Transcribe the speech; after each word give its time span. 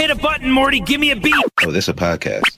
Hit 0.00 0.10
a 0.10 0.14
button, 0.14 0.50
Morty. 0.50 0.80
Give 0.80 0.98
me 0.98 1.10
a 1.10 1.16
beat. 1.16 1.34
Oh, 1.62 1.70
this 1.70 1.86
a 1.86 1.92
podcast. 1.92 2.56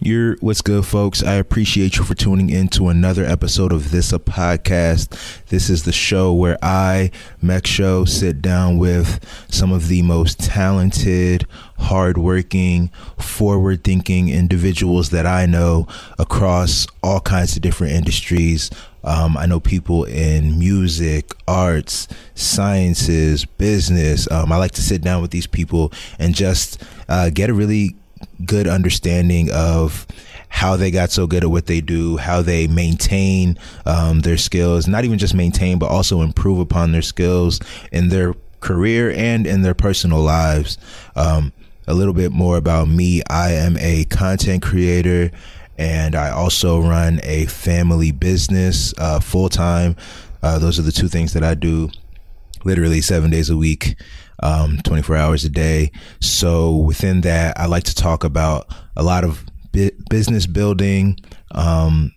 You're 0.00 0.36
what's 0.36 0.62
good, 0.62 0.86
folks. 0.86 1.22
I 1.22 1.34
appreciate 1.34 1.98
you 1.98 2.04
for 2.04 2.14
tuning 2.14 2.48
in 2.48 2.68
to 2.68 2.88
another 2.88 3.26
episode 3.26 3.74
of 3.74 3.90
This 3.90 4.10
a 4.10 4.18
Podcast. 4.18 5.44
This 5.48 5.68
is 5.68 5.82
the 5.82 5.92
show 5.92 6.32
where 6.32 6.56
I, 6.62 7.10
Mech 7.42 7.66
Show, 7.66 8.06
sit 8.06 8.40
down 8.40 8.78
with 8.78 9.22
some 9.50 9.70
of 9.70 9.88
the 9.88 10.00
most 10.00 10.40
talented, 10.40 11.46
hardworking, 11.78 12.88
forward 13.18 13.84
thinking 13.84 14.30
individuals 14.30 15.10
that 15.10 15.26
I 15.26 15.44
know 15.44 15.86
across 16.18 16.86
all 17.02 17.20
kinds 17.20 17.54
of 17.54 17.60
different 17.60 17.92
industries. 17.92 18.70
Um, 19.04 19.36
I 19.36 19.46
know 19.46 19.60
people 19.60 20.04
in 20.04 20.58
music, 20.58 21.32
arts, 21.46 22.08
sciences, 22.34 23.44
business. 23.44 24.30
Um, 24.30 24.52
I 24.52 24.56
like 24.56 24.72
to 24.72 24.82
sit 24.82 25.02
down 25.02 25.22
with 25.22 25.30
these 25.30 25.46
people 25.46 25.92
and 26.18 26.34
just 26.34 26.82
uh, 27.08 27.30
get 27.30 27.50
a 27.50 27.54
really 27.54 27.96
good 28.44 28.66
understanding 28.66 29.50
of 29.52 30.06
how 30.48 30.76
they 30.76 30.90
got 30.90 31.10
so 31.10 31.26
good 31.26 31.44
at 31.44 31.50
what 31.50 31.66
they 31.66 31.80
do, 31.80 32.16
how 32.16 32.42
they 32.42 32.66
maintain 32.66 33.58
um, 33.86 34.20
their 34.20 34.38
skills, 34.38 34.88
not 34.88 35.04
even 35.04 35.18
just 35.18 35.34
maintain, 35.34 35.78
but 35.78 35.90
also 35.90 36.22
improve 36.22 36.58
upon 36.58 36.92
their 36.92 37.02
skills 37.02 37.60
in 37.92 38.08
their 38.08 38.34
career 38.60 39.12
and 39.12 39.46
in 39.46 39.62
their 39.62 39.74
personal 39.74 40.20
lives. 40.20 40.78
Um, 41.14 41.52
a 41.86 41.94
little 41.94 42.12
bit 42.12 42.32
more 42.32 42.58
about 42.58 42.86
me 42.86 43.22
I 43.30 43.52
am 43.52 43.78
a 43.78 44.04
content 44.04 44.62
creator 44.62 45.30
and 45.78 46.14
I 46.14 46.30
also 46.30 46.80
run 46.80 47.20
a 47.22 47.46
family 47.46 48.12
business 48.12 48.92
uh, 48.98 49.20
full 49.20 49.48
time. 49.48 49.96
Uh, 50.42 50.58
those 50.58 50.78
are 50.78 50.82
the 50.82 50.92
two 50.92 51.08
things 51.08 51.32
that 51.32 51.44
I 51.44 51.54
do 51.54 51.90
literally 52.64 53.00
seven 53.00 53.30
days 53.30 53.48
a 53.50 53.56
week 53.56 53.96
um, 54.42 54.78
24 54.84 55.16
hours 55.16 55.44
a 55.44 55.48
day. 55.48 55.90
So 56.20 56.76
within 56.76 57.22
that, 57.22 57.58
I 57.58 57.66
like 57.66 57.84
to 57.84 57.94
talk 57.94 58.24
about 58.24 58.72
a 58.96 59.02
lot 59.02 59.24
of 59.24 59.44
bi- 59.72 59.92
business 60.10 60.46
building, 60.46 61.16
um, 61.52 62.12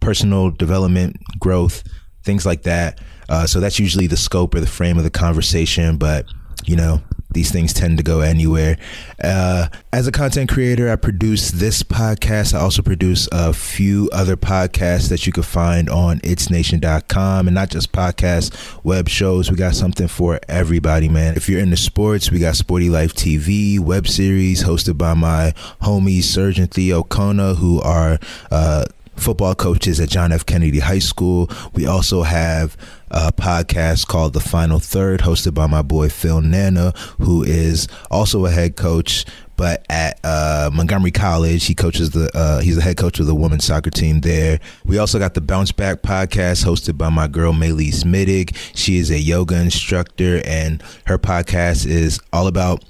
personal 0.00 0.50
development, 0.50 1.16
growth, 1.38 1.82
things 2.24 2.46
like 2.46 2.62
that. 2.62 3.00
Uh, 3.28 3.46
so 3.46 3.60
that's 3.60 3.78
usually 3.78 4.06
the 4.06 4.16
scope 4.16 4.54
or 4.54 4.60
the 4.60 4.66
frame 4.66 4.98
of 4.98 5.04
the 5.04 5.10
conversation. 5.10 5.96
But 5.96 6.26
you 6.66 6.76
know, 6.76 7.00
these 7.32 7.50
things 7.50 7.72
tend 7.72 7.98
to 7.98 8.02
go 8.02 8.20
anywhere. 8.20 8.76
Uh, 9.22 9.68
as 9.92 10.06
a 10.06 10.12
content 10.12 10.50
creator, 10.50 10.90
I 10.90 10.96
produce 10.96 11.50
this 11.50 11.82
podcast. 11.82 12.54
I 12.54 12.60
also 12.60 12.82
produce 12.82 13.28
a 13.32 13.52
few 13.52 14.08
other 14.12 14.36
podcasts 14.36 15.08
that 15.08 15.26
you 15.26 15.32
can 15.32 15.42
find 15.42 15.88
on 15.88 16.20
itsnation.com 16.20 17.46
and 17.46 17.54
not 17.54 17.70
just 17.70 17.92
podcasts, 17.92 18.78
web 18.84 19.08
shows. 19.08 19.50
We 19.50 19.56
got 19.56 19.74
something 19.74 20.08
for 20.08 20.40
everybody, 20.48 21.08
man. 21.08 21.36
If 21.36 21.48
you're 21.48 21.60
into 21.60 21.76
sports, 21.76 22.30
we 22.30 22.38
got 22.38 22.56
Sporty 22.56 22.90
Life 22.90 23.14
TV, 23.14 23.78
web 23.78 24.08
series 24.08 24.64
hosted 24.64 24.98
by 24.98 25.14
my 25.14 25.52
homies, 25.82 26.24
Surgeon 26.24 26.66
Theo 26.66 27.02
Kona, 27.02 27.54
who 27.54 27.80
are, 27.80 28.18
uh, 28.50 28.84
football 29.20 29.54
coaches 29.54 30.00
at 30.00 30.08
John 30.08 30.32
F. 30.32 30.46
Kennedy 30.46 30.80
High 30.80 30.98
School. 30.98 31.50
We 31.74 31.86
also 31.86 32.22
have 32.22 32.76
a 33.10 33.32
podcast 33.32 34.06
called 34.06 34.32
The 34.32 34.40
Final 34.40 34.78
Third, 34.78 35.20
hosted 35.20 35.54
by 35.54 35.66
my 35.66 35.82
boy 35.82 36.08
Phil 36.08 36.40
Nana, 36.40 36.92
who 37.18 37.42
is 37.42 37.88
also 38.10 38.46
a 38.46 38.50
head 38.50 38.76
coach. 38.76 39.24
But 39.56 39.84
at 39.90 40.18
uh, 40.24 40.70
Montgomery 40.72 41.10
College, 41.10 41.66
he 41.66 41.74
coaches 41.74 42.10
the. 42.12 42.30
Uh, 42.34 42.60
he's 42.60 42.76
the 42.76 42.82
head 42.82 42.96
coach 42.96 43.20
of 43.20 43.26
the 43.26 43.34
women's 43.34 43.64
soccer 43.64 43.90
team 43.90 44.22
there. 44.22 44.58
We 44.86 44.96
also 44.96 45.18
got 45.18 45.34
the 45.34 45.42
Bounce 45.42 45.70
Back 45.70 46.00
podcast, 46.00 46.64
hosted 46.64 46.96
by 46.96 47.10
my 47.10 47.28
girl 47.28 47.52
Maylise 47.52 48.04
Middig. 48.04 48.56
She 48.74 48.96
is 48.96 49.10
a 49.10 49.18
yoga 49.18 49.60
instructor, 49.60 50.40
and 50.46 50.82
her 51.04 51.18
podcast 51.18 51.86
is 51.86 52.20
all 52.32 52.46
about 52.46 52.82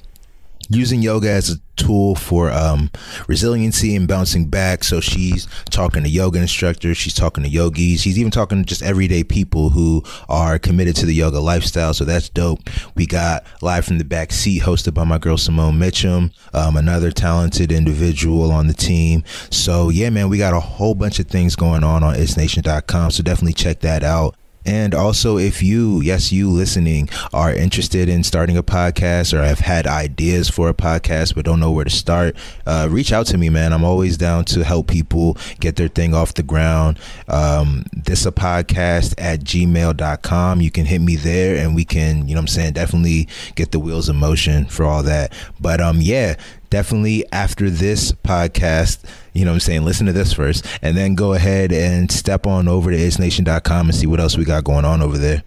using 0.70 1.02
yoga 1.02 1.28
as 1.28 1.50
a 1.50 1.56
tool 1.76 2.14
for 2.14 2.50
um, 2.50 2.90
resiliency 3.26 3.96
and 3.96 4.06
bouncing 4.06 4.48
back. 4.48 4.84
So 4.84 5.00
she's 5.00 5.46
talking 5.70 6.02
to 6.04 6.08
yoga 6.08 6.40
instructors, 6.40 6.96
she's 6.96 7.14
talking 7.14 7.42
to 7.42 7.50
yogis, 7.50 8.00
she's 8.00 8.18
even 8.18 8.30
talking 8.30 8.58
to 8.58 8.64
just 8.64 8.82
everyday 8.82 9.24
people 9.24 9.70
who 9.70 10.04
are 10.28 10.58
committed 10.58 10.96
to 10.96 11.06
the 11.06 11.14
yoga 11.14 11.40
lifestyle. 11.40 11.92
So 11.92 12.04
that's 12.04 12.28
dope. 12.28 12.60
We 12.94 13.06
got 13.06 13.44
live 13.62 13.84
from 13.84 13.98
the 13.98 14.04
back 14.04 14.32
seat, 14.32 14.62
hosted 14.62 14.94
by 14.94 15.04
my 15.04 15.18
girl 15.18 15.36
Simone 15.36 15.78
Mitchum, 15.78 16.32
um, 16.54 16.76
another 16.76 17.10
talented 17.10 17.72
individual 17.72 18.52
on 18.52 18.66
the 18.66 18.74
team. 18.74 19.24
So 19.50 19.88
yeah, 19.88 20.10
man, 20.10 20.28
we 20.28 20.38
got 20.38 20.54
a 20.54 20.60
whole 20.60 20.94
bunch 20.94 21.18
of 21.18 21.26
things 21.26 21.56
going 21.56 21.82
on 21.82 22.02
on 22.02 22.14
itsnation.com. 22.14 23.10
So 23.10 23.22
definitely 23.22 23.54
check 23.54 23.80
that 23.80 24.04
out. 24.04 24.36
And 24.66 24.94
also, 24.94 25.38
if 25.38 25.62
you, 25.62 26.00
yes, 26.00 26.32
you 26.32 26.50
listening, 26.50 27.08
are 27.32 27.52
interested 27.52 28.08
in 28.08 28.24
starting 28.24 28.56
a 28.56 28.62
podcast 28.62 29.32
or 29.32 29.42
have 29.42 29.60
had 29.60 29.86
ideas 29.86 30.48
for 30.50 30.68
a 30.68 30.74
podcast 30.74 31.34
but 31.34 31.44
don't 31.44 31.60
know 31.60 31.70
where 31.70 31.84
to 31.84 31.90
start, 31.90 32.36
uh, 32.66 32.88
reach 32.90 33.12
out 33.12 33.26
to 33.26 33.38
me, 33.38 33.48
man. 33.48 33.72
I'm 33.72 33.84
always 33.84 34.16
down 34.16 34.44
to 34.46 34.64
help 34.64 34.88
people 34.88 35.36
get 35.60 35.76
their 35.76 35.88
thing 35.88 36.14
off 36.14 36.34
the 36.34 36.42
ground. 36.42 36.98
Um, 37.28 37.84
this 37.92 38.26
a 38.26 38.32
podcast 38.32 39.14
at 39.18 39.40
gmail.com. 39.40 40.60
You 40.60 40.70
can 40.70 40.86
hit 40.86 41.00
me 41.00 41.16
there 41.16 41.56
and 41.56 41.74
we 41.74 41.84
can, 41.84 42.28
you 42.28 42.34
know 42.34 42.40
I'm 42.40 42.46
saying, 42.46 42.74
definitely 42.74 43.28
get 43.54 43.70
the 43.70 43.78
wheels 43.78 44.08
in 44.08 44.16
motion 44.16 44.64
for 44.66 44.84
all 44.84 45.02
that. 45.02 45.32
But 45.60 45.80
um, 45.80 45.98
yeah, 46.00 46.36
definitely 46.70 47.24
after 47.32 47.68
this 47.68 48.12
podcast, 48.12 49.04
you 49.32 49.44
know 49.44 49.52
what 49.52 49.56
I'm 49.56 49.60
saying, 49.60 49.84
listen 49.84 50.06
to 50.06 50.12
this 50.12 50.32
first 50.32 50.66
and 50.82 50.96
then 50.96 51.14
go 51.14 51.32
ahead 51.34 51.72
and 51.72 52.10
step 52.10 52.46
on 52.46 52.68
over 52.68 52.90
to 52.90 52.96
itsnation.com 52.96 53.88
and 53.88 53.94
see 53.94 54.06
what 54.06 54.20
else 54.20 54.36
we 54.36 54.44
got 54.44 54.64
going 54.64 54.84
on 54.84 55.02
over 55.02 55.18
there. 55.18 55.42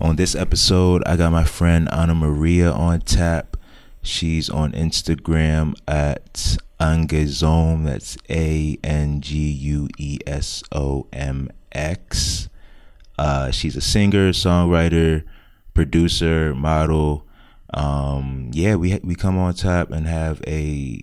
On 0.00 0.16
this 0.16 0.34
episode, 0.34 1.02
I 1.06 1.16
got 1.16 1.32
my 1.32 1.44
friend 1.44 1.88
Anna 1.92 2.14
Maria 2.14 2.70
on 2.72 3.00
tap. 3.00 3.56
She's 4.02 4.50
on 4.50 4.72
Instagram 4.72 5.74
at 5.86 6.56
Angesom. 6.80 7.84
That's 7.84 8.16
A 8.28 8.78
N 8.82 9.20
G 9.20 9.50
U 9.50 9.88
E 9.98 10.18
S 10.26 10.64
O 10.72 11.06
M 11.12 11.50
X. 11.70 12.48
Uh, 13.16 13.52
she's 13.52 13.76
a 13.76 13.80
singer, 13.80 14.30
songwriter, 14.30 15.22
producer, 15.74 16.52
model 16.54 17.26
um, 17.74 18.50
yeah, 18.52 18.74
we 18.76 18.98
we 19.02 19.14
come 19.14 19.38
on 19.38 19.54
top 19.54 19.90
and 19.90 20.06
have 20.06 20.42
a 20.46 21.00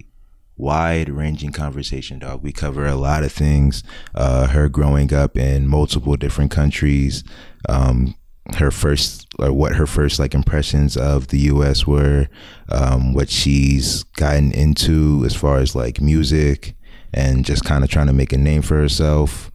wide 0.60 1.10
ranging 1.10 1.52
conversation, 1.52 2.20
dog. 2.20 2.44
We 2.44 2.52
cover 2.52 2.86
a 2.86 2.96
lot 2.96 3.24
of 3.24 3.32
things. 3.32 3.82
Uh, 4.14 4.48
her 4.48 4.70
growing 4.70 5.14
up 5.14 5.38
in 5.38 5.68
multiple 5.68 6.16
different 6.18 6.52
countries, 6.52 7.24
um, 7.68 8.16
her 8.58 8.70
first 8.70 9.28
or 9.40 9.54
what 9.54 9.76
her 9.76 9.88
first 9.88 10.20
like 10.20 10.34
impressions 10.34 10.98
of 10.98 11.28
the 11.28 11.40
U.S. 11.40 11.88
were, 11.88 12.28
um, 12.70 13.14
what 13.14 13.30
she's 13.30 14.04
gotten 14.04 14.52
into 14.52 15.24
as 15.26 15.36
far 15.36 15.58
as 15.58 15.76
like 15.76 16.02
music 16.02 16.76
and 17.14 17.46
just 17.46 17.64
kind 17.64 17.84
of 17.84 17.90
trying 17.90 18.08
to 18.08 18.14
make 18.14 18.34
a 18.34 18.38
name 18.38 18.62
for 18.62 18.76
herself. 18.76 19.52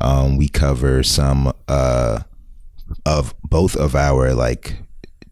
Um, 0.00 0.36
we 0.36 0.48
cover 0.48 1.02
some 1.02 1.52
uh, 1.66 2.20
of 3.06 3.34
both 3.42 3.74
of 3.76 3.94
our 3.94 4.34
like 4.34 4.82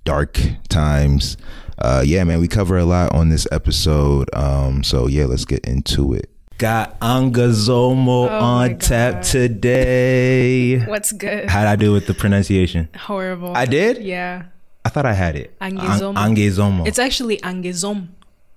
dark 0.04 0.40
times. 0.68 1.36
Uh, 1.80 2.02
yeah, 2.04 2.24
man, 2.24 2.40
we 2.40 2.48
cover 2.48 2.76
a 2.78 2.84
lot 2.84 3.12
on 3.14 3.28
this 3.30 3.46
episode. 3.50 4.28
Um, 4.34 4.82
so 4.82 5.06
yeah, 5.06 5.24
let's 5.24 5.44
get 5.44 5.64
into 5.66 6.12
it. 6.14 6.28
Got 6.58 7.00
Angazomo 7.00 8.28
Oh 8.30 8.38
on 8.38 8.78
tap 8.78 9.22
today. 9.22 10.78
What's 10.86 11.12
good? 11.12 11.48
How'd 11.48 11.66
I 11.66 11.76
do 11.76 11.92
with 11.92 12.06
the 12.06 12.12
pronunciation? 12.14 12.88
Horrible. 12.96 13.56
I 13.56 13.64
did? 13.64 14.02
Yeah. 14.04 14.44
I 14.84 14.90
thought 14.90 15.06
I 15.06 15.14
had 15.14 15.36
it. 15.36 15.56
Angezomo. 15.60 16.10
An- 16.20 16.36
Angezomo. 16.36 16.86
It's 16.86 16.98
actually 16.98 17.38
Angezom. 17.38 18.08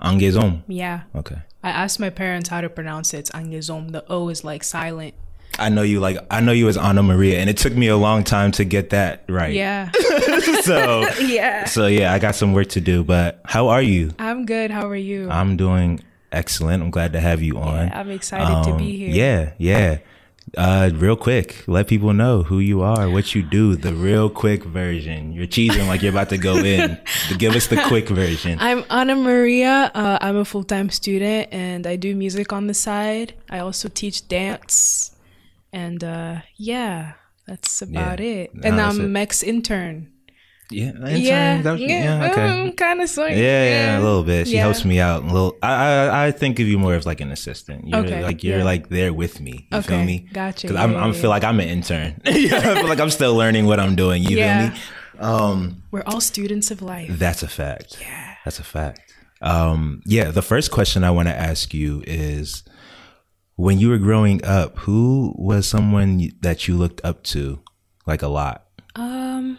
Angezom. 0.01 0.63
Yeah. 0.67 1.03
Okay. 1.15 1.37
I 1.63 1.69
asked 1.69 1.99
my 1.99 2.09
parents 2.09 2.49
how 2.49 2.59
to 2.59 2.69
pronounce 2.69 3.13
it. 3.13 3.19
It's 3.19 3.31
Angezom. 3.31 3.91
The 3.93 4.03
O 4.09 4.27
is 4.29 4.43
like 4.43 4.63
silent. 4.65 5.13
I 5.59 5.69
know 5.69 5.81
you 5.83 5.99
like 5.99 6.17
I 6.31 6.41
know 6.41 6.51
you 6.51 6.67
as 6.67 6.77
Anna 6.77 7.03
Maria, 7.03 7.39
and 7.39 7.49
it 7.49 7.57
took 7.57 7.73
me 7.73 7.87
a 7.87 7.97
long 7.97 8.23
time 8.23 8.51
to 8.53 8.65
get 8.65 8.89
that 8.91 9.23
right. 9.29 9.53
Yeah. 9.53 9.91
so 10.61 11.07
yeah. 11.19 11.65
so 11.65 11.87
yeah, 11.87 12.13
I 12.13 12.19
got 12.19 12.35
some 12.35 12.53
work 12.53 12.69
to 12.69 12.81
do. 12.81 13.03
But 13.03 13.41
how 13.45 13.67
are 13.69 13.81
you? 13.81 14.11
I'm 14.19 14.45
good. 14.45 14.71
How 14.71 14.87
are 14.87 14.95
you? 14.95 15.29
I'm 15.29 15.57
doing 15.57 15.99
excellent. 16.31 16.81
I'm 16.83 16.91
glad 16.91 17.13
to 17.13 17.19
have 17.19 17.41
you 17.41 17.57
on. 17.57 17.87
Yeah, 17.87 17.99
I'm 17.99 18.09
excited 18.11 18.63
to 18.65 18.71
Um, 18.71 18.77
be 18.77 18.97
here. 18.97 19.09
Yeah, 19.09 19.51
yeah. 19.57 19.97
Uh, 20.57 20.91
real 20.95 21.15
quick, 21.15 21.63
let 21.67 21.87
people 21.87 22.13
know 22.13 22.43
who 22.43 22.59
you 22.59 22.81
are, 22.81 23.09
what 23.09 23.33
you 23.33 23.41
do, 23.41 23.75
the 23.75 23.93
real 23.93 24.29
quick 24.29 24.63
version. 24.63 25.31
You're 25.33 25.47
cheesing 25.47 25.87
like 25.87 26.01
you're 26.03 26.11
about 26.11 26.29
to 26.29 26.37
go 26.37 26.57
in. 26.57 26.99
Give 27.39 27.55
us 27.55 27.67
the 27.67 27.77
quick 27.87 28.09
version. 28.09 28.59
I'm 28.59 28.83
Anna 28.91 29.15
Maria. 29.15 29.89
Uh, 29.95 30.17
I'm 30.21 30.35
a 30.35 30.45
full 30.45 30.63
time 30.63 30.89
student 30.91 31.47
and 31.51 31.87
I 31.87 31.95
do 31.95 32.13
music 32.15 32.53
on 32.53 32.67
the 32.67 32.73
side. 32.75 33.33
I 33.49 33.59
also 33.59 33.87
teach 33.89 34.27
dance. 34.27 35.12
And 35.73 36.03
uh, 36.03 36.41
yeah, 36.55 37.13
that's 37.47 37.81
about 37.81 38.19
Yeah. 38.19 38.25
it. 38.25 38.55
No, 38.55 38.61
and 38.69 38.79
I'm 38.79 39.01
it. 39.01 39.07
Mech's 39.09 39.41
intern. 39.43 40.09
Yeah, 40.71 40.89
intern, 40.89 41.21
Yeah. 41.21 41.61
was- 41.71 41.81
yeah. 41.81 42.29
okay. 42.31 42.71
kind 42.71 43.01
of 43.01 43.09
sort 43.09 43.31
Yeah, 43.31 43.37
yeah, 43.65 43.99
a 43.99 44.01
little 44.01 44.23
bit. 44.23 44.47
She 44.47 44.53
Yeah. 44.55 44.61
helps 44.61 44.85
me 44.85 44.99
out 44.99 45.23
a 45.23 45.25
little. 45.27 45.57
I, 45.61 45.73
I 45.73 46.27
I 46.27 46.31
think 46.31 46.59
of 46.59 46.67
you 46.67 46.79
more 46.79 46.95
as 46.95 47.05
like 47.05 47.21
an 47.21 47.31
assistant. 47.31 47.87
You're 47.87 47.99
Okay, 48.05 48.23
like 48.23 48.43
you're 48.43 48.59
yeah. 48.59 48.63
like 48.63 48.89
there 48.89 49.13
with 49.13 49.39
me. 49.41 49.67
You 49.71 49.81
feel 49.81 50.03
me? 50.03 50.25
gotcha. 50.31 50.67
Because 50.67 50.77
I'm 50.83 50.93
Yeah, 50.93 51.03
I'm 51.03 51.13
yeah, 51.13 51.21
feel 51.21 51.29
like 51.29 51.43
I'm 51.43 51.59
an 51.59 51.67
intern. 51.67 52.21
yeah, 52.25 52.57
I 52.57 52.75
feel 52.79 52.87
like 52.87 52.99
I'm 53.01 53.09
still 53.11 53.35
learning 53.35 53.65
what 53.65 53.79
I'm 53.79 53.95
doing. 53.95 54.23
You 54.23 54.37
Yeah. 54.37 54.69
feel 54.69 54.73
me? 54.73 54.79
Um, 55.19 55.83
We're 55.91 56.03
all 56.07 56.21
students 56.21 56.71
of 56.71 56.81
life. 56.81 57.09
that's 57.19 57.43
a 57.43 57.47
fact. 57.47 57.97
Yeah, 58.01 58.35
that's 58.45 58.59
a 58.59 58.63
fact. 58.63 59.01
Um, 59.41 60.01
yeah, 60.05 60.31
the 60.31 60.41
first 60.41 60.71
question 60.71 61.03
I 61.03 61.11
want 61.11 61.27
to 61.27 61.35
ask 61.37 61.73
you 61.73 62.03
is 62.07 62.63
when 63.55 63.79
you 63.79 63.89
were 63.89 63.97
growing 63.97 64.43
up, 64.43 64.77
who 64.79 65.33
was 65.37 65.67
someone 65.67 66.31
that 66.41 66.67
you 66.67 66.75
looked 66.75 67.01
up 67.03 67.23
to 67.23 67.59
like 68.05 68.21
a 68.21 68.27
lot? 68.27 68.65
Um, 68.95 69.57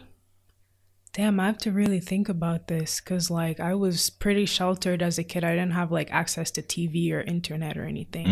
damn, 1.13 1.39
I 1.41 1.47
have 1.47 1.59
to 1.59 1.73
really 1.73 2.01
think 2.01 2.29
about 2.29 2.69
this 2.69 3.01
because, 3.01 3.31
like, 3.31 3.61
I 3.61 3.75
was 3.75 4.11
pretty 4.11 4.47
sheltered 4.47 5.03
as 5.03 5.19
a 5.19 5.25
kid. 5.25 5.45
I 5.45 5.55
didn't 5.55 5.73
have 5.73 5.91
like 5.93 6.13
access 6.13 6.51
to 6.53 6.63
TV 6.63 7.13
or 7.13 7.21
internet 7.21 7.77
or 7.77 7.85
anything. 7.85 8.27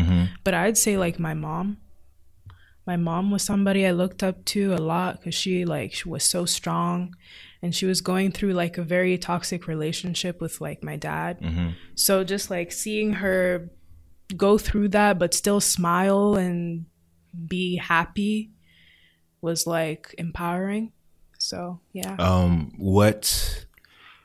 But 0.45 0.55
I'd 0.55 0.79
say 0.79 0.97
like 0.99 1.19
my 1.19 1.35
mom. 1.35 1.79
My 2.85 2.97
mom 2.97 3.31
was 3.31 3.45
somebody 3.45 3.87
I 3.87 3.93
looked 3.93 4.25
up 4.25 4.45
to 4.47 4.75
a 4.75 4.79
lot 4.79 5.21
because 5.21 5.37
she 5.37 5.65
like 5.65 5.93
she 5.95 6.09
was 6.09 6.25
so 6.25 6.45
strong, 6.45 7.15
and 7.63 7.73
she 7.73 7.87
was 7.87 8.01
going 8.01 8.33
through 8.33 8.55
like 8.55 8.77
a 8.77 8.83
very 8.83 9.17
toxic 9.19 9.69
relationship 9.69 10.41
with 10.41 10.61
like 10.61 10.83
my 10.83 10.97
dad. 10.97 11.39
So 11.95 12.25
just 12.25 12.51
like 12.51 12.73
seeing 12.73 13.13
her 13.15 13.71
go 14.37 14.59
through 14.59 14.89
that, 14.89 15.19
but 15.19 15.35
still 15.35 15.61
smile 15.61 16.35
and 16.35 16.87
be 17.47 17.77
happy 17.77 18.51
was 19.41 19.67
like 19.67 20.15
empowering. 20.19 20.93
So 21.39 21.81
yeah. 21.93 22.17
Um, 22.19 22.73
what 22.79 23.67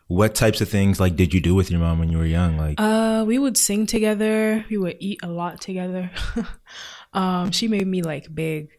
what 0.08 0.36
types 0.36 0.62
of 0.62 0.70
things 0.70 1.00
like 1.00 1.16
did 1.16 1.34
you 1.34 1.42
do 1.42 1.54
with 1.54 1.70
your 1.70 1.80
mom 1.80 2.00
when 2.00 2.10
you 2.10 2.18
were 2.18 2.26
young? 2.26 2.58
Like, 2.58 2.76
Uh, 2.80 3.26
we 3.28 3.38
would 3.38 3.58
sing 3.58 3.86
together. 3.86 4.64
We 4.70 4.78
would 4.78 4.98
eat 5.00 5.20
a 5.24 5.28
lot 5.28 5.60
together. 5.60 6.12
um, 7.14 7.52
she 7.52 7.68
made 7.68 7.88
me 7.88 8.02
like 8.02 8.34
big. 8.34 8.70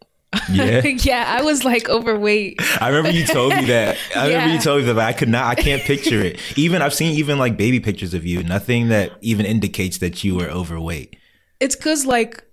Yeah. 0.50 0.80
yeah, 0.84 1.24
I 1.38 1.42
was 1.42 1.64
like 1.64 1.88
overweight. 1.88 2.60
I 2.80 2.88
remember 2.88 3.10
you 3.10 3.26
told 3.26 3.54
me 3.54 3.66
that. 3.66 3.96
I 4.16 4.28
remember 4.28 4.54
you 4.54 4.60
told 4.60 4.80
me 4.80 4.86
that, 4.86 4.94
but 4.94 5.04
I 5.04 5.12
could 5.12 5.28
not. 5.28 5.46
I 5.46 5.54
can't 5.54 5.82
picture 5.82 6.20
it. 6.20 6.40
Even 6.56 6.82
I've 6.82 6.94
seen 6.94 7.16
even 7.16 7.38
like 7.38 7.56
baby 7.56 7.80
pictures 7.80 8.14
of 8.14 8.24
you. 8.24 8.42
Nothing 8.42 8.88
that 8.88 9.12
even 9.20 9.46
indicates 9.46 9.98
that 9.98 10.24
you 10.24 10.36
were 10.36 10.48
overweight. 10.48 11.16
It's 11.60 11.74
cause 11.74 12.06
like 12.06 12.44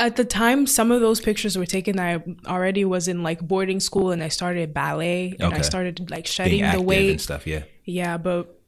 at 0.00 0.16
the 0.16 0.24
time 0.24 0.66
some 0.66 0.90
of 0.90 1.00
those 1.00 1.20
pictures 1.20 1.56
were 1.56 1.66
taken. 1.66 1.98
I 1.98 2.22
already 2.46 2.84
was 2.84 3.08
in 3.08 3.22
like 3.22 3.40
boarding 3.40 3.80
school 3.80 4.10
and 4.10 4.22
I 4.22 4.28
started 4.28 4.74
ballet 4.74 5.36
and 5.40 5.54
I 5.54 5.60
started 5.62 6.10
like 6.10 6.26
shedding 6.26 6.68
the 6.70 6.80
weight 6.80 7.10
and 7.10 7.20
stuff. 7.20 7.46
Yeah. 7.46 7.64
Yeah, 7.84 8.18
but 8.18 8.60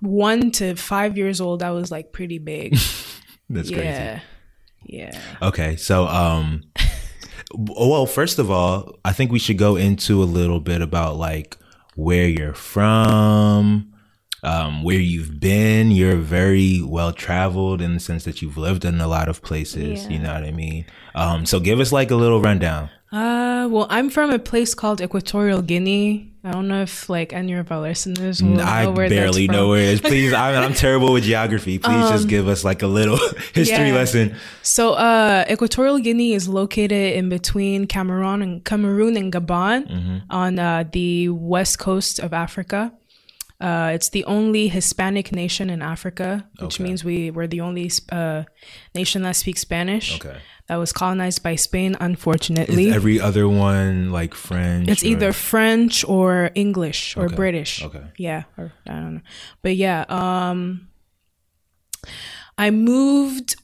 one 0.00 0.50
to 0.52 0.74
five 0.74 1.16
years 1.16 1.40
old, 1.40 1.62
I 1.62 1.70
was 1.70 1.90
like 1.90 2.12
pretty 2.12 2.38
big. 2.38 2.72
That's 3.48 3.70
crazy. 3.70 4.20
Yeah, 4.86 5.10
yeah. 5.12 5.48
Okay, 5.48 5.76
so 5.76 6.06
um 6.06 6.62
well, 7.54 8.06
first 8.06 8.38
of 8.38 8.50
all, 8.50 8.98
I 9.04 9.12
think 9.12 9.30
we 9.30 9.38
should 9.38 9.58
go 9.58 9.76
into 9.76 10.22
a 10.22 10.24
little 10.24 10.60
bit 10.60 10.82
about 10.82 11.16
like 11.16 11.56
where 11.94 12.28
you're 12.28 12.54
from, 12.54 13.92
um, 14.42 14.82
where 14.82 14.98
you've 14.98 15.40
been. 15.40 15.90
You're 15.90 16.16
very 16.16 16.82
well 16.82 17.12
traveled 17.12 17.80
in 17.80 17.94
the 17.94 18.00
sense 18.00 18.24
that 18.24 18.42
you've 18.42 18.58
lived 18.58 18.84
in 18.84 19.00
a 19.00 19.08
lot 19.08 19.28
of 19.28 19.42
places, 19.42 20.08
you 20.08 20.18
know 20.18 20.34
what 20.34 20.44
I 20.44 20.52
mean? 20.52 20.86
Um, 21.14 21.46
so 21.46 21.60
give 21.60 21.80
us 21.80 21.92
like 21.92 22.10
a 22.10 22.16
little 22.16 22.40
rundown. 22.40 22.90
Uh, 23.12 23.68
well, 23.70 23.86
I'm 23.88 24.10
from 24.10 24.30
a 24.30 24.38
place 24.38 24.74
called 24.74 25.00
Equatorial 25.00 25.62
Guinea. 25.62 26.32
I 26.46 26.52
don't 26.52 26.68
know 26.68 26.82
if 26.82 27.08
like 27.08 27.32
any 27.32 27.54
of 27.54 27.72
our 27.72 27.80
listeners 27.80 28.40
will 28.40 28.60
I 28.60 28.84
know 28.84 28.92
where 28.92 29.08
barely 29.08 29.48
know 29.48 29.70
where 29.70 29.80
it 29.80 29.94
is. 29.94 30.00
Please, 30.12 30.32
I'm, 30.32 30.54
I'm 30.62 30.74
terrible 30.74 31.12
with 31.12 31.24
geography. 31.24 31.80
Please 31.80 32.08
just 32.08 32.28
give 32.28 32.46
us 32.46 32.62
like 32.62 32.82
a 32.82 32.86
little 32.86 33.16
history 33.52 33.88
yeah. 33.88 33.94
lesson. 33.94 34.36
So, 34.62 34.92
uh, 34.92 35.44
Equatorial 35.50 35.98
Guinea 35.98 36.34
is 36.34 36.48
located 36.48 37.16
in 37.16 37.28
between 37.28 37.88
Cameroon 37.88 38.42
and 38.42 38.64
Cameroon 38.64 39.16
and 39.16 39.32
Gabon 39.32 39.88
Mm-hmm. 39.90 40.18
on 40.30 40.58
uh, 40.60 40.84
the 40.92 41.30
west 41.30 41.78
coast 41.80 42.20
of 42.20 42.32
Africa. 42.32 42.92
Uh, 43.60 43.90
it's 43.94 44.10
the 44.10 44.22
only 44.26 44.68
Hispanic 44.68 45.32
nation 45.32 45.70
in 45.70 45.80
Africa, 45.80 46.46
which 46.60 46.74
Okay. 46.76 46.84
means 46.84 47.04
we 47.04 47.30
we're 47.30 47.46
the 47.46 47.62
only 47.62 47.90
uh, 48.12 48.42
nation 48.94 49.22
that 49.22 49.36
speaks 49.36 49.60
Spanish. 49.62 50.16
Okay. 50.16 50.38
That 50.68 50.76
was 50.76 50.92
colonized 50.92 51.42
by 51.42 51.54
Spain, 51.56 51.96
unfortunately. 52.00 52.88
Is 52.88 52.96
every 52.96 53.18
other 53.20 53.48
one 53.48 54.10
like 54.10 54.34
French? 54.34 54.88
It's 54.88 55.02
or- 55.02 55.06
either 55.06 55.32
French 55.32 56.04
or 56.04 56.50
English 56.54 57.16
or 57.16 57.26
Okay. 57.26 57.36
British. 57.36 57.82
Okay. 57.82 58.02
Yeah, 58.18 58.42
or 58.58 58.72
I 58.86 58.92
don't 58.94 59.14
know. 59.14 59.20
But 59.62 59.76
yeah, 59.76 60.04
um 60.08 60.88
I 62.58 62.70
moved 62.70 63.56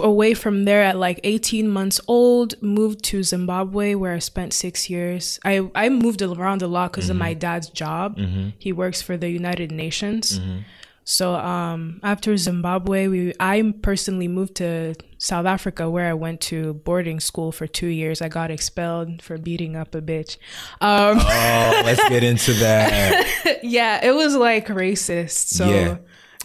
away 0.00 0.34
from 0.34 0.64
there 0.64 0.82
at 0.82 0.96
like 0.98 1.20
18 1.24 1.68
months 1.68 2.00
old, 2.06 2.54
moved 2.62 3.02
to 3.04 3.22
Zimbabwe 3.22 3.94
where 3.94 4.14
I 4.14 4.18
spent 4.18 4.52
6 4.52 4.90
years. 4.90 5.38
I 5.44 5.68
I 5.74 5.88
moved 5.88 6.20
around 6.22 6.62
a 6.62 6.66
lot 6.66 6.92
cuz 6.92 7.08
of 7.10 7.16
my 7.16 7.34
dad's 7.34 7.68
job. 7.70 8.18
He 8.58 8.72
works 8.72 9.00
for 9.02 9.16
the 9.16 9.28
United 9.30 9.70
Nations. 9.72 10.38
So 11.06 11.34
um, 11.34 12.00
after 12.02 12.34
Zimbabwe, 12.36 13.08
we 13.08 13.32
I 13.38 13.74
personally 13.82 14.26
moved 14.28 14.54
to 14.56 14.94
South 15.18 15.44
Africa 15.46 15.90
where 15.90 16.08
I 16.08 16.14
went 16.14 16.40
to 16.52 16.74
boarding 16.74 17.20
school 17.20 17.52
for 17.52 17.66
two 17.66 17.88
years. 17.88 18.22
I 18.22 18.28
got 18.28 18.50
expelled 18.50 19.20
for 19.20 19.36
beating 19.36 19.76
up 19.76 19.94
a 19.94 20.00
bitch. 20.00 20.38
Um, 20.80 21.18
Oh, 21.20 21.82
let's 21.84 22.06
get 22.08 22.22
into 22.24 22.54
that. 22.54 23.60
yeah, 23.62 24.00
it 24.02 24.14
was 24.14 24.34
like 24.34 24.68
racist. 24.68 25.48
So 25.58 25.68
yeah. 25.68 25.96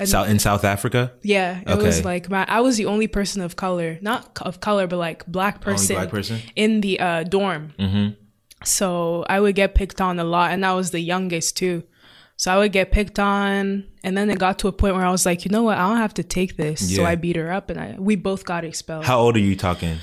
South 0.05 0.29
in 0.29 0.39
South 0.39 0.63
Africa? 0.63 1.13
yeah, 1.23 1.61
it 1.67 1.77
was 1.77 2.05
like 2.05 2.29
my 2.29 2.45
I 2.47 2.61
was 2.61 2.77
the 2.77 2.85
only 2.85 3.07
person 3.07 3.41
of 3.41 3.55
color, 3.55 3.97
not 4.01 4.39
of 4.41 4.59
color, 4.59 4.87
but 4.87 4.97
like 4.97 5.25
black 5.25 5.61
person, 5.61 5.95
black 5.95 6.09
person? 6.09 6.39
in 6.55 6.81
the 6.81 6.99
uh, 6.99 7.23
dorm. 7.23 7.73
Mm-hmm. 7.77 8.13
So 8.63 9.25
I 9.29 9.39
would 9.39 9.55
get 9.55 9.75
picked 9.75 10.01
on 10.01 10.19
a 10.19 10.23
lot, 10.23 10.51
and 10.51 10.65
I 10.65 10.73
was 10.73 10.91
the 10.91 10.99
youngest 10.99 11.57
too. 11.57 11.83
So 12.35 12.53
I 12.53 12.57
would 12.57 12.71
get 12.71 12.91
picked 12.91 13.19
on, 13.19 13.85
and 14.03 14.17
then 14.17 14.29
it 14.29 14.39
got 14.39 14.59
to 14.59 14.69
a 14.69 14.71
point 14.71 14.95
where 14.95 15.05
I 15.05 15.11
was 15.11 15.25
like, 15.25 15.43
you 15.43 15.51
know 15.51 15.63
what, 15.63 15.77
I 15.77 15.87
don't 15.89 15.97
have 15.97 16.13
to 16.15 16.23
take 16.23 16.55
this. 16.55 16.95
So 16.95 17.03
I 17.03 17.15
beat 17.15 17.35
her 17.35 17.51
up, 17.51 17.69
and 17.69 17.79
I 17.79 17.95
we 17.99 18.15
both 18.15 18.45
got 18.45 18.63
expelled. 18.63 19.05
How 19.05 19.19
old 19.19 19.35
are 19.35 19.39
you 19.39 19.55
talking? 19.55 19.97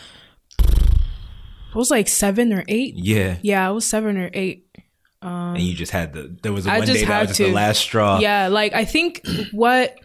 I 0.60 1.78
was 1.78 1.90
like 1.90 2.08
seven 2.08 2.54
or 2.54 2.64
eight. 2.68 2.94
Yeah. 2.96 3.36
Yeah, 3.42 3.68
I 3.68 3.70
was 3.70 3.86
seven 3.86 4.16
or 4.16 4.30
eight. 4.32 4.65
And 5.26 5.62
you 5.62 5.74
just 5.74 5.92
had 5.92 6.12
the 6.12 6.34
there 6.42 6.52
was 6.52 6.66
a 6.66 6.72
I 6.72 6.78
one 6.78 6.86
day 6.86 7.04
that 7.04 7.20
was 7.20 7.28
just 7.28 7.38
the 7.38 7.52
last 7.52 7.80
straw. 7.80 8.18
Yeah, 8.20 8.48
like 8.48 8.72
I 8.74 8.84
think 8.84 9.26
what 9.52 9.98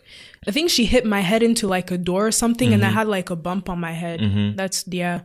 I 0.48 0.52
think 0.52 0.70
she 0.70 0.86
hit 0.86 1.06
my 1.06 1.20
head 1.22 1.44
into 1.44 1.68
like 1.68 1.92
a 1.92 1.98
door 1.98 2.28
or 2.28 2.32
something, 2.32 2.74
and 2.74 2.84
I 2.84 2.88
Mm-hmm. 2.88 2.98
had 2.98 3.08
like 3.08 3.30
a 3.30 3.36
bump 3.36 3.70
on 3.70 3.80
my 3.80 3.92
head. 3.92 4.20
That's 4.58 4.84
yeah. 4.88 5.22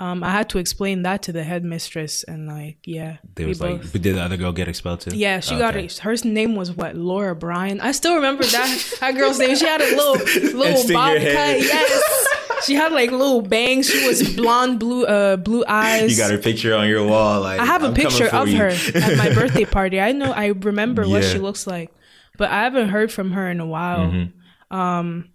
Um, 0.00 0.24
I 0.24 0.30
had 0.32 0.48
to 0.50 0.58
explain 0.58 1.02
that 1.02 1.22
to 1.22 1.32
the 1.32 1.44
headmistress, 1.44 2.24
and 2.24 2.48
like 2.48 2.78
yeah, 2.84 3.18
There 3.36 3.46
was 3.46 3.60
like 3.60 3.80
but 3.92 4.02
did 4.02 4.16
the 4.16 4.22
other 4.22 4.36
girl 4.36 4.50
get 4.52 4.66
expelled 4.68 5.00
too? 5.00 5.16
yeah, 5.16 5.38
she 5.40 5.56
got 5.56 5.76
Okay. 5.76 5.86
it. 5.86 5.98
Her 5.98 6.14
name 6.24 6.56
was 6.56 6.72
what? 6.72 6.96
Laura 6.96 7.34
Bryan. 7.36 7.80
I 7.80 7.92
still 7.92 8.16
remember 8.16 8.42
that 8.44 8.96
that 9.00 9.14
girl's 9.16 9.38
name. 9.38 9.54
She 9.56 9.64
had 9.66 9.80
a 9.80 9.94
little 9.96 10.14
little 10.58 10.92
bob 10.92 11.14
cut. 11.18 11.22
Yes, 11.62 12.26
she 12.66 12.74
had 12.74 12.92
like 12.92 13.10
little 13.10 13.42
bangs. 13.42 13.88
She 13.88 14.06
was 14.06 14.34
blonde, 14.36 14.78
blue, 14.80 15.04
uh, 15.04 15.36
blue 15.36 15.64
eyes. 15.68 16.10
You 16.10 16.16
got 16.22 16.30
her 16.30 16.38
picture 16.38 16.74
on 16.74 16.88
your 16.88 17.06
wall. 17.06 17.40
Like 17.42 17.60
I 17.60 17.64
have 17.64 17.82
a 17.82 17.88
I'm 17.88 17.94
picture 17.94 18.26
of 18.28 18.48
you. 18.48 18.58
her 18.58 18.68
at 18.68 19.18
my 19.18 19.32
birthday 19.34 19.64
party. 19.64 20.00
I 20.00 20.12
know 20.12 20.32
I 20.32 20.46
remember 20.48 21.08
what 21.08 21.24
she 21.24 21.38
looks 21.38 21.66
like, 21.66 21.90
but 22.38 22.50
I 22.50 22.62
haven't 22.62 22.88
heard 22.90 23.12
from 23.12 23.32
her 23.32 23.50
in 23.50 23.60
a 23.60 23.66
while. 23.66 24.08
Mm-hmm. 24.10 24.76
Um, 24.76 25.30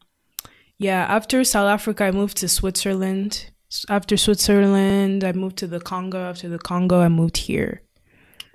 yeah, 0.78 1.06
after 1.10 1.44
South 1.44 1.68
Africa, 1.68 2.06
I 2.06 2.12
moved 2.12 2.38
to 2.38 2.48
Switzerland. 2.48 3.52
After 3.90 4.18
Switzerland, 4.18 5.24
I 5.24 5.32
moved 5.34 5.58
to 5.58 5.68
the 5.68 5.80
Congo. 5.80 6.20
After 6.30 6.50
the 6.50 6.58
Congo, 6.60 7.02
I 7.02 7.10
moved 7.10 7.38
here. 7.38 7.82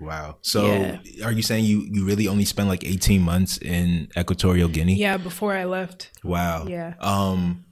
Wow. 0.01 0.39
So 0.43 0.67
Yeah. 0.67 0.99
are 1.25 1.33
you 1.33 1.43
saying 1.43 1.65
you 1.65 1.87
you 1.91 2.05
really 2.05 2.27
only 2.27 2.45
spent 2.45 2.69
like 2.69 2.85
18 2.85 3.23
months 3.23 3.59
in 3.59 4.09
Equatorial 4.19 4.69
Guinea? 4.69 4.95
Yeah, 4.97 5.17
before 5.19 5.55
I 5.55 5.65
left. 5.65 6.11
Wow. 6.25 6.67
Yeah. 6.67 6.95
Um, 7.01 7.64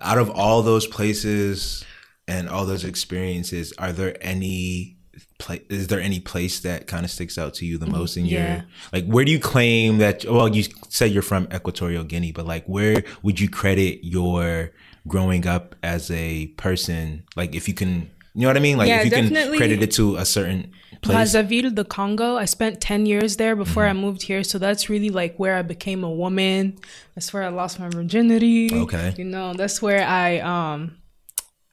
out 0.00 0.18
of 0.18 0.30
all 0.30 0.62
those 0.62 0.86
places 0.86 1.84
and 2.26 2.48
all 2.48 2.66
those 2.66 2.84
experiences, 2.84 3.72
are 3.78 3.92
there 3.92 4.16
any? 4.20 4.96
Pla- 5.38 5.56
is 5.68 5.86
there 5.86 6.00
any 6.00 6.18
place 6.18 6.60
that 6.60 6.86
kind 6.86 7.04
of 7.04 7.10
sticks 7.10 7.38
out 7.38 7.54
to 7.54 7.66
you 7.66 7.78
the 7.78 7.86
mm-hmm. 7.86 7.96
most 7.96 8.16
in 8.16 8.26
yeah. 8.26 8.54
your 8.54 8.64
like? 8.92 9.06
Where 9.06 9.24
do 9.24 9.32
you 9.32 9.40
claim 9.40 9.98
that? 9.98 10.24
Well, 10.24 10.48
you 10.48 10.64
said 10.88 11.10
you're 11.10 11.22
from 11.22 11.48
Equatorial 11.52 12.04
Guinea, 12.04 12.32
but 12.32 12.46
like, 12.46 12.64
where 12.66 13.02
would 13.22 13.40
you 13.40 13.48
credit 13.48 14.04
your 14.04 14.72
growing 15.06 15.46
up 15.46 15.74
as 15.82 16.10
a 16.10 16.48
person? 16.58 17.24
Like, 17.36 17.54
if 17.54 17.68
you 17.68 17.74
can, 17.74 18.10
you 18.38 18.42
know 18.42 18.50
what 18.50 18.56
I 18.56 18.60
mean? 18.60 18.78
Like, 18.78 18.88
Yeah, 18.88 19.00
if 19.00 19.06
you 19.06 19.10
can 19.10 19.56
credit 19.56 19.82
it 19.82 19.90
to 19.92 20.14
a 20.14 20.24
certain 20.24 20.70
place. 21.02 21.34
Brazzaville, 21.34 21.74
the 21.74 21.84
Congo. 21.84 22.36
I 22.36 22.44
spent 22.44 22.80
10 22.80 23.04
years 23.04 23.36
there 23.36 23.56
before 23.56 23.84
I 23.84 23.92
moved 23.92 24.22
here. 24.22 24.44
So 24.44 24.60
that's 24.60 24.88
really 24.88 25.10
like 25.10 25.36
where 25.38 25.56
I 25.56 25.62
became 25.62 26.04
a 26.04 26.10
woman. 26.10 26.78
That's 27.16 27.32
where 27.32 27.42
I 27.42 27.48
lost 27.48 27.80
my 27.80 27.88
virginity. 27.88 28.72
Okay. 28.72 29.12
You 29.18 29.24
know, 29.24 29.54
that's 29.54 29.82
where 29.82 30.06
I 30.06 30.38
um 30.38 30.98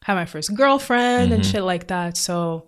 had 0.01 0.15
my 0.15 0.25
first 0.25 0.55
girlfriend 0.55 1.31
and 1.33 1.45
shit 1.45 1.61
like 1.61 1.85
that. 1.87 2.17
So 2.17 2.67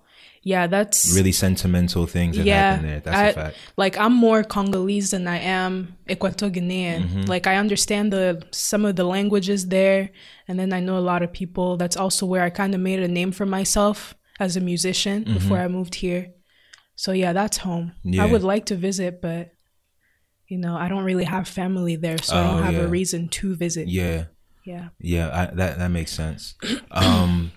yeah, 0.53 0.65
that's 0.75 0.99
Really 1.17 1.33
sentimental 1.45 2.05
things 2.15 2.37
that 2.37 2.45
yeah. 2.45 2.71
happen 2.71 2.85
there. 2.89 3.01
That's 3.05 3.17
I- 3.17 3.27
a 3.27 3.33
fact. 3.41 3.57
Like 3.83 3.95
I'm 4.03 4.13
more 4.27 4.41
Congolese 4.55 5.09
than 5.11 5.27
I 5.27 5.39
am 5.39 5.71
Equatorial 6.09 6.55
Guinean. 6.57 6.99
Mm-hmm. 7.03 7.21
Like 7.33 7.45
I 7.47 7.55
understand 7.63 8.05
the 8.15 8.27
some 8.51 8.83
of 8.89 8.95
the 8.95 9.03
languages 9.15 9.67
there, 9.67 10.01
and 10.47 10.55
then 10.59 10.69
I 10.77 10.79
know 10.79 10.97
a 10.97 11.05
lot 11.11 11.21
of 11.25 11.29
people. 11.41 11.77
That's 11.81 11.97
also 12.03 12.25
where 12.31 12.43
I 12.47 12.49
kind 12.61 12.73
of 12.75 12.81
made 12.89 13.01
a 13.01 13.07
name 13.19 13.31
for 13.33 13.45
myself 13.45 14.15
as 14.39 14.55
a 14.55 14.61
musician 14.61 15.23
before 15.37 15.57
I 15.65 15.67
moved 15.67 15.95
here. 15.95 16.23
So 16.95 17.11
yeah, 17.11 17.33
that's 17.33 17.57
home. 17.57 17.85
Mm-hmm. 17.99 18.13
Yeah. 18.13 18.23
I 18.23 18.31
would 18.31 18.43
like 18.53 18.65
to 18.67 18.75
visit, 18.75 19.21
but 19.21 19.43
you 20.47 20.57
know, 20.63 20.75
I 20.77 20.87
don't 20.87 21.03
really 21.03 21.25
have 21.25 21.45
family 21.61 21.95
there, 21.97 22.17
so 22.27 22.35
I 22.35 22.39
Oh, 22.39 22.47
don't 22.51 22.63
have 22.63 22.73
yeah. 22.79 22.87
a 22.87 22.87
reason 22.99 23.27
to 23.39 23.55
visit. 23.55 23.87
Yeah. 23.89 24.25
Yeah. 24.65 24.89
Yeah, 24.99 25.27
I, 25.39 25.55
that 25.55 25.77
that 25.79 25.91
makes 25.91 26.11
sense. 26.13 26.55
Um, 26.91 27.51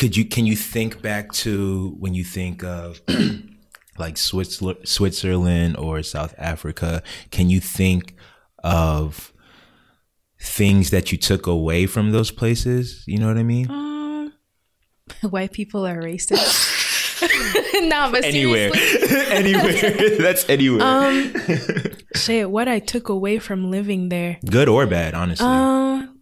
could 0.00 0.16
you 0.16 0.24
can 0.24 0.46
you 0.46 0.56
think 0.56 1.02
back 1.02 1.30
to 1.30 1.94
when 1.98 2.14
you 2.14 2.24
think 2.24 2.64
of 2.64 3.02
like 3.98 4.16
Switzerland, 4.16 5.76
or 5.76 6.02
South 6.02 6.34
Africa? 6.38 7.02
Can 7.30 7.50
you 7.50 7.60
think 7.60 8.14
of 8.64 9.34
things 10.40 10.88
that 10.88 11.12
you 11.12 11.18
took 11.18 11.46
away 11.46 11.84
from 11.84 12.12
those 12.12 12.30
places? 12.30 13.04
You 13.06 13.18
know 13.18 13.26
what 13.26 13.36
I 13.36 13.42
mean? 13.42 13.70
Um, 13.70 14.32
white 15.30 15.52
people 15.52 15.86
are 15.86 16.00
racist. 16.00 17.20
no, 17.86 18.10
but 18.10 18.24
anywhere, 18.24 18.70
anywhere. 19.28 20.16
That's 20.16 20.48
anywhere. 20.48 20.80
um, 20.82 21.34
shit. 22.16 22.50
What 22.50 22.68
I 22.68 22.78
took 22.78 23.10
away 23.10 23.38
from 23.38 23.70
living 23.70 24.08
there. 24.08 24.38
Good 24.48 24.70
or 24.70 24.86
bad, 24.86 25.12
honestly. 25.12 25.46
Um, 25.46 26.20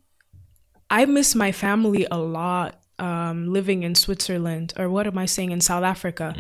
I 0.91 1.05
miss 1.05 1.37
my 1.37 1.53
family 1.53 2.09
a 2.11 2.19
lot. 2.19 2.78
Um, 2.99 3.53
living 3.53 3.85
in 3.85 3.95
Switzerland, 3.95 4.73
or 4.77 4.89
what 4.91 5.07
am 5.07 5.17
I 5.19 5.27
saying 5.27 5.53
in 5.53 5.61
South 5.61 5.85
Africa? 5.85 6.35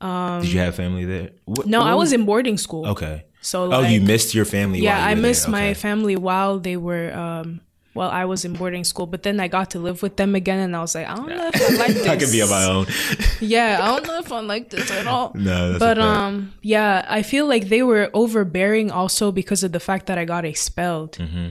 Did 0.00 0.52
you 0.52 0.60
have 0.60 0.74
family 0.76 1.04
there? 1.04 1.30
What- 1.44 1.66
No, 1.66 1.80
what 1.80 1.88
I 1.88 1.94
was 1.94 2.12
in 2.12 2.24
boarding 2.24 2.56
school. 2.58 2.86
Okay. 2.86 3.24
So 3.42 3.64
Oh, 3.64 3.68
like, 3.80 3.90
you 3.90 4.00
missed 4.00 4.34
your 4.34 4.44
family. 4.44 4.80
yeah, 4.80 4.98
while 4.98 5.10
you 5.10 5.16
I 5.18 5.20
missed 5.20 5.48
my 5.48 5.74
family 5.74 6.14
while 6.16 6.58
they 6.60 6.76
were 6.76 7.12
um 7.12 7.60
while 7.92 8.10
I 8.10 8.24
was 8.24 8.44
in 8.44 8.52
boarding 8.52 8.84
school. 8.84 9.06
But 9.06 9.22
then 9.24 9.40
I 9.40 9.48
got 9.48 9.70
to 9.72 9.78
live 9.80 10.00
with 10.02 10.16
them 10.16 10.34
again, 10.36 10.60
and 10.60 10.76
I 10.76 10.80
was 10.80 10.94
like, 10.94 11.08
I 11.08 11.14
don't 11.16 11.28
know 11.28 11.50
if 11.52 11.60
I 11.60 11.74
like 11.76 11.94
this. 11.94 12.06
I 12.14 12.16
could 12.16 12.30
be 12.30 12.40
on 12.42 12.48
my 12.50 12.64
own. 12.64 12.86
Yeah, 13.40 13.80
I 13.82 13.86
don't 13.96 14.06
know 14.06 14.18
if 14.20 14.30
I 14.30 14.40
like 14.40 14.68
this 14.70 14.90
at 14.92 15.06
all. 15.06 15.32
No, 15.34 15.72
that's 15.72 15.78
but 15.80 15.98
um, 15.98 16.52
yeah, 16.62 17.04
I 17.08 17.22
feel 17.22 17.46
like 17.48 17.68
they 17.68 17.82
were 17.82 18.10
overbearing 18.14 18.90
also 18.92 19.32
because 19.32 19.64
of 19.64 19.72
the 19.72 19.80
fact 19.80 20.06
that 20.06 20.18
I 20.18 20.24
got 20.24 20.44
expelled. 20.44 21.12
Mm-hmm. 21.18 21.48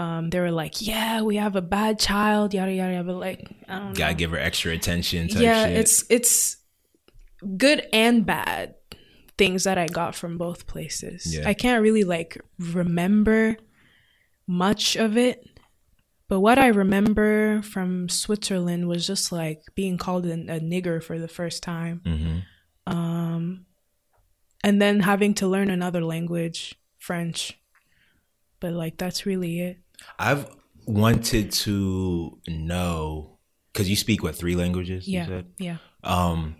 Um, 0.00 0.30
they 0.30 0.40
were 0.40 0.50
like, 0.50 0.80
"Yeah, 0.80 1.20
we 1.20 1.36
have 1.36 1.56
a 1.56 1.60
bad 1.60 1.98
child, 1.98 2.54
yada 2.54 2.72
yada." 2.72 2.92
yada. 2.94 3.04
But 3.04 3.16
like, 3.16 3.50
I 3.68 3.78
don't 3.78 3.88
know. 3.88 3.94
Gotta 3.94 4.14
give 4.14 4.30
her 4.30 4.38
extra 4.38 4.72
attention. 4.72 5.28
Type 5.28 5.42
yeah, 5.42 5.66
shit. 5.66 5.76
it's 5.76 6.04
it's 6.08 6.56
good 7.58 7.86
and 7.92 8.24
bad 8.24 8.76
things 9.36 9.64
that 9.64 9.76
I 9.76 9.88
got 9.88 10.14
from 10.14 10.38
both 10.38 10.66
places. 10.66 11.36
Yeah. 11.36 11.46
I 11.46 11.52
can't 11.52 11.82
really 11.82 12.04
like 12.04 12.40
remember 12.58 13.58
much 14.46 14.96
of 14.96 15.18
it. 15.18 15.46
But 16.28 16.40
what 16.40 16.58
I 16.58 16.68
remember 16.68 17.60
from 17.60 18.08
Switzerland 18.08 18.88
was 18.88 19.06
just 19.06 19.32
like 19.32 19.60
being 19.74 19.98
called 19.98 20.24
an, 20.24 20.48
a 20.48 20.60
nigger 20.60 21.02
for 21.02 21.18
the 21.18 21.28
first 21.28 21.62
time. 21.62 22.00
Mhm. 22.06 22.42
Um, 22.86 23.66
and 24.64 24.80
then 24.80 25.00
having 25.00 25.34
to 25.34 25.48
learn 25.48 25.68
another 25.68 26.02
language, 26.02 26.74
French. 26.98 27.58
But 28.60 28.72
like, 28.72 28.96
that's 28.96 29.26
really 29.26 29.60
it. 29.60 29.78
I've 30.18 30.46
wanted 30.86 31.52
to 31.52 32.38
know 32.48 33.38
because 33.72 33.88
you 33.88 33.96
speak 33.96 34.22
what 34.22 34.34
three 34.34 34.56
languages? 34.56 35.06
You 35.06 35.18
Yeah. 35.18 35.26
said? 35.26 35.46
Yeah. 35.58 35.76
Um, 36.04 36.56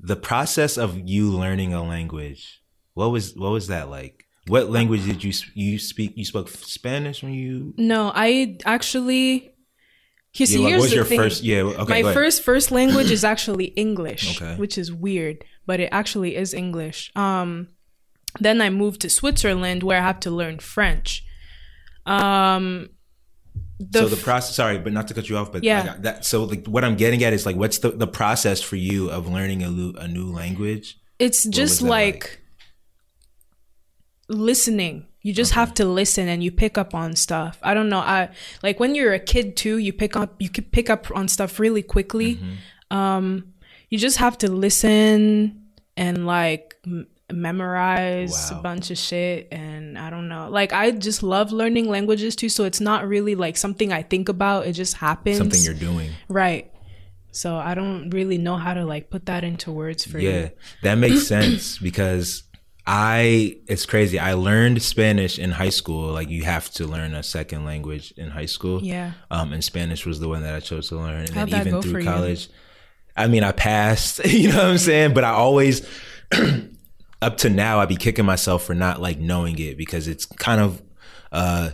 the 0.00 0.16
process 0.16 0.76
of 0.76 0.98
you 1.08 1.30
learning 1.30 1.72
a 1.74 1.82
language. 1.82 2.60
What 2.94 3.10
was 3.10 3.34
what 3.34 3.50
was 3.50 3.68
that 3.68 3.88
like? 3.90 4.24
What 4.46 4.70
language 4.70 5.04
did 5.06 5.24
you 5.24 5.32
you 5.54 5.78
speak? 5.78 6.12
You 6.16 6.24
spoke 6.24 6.48
Spanish 6.48 7.22
when 7.22 7.32
you. 7.34 7.74
No, 7.78 8.12
I 8.14 8.58
actually. 8.66 9.50
Yeah, 10.36 10.72
what 10.72 10.80
was 10.80 10.92
your 10.92 11.04
thing. 11.04 11.18
first? 11.20 11.44
Yeah. 11.44 11.60
Okay. 11.62 12.02
my 12.02 12.12
first 12.12 12.42
first 12.42 12.72
language 12.72 13.10
is 13.10 13.22
actually 13.24 13.66
English, 13.76 14.40
Okay. 14.42 14.56
which 14.56 14.76
is 14.76 14.92
weird, 14.92 15.44
but 15.64 15.78
it 15.78 15.88
actually 15.92 16.34
is 16.34 16.52
English. 16.52 17.12
Um, 17.14 17.68
then 18.40 18.60
I 18.60 18.68
moved 18.68 19.00
to 19.02 19.08
Switzerland 19.10 19.84
where 19.84 19.98
I 19.98 20.02
have 20.02 20.18
to 20.20 20.30
learn 20.32 20.58
French. 20.58 21.22
Um, 22.06 22.90
the 23.80 24.00
so 24.00 24.08
the 24.08 24.16
process. 24.16 24.54
Sorry, 24.54 24.78
but 24.78 24.92
not 24.92 25.08
to 25.08 25.14
cut 25.14 25.28
you 25.28 25.36
off. 25.36 25.50
But 25.52 25.64
Yeah. 25.64 25.96
That. 26.00 26.24
So 26.24 26.44
like, 26.44 26.66
what 26.66 26.84
I'm 26.84 26.96
getting 26.96 27.22
at 27.24 27.32
is 27.32 27.44
like, 27.46 27.56
what's 27.56 27.78
the 27.78 27.90
the 27.90 28.06
process 28.06 28.60
for 28.62 28.76
you 28.76 29.10
of 29.10 29.26
learning 29.28 29.62
a 29.62 29.70
new, 29.70 29.92
a 29.98 30.06
new 30.08 30.32
language? 30.32 30.98
it's 31.18 31.44
just 31.44 31.80
like, 31.80 32.14
like? 32.14 32.40
listening 34.28 35.06
you 35.20 35.32
just 35.32 35.52
have 35.52 35.72
to 35.74 35.84
listen 35.84 36.28
and 36.28 36.42
you 36.42 36.50
pick 36.50 36.78
up 36.78 36.94
on 36.94 37.14
stuff 37.14 37.58
i 37.62 37.74
don't 37.74 37.88
know 37.90 37.98
i 37.98 38.28
like 38.62 38.80
when 38.80 38.94
you're 38.94 39.12
a 39.12 39.18
kid 39.18 39.54
too 39.56 39.76
you 39.78 39.92
pick 39.92 40.16
up 40.16 40.34
you 40.40 40.48
could 40.48 40.72
pick 40.72 40.88
up 40.88 41.06
on 41.14 41.28
stuff 41.28 41.58
really 41.60 41.82
quickly 41.82 42.36
Mm-hmm. 42.36 42.96
um 42.96 43.52
you 43.90 43.98
just 43.98 44.16
have 44.16 44.38
to 44.38 44.50
listen 44.50 45.62
and 45.96 46.26
like 46.26 46.74
m- 46.86 47.06
memorize 47.32 48.50
Wow. 48.50 48.58
a 48.58 48.62
bunch 48.62 48.90
of 48.90 48.98
shit 48.98 49.48
and 49.50 49.98
i 49.98 50.10
don't 50.10 50.28
know 50.28 50.48
like 50.50 50.72
i 50.72 50.90
just 50.90 51.22
love 51.22 51.52
learning 51.52 51.88
languages 51.88 52.36
too 52.36 52.48
so 52.48 52.64
it's 52.64 52.80
not 52.80 53.06
really 53.08 53.34
like 53.34 53.56
something 53.56 53.92
i 53.92 54.02
think 54.02 54.28
about 54.28 54.66
it 54.66 54.72
just 54.72 54.94
happens 54.96 55.38
Something 55.38 55.62
you're 55.62 55.74
doing. 55.74 56.10
right 56.28 56.70
so 57.32 57.56
i 57.56 57.74
don't 57.74 58.10
really 58.10 58.38
know 58.38 58.56
how 58.56 58.74
to 58.74 58.84
like 58.84 59.08
put 59.10 59.26
that 59.26 59.42
into 59.44 59.72
words 59.72 60.04
for 60.04 60.18
Yeah, 60.18 60.30
you 60.30 60.36
Yeah. 60.40 60.48
that 60.82 60.94
makes 60.96 61.26
sense 61.34 61.78
because 61.78 62.42
I 62.86 63.56
it's 63.66 63.86
crazy. 63.86 64.18
I 64.18 64.34
learned 64.34 64.82
Spanish 64.82 65.38
in 65.38 65.52
high 65.52 65.70
school. 65.70 66.12
Like 66.12 66.28
you 66.28 66.42
have 66.44 66.68
to 66.72 66.86
learn 66.86 67.14
a 67.14 67.22
second 67.22 67.64
language 67.64 68.12
in 68.18 68.28
high 68.28 68.44
school. 68.44 68.82
yeah 68.82 69.12
Um, 69.30 69.54
and 69.54 69.64
Spanish 69.64 70.04
was 70.04 70.20
the 70.20 70.28
one 70.28 70.42
that 70.42 70.54
I 70.54 70.60
chose 70.60 70.88
to 70.90 70.96
learn. 70.96 71.20
And 71.20 71.30
How'd 71.30 71.48
then 71.48 71.66
even 71.66 71.80
through 71.80 72.00
you? 72.00 72.04
college, 72.06 72.50
I 73.16 73.26
mean, 73.28 73.42
I 73.42 73.52
passed. 73.52 74.20
You 74.26 74.50
know 74.50 74.56
what 74.58 74.66
I'm 74.66 74.76
saying? 74.76 75.14
But 75.14 75.24
I 75.24 75.30
always, 75.30 75.88
up 77.24 77.36
to 77.38 77.50
now, 77.50 77.80
I'd 77.80 77.88
be 77.88 77.96
kicking 77.96 78.24
myself 78.24 78.64
for 78.64 78.74
not 78.74 79.00
like 79.00 79.18
knowing 79.18 79.58
it 79.58 79.76
because 79.76 80.08
it's 80.08 80.26
kind 80.26 80.60
of 80.60 80.82
uh 81.32 81.70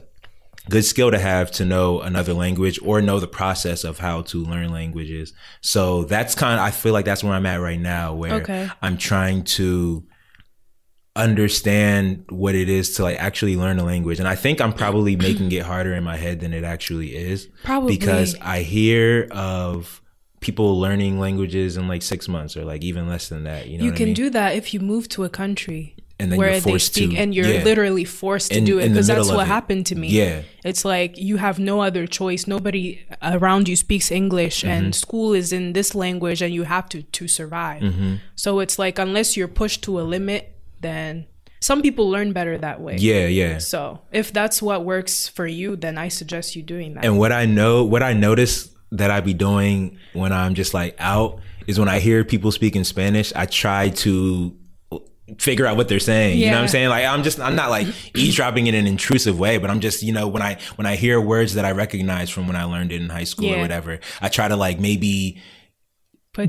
good 0.69 0.85
skill 0.85 1.11
to 1.11 1.19
have 1.19 1.51
to 1.51 1.65
know 1.65 2.01
another 2.01 2.33
language 2.33 2.79
or 2.83 3.01
know 3.03 3.19
the 3.19 3.27
process 3.27 3.83
of 3.83 3.99
how 3.99 4.23
to 4.23 4.45
learn 4.45 4.71
languages. 4.71 5.33
So 5.63 6.05
that's 6.05 6.35
kind 6.35 6.55
of 6.61 6.65
I 6.65 6.71
feel 6.71 6.93
like 6.93 7.05
that's 7.05 7.25
where 7.25 7.33
I'm 7.33 7.47
at 7.47 7.61
right 7.61 7.81
now 7.81 8.15
where 8.15 8.35
Okay. 8.35 8.69
I'm 8.81 8.97
trying 8.97 9.43
to 9.59 10.05
understand 11.17 12.25
what 12.29 12.55
it 12.55 12.69
is 12.69 12.95
to 12.95 13.03
like 13.03 13.19
actually 13.19 13.57
learn 13.57 13.79
a 13.81 13.85
language 13.85 14.21
and 14.21 14.29
i 14.29 14.37
think 14.37 14.61
i'm 14.61 14.73
probably 14.73 15.17
making 15.17 15.51
it 15.51 15.63
harder 15.63 15.93
in 15.93 16.05
my 16.05 16.17
head 16.17 16.39
than 16.41 16.55
it 16.55 16.63
actually 16.63 17.15
is 17.17 17.49
Probably. 17.65 17.97
because 17.99 18.37
i 18.41 18.61
hear 18.61 19.27
of 19.33 20.01
people 20.41 20.79
learning 20.81 21.19
languages 21.21 21.77
in 21.77 21.87
like 21.89 22.03
six 22.03 22.29
months 22.29 22.57
or 22.57 22.65
like 22.65 22.83
even 22.83 23.07
less 23.09 23.29
than 23.29 23.45
that 23.45 23.69
you 23.69 23.77
know 23.79 23.85
you 23.85 23.93
can 23.93 24.03
I 24.03 24.07
mean? 24.07 24.15
do 24.15 24.31
that 24.31 24.55
if 24.57 24.73
you 24.73 24.81
move 24.81 25.09
to 25.11 25.25
a 25.25 25.29
country 25.29 25.95
And 26.19 26.33
then 26.33 26.39
where 26.39 26.59
they 26.61 26.79
speak 26.79 27.11
to- 27.11 27.17
and 27.17 27.35
you're 27.35 27.47
yeah. 27.47 27.63
literally 27.65 28.05
forced 28.05 28.51
to 28.53 28.59
In- 28.59 28.65
do 28.65 28.79
it 28.79 28.89
because 28.89 29.07
that's 29.07 29.29
what 29.29 29.45
it. 29.49 29.57
happened 29.57 29.85
to 29.87 29.95
me 29.97 30.09
Yeah. 30.09 30.43
it's 30.65 30.85
like 30.85 31.19
you 31.19 31.37
have 31.39 31.59
no 31.59 31.81
other 31.83 32.07
choice 32.07 32.47
nobody 32.47 33.01
around 33.23 33.69
you 33.69 33.77
speaks 33.77 34.11
english 34.11 34.57
Mm-hmm. 34.63 34.73
and 34.85 34.95
school 34.95 35.35
is 35.35 35.53
in 35.53 35.73
this 35.75 35.95
language 35.95 36.41
and 36.45 36.53
you 36.55 36.65
have 36.65 36.87
to 36.95 37.03
to 37.19 37.29
survive 37.29 37.83
Mm-hmm. 37.83 38.15
so 38.35 38.61
it's 38.61 38.77
like 38.79 38.99
unless 38.99 39.37
you're 39.37 39.55
pushed 39.63 39.81
to 39.85 40.01
a 40.01 40.05
limit 40.17 40.43
then 40.81 41.27
some 41.61 41.83
people 41.83 42.09
learn 42.09 42.33
better 42.33 42.57
that 42.57 42.81
way 42.81 42.97
yeah 42.97 43.27
yeah 43.27 43.59
so 43.59 44.01
if 44.13 44.33
that's 44.33 44.63
what 44.63 44.79
works 44.85 45.29
for 45.29 45.47
you 45.47 45.77
then 45.77 45.99
i 45.99 46.09
suggest 46.09 46.57
you 46.57 46.63
doing 46.63 46.95
that 46.95 47.05
And 47.05 47.19
what 47.19 47.33
I 47.33 47.45
know, 47.45 47.85
what 47.85 48.03
I 48.03 48.13
notice 48.15 48.69
that 48.93 49.11
I 49.11 49.21
be 49.21 49.35
doing 49.35 49.99
when 50.13 50.33
I'm 50.33 50.55
just 50.55 50.75
like 50.75 50.97
out 50.99 51.41
is 51.67 51.79
when 51.79 51.89
I 51.89 52.01
hear 52.01 52.25
people 52.25 52.51
speaking 52.53 52.85
Spanish, 52.85 53.33
I 53.35 53.47
try 53.47 53.91
to 53.91 54.57
figure 55.39 55.67
out 55.67 55.77
what 55.77 55.89
they're 55.89 56.01
saying. 56.01 56.39
You 56.39 56.47
know 56.47 56.53
what 56.57 56.63
I'm 56.63 56.69
saying? 56.69 56.89
Like 56.89 57.05
I'm 57.05 57.23
just 57.23 57.41
I'm 57.41 57.55
not 57.55 57.71
like 57.71 57.87
eavesdropping 58.17 58.67
in 58.67 58.75
an 58.75 58.87
intrusive 58.87 59.39
way, 59.39 59.59
but 59.59 59.71
I'm 59.71 59.81
just, 59.81 60.03
you 60.03 60.13
know, 60.13 60.27
when 60.29 60.43
I 60.43 60.59
when 60.77 60.87
I 60.87 60.97
hear 60.97 61.21
words 61.21 61.55
that 61.55 61.65
I 61.65 61.73
recognize 61.73 62.31
from 62.31 62.47
when 62.47 62.57
I 62.57 62.65
learned 62.65 62.93
it 62.93 63.01
in 63.01 63.09
high 63.09 63.25
school 63.25 63.55
or 63.55 63.59
whatever, 63.59 64.01
I 64.21 64.29
try 64.29 64.49
to 64.49 64.57
like 64.57 64.81
maybe 64.81 65.41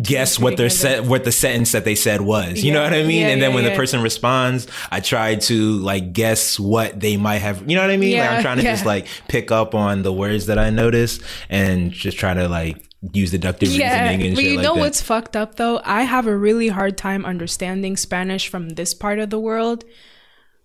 guess 0.03 0.37
what 0.37 0.57
their 0.57 0.69
set 0.69 1.05
what 1.05 1.23
the 1.23 1.31
sentence 1.31 1.71
that 1.71 1.85
they 1.85 1.95
said 1.95 2.21
was. 2.21 2.63
You 2.63 2.71
know 2.71 2.83
what 2.83 2.93
I 2.93 3.03
mean? 3.03 3.21
Yeah, 3.21 3.27
and 3.29 3.41
then 3.41 3.49
yeah, 3.49 3.55
when 3.55 3.63
the 3.63 3.75
person 3.75 4.01
responds, 4.01 4.67
I 4.91 4.99
try 4.99 5.35
to 5.35 5.77
like 5.77 6.13
guess 6.13 6.59
what 6.59 6.99
they 6.99 7.17
might 7.17 7.39
have. 7.39 7.67
You 7.69 7.75
know 7.75 7.81
what 7.81 7.91
I 7.91 7.97
mean? 7.97 8.17
like 8.17 8.29
I'm 8.29 8.41
trying 8.41 8.57
to 8.57 8.63
just 8.63 8.85
like 8.85 9.07
pick 9.27 9.51
up 9.51 9.73
on 9.73 10.03
the 10.03 10.13
words 10.13 10.45
that 10.47 10.59
I 10.59 10.69
notice 10.69 11.19
and 11.49 11.91
just 11.91 12.17
try 12.17 12.33
to 12.33 12.47
like 12.47 12.87
use 13.13 13.31
deductive 13.31 13.69
reasoning 13.69 14.21
and 14.21 14.35
but 14.35 14.43
you 14.43 14.57
like 14.57 14.63
know 14.63 14.75
that. 14.75 14.79
what's 14.79 15.01
fucked 15.01 15.35
up 15.35 15.55
though? 15.55 15.81
I 15.83 16.03
have 16.03 16.27
a 16.27 16.37
really 16.37 16.67
hard 16.67 16.97
time 16.97 17.25
understanding 17.25 17.97
Spanish 17.97 18.47
from 18.47 18.69
this 18.69 18.93
part 18.93 19.17
of 19.17 19.31
the 19.31 19.39
world. 19.39 19.83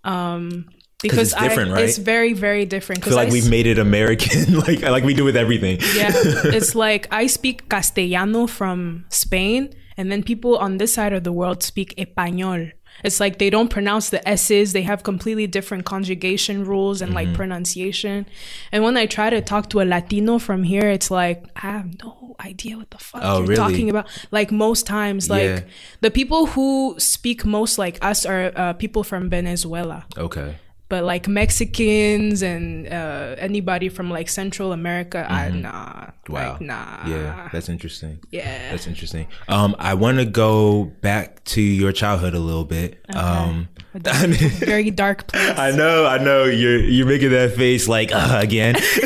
Um 0.05 0.69
because 1.03 1.33
it's 1.33 1.41
different, 1.41 1.71
I, 1.71 1.75
right? 1.75 1.85
it's 1.85 1.99
very, 1.99 2.33
very 2.33 2.65
different. 2.65 3.05
Feel 3.05 3.15
like 3.17 3.29
I 3.29 3.33
we've 3.33 3.51
made 3.51 3.67
it 3.67 3.79
American, 3.79 4.59
like 4.67 4.83
like 4.83 5.05
we 5.05 5.15
do 5.15 5.25
with 5.25 5.37
everything. 5.37 5.79
yeah, 5.95 6.13
it's 6.57 6.75
like 6.75 7.07
I 7.11 7.27
speak 7.27 7.69
Castellano 7.69 8.47
from 8.47 9.05
Spain, 9.11 9.75
and 9.97 10.11
then 10.11 10.23
people 10.23 10.57
on 10.59 10.79
this 10.79 10.95
side 10.95 11.13
of 11.13 11.25
the 11.25 11.33
world 11.33 11.63
speak 11.63 11.95
Español. 11.97 12.73
It's 13.05 13.21
like 13.21 13.39
they 13.39 13.51
don't 13.51 13.69
pronounce 13.69 14.09
the 14.09 14.27
S's. 14.27 14.73
They 14.73 14.81
have 14.81 15.03
completely 15.03 15.47
different 15.47 15.85
conjugation 15.85 16.65
rules 16.65 17.03
and 17.03 17.11
Mm-hmm. 17.11 17.29
like 17.29 17.35
pronunciation. 17.35 18.25
And 18.73 18.83
when 18.83 18.97
I 18.97 19.05
try 19.05 19.29
to 19.29 19.43
talk 19.43 19.69
to 19.71 19.83
a 19.83 19.85
Latino 19.85 20.39
from 20.39 20.63
here, 20.63 20.89
it's 20.89 21.11
like 21.11 21.45
I 21.57 21.73
have 21.77 22.03
no 22.03 22.37
idea 22.41 22.79
what 22.79 22.91
the 22.91 22.97
fuck 22.97 23.21
Oh, 23.23 23.39
you're 23.41 23.49
really? 23.49 23.57
talking 23.57 23.91
about. 23.91 24.07
Like 24.31 24.51
most 24.51 24.87
times, 24.87 25.29
like 25.29 25.43
Yeah. 25.43 25.61
the 26.01 26.11
people 26.11 26.47
who 26.47 26.95
speak 26.97 27.45
most 27.45 27.77
like 27.77 27.99
us 28.03 28.25
are 28.25 28.51
uh, 28.57 28.73
people 28.73 29.05
from 29.05 29.29
Venezuela 29.29 30.07
Okay. 30.17 30.57
But 30.89 31.05
like 31.05 31.27
Mexicans 31.29 32.43
and 32.43 32.87
uh, 32.87 33.35
anybody 33.39 33.89
from 33.89 34.11
like 34.11 34.29
Central 34.29 34.73
America, 34.73 35.27
I 35.29 35.51
nah, 35.51 36.07
Mm-hmm. 36.27 36.33
Wow. 36.33 36.53
like 36.53 36.61
nah, 36.61 37.07
Yeah, 37.07 37.49
that's 37.53 37.69
interesting. 37.69 38.19
yeah. 38.33 38.71
That's 38.73 38.87
interesting. 38.89 39.29
Um, 39.49 39.77
I 39.79 39.95
want 39.95 40.19
to 40.19 40.25
go 40.25 40.85
back 41.01 41.45
to 41.45 41.61
your 41.61 41.93
childhood 41.93 42.35
a 42.35 42.41
little 42.41 42.65
bit. 42.65 42.99
Um, 43.15 43.69
I 44.05 44.27
mean, 44.27 44.37
very 44.59 44.91
dark 44.91 45.29
place. 45.29 45.57
I 45.57 45.71
know, 45.71 46.05
I 46.05 46.19
know. 46.19 46.45
You're 46.45 46.81
you're 46.81 47.07
making 47.07 47.31
that 47.31 47.55
face 47.55 47.87
like 47.87 48.11
uh, 48.13 48.41
again. 48.43 48.75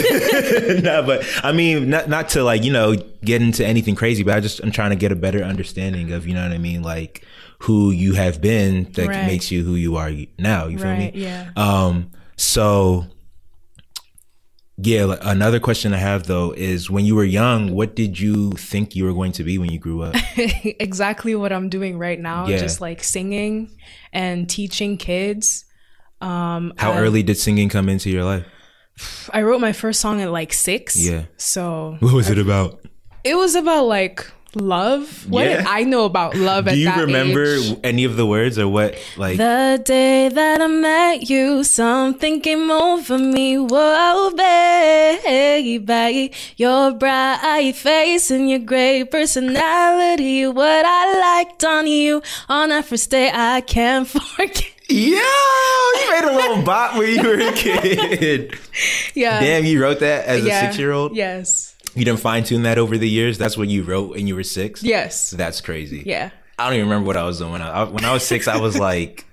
no, 0.83 1.03
but 1.05 1.25
I 1.45 1.53
mean, 1.53 1.91
not 1.91 2.09
not 2.09 2.31
to 2.31 2.43
like 2.43 2.65
you 2.65 2.73
know 2.73 2.97
get 3.23 3.43
into 3.43 3.67
anything 3.67 3.95
crazy, 3.95 4.23
but 4.23 4.35
I 4.35 4.41
just 4.41 4.61
I'm 4.61 4.71
trying 4.71 4.91
to 4.91 4.97
get 4.97 5.13
a 5.13 5.17
better 5.17 5.43
understanding 5.43 6.13
of 6.13 6.27
you 6.27 6.33
know 6.35 6.43
what 6.43 6.53
I 6.53 6.59
mean, 6.59 6.83
like 6.83 7.25
who 7.65 7.91
you 7.91 8.15
have 8.15 8.41
been 8.41 8.91
that 8.95 9.09
Right. 9.09 9.27
makes 9.27 9.51
you 9.51 9.63
who 9.65 9.75
you 9.75 9.97
are 9.97 10.11
now. 10.39 10.67
You 10.67 10.79
feel 10.79 10.87
Right, 10.89 11.15
me? 11.15 11.23
yeah. 11.23 11.51
Um. 11.57 12.11
So. 12.37 13.07
Yeah, 14.83 15.17
another 15.21 15.61
question 15.61 15.93
I 15.93 15.99
have 15.99 16.27
though 16.27 16.53
is 16.57 16.89
when 16.91 17.05
you 17.05 17.15
were 17.15 17.25
young, 17.25 17.75
what 17.75 17.95
did 17.95 18.19
you 18.19 18.53
think 18.53 18.97
you 18.97 19.05
were 19.05 19.13
going 19.13 19.33
to 19.33 19.45
be 19.45 19.59
when 19.59 19.71
you 19.71 19.79
grew 19.79 20.01
up? 20.03 20.15
exactly 20.39 21.35
what 21.35 21.53
I'm 21.53 21.69
doing 21.69 21.99
right 21.99 22.19
now, 22.19 22.47
Yeah. 22.47 22.57
just 22.57 22.81
like 22.81 23.05
singing 23.05 23.77
and 24.11 24.49
teaching 24.49 24.97
kids. 24.97 25.67
Um, 26.23 26.73
How 26.79 26.93
I, 26.93 26.99
early 27.01 27.23
did 27.23 27.37
singing 27.37 27.69
come 27.69 27.91
into 27.91 28.09
your 28.09 28.25
life? 28.25 28.47
I 29.35 29.43
wrote 29.43 29.61
my 29.61 29.73
first 29.75 30.01
song 30.01 30.23
at 30.23 30.31
like 30.33 30.55
six. 30.55 30.97
Yeah. 30.99 31.25
So 31.37 31.99
What 32.01 32.15
was 32.15 32.31
it 32.31 32.39
about? 32.39 32.81
it 33.23 33.35
was 33.35 33.55
about 33.55 33.85
like 33.85 34.33
love. 34.55 35.27
What 35.31 35.45
did 35.45 35.65
I 35.67 35.85
know 35.85 36.05
about 36.05 36.35
love 36.37 36.67
at 36.69 36.75
Do 36.75 36.79
you 36.79 36.87
that 36.87 36.99
remember 36.99 37.45
age? 37.45 37.77
any 37.85 38.05
of 38.05 38.17
the 38.17 38.27
words 38.27 38.59
or 38.59 38.69
what 38.69 38.97
like 39.17 39.37
The 39.39 39.81
day 39.85 40.29
that 40.29 40.61
I 40.61 40.67
met 40.67 41.29
you, 41.31 41.63
something 41.65 42.41
came 42.41 42.71
over 42.71 43.19
me. 43.19 43.59
Whoa, 43.59 44.31
baby, 45.25 46.33
your 46.57 46.93
bright 46.93 47.73
face 47.77 48.31
and 48.31 48.49
your 48.51 48.59
great 48.61 49.11
personality. 49.11 50.47
What 50.47 50.85
I 50.87 51.39
liked 51.39 51.65
on 51.65 51.87
you 51.87 52.23
on 52.49 52.69
that 52.71 52.85
first 52.87 53.11
day, 53.11 53.31
I 53.33 53.61
can't 53.63 54.07
forget. 54.09 54.65
yeah, 54.89 55.17
you 55.17 56.11
made 56.11 56.25
a 56.25 56.35
little 56.35 56.63
bot 56.63 56.97
when 56.99 57.09
you 57.15 57.23
were 57.23 57.39
a 57.41 57.53
kid. 57.53 58.59
Yeah, 59.15 59.41
Damn, 59.41 59.65
you 59.65 59.81
wrote 59.83 60.01
that 60.01 60.27
as 60.27 60.45
a 60.45 60.51
six 60.51 60.79
year 60.79 60.93
old? 60.93 61.15
Yes, 61.15 61.77
You 61.95 62.05
didn't 62.05 62.21
fine 62.21 62.45
tune 62.45 62.63
that 62.63 62.79
over 62.79 62.97
the 62.99 63.09
years? 63.09 63.37
That's 63.39 63.57
what 63.57 63.69
you 63.69 63.83
wrote 63.83 64.11
when 64.11 64.27
you 64.27 64.35
were 64.37 64.43
six? 64.45 64.83
yes, 64.83 65.31
That's 65.31 65.61
crazy. 65.61 66.03
yeah. 66.07 66.31
I 66.59 66.65
don't 66.67 66.75
even 66.75 66.89
remember 66.89 67.07
what 67.07 67.17
I 67.17 67.25
was 67.25 67.39
doing. 67.39 67.53
When 67.53 67.63
I, 67.63 67.85
when 67.85 68.05
I 68.05 68.13
was 68.13 68.27
six, 68.27 68.47
I 68.47 68.59
was 68.59 68.79
like 68.79 69.25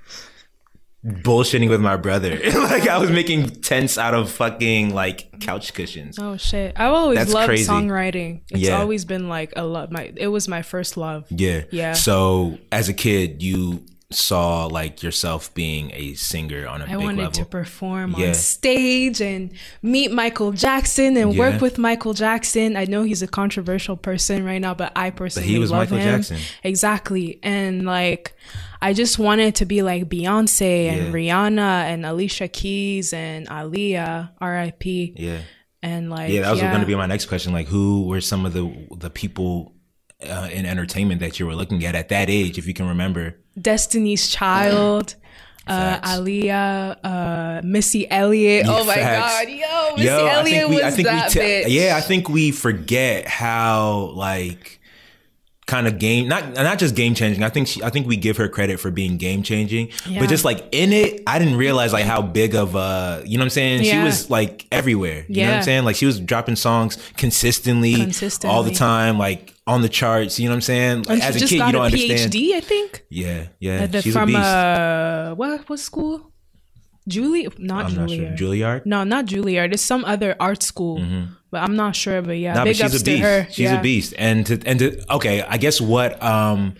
bullshitting 1.05 1.69
with 1.69 1.81
my 1.81 1.95
brother. 1.97 2.31
like 2.53 2.87
I 2.87 2.97
was 2.97 3.09
making 3.11 3.49
tents 3.61 3.97
out 3.97 4.13
of 4.13 4.31
fucking 4.31 4.93
like 4.93 5.39
couch 5.41 5.73
cushions. 5.73 6.17
Oh 6.19 6.37
shit! 6.37 6.73
I've 6.77 6.93
always 6.93 7.19
That's 7.19 7.33
loved 7.33 7.47
crazy. 7.47 7.69
songwriting. 7.69 8.41
It's 8.51 8.61
Yeah. 8.61 8.79
always 8.79 9.05
been 9.05 9.29
like 9.29 9.53
a 9.55 9.63
love. 9.63 9.91
My 9.91 10.11
it 10.15 10.27
was 10.27 10.47
my 10.47 10.61
first 10.61 10.97
love. 10.97 11.25
Yeah. 11.29 11.63
Yeah. 11.71 11.93
So 11.93 12.57
as 12.71 12.89
a 12.89 12.93
kid, 12.93 13.41
you 13.43 13.83
saw 14.09 14.67
like 14.67 15.03
yourself 15.03 15.53
being 15.53 15.91
a 15.93 16.13
singer 16.13 16.65
on 16.65 16.81
a 16.81 16.85
I 16.85 16.87
big 16.95 16.97
wanted 16.97 17.17
level. 17.17 17.31
to 17.33 17.45
perform 17.45 18.15
Yeah. 18.17 18.29
on 18.29 18.33
stage 18.35 19.19
and 19.21 19.51
meet 19.81 20.13
Michael 20.13 20.53
Jackson 20.53 21.17
and 21.17 21.33
Yeah. 21.33 21.39
work 21.39 21.61
with 21.61 21.77
Michael 21.77 22.13
Jackson. 22.13 22.77
I 22.77 22.85
know 22.85 23.03
he's 23.03 23.21
a 23.21 23.27
controversial 23.27 23.97
person 23.97 24.45
right 24.45 24.61
now, 24.61 24.73
but 24.73 24.93
I 24.95 25.09
personally 25.09 25.59
was 25.59 25.71
love 25.71 25.81
Michael 25.91 25.97
him. 25.97 26.15
Jackson. 26.21 26.37
Exactly. 26.63 27.39
And 27.43 27.85
like 27.85 28.33
I 28.81 28.93
just 28.93 29.19
wanted 29.19 29.55
to 29.55 29.65
be 29.65 29.81
like 29.81 30.07
Beyonce 30.07 30.87
and 30.87 31.07
Yeah. 31.07 31.11
Rihanna 31.11 31.59
and 31.91 32.05
Alicia 32.05 32.47
Keys 32.47 33.11
and 33.11 33.45
Aaliyah, 33.49 34.29
R.I.P. 34.39 35.15
yeah. 35.17 35.39
And 35.83 36.09
like 36.09 36.31
Yeah, 36.31 36.41
that 36.43 36.51
was 36.51 36.61
going 36.61 36.79
to 36.79 36.85
be 36.87 36.95
my 36.95 37.07
next 37.07 37.25
question. 37.25 37.51
Like, 37.53 37.67
who 37.67 38.03
were 38.07 38.21
some 38.21 38.45
of 38.45 38.53
the 38.53 38.71
the 38.97 39.09
people 39.09 39.73
uh, 40.23 40.49
in 40.51 40.65
entertainment 40.65 41.19
that 41.21 41.39
you 41.39 41.45
were 41.45 41.55
looking 41.55 41.83
at 41.85 41.95
at 41.95 42.09
that 42.09 42.29
age, 42.29 42.57
if 42.57 42.67
you 42.67 42.73
can 42.73 42.87
remember? 42.87 43.35
Destiny's 43.59 44.27
Child. 44.29 45.15
Uh. 45.67 45.99
Aaliyah, 45.99 46.95
uh, 47.03 47.61
Missy 47.61 48.09
Elliott. 48.09 48.65
oh 48.69 48.85
my 48.85 48.95
Facts. 48.95 49.45
God, 49.45 49.49
yo, 49.53 49.95
Missy 49.97 50.07
Yo, 50.07 50.25
Elliott 50.27 50.69
was 50.69 50.95
that 50.95 51.29
ta- 51.33 51.39
bitch. 51.41 51.65
yeah, 51.67 51.95
I 51.97 52.01
think 52.01 52.29
we 52.29 52.51
forget 52.51 53.27
how 53.27 54.11
like 54.15 54.79
kind 55.67 55.85
of 55.85 55.99
game 55.99 56.27
not 56.29 56.53
not 56.53 56.79
just 56.79 56.95
game 56.95 57.13
changing. 57.13 57.43
I 57.43 57.49
think 57.49 57.67
she, 57.67 57.83
I 57.83 57.89
think 57.89 58.07
we 58.07 58.15
give 58.15 58.37
her 58.37 58.47
credit 58.47 58.79
for 58.79 58.89
being 58.89 59.17
game 59.17 59.43
changing, 59.43 59.89
Yeah. 60.07 60.21
but 60.21 60.29
just 60.29 60.45
like 60.45 60.65
in 60.71 60.93
it, 60.93 61.21
I 61.27 61.39
didn't 61.39 61.57
realize 61.57 61.91
like 61.93 62.05
how 62.05 62.21
big 62.21 62.55
of 62.55 62.73
a 62.75 63.21
you 63.25 63.37
know 63.37 63.41
what 63.41 63.47
I'm 63.47 63.49
saying. 63.51 63.83
She 63.83 63.97
was 64.01 64.29
like 64.29 64.65
everywhere. 64.71 65.25
You 65.27 65.43
know 65.43 65.49
what 65.49 65.57
I'm 65.57 65.63
saying? 65.63 65.83
Like 65.83 65.95
she 65.97 66.05
was 66.05 66.19
dropping 66.21 66.55
songs 66.55 66.97
consistently, 67.17 67.95
Consistently. 67.95 68.55
all 68.55 68.63
the 68.63 68.71
time, 68.73 69.17
like 69.19 69.53
on 69.67 69.81
the 69.81 69.89
charts. 69.89 70.39
You 70.39 70.45
know 70.47 70.51
what 70.53 70.55
I'm 70.57 70.61
saying? 70.61 71.03
Like, 71.03 71.21
as 71.21 71.35
a 71.35 71.39
kid, 71.41 71.51
you 71.51 71.57
don't 71.59 71.75
a 71.75 71.79
understand. 71.81 72.31
PhD, 72.31 72.53
I 72.53 72.59
think. 72.61 73.03
Yeah, 73.09 73.47
yeah. 73.59 73.85
The- 73.87 74.01
She's 74.01 74.15
a 74.15 74.19
from 74.19 74.27
beast. 74.29 74.39
uh, 74.39 75.35
what 75.35 75.67
what 75.69 75.79
school? 75.79 76.31
Julie, 77.09 77.47
not 77.57 77.85
I'm 77.85 77.95
not 77.95 78.09
sure. 78.09 78.19
Juilliard. 78.19 78.37
Juilliard. 78.37 78.85
No, 78.85 79.03
not 79.05 79.25
Juilliard. 79.27 79.73
It's 79.73 79.81
some 79.81 80.03
other 80.05 80.35
art 80.39 80.61
school, 80.63 80.97
but 81.51 81.61
I'm 81.63 81.75
not 81.75 81.95
sure. 81.95 82.21
But 82.21 82.37
yeah, 82.37 82.53
Nah, 82.53 82.63
big 82.63 82.77
but 82.77 82.85
ups 82.85 82.93
she's 82.93 83.01
a 83.01 83.05
to 83.05 83.11
beast. 83.11 83.23
her. 83.23 83.47
She's 83.49 83.59
yeah. 83.59 83.79
a 83.79 83.81
beast. 83.81 84.13
And 84.17 84.45
to, 84.47 84.61
and 84.65 84.79
to, 84.79 85.13
okay, 85.15 85.41
I 85.43 85.57
guess 85.57 85.79
what 85.81 86.21
um 86.21 86.75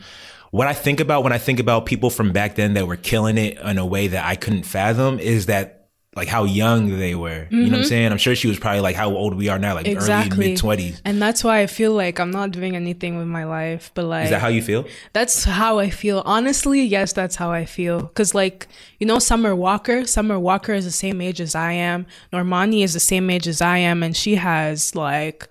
what 0.51 0.67
I 0.67 0.73
think 0.73 0.99
about 0.99 1.23
when 1.23 1.33
I 1.33 1.37
think 1.37 1.59
about 1.59 1.85
people 1.85 2.09
from 2.09 2.31
back 2.31 2.55
then 2.55 2.73
that 2.75 2.87
were 2.87 2.95
killing 2.95 3.37
it 3.37 3.57
in 3.59 3.77
a 3.77 3.85
way 3.85 4.07
that 4.07 4.25
I 4.25 4.35
couldn't 4.35 4.63
fathom 4.63 5.19
is 5.19 5.47
that 5.47 5.76
like 6.17 6.27
how 6.27 6.43
young 6.43 6.97
they 6.99 7.15
were. 7.15 7.47
You 7.49 7.65
know 7.65 7.69
what 7.71 7.77
I'm 7.79 7.83
saying? 7.85 8.11
I'm 8.11 8.17
sure 8.17 8.35
she 8.35 8.47
was 8.49 8.59
probably 8.59 8.81
like 8.81 8.95
how 8.97 9.09
old 9.15 9.35
we 9.35 9.47
are 9.47 9.57
now, 9.59 9.75
like 9.75 9.85
Mm-hmm. 9.85 9.95
Exactly. 9.95 10.37
early 10.37 10.49
mid 10.49 10.57
twenties. 10.59 11.01
And 11.05 11.21
that's 11.21 11.43
why 11.43 11.61
I 11.61 11.67
feel 11.67 11.93
like 11.93 12.19
I'm 12.19 12.31
not 12.31 12.51
doing 12.51 12.75
anything 12.75 13.17
with 13.17 13.27
my 13.27 13.45
life. 13.45 13.91
But 13.93 14.05
like, 14.05 14.25
Is 14.25 14.31
that 14.31 14.41
how 14.41 14.49
you 14.49 14.61
feel? 14.61 14.85
That's 15.13 15.45
how 15.45 15.79
I 15.79 15.89
feel. 15.89 16.23
Honestly, 16.25 16.81
yes, 16.81 17.13
that's 17.13 17.37
how 17.37 17.51
I 17.51 17.63
feel. 17.65 18.07
Cause 18.15 18.35
like, 18.35 18.67
you 18.99 19.07
know, 19.07 19.19
Summer 19.19 19.55
Walker, 19.55 20.05
Summer 20.05 20.37
Walker 20.37 20.73
is 20.73 20.83
the 20.83 20.91
same 20.91 21.21
age 21.21 21.39
as 21.39 21.55
I 21.55 21.71
am. 21.71 22.05
Normani 22.33 22.83
is 22.83 22.93
the 22.93 22.99
same 22.99 23.29
age 23.29 23.47
as 23.47 23.61
I 23.61 23.77
am, 23.77 24.03
and 24.03 24.17
she 24.17 24.35
has 24.35 24.95
like 24.95 25.47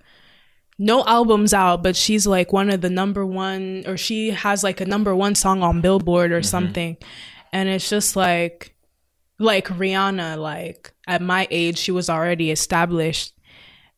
no 0.79 1.03
albums 1.05 1.53
out, 1.53 1.81
but 1.81 1.95
she's 1.95 2.27
like 2.27 2.53
one 2.53 2.69
of 2.69 2.81
the 2.81 2.89
number 2.89 3.25
one, 3.25 3.83
or 3.87 3.97
she 3.97 4.29
has 4.29 4.63
like 4.63 4.79
a 4.79 4.85
number 4.85 5.15
one 5.15 5.33
song 5.33 5.63
on 5.63 5.81
Billboard 5.81 6.31
or 6.31 6.43
something. 6.43 6.97
And 7.51 7.67
it's 7.69 7.89
just 7.89 8.15
like, 8.15 8.75
like 9.39 9.67
Rihanna, 9.67 10.37
like 10.37 10.93
at 11.07 11.21
my 11.21 11.47
age, 11.51 11.77
she 11.77 11.91
was 11.91 12.09
already 12.09 12.51
established. 12.51 13.33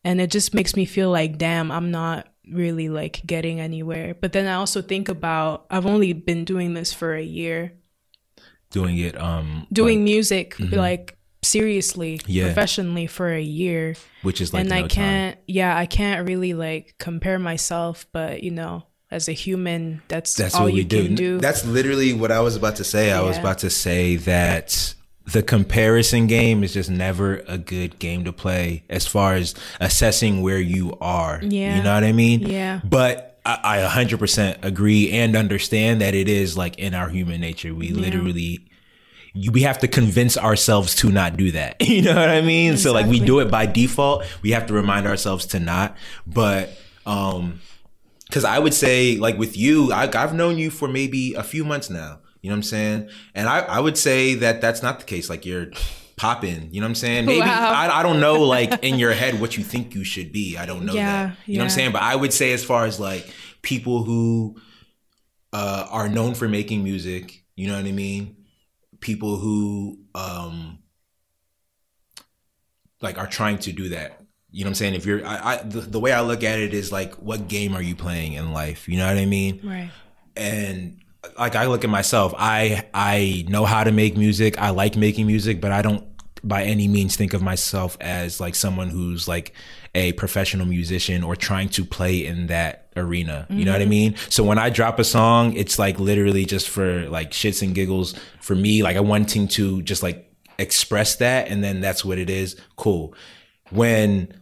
And 0.03 0.21
it 0.21 0.31
just 0.31 0.53
makes 0.53 0.75
me 0.75 0.85
feel 0.85 1.09
like, 1.11 1.37
damn, 1.37 1.71
I'm 1.71 1.91
not 1.91 2.27
really 2.49 2.89
like 2.89 3.21
getting 3.25 3.59
anywhere. 3.59 4.15
But 4.19 4.31
then 4.33 4.47
I 4.47 4.53
also 4.53 4.81
think 4.81 5.09
about, 5.09 5.65
I've 5.69 5.85
only 5.85 6.13
been 6.13 6.45
doing 6.45 6.73
this 6.73 6.93
for 6.93 7.13
a 7.15 7.21
year, 7.23 7.73
Doing 8.71 8.99
it 8.99 9.19
um 9.19 9.65
doing 9.73 9.99
like, 9.99 10.03
music 10.03 10.55
like 10.59 11.17
seriously, 11.41 12.21
Yeah. 12.27 12.45
professionally 12.45 13.07
for 13.07 13.33
a 13.33 13.41
year. 13.41 13.95
which 14.21 14.41
is 14.41 14.53
like 14.53 14.61
and 14.61 14.69
no 14.69 14.75
I 14.75 14.79
time. 14.81 14.89
can't, 14.89 15.37
yeah, 15.47 15.75
I 15.75 15.85
can't 15.87 16.27
really 16.27 16.53
like 16.53 16.93
compare 16.99 17.39
myself, 17.39 18.05
but 18.11 18.43
you 18.43 18.51
know, 18.51 18.83
as 19.09 19.27
a 19.27 19.31
human, 19.31 20.01
that's, 20.07 20.35
That's 20.35 20.53
all 20.53 20.65
what 20.65 20.73
you 20.73 20.81
we 20.81 20.83
do. 20.83 21.15
do. 21.15 21.39
That's 21.39 21.65
literally 21.65 22.13
what 22.13 22.31
I 22.31 22.41
was 22.41 22.55
about 22.55 22.75
to 22.75 22.83
say. 22.83 23.11
I 23.11 23.21
was 23.21 23.37
about 23.39 23.57
to 23.59 23.69
say 23.71 24.17
that 24.17 24.93
the 25.31 25.43
comparison 25.43 26.27
game 26.27 26.63
is 26.63 26.73
just 26.73 26.89
never 26.89 27.43
a 27.47 27.57
good 27.57 27.99
game 27.99 28.23
to 28.23 28.33
play 28.33 28.83
as 28.89 29.05
far 29.05 29.35
as 29.35 29.53
assessing 29.79 30.41
where 30.41 30.59
you 30.59 30.97
are. 31.01 31.39
Yeah. 31.43 31.77
You 31.77 31.83
know 31.83 31.93
what 31.93 32.03
I 32.03 32.11
mean? 32.11 32.41
Yeah. 32.41 32.81
But 32.83 33.39
I, 33.45 33.83
I 33.85 34.05
100% 34.05 34.63
agree 34.63 35.11
and 35.11 35.35
understand 35.35 36.01
that 36.01 36.13
it 36.15 36.27
is 36.27 36.57
like 36.57 36.79
in 36.79 36.93
our 36.93 37.09
human 37.09 37.41
nature. 37.41 37.73
We 37.73 37.89
literally 37.89 38.65
you, 39.33 39.51
we 39.51 39.61
have 39.61 39.77
to 39.79 39.87
convince 39.87 40.37
ourselves 40.37 40.95
to 40.95 41.11
not 41.11 41.37
do 41.37 41.51
that. 41.51 41.75
You 41.89 42.01
know 42.01 42.15
what 42.15 42.29
I 42.29 42.41
mean? 42.41 42.77
So 42.77 42.93
like 42.93 43.05
we 43.05 43.19
do 43.19 43.39
it 43.39 43.51
by 43.51 43.65
default. 43.65 44.25
We 44.41 44.51
have 44.51 44.67
to 44.67 44.73
remind 44.73 45.05
ourselves 45.07 45.45
to 45.47 45.59
not. 45.59 45.97
But 46.25 46.71
um 47.05 47.59
because 48.25 48.45
I 48.45 48.59
would 48.59 48.75
say, 48.75 49.17
like 49.17 49.39
with 49.39 49.57
you, 49.57 49.91
I, 49.91 50.03
I've 50.03 50.35
known 50.35 50.59
you 50.59 50.69
for 50.69 50.87
maybe 50.87 51.33
a 51.33 51.41
few 51.41 51.65
months 51.65 51.89
now. 51.89 52.19
You 52.41 52.49
know 52.49 52.53
what 52.53 52.57
I'm 52.59 52.63
saying? 52.63 53.09
And 53.35 53.49
I, 53.49 53.59
I 53.59 53.79
would 53.79 53.97
say 53.97 54.35
that 54.35 54.61
that's 54.61 54.81
not 54.81 54.99
the 54.99 55.05
case. 55.05 55.29
Like 55.29 55.45
you're 55.45 55.67
popping. 56.15 56.69
You 56.73 56.81
know 56.81 56.85
what 56.85 56.91
I'm 56.91 56.95
saying? 56.95 57.25
Maybe 57.25 57.39
Wow. 57.41 57.71
I, 57.73 57.99
I 57.99 58.03
don't 58.03 58.19
know, 58.19 58.41
like 58.43 58.83
in 58.83 58.99
your 58.99 59.13
head, 59.13 59.39
what 59.39 59.57
you 59.57 59.63
think 59.63 59.95
you 59.95 60.03
should 60.03 60.31
be. 60.31 60.57
I 60.57 60.65
don't 60.65 60.85
know 60.85 60.93
Yeah, 60.93 61.27
that. 61.27 61.37
You 61.45 61.55
know 61.55 61.61
what 61.61 61.65
I'm 61.65 61.69
saying? 61.71 61.91
But 61.91 62.01
I 62.01 62.15
would 62.15 62.33
say, 62.33 62.51
as 62.53 62.63
far 62.63 62.85
as 62.85 62.99
like 62.99 63.29
people 63.61 64.03
who 64.03 64.59
uh, 65.53 65.87
are 65.89 66.07
known 66.09 66.33
for 66.33 66.47
making 66.47 66.83
music, 66.83 67.43
You 67.55 67.67
know 67.67 67.75
what 67.75 67.85
I 67.85 67.91
mean? 67.91 68.37
People 69.01 69.37
who 69.37 69.99
um 70.15 70.79
like 73.01 73.17
are 73.17 73.27
trying 73.27 73.57
to 73.59 73.71
do 73.71 73.89
that. 73.89 74.21
You 74.51 74.63
know 74.63 74.69
what 74.69 74.71
I'm 74.71 74.75
saying? 74.75 74.93
If 74.95 75.05
you're, 75.05 75.25
I, 75.25 75.53
I 75.53 75.57
the, 75.63 75.81
the 75.81 75.99
way 75.99 76.11
I 76.11 76.21
look 76.21 76.43
at 76.43 76.59
it 76.59 76.73
is 76.73 76.91
like, 76.91 77.13
what 77.15 77.47
game 77.47 77.75
are 77.75 77.81
you 77.81 77.95
playing 77.95 78.33
in 78.33 78.51
life? 78.51 78.89
You 78.89 78.97
know 78.97 79.07
what 79.07 79.17
I 79.17 79.25
mean? 79.25 79.61
Right. 79.63 79.91
And 80.35 80.99
like 81.37 81.55
I 81.55 81.67
look 81.67 81.83
at 81.83 81.89
myself, 81.89 82.33
I 82.37 82.85
I 82.93 83.45
know 83.47 83.65
how 83.65 83.83
to 83.83 83.91
make 83.91 84.17
music. 84.17 84.57
I 84.59 84.69
like 84.69 84.95
making 84.95 85.27
music, 85.27 85.61
but 85.61 85.71
I 85.71 85.81
don't 85.81 86.03
by 86.43 86.63
any 86.63 86.87
means 86.87 87.15
think 87.15 87.33
of 87.33 87.41
myself 87.41 87.97
as 87.99 88.39
like 88.39 88.55
someone 88.55 88.89
who's 88.89 89.27
like 89.27 89.53
a 89.95 90.13
professional 90.13 90.65
musician 90.65 91.23
or 91.23 91.35
trying 91.35 91.67
to 91.69 91.83
play 91.83 92.25
in 92.25 92.47
that 92.47 92.87
arena. 92.95 93.47
You 93.49 93.65
know 93.65 93.71
what 93.71 93.81
I 93.81 93.85
mm-hmm. 93.85 93.89
mean? 93.89 94.15
So 94.29 94.43
when 94.43 94.57
I 94.57 94.69
drop 94.69 94.99
a 94.99 95.03
song, 95.03 95.53
it's 95.53 95.79
like 95.79 95.99
literally 95.99 96.45
just 96.45 96.69
for 96.69 97.09
like 97.09 97.31
shits 97.31 97.61
and 97.61 97.73
giggles 97.73 98.13
for 98.39 98.55
me, 98.55 98.83
like 98.83 98.97
I 98.97 99.01
wanting 99.01 99.47
to 99.49 99.81
just 99.81 100.03
like 100.03 100.31
express 100.57 101.15
that 101.17 101.47
and 101.47 101.63
then 101.63 101.81
that's 101.81 102.05
what 102.05 102.17
it 102.17 102.29
is. 102.29 102.55
Cool. 102.75 103.13
When 103.71 104.33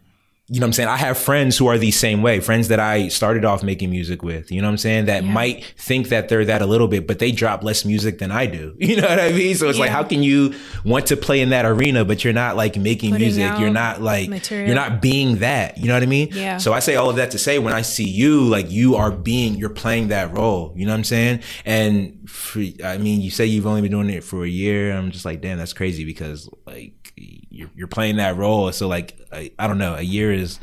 you 0.50 0.62
know 0.62 0.64
what 0.64 0.68
I'm 0.70 0.74
saying? 0.74 0.90
I 0.90 0.96
have 0.96 1.18
friends 1.18 1.58
who 1.58 1.68
are 1.68 1.78
the 1.78 1.92
same 1.92 2.22
way, 2.22 2.40
friends 2.40 2.70
that 2.70 2.80
I 2.80 3.10
started 3.10 3.44
off 3.44 3.64
making 3.64 3.90
music 3.90 4.24
with, 4.24 4.50
you 4.50 4.62
know 4.62 4.68
what 4.68 4.72
I'm 4.72 4.78
saying? 4.78 5.06
That 5.06 5.26
might 5.26 5.66
think 5.78 6.08
that 6.08 6.30
they're 6.30 6.46
that 6.46 6.62
a 6.62 6.66
little 6.66 6.88
bit, 6.88 7.06
but 7.06 7.20
they 7.20 7.34
drop 7.34 7.64
less 7.64 7.84
music 7.84 8.20
than 8.20 8.32
I 8.32 8.46
do. 8.46 8.76
You 8.88 9.02
know 9.02 9.10
what 9.10 9.20
I 9.20 9.34
mean? 9.34 9.54
So 9.56 9.68
it's 9.68 9.78
like, 9.78 9.92
how 9.92 10.04
can 10.04 10.24
you 10.24 10.56
want 10.86 11.08
to 11.08 11.18
play 11.18 11.42
in 11.42 11.50
that 11.50 11.66
arena, 11.66 12.06
but 12.06 12.24
you're 12.24 12.32
not 12.32 12.56
like 12.56 12.78
making 12.78 13.12
Putting 13.12 13.28
music? 13.28 13.60
You're 13.60 13.70
not 13.70 14.02
like, 14.02 14.30
material. 14.30 14.68
you're 14.68 14.76
not 14.78 15.02
being 15.02 15.40
that. 15.40 15.78
You 15.78 15.88
know 15.88 15.94
what 15.94 16.04
I 16.04 16.06
mean? 16.06 16.30
Yeah. 16.32 16.58
So 16.58 16.72
I 16.72 16.80
say 16.80 16.96
all 16.96 17.10
of 17.10 17.18
that 17.18 17.32
to 17.32 17.38
say 17.38 17.60
when 17.60 17.74
I 17.74 17.82
see 17.82 18.08
you, 18.08 18.46
like 18.46 18.72
you 18.72 18.96
are 18.96 19.12
being, 19.12 19.56
you're 19.56 19.70
playing 19.70 20.08
that 20.08 20.32
role. 20.32 20.72
You 20.78 20.86
know 20.86 20.94
what 20.94 21.00
I'm 21.00 21.04
saying? 21.04 21.42
And 21.66 22.30
for, 22.30 22.64
I 22.82 22.98
mean, 22.98 23.20
you 23.20 23.30
say 23.30 23.46
you've 23.46 23.68
only 23.68 23.82
been 23.82 23.92
doing 23.92 24.10
it 24.10 24.24
for 24.24 24.46
a 24.46 24.50
year. 24.50 24.94
I'm 24.94 25.12
just 25.12 25.26
like, 25.26 25.42
damn, 25.42 25.58
that's 25.58 25.74
crazy 25.74 26.06
because 26.06 26.50
like 26.66 26.94
you're, 27.58 27.70
you're 27.76 27.88
playing 27.88 28.18
that 28.18 28.38
role. 28.38 28.72
So 28.72 28.88
like, 28.88 29.20
I, 29.32 29.52
I 29.58 29.68
don't 29.68 29.78
know, 29.78 29.96
a 29.96 30.02
year 30.02 30.32
is 30.32 30.60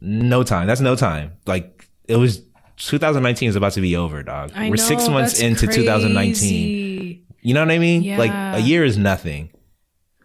no 0.00 0.42
time. 0.42 0.66
That's 0.66 0.80
no 0.80 0.96
time. 0.96 1.32
Like 1.46 1.86
it 2.08 2.16
was 2.16 2.42
2019 2.78 3.48
is 3.48 3.56
about 3.56 3.72
to 3.72 3.80
be 3.80 3.96
over, 3.96 4.22
dog. 4.22 4.52
I 4.54 4.70
We're 4.70 4.76
six 4.76 5.08
months 5.08 5.40
into 5.40 5.66
2019. 5.66 7.24
You 7.42 7.54
know 7.54 7.60
what 7.60 7.70
I 7.70 7.78
mean? 7.78 8.16
Like 8.16 8.32
a 8.32 8.60
year 8.60 8.84
is 8.84 8.96
nothing. 8.96 9.50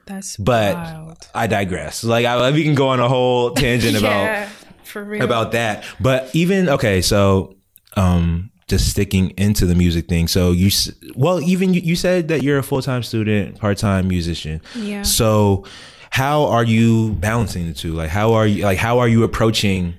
That's 0.05 0.38
But 0.38 0.75
wild. 0.75 1.29
I 1.35 1.47
digress. 1.47 2.03
Like 2.03 2.25
I, 2.25 2.51
we 2.51 2.63
can 2.63 2.73
go 2.75 2.88
on 2.88 2.99
a 2.99 3.07
whole 3.07 3.51
tangent 3.53 3.95
about 3.97 4.23
yeah, 4.23 4.49
for 4.83 5.03
real. 5.03 5.23
about 5.23 5.51
that. 5.51 5.83
But 5.99 6.33
even 6.33 6.69
okay, 6.69 7.01
so 7.01 7.55
um 7.95 8.49
just 8.69 8.89
sticking 8.89 9.32
into 9.32 9.65
the 9.65 9.75
music 9.75 10.08
thing. 10.08 10.27
So 10.27 10.51
you 10.51 10.69
well 11.15 11.41
even 11.41 11.73
you, 11.73 11.82
you 11.82 11.95
said 11.95 12.27
that 12.29 12.43
you're 12.43 12.60
a 12.60 12.63
full-time 12.63 13.03
student, 13.03 13.60
part-time 13.60 14.08
musician. 14.08 14.62
Yeah. 14.75 15.01
So 15.01 15.65
how 16.12 16.45
are 16.45 16.63
you 16.63 17.13
balancing 17.13 17.67
the 17.67 17.73
two? 17.73 17.93
Like 17.93 18.10
how 18.10 18.34
are 18.34 18.47
you 18.47 18.63
like 18.63 18.77
how 18.77 18.99
are 18.99 19.08
you 19.08 19.23
approaching 19.23 19.95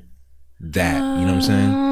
that? 0.61 0.95
You 1.19 1.27
know 1.27 1.35
what 1.35 1.35
I'm 1.35 1.43
saying? 1.43 1.71
Um, 1.71 1.91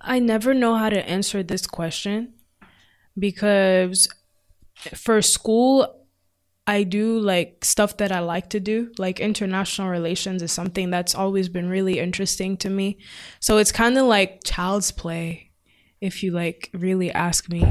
I 0.00 0.18
never 0.18 0.52
know 0.52 0.74
how 0.74 0.90
to 0.90 1.08
answer 1.08 1.42
this 1.42 1.66
question 1.66 2.34
because 3.18 4.06
for 4.94 5.22
school, 5.22 6.03
I 6.66 6.82
do 6.82 7.18
like 7.18 7.64
stuff 7.64 7.98
that 7.98 8.10
I 8.10 8.20
like 8.20 8.48
to 8.50 8.60
do. 8.60 8.92
Like 8.96 9.20
international 9.20 9.88
relations 9.88 10.42
is 10.42 10.52
something 10.52 10.90
that's 10.90 11.14
always 11.14 11.48
been 11.48 11.68
really 11.68 11.98
interesting 11.98 12.56
to 12.58 12.70
me. 12.70 12.98
So 13.40 13.58
it's 13.58 13.72
kind 13.72 13.98
of 13.98 14.06
like 14.06 14.42
child's 14.44 14.90
play, 14.90 15.50
if 16.00 16.22
you 16.22 16.30
like 16.30 16.70
really 16.72 17.10
ask 17.10 17.50
me. 17.50 17.64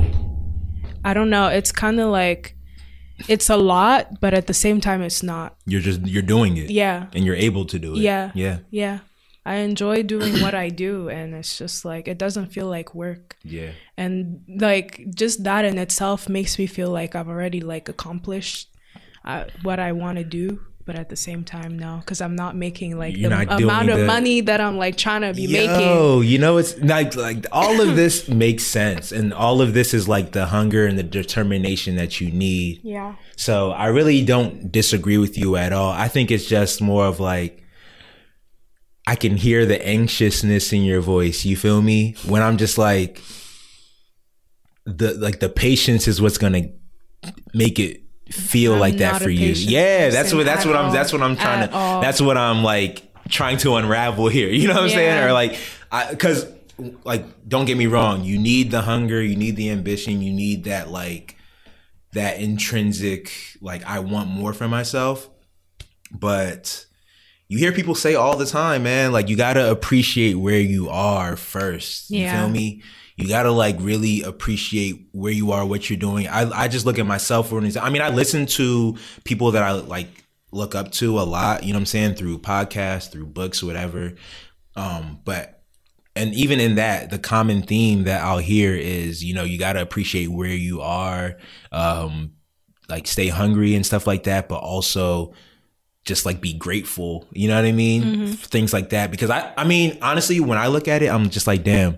I 1.04 1.14
don't 1.14 1.32
know. 1.32 1.48
It's 1.48 1.72
kind 1.72 2.00
of 2.00 2.10
like 2.10 2.56
it's 3.28 3.50
a 3.50 3.58
lot, 3.58 4.20
but 4.20 4.34
at 4.34 4.48
the 4.48 4.54
same 4.54 4.80
time, 4.80 5.02
it's 5.02 5.24
not. 5.24 5.56
You're 5.66 5.82
just 5.82 6.02
you're 6.02 6.22
doing 6.22 6.58
it. 6.58 6.70
Yeah. 6.70 7.08
And 7.14 7.26
you're 7.26 7.36
able 7.36 7.66
to 7.66 7.80
do 7.80 7.96
it. 7.96 8.00
Yeah. 8.00 8.32
Yeah. 8.36 8.60
Yeah. 8.70 9.00
I 9.46 9.56
enjoy 9.56 10.04
doing 10.04 10.40
what 10.42 10.56
I 10.56 10.70
do 10.70 11.10
and 11.10 11.34
it's 11.34 11.58
just 11.58 11.84
like 11.84 12.08
it 12.08 12.18
doesn't 12.18 12.54
feel 12.54 12.68
like 12.68 12.96
work. 12.96 13.36
Yeah. 13.44 13.72
And 13.98 14.42
like 14.48 15.04
just 15.14 15.44
that 15.44 15.66
in 15.66 15.78
itself 15.78 16.30
makes 16.30 16.58
me 16.58 16.66
feel 16.66 16.90
like 16.90 17.14
I've 17.14 17.28
already 17.28 17.60
like 17.60 17.90
accomplished 17.90 18.70
uh, 19.26 19.46
what 19.62 19.80
I 19.80 19.92
want 19.94 20.18
to 20.18 20.24
do, 20.24 20.60
but 20.86 20.96
at 20.98 21.08
the 21.08 21.16
same 21.16 21.46
time 21.46 21.80
no 21.80 22.02
cuz 22.06 22.20
I'm 22.20 22.36
not 22.36 22.58
making 22.58 22.98
like 22.98 23.16
You're 23.16 23.30
the 23.30 23.56
amount 23.56 23.90
of 23.90 24.00
the- 24.00 24.06
money 24.06 24.42
that 24.42 24.60
I'm 24.60 24.78
like 24.78 24.98
trying 24.98 25.22
to 25.22 25.34
be 25.34 25.48
making. 25.48 25.80
Yo, 25.80 26.20
you 26.22 26.38
know, 26.38 26.58
it's 26.58 26.78
like 26.80 27.16
like 27.16 27.46
all 27.52 27.80
of 27.80 27.96
this 27.96 28.28
makes 28.44 28.64
sense, 28.66 29.12
and 29.14 29.34
all 29.34 29.62
of 29.62 29.74
this 29.74 29.94
is 29.94 30.08
like 30.08 30.34
the 30.34 30.48
hunger 30.48 30.86
and 30.86 30.98
the 31.00 31.04
determination 31.04 31.96
that 31.96 32.20
you 32.20 32.32
need. 32.32 32.82
Yeah. 32.84 33.16
So 33.38 33.72
I 33.72 33.88
really 33.88 34.24
don't 34.26 34.72
disagree 34.72 35.18
with 35.18 35.38
you 35.38 35.56
at 35.56 35.72
all. 35.74 35.92
I 35.92 36.08
think 36.10 36.30
it's 36.32 36.46
just 36.46 36.82
more 36.82 37.06
of 37.06 37.20
like 37.20 37.64
I 39.08 39.16
can 39.16 39.38
hear 39.38 39.66
the 39.66 39.86
anxiousness 39.86 40.72
in 40.74 40.84
your 40.84 41.02
voice. 41.02 41.44
You 41.46 41.56
feel 41.58 41.82
me? 41.82 42.16
When 42.26 42.42
I'm 42.42 42.58
just 42.58 42.78
like 42.78 43.22
the 44.86 45.14
like 45.14 45.40
the 45.40 45.50
patience 45.50 46.08
is 46.10 46.22
what's 46.22 46.38
gonna 46.38 46.64
make 47.54 47.80
it 47.80 48.03
feel 48.32 48.74
I'm 48.74 48.80
like 48.80 48.98
that 48.98 49.22
for 49.22 49.30
you. 49.30 49.50
Yeah, 49.52 50.10
that's 50.10 50.34
what 50.34 50.46
that's 50.46 50.62
at 50.66 50.68
what 50.68 50.76
I'm 50.76 50.94
that's 50.94 51.12
what 51.14 51.22
I'm 51.22 51.36
trying 51.36 51.68
to 51.70 51.76
all. 51.76 52.02
that's 52.02 52.22
what 52.22 52.38
I'm 52.38 52.64
like 52.64 53.04
trying 53.30 53.58
to 53.58 53.76
unravel 53.76 54.28
here. 54.30 54.50
You 54.52 54.68
know 54.68 54.76
what 54.76 54.84
I'm 54.84 54.90
saying? 54.90 55.24
Or 55.24 55.34
like 55.34 55.58
I 55.92 56.16
cuz 56.16 56.46
like 57.04 57.26
don't 57.48 57.66
get 57.66 57.78
me 57.78 57.86
wrong, 57.88 58.24
you 58.24 58.38
need 58.40 58.72
the 58.72 58.82
hunger, 58.82 59.22
you 59.22 59.36
need 59.36 59.56
the 59.56 59.70
ambition, 59.70 60.22
you 60.22 60.32
need 60.34 60.64
that 60.66 60.90
like 60.90 61.38
that 62.14 62.40
intrinsic 62.40 63.32
like 63.62 63.84
I 63.86 64.00
want 64.00 64.30
more 64.30 64.54
for 64.54 64.68
myself. 64.68 65.30
But 66.12 66.86
you 67.48 67.58
hear 67.58 67.72
people 67.72 67.96
say 67.96 68.16
all 68.16 68.38
the 68.38 68.46
time, 68.46 68.84
man, 68.84 69.12
like 69.12 69.30
you 69.30 69.36
got 69.36 69.54
to 69.54 69.70
appreciate 69.72 70.36
where 70.36 70.60
you 70.60 70.90
are 70.90 71.36
first. 71.36 72.10
You 72.10 72.22
Yeah. 72.22 72.40
feel 72.42 72.50
me? 72.50 72.82
You 73.16 73.28
got 73.28 73.44
to 73.44 73.52
like 73.52 73.78
really 73.80 74.24
appreciate 74.24 75.08
where 75.12 75.32
you 75.32 75.52
are, 75.52 75.66
what 75.66 75.90
you're 75.90 76.00
doing. 76.00 76.28
I 76.28 76.50
I 76.64 76.68
just 76.68 76.86
look 76.86 77.00
at 77.00 77.06
myself 77.06 77.50
for 77.50 77.58
an 77.58 77.66
example. 77.66 77.90
I 77.90 77.94
mean, 77.94 78.02
I 78.02 78.10
listen 78.10 78.46
to 78.48 78.98
people 79.24 79.52
that 79.52 79.64
I 79.64 79.72
like 79.74 80.24
look 80.52 80.76
up 80.76 80.92
to 80.94 81.20
a 81.20 81.22
lot, 81.22 81.64
you 81.64 81.74
know 81.74 81.78
what 81.78 81.82
I'm 81.82 81.86
saying, 81.88 82.16
through 82.16 82.40
podcasts, 82.40 83.12
through 83.12 83.28
books, 83.28 83.62
whatever. 83.64 84.14
Um, 84.76 85.20
but 85.24 85.64
and 86.16 86.34
even 86.34 86.60
in 86.60 86.76
that, 86.76 87.10
the 87.10 87.20
common 87.20 87.64
theme 87.64 88.04
that 88.04 88.24
I'll 88.24 88.38
hear 88.38 88.76
is, 88.76 89.24
you 89.24 89.34
know, 89.34 89.44
you 89.44 89.58
got 89.58 89.74
to 89.74 89.82
appreciate 89.82 90.28
where 90.28 90.48
you 90.50 90.82
are, 90.82 91.38
um, 91.72 92.34
like 92.88 93.08
stay 93.08 93.30
hungry 93.30 93.74
and 93.76 93.86
stuff 93.86 94.06
like 94.06 94.24
that, 94.24 94.48
but 94.48 94.60
also 94.60 95.34
just 96.06 96.26
like 96.26 96.42
be 96.42 96.54
grateful. 96.54 97.28
You 97.32 97.48
know 97.48 97.56
what 97.56 97.66
I 97.66 97.72
mean? 97.72 98.28
Things 98.28 98.74
like 98.74 98.90
that. 98.90 99.10
Because 99.10 99.30
I, 99.30 99.54
I 99.58 99.64
mean, 99.64 99.98
honestly, 100.02 100.40
when 100.40 100.58
I 100.58 100.68
look 100.68 100.88
at 100.88 101.02
it, 101.02 101.08
I'm 101.08 101.30
just 101.30 101.48
like, 101.48 101.64
damn, 101.64 101.98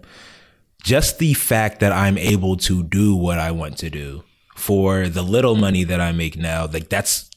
just 0.86 1.18
the 1.18 1.34
fact 1.34 1.80
that 1.80 1.92
I'm 1.92 2.16
able 2.18 2.56
to 2.58 2.84
do 2.84 3.16
what 3.16 3.40
I 3.40 3.50
want 3.50 3.78
to 3.80 3.90
do 3.90 4.24
for 4.56 5.10
the 5.10 5.24
little 5.24 5.54
mm-hmm. 5.54 5.62
money 5.62 5.84
that 5.84 6.00
I 6.00 6.12
make 6.12 6.38
now, 6.38 6.68
like 6.68 6.90
that's 6.90 7.32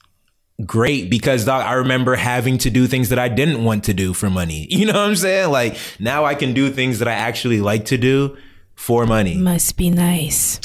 great 0.66 1.08
because 1.08 1.46
dog, 1.46 1.64
I 1.64 1.72
remember 1.72 2.14
having 2.14 2.58
to 2.58 2.68
do 2.68 2.86
things 2.86 3.08
that 3.08 3.18
I 3.18 3.28
didn't 3.28 3.64
want 3.64 3.84
to 3.84 3.94
do 3.94 4.12
for 4.12 4.28
money. 4.28 4.66
You 4.78 4.84
know 4.86 4.92
what 4.92 5.08
I'm 5.08 5.16
saying? 5.16 5.50
Like 5.50 5.78
now 5.98 6.26
I 6.26 6.34
can 6.34 6.52
do 6.52 6.70
things 6.70 6.98
that 6.98 7.08
I 7.08 7.14
actually 7.14 7.60
like 7.62 7.86
to 7.86 7.96
do 7.96 8.36
for 8.74 9.06
money. 9.06 9.38
Must 9.38 9.76
be 9.78 9.88
nice. 9.88 10.60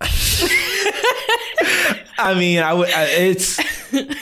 I 2.18 2.34
mean, 2.34 2.60
I 2.60 2.72
would. 2.72 2.88
I- 2.88 3.06
It's. 3.08 3.60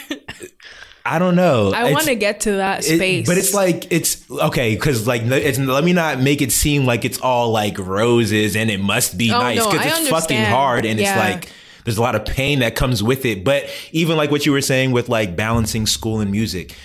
I 1.05 1.17
don't 1.19 1.35
know. 1.35 1.71
I 1.73 1.91
want 1.91 2.05
to 2.05 2.15
get 2.15 2.41
to 2.41 2.53
that 2.53 2.79
it- 2.85 2.97
space. 2.97 3.27
but 3.27 3.37
it's 3.37 3.53
like 3.53 3.91
it's 3.91 4.29
okay 4.29 4.75
because 4.75 5.07
like 5.07 5.23
it's 5.23 5.57
let 5.57 5.83
me 5.83 5.93
not 5.93 6.19
make 6.19 6.41
it 6.41 6.51
seem 6.51 6.85
like 6.85 7.05
it's 7.05 7.19
all 7.19 7.49
like 7.51 7.77
roses 7.79 8.55
and 8.55 8.69
it 8.69 8.79
must 8.79 9.17
be 9.17 9.31
Oh, 9.31 9.39
nice 9.39 9.65
because 9.65 9.79
I 9.85 9.99
it's 9.99 10.09
fucking 10.09 10.43
hard 10.45 10.85
and 10.85 10.99
Yeah. 10.99 11.09
it's 11.09 11.17
like 11.43 11.53
there's 11.83 11.97
a 11.97 12.01
lot 12.01 12.13
of 12.15 12.25
pain 12.25 12.59
that 12.59 12.75
comes 12.75 13.01
with 13.01 13.25
it. 13.25 13.43
But 13.43 13.65
even 13.91 14.15
like 14.15 14.29
what 14.29 14.45
you 14.45 14.51
were 14.51 14.61
saying 14.61 14.91
with 14.91 15.09
like 15.09 15.35
balancing 15.35 15.87
school 15.87 16.19
and 16.19 16.29
music. 16.29 16.75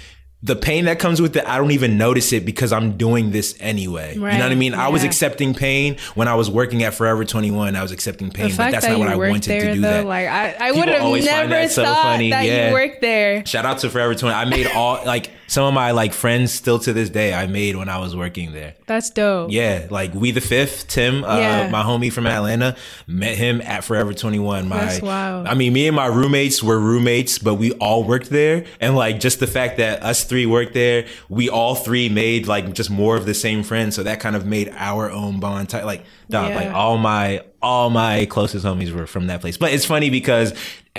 The 0.46 0.56
pain 0.56 0.85
that 0.85 0.98
comes 0.98 1.20
with 1.20 1.37
it, 1.37 1.44
I 1.46 1.59
don't 1.59 1.72
even 1.72 1.98
notice 1.98 2.32
it 2.32 2.44
because 2.44 2.72
I'm 2.72 2.96
doing 2.96 3.30
this 3.32 3.56
anyway. 3.61 4.14
You 4.14 4.20
know 4.20 4.26
what 4.26 4.32
I 4.42 4.48
Right, 4.48 4.56
mean? 4.56 4.74
I 4.74 4.88
was 4.88 5.02
accepting 5.04 5.54
pain 5.54 5.96
when 6.14 6.28
I 6.28 6.35
was 6.37 6.48
working 6.48 6.82
at 6.85 6.94
Forever 6.94 7.24
21. 7.24 7.74
I 7.74 7.82
was 7.82 7.90
accepting 7.92 8.30
pain, 8.30 8.50
but 8.56 8.70
that's 8.70 8.85
that 8.87 8.92
not 8.92 8.98
what 9.00 9.09
I 9.09 9.16
wanted 9.16 9.42
there, 9.44 9.61
to 9.62 9.74
do. 9.74 9.80
though, 9.80 9.88
that 9.88 10.06
like 10.06 10.28
I, 10.28 10.52
I 10.68 10.72
would 10.72 10.88
have 10.88 11.02
never 11.24 11.48
that 11.48 11.70
so 11.72 11.85
thought 11.85 12.02
funny, 12.02 12.30
that 12.30 12.44
yeah. 12.46 12.68
you 12.68 12.74
worked 12.74 13.00
there. 13.00 13.44
Shout 13.44 13.64
out 13.66 13.78
to 13.80 13.90
Forever 13.90 14.14
21. 14.14 14.46
I 14.46 14.48
made 14.48 14.66
all 14.68 15.04
like 15.04 15.30
some 15.48 15.64
of 15.64 15.74
my 15.74 15.92
like 15.92 16.12
friends 16.12 16.52
still 16.52 16.78
to 16.80 16.92
this 16.92 17.09
day 17.11 17.32
I 17.32 17.46
made 17.46 17.76
when 17.76 17.88
I 17.88 17.98
was 17.98 18.14
working 18.16 18.52
there. 18.52 18.74
That's 18.87 19.11
dope. 19.11 19.50
Yeah, 19.50 19.87
like 19.90 20.14
we 20.14 20.30
the 20.30 20.40
fifth, 20.40 20.87
Tim, 20.88 21.24
uh, 21.24 21.38
Yeah. 21.38 21.68
my 21.70 21.82
homie 21.82 22.12
from 22.12 22.26
Atlanta, 22.26 22.76
met 23.06 23.37
him 23.37 23.61
at 23.62 23.82
Forever 23.85 24.12
21. 24.14 24.68
My 24.68 24.76
That's 24.78 25.00
wild. 25.02 25.46
I 25.46 25.54
mean, 25.54 25.72
me 25.72 25.87
and 25.88 25.96
my 25.96 26.06
roommates 26.06 26.62
were 26.62 26.78
roommates, 26.78 27.38
but 27.38 27.54
we 27.54 27.72
all 27.72 28.04
worked 28.04 28.30
there. 28.30 28.64
And 28.80 28.94
like 28.96 29.18
just 29.20 29.40
the 29.40 29.46
fact 29.46 29.78
that 29.78 30.02
us 30.02 30.24
three 30.24 30.36
three 30.37 30.44
worked 30.46 30.75
there. 30.75 31.07
We 31.31 31.49
all 31.49 31.75
three 31.75 32.11
made 32.11 32.46
like 32.46 32.75
just 32.75 32.90
more 32.90 33.16
of 33.16 33.25
the 33.25 33.33
same 33.33 33.62
friends, 33.62 33.96
so 33.96 34.03
that 34.03 34.20
kind 34.20 34.37
of 34.37 34.44
made 34.44 34.68
our 34.77 35.11
own 35.11 35.40
bond. 35.40 35.70
Tight. 35.70 35.85
Like, 35.87 36.05
dog, 36.29 36.51
Yeah. 36.51 36.57
like 36.57 36.75
all 36.75 36.99
my 36.99 37.42
all 37.62 37.88
my 37.88 38.27
closest 38.27 38.66
homies 38.66 38.92
were 38.92 39.07
from 39.07 39.29
that 39.29 39.40
place. 39.40 39.57
But 39.57 39.72
it's 39.72 39.87
funny 39.87 40.11
because 40.11 40.53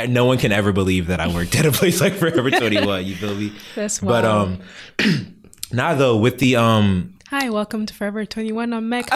no 0.10 0.26
one 0.26 0.40
can 0.40 0.52
ever 0.52 0.72
believe 0.72 1.06
that 1.08 1.20
I 1.20 1.28
worked 1.28 1.56
at 1.56 1.66
a 1.68 1.72
place 1.72 2.02
like 2.02 2.14
Forever 2.14 2.50
Twenty 2.60 2.84
One. 2.84 3.06
You 3.06 3.16
feel 3.16 3.36
me? 3.36 3.54
That's 3.76 4.02
why 4.02 4.10
But 4.22 4.26
um, 4.26 4.60
now 5.72 5.94
though 5.94 6.18
with 6.18 6.40
the 6.40 6.56
um 6.56 7.14
Hi, 7.30 7.50
welcome 7.50 7.86
to 7.86 7.94
Forever 7.94 8.26
21. 8.26 8.72
I'm 8.72 8.88
Meg. 8.88 9.10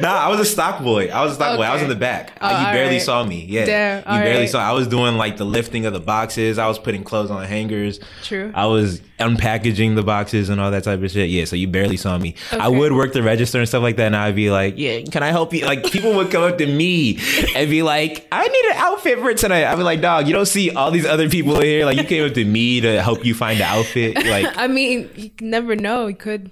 Nah, 0.00 0.14
I 0.18 0.28
was 0.28 0.38
a 0.40 0.44
stock 0.44 0.82
boy. 0.82 1.08
I 1.08 1.22
was 1.22 1.32
a 1.32 1.34
stock 1.34 1.56
boy. 1.56 1.62
I 1.64 1.72
was 1.72 1.82
in 1.82 1.88
the 1.88 1.94
back. 1.94 2.32
Oh, 2.40 2.48
you 2.48 2.64
barely 2.72 2.96
right. 2.96 3.02
saw 3.02 3.24
me. 3.24 3.44
Yeah, 3.44 3.64
Damn, 3.64 3.98
you 3.98 4.24
barely 4.24 4.40
right. 4.40 4.48
saw. 4.48 4.60
I 4.60 4.72
was 4.72 4.86
doing 4.86 5.16
like 5.16 5.36
the 5.36 5.44
lifting 5.44 5.84
of 5.86 5.92
the 5.92 6.00
boxes. 6.00 6.58
I 6.58 6.68
was 6.68 6.78
putting 6.78 7.02
clothes 7.04 7.30
on 7.30 7.44
hangers. 7.44 8.00
True. 8.22 8.52
I 8.54 8.66
was 8.66 9.00
unpackaging 9.18 9.94
the 9.94 10.02
boxes 10.02 10.48
and 10.48 10.60
all 10.60 10.70
that 10.70 10.84
type 10.84 11.02
of 11.02 11.10
shit. 11.10 11.28
Yeah, 11.30 11.44
so 11.46 11.56
you 11.56 11.68
barely 11.68 11.96
saw 11.96 12.16
me. 12.18 12.34
I 12.52 12.68
would 12.68 12.92
work 12.92 13.12
the 13.14 13.22
register 13.22 13.58
and 13.58 13.68
stuff 13.68 13.82
like 13.82 13.96
that, 13.96 14.06
and 14.06 14.16
I'd 14.16 14.36
be 14.36 14.50
like, 14.50 14.74
"Yeah, 14.76 15.00
can 15.02 15.22
I 15.22 15.28
help 15.28 15.52
you?" 15.54 15.64
Like 15.66 15.84
people 15.90 16.14
would 16.14 16.30
come 16.30 16.42
up 16.44 16.58
to 16.58 16.66
me 16.66 17.18
and 17.54 17.68
be 17.70 17.82
like, 17.82 18.26
"I 18.30 18.46
need 18.46 18.64
an 18.66 18.76
outfit 18.76 19.18
for 19.18 19.32
tonight." 19.34 19.64
I'd 19.64 19.76
be 19.76 19.82
like, 19.82 20.00
"Dog, 20.02 20.26
you 20.26 20.32
don't 20.34 20.46
see 20.46 20.70
all 20.70 20.90
these 20.90 21.06
other 21.06 21.28
people 21.28 21.56
in 21.56 21.62
here. 21.62 21.84
Like 21.84 21.96
you 21.98 22.04
came 22.04 22.26
up 22.26 22.34
to 22.34 22.44
me 22.44 22.80
to 22.82 23.02
help 23.02 23.24
you 23.24 23.34
find 23.34 23.58
the 23.60 23.64
outfit." 23.64 24.16
Like 24.30 24.56
I 24.56 24.66
mean, 24.68 25.10
you 25.16 25.30
never 25.40 25.74
know. 25.74 26.06
You 26.06 26.14
could, 26.14 26.50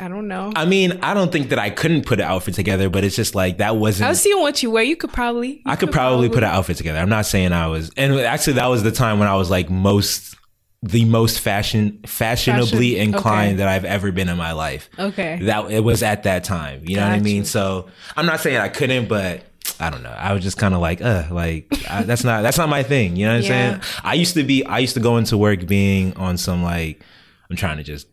I 0.00 0.08
don't 0.08 0.26
know. 0.26 0.52
I 0.56 0.64
mean, 0.64 0.98
I 1.02 1.12
don't 1.12 1.30
think 1.30 1.50
that 1.50 1.58
I 1.58 1.68
couldn't 1.68 2.06
put 2.06 2.18
an 2.18 2.24
outfit 2.26 2.54
together, 2.54 2.88
but 2.88 3.04
it's 3.04 3.14
just 3.16 3.34
like 3.34 3.58
that 3.58 3.76
wasn't. 3.76 4.06
I 4.06 4.10
was 4.10 4.20
seeing 4.22 4.40
what 4.40 4.62
you 4.62 4.70
wear. 4.70 4.82
You 4.82 4.96
could 4.96 5.12
probably. 5.12 5.48
you 5.56 5.62
I 5.66 5.76
could 5.76 5.92
probably 5.92 6.28
put 6.28 6.38
an 6.42 6.50
outfit 6.50 6.78
together. 6.78 6.98
I'm 6.98 7.10
not 7.10 7.26
saying 7.26 7.52
I 7.52 7.66
was, 7.66 7.90
and 7.96 8.14
actually 8.14 8.54
that 8.54 8.66
was 8.68 8.82
the 8.82 8.90
time 8.92 9.18
when 9.18 9.28
I 9.28 9.36
was 9.36 9.50
like 9.50 9.68
most, 9.68 10.34
the 10.82 11.04
most 11.04 11.40
fashion, 11.40 12.00
fashionably 12.06 12.94
Fashion, 12.94 13.14
inclined 13.14 13.48
okay. 13.50 13.56
that 13.58 13.68
I've 13.68 13.84
ever 13.84 14.12
been 14.12 14.30
in 14.30 14.38
my 14.38 14.52
life. 14.52 14.88
Okay. 14.98 15.40
That 15.42 15.70
it 15.70 15.80
was 15.80 16.02
at 16.02 16.22
that 16.22 16.44
time. 16.44 16.80
You 16.84 16.96
know 16.96 17.02
what 17.06 17.12
I 17.12 17.20
mean? 17.20 17.44
So 17.44 17.88
I'm 18.16 18.24
not 18.26 18.40
saying 18.40 18.56
I 18.56 18.68
couldn't, 18.68 19.08
but 19.08 19.42
I 19.78 19.90
don't 19.90 20.02
know. 20.02 20.10
I 20.16 20.32
was 20.32 20.42
just 20.42 20.56
kind 20.56 20.74
of 20.74 20.80
like, 20.80 21.02
uh, 21.02 21.24
like 21.30 21.66
I, 21.90 22.02
that's 22.04 22.24
not 22.24 22.42
that's 22.42 22.56
not 22.56 22.70
my 22.70 22.82
thing. 22.82 23.16
You 23.16 23.26
know 23.26 23.32
what 23.32 23.44
I'm 23.44 23.50
Yeah. 23.50 23.80
saying? 23.80 24.00
I 24.04 24.14
used 24.14 24.34
to 24.34 24.42
be. 24.42 24.64
I 24.64 24.78
used 24.78 24.94
to 24.94 25.00
go 25.00 25.18
into 25.18 25.36
work 25.36 25.66
being 25.66 26.16
on 26.16 26.38
some 26.38 26.62
like 26.62 27.02
I'm 27.50 27.56
trying 27.56 27.76
to 27.76 27.82
just 27.82 28.06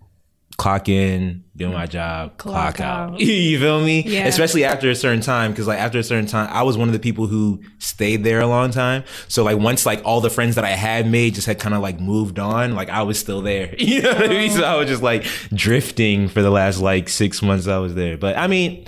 clock 0.60 0.90
in, 0.90 1.44
do 1.56 1.70
my 1.70 1.88
mm. 1.88 1.90
job, 1.90 2.38
clock, 2.38 2.76
Clock 2.76 2.82
out. 2.82 3.14
out. 3.14 3.20
you 3.20 3.58
feel 3.58 3.82
me? 3.82 4.04
Yeah. 4.04 4.28
Especially 4.28 4.66
after 4.66 4.90
a 4.90 4.96
certain 4.96 5.22
time, 5.22 5.52
because 5.52 5.68
like 5.68 5.80
after 5.80 5.98
a 5.98 6.04
certain 6.04 6.28
time, 6.28 6.50
I 6.52 6.64
was 6.64 6.78
one 6.78 6.90
of 6.90 6.94
the 6.94 7.00
people 7.00 7.28
who 7.28 7.64
stayed 7.80 8.24
there 8.24 8.42
a 8.42 8.46
long 8.46 8.70
time. 8.70 9.06
So 9.30 9.44
like 9.44 9.58
once 9.58 9.86
like 9.86 10.02
all 10.04 10.22
the 10.22 10.30
friends 10.30 10.56
that 10.56 10.66
I 10.66 10.72
had 10.72 11.10
made 11.10 11.36
just 11.36 11.48
had 11.48 11.60
kind 11.60 11.74
of 11.74 11.82
like 11.82 12.00
moved 12.00 12.38
on, 12.40 12.76
like 12.76 12.90
I 12.90 13.02
was 13.04 13.18
still 13.18 13.42
there. 13.42 13.74
You 13.90 14.04
know 14.04 14.14
what 14.14 14.26
I 14.26 14.28
mean? 14.28 14.52
So 14.52 14.64
I 14.64 14.76
was 14.76 14.88
just 14.88 15.02
like 15.02 15.26
drifting 15.52 16.28
for 16.28 16.44
the 16.44 16.52
last 16.52 16.80
like 16.80 17.10
six 17.10 17.42
months 17.42 17.68
I 17.68 17.80
was 17.80 17.96
there. 17.96 18.18
But 18.18 18.38
I 18.38 18.46
mean. 18.48 18.86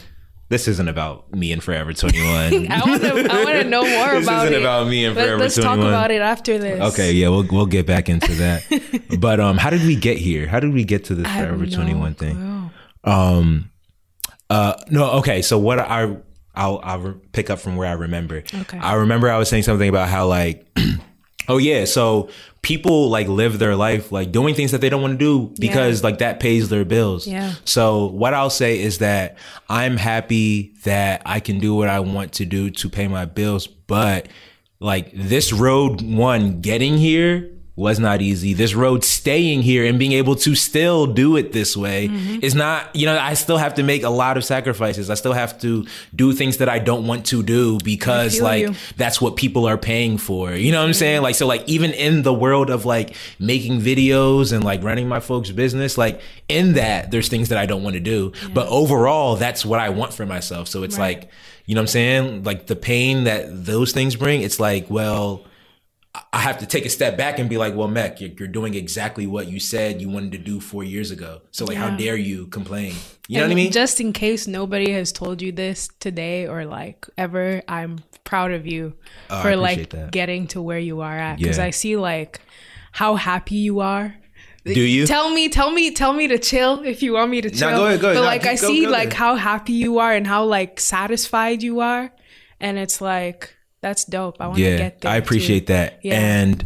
This 0.51 0.67
isn't 0.67 0.89
about 0.89 1.33
me 1.33 1.53
and 1.53 1.63
Forever 1.63 1.93
21. 1.93 2.27
I 2.69 2.81
want 2.85 3.01
to. 3.03 3.09
I 3.31 3.43
want 3.45 3.55
to 3.55 3.63
know 3.63 3.83
more 3.97 4.15
This 4.15 4.25
about 4.27 4.47
isn't 4.47 4.55
it. 4.57 4.61
about 4.61 4.85
me 4.85 5.05
and 5.05 5.15
Forever 5.15 5.37
Let, 5.37 5.45
us 5.45 5.55
talk 5.55 5.75
21. 5.75 5.87
about 5.87 6.11
it 6.11 6.21
after 6.21 6.57
this. 6.57 6.93
Okay, 6.93 7.13
yeah, 7.13 7.29
we'll 7.29 7.47
we'll 7.49 7.65
get 7.65 7.87
back 7.87 8.09
into 8.09 8.33
that. 8.35 8.61
but 9.21 9.39
um, 9.39 9.57
how 9.57 9.69
did 9.69 9.81
we 9.87 9.95
get 9.95 10.17
here? 10.17 10.47
How 10.47 10.59
did 10.59 10.73
we 10.73 10.83
get 10.83 11.05
to 11.05 11.15
this 11.15 11.25
I 11.25 11.45
Forever 11.45 11.65
no 11.65 11.73
21 11.73 12.15
thing? 12.15 12.71
Um, 13.05 13.71
uh, 14.49 14.73
no, 14.89 15.11
okay. 15.19 15.41
So 15.41 15.57
what 15.57 15.79
I 15.79 16.17
I'll 16.53 16.81
I'll 16.83 17.13
pick 17.31 17.49
up 17.49 17.59
from 17.59 17.77
where 17.77 17.87
I 17.87 17.93
remember. 17.93 18.43
Okay. 18.53 18.77
I 18.77 18.95
remember 18.95 19.29
I 19.29 19.37
was 19.37 19.47
saying 19.47 19.63
something 19.63 19.87
about 19.87 20.09
how 20.09 20.27
like, 20.27 20.67
oh 21.47 21.59
yeah, 21.59 21.85
so 21.85 22.27
people 22.61 23.09
like 23.09 23.27
live 23.27 23.57
their 23.57 23.75
life 23.75 24.11
like 24.11 24.31
doing 24.31 24.53
things 24.53 24.71
that 24.71 24.81
they 24.81 24.89
don't 24.89 25.01
want 25.01 25.13
to 25.13 25.17
do 25.17 25.53
because 25.59 26.03
like 26.03 26.19
that 26.19 26.39
pays 26.39 26.69
their 26.69 26.85
bills. 26.85 27.25
Yeah. 27.25 27.55
So 27.65 28.07
what 28.07 28.33
I'll 28.33 28.51
say 28.51 28.79
is 28.79 28.99
that 28.99 29.37
I'm 29.67 29.97
happy 29.97 30.73
that 30.83 31.23
I 31.25 31.39
can 31.39 31.59
do 31.59 31.73
what 31.73 31.89
I 31.89 31.99
want 32.01 32.33
to 32.33 32.45
do 32.45 32.69
to 32.69 32.89
pay 32.89 33.07
my 33.07 33.25
bills, 33.25 33.65
but 33.65 34.27
like 34.79 35.11
this 35.13 35.51
road 35.51 36.01
one 36.01 36.61
getting 36.61 36.97
here 36.97 37.50
was 37.75 37.99
not 37.99 38.21
easy. 38.21 38.53
This 38.53 38.73
road 38.73 39.03
staying 39.03 39.61
here 39.61 39.85
and 39.85 39.97
being 39.97 40.11
able 40.11 40.35
to 40.35 40.55
still 40.55 41.07
do 41.07 41.37
it 41.37 41.53
this 41.53 41.77
way 41.77 42.09
mm-hmm. 42.09 42.39
is 42.41 42.53
not, 42.53 42.93
you 42.93 43.05
know, 43.05 43.17
I 43.17 43.33
still 43.33 43.57
have 43.57 43.75
to 43.75 43.83
make 43.83 44.03
a 44.03 44.09
lot 44.09 44.35
of 44.35 44.43
sacrifices. 44.43 45.09
I 45.09 45.13
still 45.13 45.31
have 45.31 45.59
to 45.61 45.85
do 46.13 46.33
things 46.33 46.57
that 46.57 46.67
I 46.67 46.79
don't 46.79 47.07
want 47.07 47.25
to 47.27 47.41
do 47.41 47.79
because 47.83 48.41
like 48.41 48.67
you. 48.67 48.75
that's 48.97 49.21
what 49.21 49.37
people 49.37 49.67
are 49.67 49.77
paying 49.77 50.17
for. 50.17 50.51
You 50.51 50.73
know 50.73 50.81
what 50.81 50.87
I'm 50.87 50.93
saying? 50.93 51.21
Like 51.21 51.35
so 51.35 51.47
like 51.47 51.63
even 51.67 51.91
in 51.91 52.23
the 52.23 52.33
world 52.33 52.69
of 52.69 52.85
like 52.85 53.15
making 53.39 53.79
videos 53.79 54.51
and 54.51 54.63
like 54.63 54.83
running 54.83 55.07
my 55.07 55.21
folks 55.21 55.49
business, 55.49 55.97
like 55.97 56.21
in 56.49 56.73
that 56.73 57.09
there's 57.09 57.29
things 57.29 57.49
that 57.49 57.57
I 57.57 57.65
don't 57.65 57.83
want 57.83 57.93
to 57.93 58.01
do. 58.01 58.33
But 58.53 58.67
overall, 58.67 59.37
that's 59.37 59.65
what 59.65 59.79
I 59.79 59.89
want 59.89 60.13
for 60.13 60.25
myself. 60.25 60.67
So 60.67 60.83
it's 60.83 60.97
Right. 60.97 61.19
like, 61.19 61.31
you 61.65 61.75
know 61.75 61.79
what 61.81 61.83
I'm 61.83 61.87
saying? 61.87 62.43
Like 62.43 62.67
the 62.67 62.75
pain 62.75 63.23
that 63.23 63.65
those 63.65 63.93
things 63.93 64.17
bring, 64.17 64.41
it's 64.41 64.59
like, 64.59 64.89
well, 64.89 65.45
I 66.33 66.39
have 66.39 66.57
to 66.57 66.65
take 66.65 66.85
a 66.85 66.89
step 66.89 67.17
back 67.17 67.39
and 67.39 67.49
be 67.49 67.57
like, 67.57 67.73
well, 67.73 67.87
Mech, 67.87 68.19
you're, 68.19 68.31
you're 68.31 68.47
doing 68.49 68.73
exactly 68.73 69.25
what 69.27 69.47
you 69.47 69.61
said 69.61 70.01
you 70.01 70.09
wanted 70.09 70.33
to 70.33 70.37
do 70.39 70.59
four 70.59 70.83
years 70.83 71.09
ago. 71.09 71.41
So 71.51 71.63
like, 71.63 71.77
how 71.77 71.91
dare 71.95 72.17
you 72.17 72.47
complain? 72.47 72.93
You 73.29 73.37
know 73.37 73.43
And 73.45 73.51
what 73.51 73.53
I 73.53 73.63
mean? 73.63 73.71
Just 73.71 74.01
in 74.01 74.11
case 74.11 74.45
nobody 74.45 74.91
has 74.91 75.13
told 75.13 75.41
you 75.41 75.53
this 75.53 75.87
today 76.01 76.47
or 76.47 76.65
like 76.65 77.07
ever, 77.17 77.61
I'm 77.67 77.99
proud 78.25 78.51
of 78.51 78.67
you 78.67 78.93
Oh, 79.29 79.41
for 79.41 79.55
like 79.55 79.89
that. 79.91 80.11
getting 80.11 80.47
to 80.47 80.61
where 80.61 80.79
you 80.79 80.99
are 80.99 81.17
at. 81.17 81.37
Because 81.37 81.57
Yeah. 81.59 81.65
I 81.65 81.69
see 81.69 81.95
like 81.95 82.41
how 82.91 83.15
happy 83.15 83.55
you 83.55 83.79
are. 83.79 84.13
Do 84.65 84.79
you? 84.79 85.07
Tell 85.07 85.29
me, 85.31 85.47
tell 85.47 85.71
me, 85.71 85.91
tell 85.91 86.11
me 86.11 86.27
to 86.27 86.37
chill 86.37 86.81
if 86.83 87.01
you 87.01 87.13
want 87.13 87.31
me 87.31 87.39
to 87.41 87.49
chill. 87.49 87.69
go 87.69 87.85
ahead, 87.85 88.01
go 88.01 88.07
ahead. 88.09 88.15
But 88.17 88.21
No, 88.21 88.27
like 88.27 88.45
I 88.45 88.55
go- 88.57 88.67
see 88.67 88.83
go 88.83 88.91
like 88.91 89.13
how 89.13 89.35
happy 89.35 89.73
you 89.73 89.99
are 89.99 90.11
and 90.13 90.27
how 90.27 90.43
like 90.43 90.79
satisfied 90.79 91.63
you 91.63 91.79
are, 91.79 92.11
and 92.59 92.77
it's 92.77 92.99
like 93.01 93.55
that's 93.81 94.05
dope. 94.05 94.37
I 94.39 94.47
want 94.47 94.57
to 94.57 94.63
yeah, 94.63 94.77
get 94.77 95.01
there. 95.01 95.11
I 95.11 95.15
appreciate 95.17 95.67
too. 95.67 95.73
that. 95.73 95.99
Yeah. 96.03 96.19
And 96.19 96.65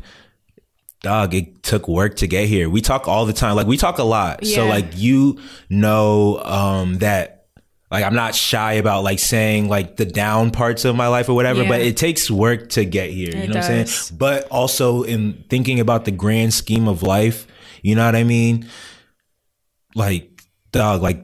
dog, 1.02 1.34
it 1.34 1.64
took 1.64 1.88
work 1.88 2.16
to 2.18 2.28
get 2.28 2.48
here. 2.48 2.70
We 2.70 2.82
talk 2.82 3.08
all 3.08 3.26
the 3.26 3.34
time. 3.34 3.56
Like 3.56 3.68
we 3.68 3.78
talk 3.78 4.00
a 4.00 4.04
lot. 4.04 4.46
So 4.46 4.66
like 4.68 4.88
you 4.96 5.40
know 5.70 6.42
um 6.44 6.96
that 6.96 7.48
like 7.92 8.04
I'm 8.04 8.16
not 8.16 8.34
shy 8.36 8.74
about 8.74 9.04
like 9.04 9.20
saying 9.20 9.70
like 9.70 9.96
the 9.98 10.06
down 10.06 10.52
parts 10.52 10.84
of 10.86 10.96
my 10.96 11.08
life 11.08 11.30
or 11.30 11.34
whatever, 11.36 11.62
Yeah. 11.64 11.70
but 11.70 11.82
it 11.82 11.96
takes 11.96 12.30
work 12.32 12.70
to 12.72 12.84
get 12.84 13.12
here. 13.12 13.30
you 13.30 13.44
It 13.44 13.50
know 13.50 13.56
what 13.60 13.70
I'm 13.70 13.86
saying? 13.86 14.18
But 14.18 14.48
also 14.50 15.04
in 15.04 15.44
thinking 15.50 15.80
about 15.80 16.06
the 16.06 16.12
grand 16.12 16.54
scheme 16.54 16.88
of 16.88 17.04
life, 17.04 17.48
you 17.84 17.96
know 17.96 18.06
what 18.06 18.16
I 18.16 18.24
mean? 18.24 18.68
Like 19.94 20.42
dog, 20.72 21.02
like 21.02 21.24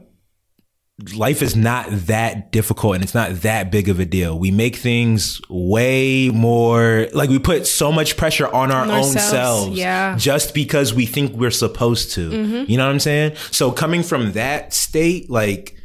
life 1.14 1.42
is 1.42 1.56
not 1.56 1.86
that 1.90 2.52
difficult 2.52 2.94
and 2.94 3.04
it's 3.04 3.14
not 3.14 3.30
that 3.42 3.70
big 3.70 3.88
of 3.88 4.00
a 4.00 4.04
deal. 4.04 4.38
We 4.38 4.50
make 4.50 4.76
things 4.76 5.40
way 5.48 6.30
more 6.30 7.08
like 7.12 7.30
we 7.30 7.38
put 7.38 7.66
so 7.66 7.92
much 7.92 8.16
pressure 8.16 8.46
on 8.52 8.70
our 8.70 8.86
own 8.86 9.04
selves 9.04 9.76
yeah. 9.76 10.10
Mm-hmm. 10.10 10.18
just 10.18 10.54
because 10.54 10.94
we 10.94 11.06
think 11.06 11.34
we're 11.34 11.50
supposed 11.50 12.12
to. 12.12 12.30
You 12.66 12.76
know 12.76 12.86
what 12.86 12.92
I'm 12.92 13.00
saying? 13.00 13.36
So 13.50 13.72
coming 13.72 14.02
from 14.02 14.32
that 14.32 14.72
state, 14.72 15.30
like 15.30 15.76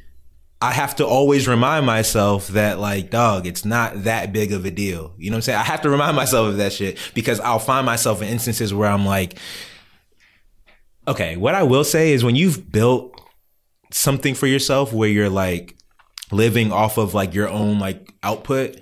I 0.62 0.72
have 0.72 0.96
to 0.98 1.06
always 1.06 1.48
remind 1.48 1.86
myself 1.86 2.48
that 2.50 2.80
like 2.80 3.10
dog, 3.10 3.48
it's 3.48 3.66
not 3.66 4.04
that 4.04 4.34
big 4.34 4.52
of 4.52 4.66
a 4.66 4.72
deal. 4.72 5.14
You 5.18 5.30
know 5.30 5.36
what 5.36 5.40
I'm 5.40 5.42
saying? 5.44 5.60
I 5.60 5.64
have 5.64 5.82
to 5.82 5.90
remind 5.90 6.16
myself 6.16 6.50
of 6.50 6.58
that 6.58 6.74
shit 6.74 6.98
because 7.14 7.40
I'll 7.40 7.60
find 7.60 7.86
myself 7.86 8.22
in 8.22 8.28
instances 8.28 8.74
where 8.74 8.90
I'm 8.90 9.06
like 9.06 9.38
okay, 11.08 11.38
what 11.38 11.56
I 11.56 11.64
will 11.64 11.84
say 11.84 12.12
is 12.12 12.24
when 12.24 12.36
you've 12.36 12.72
built 12.72 13.18
something 13.92 14.36
for 14.36 14.48
yourself 14.48 14.92
where 14.94 15.10
you're 15.10 15.30
like 15.30 15.76
living 16.32 16.72
off 16.72 16.98
of 16.98 17.14
like 17.14 17.34
your 17.34 17.48
own 17.50 17.80
like 17.80 18.14
output 18.24 18.78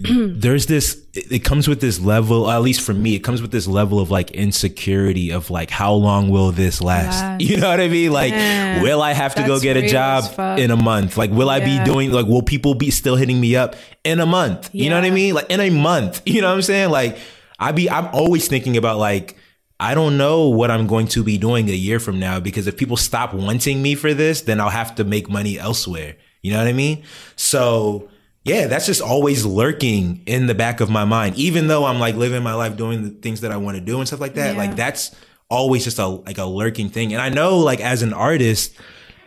there's 0.00 0.66
this 0.66 1.04
it 1.14 1.40
comes 1.40 1.66
with 1.66 1.80
this 1.80 1.98
level 1.98 2.48
at 2.48 2.62
least 2.62 2.80
for 2.82 2.94
me 2.94 3.16
it 3.16 3.20
comes 3.20 3.42
with 3.42 3.50
this 3.50 3.66
level 3.66 3.98
of 3.98 4.10
like 4.12 4.30
insecurity 4.30 5.30
of 5.32 5.50
like 5.50 5.70
how 5.70 5.92
long 5.92 6.30
will 6.30 6.52
this 6.52 6.80
last? 6.80 7.20
Last. 7.20 7.40
you 7.40 7.56
know 7.56 7.68
what 7.68 7.80
i 7.80 7.88
mean? 7.88 8.12
Like 8.12 8.32
Yeah. 8.32 8.80
will 8.80 9.02
i 9.02 9.12
have 9.12 9.34
to 9.34 9.42
go 9.44 9.58
get 9.58 9.76
a 9.76 9.88
job 9.88 10.58
in 10.58 10.70
a 10.70 10.76
month? 10.76 11.16
Like 11.16 11.30
will 11.32 11.50
i 11.50 11.58
be 11.60 11.82
doing 11.84 12.12
like 12.12 12.26
will 12.26 12.42
people 12.42 12.74
be 12.74 12.90
still 12.92 13.16
hitting 13.16 13.40
me 13.40 13.56
up 13.56 13.74
in 14.04 14.20
a 14.20 14.26
month? 14.26 14.70
You 14.72 14.88
know 14.90 14.96
what 14.96 15.04
i 15.04 15.10
mean? 15.10 15.34
Like 15.34 15.50
in 15.50 15.60
a 15.60 15.70
month. 15.70 16.22
You 16.26 16.42
know 16.42 16.48
what 16.48 16.54
i'm 16.54 16.62
saying? 16.62 16.90
Like 16.90 17.18
i 17.58 17.72
be 17.72 17.90
i'm 17.90 18.06
always 18.12 18.46
thinking 18.46 18.76
about 18.76 18.98
like 18.98 19.36
I 19.80 19.94
don't 19.94 20.16
know 20.18 20.48
what 20.48 20.70
I'm 20.70 20.86
going 20.86 21.06
to 21.08 21.22
be 21.22 21.38
doing 21.38 21.68
a 21.68 21.72
year 21.74 22.00
from 22.00 22.18
now 22.18 22.40
because 22.40 22.66
if 22.66 22.76
people 22.76 22.96
stop 22.96 23.32
wanting 23.32 23.80
me 23.80 23.94
for 23.94 24.12
this, 24.12 24.42
then 24.42 24.60
I'll 24.60 24.70
have 24.70 24.94
to 24.96 25.04
make 25.04 25.30
money 25.30 25.58
elsewhere. 25.58 26.16
You 26.42 26.52
know 26.52 26.58
what 26.58 26.66
I 26.66 26.72
mean? 26.72 27.04
So 27.36 28.08
yeah, 28.44 28.66
that's 28.66 28.86
just 28.86 29.00
always 29.02 29.44
lurking 29.44 30.22
in 30.26 30.46
the 30.46 30.54
back 30.54 30.80
of 30.80 30.88
my 30.90 31.04
mind. 31.04 31.36
Even 31.36 31.66
though 31.68 31.84
I'm 31.84 32.00
like 32.00 32.16
living 32.16 32.42
my 32.42 32.54
life 32.54 32.76
doing 32.76 33.02
the 33.04 33.10
things 33.10 33.42
that 33.42 33.52
I 33.52 33.56
want 33.56 33.76
to 33.76 33.80
do 33.80 33.98
and 33.98 34.06
stuff 34.08 34.20
like 34.20 34.34
that, 34.34 34.52
Yeah. 34.54 34.58
like 34.58 34.74
that's 34.74 35.14
always 35.50 35.84
just 35.84 35.98
a 35.98 36.06
like 36.06 36.38
a 36.38 36.44
lurking 36.44 36.88
thing. 36.88 37.12
And 37.12 37.22
I 37.22 37.28
know 37.28 37.58
like 37.58 37.80
as 37.80 38.02
an 38.02 38.12
artist, 38.12 38.74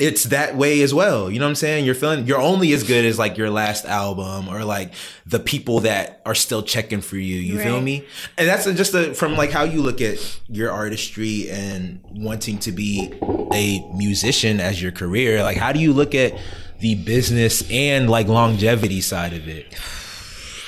it's 0.00 0.24
that 0.24 0.56
way 0.56 0.80
as 0.80 0.94
well. 0.94 1.30
You 1.30 1.38
know 1.38 1.44
what 1.44 1.50
I'm 1.50 1.56
saying? 1.56 1.84
You're 1.84 1.94
feeling 1.94 2.26
you're 2.26 2.40
only 2.40 2.72
as 2.72 2.82
good 2.82 3.04
as 3.04 3.18
like 3.18 3.36
your 3.36 3.50
last 3.50 3.84
album 3.84 4.48
or 4.48 4.64
like 4.64 4.94
the 5.26 5.38
people 5.38 5.80
that 5.80 6.22
are 6.24 6.34
still 6.34 6.62
checking 6.62 7.02
for 7.02 7.16
you. 7.16 7.36
You 7.36 7.58
feel 7.58 7.80
me? 7.80 8.06
And 8.38 8.48
that's 8.48 8.64
just 8.64 8.94
a, 8.94 9.14
from 9.14 9.36
like 9.36 9.50
how 9.50 9.64
you 9.64 9.82
look 9.82 10.00
at 10.00 10.40
your 10.48 10.70
artistry 10.70 11.50
and 11.50 12.02
wanting 12.10 12.58
to 12.60 12.72
be 12.72 13.12
a 13.52 13.86
musician 13.94 14.58
as 14.58 14.80
your 14.80 14.92
career. 14.92 15.42
Like 15.42 15.58
how 15.58 15.70
do 15.72 15.80
you 15.80 15.92
look 15.92 16.14
at 16.14 16.38
the 16.78 16.94
business 16.94 17.70
and 17.70 18.08
like 18.08 18.26
longevity 18.26 19.02
side 19.02 19.34
of 19.34 19.46
it? 19.48 19.66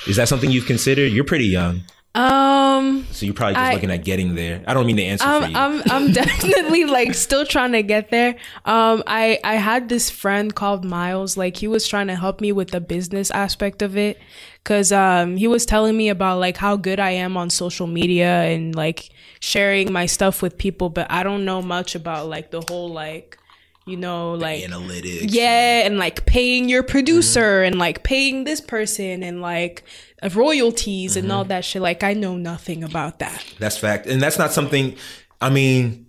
Is 0.07 0.17
that 0.17 0.27
something 0.27 0.51
you've 0.51 0.67
considered? 0.67 1.11
You're 1.11 1.23
pretty 1.23 1.47
young, 1.47 1.81
Um, 2.15 3.07
so 3.09 3.25
you're 3.25 3.33
probably 3.33 3.55
just 3.55 3.65
I- 3.65 3.73
looking 3.73 3.89
at 3.89 4.03
getting 4.05 4.35
there. 4.35 4.63
I 4.67 4.75
don't 4.75 4.85
mean 4.85 4.97
to 4.97 5.03
answer 5.03 5.25
for 5.25 5.47
you. 5.47 5.57
I'm 5.57 5.81
I'm 5.89 6.11
definitely 6.21 6.85
like 6.85 7.15
still 7.15 7.43
trying 7.45 7.71
to 7.71 7.81
get 7.81 8.11
there. 8.11 8.35
Um, 8.65 9.01
I 9.07 9.39
I 9.43 9.55
had 9.55 9.89
this 9.89 10.11
friend 10.11 10.53
called 10.53 10.85
Miles. 10.85 11.37
Like 11.37 11.57
he 11.57 11.67
was 11.67 11.87
trying 11.87 12.07
to 12.07 12.15
help 12.15 12.39
me 12.39 12.51
with 12.51 12.69
the 12.69 12.79
business 12.81 13.31
aspect 13.31 13.81
of 13.81 13.97
it, 13.97 14.19
cause 14.63 14.91
um 14.91 15.37
he 15.37 15.47
was 15.47 15.65
telling 15.65 15.97
me 15.97 16.09
about 16.09 16.39
like 16.39 16.57
how 16.57 16.75
good 16.75 16.99
I 16.99 17.11
am 17.11 17.35
on 17.35 17.49
social 17.49 17.87
media 17.87 18.43
and 18.43 18.75
like 18.75 19.09
sharing 19.39 19.91
my 19.91 20.05
stuff 20.05 20.41
with 20.43 20.57
people, 20.57 20.89
but 20.89 21.09
I 21.11 21.23
don't 21.23 21.45
know 21.45 21.61
much 21.63 21.95
about 21.95 22.27
like 22.27 22.51
the 22.51 22.61
whole 22.61 22.89
like 22.89 23.39
you 23.85 23.97
know 23.97 24.33
like 24.33 24.63
Analytics. 24.63 25.25
yeah 25.29 25.85
and 25.85 25.97
like 25.97 26.25
paying 26.25 26.69
your 26.69 26.83
producer 26.83 27.41
Mm-hmm. 27.61 27.67
and 27.67 27.79
like 27.79 28.03
paying 28.03 28.43
this 28.45 28.61
person 28.61 29.23
and 29.23 29.41
like 29.41 29.83
uh, 30.21 30.29
royalties 30.33 31.15
and 31.17 31.25
Mm-hmm. 31.27 31.35
all 31.35 31.43
that 31.45 31.65
shit 31.65 31.81
like 31.81 32.03
i 32.03 32.13
know 32.13 32.35
nothing 32.37 32.83
about 32.83 33.19
that 33.19 33.43
That's 33.59 33.77
fact. 33.77 34.07
And 34.07 34.21
that's 34.21 34.37
not 34.37 34.51
something, 34.53 34.95
I 35.41 35.49
mean, 35.49 36.07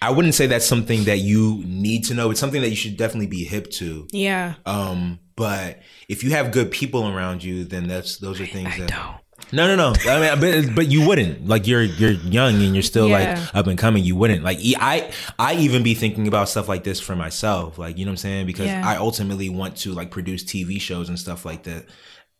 I 0.00 0.10
wouldn't 0.10 0.34
say 0.34 0.46
that's 0.46 0.66
something 0.66 1.04
that 1.04 1.18
you 1.18 1.62
need 1.66 2.04
to 2.04 2.14
know. 2.14 2.30
It's 2.30 2.38
something 2.38 2.60
that 2.62 2.68
you 2.70 2.76
should 2.76 2.96
definitely 2.96 3.26
be 3.28 3.44
hip 3.44 3.70
to. 3.80 4.06
yeah 4.12 4.54
Um, 4.66 5.18
but 5.34 5.80
if 6.08 6.22
you 6.22 6.30
have 6.30 6.52
good 6.52 6.70
people 6.70 7.08
around 7.08 7.42
you, 7.42 7.64
then 7.64 7.88
that's 7.88 8.18
those 8.18 8.40
are 8.40 8.46
things 8.46 8.76
that 8.78 8.88
don't 8.90 9.16
no, 9.52 9.66
no, 9.68 9.76
no. 9.76 9.94
I 10.10 10.36
mean, 10.36 10.40
but 10.66 10.74
but 10.74 10.88
you 10.88 11.06
wouldn't 11.06 11.46
like 11.46 11.66
you're 11.66 11.82
you're 11.82 12.10
young 12.12 12.54
and 12.62 12.74
you're 12.74 12.82
still 12.82 13.08
Yeah. 13.08 13.34
like 13.44 13.54
up 13.54 13.66
and 13.68 13.78
coming. 13.78 14.02
You 14.04 14.16
wouldn't 14.16 14.42
like 14.42 14.58
I 14.78 15.12
I 15.38 15.54
even 15.54 15.82
be 15.82 15.94
thinking 15.94 16.26
about 16.28 16.48
stuff 16.48 16.68
like 16.68 16.84
this 16.84 17.00
for 17.00 17.14
myself. 17.16 17.78
Like 17.78 17.96
you 17.98 18.04
know 18.04 18.10
what 18.10 18.14
I'm 18.14 18.16
saying 18.18 18.46
because 18.46 18.66
Yeah. 18.66 18.82
I 18.86 18.96
ultimately 18.96 19.48
want 19.48 19.76
to 19.78 19.92
like 19.92 20.10
produce 20.10 20.42
TV 20.44 20.80
shows 20.80 21.08
and 21.08 21.18
stuff 21.18 21.44
like 21.44 21.62
that. 21.64 21.86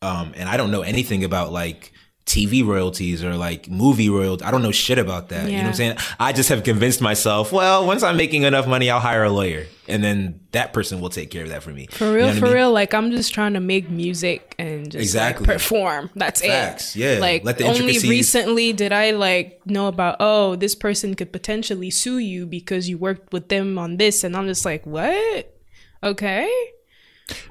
Um, 0.03 0.33
and 0.37 0.49
I 0.49 0.57
don't 0.57 0.71
know 0.71 0.83
anything 0.83 1.25
about 1.25 1.53
like 1.53 1.92
TV 2.27 2.67
royalties 2.67 3.23
or 3.23 3.37
like 3.37 3.71
movie 3.71 4.09
royalties. 4.11 4.45
I 4.47 4.51
don't 4.51 4.62
know 4.62 4.73
shit 4.73 4.99
about 4.99 5.29
that. 5.29 5.49
You 5.49 5.59
know 5.59 5.62
what 5.62 5.69
I'm 5.69 5.75
saying? 5.75 5.97
I 6.19 6.33
just 6.33 6.49
have 6.49 6.65
convinced 6.65 7.01
myself, 7.01 7.53
well, 7.53 7.87
once 7.87 8.03
I'm 8.03 8.17
making 8.17 8.43
enough 8.43 8.67
money, 8.67 8.91
I'll 8.91 8.99
hire 8.99 9.23
a 9.23 9.31
lawyer, 9.31 9.67
and 9.87 10.03
then 10.03 10.41
that 10.51 10.73
person 10.73 11.01
will 11.01 11.09
take 11.09 11.31
care 11.31 11.45
of 11.45 11.51
that 11.51 11.62
for 11.62 11.71
me. 11.71 11.87
for 11.87 12.07
real 12.12 12.15
You 12.15 12.19
know 12.21 12.27
what 12.27 12.37
I 12.37 12.41
for 12.41 12.45
mean? 12.47 12.55
real 12.55 12.73
like 12.73 12.95
i'm 12.95 13.11
just 13.12 13.33
trying 13.33 13.53
to 13.55 13.61
make 13.61 13.89
music 13.91 14.55
and 14.59 14.91
just 14.91 15.03
Exactly. 15.03 15.47
like, 15.47 15.59
perform 15.59 16.11
that's 16.17 16.41
Facts, 16.41 16.97
it 16.97 16.99
yeah. 17.01 17.19
like 17.21 17.45
Let 17.45 17.59
the 17.59 17.67
only 17.69 17.99
recently 18.01 18.73
did 18.73 18.91
i 18.93 19.11
like 19.12 19.61
know 19.67 19.87
about 19.87 20.17
oh 20.19 20.57
this 20.57 20.75
person 20.75 21.15
could 21.15 21.31
potentially 21.33 21.91
sue 21.91 22.19
you 22.19 22.45
because 22.47 22.89
you 22.89 22.99
worked 22.99 23.33
with 23.33 23.49
them 23.51 23.79
on 23.79 23.99
this 23.99 24.25
and 24.25 24.35
i'm 24.37 24.47
just 24.49 24.65
like 24.65 24.85
what 24.87 25.55
okay 26.03 26.51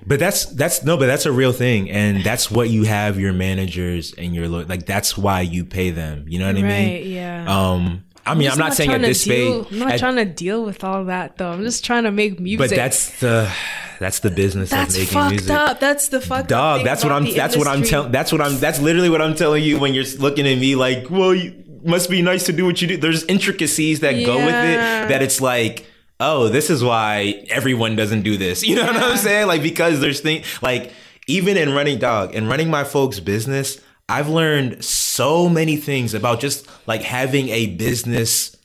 But 0.05 0.19
that's 0.19 0.45
that's 0.45 0.83
no, 0.83 0.95
but 0.97 1.07
that's 1.07 1.25
a 1.25 1.31
real 1.31 1.51
thing, 1.51 1.89
and 1.89 2.23
that's 2.23 2.49
what 2.49 2.69
you 2.69 2.83
have 2.83 3.19
your 3.19 3.33
managers 3.33 4.13
and 4.13 4.33
your 4.33 4.47
like. 4.47 4.85
That's 4.85 5.17
why 5.17 5.41
you 5.41 5.65
pay 5.65 5.89
them. 5.91 6.25
You 6.27 6.39
know 6.39 6.47
what 6.47 6.55
I 6.57 6.61
right 6.61 6.67
mean? 6.69 7.11
yeah 7.11 7.45
Um, 7.47 8.05
I 8.25 8.33
mean, 8.33 8.47
I'm, 8.47 8.51
just 8.51 8.59
not, 8.59 8.73
saying 8.73 8.91
at 8.91 9.01
this 9.01 9.21
stage, 9.21 9.65
I'm 9.71 9.79
not 9.79 9.91
at- 9.91 9.99
trying 9.99 10.15
to 10.15 10.25
deal 10.25 10.63
with 10.63 10.83
all 10.83 11.05
that 11.05 11.37
though. 11.37 11.51
I'm 11.51 11.63
just 11.63 11.83
trying 11.83 12.03
to 12.03 12.11
make 12.11 12.39
music. 12.39 12.69
but 12.69 12.75
that's 12.75 13.19
the 13.19 13.51
that's 13.99 14.19
the 14.19 14.31
business 14.31 14.69
that's 14.69 14.95
of 14.95 15.01
making 15.01 15.13
fucked 15.13 15.31
music. 15.31 15.51
up. 15.51 15.79
That's 15.79 16.07
the 16.07 16.21
fucked 16.21 16.49
Dog, 16.49 16.83
that's 16.85 17.03
what 17.03 17.11
I'm. 17.11 17.25
That's 17.33 17.57
what 17.57 17.67
I'm 17.67 17.83
telling. 17.83 18.11
That's 18.13 18.31
what 18.31 18.41
I'm. 18.41 18.57
That's 18.59 18.79
literally 18.79 19.09
what 19.09 19.21
I'm 19.21 19.35
telling 19.35 19.61
you 19.63 19.77
when 19.79 19.93
you're 19.93 20.05
looking 20.19 20.47
at 20.47 20.57
me 20.57 20.75
like, 20.75 21.09
well, 21.09 21.35
you 21.35 21.63
must 21.83 22.09
be 22.09 22.21
nice 22.21 22.45
to 22.45 22.53
do 22.53 22.65
what 22.65 22.81
you 22.81 22.87
do. 22.87 22.97
There's 22.97 23.25
intricacies 23.25 23.99
that 23.99 24.13
go 24.25 24.37
with 24.37 24.47
it 24.55 24.77
that 25.09 25.21
it's 25.21 25.39
like, 25.41 25.85
oh, 26.19 26.49
this 26.49 26.69
is 26.69 26.83
why 26.83 27.45
everyone 27.49 27.95
doesn't 27.95 28.21
do 28.21 28.37
this. 28.37 28.63
You 28.75 28.75
know 28.75 28.85
what 28.85 28.95
I'm 28.95 29.17
saying? 29.17 29.47
Like 29.47 29.61
because 29.61 29.99
there's 29.99 30.21
things 30.21 30.45
like 30.61 30.91
even 31.27 31.57
in 31.57 31.73
running 31.73 31.99
dog 31.99 32.35
and 32.35 32.47
running 32.47 32.69
my 32.69 32.83
folks' 32.83 33.19
business, 33.19 33.79
I've 34.07 34.29
learned 34.29 34.83
so 34.83 35.49
many 35.49 35.77
things 35.77 36.13
about 36.13 36.39
just 36.39 36.67
like 36.87 37.01
having 37.01 37.49
a 37.49 37.67
business 37.75 38.55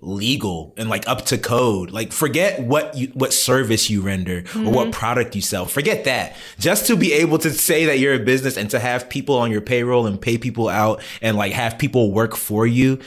legal 0.00 0.72
and 0.76 0.88
like 0.88 1.06
up 1.08 1.26
to 1.26 1.38
code. 1.38 1.90
Like 1.90 2.12
forget 2.12 2.60
what 2.60 2.96
you 2.96 3.08
what 3.08 3.32
service 3.32 3.90
you 3.90 4.00
render 4.00 4.38
or 4.38 4.42
mm-hmm. 4.42 4.70
what 4.70 4.92
product 4.92 5.36
you 5.36 5.42
sell. 5.42 5.66
Forget 5.66 6.04
that. 6.04 6.36
Just 6.58 6.86
to 6.86 6.96
be 6.96 7.12
able 7.12 7.38
to 7.38 7.50
say 7.50 7.86
that 7.86 7.98
you're 7.98 8.14
a 8.14 8.18
business 8.18 8.56
and 8.56 8.70
to 8.70 8.78
have 8.78 9.08
people 9.08 9.36
on 9.36 9.50
your 9.50 9.60
payroll 9.60 10.06
and 10.06 10.20
pay 10.20 10.38
people 10.38 10.68
out 10.68 11.02
and 11.20 11.36
like 11.36 11.52
have 11.52 11.78
people 11.78 12.12
work 12.12 12.36
for 12.36 12.66
you. 12.66 12.98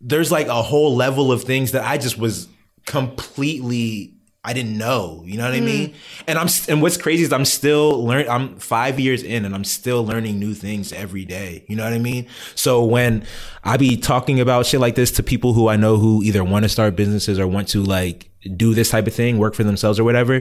There's 0.00 0.30
like 0.30 0.46
a 0.46 0.62
whole 0.62 0.94
level 0.94 1.32
of 1.32 1.42
things 1.42 1.72
that 1.72 1.84
I 1.84 1.98
just 1.98 2.18
was 2.18 2.48
completely 2.86 4.16
I 4.46 4.52
didn't 4.52 4.78
know, 4.78 5.24
you 5.26 5.36
know 5.36 5.44
what 5.44 5.54
I 5.54 5.58
mm. 5.58 5.64
mean? 5.64 5.94
And 6.28 6.38
I'm 6.38 6.46
and 6.68 6.80
what's 6.80 6.96
crazy 6.96 7.24
is 7.24 7.32
I'm 7.32 7.44
still 7.44 8.04
learn 8.04 8.28
I'm 8.28 8.56
5 8.58 9.00
years 9.00 9.24
in 9.24 9.44
and 9.44 9.52
I'm 9.52 9.64
still 9.64 10.06
learning 10.06 10.38
new 10.38 10.54
things 10.54 10.92
every 10.92 11.24
day. 11.24 11.64
You 11.68 11.74
know 11.74 11.82
what 11.82 11.92
I 11.92 11.98
mean? 11.98 12.28
So 12.54 12.84
when 12.84 13.26
I 13.64 13.76
be 13.76 13.96
talking 13.96 14.38
about 14.38 14.64
shit 14.64 14.78
like 14.78 14.94
this 14.94 15.10
to 15.12 15.24
people 15.24 15.52
who 15.52 15.66
I 15.66 15.74
know 15.74 15.96
who 15.96 16.22
either 16.22 16.44
want 16.44 16.62
to 16.62 16.68
start 16.68 16.94
businesses 16.94 17.40
or 17.40 17.48
want 17.48 17.66
to 17.70 17.82
like 17.82 18.30
do 18.56 18.72
this 18.72 18.88
type 18.88 19.08
of 19.08 19.14
thing, 19.14 19.38
work 19.38 19.56
for 19.56 19.64
themselves 19.64 19.98
or 19.98 20.04
whatever, 20.04 20.40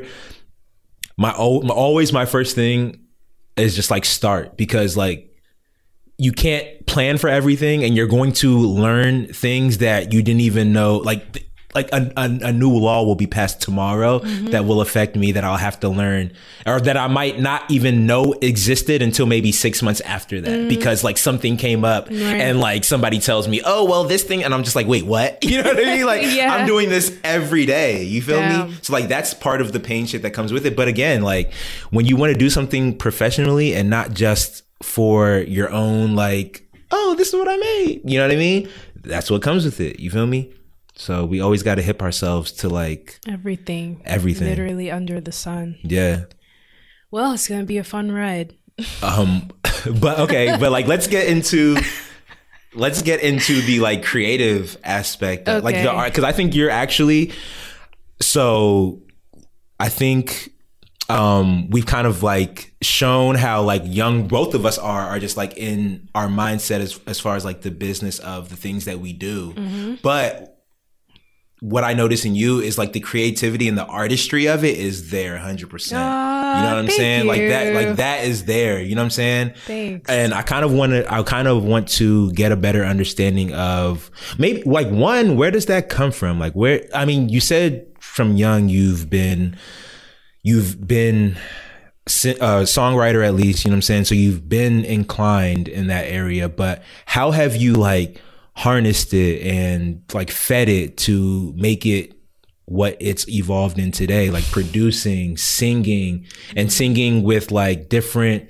my, 1.17 1.31
my 1.31 1.73
always 1.73 2.13
my 2.13 2.25
first 2.27 2.53
thing 2.53 3.07
is 3.57 3.75
just 3.75 3.89
like 3.89 4.05
start 4.05 4.55
because 4.55 4.95
like 4.95 5.35
you 6.19 6.31
can't 6.31 6.85
plan 6.85 7.17
for 7.17 7.27
everything 7.27 7.83
and 7.83 7.95
you're 7.95 8.05
going 8.05 8.33
to 8.33 8.55
learn 8.55 9.33
things 9.33 9.79
that 9.79 10.13
you 10.13 10.21
didn't 10.21 10.41
even 10.41 10.73
know 10.73 10.97
like 10.97 11.43
like 11.75 11.89
a, 11.91 12.11
a, 12.17 12.23
a 12.43 12.53
new 12.53 12.71
law 12.71 13.03
will 13.03 13.15
be 13.15 13.27
passed 13.27 13.61
tomorrow 13.61 14.19
mm-hmm. 14.19 14.47
that 14.47 14.65
will 14.65 14.81
affect 14.81 15.15
me 15.15 15.33
that 15.33 15.43
I'll 15.43 15.57
have 15.57 15.79
to 15.81 15.89
learn 15.89 16.31
or 16.65 16.79
that 16.79 16.97
I 16.97 17.07
might 17.07 17.39
not 17.39 17.69
even 17.69 18.05
know 18.05 18.33
existed 18.41 19.01
until 19.01 19.25
maybe 19.25 19.51
six 19.51 19.83
months 19.83 20.01
after 20.01 20.41
that 20.41 20.59
mm. 20.59 20.69
because 20.69 21.03
like 21.03 21.17
something 21.17 21.57
came 21.57 21.83
up 21.83 22.09
and 22.09 22.59
like 22.59 22.83
somebody 22.85 23.19
tells 23.19 23.47
me, 23.47 23.61
oh, 23.65 23.85
well, 23.85 24.05
this 24.05 24.23
thing. 24.23 24.43
And 24.43 24.53
I'm 24.53 24.63
just 24.63 24.75
like, 24.75 24.87
wait, 24.87 25.05
what? 25.05 25.43
You 25.55 25.61
know 25.61 25.69
what 25.69 25.79
I 25.79 25.95
mean? 25.95 26.05
Like 26.05 26.21
Yeah. 26.35 26.53
I'm 26.53 26.67
doing 26.67 26.89
this 26.89 27.17
every 27.23 27.65
day. 27.65 28.03
You 28.03 28.21
feel 28.21 28.41
me? 28.41 28.75
So 28.81 28.93
like 28.93 29.07
that's 29.07 29.33
part 29.33 29.61
of 29.61 29.71
the 29.71 29.79
pain 29.79 30.05
shit 30.05 30.21
that 30.23 30.31
comes 30.31 30.51
with 30.51 30.65
it. 30.65 30.75
But 30.75 30.87
again, 30.87 31.21
like 31.21 31.53
when 31.91 32.05
you 32.05 32.17
want 32.17 32.33
to 32.33 32.37
do 32.37 32.49
something 32.49 32.97
professionally 32.97 33.73
and 33.73 33.89
not 33.89 34.13
just 34.13 34.63
for 34.81 35.39
your 35.39 35.69
own 35.69 36.15
like, 36.15 36.67
oh, 36.91 37.15
this 37.17 37.29
is 37.29 37.35
what 37.35 37.47
I 37.47 37.57
made. 37.57 38.01
You 38.05 38.19
know 38.19 38.25
what 38.25 38.33
I 38.33 38.37
mean? 38.37 38.69
That's 38.95 39.29
what 39.29 39.41
comes 39.41 39.65
with 39.65 39.79
it. 39.79 39.99
You 39.99 40.09
feel 40.09 40.27
me? 40.27 40.53
So 40.95 41.25
we 41.25 41.41
always 41.41 41.61
got 41.61 41.75
to 41.75 41.81
hip 41.81 42.01
ourselves 42.01 42.51
to 42.53 42.69
like, 42.69 43.19
Everything. 43.27 44.01
Everything. 44.05 44.47
Literally 44.47 44.89
under 44.91 45.19
the 45.21 45.31
sun. 45.31 45.77
yeah. 45.83 46.25
Well, 47.11 47.33
it's 47.33 47.47
gonna 47.47 47.63
be 47.63 47.77
a 47.77 47.83
fun 47.83 48.11
ride. 48.11 48.55
Um, 49.01 49.49
but 50.01 50.19
okay, 50.19 50.57
but 50.59 50.69
like 50.71 50.85
let's 50.87 51.07
get 51.07 51.27
into 51.27 51.77
let's 52.73 53.01
get 53.03 53.21
into 53.21 53.61
the 53.61 53.79
like 53.79 54.03
creative 54.03 54.77
aspect, 54.83 55.47
of, 55.47 55.63
like 55.63 55.75
the 55.75 55.89
art, 55.89 56.11
because 56.11 56.25
I 56.25 56.33
think 56.33 56.53
you're 56.55 56.69
actually 56.69 57.31
so. 58.21 59.01
I 59.79 59.87
think 59.89 60.51
um 61.07 61.69
we've 61.69 61.85
kind 61.85 62.07
of 62.07 62.23
like 62.23 62.73
shown 62.81 63.35
how 63.35 63.61
like 63.61 63.83
young 63.85 64.27
both 64.27 64.53
of 64.55 64.65
us 64.65 64.77
are 64.77 65.03
are 65.03 65.19
just 65.19 65.37
like 65.37 65.55
in 65.55 66.09
our 66.15 66.27
mindset 66.27 66.79
as 66.79 66.99
as 67.05 67.19
far 67.19 67.35
as 67.35 67.45
like 67.45 67.61
the 67.61 67.69
business 67.69 68.17
of 68.19 68.49
the 68.49 68.55
things 68.55 68.85
that 68.85 68.99
we 68.99 69.13
do 69.13 69.97
but 70.01 70.54
what 71.69 71.83
i 71.83 71.93
notice 71.93 72.25
in 72.25 72.35
you 72.35 72.59
is 72.59 72.77
like 72.77 72.93
the 72.93 72.99
creativity 72.99 73.67
and 73.67 73.75
the 73.75 73.85
artistry 73.85 74.47
of 74.47 74.63
it 74.63 74.77
is 74.77 75.09
there 75.09 75.35
100% 75.37 75.91
you 75.91 75.97
know 75.97 76.67
what 76.69 76.77
i'm 76.77 76.89
saying? 76.89 77.25
Like 77.25 77.41
that 77.41 77.73
like 77.73 77.95
that 77.97 78.23
is 78.23 78.45
there 78.45 78.79
you 78.79 78.93
know 78.93 79.01
what 79.01 79.05
i'm 79.05 79.09
saying? 79.09 79.53
Thanks. 79.65 80.09
and 80.09 80.33
i 80.33 80.43
kind 80.43 80.63
of 80.63 80.71
want 80.71 80.91
to 80.91 81.11
i 81.11 81.23
kind 81.23 81.47
of 81.47 81.63
want 81.63 81.87
to 81.89 82.31
get 82.33 82.51
a 82.51 82.55
better 82.55 82.85
understanding 82.85 83.51
of 83.53 84.11
maybe 84.37 84.61
like 84.63 84.89
one 84.89 85.37
where 85.37 85.49
does 85.49 85.65
that 85.65 85.89
come 85.89 86.11
from? 86.11 86.39
Like 86.39 86.53
where 86.53 86.87
i 86.93 87.03
mean 87.03 87.29
you 87.29 87.39
said 87.39 87.87
from 87.99 88.35
young 88.37 88.69
you've 88.69 89.09
been 89.09 89.57
you've 90.43 90.87
been 90.87 91.35
a 92.07 92.43
uh, 92.43 92.63
songwriter 92.63 93.25
at 93.25 93.33
least 93.33 93.65
you 93.65 93.71
know 93.71 93.73
what 93.73 93.77
i'm 93.77 93.81
saying? 93.81 94.05
So 94.05 94.13
you've 94.13 94.47
been 94.47 94.85
inclined 94.85 95.67
in 95.67 95.87
that 95.87 96.05
area 96.05 96.47
but 96.47 96.83
how 97.07 97.31
have 97.31 97.55
you 97.55 97.73
like 97.73 98.21
harnessed 98.55 99.13
it 99.13 99.41
and 99.45 100.01
like 100.13 100.31
fed 100.31 100.69
it 100.69 100.97
to 100.97 101.53
make 101.55 101.85
it 101.85 102.13
what 102.65 102.97
it's 102.99 103.27
evolved 103.29 103.77
in 103.77 103.91
today 103.91 104.31
like 104.31 104.43
producing 104.49 105.37
singing 105.37 106.25
and 106.55 106.71
singing 106.73 107.21
with 107.21 107.51
like 107.51 107.89
different 107.89 108.49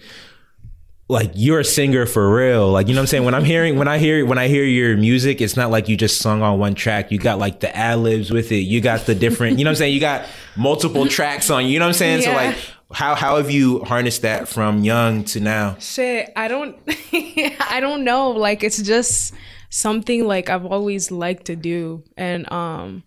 like 1.08 1.32
you're 1.36 1.60
a 1.60 1.64
singer 1.64 2.06
for 2.06 2.34
real. 2.34 2.72
Like, 2.72 2.88
you 2.88 2.94
know 2.94 3.00
what 3.00 3.04
I'm 3.04 3.08
saying? 3.08 3.26
When 3.26 3.36
I'm 3.36 3.44
hearing, 3.44 3.78
when 3.78 3.88
I 3.88 4.00
hear, 4.00 4.26
when 4.26 4.38
I 4.38 4.48
hear 4.48 4.64
your 4.64 4.98
music, 4.98 5.40
it's 5.40 5.56
not 5.56 5.70
like 5.70 5.88
you 5.88 5.96
just 5.96 6.20
sung 6.20 6.42
on 6.42 6.58
one 6.58 6.74
track. 6.74 7.12
You 7.12 7.20
got 7.20 7.38
like 7.38 7.60
the 7.60 7.76
ad 7.76 8.00
libs 8.00 8.32
with 8.32 8.52
it. 8.52 8.62
You 8.62 8.82
got 8.82 9.06
the 9.06 9.14
different, 9.14 9.60
you 9.60 9.66
know 9.66 9.70
what 9.70 9.74
I'm 9.74 9.78
saying? 9.78 9.94
You 9.94 10.00
got 10.00 10.26
multiple 10.56 11.08
tracks 11.08 11.50
on 11.50 11.66
you, 11.66 11.72
you 11.72 11.80
know 11.80 11.86
what 11.86 11.90
I'm 11.90 11.94
saying? 11.94 12.22
So 12.24 12.34
like, 12.34 12.58
how, 12.92 13.14
how 13.14 13.38
have 13.38 13.52
you 13.52 13.84
harnessed 13.84 14.24
that 14.24 14.48
from 14.48 14.84
young 14.84 15.24
to 15.26 15.40
now? 15.40 15.76
Shit, 15.80 16.32
I 16.36 16.48
don't 16.48 16.78
I 17.14 17.80
don't 17.80 18.04
know. 18.04 18.32
Like 18.32 18.64
it's 18.64 18.82
just 18.82 19.34
something 19.76 20.26
like 20.26 20.50
I've 20.50 20.66
always 20.66 21.12
liked 21.12 21.46
to 21.46 21.56
do. 21.56 22.04
And 22.16 22.50
um 22.52 23.04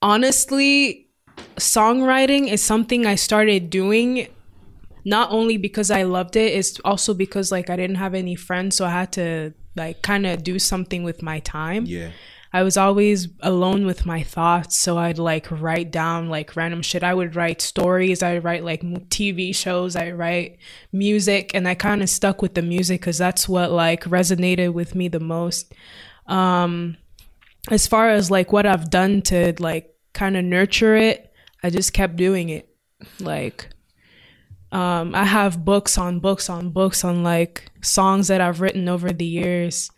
honestly, 0.00 1.08
songwriting 1.56 2.48
is 2.48 2.62
something 2.62 3.04
I 3.04 3.16
started 3.16 3.68
doing 3.68 4.28
not 5.04 5.32
only 5.32 5.56
because 5.56 5.90
I 5.90 6.02
loved 6.04 6.36
it, 6.36 6.52
it's 6.52 6.78
also 6.84 7.14
because 7.14 7.50
like 7.50 7.68
I 7.68 7.76
didn't 7.76 7.96
have 7.96 8.14
any 8.14 8.36
friends, 8.36 8.76
so 8.76 8.84
I 8.84 8.90
had 8.90 9.12
to 9.12 9.52
like 9.74 10.02
kind 10.02 10.26
of 10.26 10.44
do 10.44 10.58
something 10.58 11.02
with 11.02 11.22
my 11.22 11.40
time. 11.40 11.84
Yeah. 11.86 12.10
I 12.52 12.64
was 12.64 12.76
always 12.76 13.28
alone 13.40 13.86
with 13.86 14.06
my 14.06 14.24
thoughts, 14.24 14.76
so 14.76 14.98
I'd 14.98 15.18
like 15.18 15.48
write 15.50 15.92
down 15.92 16.28
like 16.28 16.56
random 16.56 16.82
shit. 16.82 17.04
I 17.04 17.14
would 17.14 17.36
write 17.36 17.60
stories, 17.62 18.22
I 18.22 18.38
write 18.38 18.64
like 18.64 18.82
TV 19.08 19.54
shows, 19.54 19.94
I 19.94 20.10
write 20.10 20.58
music, 20.92 21.52
and 21.54 21.68
I 21.68 21.74
kind 21.74 22.02
of 22.02 22.10
stuck 22.10 22.42
with 22.42 22.54
the 22.54 22.62
music 22.62 23.00
because 23.00 23.18
that's 23.18 23.48
what 23.48 23.70
like 23.70 24.02
resonated 24.04 24.72
with 24.72 24.96
me 24.96 25.06
the 25.06 25.20
most. 25.20 25.72
Um, 26.26 26.96
as 27.70 27.86
far 27.86 28.10
as 28.10 28.30
like 28.32 28.52
what 28.52 28.66
I've 28.66 28.90
done 28.90 29.22
to 29.22 29.54
like 29.60 29.94
kind 30.12 30.36
of 30.36 30.44
nurture 30.44 30.96
it, 30.96 31.32
I 31.62 31.70
just 31.70 31.92
kept 31.92 32.16
doing 32.16 32.48
it. 32.48 32.68
Like, 33.20 33.68
um, 34.72 35.14
I 35.14 35.24
have 35.24 35.64
books 35.64 35.96
on 35.98 36.18
books 36.18 36.50
on 36.50 36.70
books 36.70 37.04
on 37.04 37.22
like 37.22 37.70
songs 37.80 38.26
that 38.28 38.40
I've 38.40 38.60
written 38.60 38.88
over 38.88 39.12
the 39.12 39.24
years, 39.24 39.90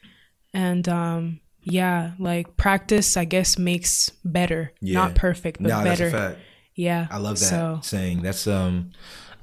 and 0.53 0.86
um, 0.88 1.40
yeah, 1.62 2.12
like 2.18 2.56
practice, 2.56 3.16
I 3.16 3.24
guess 3.24 3.58
makes 3.58 4.10
better, 4.24 4.72
Yeah. 4.80 4.94
not 4.94 5.14
perfect, 5.14 5.62
but 5.62 5.70
a 5.70 5.84
better. 5.84 6.10
fact. 6.10 6.38
Yeah, 6.74 7.06
I 7.10 7.18
love 7.18 7.38
that 7.38 7.46
So 7.46 7.80
saying. 7.82 8.22
That's 8.22 8.46
um. 8.46 8.92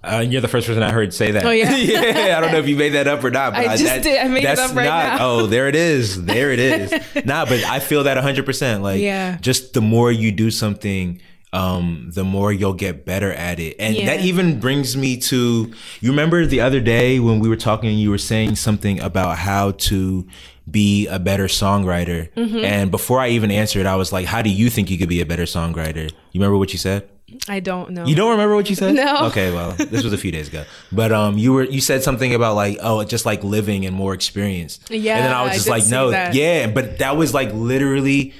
Uh, 0.02 0.26
you're 0.26 0.40
the 0.40 0.48
first 0.48 0.66
person 0.66 0.82
I 0.82 0.92
heard 0.94 1.14
say 1.14 1.32
that. 1.32 1.44
Oh, 1.46 1.50
yeah? 1.52 1.76
yeah. 1.76 2.38
I 2.38 2.40
don't 2.40 2.54
know 2.54 2.60
if 2.60 2.70
you 2.70 2.78
made 2.78 2.92
that 2.92 3.10
up 3.10 3.22
or 3.22 3.32
not. 3.32 3.52
But 3.52 3.68
I 3.68 3.76
just 3.76 4.02
did. 4.04 4.18
I 4.18 4.30
made 4.30 4.44
it 4.46 4.56
that's 4.56 4.62
up 4.72 4.74
right 4.74 4.86
not, 4.86 5.18
now. 5.20 5.26
Oh, 5.28 5.46
there 5.46 5.68
it 5.68 5.76
is. 5.76 6.24
There 6.24 6.54
it 6.54 6.60
is. 6.60 6.92
nah, 7.26 7.44
but 7.44 7.62
I 7.66 7.80
feel 7.80 8.06
that 8.06 8.16
100. 8.16 8.46
percent 8.46 8.82
Like, 8.82 9.02
Yeah. 9.02 9.38
just 9.42 9.74
the 9.74 9.82
more 9.82 10.10
you 10.10 10.32
do 10.32 10.52
something, 10.52 11.20
um, 11.52 12.12
the 12.14 12.24
more 12.24 12.52
you'll 12.54 12.74
get 12.74 13.06
better 13.06 13.34
at 13.34 13.60
it. 13.60 13.76
And 13.80 13.96
Yeah. 13.96 14.06
that 14.06 14.22
even 14.22 14.60
brings 14.60 14.96
me 14.96 15.18
to. 15.18 15.72
You 16.02 16.10
remember 16.12 16.46
the 16.46 16.62
other 16.62 16.80
day 16.80 17.20
when 17.20 17.40
we 17.40 17.50
were 17.50 17.56
talking, 17.56 17.98
you 17.98 18.10
were 18.12 18.18
saying 18.20 18.56
something 18.56 19.00
about 19.00 19.38
how 19.40 19.72
to 19.90 20.28
be 20.70 21.08
a 21.08 21.18
better 21.18 21.46
songwriter. 21.46 22.32
Mm-hmm. 22.34 22.64
And 22.64 22.92
before 22.92 23.20
I 23.20 23.30
even 23.30 23.50
answered, 23.50 23.86
I 23.88 23.96
was 23.96 24.12
like, 24.14 24.28
"How 24.28 24.42
do 24.44 24.50
you 24.52 24.70
think 24.70 24.92
you 24.92 24.98
could 25.00 25.10
be 25.10 25.22
a 25.22 25.26
better 25.26 25.44
songwriter?" 25.46 26.12
You 26.32 26.40
remember 26.40 26.58
what 26.58 26.72
you 26.74 26.78
said? 26.80 27.10
I 27.48 27.60
don't 27.60 27.92
know. 27.92 28.06
You 28.06 28.16
don't 28.16 28.32
remember 28.32 28.56
what 28.56 28.70
you 28.70 28.76
said? 28.76 28.96
No. 29.00 29.28
Okay, 29.28 29.52
well, 29.52 29.72
this 29.74 30.04
was 30.04 30.14
a 30.14 30.18
few 30.18 30.32
days 30.32 30.48
ago. 30.48 30.64
But 30.92 31.12
um 31.12 31.38
you 31.38 31.54
were 31.54 31.64
you 31.64 31.82
said 31.82 32.04
something 32.04 32.34
about 32.34 32.56
like, 32.56 32.78
oh, 32.82 33.04
just 33.04 33.26
like 33.26 33.44
living 33.44 33.86
and 33.86 33.96
more 33.96 34.14
experience. 34.14 34.80
Yeah, 34.90 35.16
And 35.18 35.26
then 35.26 35.34
I 35.34 35.44
was 35.44 35.54
just 35.54 35.66
did 35.66 35.72
like, 35.72 35.88
no, 35.88 36.10
yeah, 36.32 36.68
but 36.68 37.00
that 37.00 37.18
was 37.18 37.34
like 37.34 37.52
literally 37.54 38.34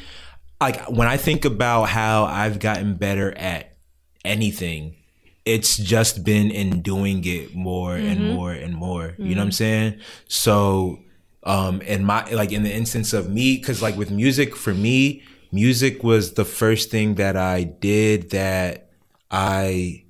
like 0.62 0.90
when 0.90 1.08
I 1.08 1.18
think 1.18 1.46
about 1.46 1.86
how 1.86 2.26
I've 2.26 2.60
gotten 2.60 2.96
better 2.96 3.38
at 3.38 3.78
anything, 4.26 4.96
it's 5.46 5.78
just 5.78 6.24
been 6.24 6.52
in 6.52 6.82
doing 6.82 7.24
it 7.26 7.56
more 7.56 7.96
and 7.96 8.36
more 8.36 8.52
and 8.52 8.76
more. 8.76 9.16
You 9.18 9.36
know 9.36 9.42
what 9.42 9.46
I'm 9.46 9.52
saying? 9.52 10.00
So 10.28 11.00
um 11.44 11.82
in 11.82 12.04
my 12.04 12.30
like 12.32 12.52
in 12.52 12.64
the 12.64 12.74
instance 12.74 13.14
of 13.14 13.30
me 13.30 13.58
because 13.58 13.82
like 13.82 13.96
with 13.96 14.12
music 14.12 14.56
for 14.56 14.74
me 14.74 15.24
music 15.52 16.04
was 16.04 16.34
the 16.34 16.44
first 16.44 16.92
thing 16.92 17.16
that 17.16 17.38
i 17.38 17.64
did 17.64 18.30
that 18.32 18.90
i 19.32 20.04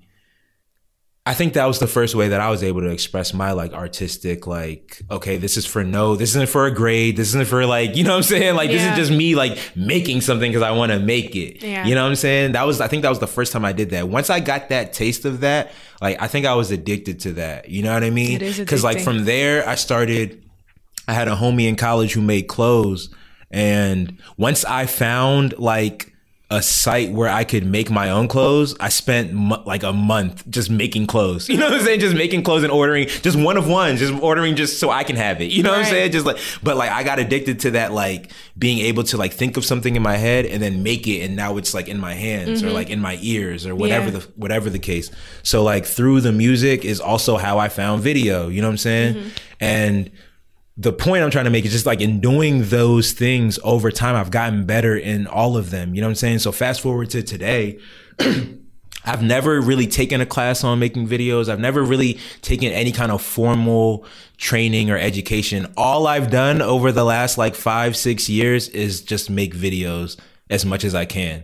i 1.30 1.34
think 1.34 1.54
that 1.54 1.66
was 1.66 1.80
the 1.80 1.88
first 1.88 2.16
way 2.16 2.30
that 2.30 2.42
i 2.42 2.50
was 2.50 2.64
able 2.64 2.82
to 2.82 2.90
express 2.90 3.34
my 3.34 3.52
like 3.52 3.72
artistic 3.74 4.48
like 4.48 5.02
okay 5.10 5.38
this 5.38 5.56
is 5.58 5.66
for 5.66 5.84
no 5.84 6.16
this 6.16 6.32
isn't 6.32 6.50
for 6.50 6.66
a 6.66 6.72
grade 6.72 7.16
this 7.16 7.30
isn't 7.30 7.48
for 7.48 7.66
like 7.66 7.96
you 7.96 8.04
know 8.04 8.12
what 8.12 8.18
i'm 8.18 8.24
saying? 8.24 8.56
Like 8.56 8.70
this 8.72 8.84
is 8.84 8.96
just 8.96 9.12
me 9.12 9.36
like 9.36 9.58
making 9.76 10.22
something 10.22 10.52
because 10.52 10.64
i 10.64 10.72
want 10.72 10.92
to 10.92 11.00
make 11.00 11.36
it. 11.36 11.64
Yeah. 11.64 11.86
you 11.86 11.96
know 11.96 12.04
what 12.04 12.10
i'm 12.10 12.16
saying? 12.16 12.54
That 12.54 12.66
was 12.66 12.82
i 12.82 12.88
think 12.88 13.04
that 13.04 13.10
was 13.10 13.20
the 13.20 13.28
first 13.28 13.54
time 13.54 13.64
i 13.64 13.72
did 13.72 13.92
that. 13.92 14.10
Once 14.10 14.30
i 14.30 14.40
got 14.40 14.70
that 14.70 14.94
taste 14.94 15.26
of 15.26 15.42
that 15.42 15.72
like 16.02 16.22
i 16.22 16.28
think 16.28 16.46
i 16.46 16.56
was 16.56 16.72
addicted 16.72 17.20
to 17.22 17.34
that. 17.34 17.70
You 17.70 17.84
know 17.84 17.94
what 17.94 18.04
i 18.04 18.10
mean? 18.10 18.40
Because 18.40 18.84
like 18.84 19.00
from 19.00 19.26
there 19.26 19.68
i 19.68 19.76
started 19.76 20.44
I 21.10 21.14
had 21.14 21.28
a 21.28 21.36
homie 21.36 21.68
in 21.68 21.76
college 21.76 22.14
who 22.14 22.22
made 22.22 22.44
clothes. 22.44 23.10
And 23.50 24.22
once 24.38 24.64
I 24.64 24.86
found 24.86 25.58
like 25.58 26.14
a 26.52 26.64
site 26.64 27.12
where 27.12 27.30
I 27.30 27.44
could 27.44 27.64
make 27.64 27.92
my 27.92 28.10
own 28.10 28.28
clothes, 28.28 28.76
I 28.80 28.90
spent 28.90 29.34
mo- 29.34 29.62
like 29.68 29.84
a 29.84 29.94
month 29.94 30.50
just 30.50 30.72
making 30.72 31.06
clothes. 31.06 31.48
You 31.60 31.66
know 31.66 31.70
what 31.70 31.80
I'm 31.80 31.86
saying? 31.86 32.00
Just 32.00 32.16
making 32.16 32.44
clothes 32.44 32.64
and 32.64 32.72
ordering 32.72 33.08
just 33.08 33.38
one 33.38 33.58
of 33.58 33.68
one, 33.68 33.98
just 33.98 34.14
ordering 34.24 34.56
just 34.56 34.80
so 34.80 34.90
I 34.90 35.04
can 35.04 35.16
have 35.16 35.42
it. 35.42 35.52
You 35.52 35.62
know 35.62 35.72
what 35.72 35.80
I'm 35.80 35.86
saying? 35.86 36.12
Just 36.12 36.26
like, 36.26 36.38
but 36.64 36.78
like 36.78 36.90
I 36.90 37.04
got 37.04 37.20
addicted 37.20 37.60
to 37.62 37.72
that, 37.72 37.92
like 37.92 38.32
being 38.58 38.80
able 38.80 39.04
to 39.04 39.18
like 39.18 39.34
think 39.34 39.58
of 39.58 39.66
something 39.66 39.96
in 39.96 40.02
my 40.02 40.16
head 40.16 40.46
and 40.46 40.62
then 40.62 40.82
make 40.82 41.08
it. 41.08 41.22
And 41.22 41.36
now 41.36 41.58
it's 41.58 41.74
like 41.74 41.88
in 41.88 42.00
my 42.00 42.14
hands 42.14 42.64
or 42.64 42.68
mm-hmm. 42.68 42.76
like 42.76 42.90
in 42.90 43.00
my 43.00 43.20
ears 43.22 43.68
or 43.68 43.76
whatever 43.76 44.06
Yeah. 44.06 44.20
the 44.20 44.20
whatever 44.36 44.70
the 44.70 44.80
case. 44.80 45.12
So 45.44 45.64
like 45.64 45.86
through 45.86 46.22
the 46.22 46.32
music 46.32 46.86
is 46.86 47.00
also 47.00 47.38
how 47.38 47.60
I 47.60 47.70
found 47.70 48.02
video. 48.02 48.48
You 48.48 48.62
know 48.62 48.68
what 48.68 48.74
I'm 48.74 48.78
saying? 48.78 49.16
Mm-hmm. 49.16 49.30
And 49.60 50.12
the 50.80 50.94
point 50.94 51.24
I'm 51.24 51.30
trying 51.30 51.44
to 51.44 51.52
make 51.52 51.66
is 51.66 51.74
just 51.74 51.86
like 51.86 52.00
in 52.00 52.22
doing 52.22 52.64
those 52.70 53.12
things 53.12 53.60
over 53.66 53.92
time, 53.92 54.16
I've 54.16 54.32
gotten 54.32 54.66
better 54.66 54.96
in 54.96 55.28
all 55.28 55.58
of 55.58 55.72
them. 55.72 55.94
You 55.94 56.00
know 56.00 56.08
what 56.08 56.12
I'm 56.12 56.16
saying? 56.16 56.40
So 56.40 56.54
fast 56.54 56.80
forward 56.80 57.10
to 57.10 57.22
today. 57.22 57.80
I've 59.06 59.22
never 59.22 59.60
really 59.60 59.88
taken 59.88 60.22
a 60.22 60.26
class 60.26 60.64
on 60.64 60.80
making 60.80 61.10
videos. 61.10 61.50
I've 61.50 61.60
never 61.60 61.84
really 61.84 62.18
taken 62.42 62.72
any 62.72 62.94
kind 62.94 63.12
of 63.12 63.22
formal 63.22 64.06
training 64.38 64.90
or 64.90 64.98
education. 64.98 65.68
All 65.76 66.08
I've 66.08 66.30
done 66.30 66.62
over 66.62 66.94
the 66.94 67.04
last 67.04 67.38
like 67.38 67.56
five, 67.56 67.98
six 67.98 68.30
years 68.30 68.70
is 68.70 69.02
just 69.02 69.30
make 69.30 69.54
videos 69.54 70.18
as 70.50 70.66
much 70.66 70.86
as 70.86 70.96
I 70.96 71.04
can. 71.04 71.44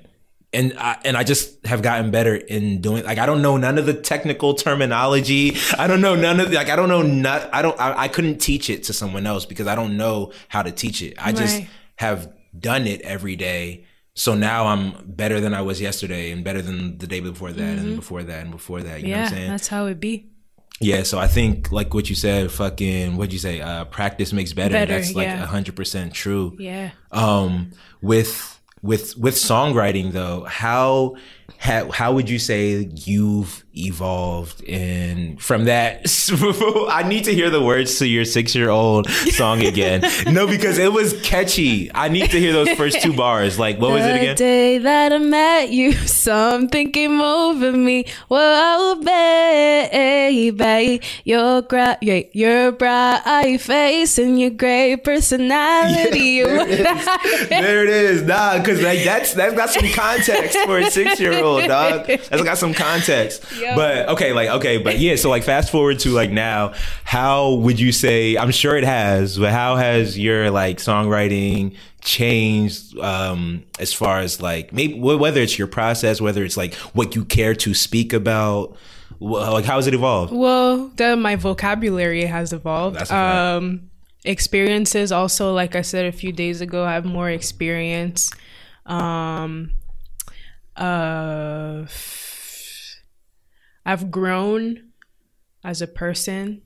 And 0.56 0.74
I, 0.78 0.98
and 1.04 1.18
I 1.18 1.24
just 1.24 1.66
have 1.66 1.82
gotten 1.82 2.12
better 2.12 2.34
in 2.34 2.82
doing 2.82 3.04
like 3.04 3.18
I 3.18 3.26
don't 3.26 3.42
know 3.42 3.58
none 3.58 3.78
of 3.78 3.86
the 3.86 3.94
technical 3.94 4.54
terminology. 4.54 5.58
I 5.78 5.88
don't 5.88 6.02
know 6.02 6.16
none 6.16 6.40
of 6.40 6.52
like 6.52 6.70
I 6.70 6.76
don't 6.76 6.90
know 6.90 7.02
not 7.02 7.54
I 7.54 7.62
don't 7.62 7.80
I, 7.80 8.04
I 8.04 8.08
couldn't 8.08 8.40
teach 8.40 8.70
it 8.70 8.84
to 8.84 8.94
someone 8.94 9.28
else 9.28 9.46
because 9.46 9.68
I 9.68 9.76
don't 9.76 9.98
know 9.98 10.32
how 10.48 10.64
to 10.64 10.72
teach 10.72 11.02
it. 11.02 11.16
I 11.20 11.34
just 11.34 11.62
have 11.98 12.34
done 12.58 12.88
it 12.88 13.02
every 13.02 13.36
day. 13.36 13.86
So 14.14 14.34
now 14.34 14.68
I'm 14.68 14.94
better 15.06 15.42
than 15.42 15.54
I 15.54 15.62
was 15.62 15.82
yesterday 15.82 16.32
and 16.32 16.42
better 16.42 16.62
than 16.62 16.98
the 17.00 17.08
day 17.08 17.20
before 17.20 17.52
that 17.52 17.78
and 17.78 17.98
before 17.98 18.24
that 18.24 18.42
and 18.44 18.52
before 18.52 18.82
that. 18.82 19.02
You 19.02 19.08
know 19.08 19.12
what 19.12 19.18
yeah, 19.18 19.26
I'm 19.26 19.32
saying? 19.32 19.50
that's 19.50 19.68
how 19.68 19.88
it 19.88 20.00
be. 20.00 20.30
Yeah, 20.80 21.04
so 21.04 21.20
I 21.20 21.28
think 21.28 21.72
like 21.72 21.94
what 21.94 22.10
you 22.10 22.16
said, 22.16 22.52
fucking 22.52 23.18
what'd 23.18 23.34
you 23.34 23.40
say? 23.40 23.62
Uh 23.62 23.86
practice 23.86 24.32
makes 24.32 24.54
better. 24.54 24.74
Better, 24.74 24.94
That's 24.94 25.14
like 25.14 25.28
yeah. 25.28 25.44
a 25.44 25.46
hundred 25.46 25.76
percent 25.76 26.14
true. 26.14 26.56
Yeah. 26.58 26.92
Um 27.12 27.72
with 28.02 28.55
with 28.86 29.18
with 29.18 29.36
songwriting 29.36 30.12
though, 30.12 30.44
how 30.44 31.16
how, 31.58 31.90
how 31.92 32.14
would 32.14 32.30
you 32.30 32.38
say 32.40 32.90
you've 32.94 33.64
evolved 33.78 34.62
in 34.62 35.36
from 35.38 35.66
that 35.66 36.06
I 36.90 37.04
need 37.08 37.26
to 37.26 37.34
hear 37.34 37.50
the 37.50 37.62
words 37.62 38.00
to 38.00 38.08
your 38.08 38.24
6-year-old 38.24 39.10
song 39.10 39.62
again. 39.64 40.02
no, 40.34 40.48
because 40.48 40.78
it 40.78 40.94
was 40.94 41.20
catchy. 41.22 41.92
I 41.94 42.08
need 42.08 42.30
to 42.32 42.40
hear 42.40 42.54
those 42.54 42.70
first 42.72 43.02
two 43.02 43.14
bars. 43.14 43.60
Like 43.60 43.80
what 43.80 43.92
was 43.92 44.06
it 44.06 44.14
the 44.14 44.20
again? 44.20 44.36
day 44.36 44.78
that 44.78 45.12
I 45.12 45.18
met 45.18 45.70
you, 45.72 45.92
something 45.94 46.92
came 46.92 47.20
over 47.22 47.72
me. 47.74 48.06
Whoa, 48.30 48.96
baby, 49.04 51.02
your 51.24 51.62
gra- 51.64 51.98
yeah, 52.02 52.22
your 52.32 52.72
bright 52.72 53.58
face 53.60 54.18
and 54.18 54.40
your 54.40 54.52
great 54.52 55.04
personality. 55.04 56.26
You 56.36 56.48
there 56.48 57.84
it 57.84 57.90
is, 57.90 58.24
nah, 58.24 58.58
because 58.58 58.82
like 58.82 59.04
that's 59.04 59.34
that's 59.34 59.54
got 59.54 59.70
some 59.70 59.88
context 59.92 60.58
for 60.66 60.80
a 60.80 60.90
six 60.90 61.20
year 61.20 61.35
old 61.44 61.68
dog. 61.68 62.06
That's 62.08 62.44
got 62.44 62.58
some 62.58 62.74
context. 62.74 63.44
Yo. 63.60 63.76
But 63.76 64.10
okay, 64.10 64.34
like 64.34 64.50
okay, 64.50 64.78
but 64.78 65.00
yeah. 65.00 65.16
So 65.16 65.30
like 65.30 65.44
fast 65.44 65.72
forward 65.72 66.00
to 66.00 66.10
like 66.10 66.32
now, 66.32 66.74
how 67.04 67.54
would 67.56 67.80
you 67.80 67.92
say? 67.92 68.38
I'm 68.38 68.52
sure 68.52 68.76
it 68.78 68.84
has, 68.84 69.38
but 69.38 69.52
how 69.52 69.76
has 69.76 70.18
your 70.18 70.52
like 70.52 70.78
songwriting 70.78 71.76
changed 72.02 72.96
um 73.00 73.64
as 73.80 73.92
far 73.92 74.20
as 74.20 74.40
like 74.40 74.72
maybe 74.72 75.00
whether 75.00 75.42
it's 75.42 75.58
your 75.58 75.68
process, 75.68 76.22
whether 76.22 76.44
it's 76.44 76.58
like 76.58 76.74
what 76.94 77.16
you 77.16 77.26
care 77.26 77.56
to 77.56 77.74
speak 77.74 78.14
about, 78.14 78.78
like 79.20 79.66
how 79.66 79.78
has 79.78 79.88
it 79.88 79.94
evolved? 79.94 80.34
Well, 80.34 80.90
the, 80.90 81.16
my 81.16 81.36
vocabulary 81.36 82.26
has 82.26 82.54
evolved. 82.54 83.12
Um, 83.12 83.90
experiences 84.24 85.12
also, 85.12 85.54
like 85.54 85.76
I 85.76 85.82
said 85.82 86.06
a 86.06 86.12
few 86.12 86.32
days 86.32 86.62
ago, 86.62 86.84
I 86.86 86.94
have 86.94 87.06
more 87.06 87.30
experience. 87.30 88.30
Um, 88.86 89.72
uh, 90.78 91.86
I've 93.86 94.12
grown 94.12 94.90
as 95.64 95.82
a 95.82 95.88
person. 95.88 96.62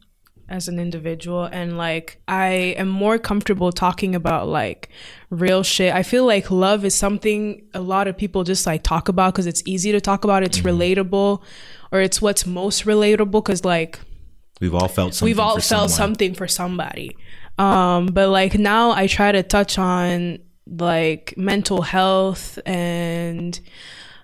as 0.52 0.68
an 0.68 0.80
individual 0.80 1.44
and 1.44 1.78
like 1.78 2.20
I 2.28 2.74
am 2.82 2.88
more 2.90 3.20
comfortable 3.20 3.72
talking 3.72 4.16
about 4.16 4.48
like 4.48 4.90
real 5.30 5.62
shit. 5.62 5.94
I 5.94 6.02
feel 6.02 6.26
like 6.26 6.50
love 6.50 6.84
is 6.86 6.96
something 6.96 7.68
a 7.76 7.80
lot 7.80 8.08
of 8.08 8.18
people 8.18 8.44
just 8.44 8.66
like 8.66 8.82
talk 8.82 9.10
about 9.10 9.36
cuz 9.36 9.46
it's 9.46 9.62
easy 9.68 9.92
to 9.92 10.02
talk 10.02 10.24
about, 10.24 10.42
it's 10.42 10.62
relatable 10.62 11.44
or 11.92 12.02
it's 12.02 12.20
what's 12.20 12.48
most 12.48 12.86
relatable 12.86 13.44
cuz 13.46 13.64
like 13.64 14.00
We've 14.60 14.74
all 14.74 14.88
felt 14.88 15.14
something. 15.14 15.26
we've 15.28 15.40
all 15.40 15.58
for 15.58 15.62
felt 15.62 15.92
someone. 15.92 15.98
something 16.18 16.34
for 16.34 16.48
somebody. 16.48 17.16
Um, 17.60 18.08
but 18.08 18.30
like 18.30 18.58
now 18.58 18.90
I 18.90 19.06
try 19.06 19.32
to 19.32 19.44
touch 19.44 19.78
on 19.78 20.40
like 20.66 21.36
mental 21.38 21.84
health 21.84 22.58
and 22.66 23.60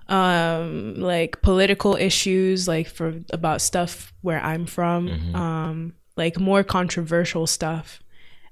um 0.08 0.96
like 0.96 1.42
political 1.42 1.96
issues 1.96 2.68
like 2.68 2.88
for 2.88 3.22
about 3.32 3.62
stuff 3.62 4.14
where 4.22 4.40
I'm 4.40 4.66
from 4.66 5.10
um 5.36 5.94
like 6.18 6.40
more 6.40 6.64
controversial 6.64 7.48
stuff. 7.48 8.02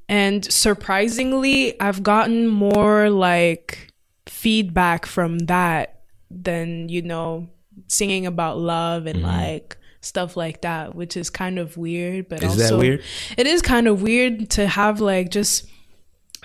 And 0.09 0.43
surprisingly 0.51 1.79
I've 1.79 2.03
gotten 2.03 2.47
more 2.47 3.09
like 3.09 3.87
feedback 4.25 5.05
from 5.05 5.39
that 5.39 6.01
than 6.29 6.89
you 6.89 7.01
know 7.01 7.49
singing 7.87 8.25
about 8.25 8.57
love 8.57 9.05
and 9.05 9.21
like 9.23 9.77
stuff 10.01 10.35
like 10.35 10.61
that 10.61 10.93
which 10.95 11.15
is 11.15 11.29
kind 11.29 11.57
of 11.57 11.77
weird 11.77 12.27
but 12.27 12.43
Is 12.43 12.57
that 12.57 12.77
weird? 12.77 13.01
it 13.37 13.47
is 13.47 13.61
kind 13.61 13.87
of 13.87 14.01
weird 14.01 14.49
to 14.51 14.67
have 14.67 14.99
like 14.99 15.29
just 15.29 15.65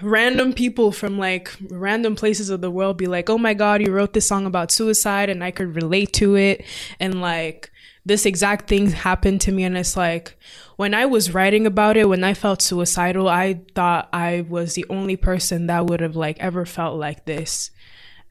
random 0.03 0.53
people 0.53 0.93
from 0.93 1.19
like 1.19 1.55
random 1.71 2.17
places 2.17 2.51
of 2.51 2.61
the 2.61 2.71
world 2.71 2.97
be 2.97 3.07
like, 3.07 3.29
"Oh 3.31 3.39
my 3.39 3.55
god, 3.55 3.83
you 3.83 3.93
wrote 3.93 4.13
this 4.13 4.29
song 4.29 4.47
about 4.47 4.71
suicide 4.73 5.31
and 5.31 5.43
I 5.43 5.51
could 5.51 5.75
relate 5.75 6.13
to 6.15 6.37
it." 6.37 6.65
And 7.01 7.21
like 7.21 7.71
this 8.05 8.25
exact 8.27 8.69
thing 8.69 8.91
happened 8.91 9.41
to 9.43 9.53
me 9.53 9.65
and 9.65 9.77
it's 9.77 9.97
like 9.97 10.37
when 10.77 10.95
I 10.95 11.07
was 11.07 11.35
writing 11.35 11.67
about 11.67 11.97
it, 11.97 12.09
when 12.09 12.23
I 12.23 12.35
felt 12.35 12.63
suicidal, 12.63 13.29
I 13.29 13.61
thought 13.75 14.09
I 14.13 14.47
was 14.49 14.75
the 14.75 14.87
only 14.89 15.17
person 15.17 15.67
that 15.67 15.87
would 15.87 16.01
have 16.01 16.15
like 16.17 16.39
ever 16.39 16.65
felt 16.65 16.99
like 16.99 17.25
this. 17.25 17.73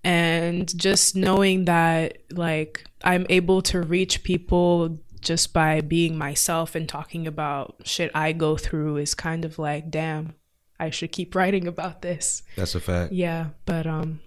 And 0.04 0.66
just 0.80 1.16
knowing 1.16 1.66
that 1.66 2.20
like 2.32 2.86
I'm 3.04 3.26
able 3.30 3.62
to 3.64 3.82
reach 3.82 4.24
people 4.24 5.00
just 5.20 5.52
by 5.54 5.82
being 5.82 6.18
myself 6.18 6.74
and 6.74 6.88
talking 6.88 7.28
about 7.28 7.76
shit 7.84 8.12
I 8.16 8.32
go 8.32 8.56
through 8.56 8.98
is 8.98 9.14
kind 9.14 9.44
of 9.44 9.60
like, 9.60 9.92
damn, 9.92 10.36
I 10.80 10.90
should 10.90 11.12
keep 11.12 11.36
writing 11.36 11.68
about 11.68 12.02
this. 12.02 12.44
That's 12.56 12.76
a 12.76 12.80
fact. 12.80 13.14
Yeah, 13.14 13.48
but 13.66 13.88
um, 13.88 14.20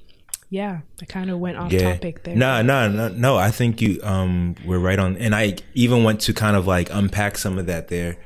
yeah, 0.51 0.81
I 1.01 1.05
kind 1.05 1.31
of 1.31 1.39
went 1.39 1.59
off 1.59 1.73
yeah. 1.73 1.93
topic 1.93 2.25
there. 2.25 2.35
No, 2.35 2.61
no, 2.61 2.89
no, 2.89 3.09
no. 3.09 3.37
I 3.37 3.51
think 3.51 3.81
you 3.81 4.01
um 4.03 4.57
were 4.65 4.79
right 4.79 4.99
on, 4.99 5.17
and 5.17 5.35
I 5.35 5.57
even 5.75 6.03
went 6.03 6.21
to 6.23 6.35
kind 6.35 6.57
of 6.57 6.67
like 6.67 6.89
unpack 6.93 7.39
some 7.39 7.59
of 7.59 7.67
that 7.67 7.89
there. 7.89 8.19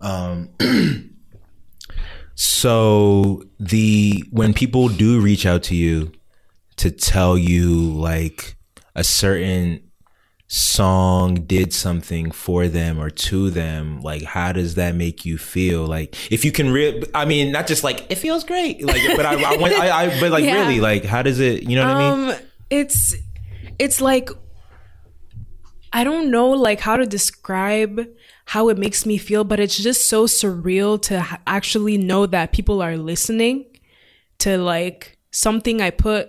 Um, 0.00 0.50
so 2.34 3.44
the 3.60 4.24
when 4.30 4.54
people 4.54 4.88
do 4.88 5.20
reach 5.20 5.46
out 5.46 5.62
to 5.64 5.76
you 5.76 6.12
to 6.76 6.90
tell 6.90 7.38
you 7.38 7.92
like 7.92 8.56
a 8.96 9.04
certain 9.04 9.87
song 10.50 11.34
did 11.34 11.74
something 11.74 12.30
for 12.30 12.68
them 12.68 12.98
or 12.98 13.10
to 13.10 13.50
them 13.50 14.00
like 14.00 14.22
how 14.22 14.50
does 14.50 14.76
that 14.76 14.94
make 14.94 15.26
you 15.26 15.36
feel 15.36 15.84
like 15.86 16.16
if 16.32 16.42
you 16.42 16.50
can 16.50 16.72
re- 16.72 17.02
i 17.14 17.26
mean 17.26 17.52
not 17.52 17.66
just 17.66 17.84
like 17.84 18.10
it 18.10 18.14
feels 18.14 18.44
great 18.44 18.82
like 18.82 19.02
but 19.14 19.26
i, 19.26 19.34
I, 19.34 19.56
want, 19.58 19.74
I, 19.74 20.06
I 20.06 20.20
but 20.20 20.32
like 20.32 20.44
Yeah. 20.48 20.62
really 20.62 20.80
like 20.80 21.04
how 21.04 21.20
does 21.20 21.38
it 21.38 21.64
you 21.64 21.76
know 21.76 21.86
what 21.86 21.96
i 21.96 22.16
mean 22.16 22.30
Um, 22.30 22.36
it's 22.70 23.14
it's 23.78 24.00
like 24.00 24.30
I 25.92 26.04
don't 26.04 26.30
know 26.30 26.50
like 26.50 26.80
how 26.80 26.96
to 26.98 27.06
describe 27.06 28.06
how 28.44 28.68
it 28.68 28.76
makes 28.76 29.06
me 29.06 29.16
feel, 29.16 29.42
but 29.42 29.58
it's 29.58 29.78
just 29.78 30.06
so 30.08 30.26
surreal 30.26 31.00
to 31.02 31.26
actually 31.46 31.96
know 31.96 32.26
that 32.26 32.52
people 32.52 32.82
are 32.82 32.96
listening 32.98 33.64
to 34.40 34.58
like 34.58 35.16
something 35.30 35.80
I 35.80 35.88
put 35.90 36.28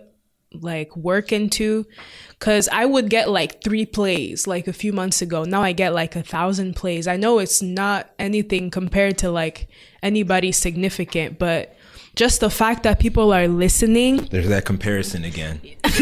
like 0.54 0.96
work 0.98 1.32
into 1.32 1.86
because 2.32 2.68
i 2.72 2.84
would 2.84 3.08
get 3.10 3.30
like 3.30 3.64
three 3.64 3.86
plays 3.86 4.48
like 4.48 4.68
a 4.68 4.74
few 4.74 4.92
months 4.92 5.22
ago 5.22 5.44
now 5.44 5.62
i 5.62 5.72
get 5.72 5.94
like 5.94 6.16
a 6.16 6.24
thousand 6.24 6.76
plays 6.76 7.08
i 7.08 7.16
know 7.16 7.38
it's 7.38 7.62
not 7.62 8.10
anything 8.18 8.72
compared 8.72 9.16
to 9.18 9.30
like 9.30 9.68
anybody 10.02 10.52
significant 10.52 11.38
but 11.38 11.76
just 12.16 12.40
the 12.40 12.50
fact 12.50 12.82
that 12.84 13.00
people 13.00 13.32
are 13.32 13.48
listening 13.48 14.18
There's 14.18 14.50
that 14.50 14.66
comparison 14.66 15.24
again. 15.24 15.62
There's 15.84 16.00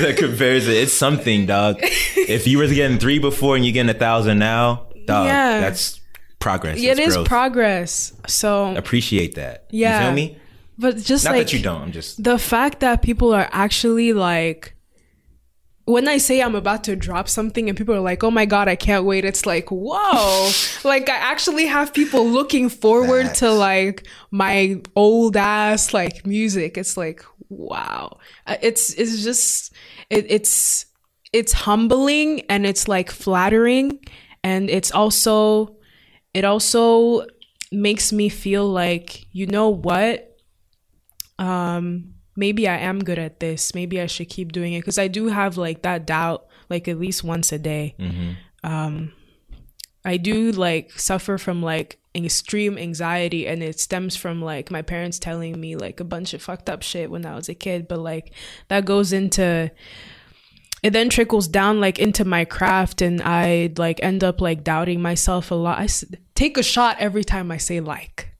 that 0.00 0.14
comparison. 0.18 0.72
It's 0.72 0.92
something, 0.94 1.44
dog. 1.46 1.78
If 1.82 2.46
you 2.46 2.58
were 2.58 2.68
getting 2.68 2.98
three 2.98 3.18
before 3.18 3.56
and 3.56 3.64
you're 3.66 3.72
getting 3.74 3.94
a 3.94 3.98
thousand 3.98 4.38
now, 4.38 4.86
dog, 5.06 5.26
Yeah. 5.26 5.60
that's 5.60 6.00
progress. 6.38 6.78
it 6.78 6.96
That's 6.96 7.08
is 7.08 7.14
growth. 7.16 7.26
progress 7.28 8.12
so 8.28 8.74
Appreciate 8.76 9.34
that. 9.34 9.66
Yeah. 9.70 9.98
You 10.00 10.06
feel 10.06 10.14
me? 10.14 10.38
But 10.78 10.96
just 10.96 11.24
Not 11.24 11.32
like 11.34 11.46
that 11.46 11.52
you 11.52 11.62
don't. 11.62 11.82
I'm 11.82 11.92
just 11.92 12.22
the 12.22 12.38
fact 12.38 12.80
that 12.80 13.02
people 13.02 13.34
are 13.34 13.48
actually 13.52 14.12
like 14.12 14.74
when 15.84 16.06
I 16.06 16.18
say 16.18 16.42
I'm 16.42 16.54
about 16.54 16.84
to 16.84 16.96
drop 16.96 17.30
something 17.30 17.68
and 17.68 17.76
people 17.76 17.94
are 17.94 18.00
like, 18.00 18.22
"Oh 18.22 18.30
my 18.30 18.44
god, 18.44 18.68
I 18.68 18.76
can't 18.76 19.04
wait." 19.04 19.24
It's 19.24 19.46
like, 19.46 19.70
"Whoa." 19.70 20.50
like 20.84 21.08
I 21.08 21.16
actually 21.16 21.66
have 21.66 21.94
people 21.94 22.26
looking 22.28 22.68
forward 22.68 23.34
to 23.36 23.50
like 23.50 24.06
my 24.30 24.82
old 24.94 25.36
ass 25.36 25.94
like 25.94 26.26
music. 26.26 26.76
It's 26.78 26.96
like, 26.96 27.24
"Wow." 27.48 28.18
Uh, 28.46 28.56
It's 28.60 28.92
it's 28.94 29.22
just 29.24 29.72
it, 30.10 30.26
it's 30.28 30.86
it's 31.32 31.52
humbling 31.52 32.42
and 32.48 32.66
it's 32.66 32.86
like 32.86 33.10
flattering 33.10 33.98
and 34.44 34.70
it's 34.70 34.90
also 34.90 35.76
it 36.34 36.44
also 36.44 37.26
makes 37.72 38.12
me 38.12 38.28
feel 38.28 38.68
like, 38.68 39.26
you 39.32 39.46
know 39.46 39.68
what? 39.70 40.37
Um 41.38 42.14
maybe 42.36 42.68
I 42.68 42.76
am 42.78 43.02
good 43.02 43.18
at 43.18 43.40
this. 43.40 43.74
Maybe 43.74 44.00
I 44.00 44.06
should 44.06 44.28
keep 44.28 44.52
doing 44.52 44.72
it 44.74 44.80
because 44.80 44.98
I 44.98 45.08
do 45.08 45.26
have 45.28 45.56
like 45.56 45.82
that 45.82 46.06
doubt 46.06 46.46
like 46.70 46.86
at 46.88 46.98
least 46.98 47.24
once 47.24 47.52
a 47.52 47.58
day. 47.58 47.94
Um 48.64 49.12
I 50.04 50.16
do 50.16 50.52
like 50.52 50.92
suffer 50.98 51.38
from 51.38 51.62
like 51.62 51.98
extreme 52.14 52.78
anxiety 52.78 53.46
and 53.46 53.62
it 53.62 53.78
stems 53.78 54.16
from 54.16 54.40
like 54.42 54.70
my 54.70 54.82
parents 54.82 55.18
telling 55.18 55.60
me 55.60 55.76
like 55.76 56.00
a 56.00 56.04
bunch 56.04 56.32
of 56.34 56.42
fucked 56.42 56.68
up 56.70 56.82
shit 56.82 57.10
when 57.10 57.26
I 57.26 57.34
was 57.34 57.48
a 57.48 57.54
kid, 57.54 57.86
but 57.88 57.98
like 57.98 58.32
that 58.68 58.84
goes 58.84 59.12
into 59.12 59.70
it 60.82 60.90
then 60.92 61.08
trickles 61.10 61.48
down 61.48 61.80
like 61.80 61.98
into 61.98 62.24
my 62.24 62.44
craft 62.44 63.02
and 63.02 63.20
I 63.22 63.72
like 63.76 63.98
end 64.02 64.22
up 64.22 64.40
like 64.40 64.62
doubting 64.64 65.02
myself 65.02 65.50
a 65.50 65.56
lot. 65.56 65.78
I 65.80 65.84
s- 65.84 66.04
take 66.34 66.56
a 66.56 66.62
shot 66.62 66.96
every 67.00 67.24
time 67.24 67.50
I 67.50 67.56
say 67.56 67.80
like. 67.80 68.30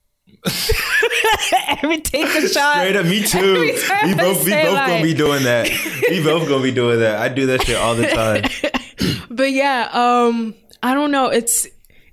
every 1.67 1.99
take 2.01 2.25
a 2.25 2.47
shot. 2.47 2.75
straight 2.75 2.95
up. 2.95 3.05
Me 3.05 3.23
too. 3.23 3.61
We 4.05 4.13
both 4.15 4.43
we 4.45 4.51
both 4.51 4.75
gonna 4.87 5.03
be 5.03 5.13
doing 5.13 5.43
that. 5.43 5.69
We 6.09 6.23
both 6.23 6.47
gonna 6.47 6.63
be 6.63 6.71
doing 6.71 6.99
that. 6.99 7.19
I 7.19 7.29
do 7.29 7.45
that 7.47 7.63
shit 7.63 7.77
all 7.77 7.95
the 7.95 8.07
time. 8.07 8.43
But 9.29 9.51
yeah, 9.53 9.87
um, 9.93 10.53
I 10.83 10.93
don't 10.93 11.11
know. 11.11 11.27
It's 11.29 11.65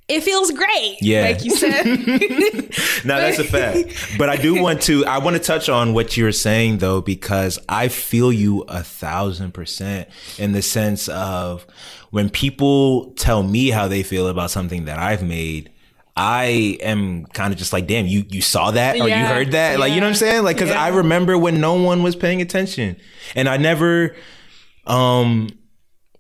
it 0.09 0.23
feels 0.23 0.53
great. 0.53 0.99
Yeah. 1.01 1.23
like 1.23 1.45
you 1.45 1.57
said. 1.57 1.85
No, 3.05 3.17
that's 3.21 3.41
a 3.41 3.45
fact. 3.45 4.17
But 4.17 4.29
I 4.29 4.37
do 4.37 4.63
want 4.63 4.83
to 4.83 5.05
I 5.05 5.19
want 5.19 5.35
to 5.37 5.43
touch 5.43 5.69
on 5.69 5.93
what 5.95 6.17
you're 6.17 6.31
saying 6.31 6.79
though, 6.79 7.01
because 7.01 7.59
I 7.69 7.89
feel 7.89 8.33
you 8.33 8.63
a 8.69 8.85
thousand 8.85 9.53
percent 9.53 10.09
in 10.39 10.53
the 10.53 10.63
sense 10.63 11.09
of 11.09 11.67
when 12.11 12.31
people 12.31 13.11
tell 13.15 13.43
me 13.43 13.71
how 13.71 13.89
they 13.89 14.05
feel 14.05 14.29
about 14.29 14.53
something 14.53 14.85
that 14.85 14.99
I've 15.01 15.25
made. 15.25 15.71
I 16.17 16.79
am 16.81 17.27
kind 17.27 17.53
of 17.53 17.59
just 17.59 17.75
like, 17.75 17.87
damn, 17.87 18.07
you 18.07 18.25
you 18.31 18.41
saw 18.41 18.71
that 18.71 18.99
or 18.99 19.07
you 19.09 19.15
heard 19.15 19.53
that, 19.53 19.79
like 19.79 19.93
you 19.93 20.01
know 20.01 20.07
what 20.07 20.11
I'm 20.11 20.17
saying? 20.17 20.45
Like, 20.45 20.57
because 20.57 20.71
I 20.71 20.89
remember 20.89 21.37
when 21.37 21.61
no 21.61 21.75
one 21.75 22.03
was 22.03 22.17
paying 22.17 22.41
attention, 22.41 22.97
and 23.35 23.49
I 23.49 23.59
never, 23.59 24.17
um, 24.87 25.51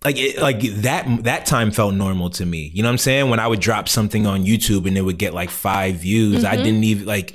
like 0.05 0.19
it, 0.19 0.39
like 0.39 0.61
that 0.61 1.25
that 1.25 1.47
time 1.47 1.71
felt 1.71 1.95
normal 1.95 2.29
to 2.31 2.45
me. 2.45 2.71
You 2.75 2.83
know 2.83 2.89
what 2.89 2.93
I'm 2.93 2.99
saying? 2.99 3.31
When 3.31 3.41
I 3.41 3.47
would 3.47 3.61
drop 3.61 3.89
something 3.89 4.27
on 4.27 4.45
YouTube 4.45 4.87
and 4.87 4.99
it 4.99 5.01
would 5.01 5.17
get 5.17 5.33
like 5.33 5.49
five 5.49 5.97
views, 5.97 6.45
I 6.45 6.57
mm-hmm. 6.57 6.65
didn't 6.65 6.85
even 6.85 7.07
like. 7.07 7.35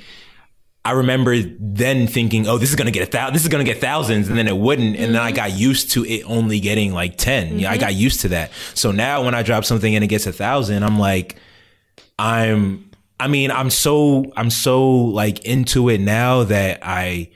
I 0.84 0.92
remember 0.92 1.36
then 1.60 2.08
thinking, 2.08 2.48
"Oh, 2.48 2.58
this 2.58 2.70
is 2.70 2.74
gonna 2.74 2.90
get 2.90 3.02
a 3.02 3.10
thousand. 3.10 3.34
This 3.34 3.42
is 3.42 3.48
gonna 3.48 3.62
get 3.62 3.80
thousands, 3.80 4.28
and 4.28 4.36
then 4.36 4.48
it 4.48 4.56
wouldn't. 4.56 4.96
And 4.96 5.14
then 5.14 5.22
I 5.22 5.28
mm-hmm. 5.30 5.36
got 5.36 5.52
used 5.52 5.92
to 5.92 6.04
it 6.04 6.24
only 6.26 6.58
getting 6.58 6.92
like 6.92 7.16
10 7.16 7.60
Yeah, 7.60 7.70
I 7.70 7.74
mm-hmm. 7.74 7.80
got 7.80 7.94
used 7.94 8.20
to 8.22 8.28
that. 8.28 8.50
So 8.74 8.90
now 8.90 9.24
when 9.24 9.34
I 9.34 9.42
drop 9.42 9.64
something 9.64 9.94
and 9.94 10.02
it 10.02 10.08
gets 10.08 10.26
a 10.26 10.32
thousand, 10.32 10.82
I'm 10.82 10.98
like, 10.98 11.36
I'm. 12.18 12.90
I 13.20 13.28
mean, 13.28 13.52
I'm 13.52 13.70
so 13.70 14.32
I'm 14.36 14.50
so 14.50 14.90
like 14.90 15.44
into 15.44 15.88
it 15.88 16.00
now 16.00 16.42
that 16.44 16.80
I 16.82 17.30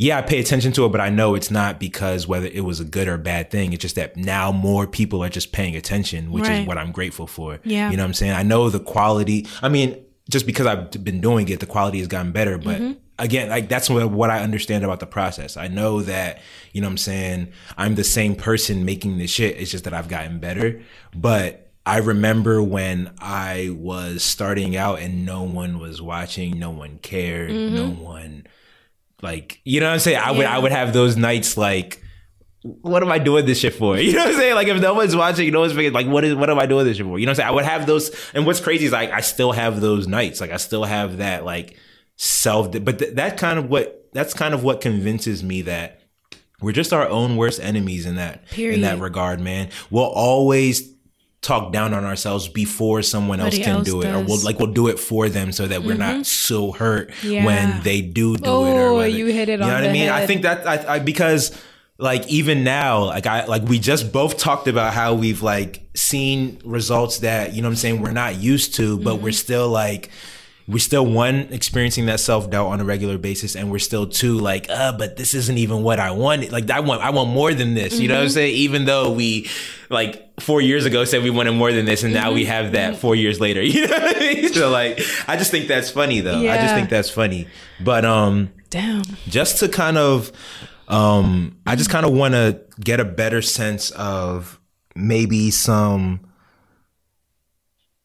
yeah, 0.00 0.16
I 0.16 0.22
pay 0.22 0.40
attention 0.40 0.72
to 0.72 0.86
it, 0.86 0.92
but 0.92 1.02
I 1.02 1.10
know 1.10 1.34
it's 1.34 1.50
not 1.50 1.78
because 1.78 2.26
whether 2.26 2.46
it 2.46 2.64
was 2.64 2.80
a 2.80 2.86
good 2.86 3.06
or 3.06 3.18
bad 3.18 3.50
thing. 3.50 3.74
It's 3.74 3.82
just 3.82 3.96
that 3.96 4.16
now 4.16 4.50
more 4.50 4.86
people 4.86 5.22
are 5.22 5.28
just 5.28 5.52
paying 5.52 5.76
attention, 5.76 6.32
which 6.32 6.44
Right. 6.44 6.62
is 6.62 6.66
what 6.66 6.78
I'm 6.78 6.90
grateful 6.90 7.26
for. 7.26 7.60
Yeah. 7.64 7.90
You 7.90 7.98
know 7.98 8.04
what 8.04 8.08
I'm 8.08 8.14
saying? 8.14 8.32
I 8.32 8.42
know 8.42 8.70
the 8.70 8.80
quality. 8.80 9.46
I 9.60 9.68
mean, 9.68 10.02
just 10.30 10.46
because 10.46 10.66
I've 10.66 10.90
been 11.04 11.20
doing 11.20 11.46
it, 11.50 11.60
the 11.60 11.66
quality 11.66 11.98
has 11.98 12.08
gotten 12.08 12.32
better. 12.32 12.56
But 12.56 12.80
mm-hmm. 12.80 12.92
again, 13.18 13.50
like 13.50 13.68
that's 13.68 13.90
what, 13.90 14.10
what 14.10 14.30
I 14.30 14.40
understand 14.40 14.84
about 14.84 15.00
the 15.00 15.06
process. 15.06 15.58
I 15.58 15.68
know 15.68 16.00
that, 16.00 16.40
you 16.72 16.80
know 16.80 16.86
what 16.86 16.92
I'm 16.92 16.96
saying? 16.96 17.52
I'm 17.76 17.94
the 17.94 18.04
same 18.04 18.36
person 18.36 18.86
making 18.86 19.18
this 19.18 19.30
shit. 19.30 19.58
It's 19.58 19.70
just 19.70 19.84
that 19.84 19.92
I've 19.92 20.08
gotten 20.08 20.38
better. 20.38 20.80
But 21.14 21.69
I 21.90 21.98
remember 21.98 22.62
when 22.62 23.12
I 23.18 23.70
was 23.76 24.22
starting 24.22 24.76
out 24.76 25.00
and 25.00 25.26
no 25.26 25.42
one 25.42 25.78
was 25.78 26.00
watching, 26.00 26.58
no 26.58 26.70
one 26.70 26.98
cared, 26.98 27.50
no 27.50 27.88
mm-hmm. 27.88 28.00
one 28.00 28.46
like 29.22 29.60
you 29.64 29.80
know 29.80 29.88
what 29.88 29.94
I'm 29.94 29.98
saying? 30.00 30.18
I 30.18 30.30
would 30.30 30.46
I 30.46 30.58
would 30.58 30.72
have 30.72 30.92
those 30.92 31.16
nights 31.16 31.56
like 31.56 32.02
what 32.62 33.02
am 33.02 33.10
I 33.10 33.18
doing 33.18 33.46
this 33.46 33.58
shit 33.58 33.74
for? 33.74 33.96
You 33.98 34.12
know 34.12 34.20
what 34.20 34.28
I'm 34.28 34.36
saying? 34.36 34.54
Like 34.54 34.68
if 34.68 34.80
no 34.80 34.94
one's 34.94 35.16
watching, 35.16 35.50
no 35.52 35.60
one's 35.60 35.72
thinking, 35.72 35.92
like 35.92 36.06
what 36.06 36.24
is 36.24 36.34
what 36.34 36.48
am 36.50 36.58
I 36.58 36.66
doing 36.66 36.84
this 36.84 36.96
shit 36.96 37.06
for? 37.06 37.18
You 37.18 37.26
know 37.26 37.30
what 37.30 37.40
I'm 37.40 37.42
saying? 37.42 37.48
I 37.48 37.52
would 37.52 37.64
have 37.64 37.86
those 37.86 38.14
and 38.34 38.46
what's 38.46 38.60
crazy 38.60 38.86
is 38.86 38.92
like 38.92 39.10
I 39.10 39.20
still 39.20 39.52
have 39.52 39.80
those 39.80 40.06
nights. 40.06 40.40
Like 40.40 40.50
I 40.50 40.58
still 40.58 40.84
have 40.84 41.18
that 41.18 41.44
like 41.44 41.76
self 42.16 42.70
but 42.70 42.98
th- 42.98 43.14
that 43.14 43.36
kind 43.36 43.58
of 43.58 43.68
what 43.68 44.08
that's 44.12 44.34
kind 44.34 44.54
of 44.54 44.62
what 44.62 44.80
convinces 44.80 45.42
me 45.42 45.62
that 45.62 46.02
we're 46.60 46.72
just 46.72 46.92
our 46.92 47.08
own 47.08 47.36
worst 47.36 47.60
enemies 47.60 48.06
in 48.06 48.16
that 48.16 48.44
in 48.56 48.82
that 48.82 49.00
regard, 49.00 49.40
man. 49.40 49.70
We'll 49.90 50.04
always 50.04 50.94
talk 51.42 51.72
down 51.72 51.94
on 51.94 52.04
ourselves 52.04 52.48
before 52.48 53.00
someone 53.02 53.40
else 53.40 53.56
can 53.56 53.76
else 53.76 53.86
do 53.86 54.02
it, 54.02 54.06
or 54.08 54.20
we'll. 54.20 54.36
Mm-hmm. 54.36 54.44
like 54.46 54.58
we'll 54.58 54.72
do 54.72 54.88
it 54.88 54.98
for 54.98 55.28
them 55.30 55.52
so 55.52 55.66
that 55.66 55.82
we're 55.82 55.94
not 55.96 56.26
so 56.26 56.70
hurt 56.72 57.12
Yeah. 57.22 57.44
when 57.46 57.82
they 57.82 58.02
do 58.02 58.36
do 58.36 58.44
it. 58.44 58.48
Or 58.48 58.88
Oh, 58.88 58.96
whether- 58.96 59.08
you 59.08 59.26
hit 59.26 59.48
it 59.48 59.52
You 59.52 59.58
know 59.58 59.64
on 59.68 59.72
what 59.82 59.84
I 59.84 59.92
mean? 59.92 60.08
I 60.10 60.26
think 60.26 60.42
that 60.42 60.66
I, 60.68 60.96
I 60.96 60.98
because 60.98 61.58
like 61.98 62.26
even 62.28 62.62
now, 62.64 63.04
like 63.04 63.26
I 63.26 63.46
like 63.46 63.62
we 63.62 63.78
just 63.78 64.12
both 64.12 64.36
talked 64.38 64.68
about 64.68 64.92
how 64.94 65.14
we've 65.14 65.42
like 65.42 65.82
seen 65.94 66.58
results 66.64 67.18
that 67.18 67.54
you 67.54 67.62
know 67.62 67.68
what 67.68 67.72
I'm 67.72 67.76
saying 67.76 68.00
we're 68.02 68.10
not 68.12 68.36
used 68.36 68.74
to, 68.76 68.98
but 68.98 69.14
Mm-hmm. 69.14 69.24
we're 69.24 69.32
still 69.32 69.68
like 69.68 70.10
we're 70.70 70.78
still 70.78 71.04
one 71.04 71.48
experiencing 71.50 72.06
that 72.06 72.20
self 72.20 72.48
doubt 72.50 72.68
on 72.68 72.80
a 72.80 72.84
regular 72.84 73.18
basis, 73.18 73.56
and 73.56 73.70
we're 73.70 73.78
still 73.80 74.06
two 74.06 74.38
like, 74.38 74.66
uh, 74.70 74.92
but 74.96 75.16
this 75.16 75.34
isn't 75.34 75.58
even 75.58 75.82
what 75.82 75.98
I 75.98 76.12
wanted. 76.12 76.52
Like 76.52 76.70
I 76.70 76.80
want, 76.80 77.02
I 77.02 77.10
want 77.10 77.30
more 77.30 77.52
than 77.52 77.74
this. 77.74 77.98
You 77.98 78.08
know 78.08 78.14
what 78.14 78.20
I'm 78.20 78.26
Mm-hmm. 78.26 78.34
saying? 78.34 78.54
Even 78.54 78.84
though 78.84 79.10
we 79.12 79.48
like 79.88 80.40
four 80.40 80.60
years 80.60 80.84
ago 80.86 81.04
said 81.04 81.22
we 81.22 81.30
wanted 81.30 81.52
more 81.52 81.72
than 81.72 81.84
this, 81.86 82.04
and 82.04 82.14
now 82.14 82.32
we 82.32 82.42
Mm-hmm. 82.42 82.50
have 82.52 82.72
that 82.72 82.96
four 82.96 83.14
years 83.16 83.40
later. 83.40 83.60
You 83.70 83.86
know 83.88 83.98
what 83.98 84.16
I 84.16 84.20
mean? 84.20 84.52
So 84.52 84.70
like, 84.70 85.00
I 85.28 85.36
just 85.36 85.50
think 85.50 85.66
that's 85.68 85.90
funny 85.90 86.20
though. 86.20 86.38
I 86.48 86.56
just 86.58 86.74
think 86.74 86.88
that's 86.88 87.10
funny. 87.10 87.48
But 87.82 88.04
um, 88.04 88.52
Damn. 88.70 89.02
just 89.28 89.58
to 89.60 89.68
kind 89.68 89.98
of 89.98 90.30
um 90.88 91.56
i 91.66 91.76
just 91.76 91.88
kind 91.88 92.04
of 92.04 92.12
want 92.12 92.34
to 92.34 92.60
get 92.80 92.98
a 92.98 93.04
better 93.04 93.40
sense 93.42 93.90
of 93.92 94.58
maybe 94.96 95.50
some 95.52 96.18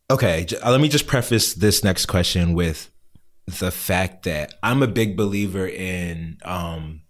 okay 0.09 0.45
uh, 0.63 0.71
let 0.71 0.81
me 0.81 0.89
just 0.89 1.07
preface 1.07 1.53
this 1.53 1.83
next 1.83 2.05
question 2.05 2.53
with 2.53 2.91
the 3.45 3.71
fact 3.71 4.23
that 4.23 4.53
i'm 4.63 4.81
a 4.81 4.87
big 4.87 5.15
believer 5.15 5.67
in 5.67 6.37
um 6.43 7.01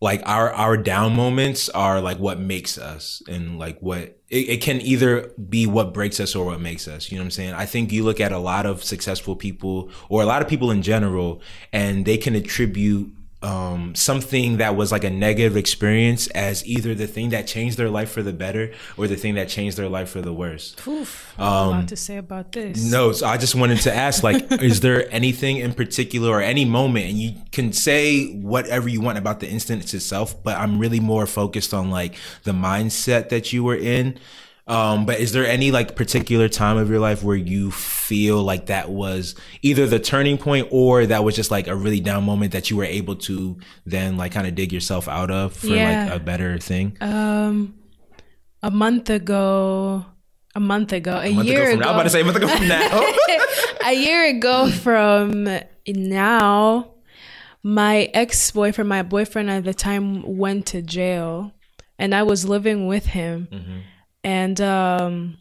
like 0.00 0.22
our 0.26 0.52
our 0.52 0.76
down 0.76 1.14
moments 1.14 1.68
are 1.70 2.00
like 2.00 2.18
what 2.18 2.38
makes 2.38 2.76
us 2.76 3.22
and 3.28 3.58
like 3.58 3.78
what 3.80 4.20
it, 4.28 4.48
it 4.48 4.62
can 4.62 4.80
either 4.82 5.32
be 5.48 5.66
what 5.66 5.94
breaks 5.94 6.20
us 6.20 6.34
or 6.34 6.44
what 6.44 6.60
makes 6.60 6.86
us 6.86 7.10
you 7.10 7.16
know 7.16 7.22
what 7.22 7.26
i'm 7.26 7.30
saying? 7.30 7.54
I 7.54 7.66
think 7.66 7.92
you 7.92 8.04
look 8.04 8.20
at 8.20 8.32
a 8.32 8.38
lot 8.38 8.66
of 8.66 8.84
successful 8.84 9.36
people 9.36 9.90
or 10.08 10.22
a 10.22 10.26
lot 10.26 10.42
of 10.42 10.48
people 10.48 10.70
in 10.70 10.82
general 10.82 11.40
and 11.72 12.04
they 12.04 12.18
can 12.18 12.34
attribute 12.34 13.12
um, 13.46 13.94
something 13.94 14.56
that 14.56 14.74
was 14.74 14.90
like 14.90 15.04
a 15.04 15.10
negative 15.10 15.56
experience 15.56 16.26
as 16.28 16.66
either 16.66 16.96
the 16.96 17.06
thing 17.06 17.30
that 17.30 17.46
changed 17.46 17.76
their 17.76 17.88
life 17.88 18.10
for 18.10 18.22
the 18.22 18.32
better 18.32 18.72
or 18.96 19.06
the 19.06 19.14
thing 19.14 19.36
that 19.36 19.48
changed 19.48 19.76
their 19.76 19.88
life 19.88 20.08
for 20.08 20.20
the 20.20 20.32
worse 20.32 20.74
Oof. 20.86 21.32
Have 21.36 21.46
a 21.46 21.70
lot 21.70 21.88
to 21.88 21.96
say 21.96 22.16
about 22.16 22.50
this. 22.50 22.84
Um, 22.84 22.90
no, 22.90 23.12
so 23.12 23.26
I 23.26 23.36
just 23.36 23.54
wanted 23.54 23.78
to 23.82 23.94
ask, 23.94 24.24
like, 24.24 24.50
is 24.62 24.80
there 24.80 25.08
anything 25.14 25.58
in 25.58 25.74
particular 25.74 26.30
or 26.30 26.40
any 26.40 26.64
moment, 26.64 27.06
and 27.06 27.18
you 27.18 27.34
can 27.52 27.72
say 27.72 28.32
whatever 28.32 28.88
you 28.88 29.00
want 29.00 29.18
about 29.18 29.38
the 29.40 29.48
instance 29.48 29.94
itself, 29.94 30.42
but 30.42 30.56
I'm 30.56 30.78
really 30.78 31.00
more 31.00 31.26
focused 31.26 31.72
on 31.72 31.90
like 31.90 32.16
the 32.42 32.52
mindset 32.52 33.28
that 33.28 33.52
you 33.52 33.62
were 33.62 33.76
in. 33.76 34.18
Um, 34.68 35.06
but 35.06 35.20
is 35.20 35.30
there 35.32 35.46
any 35.46 35.70
like 35.70 35.94
particular 35.94 36.48
time 36.48 36.76
of 36.76 36.90
your 36.90 36.98
life 36.98 37.22
where 37.22 37.36
you 37.36 37.70
feel 37.70 38.42
like 38.42 38.66
that 38.66 38.90
was 38.90 39.36
either 39.62 39.86
the 39.86 40.00
turning 40.00 40.38
point 40.38 40.66
or 40.72 41.06
that 41.06 41.22
was 41.22 41.36
just 41.36 41.52
like 41.52 41.68
a 41.68 41.76
really 41.76 42.00
down 42.00 42.24
moment 42.24 42.50
that 42.52 42.68
you 42.68 42.76
were 42.76 42.84
able 42.84 43.14
to 43.16 43.56
then 43.84 44.16
like 44.16 44.32
kind 44.32 44.46
of 44.46 44.56
dig 44.56 44.72
yourself 44.72 45.06
out 45.06 45.30
of 45.30 45.52
for 45.52 45.68
Yeah. 45.68 46.06
like 46.06 46.20
a 46.20 46.24
better 46.24 46.58
thing? 46.58 46.96
Um, 47.00 47.76
a 48.60 48.70
month 48.72 49.08
ago, 49.08 50.04
a 50.56 50.60
month 50.60 50.92
ago, 50.92 51.12
a, 51.18 51.26
A 51.26 51.32
month 51.32 51.46
year 51.48 51.62
ago 51.62 51.70
from 51.70 51.80
ago, 51.80 51.84
now, 51.84 51.88
I'm 51.90 51.94
about 51.94 52.02
to 52.02 52.10
say 52.10 52.20
a 52.22 52.24
month 52.24 52.36
ago 52.38 52.48
from 52.48 52.66
now. 52.68 53.12
a 53.86 53.92
year 53.92 54.24
ago 54.36 54.68
from 54.70 55.48
now, 55.86 56.90
my 57.62 58.10
ex 58.14 58.50
boyfriend, 58.50 58.88
my 58.88 59.02
boyfriend 59.02 59.48
at 59.50 59.62
the 59.64 59.74
time, 59.74 60.36
went 60.36 60.66
to 60.66 60.82
jail, 60.82 61.52
and 62.00 62.14
I 62.14 62.24
was 62.24 62.44
living 62.48 62.86
with 62.88 63.06
him, 63.06 63.48
and 64.26 64.60
um, 64.60 65.38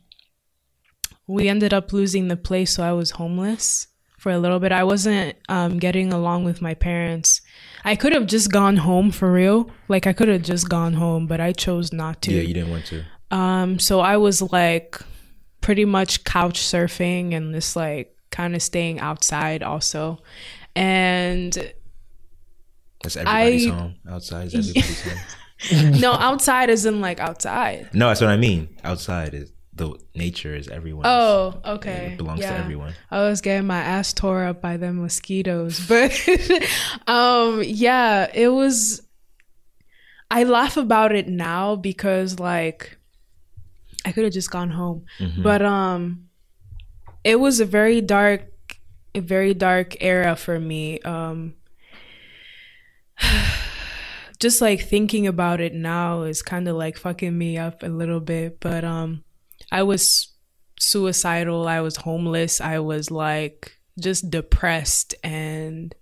we 1.27 1.49
ended 1.49 1.73
up 1.73 1.91
losing 1.91 2.27
the 2.27 2.37
place, 2.37 2.73
so 2.75 2.83
I 2.83 2.91
was 2.93 3.11
homeless 3.11 3.87
for 4.19 4.31
a 4.31 4.37
little 4.39 4.59
bit. 4.59 4.71
I 4.71 4.83
wasn't 4.83 5.35
um, 5.49 5.79
getting 5.79 6.13
along 6.13 6.45
with 6.45 6.61
my 6.61 6.73
parents. 6.75 7.41
I 7.83 7.95
could 7.95 8.13
have 8.13 8.27
just 8.27 8.51
gone 8.51 8.77
home 8.77 9.11
for 9.11 9.31
real. 9.31 9.69
Like 9.87 10.07
I 10.07 10.13
could 10.13 10.27
have 10.27 10.43
just 10.43 10.69
gone 10.69 10.93
home, 10.93 11.25
but 11.27 11.39
I 11.41 11.51
chose 11.51 11.91
not 11.91 12.21
to. 12.23 12.33
yeah, 12.33 12.41
you 12.41 12.53
didn't 12.53 12.69
want 12.71 12.85
to. 12.87 13.03
Um, 13.31 13.79
so 13.79 13.99
I 14.01 14.17
was 14.17 14.41
like 14.41 14.99
pretty 15.61 15.85
much 15.85 16.23
couch 16.23 16.59
surfing 16.61 17.33
and 17.33 17.53
just 17.53 17.75
like 17.75 18.15
kind 18.29 18.55
of 18.55 18.61
staying 18.61 18.99
outside 18.99 19.63
also. 19.63 20.19
And 20.75 21.53
That's 23.03 23.17
everybody's 23.17 23.67
I- 23.67 23.69
home. 23.71 23.95
Outside 24.09 24.53
is 24.53 24.69
everybody's 24.69 25.01
home. 25.09 25.17
no, 25.99 26.13
outside 26.13 26.69
isn't 26.69 27.01
like 27.01 27.19
outside. 27.19 27.89
No, 27.93 28.07
that's 28.09 28.21
what 28.21 28.29
I 28.29 28.37
mean. 28.37 28.69
Outside 28.83 29.33
is 29.33 29.51
the 29.73 29.99
nature 30.13 30.55
is 30.55 30.67
everyone. 30.69 31.05
Oh, 31.05 31.59
okay. 31.65 32.11
It 32.13 32.17
belongs 32.17 32.39
to 32.39 32.47
everyone. 32.47 32.93
I 33.11 33.21
was 33.27 33.41
getting 33.41 33.67
my 33.67 33.79
ass 33.79 34.13
tore 34.13 34.45
up 34.45 34.61
by 34.61 34.77
them 34.77 35.01
mosquitoes, 35.01 35.85
but 35.87 36.11
um 37.07 37.61
yeah, 37.63 38.29
it 38.33 38.49
was 38.49 39.01
I 40.31 40.43
laugh 40.43 40.77
about 40.77 41.13
it 41.13 41.27
now 41.27 41.75
because 41.75 42.39
like 42.39 42.97
I 44.05 44.11
could 44.11 44.23
have 44.23 44.33
just 44.33 44.51
gone 44.51 44.71
home. 44.71 45.05
Mm-hmm. 45.19 45.43
But 45.43 45.61
um 45.61 46.29
it 47.23 47.39
was 47.39 47.59
a 47.59 47.65
very 47.65 48.01
dark 48.01 48.51
a 49.13 49.19
very 49.19 49.53
dark 49.53 50.01
era 50.01 50.35
for 50.35 50.59
me. 50.59 51.01
Um 51.01 51.55
just 54.45 54.61
like 54.61 54.79
thinking 54.79 55.25
about 55.25 55.59
it 55.59 55.73
now 55.73 56.21
is 56.21 56.43
kind 56.43 56.67
of 56.67 56.75
like 56.75 56.99
fucking 56.99 57.35
me 57.35 57.57
up 57.57 57.81
a 57.81 57.87
little 57.87 58.19
bit, 58.19 58.59
but 58.59 58.83
um 58.83 59.23
I 59.71 59.81
was 59.81 60.35
suicidal, 60.79 61.67
I 61.67 61.81
was 61.81 61.95
homeless, 61.95 62.61
I 62.61 62.77
was 62.77 63.09
like 63.09 63.75
just 63.99 64.29
depressed 64.29 65.15
and 65.23 65.95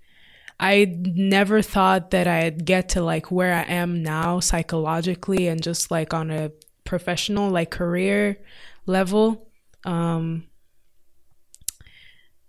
I 0.59 0.93
never 0.99 1.61
thought 1.61 2.11
that 2.11 2.27
I'd 2.27 2.65
get 2.65 2.89
to 2.89 3.01
like 3.01 3.31
where 3.31 3.53
I 3.53 3.61
am 3.61 4.03
now 4.03 4.41
psychologically 4.41 5.47
and 5.47 5.63
just 5.63 5.89
like 5.89 6.13
on 6.13 6.29
a 6.29 6.51
professional 6.83 7.49
like 7.49 7.71
career 7.71 8.39
level. 8.85 9.47
Um 9.85 10.47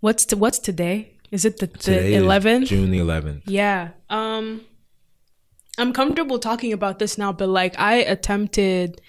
what's 0.01 0.25
to, 0.25 0.35
what's 0.35 0.59
today? 0.59 1.13
Is 1.31 1.45
it 1.45 1.59
the, 1.59 1.67
the 1.67 2.15
is 2.15 2.21
11th? 2.21 2.65
June 2.67 2.91
the 2.91 2.99
11th. 2.99 3.43
Yeah. 3.45 3.91
Um 4.09 4.59
I'm 5.77 5.93
comfortable 5.93 6.39
talking 6.39 6.73
about 6.73 6.99
this 6.99 7.17
now, 7.17 7.33
but 7.33 7.49
like 7.49 7.77
I 7.79 7.95
attempted 7.95 9.01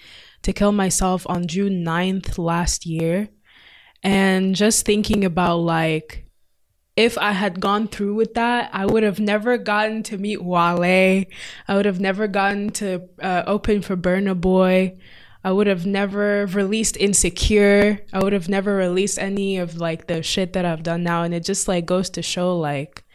to 0.43 0.53
kill 0.53 0.71
myself 0.71 1.25
on 1.29 1.47
June 1.47 1.83
9th 1.83 2.37
last 2.37 2.85
year. 2.85 3.29
And 4.03 4.55
just 4.55 4.85
thinking 4.85 5.25
about 5.25 5.57
like 5.57 6.25
if 6.95 7.17
I 7.17 7.31
had 7.31 7.59
gone 7.59 7.87
through 7.87 8.15
with 8.15 8.33
that, 8.33 8.71
I 8.73 8.85
would 8.85 9.03
have 9.03 9.19
never 9.19 9.57
gotten 9.57 10.01
to 10.03 10.17
meet 10.17 10.43
Wale. 10.43 11.25
I 11.67 11.75
would 11.75 11.85
have 11.85 11.99
never 11.99 12.27
gotten 12.27 12.71
to 12.71 13.07
uh, 13.21 13.43
open 13.45 13.83
for 13.83 13.95
Burna 13.95 14.39
Boy. 14.39 14.97
I 15.43 15.51
would 15.51 15.67
have 15.67 15.85
never 15.85 16.47
released 16.47 16.97
Insecure. 16.97 17.99
I 18.11 18.23
would 18.23 18.33
have 18.33 18.49
never 18.49 18.75
released 18.75 19.19
any 19.19 19.57
of 19.57 19.77
like 19.77 20.07
the 20.07 20.23
shit 20.23 20.53
that 20.53 20.65
I've 20.65 20.83
done 20.83 21.03
now. 21.03 21.21
And 21.21 21.33
it 21.33 21.45
just 21.45 21.67
like 21.67 21.85
goes 21.85 22.09
to 22.11 22.23
show 22.23 22.57
like 22.57 23.05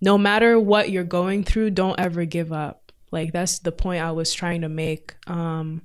no 0.00 0.18
matter 0.18 0.58
what 0.58 0.90
you're 0.90 1.04
going 1.04 1.44
through, 1.44 1.70
don't 1.70 1.98
ever 1.98 2.24
give 2.24 2.52
up. 2.52 2.92
Like 3.10 3.32
that's 3.32 3.60
the 3.60 3.72
point 3.72 4.02
I 4.02 4.12
was 4.12 4.32
trying 4.34 4.62
to 4.62 4.68
make. 4.68 5.14
Um, 5.26 5.82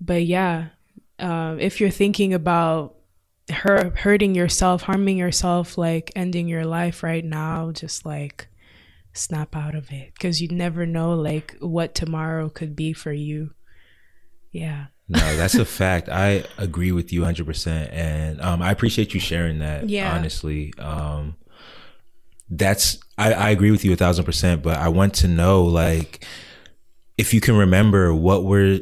but 0.00 0.24
yeah, 0.24 0.68
uh, 1.18 1.56
if 1.58 1.80
you're 1.80 1.90
thinking 1.90 2.34
about 2.34 2.94
her 3.50 3.90
hurting 3.96 4.34
yourself, 4.34 4.82
harming 4.82 5.18
yourself, 5.18 5.78
like 5.78 6.12
ending 6.16 6.48
your 6.48 6.64
life 6.64 7.02
right 7.02 7.24
now, 7.24 7.72
just 7.72 8.04
like 8.06 8.48
snap 9.12 9.56
out 9.56 9.74
of 9.74 9.90
it 9.92 10.12
because 10.12 10.42
you 10.42 10.48
never 10.48 10.84
know 10.84 11.14
like 11.14 11.56
what 11.60 11.94
tomorrow 11.94 12.48
could 12.48 12.76
be 12.76 12.92
for 12.92 13.12
you. 13.12 13.50
Yeah. 14.52 14.86
No, 15.08 15.36
that's 15.36 15.54
a 15.54 15.64
fact. 15.64 16.08
I 16.08 16.44
agree 16.58 16.90
with 16.90 17.12
you 17.12 17.20
100%. 17.22 17.92
And 17.92 18.40
um, 18.40 18.60
I 18.60 18.72
appreciate 18.72 19.14
you 19.14 19.20
sharing 19.20 19.60
that, 19.60 19.88
Yeah. 19.88 20.12
honestly. 20.16 20.72
Um, 20.78 21.36
that's, 22.48 22.98
I, 23.18 23.32
I 23.32 23.50
agree 23.50 23.70
with 23.70 23.84
you 23.84 23.92
a 23.92 23.96
thousand 23.96 24.24
percent, 24.24 24.62
but 24.62 24.78
I 24.78 24.88
want 24.88 25.14
to 25.14 25.28
know, 25.28 25.64
like, 25.64 26.24
if 27.18 27.32
you 27.32 27.40
can 27.40 27.56
remember 27.56 28.14
what 28.14 28.44
were 28.44 28.80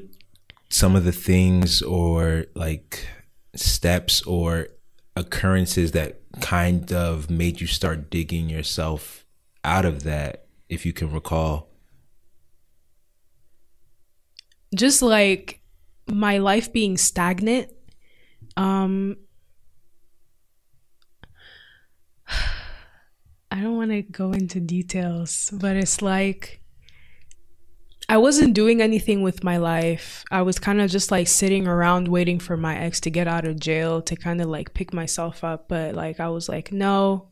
some 0.71 0.97
of 0.97 1.05
the 1.05 1.13
things 1.13 1.83
or 1.83 2.47
like 2.55 3.07
steps 3.55 4.23
or 4.23 4.67
occurrences 5.17 5.93
that 5.93 6.21
kind 6.41 6.93
of 6.93 7.31
made 7.31 7.61
you 7.61 7.67
start 7.69 8.11
digging 8.11 8.49
yourself 8.49 9.25
out 9.63 9.85
of 9.85 10.03
that, 10.03 10.47
if 10.69 10.85
you 10.85 10.93
can 10.93 11.13
recall? 11.13 11.71
Just 14.75 15.01
like 15.01 15.61
my 16.09 16.39
life 16.39 16.73
being 16.73 16.97
stagnant. 16.97 17.71
Um, 18.57 19.17
I 23.55 23.61
don't 23.61 23.77
want 23.77 23.93
to 23.93 24.03
go 24.03 24.33
into 24.33 24.59
details, 24.59 25.49
but 25.53 25.77
it's 25.77 26.03
like 26.03 26.61
I 28.09 28.17
wasn't 28.17 28.53
doing 28.53 28.83
anything 28.83 29.23
with 29.23 29.45
my 29.45 29.59
life. 29.59 30.25
I 30.33 30.43
was 30.43 30.59
kind 30.59 30.81
of 30.81 30.91
just 30.91 31.13
like 31.13 31.29
sitting 31.29 31.69
around 31.69 32.09
waiting 32.09 32.41
for 32.41 32.57
my 32.57 32.77
ex 32.77 32.99
to 33.03 33.11
get 33.11 33.29
out 33.29 33.47
of 33.47 33.61
jail 33.61 34.03
to 34.03 34.17
kind 34.17 34.41
of 34.41 34.49
like 34.49 34.75
pick 34.75 34.93
myself 34.93 35.45
up. 35.45 35.69
But 35.69 35.95
like, 35.95 36.19
I 36.19 36.31
was 36.31 36.49
like, 36.49 36.73
no, 36.73 37.29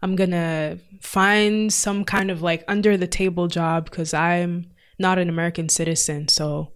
I'm 0.00 0.16
gonna 0.16 0.78
find 1.02 1.70
some 1.70 2.02
kind 2.06 2.30
of 2.30 2.40
like 2.40 2.64
under 2.66 2.96
the 2.96 3.06
table 3.06 3.46
job 3.46 3.90
because 3.90 4.14
I'm 4.14 4.70
not 4.98 5.18
an 5.18 5.28
American 5.28 5.68
citizen. 5.68 6.28
So 6.28 6.72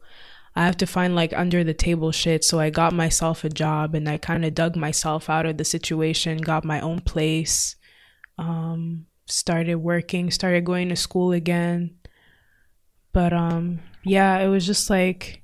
I 0.55 0.67
have 0.67 0.77
to 0.77 0.87
find 0.87 1.15
like 1.15 1.33
under 1.33 1.65
the 1.65 1.73
table 1.73 2.13
shit. 2.13 2.45
So 2.45 2.61
I 2.61 2.69
got 2.69 2.93
myself 2.93 3.43
a 3.43 3.49
job 3.49 3.95
and 3.95 4.07
I 4.07 4.19
kind 4.19 4.45
of 4.45 4.53
dug 4.53 4.77
myself 4.77 5.31
out 5.31 5.47
of 5.47 5.57
the 5.57 5.65
situation, 5.65 6.43
got 6.43 6.63
my 6.63 6.79
own 6.79 7.01
place, 7.01 7.77
um, 8.43 9.07
started 9.27 9.77
working, 9.77 10.31
started 10.31 10.65
going 10.65 10.89
to 10.89 10.97
school 10.97 11.33
again 11.33 11.97
but 13.13 13.33
um 13.33 13.81
yeah, 14.05 14.39
it 14.39 14.49
was 14.49 14.67
just 14.67 14.91
like 14.91 15.43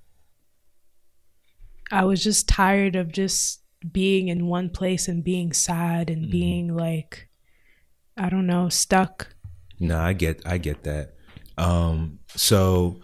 I 1.91 2.05
was 2.05 2.23
just 2.23 2.49
tired 2.49 2.97
of 2.97 3.13
just 3.13 3.63
being 3.93 4.29
in 4.29 4.47
one 4.47 4.71
place 4.71 5.07
and 5.07 5.23
being 5.23 5.53
sad 5.53 6.11
and 6.11 6.23
mm-hmm. 6.23 6.33
being 6.33 6.77
like 6.77 7.29
I 8.17 8.29
don't 8.31 8.47
know, 8.47 8.69
stuck. 8.69 9.35
No, 9.79 9.99
I 9.99 10.13
get 10.13 10.43
I 10.47 10.59
get 10.59 10.83
that. 10.85 11.15
Um 11.57 12.19
so 12.35 13.01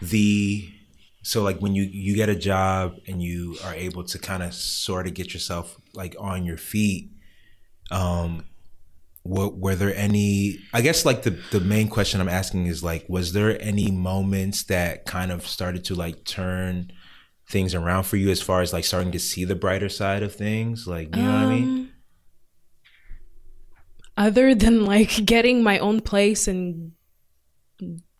the 0.00 0.68
so 1.22 1.42
like 1.42 1.60
when 1.60 1.74
you 1.74 1.82
you 1.82 2.16
get 2.16 2.28
a 2.28 2.34
job 2.34 2.96
and 3.06 3.22
you 3.22 3.56
are 3.64 3.74
able 3.74 4.04
to 4.04 4.18
kind 4.18 4.42
of 4.42 4.54
sort 4.54 5.06
of 5.06 5.14
get 5.14 5.34
yourself 5.34 5.76
like 5.92 6.16
on 6.18 6.44
your 6.44 6.56
feet 6.56 7.10
um 7.90 8.44
what 9.22 9.58
were 9.58 9.74
there 9.74 9.94
any 9.94 10.58
i 10.72 10.80
guess 10.80 11.04
like 11.04 11.22
the 11.22 11.30
the 11.50 11.60
main 11.60 11.88
question 11.88 12.20
i'm 12.20 12.28
asking 12.28 12.66
is 12.66 12.82
like 12.82 13.04
was 13.08 13.32
there 13.32 13.60
any 13.60 13.90
moments 13.90 14.64
that 14.64 15.04
kind 15.04 15.30
of 15.30 15.46
started 15.46 15.84
to 15.84 15.94
like 15.94 16.24
turn 16.24 16.90
things 17.48 17.74
around 17.74 18.04
for 18.04 18.16
you 18.16 18.30
as 18.30 18.42
far 18.42 18.60
as 18.60 18.72
like 18.72 18.84
starting 18.84 19.12
to 19.12 19.18
see 19.18 19.44
the 19.44 19.54
brighter 19.54 19.88
side 19.88 20.22
of 20.22 20.34
things? 20.34 20.86
Like 20.86 21.14
you 21.16 21.22
know 21.22 21.32
what 21.32 21.42
i 21.42 21.46
mean? 21.46 21.62
Um, 21.62 21.90
other 24.16 24.54
than 24.54 24.84
like 24.84 25.10
getting 25.24 25.62
my 25.62 25.78
own 25.78 26.00
place 26.00 26.46
and 26.46 26.92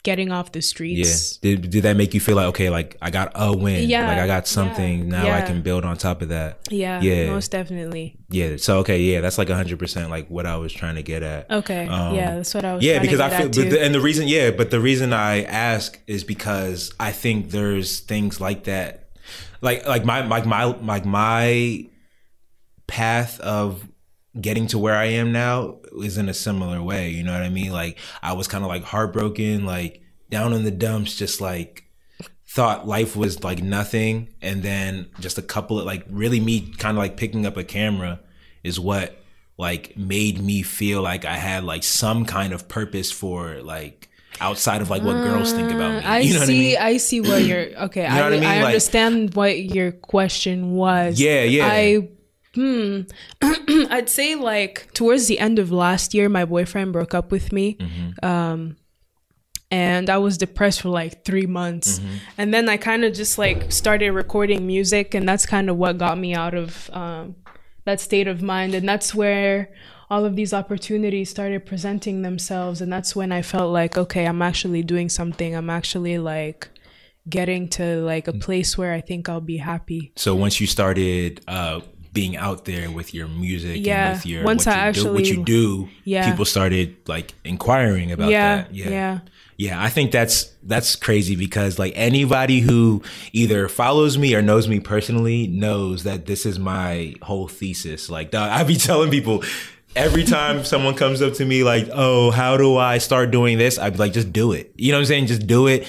getting 0.09 0.33
off 0.33 0.53
the 0.53 0.63
streets. 0.63 1.39
Yeah. 1.43 1.57
Did 1.57 1.71
did 1.71 1.83
that 1.83 1.95
make 1.95 2.15
you 2.15 2.21
feel 2.21 2.37
like 2.37 2.47
okay, 2.47 2.71
like 2.71 2.97
I 3.03 3.11
got 3.11 3.33
a 3.35 3.55
win? 3.55 3.87
Yeah. 3.87 4.09
Like 4.09 4.19
I 4.19 4.27
got 4.27 4.49
something 4.49 5.01
yeah. 5.01 5.05
now 5.05 5.27
yeah. 5.27 5.37
I 5.37 5.43
can 5.43 5.61
build 5.61 5.85
on 5.85 5.99
top 5.99 6.23
of 6.23 6.31
that. 6.31 6.67
Yeah. 6.71 7.03
Yeah. 7.03 7.31
Most 7.31 7.51
definitely. 7.51 8.17
Yeah. 8.31 8.57
So 8.57 8.79
okay, 8.79 8.99
yeah, 9.03 9.21
that's 9.21 9.37
like 9.37 9.51
hundred 9.51 9.79
percent 9.79 10.09
like 10.09 10.29
what 10.29 10.47
I 10.47 10.57
was 10.57 10.73
trying 10.73 10.95
to 10.95 11.03
get 11.03 11.23
at. 11.23 11.51
Okay. 11.51 11.87
Um, 11.87 12.15
yeah, 12.15 12.37
that's 12.37 12.55
what 12.55 12.65
I 12.65 12.75
was. 12.75 12.83
Yeah, 12.83 13.01
because 13.01 13.21
I 13.21 13.29
feel, 13.29 13.49
but 13.49 13.71
the, 13.71 13.83
and 13.83 13.95
the 13.95 14.01
reason, 14.01 14.29
yeah, 14.29 14.51
but 14.51 14.71
the 14.71 14.81
reason 14.81 15.13
I 15.13 15.43
ask 15.43 16.01
is 16.07 16.25
because 16.25 16.91
I 16.99 17.13
think 17.13 17.51
there's 17.51 18.01
things 18.01 18.41
like 18.41 18.65
that, 18.65 19.11
like 19.61 19.87
like 19.87 20.07
my 20.07 20.27
like 20.27 20.47
my 20.47 20.65
like 20.65 21.05
my 21.05 21.87
path 22.87 23.39
of 23.41 23.87
getting 24.39 24.67
to 24.69 24.79
where 24.79 24.95
I 24.95 25.07
am 25.07 25.33
now 25.33 25.79
is 26.03 26.19
in 26.19 26.29
a 26.29 26.35
similar 26.35 26.83
way. 26.83 27.11
You 27.11 27.23
know 27.23 27.33
what 27.33 27.43
I 27.43 27.49
mean? 27.49 27.73
Like 27.73 27.99
I 28.23 28.33
was 28.33 28.49
kind 28.49 28.65
of 28.65 28.69
like 28.69 28.85
heartbroken, 28.85 29.65
like 29.65 30.03
down 30.31 30.53
in 30.53 30.65
the 30.65 30.71
dumps, 30.71 31.17
just 31.17 31.41
like 31.41 31.85
thought 32.47 32.87
life 32.87 33.17
was 33.17 33.43
like 33.43 33.63
nothing. 33.63 34.29
And 34.43 34.63
then 34.63 35.11
just 35.21 35.39
a 35.39 35.43
couple 35.43 35.79
of 35.79 35.87
like 35.87 36.05
really 36.09 36.41
me 36.41 36.73
kind 36.73 36.97
of 36.97 37.03
like 37.03 37.17
picking 37.17 37.47
up 37.47 37.57
a 37.57 37.65
camera 37.65 38.21
is 38.63 38.79
what 38.79 39.19
like 39.57 39.97
made 39.97 40.41
me 40.41 40.63
feel 40.63 41.03
like 41.03 41.25
I 41.25 41.37
had 41.37 41.65
like 41.65 41.83
some 41.83 42.25
kind 42.25 42.53
of 42.53 42.69
purpose 42.69 43.11
for 43.11 43.61
like 43.63 44.09
outside 44.41 44.81
of 44.83 44.91
like 44.91 45.03
what 45.03 45.15
girls 45.15 45.53
think 45.53 45.71
about 45.71 45.95
me. 45.95 46.01
Mm, 46.01 46.07
I 46.07 46.19
you 46.21 46.35
know 46.35 46.45
see. 46.45 46.77
I, 46.77 46.81
mean? 46.81 46.95
I, 46.95 46.97
see 46.99 47.21
what 47.21 47.43
you're. 47.43 47.77
Okay, 47.85 48.03
you 48.03 48.09
know 48.09 48.25
I, 48.25 48.27
I, 48.27 48.31
mean? 48.31 48.45
I, 48.45 48.63
understand 48.63 49.35
what 49.35 49.59
your 49.59 49.93
question 49.93 50.73
was. 50.75 51.21
Yeah, 51.21 51.43
yeah. 51.43 51.67
I 51.67 52.09
Hmm. 52.59 53.03
I'd 53.89 54.09
say 54.09 54.35
like 54.35 54.93
towards 54.93 55.29
the 55.29 55.39
end 55.39 55.61
of 55.61 55.71
last 55.71 56.13
year, 56.13 56.29
my 56.29 56.45
boyfriend 56.45 56.93
broke 56.93 57.15
up 57.15 57.31
with 57.31 57.53
me. 57.53 57.77
Mm-hmm. 57.77 58.27
Um, 58.27 58.77
and 59.71 60.11
I 60.11 60.19
was 60.19 60.39
depressed 60.39 60.81
for 60.81 60.89
like 60.89 61.25
three 61.25 61.47
months. 61.47 62.01
Mm-hmm. 62.01 62.17
And 62.37 62.53
then 62.53 62.69
I 62.69 62.77
kind 62.77 63.05
of 63.05 63.15
just 63.15 63.39
like 63.39 63.71
started 63.71 64.11
recording 64.11 64.67
music, 64.67 65.15
and 65.15 65.29
that's 65.29 65.47
kind 65.47 65.71
of 65.71 65.77
what 65.77 65.99
got 65.99 66.19
me 66.19 66.35
out 66.35 66.55
of 66.55 66.91
um, 66.93 67.37
that 67.85 68.01
state 68.01 68.27
of 68.27 68.43
mind. 68.43 68.75
And 68.75 68.89
that's 68.89 69.15
where 69.15 69.71
all 70.11 70.25
of 70.25 70.35
these 70.35 70.53
opportunities 70.53 71.31
started 71.31 71.65
presenting 71.65 72.23
themselves. 72.23 72.81
And 72.81 72.93
that's 72.93 73.15
when 73.15 73.31
I 73.31 73.43
felt 73.43 73.73
like, 73.73 73.97
okay, 73.97 74.27
I'm 74.27 74.43
actually 74.43 74.83
doing 74.83 75.09
something. 75.09 75.55
I'm 75.55 75.71
actually 75.71 76.19
like 76.19 76.71
getting 77.29 77.69
to 77.69 78.01
like 78.01 78.27
a 78.27 78.33
mm. 78.33 78.41
place 78.41 78.77
where 78.77 78.93
I 78.93 79.01
think 79.01 79.29
I'll 79.29 79.41
be 79.41 79.59
happy. 79.59 80.13
So 80.17 80.35
once 80.35 80.61
you 80.61 80.67
started 80.67 81.43
uh, 81.47 81.81
being 82.13 82.37
out 82.37 82.65
there 82.65 82.91
with 82.91 83.15
your 83.15 83.29
music 83.29 83.85
yeah. 83.85 84.09
and 84.09 84.17
with 84.17 84.27
your 84.27 84.45
once 84.45 84.67
I 84.67 84.75
actually 84.75 85.09
do, 85.09 85.15
what 85.15 85.27
you 85.27 85.45
do, 85.45 85.89
yeah. 86.05 86.31
people 86.31 86.45
started 86.45 86.97
like 87.07 87.35
inquiring 87.45 88.13
about 88.13 88.31
yeah, 88.31 88.57
that. 88.57 88.75
Yeah. 88.75 88.89
Yeah. 88.91 89.19
Yeah, 89.57 89.83
I 89.83 89.89
think 89.89 90.13
that's 90.13 90.53
that's 90.63 90.95
crazy 90.95 91.35
because 91.35 91.81
like 91.81 91.93
anybody 91.97 92.61
who 92.61 93.03
either 93.33 93.69
follows 93.69 94.17
me 94.17 94.33
or 94.37 94.41
knows 94.41 94.69
me 94.69 94.79
personally 94.79 95.49
knows 95.49 96.05
that 96.05 96.27
this 96.27 96.47
is 96.47 96.61
my 96.61 97.15
whole 97.23 97.49
thesis. 97.49 98.09
Like 98.09 98.33
I 98.33 98.63
be 98.63 98.77
telling 98.77 99.11
people 99.11 99.43
every 99.97 100.23
time 100.23 100.65
someone 100.65 100.95
comes 100.95 101.21
up 101.23 101.35
to 101.35 101.45
me 101.45 101.65
like, 101.65 101.89
"Oh, 101.93 102.31
how 102.31 102.57
do 102.57 102.77
I 102.77 102.99
start 102.99 103.33
doing 103.33 103.59
this?" 103.59 103.81
I'd 103.81 103.95
be 103.95 103.99
like, 103.99 104.13
"Just 104.13 104.33
do 104.33 104.53
it." 104.53 104.73
You 104.77 104.93
know 104.93 104.99
what 104.99 105.03
I'm 105.03 105.07
saying? 105.07 105.27
Just 105.27 105.49
do 105.49 105.67
it 105.67 105.89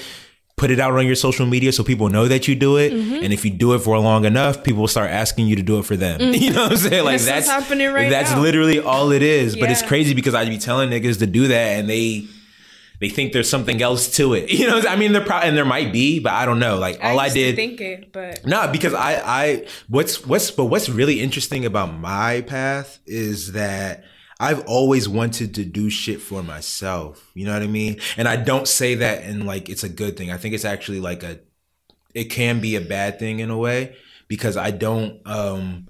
put 0.59 0.69
it 0.71 0.79
out 0.79 0.91
on 0.91 1.07
your 1.07 1.15
social 1.15 1.45
media 1.45 1.71
so 1.71 1.85
people 1.85 2.09
know 2.09 2.27
that 2.27 2.45
you 2.45 2.53
do 2.53 2.75
it. 2.75 2.91
Mm-hmm. 2.91 3.23
And 3.23 3.31
if 3.31 3.45
you 3.45 3.51
do 3.51 3.73
it 3.75 3.79
for 3.79 3.97
long 3.97 4.25
enough, 4.25 4.61
people 4.61 4.81
will 4.81 4.89
start 4.89 5.09
asking 5.09 5.47
you 5.47 5.55
to 5.55 5.63
do 5.63 5.79
it 5.79 5.85
for 5.85 5.95
them. 5.95 6.19
Mm-hmm. 6.19 6.33
You 6.49 6.53
know 6.53 6.63
what 6.63 6.71
I'm 6.71 6.77
saying? 6.77 7.05
Like 7.05 7.21
that's 7.21 7.47
happening 7.47 7.91
right 7.93 8.09
That's 8.09 8.31
now. 8.31 8.41
literally 8.41 8.79
all 8.79 9.11
it 9.11 9.21
is. 9.21 9.55
Yeah. 9.55 9.61
But 9.61 9.71
it's 9.71 9.81
crazy 9.81 10.13
because 10.13 10.33
I'd 10.33 10.49
be 10.49 10.57
telling 10.57 10.89
niggas 10.89 11.19
to 11.19 11.27
do 11.27 11.47
that 11.47 11.79
and 11.79 11.89
they 11.89 12.27
they 12.99 13.09
think 13.09 13.33
there's 13.33 13.49
something 13.49 13.81
else 13.81 14.15
to 14.17 14.33
it. 14.33 14.49
You 14.59 14.67
know, 14.67 14.81
I 14.87 14.95
mean, 14.95 15.13
there 15.13 15.23
probably 15.23 15.47
and 15.47 15.57
there 15.57 15.65
might 15.65 15.93
be, 15.93 16.19
but 16.19 16.33
I 16.33 16.45
don't 16.45 16.59
know. 16.59 16.77
Like 16.77 16.99
all 17.01 17.19
I, 17.19 17.25
I 17.25 17.29
did, 17.29 17.55
think 17.55 17.79
it, 17.79 18.11
but 18.11 18.45
no, 18.45 18.67
because 18.69 18.93
I, 18.93 19.21
I, 19.23 19.67
what's, 19.87 20.25
what's, 20.25 20.51
but 20.51 20.65
what's 20.65 20.89
really 20.89 21.21
interesting 21.21 21.65
about 21.65 21.93
my 21.93 22.41
path 22.41 22.99
is 23.05 23.53
that 23.53 24.03
I've 24.39 24.65
always 24.65 25.09
wanted 25.09 25.53
to 25.55 25.65
do 25.65 25.89
shit 25.89 26.21
for 26.21 26.41
myself. 26.41 27.29
You 27.33 27.45
know 27.45 27.53
what 27.53 27.61
I 27.61 27.67
mean? 27.67 27.99
And 28.15 28.27
I 28.27 28.37
don't 28.37 28.67
say 28.67 28.95
that 28.95 29.23
in 29.23 29.45
like 29.45 29.69
it's 29.69 29.83
a 29.83 29.89
good 29.89 30.15
thing. 30.15 30.31
I 30.31 30.37
think 30.37 30.55
it's 30.55 30.65
actually 30.65 31.01
like 31.01 31.23
a 31.23 31.39
it 32.13 32.25
can 32.25 32.61
be 32.61 32.75
a 32.75 32.81
bad 32.81 33.19
thing 33.19 33.39
in 33.39 33.49
a 33.49 33.57
way 33.57 33.95
because 34.27 34.55
I 34.55 34.71
don't 34.71 35.21
um 35.27 35.87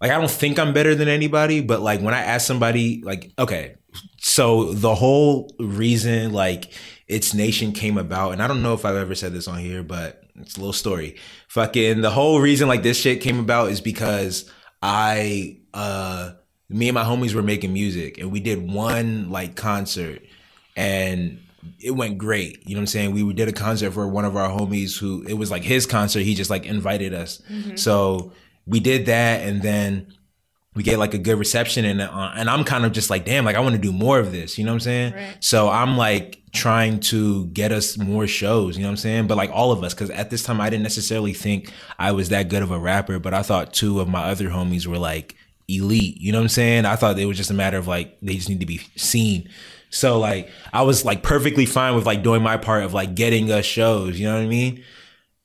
like 0.00 0.12
I 0.12 0.18
don't 0.18 0.30
think 0.30 0.58
I'm 0.58 0.72
better 0.72 0.94
than 0.94 1.08
anybody, 1.08 1.60
but 1.60 1.80
like 1.80 2.00
when 2.00 2.14
I 2.14 2.20
ask 2.20 2.46
somebody 2.46 3.02
like 3.02 3.32
okay, 3.38 3.74
so 4.18 4.72
the 4.72 4.94
whole 4.94 5.50
reason 5.58 6.32
like 6.32 6.72
its 7.08 7.34
nation 7.34 7.72
came 7.72 7.98
about 7.98 8.32
and 8.32 8.42
I 8.42 8.46
don't 8.46 8.62
know 8.62 8.74
if 8.74 8.84
I've 8.84 8.96
ever 8.96 9.16
said 9.16 9.32
this 9.32 9.48
on 9.48 9.58
here, 9.58 9.82
but 9.82 10.22
it's 10.36 10.56
a 10.56 10.60
little 10.60 10.72
story. 10.72 11.16
Fucking 11.48 12.02
the 12.02 12.10
whole 12.10 12.40
reason 12.40 12.68
like 12.68 12.84
this 12.84 13.00
shit 13.00 13.20
came 13.20 13.40
about 13.40 13.70
is 13.70 13.80
because 13.80 14.48
I 14.80 15.58
uh 15.72 16.32
me 16.74 16.88
and 16.88 16.94
my 16.94 17.04
homies 17.04 17.34
were 17.34 17.42
making 17.42 17.72
music 17.72 18.18
and 18.18 18.32
we 18.32 18.40
did 18.40 18.68
one 18.68 19.30
like 19.30 19.54
concert 19.54 20.20
and 20.76 21.40
it 21.80 21.92
went 21.92 22.18
great. 22.18 22.68
You 22.68 22.74
know 22.74 22.80
what 22.80 22.82
I'm 22.82 22.86
saying? 22.88 23.12
We 23.12 23.32
did 23.32 23.48
a 23.48 23.52
concert 23.52 23.92
for 23.92 24.08
one 24.08 24.24
of 24.24 24.36
our 24.36 24.50
homies 24.50 24.98
who 24.98 25.22
it 25.22 25.34
was 25.34 25.52
like 25.52 25.62
his 25.62 25.86
concert. 25.86 26.22
He 26.22 26.34
just 26.34 26.50
like 26.50 26.66
invited 26.66 27.14
us. 27.14 27.40
Mm-hmm. 27.48 27.76
So 27.76 28.32
we 28.66 28.80
did 28.80 29.06
that 29.06 29.46
and 29.46 29.62
then 29.62 30.12
we 30.74 30.82
get 30.82 30.98
like 30.98 31.14
a 31.14 31.18
good 31.18 31.38
reception 31.38 31.84
and 31.84 32.02
uh, 32.02 32.32
and 32.34 32.50
I'm 32.50 32.64
kind 32.64 32.84
of 32.84 32.90
just 32.90 33.08
like 33.08 33.24
damn 33.24 33.44
like 33.44 33.54
I 33.54 33.60
want 33.60 33.76
to 33.76 33.80
do 33.80 33.92
more 33.92 34.18
of 34.18 34.32
this, 34.32 34.58
you 34.58 34.64
know 34.64 34.72
what 34.72 34.76
I'm 34.76 34.80
saying? 34.80 35.12
Right. 35.12 35.36
So 35.38 35.68
I'm 35.68 35.96
like 35.96 36.42
trying 36.52 36.98
to 37.00 37.46
get 37.46 37.70
us 37.70 37.96
more 37.96 38.26
shows, 38.26 38.76
you 38.76 38.82
know 38.82 38.88
what 38.88 38.94
I'm 38.94 38.96
saying? 38.96 39.26
But 39.28 39.36
like 39.36 39.50
all 39.52 39.70
of 39.70 39.84
us 39.84 39.94
cuz 39.94 40.10
at 40.10 40.30
this 40.30 40.42
time 40.42 40.60
I 40.60 40.70
didn't 40.70 40.82
necessarily 40.82 41.34
think 41.34 41.70
I 42.00 42.10
was 42.10 42.30
that 42.30 42.48
good 42.48 42.64
of 42.64 42.72
a 42.72 42.80
rapper, 42.80 43.20
but 43.20 43.32
I 43.32 43.42
thought 43.42 43.72
two 43.72 44.00
of 44.00 44.08
my 44.08 44.24
other 44.24 44.48
homies 44.48 44.88
were 44.88 44.98
like 44.98 45.36
elite. 45.68 46.20
You 46.20 46.32
know 46.32 46.38
what 46.38 46.44
I'm 46.44 46.48
saying? 46.48 46.84
I 46.84 46.96
thought 46.96 47.18
it 47.18 47.26
was 47.26 47.36
just 47.36 47.50
a 47.50 47.54
matter 47.54 47.78
of 47.78 47.86
like 47.86 48.18
they 48.20 48.36
just 48.36 48.48
need 48.48 48.60
to 48.60 48.66
be 48.66 48.78
seen. 48.96 49.48
So 49.90 50.18
like 50.18 50.50
I 50.72 50.82
was 50.82 51.04
like 51.04 51.22
perfectly 51.22 51.66
fine 51.66 51.94
with 51.94 52.06
like 52.06 52.22
doing 52.22 52.42
my 52.42 52.56
part 52.56 52.82
of 52.82 52.92
like 52.94 53.14
getting 53.14 53.50
us 53.50 53.64
shows, 53.64 54.18
you 54.18 54.26
know 54.26 54.34
what 54.34 54.42
I 54.42 54.48
mean? 54.48 54.84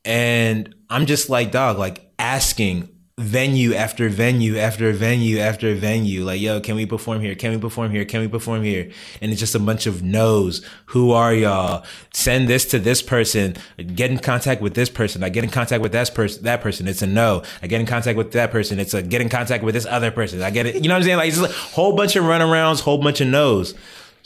And 0.06 0.76
I'm 0.90 1.06
just 1.06 1.30
like 1.30 1.52
dog, 1.52 1.78
like 1.78 2.12
asking 2.18 2.90
venue 3.20 3.74
after 3.74 4.08
venue 4.08 4.58
after 4.58 4.94
venue 4.94 5.40
after 5.40 5.76
venue. 5.76 6.24
Like, 6.24 6.40
yo, 6.40 6.62
can 6.62 6.76
we 6.76 6.86
perform 6.86 7.20
here? 7.22 7.36
Can 7.36 7.52
we 7.52 7.58
perform 7.58 7.92
here? 7.92 8.06
Can 8.06 8.22
we 8.22 8.28
perform 8.28 8.64
here? 8.64 8.90
And 9.22 9.32
it's 9.32 9.40
just 9.40 9.56
a 9.56 9.60
bunch 9.60 9.86
of 9.86 10.02
no's. 10.02 10.66
Who 10.88 11.12
are 11.12 11.34
y'all? 11.34 11.86
Send 12.14 12.48
this 12.48 12.66
to 12.68 12.80
this 12.80 13.02
person. 13.02 13.58
Get 13.78 14.10
in 14.10 14.20
contact 14.20 14.62
with 14.62 14.74
this 14.74 14.90
person. 14.90 15.24
I 15.24 15.30
get 15.30 15.44
in 15.44 15.50
contact 15.50 15.82
with 15.82 15.92
that 15.92 16.14
person. 16.16 16.44
That 16.44 16.62
person. 16.62 16.88
It's 16.88 17.02
a 17.02 17.08
no. 17.08 17.44
I 17.62 17.68
get 17.68 17.82
in 17.82 17.88
contact 17.88 18.18
with 18.18 18.32
that 18.32 18.52
person. 18.52 18.80
It's 18.80 18.94
a 18.94 19.02
get 19.02 19.22
in 19.22 19.30
contact 19.30 19.64
with 19.64 19.76
this 19.76 19.86
other 19.86 20.12
person. 20.12 20.42
I 20.42 20.50
get 20.50 20.66
it. 20.66 20.76
You 20.76 20.88
know 20.88 20.94
what 20.94 21.00
I'm 21.00 21.04
saying? 21.04 21.18
Like, 21.18 21.30
it's 21.30 21.40
a 21.40 21.48
whole 21.48 21.96
bunch 21.96 22.16
of 22.16 22.24
runarounds, 22.24 22.80
whole 22.80 23.00
bunch 23.00 23.20
of 23.20 23.28
no's. 23.28 23.76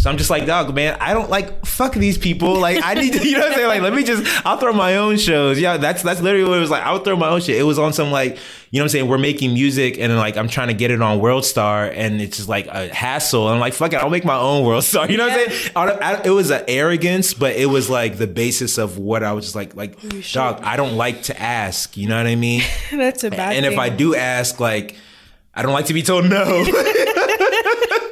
So 0.04 0.10
I'm 0.10 0.18
just 0.18 0.30
like, 0.30 0.46
dog, 0.46 0.76
man, 0.76 0.98
I 1.00 1.14
don't 1.14 1.30
like 1.30 1.66
fuck 1.66 1.94
these 1.94 2.18
people. 2.18 2.60
Like, 2.60 2.84
I 2.84 2.94
need 2.94 3.14
to, 3.14 3.26
you 3.26 3.38
know 3.38 3.40
what 3.40 3.52
I'm 3.52 3.56
saying? 3.56 3.68
Like, 3.70 3.82
let 3.82 3.94
me 3.94 4.04
just, 4.04 4.46
I'll 4.46 4.58
throw 4.58 4.74
my 4.74 4.98
own 4.98 5.18
shows. 5.18 5.58
Yeah, 5.58 5.78
that's 5.78 6.04
that's 6.04 6.20
literally 6.20 6.44
what 6.44 6.58
it 6.58 6.60
was 6.60 6.70
like. 6.70 6.84
I 6.84 6.92
would 6.92 7.06
throw 7.06 7.16
my 7.16 7.30
own 7.30 7.40
shit. 7.40 7.56
It 7.58 7.64
was 7.64 7.80
on 7.80 7.94
some 7.94 8.12
like, 8.12 8.32
you 8.34 8.80
know 8.80 8.84
what 8.84 8.84
I'm 8.84 8.90
saying? 8.90 9.08
We're 9.08 9.18
making 9.18 9.54
music 9.54 9.98
and 9.98 10.14
like 10.18 10.36
I'm 10.36 10.50
trying 10.50 10.68
to 10.68 10.74
get 10.74 10.92
it 10.92 11.02
on 11.02 11.22
World 11.22 11.46
Star 11.46 11.86
and 11.86 12.22
it's 12.22 12.36
just 12.36 12.50
like 12.50 12.68
a 12.68 12.94
hassle. 12.94 13.48
And 13.48 13.54
I'm 13.54 13.62
like, 13.62 13.74
fuck 13.74 13.94
it, 13.94 13.96
I'll 13.96 14.10
make 14.10 14.26
my 14.26 14.36
own 14.36 14.66
World 14.66 14.84
Star. 14.84 15.08
You 15.10 15.18
know 15.18 15.30
what 15.30 15.40
I'm 15.40 15.52
saying? 15.52 15.72
I, 15.74 15.86
I, 15.92 16.22
it 16.24 16.32
was 16.32 16.52
an 16.52 16.66
arrogance, 16.68 17.34
but 17.34 17.56
it 17.56 17.68
was 17.68 17.90
like 17.90 18.18
the 18.18 18.28
basis 18.28 18.78
of 18.78 18.98
what 18.98 19.24
I 19.24 19.32
was 19.32 19.46
just 19.46 19.56
like, 19.56 19.74
like, 19.74 19.98
dog, 20.34 20.60
I 20.64 20.76
don't 20.76 20.98
like 20.98 21.24
to 21.24 21.42
ask. 21.42 21.96
You 21.96 22.10
know 22.10 22.18
what 22.18 22.28
I 22.28 22.36
mean? 22.36 22.62
That's 22.92 23.24
a 23.24 23.30
bad 23.30 23.56
And 23.56 23.66
if. 23.66 23.80
I 23.80 23.88
do 23.88 24.16
ask, 24.16 24.60
like, 24.60 24.98
I 25.56 25.62
don't 25.62 25.72
like 25.72 25.86
to 25.86 25.94
be 25.94 26.04
told 26.04 26.30
no. 26.30 26.66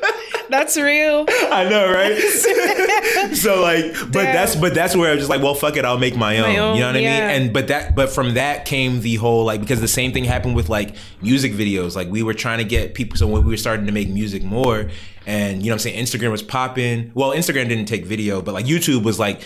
That's 0.52 0.78
real. 0.78 1.26
I 1.30 1.68
know, 1.70 1.90
right? 1.92 2.18
so 3.34 3.62
like, 3.62 3.94
but 4.12 4.24
Damn. 4.24 4.36
that's 4.36 4.56
but 4.56 4.74
that's 4.74 4.96
where 4.96 5.12
I'm 5.12 5.18
just 5.18 5.30
like, 5.30 5.42
well, 5.42 5.56
fuck 5.56 5.78
it, 5.78 5.86
I'll 5.86 5.98
make 5.98 6.16
my 6.16 6.38
own. 6.40 6.46
own, 6.58 6.76
you 6.76 6.82
know 6.82 6.92
what 6.92 7.02
yeah. 7.02 7.30
I 7.30 7.38
mean? 7.38 7.42
And 7.46 7.54
but 7.54 7.70
that 7.70 7.96
but 7.96 8.10
from 8.10 8.34
that 8.34 8.66
came 8.66 9.00
the 9.02 9.16
whole 9.16 9.46
like 9.46 9.62
because 9.62 9.80
the 9.80 9.88
same 9.88 10.12
thing 10.12 10.26
happened 10.26 10.56
with 10.58 10.68
like 10.70 10.96
music 11.22 11.54
videos. 11.54 11.96
Like 11.96 12.10
we 12.10 12.22
were 12.22 12.34
trying 12.34 12.58
to 12.58 12.66
get 12.66 12.94
people. 12.94 13.18
So 13.18 13.28
when 13.28 13.44
we 13.44 13.50
were 13.52 13.58
starting 13.58 13.86
to 13.86 13.92
make 13.94 14.10
music 14.10 14.44
more, 14.44 14.90
and 15.26 15.64
you 15.64 15.70
know 15.70 15.76
what 15.76 15.86
I'm 15.86 15.92
saying, 15.92 16.04
Instagram 16.06 16.32
was 16.32 16.44
popping. 16.44 17.12
Well, 17.14 17.32
Instagram 17.32 17.70
didn't 17.70 17.86
take 17.86 18.06
video, 18.06 18.42
but 18.42 18.54
like 18.54 18.66
YouTube 18.66 19.04
was 19.04 19.20
like 19.20 19.42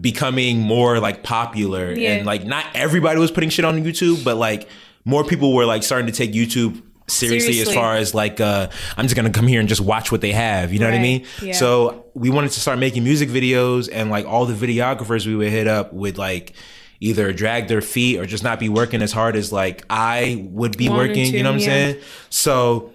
becoming 0.00 0.60
more 0.60 0.98
like 0.98 1.22
popular 1.22 1.92
Yeah. 1.92 2.14
and 2.14 2.26
like 2.26 2.44
not 2.44 2.66
everybody 2.74 3.18
was 3.20 3.30
putting 3.30 3.50
shit 3.50 3.64
on 3.64 3.82
YouTube, 3.84 4.24
but 4.24 4.36
like 4.36 4.68
more 5.04 5.24
people 5.24 5.54
were 5.54 5.64
like 5.64 5.82
starting 5.82 6.06
to 6.06 6.12
take 6.12 6.32
YouTube 6.32 6.82
seriously, 7.08 7.52
Seriously. 7.54 7.72
as 7.72 7.74
far 7.74 7.96
as 7.96 8.14
like 8.14 8.40
uh 8.40 8.68
I'm 8.96 9.04
just 9.06 9.16
gonna 9.16 9.30
come 9.30 9.46
here 9.46 9.60
and 9.60 9.68
just 9.68 9.80
watch 9.80 10.12
what 10.12 10.20
they 10.20 10.32
have. 10.32 10.72
You 10.72 10.78
know 10.78 10.86
what 10.86 10.94
I 10.94 10.98
mean? 11.02 11.26
Yeah. 11.42 11.52
So 11.54 12.06
we 12.14 12.30
wanted 12.30 12.50
to 12.52 12.60
start 12.60 12.78
making 12.78 13.04
music 13.04 13.28
videos 13.28 13.88
and 13.92 14.10
like 14.10 14.26
all 14.26 14.46
the 14.46 14.54
videographers 14.54 15.26
we 15.26 15.34
would 15.34 15.48
hit 15.50 15.66
up 15.66 15.92
would 15.92 16.18
like 16.18 16.54
either 17.00 17.32
drag 17.32 17.68
their 17.68 17.80
feet 17.80 18.18
or 18.18 18.26
just 18.26 18.42
not 18.42 18.58
be 18.58 18.68
working 18.68 19.02
as 19.02 19.12
hard 19.12 19.36
as 19.36 19.52
like 19.52 19.84
I 19.88 20.46
would 20.50 20.76
be 20.76 20.88
Wanted 20.88 21.08
working. 21.10 21.30
to, 21.30 21.36
you 21.36 21.42
know 21.42 21.50
what 21.50 21.54
I'm 21.56 21.60
yeah. 21.60 21.66
saying? 21.66 22.00
So 22.30 22.92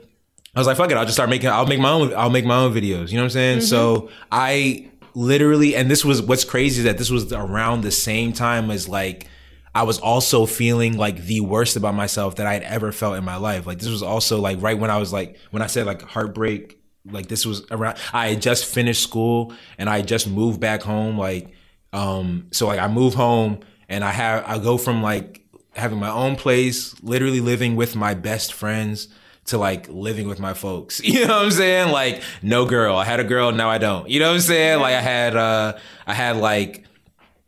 I 0.56 0.60
was 0.60 0.68
like, 0.68 0.78
fuck 0.78 0.92
it, 0.92 0.98
I'll 0.98 1.06
just 1.06 1.16
start 1.16 1.30
making 1.30 1.50
I'll 1.50 1.66
make 1.66 1.80
my 1.80 1.90
own 1.92 2.14
I'll 2.16 2.30
make 2.30 2.46
my 2.46 2.58
own 2.58 2.74
videos. 2.74 3.10
You 3.10 3.16
know 3.18 3.24
what 3.24 3.28
I'm 3.28 3.30
saying? 3.32 3.62
So 3.62 4.10
I 4.32 4.90
literally 5.16 5.76
and 5.76 5.90
this 5.90 6.04
was 6.04 6.22
what's 6.22 6.44
crazy 6.44 6.80
is 6.80 6.86
that 6.86 6.98
this 6.98 7.10
was 7.10 7.32
around 7.32 7.82
the 7.82 7.92
same 7.92 8.34
time 8.34 8.70
as 8.72 8.90
like 8.90 9.28
I 9.76 9.84
was 9.84 10.00
also 10.00 10.46
feeling 10.46 10.98
like 10.98 11.24
the 11.24 11.40
worst 11.40 11.76
about 11.76 11.96
myself 11.96 12.36
that 12.36 12.46
I 12.46 12.54
had 12.54 12.64
ever 12.64 12.92
felt 12.92 13.18
in 13.18 13.24
my 13.24 13.38
life. 13.38 13.66
Like 13.66 13.80
this 13.80 13.90
was 13.90 14.04
also 14.04 14.40
like 14.40 14.62
right 14.62 14.78
when 14.78 14.92
I 14.92 14.98
was 14.98 15.12
like 15.12 15.38
when 15.52 15.62
I 15.64 15.68
said 15.68 15.86
like 15.86 16.04
heartbreak, 16.04 16.80
like 17.06 17.28
this 17.28 17.46
was 17.46 17.66
around 17.72 17.98
I 18.14 18.30
had 18.30 18.42
just 18.42 18.66
finished 18.66 19.02
school 19.02 19.54
and 19.78 19.90
I 19.90 19.98
had 19.98 20.08
just 20.08 20.30
moved 20.30 20.60
back 20.60 20.84
home. 20.84 21.18
Like 21.18 21.52
um 21.92 22.48
so 22.52 22.68
like 22.68 22.80
I 22.80 22.88
move 22.88 23.16
home 23.16 23.62
and 23.90 24.04
I 24.04 24.12
have 24.12 24.44
I 24.48 24.60
go 24.60 24.78
from 24.78 25.02
like 25.02 25.42
having 25.72 25.98
my 26.00 26.12
own 26.12 26.36
place, 26.36 26.94
literally 27.02 27.40
living 27.40 27.76
with 27.76 27.96
my 27.96 28.14
best 28.14 28.54
friends 28.54 29.08
to 29.46 29.58
like 29.58 29.90
living 29.90 30.28
with 30.28 30.40
my 30.40 30.54
folks. 30.54 31.02
You 31.04 31.26
know 31.26 31.36
what 31.36 31.46
I'm 31.46 31.52
saying? 31.52 31.92
Like 31.92 32.22
no 32.44 32.66
girl. 32.66 32.96
I 32.96 33.06
had 33.06 33.20
a 33.20 33.24
girl, 33.24 33.52
now 33.52 33.72
I 33.72 33.80
don't. 33.80 34.08
You 34.08 34.20
know 34.20 34.28
what 34.30 34.36
I'm 34.36 34.42
saying? 34.42 34.80
Like 34.82 34.94
I 34.94 35.02
had 35.02 35.36
uh 35.36 35.78
I 36.06 36.14
had 36.14 36.38
like 36.38 36.86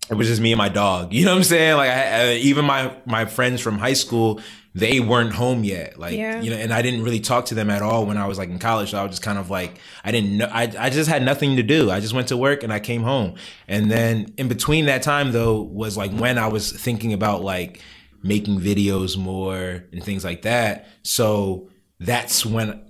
it 0.09 0.13
was 0.15 0.27
just 0.27 0.41
me 0.41 0.51
and 0.51 0.57
my 0.57 0.69
dog. 0.69 1.13
You 1.13 1.25
know 1.25 1.31
what 1.31 1.37
I'm 1.37 1.43
saying? 1.43 1.77
Like 1.77 1.89
I, 1.89 2.29
uh, 2.29 2.31
even 2.33 2.65
my 2.65 2.95
my 3.05 3.25
friends 3.25 3.61
from 3.61 3.77
high 3.77 3.93
school, 3.93 4.39
they 4.73 4.99
weren't 4.99 5.33
home 5.33 5.63
yet. 5.63 5.97
Like 5.97 6.15
Yeah. 6.15 6.41
you 6.41 6.51
know, 6.51 6.57
and 6.57 6.73
I 6.73 6.81
didn't 6.81 7.03
really 7.03 7.19
talk 7.19 7.45
to 7.47 7.55
them 7.55 7.69
at 7.69 7.81
all 7.81 8.05
when 8.05 8.17
I 8.17 8.27
was 8.27 8.37
like 8.37 8.49
in 8.49 8.59
college. 8.59 8.91
So 8.91 8.99
I 8.99 9.03
was 9.03 9.11
just 9.11 9.23
kind 9.23 9.39
of 9.39 9.49
like 9.49 9.79
I 10.03 10.11
didn't 10.11 10.37
know. 10.37 10.49
I 10.51 10.63
I 10.77 10.89
just 10.89 11.09
had 11.09 11.23
nothing 11.23 11.55
to 11.55 11.63
do. 11.63 11.89
I 11.89 11.99
just 11.99 12.13
went 12.13 12.27
to 12.27 12.37
work 12.37 12.63
and 12.63 12.71
I 12.73 12.79
came 12.79 13.03
home. 13.03 13.35
And 13.67 13.89
then 13.89 14.33
in 14.37 14.47
between 14.47 14.85
that 14.85 15.01
time 15.01 15.31
though 15.31 15.61
was 15.61 15.97
like 15.97 16.11
when 16.11 16.37
I 16.37 16.47
was 16.47 16.71
thinking 16.71 17.13
about 17.13 17.43
like 17.43 17.81
making 18.21 18.59
videos 18.59 19.17
more 19.17 19.83
and 19.91 20.03
things 20.03 20.23
like 20.25 20.41
that. 20.41 20.87
So 21.03 21.69
that's 21.99 22.45
when 22.45 22.81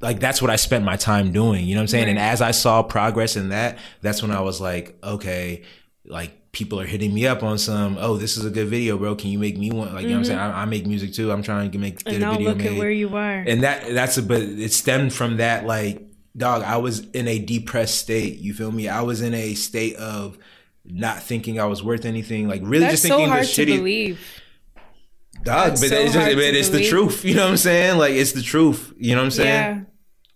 like 0.00 0.18
that's 0.20 0.40
what 0.42 0.50
I 0.50 0.56
spent 0.56 0.84
my 0.84 0.96
time 0.96 1.32
doing. 1.32 1.66
You 1.66 1.74
know 1.74 1.80
what 1.80 1.84
I'm 1.84 1.88
saying? 1.88 2.08
And 2.08 2.18
as 2.18 2.40
I 2.40 2.50
saw 2.52 2.82
progress 2.82 3.36
in 3.36 3.50
that, 3.50 3.78
that's 4.00 4.22
when 4.22 4.30
I 4.32 4.40
was 4.40 4.60
like, 4.60 4.96
okay, 5.04 5.62
like 6.04 6.47
people 6.58 6.80
are 6.80 6.86
hitting 6.86 7.14
me 7.14 7.26
up 7.26 7.42
on 7.44 7.56
some, 7.56 7.96
oh, 8.00 8.16
this 8.16 8.36
is 8.36 8.44
a 8.44 8.50
good 8.50 8.66
video, 8.68 8.98
bro. 8.98 9.14
Can 9.14 9.30
you 9.30 9.38
make 9.38 9.56
me 9.56 9.70
one? 9.70 9.94
Like, 9.94 10.02
you 10.02 10.08
know 10.08 10.14
what 10.16 10.18
I'm 10.18 10.24
saying? 10.24 10.38
Mm-hmm. 10.40 10.58
I, 10.58 10.62
I 10.62 10.64
make 10.64 10.86
music 10.86 11.12
too. 11.12 11.30
I'm 11.30 11.42
trying 11.42 11.70
to 11.70 11.78
make 11.78 12.02
get 12.04 12.14
And 12.14 12.24
a 12.24 12.30
video 12.32 12.48
look 12.48 12.58
made. 12.58 12.66
at 12.66 12.76
where 12.78 12.90
you 12.90 13.16
are. 13.16 13.38
and 13.46 13.62
that 13.62 13.94
that's 13.94 14.18
a 14.18 14.22
but 14.22 14.42
it 14.42 14.72
stemmed 14.72 15.12
from 15.14 15.36
that 15.38 15.64
like 15.66 16.02
dog, 16.36 16.62
I 16.62 16.76
was 16.78 17.08
in 17.10 17.28
a 17.28 17.38
depressed 17.38 17.98
state. 17.98 18.38
You 18.38 18.52
feel 18.54 18.72
me? 18.72 18.88
I 18.88 19.02
was 19.02 19.22
in 19.22 19.34
a 19.34 19.54
state 19.54 19.96
of 19.96 20.36
not 20.84 21.22
thinking 21.22 21.60
I 21.60 21.66
was 21.66 21.82
worth 21.82 22.04
anything. 22.04 22.48
Like 22.48 22.60
really 22.64 22.80
That's 22.80 22.94
just 22.94 23.02
so 23.04 23.08
thinking 23.16 23.28
hard 23.28 23.44
the 23.44 23.46
to 23.48 23.62
shitty 23.66 23.76
believe. 23.76 24.20
dog, 25.42 25.68
That's 25.70 25.80
but 25.80 25.90
so 25.90 25.96
it's 25.96 26.12
just 26.14 26.34
but 26.34 26.44
it's 26.44 26.68
the 26.70 26.88
truth. 26.88 27.24
You 27.24 27.34
know 27.34 27.44
what 27.44 27.50
I'm 27.52 27.56
saying? 27.56 27.98
Like 27.98 28.12
it's 28.14 28.32
the 28.32 28.42
truth. 28.42 28.92
You 28.98 29.14
know 29.14 29.20
what 29.20 29.26
I'm 29.26 29.30
saying? 29.30 29.86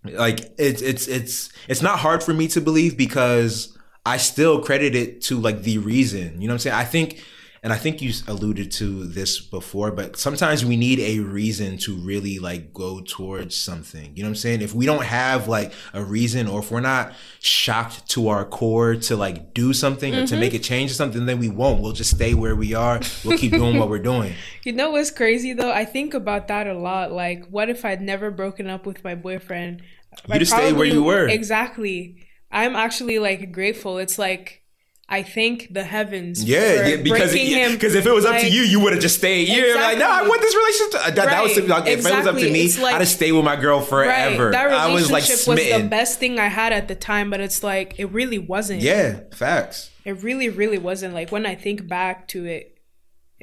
Yeah. 0.05 0.19
like 0.19 0.53
it's 0.57 0.81
it's 0.81 1.07
it's 1.07 1.51
it's 1.67 1.81
not 1.81 1.99
hard 1.99 2.23
for 2.23 2.33
me 2.33 2.47
to 2.49 2.61
believe 2.61 2.97
because 2.97 3.72
I 4.05 4.17
still 4.17 4.61
credit 4.61 4.95
it 4.95 5.21
to 5.23 5.39
like 5.39 5.63
the 5.63 5.77
reason. 5.77 6.41
You 6.41 6.47
know 6.47 6.53
what 6.53 6.55
I'm 6.55 6.59
saying? 6.59 6.75
I 6.75 6.83
think 6.83 7.23
and 7.63 7.71
I 7.71 7.77
think 7.77 8.01
you 8.01 8.11
alluded 8.27 8.73
to 8.73 9.05
this 9.05 9.39
before, 9.39 9.89
but 9.89 10.17
sometimes 10.17 10.65
we 10.65 10.75
need 10.75 10.99
a 10.99 11.19
reason 11.19 11.77
to 11.79 11.95
really 11.95 12.37
like 12.37 12.73
go 12.73 12.99
towards 12.99 13.55
something. 13.55 14.11
You 14.17 14.23
know 14.23 14.27
what 14.27 14.31
I'm 14.31 14.35
saying? 14.35 14.61
If 14.61 14.75
we 14.75 14.85
don't 14.85 15.05
have 15.05 15.47
like 15.47 15.71
a 15.93 16.03
reason 16.03 16.47
or 16.47 16.59
if 16.59 16.71
we're 16.71 16.81
not 16.81 17.13
shocked 17.39 18.09
to 18.09 18.27
our 18.27 18.43
core 18.43 18.95
to 18.95 19.15
like 19.15 19.53
do 19.53 19.71
something 19.71 20.13
or 20.13 20.27
to 20.27 20.33
mm-hmm. 20.33 20.39
make 20.41 20.53
a 20.53 20.59
change 20.59 20.91
or 20.91 20.95
something, 20.95 21.25
then 21.25 21.39
we 21.39 21.47
won't. 21.47 21.81
We'll 21.81 21.93
just 21.93 22.13
stay 22.13 22.33
where 22.33 22.53
we 22.53 22.73
are. 22.73 22.99
We'll 23.23 23.37
keep 23.37 23.53
doing 23.53 23.79
what 23.79 23.89
we're 23.89 23.99
doing. 23.99 24.33
You 24.63 24.71
know 24.71 24.91
what's 24.91 25.11
crazy 25.11 25.51
though? 25.51 25.71
I 25.71 25.83
think 25.83 26.13
about 26.13 26.47
that 26.47 26.67
a 26.67 26.73
lot. 26.73 27.11
Like, 27.11 27.45
what 27.47 27.69
if 27.69 27.83
I'd 27.83 28.01
never 28.01 28.31
broken 28.31 28.67
up 28.67 28.85
with 28.85 29.03
my 29.03 29.13
boyfriend? 29.13 29.81
You'd 30.27 30.37
have 30.37 30.47
stayed 30.47 30.73
where 30.73 30.85
you 30.85 31.03
were. 31.03 31.27
Exactly. 31.27 32.22
I'm 32.53 32.75
actually 32.75 33.19
like 33.19 33.51
grateful. 33.51 33.97
It's 33.97 34.17
like 34.17 34.61
I 35.09 35.21
thank 35.21 35.73
the 35.73 35.83
heavens. 35.83 36.43
Yeah, 36.43 36.59
for 36.77 36.89
yeah 36.89 36.95
because 36.97 37.31
breaking 37.31 37.57
him. 37.57 37.71
because 37.73 37.93
if 37.93 38.05
it 38.05 38.11
was 38.11 38.25
up 38.25 38.39
to 38.39 38.49
you, 38.49 38.61
you 38.61 38.79
would 38.79 38.93
have 38.93 39.01
just 39.01 39.17
stayed. 39.17 39.49
You're 39.49 39.75
like, 39.75 39.97
no, 39.97 40.09
I 40.09 40.27
want 40.27 40.41
this 40.41 40.55
relationship. 40.55 41.15
That, 41.15 41.29
that 41.29 41.43
was 41.43 41.57
Right, 41.59 41.67
like, 41.67 41.87
if 41.87 41.99
it 41.99 42.03
was 42.03 42.05
up 42.27 42.35
to 42.35 42.47
exactly. 42.47 42.51
me, 42.51 42.83
like- 42.83 42.95
I'd 42.95 43.01
have 43.01 43.07
stayed 43.07 43.31
with 43.33 43.43
my 43.43 43.55
girl 43.57 43.81
forever. 43.81 44.45
Right. 44.45 44.51
That 44.53 44.71
I 44.71 44.87
relationship 44.87 45.09
was 45.09 45.47
like 45.47 45.57
was, 45.57 45.81
the 45.81 45.87
best 45.89 46.19
thing 46.19 46.39
I 46.39 46.47
had 46.47 46.71
at 46.71 46.87
the 46.87 46.95
time, 46.95 47.29
but 47.29 47.41
it's 47.41 47.63
like 47.63 47.99
it 47.99 48.05
really 48.05 48.39
wasn't. 48.39 48.81
Yeah, 48.81 49.19
facts. 49.33 49.89
It 50.05 50.23
really, 50.23 50.49
really 50.49 50.77
wasn't. 50.77 51.13
Like 51.13 51.31
when 51.31 51.45
I 51.45 51.55
think 51.55 51.87
back 51.87 52.27
to 52.29 52.45
it, 52.45 52.72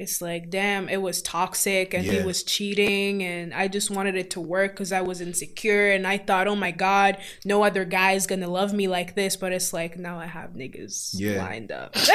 it's 0.01 0.21
like, 0.21 0.49
damn, 0.49 0.89
it 0.89 1.01
was 1.01 1.21
toxic 1.21 1.93
and 1.93 2.03
Yeah. 2.05 2.13
he 2.13 2.25
was 2.25 2.43
cheating, 2.43 3.23
and 3.23 3.53
I 3.53 3.67
just 3.67 3.91
wanted 3.91 4.15
it 4.15 4.31
to 4.31 4.41
work 4.41 4.71
because 4.73 4.91
I 4.91 5.01
was 5.01 5.21
insecure 5.21 5.91
and 5.91 6.07
I 6.07 6.17
thought, 6.17 6.47
oh 6.47 6.55
my 6.55 6.71
god, 6.71 7.17
no 7.45 7.63
other 7.63 7.85
guy 7.85 8.13
is 8.13 8.25
gonna 8.27 8.47
love 8.49 8.73
me 8.73 8.87
like 8.87 9.15
this. 9.15 9.35
But 9.35 9.51
it's 9.53 9.71
like 9.73 9.97
now 9.97 10.19
I 10.19 10.25
have 10.25 10.51
niggas 10.51 11.11
Yeah. 11.13 11.37
lined 11.43 11.71
up. 11.71 11.95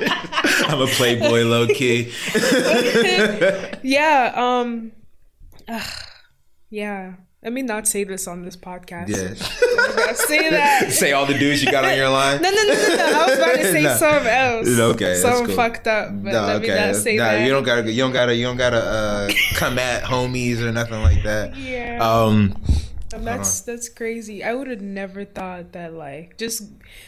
I'm 0.70 0.80
a 0.80 0.86
playboy, 0.86 1.42
low 1.42 1.66
key. 1.66 2.12
yeah. 3.82 4.32
Um. 4.34 4.92
ugh, 5.68 5.90
yeah. 6.70 7.14
Let 7.48 7.54
me 7.54 7.62
not 7.62 7.88
say 7.88 8.04
this 8.04 8.28
on 8.28 8.42
this 8.44 8.56
podcast. 8.58 9.08
Yeah. 9.08 9.32
Say 10.12 10.50
that. 10.50 10.88
Say 10.92 11.12
all 11.12 11.24
the 11.24 11.32
dudes 11.32 11.64
you 11.64 11.70
got 11.72 11.82
on 11.82 11.96
your 11.96 12.10
line. 12.10 12.42
No, 12.42 12.50
no, 12.50 12.62
no, 12.62 12.74
no, 12.74 12.96
no. 12.96 13.04
I 13.22 13.26
was 13.26 13.38
about 13.38 13.54
to 13.54 13.72
say 13.72 13.82
No. 13.84 13.96
something 13.96 14.26
else. 14.26 14.68
Okay, 14.78 15.14
something 15.14 15.46
cool. 15.46 15.56
fucked 15.56 15.86
up. 15.86 16.08
But 16.22 16.32
No, 16.34 16.42
let 16.46 16.60
me 16.60 16.68
not 16.68 16.96
say 16.96 17.16
nah, 17.16 17.24
that. 17.24 17.46
you 17.46 17.50
don't 17.50 17.62
gotta, 17.62 17.90
you 17.90 18.02
don't 18.02 18.12
gotta, 18.12 18.34
you 18.34 18.44
don't 18.44 18.58
gotta 18.58 18.82
uh, 18.84 19.30
come 19.54 19.78
at 19.78 20.02
homies 20.02 20.58
or 20.60 20.70
nothing 20.72 21.00
like 21.00 21.22
that. 21.22 21.56
Yeah. 21.56 22.06
Um, 22.06 22.54
And 23.14 23.26
that's 23.26 23.62
that's 23.62 23.88
crazy. 23.88 24.44
I 24.44 24.52
would 24.52 24.68
have 24.68 24.82
never 24.82 25.24
thought 25.24 25.72
that 25.72 25.94
like 25.94 26.36
just 26.36 26.64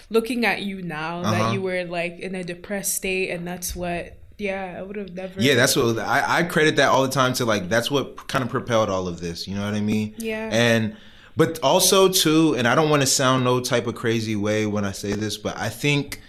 looking 0.09 0.47
at 0.47 0.63
you 0.63 0.81
now 0.81 1.21
Uh-huh. 1.21 1.33
that 1.33 1.53
you 1.53 1.61
were 1.61 1.85
like 1.85 2.19
in 2.19 2.35
a 2.35 2.43
depressed 2.43 2.95
state 2.95 3.29
and 3.29 3.47
that's 3.47 3.77
what 3.77 4.17
yeah, 4.41 4.77
I 4.79 4.83
would 4.83 4.97
have 4.97 5.15
never 5.15 5.41
yeah, 5.41 5.55
that's 5.55 5.77
what 5.77 5.99
I, 5.99 6.39
I 6.39 6.43
credit 6.45 6.77
that 6.77 6.89
all 6.89 7.03
the 7.03 7.11
time 7.11 7.33
to 7.35 7.45
like 7.45 7.69
that's 7.69 7.91
what 7.91 8.29
kind 8.29 8.43
of 8.43 8.51
propelled 8.51 8.89
all 8.89 9.07
of 9.07 9.21
this. 9.21 9.47
You 9.47 9.55
know 9.55 9.65
what 9.65 9.75
I 9.75 9.81
mean? 9.81 10.15
Yeah. 10.19 10.49
And 10.51 10.97
but 11.37 11.59
also 11.63 12.09
too, 12.09 12.55
and 12.57 12.67
I 12.67 12.75
don't 12.75 12.91
want 12.91 13.03
to 13.03 13.07
sound 13.07 13.45
no 13.45 13.61
type 13.61 13.87
of 13.87 13.95
crazy 13.95 14.37
way 14.37 14.67
when 14.67 14.85
I 14.85 14.93
say 14.93 15.13
this, 15.13 15.37
but 15.37 15.57
I 15.57 15.69
think 15.69 16.21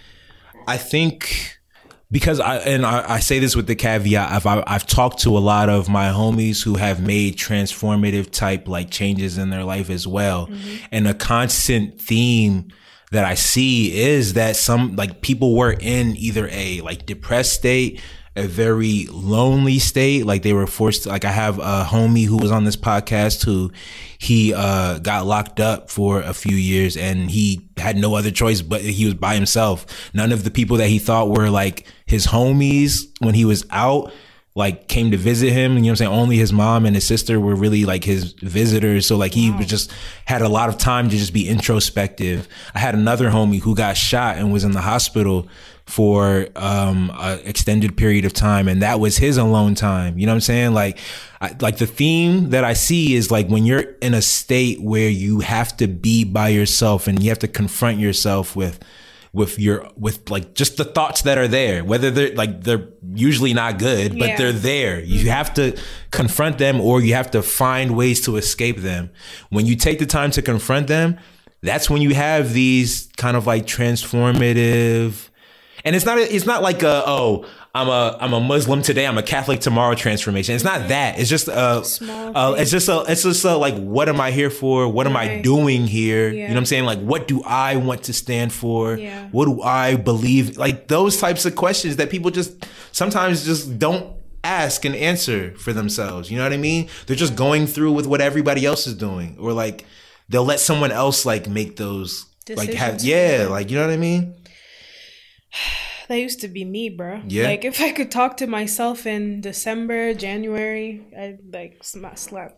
I 0.67 0.77
think 0.77 1.59
because 2.11 2.39
I 2.39 2.57
and 2.57 2.85
I, 2.85 3.15
I, 3.15 3.19
say 3.19 3.39
this 3.39 3.55
with 3.55 3.67
the 3.67 3.75
caveat 3.75 4.31
I've 4.31 4.45
I've 4.45 4.85
talked 4.85 5.19
to 5.19 5.37
a 5.37 5.39
lot 5.39 5.69
of 5.69 5.87
my 5.87 6.09
homies 6.09 6.63
who 6.63 6.75
have 6.75 7.01
made 7.01 7.37
transformative 7.37 8.29
type 8.29 8.67
like 8.67 8.91
changes 8.91 9.37
in 9.37 9.49
their 9.49 9.63
life 9.63 9.89
as 9.89 10.05
well, 10.05 10.47
mm-hmm. 10.47 10.85
and 10.91 11.07
a 11.07 11.13
constant 11.13 11.99
theme 11.99 12.71
that 13.11 13.25
I 13.25 13.35
see 13.35 13.97
is 13.97 14.33
that 14.33 14.55
some 14.55 14.95
like 14.95 15.21
people 15.21 15.55
were 15.55 15.75
in 15.79 16.15
either 16.17 16.47
a 16.51 16.81
like 16.81 17.05
depressed 17.05 17.53
state 17.53 18.01
a 18.35 18.47
very 18.47 19.07
lonely 19.11 19.79
state. 19.79 20.25
Like 20.25 20.41
they 20.41 20.53
were 20.53 20.67
forced 20.67 21.03
to, 21.03 21.09
like 21.09 21.25
I 21.25 21.31
have 21.31 21.59
a 21.59 21.83
homie 21.83 22.25
who 22.25 22.37
was 22.37 22.51
on 22.51 22.63
this 22.63 22.77
podcast 22.77 23.43
who 23.43 23.71
he 24.17 24.53
uh 24.53 24.99
got 24.99 25.25
locked 25.25 25.59
up 25.59 25.89
for 25.89 26.21
a 26.21 26.33
few 26.33 26.55
years 26.55 26.95
and 26.95 27.29
he 27.29 27.69
had 27.77 27.97
no 27.97 28.15
other 28.15 28.31
choice 28.31 28.61
but 28.61 28.81
he 28.81 29.05
was 29.05 29.15
by 29.15 29.35
himself. 29.35 29.85
None 30.13 30.31
of 30.31 30.43
the 30.43 30.51
people 30.51 30.77
that 30.77 30.87
he 30.87 30.99
thought 30.99 31.29
were 31.29 31.49
like 31.49 31.85
his 32.05 32.27
homies 32.27 33.01
when 33.19 33.33
he 33.33 33.45
was 33.45 33.65
out 33.69 34.13
like 34.53 34.87
came 34.87 35.11
to 35.11 35.17
visit 35.17 35.51
him. 35.51 35.73
You 35.73 35.79
know 35.79 35.85
what 35.85 35.89
I'm 35.89 35.95
saying? 35.95 36.11
Only 36.11 36.37
his 36.37 36.51
mom 36.51 36.85
and 36.85 36.95
his 36.95 37.05
sister 37.05 37.39
were 37.39 37.55
really 37.55 37.85
like 37.85 38.03
his 38.03 38.33
visitors. 38.33 39.07
So 39.07 39.15
like 39.15 39.33
he 39.33 39.51
wow. 39.51 39.61
just 39.61 39.91
had 40.25 40.41
a 40.41 40.49
lot 40.49 40.69
of 40.69 40.77
time 40.77 41.09
to 41.09 41.17
just 41.17 41.33
be 41.33 41.47
introspective. 41.47 42.47
I 42.75 42.79
had 42.79 42.93
another 42.93 43.29
homie 43.29 43.61
who 43.61 43.75
got 43.75 43.95
shot 43.95 44.37
and 44.37 44.51
was 44.51 44.63
in 44.63 44.71
the 44.71 44.81
hospital 44.81 45.47
for 45.85 46.47
um 46.55 47.11
an 47.15 47.39
extended 47.43 47.97
period 47.97 48.23
of 48.23 48.31
time 48.31 48.67
and 48.69 48.81
that 48.81 48.99
was 48.99 49.17
his 49.17 49.35
alone 49.35 49.75
time 49.75 50.17
you 50.17 50.25
know 50.25 50.31
what 50.31 50.35
i'm 50.35 50.41
saying 50.41 50.73
like 50.73 50.97
I, 51.41 51.55
like 51.59 51.79
the 51.79 51.87
theme 51.87 52.51
that 52.51 52.63
i 52.63 52.71
see 52.71 53.15
is 53.15 53.29
like 53.29 53.47
when 53.47 53.65
you're 53.65 53.95
in 54.01 54.13
a 54.13 54.21
state 54.21 54.79
where 54.79 55.09
you 55.09 55.39
have 55.41 55.75
to 55.77 55.87
be 55.87 56.23
by 56.23 56.49
yourself 56.49 57.07
and 57.07 57.21
you 57.21 57.29
have 57.29 57.39
to 57.39 57.47
confront 57.47 57.99
yourself 57.99 58.55
with 58.55 58.79
with 59.33 59.57
your 59.57 59.89
with 59.95 60.29
like 60.29 60.53
just 60.55 60.77
the 60.77 60.83
thoughts 60.83 61.21
that 61.21 61.37
are 61.37 61.47
there 61.47 61.85
whether 61.85 62.11
they're 62.11 62.35
like 62.35 62.63
they're 62.63 62.89
usually 63.13 63.53
not 63.53 63.79
good 63.79 64.17
but 64.19 64.29
yeah. 64.29 64.37
they're 64.37 64.51
there 64.51 64.99
you 64.99 65.29
have 65.29 65.53
to 65.53 65.77
confront 66.11 66.57
them 66.57 66.81
or 66.81 67.01
you 67.01 67.13
have 67.13 67.31
to 67.31 67.41
find 67.41 67.95
ways 67.95 68.19
to 68.19 68.35
escape 68.35 68.77
them 68.77 69.09
when 69.49 69.65
you 69.65 69.75
take 69.75 69.99
the 69.99 70.05
time 70.05 70.31
to 70.31 70.41
confront 70.41 70.87
them 70.87 71.17
that's 71.61 71.89
when 71.89 72.01
you 72.01 72.13
have 72.13 72.53
these 72.53 73.09
kind 73.17 73.37
of 73.37 73.47
like 73.47 73.65
transformative 73.65 75.29
and 75.83 75.95
it's 75.95 76.05
not 76.05 76.17
it's 76.17 76.45
not 76.45 76.61
like 76.61 76.83
a 76.83 77.03
oh 77.05 77.45
I'm 77.73 77.87
a 77.87 78.17
I'm 78.19 78.33
a 78.33 78.39
Muslim 78.39 78.81
today 78.81 79.07
I'm 79.07 79.17
a 79.17 79.23
Catholic 79.23 79.59
tomorrow 79.61 79.95
transformation. 79.95 80.55
It's 80.55 80.63
not 80.63 80.89
that. 80.89 81.19
It's 81.19 81.29
just 81.29 81.47
a, 81.47 81.53
uh, 81.53 82.55
it's 82.57 82.71
just 82.71 82.89
a 82.89 83.03
it's 83.07 83.23
just 83.23 83.45
a 83.45 83.55
like 83.55 83.75
what 83.75 84.09
am 84.09 84.19
I 84.19 84.31
here 84.31 84.49
for? 84.49 84.87
What 84.89 85.07
am 85.07 85.13
right. 85.13 85.31
I 85.31 85.41
doing 85.41 85.87
here? 85.87 86.29
Yeah. 86.29 86.33
You 86.33 86.47
know 86.49 86.53
what 86.53 86.57
I'm 86.57 86.65
saying? 86.65 86.85
Like 86.85 86.99
what 86.99 87.27
do 87.27 87.41
I 87.43 87.77
want 87.77 88.03
to 88.03 88.13
stand 88.13 88.51
for? 88.51 88.97
Yeah. 88.97 89.27
What 89.31 89.45
do 89.45 89.61
I 89.61 89.95
believe? 89.95 90.57
Like 90.57 90.87
those 90.87 91.17
types 91.17 91.45
of 91.45 91.55
questions 91.55 91.95
that 91.97 92.09
people 92.09 92.31
just 92.31 92.65
sometimes 92.91 93.45
just 93.45 93.79
don't 93.79 94.17
ask 94.43 94.85
and 94.85 94.95
answer 94.95 95.55
for 95.55 95.71
themselves. 95.71 96.31
You 96.31 96.37
know 96.37 96.43
what 96.43 96.53
I 96.53 96.57
mean? 96.57 96.89
They're 97.05 97.15
just 97.15 97.35
going 97.35 97.67
through 97.67 97.93
with 97.93 98.07
what 98.07 98.21
everybody 98.21 98.65
else 98.65 98.87
is 98.87 98.95
doing 98.95 99.37
or 99.39 99.53
like 99.53 99.85
they'll 100.29 100.45
let 100.45 100.59
someone 100.59 100.91
else 100.91 101.25
like 101.25 101.47
make 101.47 101.77
those 101.77 102.25
Decisions 102.45 102.69
like 102.69 102.77
have 102.77 103.03
yeah, 103.03 103.47
like 103.49 103.69
you 103.69 103.77
know 103.77 103.85
what 103.85 103.93
I 103.93 103.97
mean? 103.97 104.33
that 106.07 106.15
used 106.15 106.41
to 106.41 106.47
be 106.47 106.65
me, 106.65 106.89
bro. 106.89 107.21
Yeah. 107.27 107.45
Like 107.45 107.65
if 107.65 107.81
I 107.81 107.91
could 107.91 108.11
talk 108.11 108.37
to 108.37 108.47
myself 108.47 109.05
in 109.05 109.41
December, 109.41 110.13
January, 110.13 111.05
I'd 111.17 111.39
like 111.51 111.83
smack, 111.83 112.17
slap, 112.17 112.55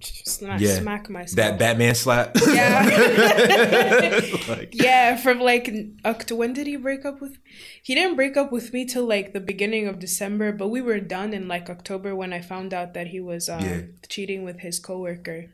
smack, 0.00 0.60
yeah. 0.60 0.74
smack 0.74 1.10
myself. 1.10 1.36
That 1.36 1.58
Batman 1.58 1.94
slap. 1.94 2.36
Yeah. 2.46 2.84
like. 4.48 4.70
Yeah. 4.72 5.16
From 5.16 5.40
like 5.40 5.72
October. 6.04 6.38
When 6.38 6.52
did 6.52 6.66
he 6.66 6.76
break 6.76 7.04
up 7.04 7.20
with? 7.20 7.38
He 7.82 7.94
didn't 7.94 8.16
break 8.16 8.36
up 8.36 8.52
with 8.52 8.72
me 8.72 8.84
till 8.84 9.06
like 9.06 9.32
the 9.32 9.40
beginning 9.40 9.86
of 9.88 9.98
December, 9.98 10.52
but 10.52 10.68
we 10.68 10.80
were 10.80 11.00
done 11.00 11.32
in 11.32 11.48
like 11.48 11.70
October 11.70 12.14
when 12.14 12.32
I 12.32 12.40
found 12.40 12.74
out 12.74 12.94
that 12.94 13.08
he 13.08 13.20
was 13.20 13.48
um, 13.48 13.64
yeah. 13.64 13.82
cheating 14.08 14.44
with 14.44 14.60
his 14.60 14.78
coworker. 14.78 15.46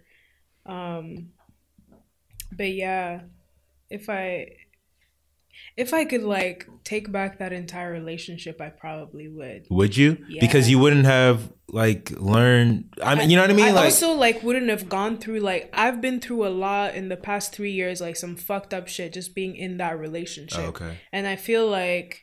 Um. 0.67 1.31
But 2.55 2.75
yeah, 2.75 3.23
if 3.89 4.11
I 4.11 4.49
if 5.77 5.95
I 5.95 6.05
could 6.05 6.23
like 6.23 6.69
take 6.85 7.11
back 7.11 7.39
that 7.39 7.53
entire 7.53 7.91
relationship, 7.91 8.61
I 8.61 8.69
probably 8.69 9.29
would. 9.29 9.67
Would 9.71 9.97
you? 9.97 10.19
Yeah. 10.29 10.41
Because 10.41 10.69
you 10.69 10.79
wouldn't 10.79 11.07
have 11.07 11.53
like 11.69 12.11
learned. 12.13 12.95
I 13.03 13.15
mean, 13.15 13.31
you 13.31 13.37
know 13.37 13.43
what 13.43 13.51
I 13.51 13.55
mean. 13.55 13.67
I 13.67 13.73
like, 13.73 13.85
also 13.85 14.13
like 14.13 14.43
wouldn't 14.43 14.69
have 14.69 14.89
gone 14.89 15.19
through 15.19 15.41
like 15.41 15.71
I've 15.73 16.01
been 16.01 16.21
through 16.21 16.47
a 16.47 16.51
lot 16.51 16.95
in 16.95 17.09
the 17.09 17.17
past 17.17 17.55
three 17.55 17.73
years, 17.73 18.01
like 18.01 18.17
some 18.17 18.37
fucked 18.37 18.75
up 18.75 18.89
shit, 18.89 19.13
just 19.13 19.35
being 19.35 19.57
in 19.57 19.79
that 19.79 19.99
relationship. 19.99 20.61
Oh, 20.61 20.67
okay. 20.69 20.99
And 21.13 21.27
I 21.27 21.37
feel 21.37 21.67
like 21.67 22.23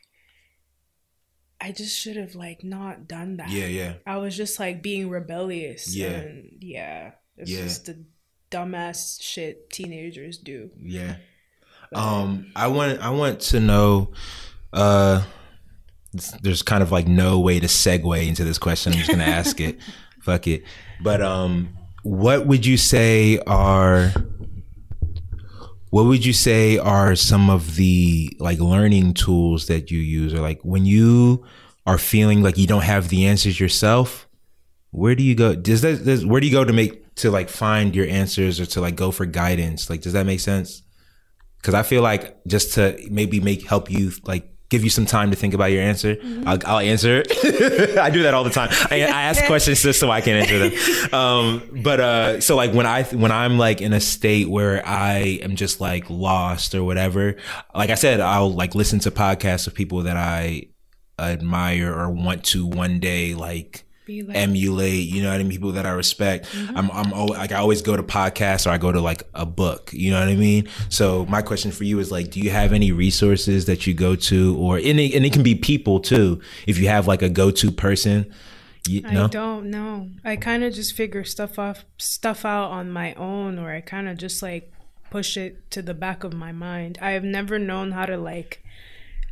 I 1.60 1.72
just 1.72 1.98
should 1.98 2.16
have 2.16 2.34
like 2.34 2.62
not 2.62 3.08
done 3.08 3.36
that. 3.38 3.50
Yeah, 3.50 3.66
yeah. 3.66 3.94
I 4.06 4.18
was 4.18 4.36
just 4.36 4.60
like 4.60 4.82
being 4.82 5.10
rebellious. 5.10 5.94
Yeah, 5.94 6.10
and 6.10 6.52
yeah. 6.60 7.12
It's 7.36 7.50
yeah. 7.50 7.62
just 7.62 7.86
the 7.86 8.04
dumbass 8.50 9.20
shit 9.22 9.70
teenagers 9.70 10.38
do. 10.38 10.70
Yeah. 10.76 11.16
Um, 11.94 12.52
I 12.54 12.68
want 12.68 13.00
I 13.00 13.10
want 13.10 13.40
to 13.40 13.60
know. 13.60 14.12
Uh, 14.72 15.22
there's 16.42 16.62
kind 16.62 16.82
of 16.82 16.90
like 16.90 17.06
no 17.06 17.38
way 17.40 17.60
to 17.60 17.66
segue 17.66 18.26
into 18.26 18.44
this 18.44 18.58
question. 18.58 18.92
I'm 18.92 18.98
just 18.98 19.10
gonna 19.10 19.24
ask 19.24 19.60
it. 19.60 19.78
Fuck 20.22 20.46
it. 20.46 20.64
But 21.02 21.22
um, 21.22 21.76
what 22.02 22.46
would 22.46 22.64
you 22.66 22.76
say 22.76 23.38
are 23.46 24.12
what 25.90 26.04
would 26.04 26.24
you 26.24 26.32
say 26.32 26.78
are 26.78 27.14
some 27.16 27.50
of 27.50 27.76
the 27.76 28.34
like 28.38 28.58
learning 28.58 29.14
tools 29.14 29.66
that 29.66 29.90
you 29.90 29.98
use 29.98 30.32
or 30.32 30.40
like 30.40 30.60
when 30.62 30.86
you 30.86 31.44
are 31.86 31.98
feeling 31.98 32.42
like 32.42 32.56
you 32.56 32.66
don't 32.66 32.84
have 32.84 33.08
the 33.08 33.26
answers 33.26 33.58
yourself 33.58 34.28
where 34.92 35.14
do 35.14 35.22
you 35.22 35.34
go 35.34 35.54
does 35.54 35.82
that 35.82 36.04
does, 36.04 36.24
where 36.24 36.40
do 36.40 36.46
you 36.46 36.52
go 36.52 36.64
to 36.64 36.72
make 36.72 37.14
to 37.16 37.30
like 37.30 37.48
find 37.48 37.94
your 37.94 38.06
answers 38.06 38.60
or 38.60 38.66
to 38.66 38.80
like 38.80 38.94
go 38.94 39.10
for 39.10 39.26
guidance 39.26 39.90
like 39.90 40.00
does 40.00 40.12
that 40.12 40.24
make 40.24 40.40
sense 40.40 40.82
because 41.60 41.74
I 41.74 41.82
feel 41.82 42.02
like 42.02 42.42
just 42.46 42.74
to 42.74 42.98
maybe 43.10 43.40
make 43.40 43.66
help 43.66 43.90
you 43.90 44.12
like 44.24 44.50
give 44.70 44.84
you 44.84 44.90
some 44.90 45.04
time 45.04 45.30
to 45.30 45.36
think 45.36 45.52
about 45.52 45.66
your 45.66 45.82
answer. 45.82 46.14
Mm-hmm. 46.14 46.48
I'll, 46.48 46.58
I'll, 46.64 46.78
answer 46.78 47.22
it. 47.26 47.98
I 47.98 48.08
do 48.08 48.22
that 48.22 48.34
all 48.34 48.44
the 48.44 48.50
time. 48.50 48.68
I, 48.90 49.02
I, 49.02 49.22
ask 49.22 49.44
questions 49.46 49.82
just 49.82 49.98
so 49.98 50.10
I 50.10 50.20
can 50.20 50.36
answer 50.36 50.70
them. 50.70 51.14
Um, 51.14 51.82
but 51.82 52.00
uh, 52.00 52.40
so 52.40 52.56
like 52.56 52.72
when 52.72 52.86
I 52.86 53.02
when 53.02 53.32
I'm 53.32 53.58
like 53.58 53.80
in 53.80 53.92
a 53.92 54.00
state 54.00 54.48
where 54.48 54.86
I 54.86 55.40
am 55.42 55.56
just 55.56 55.80
like 55.80 56.08
lost 56.08 56.74
or 56.74 56.84
whatever, 56.84 57.36
like 57.74 57.90
I 57.90 57.96
said, 57.96 58.20
I'll 58.20 58.52
like 58.52 58.74
listen 58.74 59.00
to 59.00 59.10
podcasts 59.10 59.66
of 59.66 59.74
people 59.74 60.04
that 60.04 60.16
I 60.16 60.68
admire 61.18 61.92
or 61.92 62.08
want 62.10 62.44
to 62.44 62.64
one 62.64 63.00
day 63.00 63.34
like 63.34 63.84
like, 64.10 64.36
emulate, 64.36 65.08
you 65.08 65.22
know 65.22 65.30
what 65.30 65.40
I 65.40 65.42
mean? 65.42 65.50
People 65.50 65.72
that 65.72 65.86
I 65.86 65.90
respect. 65.90 66.46
Mm-hmm. 66.46 66.76
I'm, 66.76 66.90
I'm 66.90 67.12
always, 67.12 67.38
like, 67.38 67.52
I 67.52 67.56
always 67.56 67.82
go 67.82 67.96
to 67.96 68.02
podcasts 68.02 68.66
or 68.66 68.70
I 68.70 68.78
go 68.78 68.92
to 68.92 69.00
like 69.00 69.22
a 69.34 69.46
book, 69.46 69.90
you 69.92 70.10
know 70.10 70.20
what 70.20 70.28
I 70.28 70.36
mean? 70.36 70.68
So 70.88 71.26
my 71.26 71.42
question 71.42 71.70
for 71.70 71.84
you 71.84 71.98
is 71.98 72.10
like, 72.10 72.30
do 72.30 72.40
you 72.40 72.50
have 72.50 72.72
any 72.72 72.92
resources 72.92 73.66
that 73.66 73.86
you 73.86 73.94
go 73.94 74.16
to 74.16 74.56
or 74.58 74.78
any, 74.78 75.14
and 75.14 75.24
it 75.24 75.32
can 75.32 75.42
be 75.42 75.54
people 75.54 76.00
too. 76.00 76.40
If 76.66 76.78
you 76.78 76.88
have 76.88 77.06
like 77.06 77.22
a 77.22 77.28
go-to 77.28 77.70
person, 77.70 78.32
you, 78.88 79.02
I 79.06 79.26
don't 79.28 79.70
know. 79.70 80.08
I 80.24 80.36
kind 80.36 80.64
of 80.64 80.72
just 80.72 80.94
figure 80.94 81.24
stuff 81.24 81.58
off, 81.58 81.84
stuff 81.98 82.44
out 82.44 82.70
on 82.70 82.90
my 82.90 83.14
own, 83.14 83.58
or 83.58 83.70
I 83.70 83.80
kind 83.80 84.08
of 84.08 84.16
just 84.16 84.42
like 84.42 84.72
push 85.10 85.36
it 85.36 85.70
to 85.72 85.82
the 85.82 85.94
back 85.94 86.24
of 86.24 86.32
my 86.32 86.52
mind. 86.52 86.98
I 87.02 87.10
have 87.12 87.24
never 87.24 87.58
known 87.58 87.92
how 87.92 88.06
to 88.06 88.16
like 88.16 88.64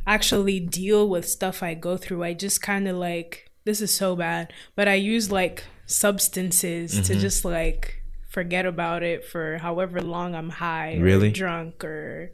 actually 0.05 0.59
deal 0.59 1.09
with 1.09 1.27
stuff 1.27 1.63
I 1.63 1.73
go 1.73 1.97
through. 1.97 2.23
I 2.23 2.33
just 2.33 2.61
kind 2.61 2.87
of 2.87 2.95
like 2.95 3.48
this 3.69 3.81
is 3.81 3.91
so 3.91 4.15
bad. 4.15 4.51
But 4.75 4.87
I 4.87 4.95
use 4.95 5.31
like 5.31 5.63
substances 5.85 6.93
mm-hmm. 6.93 7.03
to 7.03 7.15
just 7.15 7.45
like 7.45 8.01
forget 8.27 8.65
about 8.65 9.03
it 9.03 9.23
for 9.23 9.57
however 9.59 10.01
long 10.01 10.33
I'm 10.33 10.49
high 10.49 10.97
really? 10.97 11.29
or 11.29 11.31
drunk 11.31 11.83
or 11.83 12.31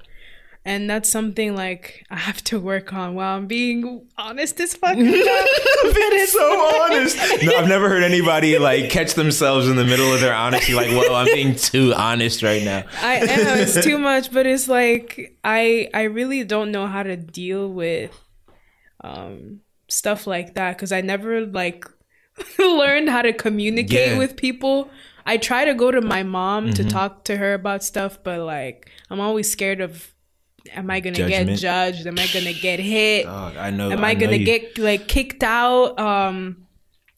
and 0.64 0.90
that's 0.90 1.12
something 1.12 1.56
like 1.56 2.06
I 2.10 2.16
have 2.16 2.42
to 2.46 2.60
work 2.60 2.92
on 2.94 3.16
while 3.16 3.38
I'm 3.38 3.48
being 3.48 4.08
honest 4.18 4.60
as 4.62 4.74
fuck. 4.76 4.96
being 4.96 5.06
so 6.28 6.82
honest. 6.82 7.18
No, 7.44 7.56
I've 7.56 7.68
never 7.68 7.88
heard 7.88 8.02
anybody 8.02 8.58
like 8.58 8.90
catch 8.90 9.14
themselves 9.14 9.68
in 9.68 9.76
the 9.76 9.84
middle 9.84 10.12
of 10.12 10.22
their 10.22 10.34
honesty. 10.34 10.74
Like, 10.74 10.90
well, 10.90 11.16
I'm 11.16 11.28
being 11.28 11.56
too 11.56 11.94
honest 11.94 12.42
right 12.42 12.64
now. 12.64 12.84
I 13.02 13.18
am. 13.18 13.60
It's 13.60 13.84
too 13.84 14.00
much, 14.00 14.32
but 14.32 14.48
it's 14.48 14.68
like 14.68 15.38
I 15.44 15.90
I 15.94 16.04
really 16.04 16.44
don't 16.44 16.72
know 16.72 16.88
how 16.88 17.04
to 17.04 17.16
deal 17.16 17.72
with 17.72 18.20
um 19.04 19.62
stuff 19.88 20.28
like 20.28 20.56
that 20.56 20.76
because 20.76 20.92
I 20.92 21.02
never 21.02 21.46
like 21.46 21.86
learned 22.60 23.10
how 23.10 23.22
to 23.22 23.34
communicate 23.34 24.12
yeah. 24.12 24.18
with 24.18 24.36
people. 24.36 24.90
I 25.26 25.38
try 25.38 25.66
to 25.66 25.74
go 25.74 25.92
to 25.92 26.02
my 26.02 26.24
mom 26.24 26.66
mm-hmm. 26.66 26.74
to 26.74 26.84
talk 26.84 27.24
to 27.26 27.38
her 27.38 27.54
about 27.54 27.84
stuff, 27.84 28.20
but 28.24 28.40
like 28.40 28.90
I'm 29.10 29.20
always 29.20 29.50
scared 29.50 29.82
of 29.82 30.14
am 30.72 30.90
I 30.90 31.00
gonna 31.00 31.16
Judgment. 31.16 31.48
get 31.48 31.60
judged? 31.60 32.08
Am 32.08 32.18
I 32.20 32.28
gonna 32.28 32.54
get 32.54 32.80
hit? 32.80 33.26
Oh, 33.30 33.54
I 33.58 33.72
know. 33.72 33.92
Am 33.92 34.04
I, 34.04 34.10
I 34.10 34.14
gonna 34.16 34.40
get 34.40 34.78
like 34.78 35.08
kicked 35.08 35.44
out? 35.44 36.00
Um, 36.00 36.68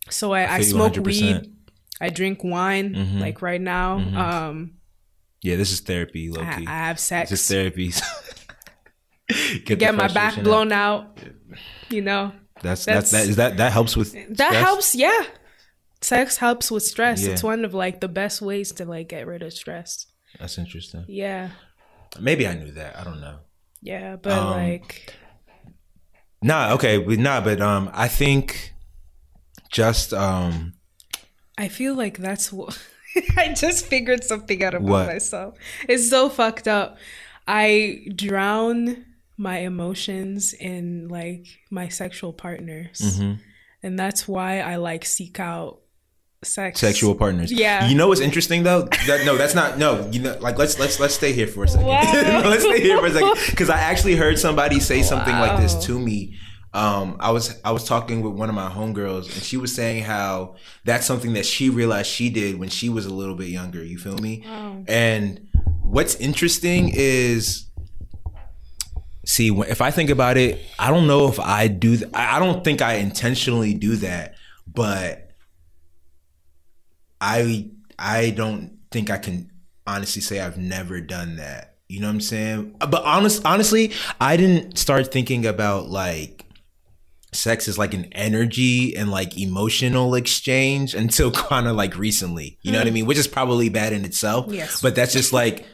so 0.09 0.33
I, 0.33 0.43
I, 0.43 0.55
I 0.55 0.61
smoke 0.61 0.93
100%. 0.93 1.05
weed. 1.05 1.53
I 1.99 2.09
drink 2.09 2.43
wine 2.43 2.93
mm-hmm. 2.93 3.19
like 3.19 3.41
right 3.41 3.59
now. 3.59 3.97
Mm-hmm. 3.97 4.17
Um, 4.17 4.71
yeah, 5.41 5.55
this 5.55 5.71
is 5.71 5.81
therapy. 5.81 6.29
Low 6.29 6.41
I, 6.41 6.63
I 6.67 6.77
have 6.85 6.99
sex. 6.99 7.29
This 7.29 7.41
is 7.41 7.47
therapy. 7.47 7.91
get, 9.65 9.79
get 9.79 9.95
my 9.95 10.07
back 10.07 10.41
blown 10.41 10.71
out. 10.71 11.19
Yeah 11.21 11.29
you 11.89 12.01
know, 12.01 12.31
That's, 12.61 12.85
That's- 12.85 13.11
that's 13.11 13.11
that 13.11 13.29
is 13.29 13.35
that 13.37 13.57
that 13.57 13.71
helps 13.71 13.95
with 13.95 14.13
that 14.13 14.49
stress? 14.49 14.55
helps. 14.65 14.95
Yeah, 14.95 15.23
sex 16.01 16.37
helps 16.37 16.69
with 16.71 16.83
stress. 16.83 17.23
Yeah. 17.23 17.31
It's 17.31 17.43
one 17.43 17.65
of 17.65 17.73
like 17.73 17.99
the 18.01 18.07
best 18.07 18.41
ways 18.41 18.71
to 18.73 18.85
like 18.85 19.09
get 19.09 19.27
rid 19.27 19.41
of 19.43 19.53
stress. 19.53 20.05
That's 20.39 20.57
interesting. 20.57 21.05
Yeah, 21.07 21.49
Maybe 22.19 22.47
I 22.47 22.53
knew 22.55 22.71
that. 22.71 22.97
I 22.97 23.03
don't 23.03 23.21
know. 23.21 23.39
yeah, 23.81 24.15
but 24.17 24.33
Um, 24.33 24.51
like, 24.51 25.13
Nah, 26.41 26.73
okay, 26.73 26.97
but 26.99 27.17
nah, 27.17 27.41
but 27.41 27.61
um, 27.61 27.89
I 27.93 28.07
think 28.07 28.73
just 29.71 30.13
um, 30.13 30.73
I 31.57 31.67
feel 31.67 31.95
like 31.95 32.17
that's 32.19 32.53
what 32.53 32.77
I 33.37 33.53
just 33.53 33.85
figured 33.87 34.23
something 34.23 34.63
out 34.63 34.75
about 34.75 34.87
What? 34.89 35.07
myself. 35.07 35.55
It's 35.89 36.09
so 36.09 36.29
fucked 36.29 36.67
up. 36.67 36.97
I 37.47 38.05
drown 38.15 39.05
my 39.37 39.59
emotions 39.59 40.53
in 40.53 41.07
like 41.09 41.45
my 41.69 41.87
sexual 41.89 42.33
partners, 42.33 42.99
Mm-hmm. 42.99 43.33
and 43.83 43.99
that's 43.99 44.27
why 44.27 44.59
I 44.61 44.77
like 44.77 45.05
seek 45.05 45.39
out 45.39 45.79
sex. 46.43 46.79
sexual 46.79 47.13
partners. 47.15 47.51
Yeah. 47.51 47.87
You 47.87 47.95
know 47.95 48.07
what's 48.07 48.21
interesting 48.21 48.63
though? 48.63 48.83
That, 49.07 49.23
no, 49.25 49.37
that's 49.37 49.53
not. 49.55 49.77
No, 49.77 50.07
you 50.11 50.21
know, 50.21 50.37
like 50.39 50.57
let's 50.57 50.79
let's 50.79 50.99
let's 50.99 51.13
stay 51.15 51.33
here 51.33 51.47
for 51.47 51.63
a 51.63 51.67
second. 51.67 51.87
Wow. 51.87 52.01
let's 52.45 52.63
stay 52.63 52.81
here 52.81 52.97
for 52.99 53.05
a 53.07 53.11
second 53.11 53.35
because 53.49 53.69
I 53.69 53.79
actually 53.79 54.15
heard 54.15 54.39
somebody 54.39 54.79
say 54.79 55.01
something 55.03 55.33
like 55.35 55.59
this 55.61 55.75
to 55.85 55.99
me. 55.99 56.35
Um, 56.73 57.17
I 57.19 57.31
was 57.31 57.59
I 57.63 57.71
was 57.71 57.85
talking 57.85 58.21
with 58.21 58.33
one 58.33 58.49
of 58.49 58.55
my 58.55 58.69
homegirls 58.69 59.33
and 59.33 59.41
she 59.43 59.57
was 59.57 59.73
saying 59.73 60.03
how 60.03 60.55
that's 60.83 61.05
something 61.05 61.33
that 61.33 61.45
she 61.45 61.69
realized 61.69 62.09
she 62.09 62.29
did 62.29 62.59
when 62.59 62.69
she 62.69 62.89
was 62.89 63.05
a 63.05 63.13
little 63.13 63.35
bit 63.35 63.47
younger. 63.49 63.83
You 63.83 63.97
feel 63.97 64.17
me? 64.17 64.43
Wow. 64.45 64.83
And 64.87 65.47
what's 65.81 66.15
interesting 66.15 66.91
is. 66.93 67.65
See, 69.27 69.49
if 69.49 69.81
I 69.81 69.91
think 69.91 70.09
about 70.09 70.37
it, 70.37 70.61
I 70.79 70.89
don't 70.89 71.05
know 71.05 71.27
if 71.27 71.37
I 71.37 71.67
do. 71.67 71.97
Th- 71.97 72.09
I 72.13 72.39
don't 72.39 72.63
think 72.63 72.81
I 72.81 72.93
intentionally 72.93 73.73
do 73.73 73.97
that, 73.97 74.35
but 74.65 75.31
I 77.19 77.69
I 77.99 78.29
don't 78.29 78.77
think 78.89 79.09
I 79.09 79.17
can 79.17 79.51
honestly 79.85 80.21
say 80.21 80.39
I've 80.39 80.57
never 80.57 81.01
done 81.01 81.35
that. 81.35 81.75
You 81.89 81.99
know 81.99 82.07
what 82.07 82.13
I'm 82.13 82.21
saying? 82.21 82.77
But 82.79 83.03
honest 83.03 83.45
honestly, 83.45 83.91
I 84.21 84.37
didn't 84.37 84.77
start 84.77 85.11
thinking 85.11 85.45
about 85.45 85.89
like 85.89 86.45
sex 87.33 87.67
is 87.67 87.77
like 87.77 87.93
an 87.93 88.05
energy 88.13 88.95
and 88.95 89.11
like 89.11 89.37
emotional 89.37 90.15
exchange 90.15 90.95
until 90.95 91.31
kind 91.33 91.67
of 91.67 91.75
like 91.75 91.97
recently. 91.97 92.59
You 92.61 92.71
know 92.71 92.77
what 92.77 92.87
I 92.87 92.91
mm. 92.91 92.93
mean? 92.93 93.05
Which 93.05 93.17
is 93.17 93.27
probably 93.27 93.67
bad 93.67 93.91
in 93.91 94.05
itself. 94.05 94.45
Yes. 94.47 94.81
But 94.81 94.95
that's 94.95 95.11
just 95.11 95.33
like 95.33 95.65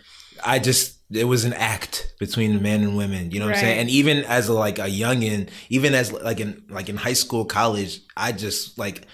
I 0.43 0.57
just 0.57 0.92
it 1.11 1.25
was 1.25 1.45
an 1.45 1.53
act 1.53 2.13
between 2.19 2.61
men 2.61 2.81
and 2.81 2.97
women. 2.97 3.31
You 3.31 3.39
know 3.39 3.45
what 3.45 3.55
I'm 3.55 3.61
saying? 3.61 3.79
And 3.79 3.89
even 3.89 4.19
as 4.25 4.47
a, 4.47 4.53
like 4.53 4.79
a 4.79 4.83
youngin, 4.83 5.49
even 5.69 5.93
as 5.93 6.11
like 6.11 6.39
in 6.39 6.63
like 6.69 6.89
in 6.89 6.97
high 6.97 7.13
school, 7.13 7.45
college, 7.45 8.01
I 8.17 8.31
just 8.31 8.77
like 8.77 9.05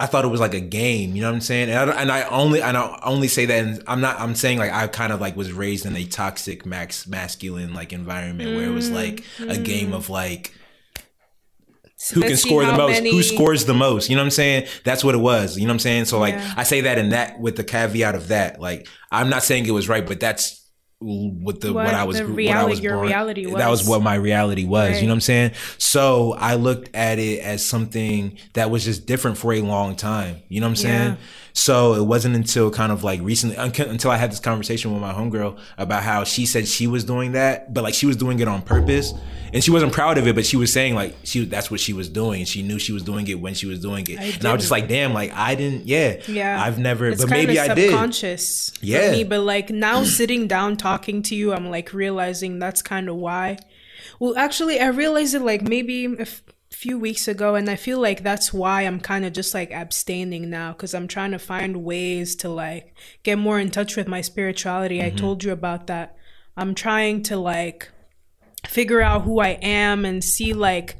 I 0.00 0.06
thought 0.06 0.24
it 0.24 0.28
was 0.28 0.40
like 0.40 0.54
a 0.54 0.60
game. 0.60 1.14
You 1.14 1.22
know 1.22 1.28
what 1.28 1.36
I'm 1.36 1.40
saying? 1.40 1.70
And 1.70 1.90
I, 1.90 2.02
and 2.02 2.10
I 2.10 2.22
only 2.24 2.62
and 2.62 2.76
I 2.76 2.98
only 3.04 3.28
say 3.28 3.46
that 3.46 3.64
and 3.64 3.82
I'm 3.86 4.00
not 4.00 4.18
I'm 4.18 4.34
saying 4.34 4.58
like 4.58 4.72
I 4.72 4.86
kind 4.86 5.12
of 5.12 5.20
like 5.20 5.36
was 5.36 5.52
raised 5.52 5.86
in 5.86 5.94
a 5.94 6.04
toxic 6.04 6.66
max 6.66 7.06
masculine 7.06 7.74
like 7.74 7.92
environment 7.92 8.56
where 8.56 8.64
it 8.64 8.72
was 8.72 8.90
mm-hmm. 8.90 9.48
like 9.48 9.56
a 9.56 9.60
game 9.60 9.92
of 9.92 10.10
like 10.10 10.52
who 12.10 12.20
can 12.20 12.30
Let's 12.30 12.42
see 12.42 12.48
score 12.48 12.64
the 12.64 12.72
most 12.72 12.90
many- 12.94 13.12
who 13.12 13.22
scores 13.22 13.64
the 13.64 13.74
most 13.74 14.10
you 14.10 14.16
know 14.16 14.22
what 14.22 14.26
i'm 14.26 14.30
saying 14.30 14.66
that's 14.82 15.04
what 15.04 15.14
it 15.14 15.18
was 15.18 15.56
you 15.56 15.64
know 15.64 15.68
what 15.68 15.74
i'm 15.74 15.78
saying 15.78 16.04
so 16.06 16.18
like 16.18 16.34
Yeah. 16.34 16.54
i 16.56 16.64
say 16.64 16.80
that 16.82 16.98
in 16.98 17.10
that 17.10 17.38
with 17.38 17.54
the 17.54 17.62
caveat 17.62 18.16
of 18.16 18.28
that 18.28 18.60
like 18.60 18.88
i'm 19.12 19.28
not 19.28 19.44
saying 19.44 19.66
it 19.66 19.70
was 19.70 19.88
right 19.88 20.04
but 20.04 20.18
that's 20.18 20.61
what 21.02 21.60
the 21.60 21.72
what, 21.72 21.86
What 21.86 21.94
i 21.94 22.04
was 22.04 22.18
the 22.18 22.24
what 22.24 22.32
i 22.32 22.34
reality- 22.34 22.70
was 22.70 22.80
your 22.80 22.94
born- 22.94 23.06
reality 23.08 23.44
that 23.46 23.68
was 23.70 23.80
was. 23.80 23.88
what 23.88 24.02
my 24.02 24.14
reality 24.14 24.64
was 24.64 24.90
Right. 24.92 24.96
you 25.00 25.06
know 25.08 25.12
what 25.12 25.16
i'm 25.16 25.20
saying 25.20 25.50
so 25.78 26.34
i 26.38 26.54
looked 26.54 26.94
at 26.94 27.18
it 27.18 27.40
as 27.40 27.64
something 27.64 28.36
that 28.54 28.70
was 28.70 28.84
just 28.84 29.06
different 29.06 29.36
for 29.38 29.52
a 29.52 29.60
long 29.62 29.96
time 29.96 30.36
you 30.48 30.60
know 30.60 30.66
what 30.66 30.70
i'm 30.70 30.76
saying 30.76 31.08
Yeah. 31.10 31.16
so 31.54 31.94
it 31.94 32.04
wasn't 32.04 32.34
until 32.36 32.70
kind 32.70 32.92
of 32.92 33.04
like 33.04 33.20
recently 33.22 33.56
until 33.56 34.10
I 34.10 34.16
had 34.16 34.30
this 34.32 34.40
conversation 34.40 34.92
with 34.92 35.02
my 35.02 35.12
homegirl 35.12 35.58
about 35.76 36.02
how 36.02 36.24
she 36.24 36.46
said 36.46 36.66
she 36.66 36.86
was 36.86 37.04
doing 37.04 37.32
that, 37.32 37.74
but 37.74 37.82
like 37.84 37.92
she 37.94 38.06
was 38.06 38.16
doing 38.16 38.40
it 38.40 38.48
on 38.48 38.62
purpose, 38.62 39.12
and 39.52 39.62
she 39.62 39.70
wasn't 39.70 39.92
proud 39.92 40.16
of 40.16 40.26
it. 40.26 40.34
But 40.34 40.46
she 40.46 40.56
was 40.56 40.72
saying 40.72 40.94
like 40.94 41.14
she 41.24 41.44
that's 41.44 41.70
what 41.70 41.78
she 41.78 41.92
was 41.92 42.08
doing, 42.08 42.40
and 42.40 42.48
she 42.48 42.62
knew 42.62 42.78
she 42.78 42.92
was 42.92 43.02
doing 43.02 43.28
it 43.28 43.38
when 43.38 43.52
she 43.52 43.66
was 43.66 43.80
doing 43.80 44.06
it. 44.08 44.18
I 44.18 44.22
and 44.24 44.44
I 44.46 44.52
was 44.54 44.62
just 44.62 44.70
like, 44.70 44.88
damn, 44.88 45.12
like 45.12 45.30
I 45.34 45.54
didn't, 45.54 45.86
yeah, 45.86 46.16
Yeah. 46.26 46.62
I've 46.62 46.78
never, 46.78 47.08
It's 47.08 47.20
but 47.20 47.28
maybe 47.30 47.60
I 47.60 47.74
did. 47.74 47.90
subconscious 47.90 48.70
for 48.80 48.86
Yeah. 48.86 49.12
me, 49.12 49.24
but 49.24 49.40
like 49.40 49.68
now 49.68 50.04
sitting 50.18 50.46
down 50.46 50.76
talking 50.78 50.91
to 50.98 51.34
you, 51.34 51.52
I'm 51.52 51.70
like 51.70 51.92
realizing 51.92 52.58
that's 52.58 52.82
kind 52.82 53.08
of 53.08 53.16
why. 53.16 53.58
Well, 54.18 54.36
actually, 54.36 54.80
I 54.80 54.88
realized 54.88 55.34
it 55.34 55.42
like 55.42 55.62
maybe 55.62 56.06
a 56.06 56.22
f- 56.22 56.42
few 56.70 56.98
weeks 56.98 57.28
ago, 57.28 57.54
and 57.54 57.68
I 57.68 57.76
feel 57.76 58.00
like 58.00 58.22
that's 58.22 58.52
why 58.52 58.82
I'm 58.82 59.00
kind 59.00 59.24
of 59.24 59.32
just 59.32 59.54
like 59.54 59.70
abstaining 59.70 60.50
now 60.50 60.72
because 60.72 60.94
I'm 60.94 61.08
trying 61.08 61.32
to 61.32 61.38
find 61.38 61.84
ways 61.84 62.36
to 62.36 62.48
like 62.48 62.94
get 63.22 63.38
more 63.38 63.58
in 63.58 63.70
touch 63.70 63.96
with 63.96 64.08
my 64.08 64.20
spirituality. 64.20 65.00
I 65.00 65.06
mm-hmm. 65.06 65.16
told 65.16 65.44
you 65.44 65.52
about 65.52 65.86
that. 65.86 66.16
I'm 66.56 66.74
trying 66.74 67.22
to 67.24 67.36
like 67.36 67.90
figure 68.66 69.00
out 69.00 69.22
who 69.22 69.40
I 69.40 69.58
am 69.62 70.04
and 70.04 70.22
see 70.22 70.52
like 70.52 70.98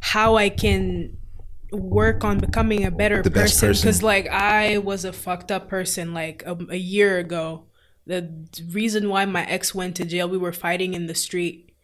how 0.00 0.36
I 0.36 0.48
can 0.48 1.16
work 1.72 2.24
on 2.24 2.38
becoming 2.38 2.84
a 2.84 2.90
better 2.90 3.22
The 3.22 3.30
person. 3.30 3.72
because 3.72 4.02
like 4.02 4.28
I 4.28 4.78
was 4.78 5.04
a 5.04 5.12
fucked 5.12 5.50
up 5.50 5.68
person 5.68 6.14
like 6.14 6.42
a, 6.46 6.56
a 6.70 6.76
year 6.76 7.18
ago. 7.18 7.64
The 8.06 8.46
reason 8.70 9.08
why 9.08 9.24
my 9.24 9.44
ex 9.46 9.74
went 9.74 9.96
to 9.96 10.04
jail, 10.04 10.28
we 10.28 10.38
were 10.38 10.52
fighting 10.52 10.94
in 10.94 11.06
the 11.06 11.14
street, 11.14 11.74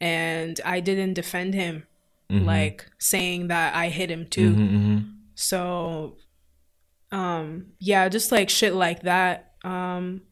and 0.00 0.60
I 0.64 0.80
didn't 0.80 1.14
defend 1.14 1.54
him, 1.54 1.86
like 2.30 2.86
saying 2.98 3.48
that 3.48 3.74
I 3.74 3.88
hit 3.88 4.10
him 4.10 4.26
too. 4.26 4.54
Mm-hmm. 4.54 4.98
So, 5.34 6.16
um, 7.10 7.72
yeah, 7.80 8.08
just 8.08 8.30
like 8.30 8.50
shit 8.50 8.74
like 8.74 9.02
that. 9.02 9.54
Um, 9.64 10.22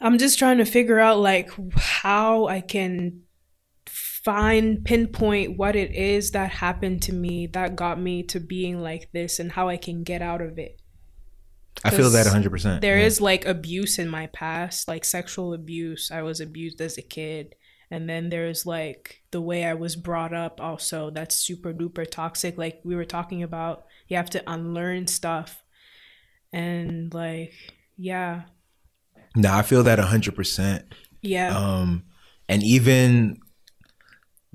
I'm 0.00 0.18
just 0.18 0.38
trying 0.38 0.58
to 0.58 0.64
figure 0.64 0.98
out 0.98 1.18
like 1.18 1.50
how 1.74 2.46
I 2.46 2.60
can 2.60 3.22
find 3.86 4.84
pinpoint 4.84 5.56
what 5.56 5.76
it 5.76 5.92
is 5.92 6.32
that 6.32 6.50
happened 6.50 7.00
to 7.00 7.12
me 7.12 7.46
that 7.46 7.76
got 7.76 8.00
me 8.00 8.24
to 8.24 8.40
being 8.40 8.82
like 8.82 9.08
this 9.12 9.38
and 9.38 9.52
how 9.52 9.68
I 9.68 9.76
can 9.76 10.02
get 10.02 10.20
out 10.20 10.42
of 10.42 10.58
it. 10.58 10.82
I 11.84 11.90
feel 11.90 12.10
that 12.10 12.26
100. 12.26 12.50
percent 12.50 12.80
There 12.80 12.98
is 12.98 13.20
like 13.20 13.44
abuse 13.46 13.98
in 13.98 14.08
my 14.08 14.26
past, 14.28 14.88
like 14.88 15.04
sexual 15.04 15.52
abuse. 15.52 16.10
I 16.10 16.22
was 16.22 16.40
abused 16.40 16.80
as 16.80 16.98
a 16.98 17.02
kid. 17.02 17.54
And 17.90 18.08
then 18.10 18.30
there's 18.30 18.66
like 18.66 19.22
the 19.30 19.40
way 19.40 19.64
I 19.64 19.74
was 19.74 19.94
brought 19.94 20.34
up, 20.34 20.60
also. 20.60 21.10
That's 21.10 21.36
super 21.36 21.72
duper 21.72 22.10
toxic. 22.10 22.58
Like 22.58 22.80
we 22.82 22.96
were 22.96 23.04
talking 23.04 23.42
about, 23.44 23.84
you 24.08 24.16
have 24.16 24.30
to 24.30 24.42
unlearn 24.50 25.06
stuff. 25.06 25.62
And 26.52 27.12
like, 27.14 27.52
yeah. 27.96 28.42
No, 29.36 29.52
I 29.52 29.62
feel 29.62 29.82
that 29.84 29.98
100. 29.98 30.34
percent 30.34 30.84
Yeah. 31.22 31.56
um 31.56 32.04
and 32.48 32.62
even 32.62 33.38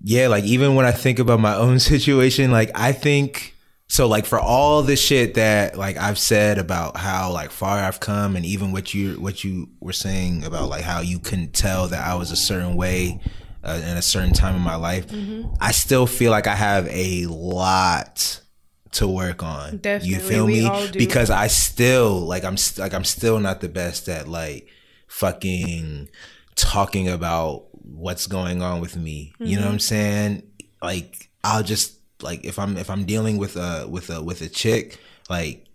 yeah 0.04 0.28
like 0.28 0.44
even 0.44 0.74
when 0.76 0.86
i 0.86 0.92
think 0.92 1.20
about 1.20 1.40
my 1.40 1.54
own 1.56 1.80
situation 1.94 2.50
like 2.52 2.72
i 2.74 2.92
think 2.92 3.54
so 3.92 4.08
like 4.08 4.26
for 4.26 4.40
all 4.40 4.82
the 4.84 4.96
shit 4.96 5.34
that 5.34 5.78
like 5.78 5.98
i've 5.98 6.18
said 6.18 6.58
about 6.58 6.96
how 6.96 7.32
like 7.32 7.52
far 7.52 7.78
i've 7.80 8.00
come 8.00 8.36
and 8.38 8.46
even 8.46 8.72
what 8.72 8.94
you 8.94 9.16
what 9.20 9.44
you 9.44 9.68
were 9.82 9.92
saying 9.94 10.44
about 10.46 10.70
like 10.70 10.84
how 10.84 11.02
you 11.02 11.20
couldn't 11.20 11.54
tell 11.54 11.88
that 11.88 12.06
i 12.08 12.16
was 12.16 12.32
a 12.32 12.36
certain 12.36 12.76
way 12.78 13.20
uh, 13.64 13.80
in 13.84 13.98
a 13.98 14.02
certain 14.02 14.34
time 14.34 14.56
in 14.56 14.62
my 14.62 14.76
life 14.76 15.06
i 15.60 15.72
still 15.72 16.08
feel 16.08 16.32
like 16.32 16.48
i 16.48 16.56
have 16.56 16.88
a 16.88 17.26
lot 17.28 18.40
to 18.92 19.08
work 19.08 19.42
on. 19.42 19.72
You 19.74 19.78
Definitely, 19.80 20.20
feel 20.20 20.46
we 20.46 20.70
me? 20.70 20.92
because 20.98 21.30
i 21.30 21.48
still 21.48 22.20
like 22.20 22.44
i'm 22.44 22.58
st- 22.58 22.80
like 22.80 22.94
i'm 22.94 23.06
still 23.06 23.40
not 23.40 23.62
the 23.62 23.70
best 23.70 24.10
at 24.10 24.28
like 24.28 24.68
fucking 25.08 26.10
talking 26.56 27.08
about 27.08 27.68
what's 27.72 28.28
going 28.28 28.62
on 28.62 28.82
with 28.82 28.96
me. 28.96 29.34
You 29.40 29.58
know 29.58 29.66
what 29.66 29.72
I'm 29.74 29.80
saying? 29.80 30.44
Like 30.82 31.30
I'll 31.44 31.64
just 31.64 32.01
like 32.24 32.46
if 32.46 32.58
I'm 32.60 32.78
if 32.78 32.90
I'm 32.90 33.06
dealing 33.06 33.38
with 33.38 33.56
a 33.58 33.88
with 33.88 34.10
a 34.10 34.22
with 34.22 34.42
a 34.42 34.50
chick, 34.50 34.98
like 35.30 35.66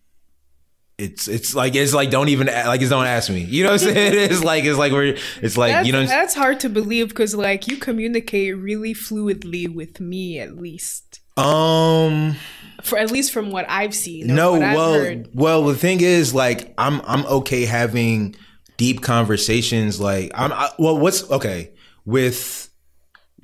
it's 0.98 1.28
it's 1.28 1.55
like 1.55 1.74
it's 1.74 1.93
like 1.93 2.10
don't 2.10 2.28
even 2.31 2.47
like 2.47 2.81
it's 2.81 2.90
don't 2.90 3.06
ask 3.06 3.28
me. 3.31 3.40
You 3.40 3.64
know 3.64 3.73
what 3.73 3.82
I'm 3.82 3.94
saying? 3.94 4.14
It's 4.31 4.43
like 4.43 4.64
it's 4.64 4.78
like 4.78 4.93
we're 4.93 5.16
it's 5.43 5.56
like 5.59 5.73
that's, 5.73 5.86
you 5.86 5.93
know 5.93 6.06
that's 6.06 6.35
hard 6.35 6.60
to 6.60 6.68
believe 6.68 7.09
because 7.10 7.35
like 7.35 7.68
you 7.68 7.77
communicate 7.77 8.56
really 8.56 8.94
fluidly 8.94 9.68
with 9.73 10.01
me 10.01 10.39
at 10.39 10.56
least. 10.56 11.20
um 11.36 12.36
For 12.82 12.98
at 12.98 13.10
least 13.10 13.31
from 13.32 13.51
what 13.51 13.66
I've 13.68 13.94
seen. 13.94 14.28
no 14.28 14.52
well 14.59 15.23
well 15.35 15.64
the 15.64 15.74
thing 15.74 16.01
is 16.01 16.32
like 16.35 16.73
i'm 16.78 17.01
i'm 17.05 17.27
okay 17.27 17.66
having 17.66 18.35
deep 18.78 19.02
conversations 19.02 20.01
like 20.01 20.31
i'm 20.35 20.52
I, 20.52 20.70
well 20.78 20.97
what's 20.97 21.28
okay 21.31 21.73
with 22.06 22.70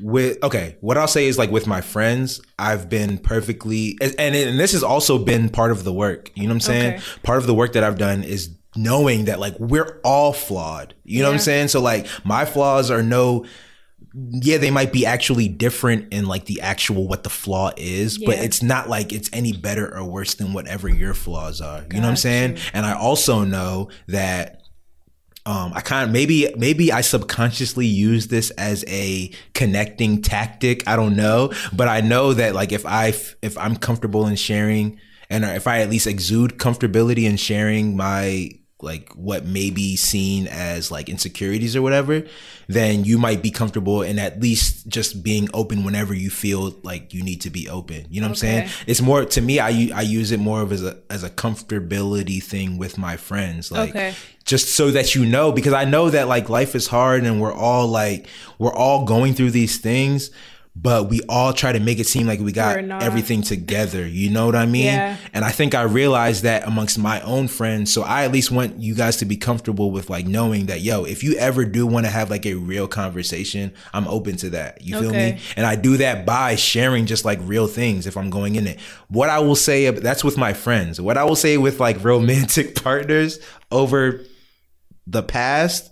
with 0.01 0.43
okay 0.43 0.77
what 0.81 0.97
i'll 0.97 1.06
say 1.06 1.27
is 1.27 1.36
like 1.39 1.51
with 1.51 1.66
my 1.66 1.81
friends 1.81 2.40
i've 2.59 2.89
been 2.89 3.19
perfectly 3.19 3.97
and 4.01 4.14
and, 4.19 4.35
and 4.35 4.59
this 4.59 4.73
has 4.73 4.82
also 4.82 5.19
been 5.19 5.48
part 5.48 5.70
of 5.70 5.85
the 5.85 5.93
work 5.93 6.31
you 6.35 6.44
know 6.44 6.48
what 6.48 6.55
i'm 6.55 6.60
saying 6.60 6.94
Okay. 6.94 7.02
part 7.23 7.39
of 7.39 7.47
the 7.47 7.55
work 7.55 7.74
that 7.74 7.85
i've 7.85 7.98
done 7.98 8.24
is 8.24 8.51
knowing 8.74 9.27
that 9.27 9.39
like 9.39 9.55
we're 9.60 10.01
all 10.02 10.32
flawed 10.32 10.94
you 11.05 11.20
know 11.23 11.28
what 11.28 11.35
i'm 11.35 11.39
saying 11.40 11.69
so 11.69 11.81
like 11.81 12.06
my 12.24 12.44
flaws 12.44 12.90
are 12.90 13.02
no 13.02 13.44
yeah, 14.14 14.59
they 14.59 14.70
might 14.70 14.93
be 14.93 15.06
actually 15.06 15.48
different 15.48 16.12
in 16.12 16.27
like 16.27 16.44
the 16.44 16.60
actual 16.60 17.09
what 17.09 17.23
the 17.23 17.31
flaw 17.31 17.70
is, 17.78 18.19
but 18.19 18.36
it's 18.36 18.62
not 18.62 18.86
like 18.86 19.10
it's 19.10 19.31
any 19.32 19.55
better 19.55 19.97
or 19.97 20.05
worse 20.05 20.35
than 20.35 20.52
whatever 20.52 20.86
your 20.86 21.14
flaws 21.14 21.62
are. 21.62 21.82
You 21.90 21.94
know 21.97 22.02
what 22.02 22.09
I'm 22.10 22.16
saying? 22.16 22.56
you. 22.56 22.62
And 22.74 22.85
I 22.85 22.93
also 22.93 23.44
know 23.44 23.89
that 24.09 24.61
um, 25.44 25.73
I 25.74 25.81
kind 25.81 26.05
of 26.05 26.12
maybe 26.12 26.52
maybe 26.56 26.93
I 26.93 27.01
subconsciously 27.01 27.86
use 27.86 28.28
this 28.28 28.51
as 28.51 28.85
a 28.86 29.31
connecting 29.55 30.23
tactic. 30.23 30.86
I 30.86 30.94
don't 30.94 31.16
know, 31.16 31.52
but 31.73 31.89
I 31.89 32.01
know 32.01 32.32
that 32.35 32.55
like 32.55 32.70
if 32.70 32.86
I 32.86 33.09
if 33.43 33.59
I'm 33.59 33.77
comfortable 33.77 34.27
in 34.27 34.36
sharing, 34.36 35.01
and 35.28 35.44
if 35.44 35.66
I 35.66 35.81
at 35.81 35.90
least 35.90 36.06
exude 36.06 36.59
comfortability 36.59 37.24
in 37.24 37.36
sharing 37.36 37.97
my 37.97 38.51
like 38.82 39.10
what 39.12 39.44
may 39.46 39.70
be 39.70 39.96
seen 39.96 40.46
as 40.48 40.90
like 40.90 41.09
insecurities 41.09 41.76
or 41.76 41.82
whatever, 41.82 42.24
then 42.68 43.04
you 43.04 43.16
might 43.18 43.42
be 43.42 43.50
comfortable 43.50 44.02
in 44.02 44.18
at 44.18 44.40
least 44.40 44.88
just 44.88 45.22
being 45.22 45.48
open 45.54 45.84
whenever 45.84 46.12
you 46.14 46.30
feel 46.30 46.74
like 46.82 47.14
you 47.14 47.22
need 47.22 47.40
to 47.42 47.50
be 47.50 47.68
open. 47.68 48.06
You 48.10 48.20
know 48.20 48.26
what 48.26 48.30
I'm 48.32 48.36
saying? 48.36 48.68
It's 48.86 49.00
more 49.00 49.24
to 49.24 49.40
me. 49.40 49.60
I 49.60 49.90
I 49.94 50.02
use 50.02 50.32
it 50.32 50.40
more 50.40 50.60
of 50.62 50.72
as 50.72 50.82
a 50.84 50.98
as 51.09 51.22
a 51.24 51.30
comfortability 51.30 52.42
thing 52.42 52.78
with 52.78 52.98
my 52.98 53.16
friends. 53.16 53.70
Like 53.70 53.90
Okay. 53.90 54.14
just 54.44 54.74
so 54.74 54.90
that 54.90 55.14
you 55.14 55.24
know 55.24 55.52
because 55.52 55.72
i 55.72 55.84
know 55.84 56.10
that 56.10 56.26
like 56.28 56.48
life 56.48 56.74
is 56.74 56.86
hard 56.88 57.22
and 57.24 57.40
we're 57.40 57.52
all 57.52 57.86
like 57.86 58.26
we're 58.59 58.74
all 58.74 59.04
going 59.04 59.34
through 59.34 59.50
these 59.50 59.78
things 59.78 60.30
but 60.74 61.10
we 61.10 61.20
all 61.28 61.52
try 61.52 61.70
to 61.70 61.78
make 61.80 61.98
it 61.98 62.06
seem 62.06 62.26
like 62.26 62.40
we 62.40 62.50
got 62.50 62.78
everything 63.02 63.42
together 63.42 64.06
you 64.06 64.30
know 64.30 64.46
what 64.46 64.56
i 64.56 64.64
mean? 64.64 64.86
Yeah. 64.86 65.18
and 65.34 65.44
i 65.44 65.50
think 65.50 65.74
i 65.74 65.82
realized 65.82 66.44
that 66.44 66.66
amongst 66.66 66.98
my 66.98 67.20
own 67.20 67.46
friends 67.48 67.92
so 67.92 68.02
i 68.02 68.24
at 68.24 68.32
least 68.32 68.50
want 68.50 68.78
you 68.80 68.94
guys 68.94 69.18
to 69.18 69.26
be 69.26 69.36
comfortable 69.36 69.90
with 69.90 70.08
like 70.08 70.26
knowing 70.26 70.66
that 70.66 70.80
yo 70.80 71.04
if 71.04 71.22
you 71.22 71.34
ever 71.36 71.66
do 71.66 71.86
want 71.86 72.06
to 72.06 72.10
have 72.10 72.30
like 72.30 72.46
a 72.46 72.54
real 72.54 72.88
conversation 72.88 73.70
i'm 73.92 74.08
open 74.08 74.34
to 74.36 74.48
that 74.48 74.80
you 74.80 74.98
feel 74.98 75.10
Okay. 75.10 75.32
me 75.34 75.40
and 75.56 75.66
i 75.66 75.76
do 75.76 75.98
that 75.98 76.24
by 76.24 76.54
sharing 76.56 77.04
just 77.04 77.26
like 77.26 77.38
real 77.42 77.66
things 77.66 78.06
if 78.06 78.16
i'm 78.16 78.30
going 78.30 78.56
in 78.56 78.66
it. 78.66 78.80
What 79.08 79.28
i 79.28 79.40
will 79.40 79.56
say 79.56 79.90
that's 79.90 80.24
with 80.24 80.38
my 80.38 80.54
friends. 80.54 80.98
What 80.98 81.18
i 81.18 81.24
will 81.24 81.36
say 81.36 81.58
with 81.58 81.80
like 81.80 82.02
romantic 82.04 82.82
partners 82.82 83.38
over 83.70 84.24
the 85.06 85.22
past 85.22 85.90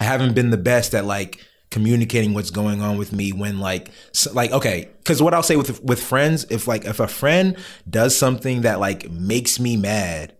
i 0.00 0.04
haven't 0.04 0.34
been 0.34 0.50
the 0.50 0.56
best 0.56 0.92
at 0.94 1.04
like 1.04 1.44
communicating 1.72 2.34
what's 2.34 2.50
going 2.50 2.80
on 2.80 2.98
with 2.98 3.12
me 3.12 3.32
when 3.32 3.58
like 3.58 3.90
so, 4.12 4.32
like 4.32 4.52
okay 4.52 4.88
because 4.98 5.20
what 5.22 5.34
i'll 5.34 5.42
say 5.42 5.56
with 5.56 5.82
with 5.82 6.00
friends 6.00 6.44
if 6.50 6.68
like 6.68 6.84
if 6.84 7.00
a 7.00 7.08
friend 7.08 7.56
does 7.88 8.16
something 8.16 8.60
that 8.60 8.78
like 8.78 9.10
makes 9.10 9.58
me 9.58 9.76
mad 9.76 10.36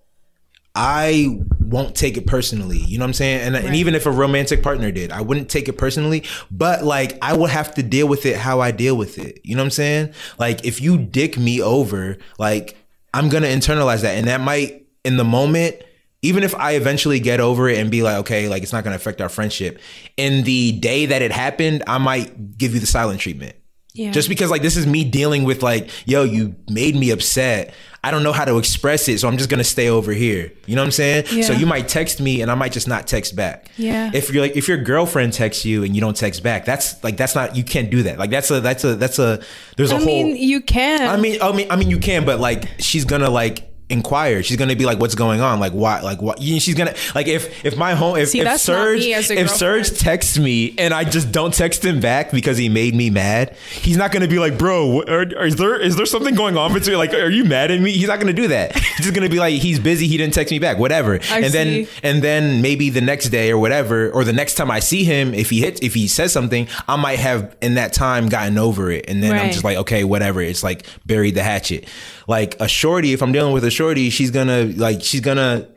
I 0.74 1.38
won't 1.60 1.94
take 1.94 2.16
it 2.16 2.26
personally. 2.26 2.78
You 2.78 2.98
know 2.98 3.04
what 3.04 3.08
I'm 3.08 3.14
saying? 3.14 3.40
And, 3.42 3.56
and 3.56 3.76
even 3.76 3.94
if 3.94 4.06
a 4.06 4.10
romantic 4.10 4.62
partner 4.62 4.90
did, 4.90 5.12
I 5.12 5.20
wouldn't 5.20 5.50
take 5.50 5.68
it 5.68 5.74
personally. 5.74 6.24
But 6.50 6.82
like, 6.82 7.18
I 7.20 7.36
would 7.36 7.50
have 7.50 7.74
to 7.74 7.82
deal 7.82 8.08
with 8.08 8.24
it 8.24 8.36
how 8.36 8.60
I 8.60 8.70
deal 8.70 8.96
with 8.96 9.18
it. 9.18 9.40
You 9.44 9.54
know 9.54 9.62
what 9.62 9.66
I'm 9.66 9.70
saying? 9.72 10.14
Like, 10.38 10.64
if 10.64 10.80
you 10.80 10.96
dick 10.96 11.36
me 11.36 11.60
over, 11.60 12.16
like, 12.38 12.76
I'm 13.12 13.28
gonna 13.28 13.48
internalize 13.48 14.00
that, 14.00 14.16
and 14.16 14.28
that 14.28 14.40
might, 14.40 14.86
in 15.04 15.18
the 15.18 15.24
moment, 15.24 15.76
even 16.22 16.44
if 16.44 16.54
I 16.54 16.72
eventually 16.72 17.18
get 17.18 17.40
over 17.40 17.68
it 17.68 17.78
and 17.78 17.90
be 17.90 18.02
like, 18.02 18.18
okay, 18.18 18.48
like 18.48 18.62
it's 18.62 18.72
not 18.72 18.84
gonna 18.84 18.96
affect 18.96 19.20
our 19.20 19.28
friendship. 19.28 19.80
In 20.16 20.44
the 20.44 20.72
day 20.72 21.06
that 21.06 21.20
it 21.20 21.32
happened, 21.32 21.82
I 21.86 21.98
might 21.98 22.56
give 22.56 22.74
you 22.74 22.80
the 22.80 22.86
silent 22.86 23.20
treatment. 23.20 23.56
Yeah. 23.94 24.12
Just 24.12 24.28
because 24.28 24.50
like 24.50 24.62
this 24.62 24.76
is 24.76 24.86
me 24.86 25.04
dealing 25.04 25.44
with 25.44 25.62
like, 25.62 25.90
yo, 26.06 26.22
you 26.22 26.54
made 26.70 26.94
me 26.94 27.10
upset. 27.10 27.74
I 28.04 28.10
don't 28.10 28.22
know 28.22 28.32
how 28.32 28.44
to 28.44 28.56
express 28.58 29.06
it, 29.08 29.20
so 29.20 29.28
I'm 29.28 29.36
just 29.36 29.50
gonna 29.50 29.64
stay 29.64 29.88
over 29.88 30.12
here. 30.12 30.52
You 30.66 30.76
know 30.76 30.82
what 30.82 30.86
I'm 30.86 30.92
saying? 30.92 31.26
Yeah. 31.32 31.42
So 31.42 31.52
you 31.52 31.66
might 31.66 31.88
text 31.88 32.20
me 32.20 32.40
and 32.40 32.50
I 32.50 32.54
might 32.54 32.72
just 32.72 32.88
not 32.88 33.06
text 33.06 33.34
back. 33.36 33.68
Yeah. 33.76 34.10
If 34.14 34.32
you're 34.32 34.42
like 34.42 34.56
if 34.56 34.68
your 34.68 34.78
girlfriend 34.78 35.32
texts 35.32 35.64
you 35.64 35.82
and 35.82 35.94
you 35.94 36.00
don't 36.00 36.16
text 36.16 36.42
back, 36.42 36.64
that's 36.64 37.02
like 37.02 37.16
that's 37.16 37.34
not 37.34 37.56
you 37.56 37.64
can't 37.64 37.90
do 37.90 38.04
that. 38.04 38.18
Like 38.18 38.30
that's 38.30 38.50
a 38.50 38.60
that's 38.60 38.84
a 38.84 38.94
that's 38.94 39.18
a 39.18 39.42
there's 39.76 39.90
a 39.90 39.96
I 39.96 39.98
whole 39.98 40.08
I 40.08 40.22
mean, 40.24 40.36
you 40.36 40.60
can. 40.60 41.02
I 41.02 41.16
mean, 41.16 41.42
I 41.42 41.52
mean, 41.52 41.70
I 41.70 41.76
mean, 41.76 41.90
you 41.90 41.98
can, 41.98 42.24
but 42.24 42.38
like, 42.38 42.68
she's 42.78 43.04
gonna 43.04 43.30
like 43.30 43.71
inquire. 43.92 44.42
She's 44.42 44.56
gonna 44.56 44.74
be 44.76 44.84
like, 44.86 44.98
"What's 44.98 45.14
going 45.14 45.40
on? 45.40 45.60
Like, 45.60 45.72
why? 45.72 46.00
Like, 46.00 46.20
what?" 46.22 46.40
She's 46.42 46.74
gonna 46.74 46.94
like 47.14 47.28
if 47.28 47.64
if 47.64 47.76
my 47.76 47.94
home 47.94 48.16
if, 48.16 48.30
See, 48.30 48.40
if 48.40 48.60
Serge 48.60 49.00
me 49.00 49.14
as 49.14 49.30
a 49.30 49.38
if 49.38 49.50
Serge 49.50 49.98
texts 49.98 50.38
me 50.38 50.74
and 50.78 50.92
I 50.94 51.04
just 51.04 51.30
don't 51.30 51.52
text 51.54 51.84
him 51.84 52.00
back 52.00 52.30
because 52.30 52.56
he 52.58 52.68
made 52.68 52.94
me 52.94 53.10
mad, 53.10 53.54
he's 53.70 53.96
not 53.96 54.10
gonna 54.12 54.28
be 54.28 54.38
like, 54.38 54.58
"Bro, 54.58 55.02
are, 55.02 55.20
are- 55.20 55.46
is 55.46 55.56
there 55.56 55.78
is 55.80 55.96
there 55.96 56.06
something 56.06 56.34
going 56.34 56.56
on 56.56 56.72
between 56.72 56.96
like, 56.96 57.12
are 57.14 57.28
you 57.30 57.44
mad 57.44 57.70
at 57.70 57.80
me?" 57.80 57.92
He's 57.92 58.08
not 58.08 58.18
gonna 58.18 58.32
do 58.32 58.48
that. 58.48 58.74
He's 58.76 59.06
just 59.06 59.14
gonna 59.14 59.28
be 59.28 59.38
like, 59.38 59.54
"He's 59.60 59.78
busy. 59.78 60.06
He 60.06 60.16
didn't 60.16 60.34
text 60.34 60.50
me 60.50 60.58
back. 60.58 60.78
Whatever." 60.78 61.20
I 61.30 61.40
and 61.40 61.52
then 61.52 61.86
and 62.02 62.22
then 62.22 62.62
maybe 62.62 62.88
the 62.90 63.00
next 63.00 63.28
day 63.28 63.50
or 63.50 63.58
whatever, 63.58 64.10
or 64.10 64.24
the 64.24 64.32
next 64.32 64.54
time 64.54 64.70
I 64.70 64.80
see 64.80 65.04
him, 65.04 65.34
if 65.34 65.50
he 65.50 65.60
hits 65.60 65.80
if 65.82 65.94
he 65.94 66.08
says 66.08 66.32
something, 66.32 66.66
I 66.88 66.96
might 66.96 67.18
have 67.18 67.54
in 67.60 67.74
that 67.74 67.92
time 67.92 68.28
gotten 68.28 68.56
over 68.58 68.90
it, 68.90 69.04
and 69.08 69.22
then 69.22 69.32
I'm 69.32 69.50
just 69.52 69.64
like, 69.64 69.76
okay, 69.78 70.04
whatever. 70.04 70.40
It's 70.40 70.62
like 70.62 70.86
buried 71.04 71.34
the 71.34 71.42
hatchet. 71.42 71.88
Like 72.28 72.58
a 72.60 72.68
shorty, 72.68 73.12
if 73.12 73.22
I'm 73.22 73.32
dealing 73.32 73.52
with 73.52 73.64
a 73.64 73.70
shorty, 73.70 73.81
she's 74.10 74.30
gonna 74.30 74.64
like 74.76 75.02
she's 75.02 75.20
gonna 75.20 75.68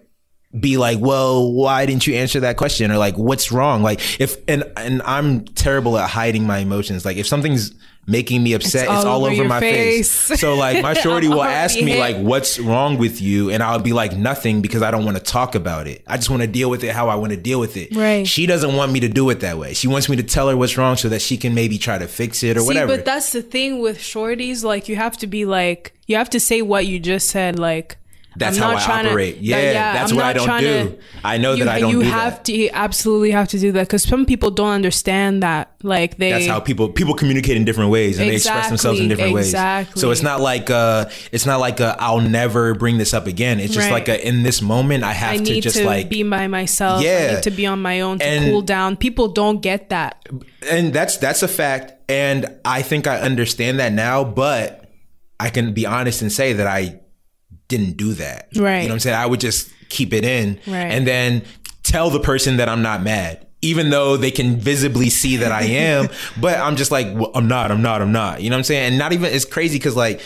be 0.58 0.78
like, 0.78 1.00
well, 1.00 1.52
why 1.52 1.86
didn't 1.86 2.08
you 2.08 2.16
answer 2.16 2.40
that 2.42 2.58
question? 2.58 2.92
Or 2.92 2.98
like, 2.98 3.18
what's 3.18 3.52
wrong? 3.52 3.84
Like 3.84 4.20
if 4.20 4.38
and 4.48 4.64
and 4.78 5.02
I'm 5.04 5.46
terrible 5.46 5.98
at 5.98 6.10
hiding 6.10 6.46
my 6.48 6.60
emotions. 6.60 7.06
Like 7.06 7.18
if 7.18 7.28
something's 7.28 7.74
making 8.08 8.44
me 8.44 8.54
upset, 8.54 8.84
it's, 8.84 8.92
all 8.92 9.08
all 9.08 9.26
over 9.26 9.42
over 9.42 9.46
my 9.46 9.60
face. 9.60 10.28
face. 10.28 10.40
So 10.40 10.56
like 10.56 10.82
my 10.82 10.94
shorty 11.06 11.28
will 11.28 11.44
ask 11.44 11.76
me 11.76 11.92
hit. 11.92 12.00
like, 12.00 12.18
what's 12.18 12.60
wrong 12.60 12.98
with 12.98 13.22
you? 13.22 13.50
And 13.50 13.64
I'll 13.64 13.80
be 13.80 13.94
like, 13.94 14.16
nothing 14.16 14.62
because 14.62 14.82
I 14.82 14.92
don't 14.92 15.06
want 15.06 15.18
to 15.18 15.24
talk 15.24 15.56
about 15.56 15.88
it. 15.88 16.04
I 16.08 16.18
just 16.18 16.30
want 16.30 16.42
to 16.42 16.48
deal 16.48 16.70
with 16.70 16.84
it 16.84 16.92
how 16.92 17.10
I 17.10 17.16
want 17.16 17.32
to 17.32 17.38
deal 17.38 17.60
with 17.60 17.78
it. 17.78 17.96
Right. 17.96 18.28
She 18.28 18.46
doesn't 18.46 18.76
want 18.76 18.92
me 18.92 19.00
to 19.02 19.10
do 19.10 19.30
it 19.30 19.40
that 19.42 19.58
way. 19.58 19.74
She 19.74 19.88
wants 19.88 20.10
me 20.10 20.16
to 20.18 20.24
tell 20.24 20.50
her 20.50 20.58
what's 20.58 20.78
wrong 20.78 20.98
so 20.98 21.10
that 21.10 21.22
she 21.22 21.38
can 21.38 21.54
maybe 21.54 21.78
try 21.78 21.98
to 21.98 22.08
fix 22.08 22.44
it 22.44 22.58
or 22.58 22.62
See, 22.62 22.68
whatever. 22.68 22.96
but 22.96 23.06
that's 23.06 23.32
the 23.32 23.42
thing 23.42 23.80
with 23.82 23.98
shorties. 23.98 24.64
Like, 24.64 24.88
you 24.88 24.96
have 24.96 25.18
to 25.18 25.28
be 25.28 25.46
like, 25.46 25.94
you 26.08 26.16
have 26.16 26.30
to 26.32 26.40
say 26.40 26.62
what 26.62 26.86
you 26.86 27.00
just 27.00 27.28
said. 27.30 27.58
Like, 27.58 27.98
That's 28.38 28.58
I'm 28.58 28.64
how 28.64 28.72
not 28.74 28.82
I 28.82 28.86
trying 28.86 29.04
to- 29.06 29.10
operate. 29.12 29.38
Yeah, 29.40 29.94
that's 29.94 30.12
I'm 30.12 30.18
what 30.18 30.26
I 30.26 30.34
don't 30.34 30.60
do. 30.60 30.66
to- 30.90 30.98
I 31.24 31.38
know 31.38 31.54
you, 31.54 31.64
that 31.64 31.74
I 31.76 31.80
don't 31.80 31.92
You 31.92 32.04
do 32.04 32.10
have 32.10 32.34
that. 32.36 32.46
to 32.46 32.54
you 32.54 32.70
absolutely 32.74 33.32
have 33.32 33.48
to 33.50 33.60
do 33.60 33.72
that 33.72 33.88
because 33.88 34.04
some 34.04 34.26
people 34.26 34.52
don't 34.52 34.70
understand 34.72 35.42
that. 35.44 35.72
Like, 35.84 36.18
they 36.18 36.32
That's 36.32 36.48
how 36.48 36.60
people 36.60 36.90
people 36.90 37.14
communicate 37.14 37.56
in 37.58 37.64
different 37.66 37.92
ways 37.92 38.20
and 38.20 38.30
they 38.30 38.36
express 38.36 38.68
themselves 38.70 39.00
in 39.00 39.08
different 39.08 39.34
ways. 39.34 39.48
Exactly. 39.48 40.00
So 40.02 40.12
it's 40.12 40.22
not 40.24 40.42
like 40.42 40.70
uh 40.70 41.06
it's 41.32 41.46
not 41.46 41.60
like 41.60 41.80
uh 41.80 41.96
I'll 42.00 42.22
never 42.22 42.74
bring 42.74 42.98
this 42.98 43.14
up 43.14 43.28
again. 43.28 43.60
It's 43.60 43.74
just 43.74 43.86
Right. 43.90 43.94
like 43.94 44.10
a, 44.10 44.28
in 44.28 44.44
this 44.44 44.62
moment 44.62 45.04
I 45.04 45.14
have 45.14 45.34
I 45.34 45.38
to 45.38 45.44
need 45.44 45.62
just 45.64 45.78
to 45.78 45.86
like 45.86 46.10
be 46.10 46.24
by 46.24 46.48
myself. 46.48 47.02
I 47.02 47.04
Yeah. 47.06 47.34
need 47.36 47.44
to 47.44 47.52
be 47.52 47.66
on 47.68 47.82
my 47.82 48.02
own 48.02 48.20
to 48.20 48.26
And- 48.26 48.46
cool 48.46 48.62
down. 48.62 48.98
People 48.98 49.28
don't 49.28 49.62
get 49.62 49.90
that. 49.90 50.28
and 50.70 50.92
that's 50.94 51.18
that's 51.18 51.44
a 51.44 51.48
fact 51.48 51.94
and 52.10 52.48
I 52.66 52.82
think 52.82 53.08
I 53.08 53.20
understand 53.20 53.80
that 53.80 53.94
now, 53.94 54.24
but 54.24 54.90
I 55.40 55.50
can 55.50 55.74
be 55.74 55.86
honest 55.86 56.22
and 56.22 56.32
say 56.32 56.54
that 56.54 56.66
I 56.68 57.00
didn't 57.68 57.98
do 57.98 58.14
that. 58.14 58.50
Right. 58.56 58.82
You 58.82 58.88
know 58.88 58.90
what 58.90 58.94
I'm 58.94 59.00
saying? 59.00 59.16
I 59.18 59.26
would 59.26 59.40
just 59.40 59.72
keep 59.90 60.14
it 60.14 60.24
in 60.26 60.60
Right. 60.68 60.92
and 60.92 61.06
then 61.08 61.44
tell 61.84 62.10
the 62.10 62.20
person 62.20 62.58
that 62.58 62.70
I'm 62.70 62.82
not 62.82 63.04
mad. 63.04 63.46
Even 63.62 63.90
though 63.90 64.16
they 64.18 64.30
can 64.32 64.58
visibly 64.58 65.10
see 65.10 65.38
that 65.38 65.52
I 65.52 65.64
am, 65.64 66.10
but 66.40 66.60
I'm 66.60 66.76
just 66.76 66.92
like, 66.92 67.08
well, 67.16 67.32
I'm 67.34 67.48
not, 67.48 67.72
I'm 67.72 67.82
not, 67.82 68.02
I'm 68.02 68.12
not. 68.12 68.42
You 68.42 68.50
know 68.52 68.56
what 68.56 68.60
I'm 68.60 68.64
saying? 68.66 68.84
And 68.90 68.98
not 69.00 69.12
even, 69.14 69.34
it's 69.34 69.46
crazy 69.46 69.78
because 69.80 69.96
like, 69.96 70.22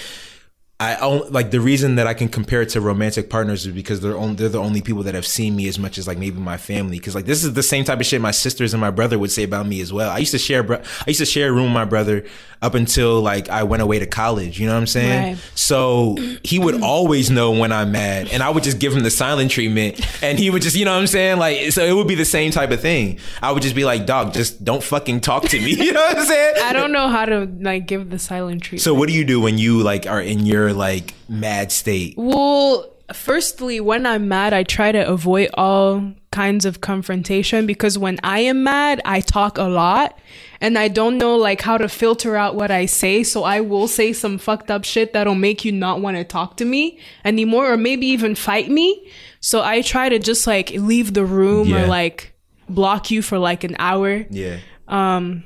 I 0.81 0.95
own, 0.97 1.29
like 1.29 1.51
the 1.51 1.59
reason 1.59 1.95
that 1.95 2.07
I 2.07 2.13
can 2.13 2.29
compare 2.29 2.61
it 2.61 2.69
to 2.69 2.79
romantic 2.79 3.29
partners 3.29 3.65
is 3.65 3.73
because 3.73 3.99
they're 3.99 4.15
only, 4.15 4.35
they're 4.35 4.47
the 4.47 4.61
only 4.61 4.81
people 4.81 5.03
that 5.03 5.13
have 5.13 5.25
seen 5.27 5.53
me 5.53 5.67
as 5.67 5.77
much 5.77 5.97
as 5.97 6.07
like 6.07 6.17
maybe 6.17 6.39
my 6.39 6.55
family. 6.55 6.97
Because 6.99 7.15
like 7.15 7.25
this 7.25 7.43
is 7.43 7.53
the 7.53 7.63
same 7.63 7.83
type 7.83 7.99
of 7.99 8.05
shit 8.05 8.21
my 8.21 8.31
sisters 8.31 8.73
and 8.73 8.79
my 8.79 8.89
brother 8.89 9.19
would 9.19 9.29
say 9.31 9.43
about 9.43 9.67
me 9.67 9.81
as 9.81 9.91
well. 9.91 10.09
I 10.09 10.19
used 10.19 10.31
to 10.31 10.37
share 10.39 10.63
bro- 10.63 10.77
I 10.77 11.03
used 11.07 11.19
to 11.19 11.25
share 11.25 11.49
a 11.49 11.51
room 11.51 11.65
with 11.65 11.73
my 11.73 11.83
brother 11.83 12.25
up 12.61 12.75
until 12.75 13.21
like 13.21 13.49
I 13.49 13.63
went 13.63 13.81
away 13.81 13.99
to 13.99 14.05
college. 14.05 14.57
You 14.57 14.67
know 14.67 14.73
what 14.73 14.79
I'm 14.79 14.87
saying? 14.87 15.33
Right. 15.33 15.51
So 15.53 16.15
he 16.43 16.59
would 16.59 16.81
always 16.81 17.29
know 17.29 17.51
when 17.51 17.71
I'm 17.73 17.91
mad, 17.91 18.29
and 18.29 18.41
I 18.41 18.49
would 18.49 18.63
just 18.63 18.79
give 18.79 18.95
him 18.95 19.03
the 19.03 19.11
silent 19.11 19.51
treatment, 19.51 19.99
and 20.23 20.39
he 20.39 20.49
would 20.49 20.61
just 20.61 20.77
you 20.77 20.85
know 20.85 20.93
what 20.93 21.01
I'm 21.01 21.07
saying 21.07 21.39
like 21.39 21.73
so 21.73 21.83
it 21.83 21.93
would 21.93 22.07
be 22.07 22.15
the 22.15 22.25
same 22.25 22.51
type 22.51 22.71
of 22.71 22.79
thing. 22.79 23.19
I 23.41 23.51
would 23.51 23.63
just 23.63 23.75
be 23.75 23.83
like, 23.83 24.05
dog, 24.05 24.33
just 24.33 24.63
don't 24.63 24.83
fucking 24.83 25.21
talk 25.21 25.43
to 25.49 25.59
me. 25.59 25.75
You 25.89 25.93
know 25.93 26.01
what 26.01 26.17
I'm 26.19 26.25
saying? 26.25 26.55
I 26.63 26.71
don't 26.73 26.91
know 26.91 27.07
how 27.07 27.25
to 27.25 27.49
like 27.61 27.87
give 27.87 28.11
the 28.11 28.19
silent 28.19 28.61
treatment. 28.61 28.81
So 28.81 28.93
what 28.93 29.07
do 29.07 29.13
you 29.15 29.25
do 29.25 29.41
when 29.41 29.57
you 29.57 29.81
like 29.81 30.05
are 30.05 30.21
in 30.21 30.45
your 30.45 30.68
like 30.73 31.13
mad 31.27 31.71
state? 31.71 32.15
Well, 32.17 32.91
firstly, 33.13 33.79
when 33.79 34.05
I'm 34.05 34.27
mad, 34.27 34.53
I 34.53 34.63
try 34.63 34.91
to 34.91 35.07
avoid 35.07 35.49
all 35.53 36.13
kinds 36.31 36.63
of 36.65 36.79
confrontation 36.79 37.65
because 37.65 37.97
when 37.97 38.19
I 38.23 38.41
am 38.41 38.63
mad, 38.63 39.01
I 39.03 39.19
talk 39.21 39.57
a 39.57 39.63
lot 39.63 40.17
and 40.61 40.77
I 40.77 40.87
don't 40.87 41.17
know 41.17 41.35
like 41.35 41.61
how 41.61 41.77
to 41.77 41.89
filter 41.89 42.35
out 42.35 42.53
what 42.55 42.69
I 42.69 42.85
say. 42.85 43.23
So 43.23 43.43
I 43.43 43.61
will 43.61 43.87
say 43.87 44.13
some 44.13 44.37
fucked 44.37 44.69
up 44.69 44.85
shit 44.85 45.13
that'll 45.13 45.33
make 45.35 45.65
you 45.65 45.71
not 45.71 46.01
want 46.01 46.17
to 46.17 46.23
talk 46.23 46.57
to 46.57 46.65
me 46.65 46.99
anymore 47.25 47.71
or 47.73 47.77
maybe 47.77 48.05
even 48.07 48.35
fight 48.35 48.69
me. 48.69 49.09
So 49.39 49.63
I 49.63 49.81
try 49.81 50.09
to 50.09 50.19
just 50.19 50.45
like 50.45 50.69
leave 50.71 51.13
the 51.15 51.25
room 51.25 51.69
Yeah. 51.69 51.83
or 51.83 51.87
like 51.87 52.33
block 52.69 53.09
you 53.09 53.23
for 53.23 53.39
like 53.39 53.63
an 53.63 53.75
hour. 53.79 54.25
Yeah. 54.29 54.57
Um, 54.87 55.43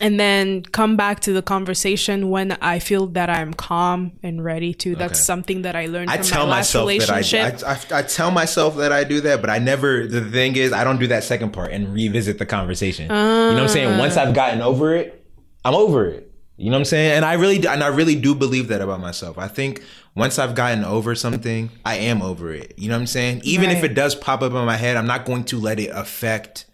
and 0.00 0.18
then 0.18 0.62
come 0.62 0.96
back 0.96 1.20
to 1.20 1.32
the 1.32 1.42
conversation 1.42 2.30
when 2.30 2.52
I 2.60 2.78
feel 2.78 3.06
that 3.08 3.28
I'm 3.30 3.52
calm 3.54 4.12
and 4.22 4.44
ready 4.44 4.72
to. 4.74 4.94
That's 4.96 5.12
Okay. 5.14 5.22
something 5.24 5.62
that 5.62 5.74
I 5.76 5.86
learned 5.86 6.10
I 6.10 6.18
from 6.18 6.26
tell 6.26 6.46
my 6.46 6.52
last 6.58 6.74
myself 6.74 6.88
that. 7.06 7.64
I, 7.64 7.72
I, 7.72 7.74
I, 7.74 7.98
I 7.98 8.02
tell 8.02 8.30
myself 8.30 8.76
that 8.76 8.92
I 8.92 9.04
do 9.04 9.20
that, 9.22 9.40
but 9.40 9.50
I 9.50 9.58
never. 9.58 10.06
The 10.06 10.20
thing 10.30 10.56
is, 10.56 10.72
I 10.72 10.84
don't 10.84 10.98
do 10.98 11.08
that 11.08 11.24
second 11.24 11.52
part 11.52 11.72
and 11.72 11.92
revisit 11.92 12.38
the 12.38 12.46
conversation. 12.46 13.04
you 13.04 13.08
know 13.08 13.48
what 13.54 13.60
I'm 13.62 13.68
saying? 13.68 13.98
Once 13.98 14.16
I've 14.16 14.34
gotten 14.34 14.60
over 14.62 14.94
it, 14.94 15.24
I'm 15.64 15.74
over 15.74 16.06
it. 16.06 16.24
You 16.56 16.70
know 16.70 16.72
what 16.72 16.78
I'm 16.80 16.84
saying? 16.86 17.12
And 17.12 17.24
I 17.24 17.34
really, 17.34 17.56
and 17.68 17.84
I 17.84 17.86
really 17.86 18.16
do 18.16 18.34
believe 18.34 18.66
that 18.68 18.80
about 18.80 18.98
myself. 19.00 19.38
I 19.38 19.46
think 19.46 19.80
once 20.16 20.40
I've 20.40 20.56
gotten 20.56 20.84
over 20.84 21.14
something, 21.14 21.70
I 21.84 21.94
am 21.96 22.20
over 22.20 22.52
it. 22.52 22.74
You 22.76 22.88
know 22.88 22.96
what 22.96 23.02
I'm 23.02 23.06
saying? 23.06 23.42
Even 23.44 23.70
if 23.70 23.84
it 23.84 23.94
does 23.94 24.16
pop 24.16 24.42
up 24.42 24.50
in 24.52 24.64
my 24.64 24.76
head, 24.76 24.96
I'm 24.96 25.06
not 25.06 25.24
going 25.24 25.44
to 25.44 25.58
let 25.60 25.78
it 25.78 25.90
affect 25.92 26.66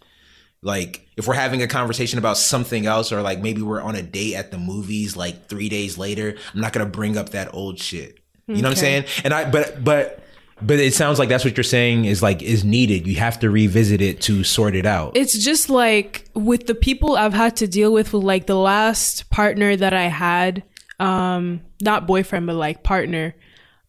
like 0.65 1.07
if 1.17 1.29
we're 1.29 1.35
having 1.35 1.63
a 1.63 1.69
conversation 1.69 2.19
about 2.19 2.37
something 2.37 2.87
else 2.87 3.13
or 3.13 3.23
like 3.23 3.39
maybe 3.41 3.63
we're 3.63 3.83
on 3.83 3.95
a 3.95 4.03
date 4.03 4.35
at 4.35 4.51
the 4.51 4.59
movies 4.59 5.17
like 5.17 5.47
three 5.47 5.69
days 5.69 5.97
later 5.99 6.35
i'm 6.55 6.61
not 6.61 6.73
gonna 6.73 6.87
bring 6.87 7.17
up 7.17 7.31
that 7.31 7.55
old 7.55 7.79
shit. 7.79 8.19
You 8.47 8.57
know 8.57 8.69
what 8.69 8.71
i'm 8.73 8.77
saying? 8.77 9.05
And 9.25 9.33
i 9.33 9.49
but 9.49 9.83
but 9.85 10.25
but 10.63 10.79
it 10.79 10.95
sounds 10.95 11.19
like 11.19 11.29
that's 11.29 11.45
what 11.45 11.57
you're 11.57 11.65
saying 11.65 12.05
is 12.05 12.23
like 12.23 12.43
is 12.43 12.65
needed. 12.65 13.07
You 13.07 13.17
have 13.17 13.39
to 13.41 13.51
revisit 13.51 14.01
it 14.01 14.21
to 14.23 14.45
sort 14.45 14.75
it 14.75 14.87
out. 14.87 15.17
It's 15.17 15.37
just 15.37 15.69
like 15.69 16.29
with 16.35 16.67
the 16.67 16.75
people 16.75 17.17
I've 17.17 17.35
had 17.35 17.57
to 17.57 17.67
deal 17.67 17.93
with, 17.93 18.13
with 18.13 18.23
like 18.23 18.47
the 18.47 18.57
last 18.57 19.31
partner 19.31 19.75
that 19.77 19.93
I 19.93 20.05
had, 20.05 20.63
um, 21.01 21.61
not 21.83 22.07
boyfriend, 22.07 22.47
but 22.47 22.55
like 22.55 22.83
partner. 22.83 23.35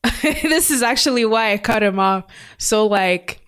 this 0.21 0.71
is 0.71 0.81
actually 0.81 1.25
why 1.25 1.53
I 1.53 1.57
cut 1.57 1.83
him 1.83 1.99
off. 1.99 2.25
So 2.57 2.87
like, 2.87 3.41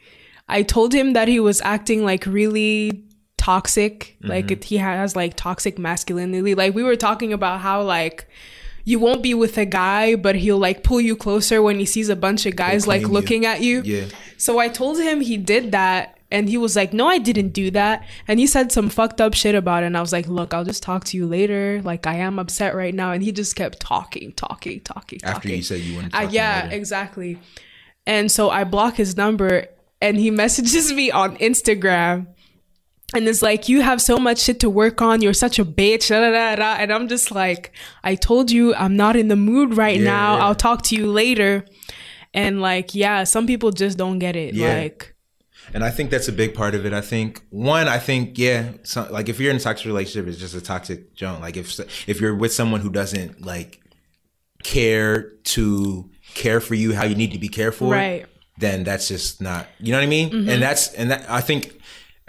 I 0.47 0.63
told 0.63 0.93
him 0.93 1.13
that 1.13 1.27
he 1.27 1.39
was 1.39 1.59
acting 1.61 2.05
like 2.05 2.25
really 2.25 3.06
toxic, 3.51 4.17
like 4.21 4.51
it, 4.51 4.63
he 4.65 4.77
has 4.77 5.15
like 5.15 5.33
toxic 5.35 5.79
masculinity. 5.79 6.53
Like 6.53 6.73
we 6.75 6.83
were 6.83 6.97
talking 6.97 7.31
about 7.33 7.61
how 7.61 7.81
like. 7.83 8.27
You 8.91 8.99
won't 8.99 9.21
be 9.21 9.33
with 9.33 9.57
a 9.57 9.65
guy, 9.65 10.15
but 10.15 10.35
he'll 10.37 10.57
like 10.67 10.81
pull 10.81 11.01
you 11.01 11.17
closer 11.17 11.61
when 11.61 11.77
he 11.77 11.85
sees 11.85 12.07
a 12.07 12.15
bunch 12.15 12.45
of 12.45 12.55
guys 12.55 12.87
like 12.87 13.01
claim 13.01 13.11
you. 13.11 13.13
looking 13.19 13.45
at 13.45 13.59
you. 13.59 13.81
yeah 13.83 14.05
So 14.37 14.59
I 14.59 14.69
told 14.69 14.95
him 15.07 15.19
he 15.19 15.35
did 15.35 15.73
that. 15.73 16.17
And 16.31 16.47
he 16.47 16.57
was 16.57 16.73
like, 16.79 16.93
No, 16.93 17.05
I 17.15 17.17
didn't 17.29 17.49
do 17.61 17.69
that. 17.71 18.05
And 18.29 18.39
he 18.39 18.47
said 18.47 18.71
some 18.71 18.87
fucked 18.87 19.19
up 19.19 19.33
shit 19.33 19.55
about 19.55 19.83
it. 19.83 19.87
And 19.87 19.97
I 19.97 20.01
was 20.07 20.13
like, 20.13 20.27
Look, 20.29 20.53
I'll 20.53 20.63
just 20.63 20.83
talk 20.83 21.03
to 21.09 21.17
you 21.17 21.25
later. 21.27 21.81
Like, 21.83 22.07
I 22.07 22.15
am 22.27 22.39
upset 22.39 22.75
right 22.75 22.95
now. 22.95 23.11
And 23.11 23.21
he 23.21 23.33
just 23.33 23.57
kept 23.57 23.81
talking, 23.81 24.31
talking, 24.45 24.79
talking, 24.79 25.19
after 25.25 25.33
talking. 25.49 25.57
you 25.57 25.63
said 25.63 25.81
you 25.81 25.93
wanted 25.97 26.13
to 26.13 26.19
Uh, 26.19 26.29
yeah, 26.39 26.63
later. 26.63 26.75
exactly. 26.79 27.31
And 28.05 28.31
so 28.31 28.49
I 28.49 28.63
block 28.63 28.95
his 29.03 29.17
number 29.17 29.67
and 30.01 30.15
he 30.15 30.31
messages 30.43 30.93
me 30.93 31.11
on 31.11 31.35
Instagram 31.49 32.27
and 33.15 33.27
it's 33.27 33.41
like, 33.41 33.69
you 33.69 33.81
have 33.81 34.01
so 34.01 34.17
much 34.17 34.39
shit 34.39 34.59
to 34.61 34.69
work 34.69 35.01
on. 35.01 35.21
You're 35.21 35.33
such 35.33 35.59
a 35.59 35.65
bitch. 35.65 36.09
Da, 36.09 36.19
da, 36.19 36.55
da. 36.55 36.75
And 36.81 36.91
I'm 36.91 37.07
just 37.07 37.31
like, 37.31 37.71
I 38.03 38.15
told 38.15 38.51
you 38.51 38.75
I'm 38.75 38.95
not 38.97 39.15
in 39.15 39.27
the 39.29 39.35
mood 39.37 39.77
right 39.77 39.97
Yeah, 39.97 40.03
now. 40.03 40.35
yeah. 40.37 40.45
I'll 40.45 40.55
talk 40.55 40.81
to 40.83 40.95
you 40.95 41.07
later. 41.07 41.65
And 42.33 42.61
like, 42.61 42.93
yeah, 42.93 43.23
some 43.23 43.47
people 43.47 43.71
just 43.71 43.97
don't 43.97 44.19
get 44.19 44.35
it. 44.35 44.53
Yeah. 44.53 44.75
Like, 44.75 45.15
And 45.73 45.83
I 45.83 45.89
think 45.89 46.09
that's 46.11 46.27
a 46.27 46.33
big 46.33 46.53
part 46.53 46.75
of 46.75 46.85
it. 46.85 46.91
I 46.93 47.01
think 47.01 47.41
one, 47.49 47.87
I 47.87 47.97
think 47.97 48.37
yeah, 48.37 48.71
so, 48.83 49.07
like 49.09 49.29
if 49.29 49.39
you're 49.39 49.51
in 49.51 49.57
a 49.57 49.59
toxic 49.59 49.85
relationship, 49.85 50.27
it's 50.29 50.37
just 50.39 50.53
a 50.55 50.61
toxic 50.61 51.13
junk. 51.15 51.41
Like 51.41 51.55
if 51.57 51.79
if 52.09 52.19
you're 52.21 52.35
with 52.35 52.53
someone 52.53 52.81
who 52.81 52.89
doesn't 52.89 53.45
like 53.45 53.81
care 54.63 55.31
to 55.43 56.09
care 56.35 56.59
for 56.59 56.75
you 56.75 56.93
how 56.93 57.05
you 57.05 57.15
need 57.15 57.31
to 57.31 57.39
be 57.39 57.47
cared 57.47 57.75
for, 57.75 57.91
Right. 57.91 58.25
then 58.57 58.83
that's 58.83 59.07
just 59.07 59.41
not. 59.41 59.67
You 59.79 59.91
know 59.91 59.97
what 59.99 60.03
I 60.03 60.07
mean? 60.07 60.29
Mm-hmm. 60.29 60.49
And 60.49 60.61
that's 60.61 60.93
and 60.93 61.11
that 61.11 61.29
I 61.29 61.41
think. 61.41 61.73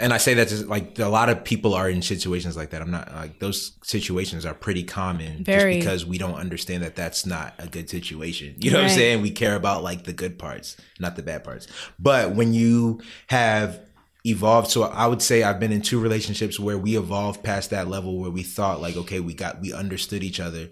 And 0.01 0.13
I 0.13 0.19
say 0.19 0.35
that 0.35 0.49
just 0.49 0.67
like 0.67 0.99
a 0.99 1.09
lot 1.09 1.29
of 1.29 1.43
people 1.43 1.75
are 1.75 1.91
in 1.91 2.03
situations 2.03 2.57
like 2.57 2.71
that. 2.71 2.81
I'm 2.81 2.91
not 2.91 3.13
like 3.15 3.41
those 3.41 3.73
situations 3.83 4.47
are 4.47 4.55
pretty 4.55 4.85
common 4.85 5.43
Very. 5.43 5.75
just 5.75 5.85
because 5.85 6.07
we 6.07 6.19
don't 6.19 6.37
understand 6.37 6.85
that 6.85 6.95
that's 6.95 7.27
not 7.27 7.55
a 7.59 7.67
good 7.67 7.91
situation. 7.91 8.55
You 8.59 8.71
know 8.71 8.79
what 8.79 8.91
I'm 8.91 8.97
saying? 8.97 9.23
we 9.23 9.33
care 9.33 9.57
about 9.57 9.83
like 9.83 10.05
the 10.05 10.13
good 10.13 10.39
parts, 10.39 10.77
not 11.01 11.17
the 11.17 11.23
bad 11.23 11.43
parts. 11.43 11.67
But 11.99 12.35
when 12.37 12.53
you 12.53 13.01
have 13.27 13.81
evolved, 14.25 14.71
so 14.71 14.85
I 14.85 15.09
would 15.09 15.23
say 15.23 15.43
I've 15.43 15.59
been 15.59 15.73
in 15.73 15.83
two 15.83 15.99
relationships 15.99 16.61
where 16.61 16.79
we 16.79 16.97
evolved 16.97 17.43
past 17.43 17.71
that 17.71 17.89
level 17.89 18.21
where 18.21 18.31
we 18.31 18.45
thought 18.45 18.81
like, 18.81 18.97
okay, 18.97 19.19
we 19.19 19.35
got, 19.35 19.61
we 19.61 19.73
understood 19.73 20.23
each 20.23 20.39
other, 20.39 20.69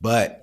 but 0.00 0.39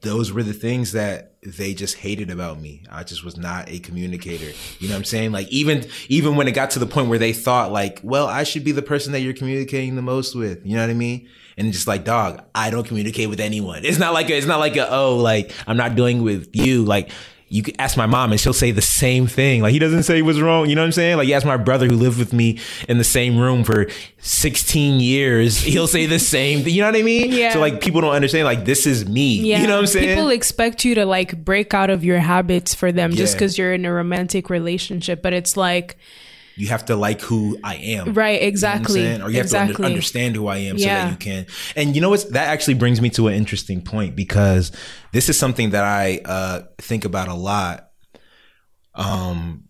those 0.00 0.32
were 0.32 0.42
the 0.42 0.54
things 0.54 0.92
that 0.92 1.34
they 1.42 1.74
just 1.74 1.96
hated 1.96 2.30
about 2.30 2.58
me. 2.58 2.82
I 2.90 3.04
just 3.04 3.22
was 3.22 3.36
not 3.36 3.68
a 3.68 3.78
communicator. 3.78 4.50
You 4.78 4.88
know 4.88 4.94
what 4.94 5.00
I'm 5.00 5.04
saying? 5.04 5.32
Like 5.32 5.48
even 5.48 5.86
even 6.08 6.36
when 6.36 6.48
it 6.48 6.52
got 6.52 6.70
to 6.70 6.78
the 6.78 6.86
point 6.86 7.08
where 7.08 7.18
they 7.18 7.34
thought 7.34 7.70
like, 7.70 8.00
well, 8.02 8.26
I 8.26 8.44
should 8.44 8.64
be 8.64 8.72
the 8.72 8.82
person 8.82 9.12
that 9.12 9.20
you're 9.20 9.34
communicating 9.34 9.94
the 9.94 10.02
most 10.02 10.34
with. 10.34 10.64
You 10.64 10.76
know 10.76 10.82
what 10.82 10.90
I 10.90 10.94
mean? 10.94 11.28
And 11.58 11.72
just 11.72 11.86
like, 11.86 12.04
dog, 12.04 12.42
I 12.54 12.70
don't 12.70 12.86
communicate 12.86 13.28
with 13.28 13.40
anyone. 13.40 13.84
It's 13.84 13.98
not 13.98 14.14
like 14.14 14.30
a, 14.30 14.36
it's 14.36 14.46
not 14.46 14.58
like 14.58 14.76
a 14.76 14.90
oh, 14.90 15.18
like 15.18 15.52
I'm 15.66 15.76
not 15.76 15.96
doing 15.96 16.22
with 16.22 16.56
you. 16.56 16.84
Like 16.84 17.10
you 17.54 17.62
could 17.62 17.76
ask 17.78 17.96
my 17.96 18.06
mom 18.06 18.32
and 18.32 18.40
she'll 18.40 18.52
say 18.52 18.72
the 18.72 18.82
same 18.82 19.28
thing. 19.28 19.62
Like 19.62 19.70
he 19.70 19.78
doesn't 19.78 20.02
say 20.02 20.22
what's 20.22 20.40
wrong. 20.40 20.68
You 20.68 20.74
know 20.74 20.82
what 20.82 20.86
I'm 20.86 20.92
saying? 20.92 21.18
Like 21.18 21.28
you 21.28 21.34
ask 21.34 21.46
my 21.46 21.56
brother 21.56 21.86
who 21.86 21.94
lived 21.94 22.18
with 22.18 22.32
me 22.32 22.58
in 22.88 22.98
the 22.98 23.04
same 23.04 23.38
room 23.38 23.62
for 23.62 23.86
16 24.18 24.98
years, 24.98 25.58
he'll 25.62 25.86
say 25.86 26.06
the 26.06 26.18
same 26.18 26.64
thing. 26.64 26.74
You 26.74 26.80
know 26.80 26.88
what 26.88 26.96
I 26.96 27.02
mean? 27.02 27.30
Yeah. 27.30 27.52
So 27.52 27.60
like 27.60 27.80
people 27.80 28.00
don't 28.00 28.12
understand 28.12 28.44
like 28.44 28.64
this 28.64 28.88
is 28.88 29.08
me. 29.08 29.36
yeah. 29.36 29.60
You 29.60 29.68
know 29.68 29.74
what 29.74 29.82
I'm 29.82 29.86
saying? 29.86 30.16
People 30.16 30.30
expect 30.30 30.84
you 30.84 30.96
to 30.96 31.06
like 31.06 31.44
break 31.44 31.72
out 31.74 31.90
of 31.90 32.04
your 32.04 32.18
habits 32.18 32.74
for 32.74 32.90
them 32.90 33.12
just 33.12 33.34
because 33.34 33.56
you're 33.56 33.72
in 33.72 33.84
a 33.84 33.92
romantic 33.92 34.50
relationship. 34.50 35.22
But 35.22 35.32
it's 35.32 35.56
like, 35.56 35.96
you 36.56 36.68
have 36.68 36.84
to 36.86 36.96
like 36.96 37.20
who 37.20 37.58
I 37.64 37.76
am. 37.76 38.14
right, 38.14 38.40
You 38.40 38.46
know 38.46 38.48
exactly. 38.48 39.20
Or 39.20 39.30
you 39.30 39.38
have 39.38 39.50
to 39.50 39.60
under, 39.60 39.84
understand 39.84 40.36
who 40.36 40.46
I 40.46 40.58
am 40.58 40.78
so 40.78 40.86
that 40.86 41.10
you 41.10 41.16
can. 41.16 41.46
And 41.76 41.94
you 41.94 42.00
know 42.00 42.10
what? 42.10 42.30
That 42.30 42.48
actually 42.48 42.74
brings 42.74 43.00
me 43.00 43.10
to 43.10 43.28
an 43.28 43.34
interesting 43.34 43.82
point 43.82 44.14
because 44.16 44.72
this 45.12 45.28
is 45.28 45.38
something 45.38 45.70
that 45.70 45.84
I 45.84 46.20
uh, 46.24 46.62
think 46.78 47.04
about 47.04 47.28
a 47.28 47.34
lot. 47.34 47.90
Um, 48.94 49.64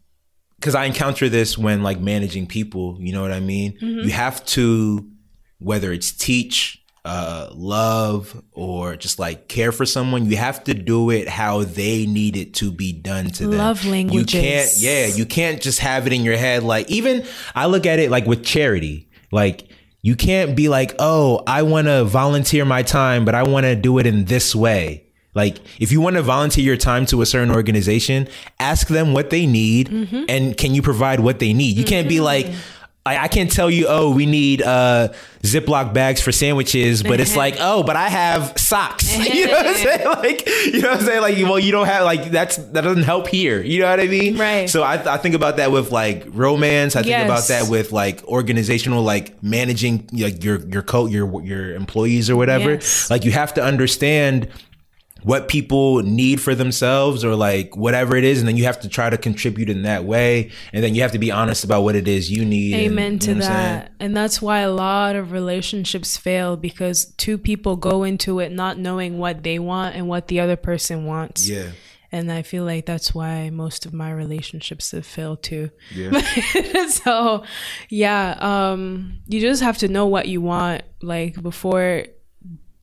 because 0.57 0.75
I 0.75 0.87
encounter 0.87 1.29
this 1.29 1.59
when 1.59 1.83
like 1.83 2.01
managing 2.01 2.47
people. 2.47 2.97
You 2.99 3.13
know 3.13 3.21
what 3.21 3.33
I 3.33 3.41
mean? 3.41 3.77
You 3.81 4.11
have 4.11 4.45
to, 4.47 5.11
whether 5.59 5.93
it's 5.93 6.11
teach, 6.11 6.83
uh, 7.05 7.51
love, 7.53 8.43
or 8.53 8.97
just 8.97 9.19
like 9.19 9.49
care 9.49 9.73
for 9.73 9.85
someone, 9.85 10.27
you 10.31 10.37
have 10.37 10.65
to 10.65 10.75
do 10.75 11.11
it 11.11 11.29
how 11.29 11.63
they 11.65 12.07
need 12.07 12.37
it 12.37 12.55
to 12.55 12.71
be 12.73 12.93
done 12.93 13.27
to 13.27 13.49
them. 13.49 13.59
Love 13.59 13.85
language. 13.85 14.35
You 14.35 14.41
can't, 14.41 14.73
yeah, 14.77 15.07
you 15.07 15.27
can't 15.27 15.61
just 15.61 15.81
have 15.81 16.07
it 16.07 16.13
in 16.13 16.23
your 16.23 16.37
head. 16.37 16.63
Like 16.63 16.91
even 16.91 17.25
I 17.55 17.67
look 17.67 17.85
at 17.87 17.99
it 17.99 18.11
like 18.11 18.27
with 18.27 18.45
charity, 18.45 19.09
like. 19.31 19.69
You 20.07 20.17
can't 20.17 20.55
be 20.55 20.69
like, 20.69 20.95
oh, 20.99 21.43
I 21.47 21.63
want 21.63 21.87
to 21.87 22.05
volunteer 22.05 22.67
my 22.67 22.83
time, 22.83 23.25
but 23.25 23.35
I 23.35 23.43
want 23.43 23.65
to 23.65 23.75
do 23.75 23.97
it 23.99 24.05
in 24.07 24.27
this 24.27 24.55
way. 24.55 25.07
Like, 25.33 25.57
if 25.81 25.93
you 25.93 26.03
want 26.03 26.17
to 26.17 26.23
volunteer 26.23 26.63
your 26.63 26.77
time 26.77 27.07
to 27.07 27.23
a 27.23 27.27
certain 27.27 27.51
organization, 27.51 28.29
ask 28.61 28.89
them 28.89 29.15
what 29.15 29.31
they 29.31 29.47
need 29.47 29.89
Mm-hmm. 29.89 30.25
and 30.29 30.55
can 30.59 30.75
you 30.75 30.83
provide 30.83 31.21
what 31.21 31.39
they 31.39 31.55
need. 31.55 31.79
You 31.79 31.85
can't 31.85 32.07
be 32.07 32.21
like, 32.21 32.51
I, 33.07 33.25
I 33.25 33.29
can't 33.29 33.53
tell 33.53 33.71
you, 33.71 33.87
oh, 33.87 34.11
we 34.11 34.25
need 34.25 34.63
uh, 34.63 35.13
Ziploc 35.43 35.93
bags 35.93 36.23
for 36.23 36.33
sandwiches, 36.33 37.03
but 37.03 37.21
it's 37.21 37.37
like, 37.37 37.57
oh, 37.61 37.83
but 37.83 37.97
I 37.97 38.09
have 38.09 38.59
socks. 38.59 39.15
you 39.35 39.47
know 39.47 39.53
what 39.53 39.67
I'm 39.67 39.75
saying? 39.75 40.01
Like, 40.25 40.47
you 40.47 40.81
know 40.81 40.91
what 40.91 41.01
I'm 41.01 41.07
saying? 41.07 41.21
Like, 41.21 41.37
well, 41.37 41.59
you 41.59 41.71
don't 41.71 41.87
have 41.87 42.05
like 42.05 42.31
that's 42.31 42.57
that 42.57 42.81
doesn't 42.81 43.03
help 43.03 43.29
here. 43.29 43.61
You 43.61 43.81
know 43.81 43.91
what 43.91 44.01
I 44.01 44.07
mean? 44.07 44.39
Right. 44.39 44.71
So 44.71 44.83
I, 44.83 45.15
I 45.15 45.19
think 45.19 45.35
about 45.35 45.59
that 45.59 45.71
with 45.71 45.93
like 45.93 46.25
romance. 46.29 46.97
I 46.97 47.03
think 47.03 47.25
about 47.25 47.49
that 47.49 47.69
with 47.69 47.93
like 47.93 48.25
organizational, 48.25 49.03
like 49.03 49.43
managing 49.43 50.09
like 50.13 50.43
your 50.43 50.61
your 50.67 50.83
co 50.83 51.07
your 51.07 51.43
your 51.43 51.75
employees 51.75 52.31
or 52.31 52.37
whatever. 52.37 52.75
Yes. 52.75 53.11
Like 53.11 53.25
you 53.25 53.33
have 53.33 53.53
to 53.55 53.63
understand 53.63 54.49
what 55.25 55.49
people 55.49 56.01
need 56.03 56.41
for 56.41 56.55
themselves 56.55 57.25
or 57.25 57.35
like 57.35 57.77
whatever 57.77 58.15
it 58.17 58.25
is 58.25 58.39
and 58.39 58.47
then 58.47 58.57
you 58.57 58.65
have 58.65 58.79
to 58.79 58.89
try 58.89 59.09
to 59.11 59.17
contribute 59.19 59.69
in 59.71 59.83
that 59.83 60.05
way 60.05 60.51
and 60.73 60.85
then 60.85 60.95
you 60.95 61.03
have 61.03 61.13
to 61.13 61.19
be 61.19 61.31
honest 61.33 61.65
about 61.65 61.83
what 61.83 61.97
it 61.97 62.07
is 62.07 62.31
you 62.31 62.45
need 62.45 62.75
and- 62.75 62.83
Amen 62.93 63.13
you 63.15 63.19
to 63.21 63.35
know 63.35 63.41
what 63.41 63.47
I'm 63.51 63.55
saying? 63.57 63.79
that. 63.81 63.93
And 64.01 64.17
that's 64.17 64.41
why 64.43 64.61
a 64.61 64.71
lot 64.71 65.17
of 65.17 65.33
relationships 65.33 66.17
fail 66.17 66.57
because 66.57 67.07
two 67.17 67.39
people 67.39 67.75
go 67.77 68.05
into 68.05 68.39
it 68.39 68.53
not 68.53 68.79
knowing 68.79 69.19
what 69.19 69.43
they 69.43 69.59
want 69.59 69.97
and 69.97 70.09
what 70.09 70.29
the 70.29 70.41
other 70.41 70.57
person 70.57 71.07
wants. 71.07 71.49
yeah 71.49 71.71
And 72.13 72.31
I 72.31 72.43
feel 72.43 72.65
like 72.65 72.85
that's 72.87 73.13
why 73.15 73.51
most 73.51 73.87
of 73.87 73.93
my 73.93 74.11
relationships 74.13 74.93
have 74.93 75.07
failed 75.07 75.43
too. 75.43 75.71
yeah 75.95 76.21
so, 76.89 77.45
yeah, 77.89 78.37
um 78.41 79.19
you 79.27 79.41
just 79.41 79.63
have 79.63 79.79
to 79.79 79.89
know 79.89 80.07
what 80.07 80.29
you 80.29 80.41
want 80.43 80.83
like 81.03 81.41
before 81.43 82.05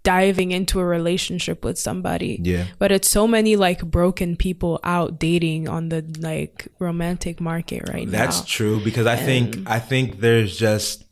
diving 0.04 0.52
into 0.52 0.80
a 0.80 0.86
relationship 0.86 1.64
with 1.64 1.78
somebody. 1.78 2.40
Yeah. 2.44 2.66
But 2.80 2.92
it's 2.92 3.10
so 3.10 3.28
many 3.28 3.56
like 3.56 3.86
broken 3.86 4.36
people 4.36 4.80
out 4.84 5.20
dating 5.20 5.68
on 5.68 5.90
the 5.90 6.04
like 6.20 6.68
romantic 6.80 7.40
market 7.40 7.88
right 7.90 8.10
That's 8.10 8.36
now. 8.38 8.42
That's 8.42 8.52
true 8.52 8.84
because 8.84 9.06
I 9.08 9.16
think 9.16 9.70
I 9.70 9.80
think 9.80 10.20
there's 10.20 10.58
just 10.58 11.06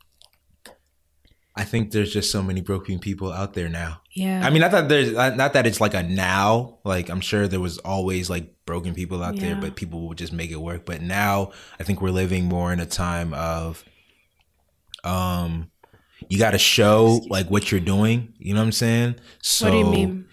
I 1.55 1.65
think 1.65 1.91
there's 1.91 2.13
just 2.13 2.31
so 2.31 2.41
many 2.41 2.61
broken 2.61 2.99
people 2.99 3.33
out 3.33 3.53
there 3.53 3.67
now. 3.67 4.01
Yeah. 4.13 4.45
I 4.45 4.49
mean, 4.49 4.61
not 4.61 4.71
that 4.71 4.87
there's 4.87 5.11
not 5.11 5.53
that 5.53 5.67
it's 5.67 5.81
like 5.81 5.93
a 5.93 6.03
now. 6.03 6.79
Like 6.85 7.09
I'm 7.09 7.21
sure 7.21 7.47
there 7.47 7.59
was 7.59 7.79
always 7.79 8.29
like 8.29 8.53
broken 8.65 8.93
people 8.93 9.21
out 9.21 9.35
there, 9.35 9.55
but 9.55 9.75
people 9.75 10.07
would 10.07 10.17
just 10.17 10.31
make 10.31 10.51
it 10.51 10.61
work. 10.61 10.85
But 10.85 11.01
now 11.01 11.51
I 11.79 11.83
think 11.83 12.01
we're 12.01 12.11
living 12.11 12.45
more 12.45 12.71
in 12.71 12.79
a 12.79 12.85
time 12.85 13.33
of, 13.33 13.83
um, 15.03 15.69
you 16.29 16.37
got 16.39 16.51
to 16.51 16.57
show 16.57 17.21
like 17.27 17.49
what 17.49 17.71
you're 17.71 17.81
doing. 17.81 18.33
You 18.37 18.53
know 18.53 18.61
what 18.61 18.67
I'm 18.67 18.71
saying? 18.71 19.15
So, 19.41 19.65
what 19.65 19.71
do 19.71 19.77
you 19.77 19.85
mean? 19.85 20.27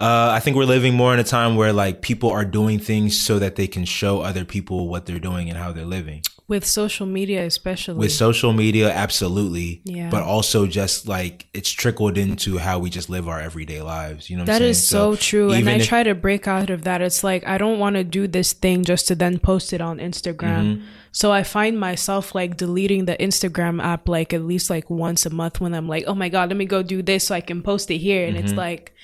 Uh, 0.00 0.30
I 0.32 0.40
think 0.40 0.56
we're 0.56 0.64
living 0.64 0.94
more 0.94 1.14
in 1.14 1.20
a 1.20 1.24
time 1.24 1.54
where 1.54 1.72
like 1.72 2.02
people 2.02 2.30
are 2.30 2.44
doing 2.44 2.80
things 2.80 3.20
so 3.20 3.38
that 3.38 3.54
they 3.54 3.68
can 3.68 3.84
show 3.84 4.22
other 4.22 4.44
people 4.44 4.88
what 4.88 5.06
they're 5.06 5.20
doing 5.20 5.48
and 5.48 5.56
how 5.56 5.70
they're 5.70 5.84
living. 5.84 6.22
With 6.48 6.66
social 6.66 7.06
media, 7.06 7.44
especially. 7.46 7.94
With 7.98 8.12
social 8.12 8.52
media, 8.52 8.90
absolutely. 8.90 9.80
Yeah. 9.84 10.10
But 10.10 10.22
also 10.22 10.66
just 10.66 11.08
like 11.08 11.46
it's 11.54 11.70
trickled 11.70 12.18
into 12.18 12.58
how 12.58 12.78
we 12.78 12.90
just 12.90 13.08
live 13.08 13.26
our 13.28 13.40
everyday 13.40 13.80
lives. 13.80 14.28
You 14.28 14.36
know 14.36 14.42
what 14.42 14.46
That 14.46 14.54
I'm 14.56 14.60
saying? 14.60 14.70
is 14.70 14.86
so, 14.86 15.16
true. 15.16 15.50
And 15.52 15.68
I 15.68 15.74
if- 15.76 15.86
try 15.86 16.02
to 16.02 16.14
break 16.14 16.46
out 16.46 16.68
of 16.68 16.82
that. 16.84 17.00
It's 17.00 17.24
like 17.24 17.46
I 17.46 17.56
don't 17.58 17.78
want 17.78 17.96
to 17.96 18.04
do 18.04 18.26
this 18.26 18.52
thing 18.52 18.84
just 18.84 19.08
to 19.08 19.14
then 19.14 19.38
post 19.38 19.72
it 19.72 19.80
on 19.80 19.98
Instagram. 19.98 20.76
Mm-hmm. 20.76 20.84
So 21.12 21.30
I 21.32 21.42
find 21.42 21.78
myself 21.78 22.34
like 22.34 22.56
deleting 22.56 23.04
the 23.06 23.16
Instagram 23.16 23.82
app 23.82 24.08
like 24.08 24.32
at 24.34 24.42
least 24.42 24.68
like 24.68 24.90
once 24.90 25.24
a 25.26 25.30
month 25.30 25.60
when 25.60 25.74
I'm 25.74 25.88
like, 25.88 26.04
oh 26.06 26.14
my 26.14 26.28
God, 26.28 26.48
let 26.50 26.56
me 26.58 26.64
go 26.66 26.82
do 26.82 27.02
this 27.02 27.26
so 27.28 27.34
I 27.34 27.40
can 27.40 27.62
post 27.62 27.90
it 27.90 27.98
here. 27.98 28.26
And 28.26 28.36
Mm-hmm. 28.36 28.44
it's 28.46 28.54
like, 28.54 28.94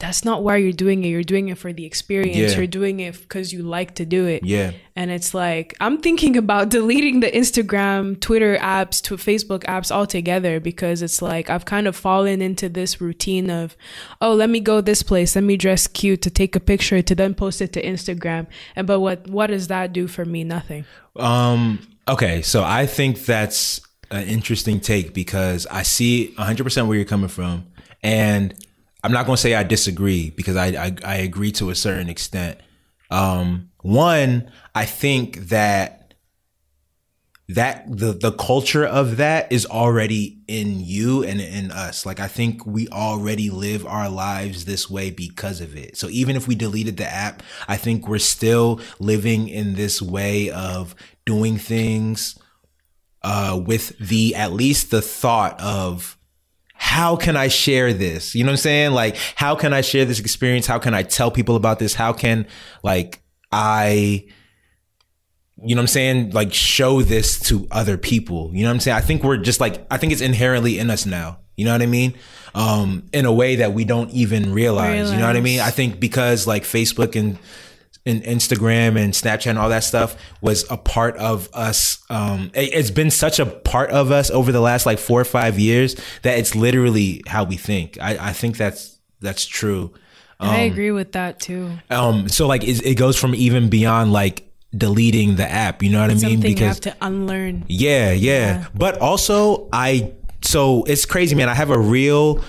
that's 0.00 0.24
not 0.24 0.42
why 0.42 0.56
you're 0.56 0.72
doing 0.72 1.04
it. 1.04 1.08
You're 1.08 1.22
doing 1.22 1.48
it 1.50 1.58
for 1.58 1.72
the 1.72 1.84
experience. 1.84 2.52
Yeah. 2.52 2.56
You're 2.56 2.66
doing 2.66 3.00
it 3.00 3.20
because 3.20 3.52
you 3.52 3.62
like 3.62 3.94
to 3.96 4.06
do 4.06 4.26
it. 4.26 4.42
Yeah. 4.42 4.72
And 4.96 5.10
it's 5.10 5.34
like, 5.34 5.76
I'm 5.78 5.98
thinking 5.98 6.36
about 6.36 6.68
deleting 6.78 7.20
the 7.20 7.30
Instagram, 7.30 8.18
Twitter 8.18 8.56
apps, 8.56 9.02
to 9.02 9.16
Facebook 9.16 9.60
apps 9.64 9.90
altogether 9.92 10.58
because 10.58 11.02
it's 11.02 11.20
like 11.20 11.50
I've 11.50 11.66
kind 11.66 11.86
of 11.86 11.94
fallen 11.94 12.40
into 12.40 12.68
this 12.70 13.00
routine 13.00 13.50
of, 13.50 13.76
oh, 14.22 14.32
let 14.32 14.48
me 14.48 14.58
go 14.58 14.80
this 14.80 15.02
place, 15.02 15.36
let 15.36 15.44
me 15.44 15.58
dress 15.58 15.86
cute 15.86 16.22
to 16.22 16.30
take 16.30 16.56
a 16.56 16.60
picture 16.60 17.02
to 17.02 17.14
then 17.14 17.34
post 17.34 17.60
it 17.60 17.72
to 17.74 17.82
Instagram. 17.82 18.46
And 18.74 18.86
but 18.86 19.00
what 19.00 19.28
what 19.28 19.48
does 19.48 19.68
that 19.68 19.92
do 19.92 20.08
for 20.08 20.24
me? 20.24 20.44
Nothing. 20.44 20.86
Um. 21.16 21.86
Okay. 22.08 22.40
So 22.40 22.64
I 22.64 22.86
think 22.86 23.26
that's 23.26 23.82
an 24.10 24.26
interesting 24.26 24.80
take 24.80 25.12
because 25.12 25.66
I 25.66 25.82
see 25.82 26.32
100 26.36 26.64
percent 26.64 26.88
where 26.88 26.96
you're 26.96 27.04
coming 27.04 27.28
from, 27.28 27.66
and 28.02 28.54
I'm 29.02 29.12
not 29.12 29.26
going 29.26 29.36
to 29.36 29.42
say 29.42 29.54
I 29.54 29.62
disagree 29.62 30.30
because 30.30 30.56
I, 30.56 30.66
I 30.66 30.96
I 31.04 31.14
agree 31.16 31.52
to 31.52 31.70
a 31.70 31.74
certain 31.74 32.08
extent. 32.08 32.58
Um. 33.10 33.68
One, 33.82 34.50
I 34.74 34.84
think 34.84 35.48
that 35.48 36.00
that 37.50 37.84
the 37.88 38.12
the 38.12 38.30
culture 38.30 38.86
of 38.86 39.16
that 39.16 39.50
is 39.50 39.66
already 39.66 40.38
in 40.46 40.78
you 40.78 41.24
and 41.24 41.40
in 41.40 41.72
us 41.72 42.06
like 42.06 42.20
i 42.20 42.28
think 42.28 42.64
we 42.64 42.86
already 42.88 43.50
live 43.50 43.84
our 43.84 44.08
lives 44.08 44.66
this 44.66 44.88
way 44.88 45.10
because 45.10 45.60
of 45.60 45.76
it 45.76 45.96
so 45.96 46.08
even 46.10 46.36
if 46.36 46.46
we 46.46 46.54
deleted 46.54 46.96
the 46.96 47.12
app 47.12 47.42
i 47.66 47.76
think 47.76 48.06
we're 48.06 48.18
still 48.18 48.80
living 49.00 49.48
in 49.48 49.74
this 49.74 50.00
way 50.00 50.48
of 50.50 50.94
doing 51.26 51.58
things 51.58 52.38
uh 53.22 53.60
with 53.66 53.98
the 53.98 54.32
at 54.36 54.52
least 54.52 54.92
the 54.92 55.02
thought 55.02 55.60
of 55.60 56.16
how 56.82 57.14
can 57.14 57.36
I 57.36 57.48
share 57.48 57.92
this? 57.92 58.34
You 58.34 58.42
know 58.42 58.48
what 58.48 58.52
I'm 58.52 58.56
saying? 58.56 58.92
Like, 58.92 59.16
how 59.34 59.54
can 59.54 59.74
I 59.74 59.82
share 59.82 60.06
this 60.06 60.18
experience? 60.18 60.66
How 60.66 60.78
can 60.78 60.94
I 60.94 61.02
tell 61.02 61.30
people 61.30 61.54
about 61.54 61.78
this? 61.78 61.92
How 61.92 62.14
can 62.14 62.46
like 62.82 63.22
I 63.52 64.26
you 65.62 65.74
know 65.74 65.80
what 65.80 65.82
I'm 65.82 65.86
saying? 65.88 66.30
Like 66.30 66.54
show 66.54 67.02
this 67.02 67.38
to 67.48 67.68
other 67.70 67.98
people. 67.98 68.50
You 68.54 68.62
know 68.62 68.70
what 68.70 68.76
I'm 68.76 68.80
saying? 68.80 68.96
I 68.96 69.02
think 69.02 69.22
we're 69.22 69.36
just 69.36 69.60
like 69.60 69.86
I 69.90 69.98
think 69.98 70.12
it's 70.12 70.22
inherently 70.22 70.78
in 70.78 70.88
us 70.88 71.04
now. 71.04 71.40
You 71.54 71.66
know 71.66 71.72
what 71.72 71.82
I 71.82 71.86
mean? 71.86 72.14
Um, 72.54 73.10
in 73.12 73.26
a 73.26 73.32
way 73.32 73.56
that 73.56 73.74
we 73.74 73.84
don't 73.84 74.10
even 74.12 74.54
realize. 74.54 75.12
You 75.12 75.18
know 75.18 75.26
what 75.26 75.36
I 75.36 75.42
mean? 75.42 75.60
I 75.60 75.70
think 75.70 76.00
because 76.00 76.46
like 76.46 76.62
Facebook 76.62 77.14
and 77.14 77.38
and 78.06 78.22
Instagram 78.22 78.98
and 78.98 79.12
Snapchat 79.12 79.48
and 79.48 79.58
all 79.58 79.68
that 79.68 79.84
stuff 79.84 80.16
was 80.40 80.68
a 80.70 80.76
part 80.76 81.16
of 81.16 81.48
us. 81.52 82.04
Um, 82.08 82.50
it, 82.54 82.72
has 82.74 82.90
been 82.90 83.10
such 83.10 83.38
a 83.38 83.46
part 83.46 83.90
of 83.90 84.10
us 84.10 84.30
over 84.30 84.52
the 84.52 84.60
last 84.60 84.86
like 84.86 84.98
four 84.98 85.20
or 85.20 85.24
five 85.24 85.58
years 85.58 85.96
that 86.22 86.38
it's 86.38 86.54
literally 86.54 87.22
how 87.26 87.44
we 87.44 87.56
think. 87.56 87.98
I, 88.00 88.28
I 88.28 88.32
think 88.32 88.56
that's 88.56 88.98
that's 89.20 89.46
true. 89.46 89.92
I 90.40 90.60
agree 90.60 90.90
with 90.90 91.12
that 91.12 91.38
too. 91.38 91.70
Um, 91.90 92.28
so 92.28 92.46
like 92.46 92.64
it, 92.64 92.84
it 92.84 92.94
goes 92.94 93.18
from 93.18 93.34
even 93.34 93.68
beyond 93.68 94.12
like 94.12 94.50
deleting 94.74 95.36
the 95.36 95.50
app. 95.50 95.82
You 95.82 95.90
know 95.90 96.00
what 96.00 96.10
I 96.10 96.14
mean? 96.14 96.18
Something 96.18 96.56
you 96.56 96.64
have 96.64 96.80
to 96.80 96.96
unlearn. 97.02 97.64
Yeah, 97.68 98.12
yeah. 98.12 98.66
But 98.74 98.98
also 98.98 99.68
I 99.72 100.12
so 100.42 100.84
it's 100.84 101.04
crazy, 101.04 101.34
man. 101.34 101.48
I 101.48 101.54
have 101.54 101.70
a 101.70 101.78
real 101.78 102.42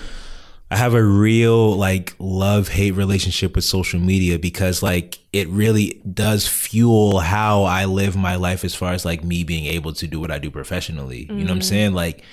I 0.72 0.76
have 0.76 0.94
a 0.94 1.04
real 1.04 1.76
like 1.76 2.14
love 2.18 2.68
hate 2.68 2.92
relationship 2.92 3.54
with 3.56 3.64
social 3.64 4.00
media 4.00 4.38
because 4.38 4.82
like 4.82 5.18
it 5.30 5.46
really 5.48 6.00
does 6.10 6.48
fuel 6.48 7.20
how 7.20 7.64
I 7.64 7.84
live 7.84 8.16
my 8.16 8.36
life 8.36 8.64
as 8.64 8.74
far 8.74 8.94
as 8.94 9.04
like 9.04 9.22
me 9.22 9.44
being 9.44 9.66
able 9.66 9.92
to 9.92 10.06
do 10.06 10.18
what 10.18 10.30
I 10.30 10.38
do 10.38 10.50
professionally. 10.50 11.26
You 11.26 11.26
know 11.26 11.34
what 11.34 11.50
I'm 11.50 11.58
mm-hmm. 11.58 11.60
saying? 11.60 11.92
Like 11.92 12.24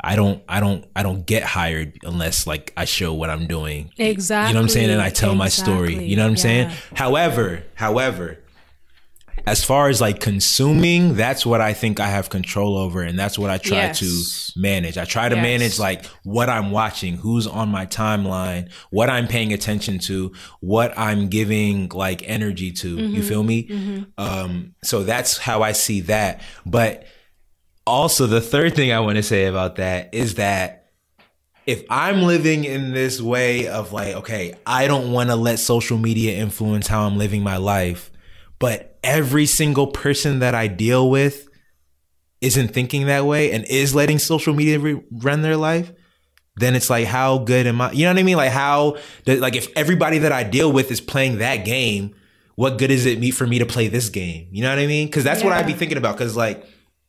I 0.00 0.16
don't 0.16 0.42
I 0.48 0.58
don't 0.58 0.84
I 0.96 1.04
don't 1.04 1.24
get 1.24 1.44
hired 1.44 1.96
unless 2.02 2.48
like 2.48 2.72
I 2.76 2.84
show 2.84 3.14
what 3.14 3.30
I'm 3.30 3.46
doing. 3.46 3.92
Exactly. 3.96 4.48
You 4.48 4.54
know 4.54 4.60
what 4.60 4.64
I'm 4.64 4.70
saying? 4.70 4.90
And 4.90 5.00
I 5.00 5.10
tell 5.10 5.36
my 5.36 5.48
story. 5.48 6.04
You 6.04 6.16
know 6.16 6.24
what 6.24 6.30
I'm 6.30 6.36
saying? 6.36 6.72
However, 6.96 7.62
however, 7.76 8.40
as 9.46 9.62
far 9.62 9.88
as 9.88 10.00
like 10.00 10.20
consuming, 10.20 11.14
that's 11.14 11.44
what 11.44 11.60
I 11.60 11.74
think 11.74 12.00
I 12.00 12.06
have 12.08 12.30
control 12.30 12.76
over, 12.78 13.02
and 13.02 13.18
that's 13.18 13.38
what 13.38 13.50
I 13.50 13.58
try 13.58 13.86
Yes. 13.86 13.98
to 14.54 14.60
manage. 14.60 14.96
I 14.96 15.04
try 15.04 15.28
to 15.28 15.34
Yes. 15.36 15.42
manage 15.42 15.78
like 15.78 16.06
what 16.22 16.48
I'm 16.48 16.70
watching, 16.70 17.16
who's 17.16 17.46
on 17.46 17.68
my 17.68 17.84
timeline, 17.84 18.70
what 18.90 19.10
I'm 19.10 19.26
paying 19.26 19.52
attention 19.52 19.98
to, 20.00 20.32
what 20.60 20.98
I'm 20.98 21.28
giving 21.28 21.90
like 21.90 22.22
energy 22.26 22.72
to. 22.72 23.08
You 23.12 23.22
feel 23.22 23.42
me? 23.42 23.68
Um, 24.16 24.74
so 24.82 25.02
that's 25.02 25.36
how 25.38 25.62
I 25.62 25.72
see 25.72 26.00
that. 26.02 26.40
But 26.64 27.04
also, 27.86 28.26
the 28.26 28.40
third 28.40 28.74
thing 28.74 28.92
I 28.92 29.00
want 29.00 29.16
to 29.16 29.22
say 29.22 29.44
about 29.44 29.76
that 29.76 30.14
is 30.14 30.36
that 30.36 30.86
if 31.66 31.82
I'm 31.90 32.22
living 32.22 32.64
in 32.64 32.92
this 32.92 33.20
way 33.20 33.68
of 33.68 33.92
like, 33.92 34.14
okay, 34.16 34.54
I 34.66 34.86
don't 34.86 35.12
want 35.12 35.28
to 35.30 35.36
let 35.36 35.58
social 35.58 35.98
media 35.98 36.36
influence 36.38 36.86
how 36.86 37.06
I'm 37.06 37.18
living 37.18 37.42
my 37.42 37.56
life, 37.58 38.10
but 38.64 38.98
every 39.02 39.44
single 39.44 39.88
person 39.88 40.38
that 40.38 40.54
I 40.54 40.68
deal 40.68 41.10
with 41.10 41.48
isn't 42.40 42.68
thinking 42.68 43.06
that 43.06 43.26
way 43.26 43.52
and 43.52 43.62
is 43.66 43.94
letting 43.94 44.18
social 44.18 44.54
media 44.54 44.78
re- 44.78 45.02
run 45.12 45.42
their 45.42 45.58
life, 45.58 45.92
then 46.56 46.74
it's 46.74 46.88
like, 46.88 47.06
how 47.06 47.36
good 47.38 47.66
am 47.66 47.82
I? 47.82 47.92
You 47.92 48.06
know 48.06 48.12
what 48.12 48.18
I 48.20 48.22
mean? 48.22 48.38
Like, 48.38 48.52
how, 48.52 48.96
like, 49.26 49.54
if 49.54 49.68
everybody 49.76 50.18
that 50.18 50.32
I 50.32 50.44
deal 50.44 50.72
with 50.72 50.90
is 50.90 51.02
playing 51.02 51.38
that 51.38 51.66
game, 51.66 52.14
what 52.54 52.78
good 52.78 52.90
is 52.90 53.04
it 53.04 53.18
me 53.20 53.30
for 53.30 53.46
me 53.46 53.58
to 53.58 53.66
play 53.66 53.88
this 53.88 54.08
game? 54.08 54.48
You 54.50 54.62
know 54.62 54.70
what 54.70 54.78
I 54.78 54.86
mean? 54.86 55.08
Because 55.08 55.24
that's 55.24 55.44
what 55.44 55.52
I'd 55.52 55.66
be 55.66 55.74
thinking 55.74 55.98
about. 55.98 56.16
Because 56.16 56.34
like, 56.34 56.64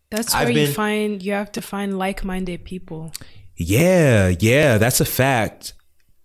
That's 0.09 0.35
I've 0.35 0.49
where 0.49 0.57
you 0.57 0.65
been- 0.65 0.73
find 0.73 1.23
you 1.23 1.31
have 1.31 1.53
to 1.53 1.61
find 1.61 1.97
like-minded 1.97 2.65
people. 2.65 3.13
Yeah, 3.55 4.33
yeah, 4.39 4.77
that's 4.77 4.99
a 4.99 5.05
fact. 5.05 5.71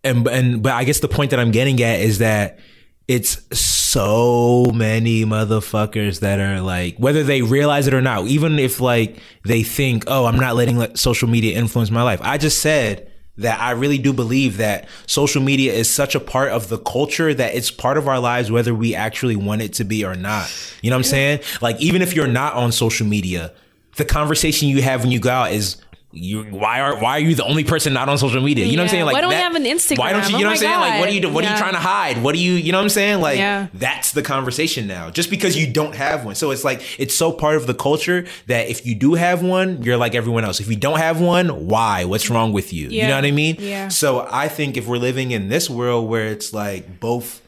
And 0.03 0.27
and 0.27 0.61
but 0.63 0.73
I 0.73 0.83
guess 0.83 0.99
the 0.99 1.09
point 1.09 1.31
that 1.31 1.39
I'm 1.39 1.53
getting 1.53 1.81
at 1.83 2.01
is 2.01 2.19
that 2.19 2.59
it's 3.07 3.47
so 3.91 4.67
many 4.73 5.25
motherfuckers 5.25 6.21
that 6.21 6.39
are 6.39 6.61
like 6.61 6.97
whether 6.99 7.25
they 7.25 7.43
realize 7.43 7.89
it 7.89 7.95
or 7.95 8.01
not, 8.01 8.27
even 8.27 8.59
if 8.59 8.81
like 8.81 9.19
they 9.45 9.63
think, 9.63 10.05
"Oh, 10.07 10.27
I'm 10.27 10.39
not 10.39 10.55
letting 10.55 10.79
let 10.79 10.99
social 10.99 11.29
media 11.29 11.59
influence 11.59 11.91
my 11.91 12.03
life." 12.03 12.21
I 12.23 12.39
just 12.39 12.61
said 12.61 13.11
that 13.39 13.61
I 13.61 13.73
really 13.73 13.99
do 13.99 14.13
believe 14.13 14.59
that 14.59 14.89
social 15.07 15.43
media 15.43 15.73
is 15.73 15.93
such 15.93 16.15
a 16.15 16.21
part 16.21 16.51
of 16.51 16.69
the 16.69 16.79
culture 16.79 17.33
that 17.33 17.55
it's 17.55 17.71
part 17.71 17.97
of 17.97 18.07
our 18.07 18.21
lives 18.21 18.51
whether 18.51 18.75
we 18.75 18.95
actually 18.95 19.37
want 19.37 19.63
it 19.63 19.73
to 19.75 19.85
be 19.85 20.05
or 20.05 20.15
not. 20.15 20.53
You 20.83 20.91
know 20.91 20.97
what 20.97 21.01
I'm 21.01 21.05
saying? 21.05 21.41
Like 21.61 21.81
even 21.81 22.03
if 22.03 22.15
you're 22.15 22.27
not 22.27 22.55
on 22.55 22.71
social 22.71 23.07
media, 23.07 23.53
the 23.97 24.05
conversation 24.05 24.69
you 24.69 24.83
have 24.83 25.03
when 25.03 25.11
you 25.11 25.19
go 25.19 25.31
out 25.31 25.53
is 25.53 25.79
you 26.13 26.43
why 26.43 26.81
are 26.81 26.97
why 27.01 27.13
are 27.13 27.21
you 27.21 27.37
the 27.37 27.45
only 27.45 27.63
person 27.63 27.93
not 27.93 28.09
on 28.09 28.19
social 28.19 28.43
media? 28.43 28.65
You 28.65 28.77
know 28.77 28.83
what 28.83 28.87
I'm 28.87 28.91
saying? 28.91 29.05
Like 29.05 29.15
Why 29.15 29.21
don't 29.21 29.29
we 29.31 29.37
that- 29.37 29.43
have 29.45 29.55
an 29.55 29.65
Instagram? 29.65 29.99
Why 29.99 30.13
don't 30.13 30.29
you? 30.29 30.31
You 30.31 30.37
Oh 30.37 30.39
know 30.41 30.47
what 30.47 30.51
I'm 30.53 30.57
saying? 30.59 30.81
Like 30.81 31.01
what 31.01 31.09
are 31.09 31.13
you? 31.13 31.29
What 31.31 31.45
are 31.45 31.51
you 31.53 31.57
trying 31.57 31.73
to 31.75 31.79
hide? 31.79 32.23
What 32.23 32.35
are 32.35 32.39
you? 32.39 32.53
You 32.55 32.73
know 32.73 32.79
what 32.79 32.83
I'm 32.83 32.89
saying? 32.89 33.21
Like 33.21 33.39
Yeah. 33.39 33.69
that's 33.75 34.11
the 34.11 34.23
conversation 34.23 34.89
now. 34.89 35.11
Just 35.11 35.31
because 35.31 35.57
you 35.57 35.73
don't 35.73 35.95
have 35.95 36.25
one, 36.25 36.35
so 36.35 36.51
it's 36.51 36.65
like 36.65 36.83
it's 36.99 37.15
so 37.15 37.31
part 37.31 37.57
of 37.57 37.69
the 37.69 37.75
culture 37.75 38.27
that 38.49 38.69
if 38.69 38.85
you 38.85 38.97
do 38.97 39.15
have 39.15 39.41
one, 39.43 39.83
you're 39.83 39.97
like 39.97 40.17
everyone 40.17 40.45
else. 40.45 40.59
If 40.59 40.69
you 40.69 40.77
don't 40.77 40.99
have 40.99 41.21
one, 41.21 41.69
why? 41.69 42.05
What's 42.05 42.29
wrong 42.29 42.53
with 42.53 42.73
you? 42.73 42.89
You 42.89 43.07
know 43.07 43.15
what 43.15 43.25
I 43.25 43.31
mean? 43.31 43.57
Yeah. 43.61 43.87
So 43.89 44.27
I 44.33 44.49
think 44.49 44.77
if 44.77 44.89
we're 44.89 44.99
living 44.99 45.31
in 45.31 45.49
this 45.49 45.71
world 45.71 46.09
where 46.09 46.27
it's 46.27 46.53
like 46.53 46.99
both 46.99 47.41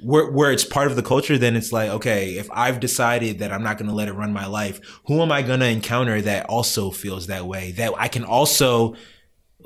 where, 0.00 0.30
where 0.30 0.52
it's 0.52 0.64
part 0.64 0.88
of 0.88 0.96
the 0.96 1.02
culture, 1.02 1.38
then 1.38 1.56
it's 1.56 1.72
like, 1.72 1.90
okay, 1.90 2.36
if 2.36 2.48
I've 2.52 2.80
decided 2.80 3.38
that 3.38 3.52
I'm 3.52 3.62
not 3.62 3.78
going 3.78 3.88
to 3.88 3.94
let 3.94 4.08
it 4.08 4.12
run 4.12 4.32
my 4.32 4.46
life, 4.46 4.80
who 5.06 5.22
am 5.22 5.32
I 5.32 5.42
going 5.42 5.60
to 5.60 5.66
encounter 5.66 6.20
that 6.22 6.46
also 6.46 6.90
feels 6.90 7.28
that 7.28 7.46
way? 7.46 7.72
That 7.72 7.92
I 7.96 8.08
can 8.08 8.24
also 8.24 8.96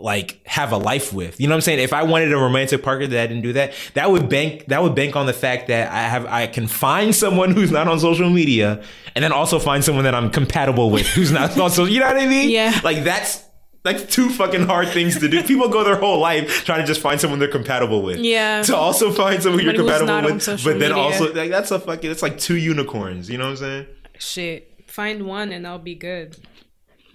like 0.00 0.40
have 0.46 0.72
a 0.72 0.76
life 0.76 1.12
with. 1.12 1.40
You 1.40 1.46
know 1.46 1.52
what 1.52 1.56
I'm 1.56 1.62
saying? 1.62 1.80
If 1.80 1.92
I 1.92 2.02
wanted 2.04 2.32
a 2.32 2.36
romantic 2.36 2.82
partner 2.82 3.06
that 3.06 3.22
I 3.22 3.26
didn't 3.26 3.42
do 3.42 3.52
that, 3.54 3.74
that 3.94 4.10
would 4.10 4.28
bank 4.28 4.66
that 4.66 4.82
would 4.82 4.94
bank 4.94 5.16
on 5.16 5.26
the 5.26 5.32
fact 5.32 5.68
that 5.68 5.92
I 5.92 6.02
have 6.02 6.26
I 6.26 6.46
can 6.46 6.66
find 6.66 7.14
someone 7.14 7.50
who's 7.54 7.70
not 7.70 7.88
on 7.88 7.98
social 8.00 8.30
media 8.30 8.82
and 9.14 9.22
then 9.22 9.32
also 9.32 9.58
find 9.58 9.84
someone 9.84 10.04
that 10.04 10.14
I'm 10.14 10.30
compatible 10.30 10.90
with 10.90 11.06
who's 11.06 11.32
not 11.32 11.50
on 11.58 11.70
social. 11.70 11.88
You 11.88 12.00
know 12.00 12.06
what 12.06 12.16
I 12.16 12.26
mean? 12.26 12.50
Yeah. 12.50 12.80
Like 12.82 13.04
that's 13.04 13.44
like 13.84 14.08
two 14.08 14.28
fucking 14.30 14.66
hard 14.66 14.88
things 14.88 15.18
to 15.20 15.28
do. 15.28 15.42
People 15.50 15.68
go 15.68 15.84
their 15.84 15.96
whole 15.96 16.18
life 16.18 16.64
trying 16.64 16.80
to 16.80 16.86
just 16.86 17.00
find 17.00 17.20
someone 17.20 17.38
they're 17.38 17.48
compatible 17.48 18.02
with. 18.02 18.18
Yeah. 18.18 18.62
To 18.62 18.76
also 18.76 19.12
find 19.12 19.42
someone 19.42 19.64
you're 19.64 19.74
compatible 19.74 20.22
with, 20.22 20.46
but 20.46 20.78
then 20.78 20.78
media. 20.78 20.96
also 20.96 21.32
like 21.32 21.50
that's 21.50 21.70
a 21.70 21.80
fucking 21.80 22.10
it's 22.10 22.22
like 22.22 22.38
two 22.38 22.56
unicorns. 22.56 23.30
You 23.30 23.38
know 23.38 23.44
what 23.44 23.50
I'm 23.50 23.56
saying? 23.56 23.86
Shit. 24.18 24.66
Find 24.86 25.24
one 25.26 25.52
and 25.52 25.66
I'll 25.66 25.78
be 25.78 25.94
good. 25.94 26.36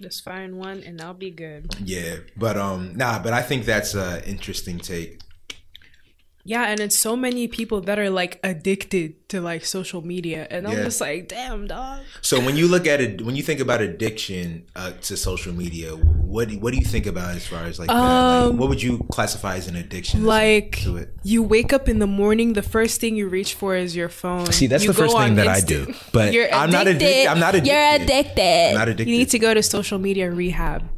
Just 0.00 0.24
find 0.24 0.58
one 0.58 0.82
and 0.82 1.00
I'll 1.00 1.14
be 1.14 1.30
good. 1.30 1.74
Yeah, 1.82 2.16
but 2.36 2.56
um, 2.58 2.96
nah, 2.96 3.18
but 3.22 3.32
I 3.32 3.42
think 3.42 3.64
that's 3.64 3.94
a 3.94 4.26
interesting 4.28 4.78
take. 4.78 5.20
Yeah, 6.48 6.70
and 6.70 6.78
it's 6.78 6.96
so 6.96 7.16
many 7.16 7.48
people 7.48 7.80
that 7.82 7.98
are 7.98 8.08
like 8.08 8.38
addicted 8.44 9.28
to 9.30 9.40
like 9.40 9.64
social 9.64 10.00
media, 10.00 10.46
and 10.48 10.64
I'm 10.66 10.76
Yeah. 10.78 10.84
just 10.84 11.00
like, 11.00 11.26
damn, 11.26 11.66
dog. 11.66 12.02
So 12.22 12.38
when 12.38 12.56
you 12.56 12.68
look 12.68 12.86
at 12.86 13.00
it, 13.00 13.22
when 13.22 13.34
you 13.34 13.42
think 13.42 13.58
about 13.58 13.80
addiction 13.82 14.62
uh, 14.76 14.92
to 15.02 15.16
social 15.16 15.52
media, 15.52 15.90
what 15.96 16.48
do, 16.48 16.58
what 16.60 16.72
do 16.72 16.78
you 16.78 16.84
think 16.84 17.06
about 17.06 17.34
as 17.34 17.44
far 17.44 17.64
as 17.64 17.80
like, 17.80 17.88
that? 17.88 17.94
Like, 17.98 18.54
what 18.60 18.68
would 18.68 18.80
you 18.80 18.98
classify 19.10 19.56
as 19.56 19.66
an 19.66 19.74
addiction? 19.74 20.20
Um, 20.20 20.26
Like 20.26 20.78
to 20.84 20.96
it. 20.98 21.08
you 21.24 21.42
wake 21.42 21.72
up 21.72 21.88
in 21.88 21.98
the 21.98 22.06
morning, 22.06 22.52
the 22.52 22.62
first 22.62 23.00
thing 23.00 23.16
you 23.16 23.26
reach 23.28 23.54
for 23.54 23.74
is 23.74 23.96
your 23.96 24.08
phone. 24.08 24.46
See, 24.52 24.68
that's 24.68 24.84
You 24.84 24.92
the 24.92 24.98
first 25.02 25.16
thing 25.16 25.34
that 25.34 25.48
I 25.48 25.60
do, 25.60 25.92
but 26.12 26.32
You're 26.36 26.52
I'm 26.54 26.70
not 26.70 26.86
addicted. 26.86 27.26
I'm 27.26 27.40
not 27.40 27.56
addicted. 27.56 27.72
You're 27.72 27.94
addicted. 28.02 28.68
I'm 28.70 28.74
not 28.78 28.88
addicted. 28.88 29.10
You 29.10 29.18
need 29.18 29.30
to 29.30 29.40
go 29.40 29.52
to 29.52 29.62
social 29.64 29.98
media 29.98 30.30
rehab. 30.30 30.88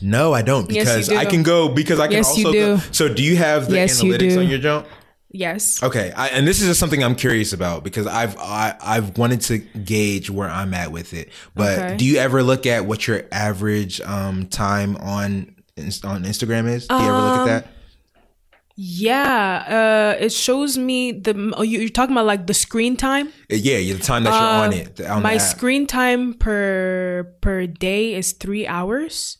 No, 0.00 0.32
I 0.32 0.42
don't 0.42 0.70
Yes, 0.70 0.84
because 0.86 1.08
do. 1.08 1.16
I 1.16 1.24
can 1.26 1.42
go 1.42 1.68
because 1.68 1.98
I 2.00 2.06
can 2.06 2.16
Yes, 2.18 2.36
you 2.38 2.46
also 2.46 2.58
go. 2.58 2.76
So 2.92 3.12
do 3.12 3.22
you 3.22 3.36
have 3.36 3.68
the 3.68 3.76
Yes, 3.76 4.00
analytics 4.02 4.34
do. 4.34 4.40
on 4.40 4.48
your 4.48 4.58
jump? 4.58 4.86
Yes. 5.30 5.82
Okay, 5.82 6.10
I, 6.16 6.28
and 6.28 6.46
this 6.46 6.60
is 6.62 6.68
just 6.68 6.80
something 6.80 7.04
I'm 7.04 7.14
curious 7.14 7.52
about 7.52 7.84
because 7.84 8.06
I've 8.06 8.36
I, 8.38 8.76
I've 8.80 9.18
wanted 9.18 9.42
to 9.42 9.58
gauge 9.58 10.30
where 10.30 10.48
I'm 10.48 10.72
at 10.72 10.90
with 10.90 11.12
it. 11.12 11.30
But 11.54 11.78
Okay. 11.78 11.96
do 11.98 12.04
you 12.06 12.16
ever 12.18 12.42
look 12.42 12.64
at 12.64 12.86
what 12.86 13.06
your 13.06 13.24
average 13.30 14.00
um, 14.00 14.46
time 14.46 14.96
on 14.96 15.54
on 16.04 16.24
Instagram 16.24 16.66
is? 16.68 16.86
Do 16.88 16.94
you 16.96 17.10
ever 17.10 17.20
look 17.20 17.34
at 17.34 17.40
Um, 17.42 17.46
that? 17.46 17.66
Yeah. 18.76 20.14
Uh, 20.18 20.24
it 20.24 20.32
shows 20.32 20.78
me 20.78 21.12
the. 21.12 21.52
Oh, 21.56 21.62
you, 21.62 21.80
you're 21.80 21.88
talking 21.88 22.12
about 22.14 22.26
like 22.26 22.46
the 22.46 22.54
screen 22.54 22.96
time. 22.96 23.28
Uh, 23.50 23.56
Yeah, 23.56 23.78
the 23.94 23.98
time 24.02 24.22
that 24.24 24.38
you're 24.38 24.48
on 24.48 24.72
it. 24.72 25.00
On 25.00 25.22
My 25.22 25.38
screen 25.38 25.86
time 25.86 26.34
per 26.34 27.34
per 27.40 27.66
day 27.66 28.14
is 28.14 28.32
three 28.32 28.66
hours. 28.66 29.37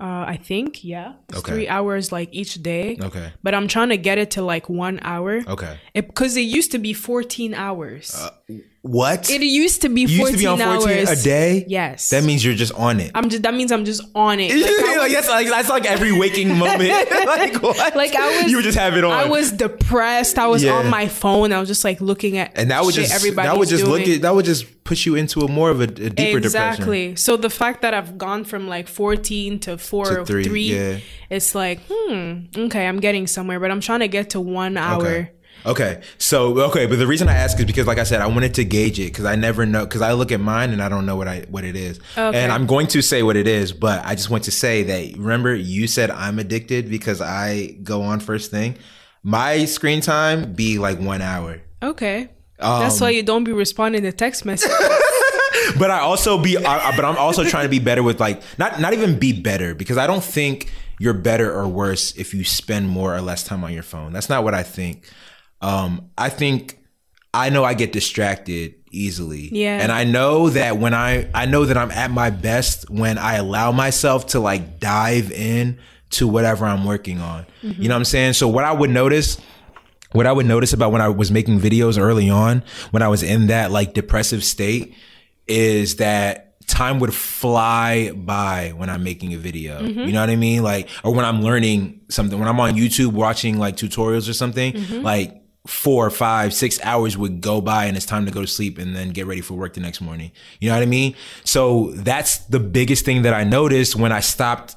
Uh, 0.00 0.24
I 0.26 0.38
think 0.38 0.82
yeah, 0.82 1.12
it's 1.28 1.38
Okay. 1.40 1.52
three 1.52 1.68
hours 1.68 2.10
like 2.10 2.30
each 2.32 2.62
day. 2.62 2.96
Okay. 3.00 3.32
But 3.42 3.54
I'm 3.54 3.68
trying 3.68 3.90
to 3.90 3.98
get 3.98 4.16
it 4.16 4.30
to 4.32 4.42
like 4.42 4.68
one 4.70 4.98
hour. 5.02 5.42
Okay. 5.46 5.78
Because 5.94 6.36
it, 6.36 6.42
used 6.42 6.72
to 6.72 6.78
be 6.78 6.94
14 6.94 7.52
hours. 7.52 8.16
What? 8.82 9.28
it 9.30 9.42
used 9.42 9.82
to 9.82 9.90
be 9.90 10.02
you 10.02 10.18
14 10.18 10.20
used 10.20 10.32
to 10.32 10.38
be 10.38 10.46
on 10.46 10.58
14 10.58 10.98
hours 11.08 11.20
a 11.20 11.22
day? 11.22 11.66
Yes. 11.68 12.08
That 12.10 12.24
means 12.24 12.42
you're 12.42 12.54
just 12.54 12.72
on 12.72 12.98
it. 12.98 13.10
I'm 13.14 13.28
just. 13.28 13.42
That 13.42 13.52
means 13.52 13.70
I'm 13.72 13.84
just 13.84 14.02
on 14.14 14.40
it. 14.40 14.50
Like, 14.90 14.96
like, 14.96 15.12
that's 15.12 15.28
like 15.28 15.48
that's 15.48 15.68
like 15.68 15.84
every 15.86 16.12
waking 16.12 16.56
moment. 16.56 16.90
like 17.26 17.62
what? 17.62 17.94
Like, 17.96 18.14
I 18.14 18.42
was- 18.42 18.50
You 18.50 18.56
would 18.56 18.64
just 18.64 18.78
have 18.78 18.96
it 18.96 19.04
on. 19.04 19.12
I 19.12 19.26
was 19.28 19.52
depressed. 19.52 20.38
I 20.38 20.46
was 20.46 20.62
Yeah. 20.62 20.72
on 20.74 20.88
my 20.88 21.08
phone. 21.08 21.52
I 21.52 21.60
was 21.60 21.68
just 21.68 21.84
like 21.84 22.00
looking 22.00 22.38
at 22.38 22.52
and 22.56 22.70
that 22.70 22.82
would 22.84 22.94
just 22.94 23.14
everybody. 23.14 23.48
that 23.48 23.58
would 23.58 23.68
just 23.68 23.84
doing. 23.84 24.00
look 24.00 24.08
at 24.08 24.22
that 24.22 24.34
would 24.34 24.44
just 24.44 24.84
push 24.84 25.06
you 25.06 25.14
into 25.14 25.40
a 25.40 25.48
more 25.48 25.70
of 25.70 25.80
a, 25.80 25.84
a 25.84 25.86
deeper 25.86 26.40
depression. 26.40 26.42
exactly. 26.44 27.16
So 27.16 27.36
the 27.36 27.50
fact 27.50 27.82
that 27.82 27.94
I've 27.94 28.18
gone 28.18 28.44
from 28.44 28.66
like 28.68 28.88
14 28.88 29.58
to 29.60 29.78
four 29.78 30.04
To 30.06 30.20
or 30.20 30.24
three, 30.26 30.44
three, 30.44 30.62
yeah. 30.74 30.98
it's 31.28 31.54
like, 31.54 31.80
hmm, 31.90 32.40
okay, 32.56 32.86
I'm 32.86 32.98
getting 33.00 33.26
somewhere, 33.26 33.60
but 33.60 33.70
I'm 33.70 33.80
trying 33.80 34.00
to 34.00 34.08
get 34.08 34.30
to 34.30 34.40
one 34.40 34.76
hour. 34.76 35.06
Okay. 35.06 35.30
Okay. 35.66 36.00
So 36.18 36.58
okay, 36.62 36.86
but 36.86 36.98
the 36.98 37.06
reason 37.06 37.28
I 37.28 37.34
ask 37.34 37.58
is 37.58 37.64
because, 37.64 37.86
like 37.86 37.98
I 37.98 38.04
said, 38.04 38.20
I 38.20 38.26
wanted 38.26 38.54
to 38.54 38.64
gauge 38.64 38.98
it 38.98 39.06
because 39.12 39.24
I 39.24 39.36
never 39.36 39.66
know 39.66 39.84
because 39.84 40.02
I 40.02 40.12
look 40.12 40.32
at 40.32 40.40
mine 40.40 40.70
and 40.70 40.82
I 40.82 40.88
don't 40.88 41.06
know 41.06 41.16
what 41.16 41.28
I 41.28 41.40
what 41.50 41.64
it 41.64 41.76
is. 41.76 42.00
Okay. 42.16 42.38
And 42.38 42.50
I'm 42.52 42.66
going 42.66 42.86
to 42.88 43.02
say 43.02 43.22
what 43.22 43.36
it 43.36 43.46
is, 43.46 43.72
but 43.72 44.04
I 44.04 44.14
just 44.14 44.30
want 44.30 44.44
to 44.44 44.50
say 44.50 44.82
that 44.84 45.16
remember 45.18 45.54
you 45.54 45.86
said 45.86 46.10
I'm 46.10 46.38
addicted 46.38 46.88
because 46.90 47.20
I 47.20 47.76
go 47.82 48.02
on 48.02 48.20
first 48.20 48.50
thing. 48.50 48.76
My 49.22 49.66
screen 49.66 50.00
time 50.00 50.54
be 50.54 50.78
like 50.78 50.98
one 50.98 51.20
hour. 51.22 51.60
Okay. 51.82 52.28
That's 52.58 53.00
Um, 53.00 53.06
why 53.06 53.10
you 53.10 53.22
don't 53.22 53.44
be 53.44 53.52
responding 53.52 54.02
to 54.02 54.12
text 54.12 54.44
messages. 54.44 54.76
but 55.78 55.90
I 55.90 56.00
also 56.00 56.42
be, 56.42 56.56
I, 56.58 56.94
but 56.96 57.04
I'm 57.04 57.16
also 57.16 57.44
trying 57.44 57.64
to 57.64 57.68
be 57.70 57.78
better 57.78 58.02
with 58.02 58.20
like 58.20 58.42
not 58.58 58.80
not 58.80 58.92
even 58.92 59.18
be 59.18 59.32
better 59.38 59.74
because 59.74 59.98
I 59.98 60.06
don't 60.06 60.22
think 60.24 60.70
you're 60.98 61.14
better 61.14 61.50
or 61.52 61.66
worse 61.66 62.14
if 62.16 62.34
you 62.34 62.44
spend 62.44 62.88
more 62.88 63.14
or 63.14 63.20
less 63.22 63.42
time 63.44 63.64
on 63.64 63.72
your 63.72 63.82
phone. 63.82 64.12
That's 64.12 64.28
not 64.28 64.44
what 64.44 64.54
I 64.54 64.62
think. 64.62 65.04
Um, 65.60 66.10
I 66.16 66.28
think 66.28 66.78
I 67.34 67.50
know 67.50 67.64
I 67.64 67.74
get 67.74 67.92
distracted 67.92 68.74
easily. 68.92 69.48
Yeah. 69.52 69.78
and 69.80 69.92
I 69.92 70.04
know 70.04 70.48
that 70.50 70.78
when 70.78 70.94
I 70.94 71.28
I 71.34 71.46
know 71.46 71.64
that 71.64 71.76
I'm 71.76 71.90
at 71.90 72.10
my 72.10 72.30
best 72.30 72.90
when 72.90 73.18
I 73.18 73.36
allow 73.36 73.70
myself 73.72 74.26
to 74.28 74.40
like 74.40 74.80
dive 74.80 75.30
in 75.30 75.78
to 76.10 76.26
whatever 76.26 76.64
I'm 76.66 76.84
working 76.84 77.20
on. 77.20 77.46
You 77.62 77.88
know 77.88 77.94
what 77.94 77.98
I'm 78.00 78.04
saying? 78.04 78.32
So 78.32 78.48
what 78.48 78.64
I 78.64 78.72
would 78.72 78.90
notice 78.90 79.40
what 80.12 80.26
I 80.26 80.32
would 80.32 80.46
notice 80.46 80.72
about 80.72 80.90
when 80.90 81.00
I 81.00 81.08
was 81.08 81.30
making 81.30 81.60
videos 81.60 81.96
early 81.96 82.28
on, 82.28 82.64
when 82.90 83.02
I 83.02 83.06
was 83.08 83.22
in 83.22 83.46
that 83.46 83.70
like 83.70 83.94
depressive 83.94 84.42
state, 84.42 84.94
is 85.46 85.96
that 85.96 86.46
time 86.66 86.98
would 87.00 87.14
fly 87.14 88.10
by 88.12 88.72
when 88.76 88.90
I'm 88.90 89.04
making 89.04 89.34
a 89.34 89.36
video. 89.36 89.80
You 89.82 90.12
know 90.12 90.20
what 90.20 90.30
I 90.30 90.36
mean? 90.36 90.62
Like, 90.64 90.88
or 91.04 91.14
when 91.14 91.24
I'm 91.24 91.42
learning 91.42 92.00
something, 92.08 92.38
when 92.38 92.48
I'm 92.48 92.58
on 92.58 92.74
YouTube 92.74 93.12
watching 93.12 93.58
like 93.58 93.76
tutorials 93.76 94.28
or 94.28 94.32
something, 94.32 95.02
like 95.02 95.39
four, 95.66 96.10
five, 96.10 96.54
six 96.54 96.80
hours 96.82 97.18
would 97.18 97.40
go 97.40 97.60
by 97.60 97.84
and 97.84 97.96
it's 97.96 98.06
time 98.06 98.24
to 98.26 98.32
go 98.32 98.40
to 98.40 98.46
sleep 98.46 98.78
and 98.78 98.96
then 98.96 99.10
get 99.10 99.26
ready 99.26 99.40
for 99.40 99.54
work 99.54 99.74
the 99.74 99.80
next 99.80 100.00
morning. 100.00 100.32
You 100.58 100.70
know 100.70 100.76
what 100.76 100.82
I 100.82 100.86
mean? 100.86 101.14
So 101.44 101.90
that's 101.92 102.38
the 102.38 102.60
biggest 102.60 103.04
thing 103.04 103.22
that 103.22 103.34
I 103.34 103.44
noticed 103.44 103.94
when 103.94 104.10
I 104.12 104.20
stopped 104.20 104.76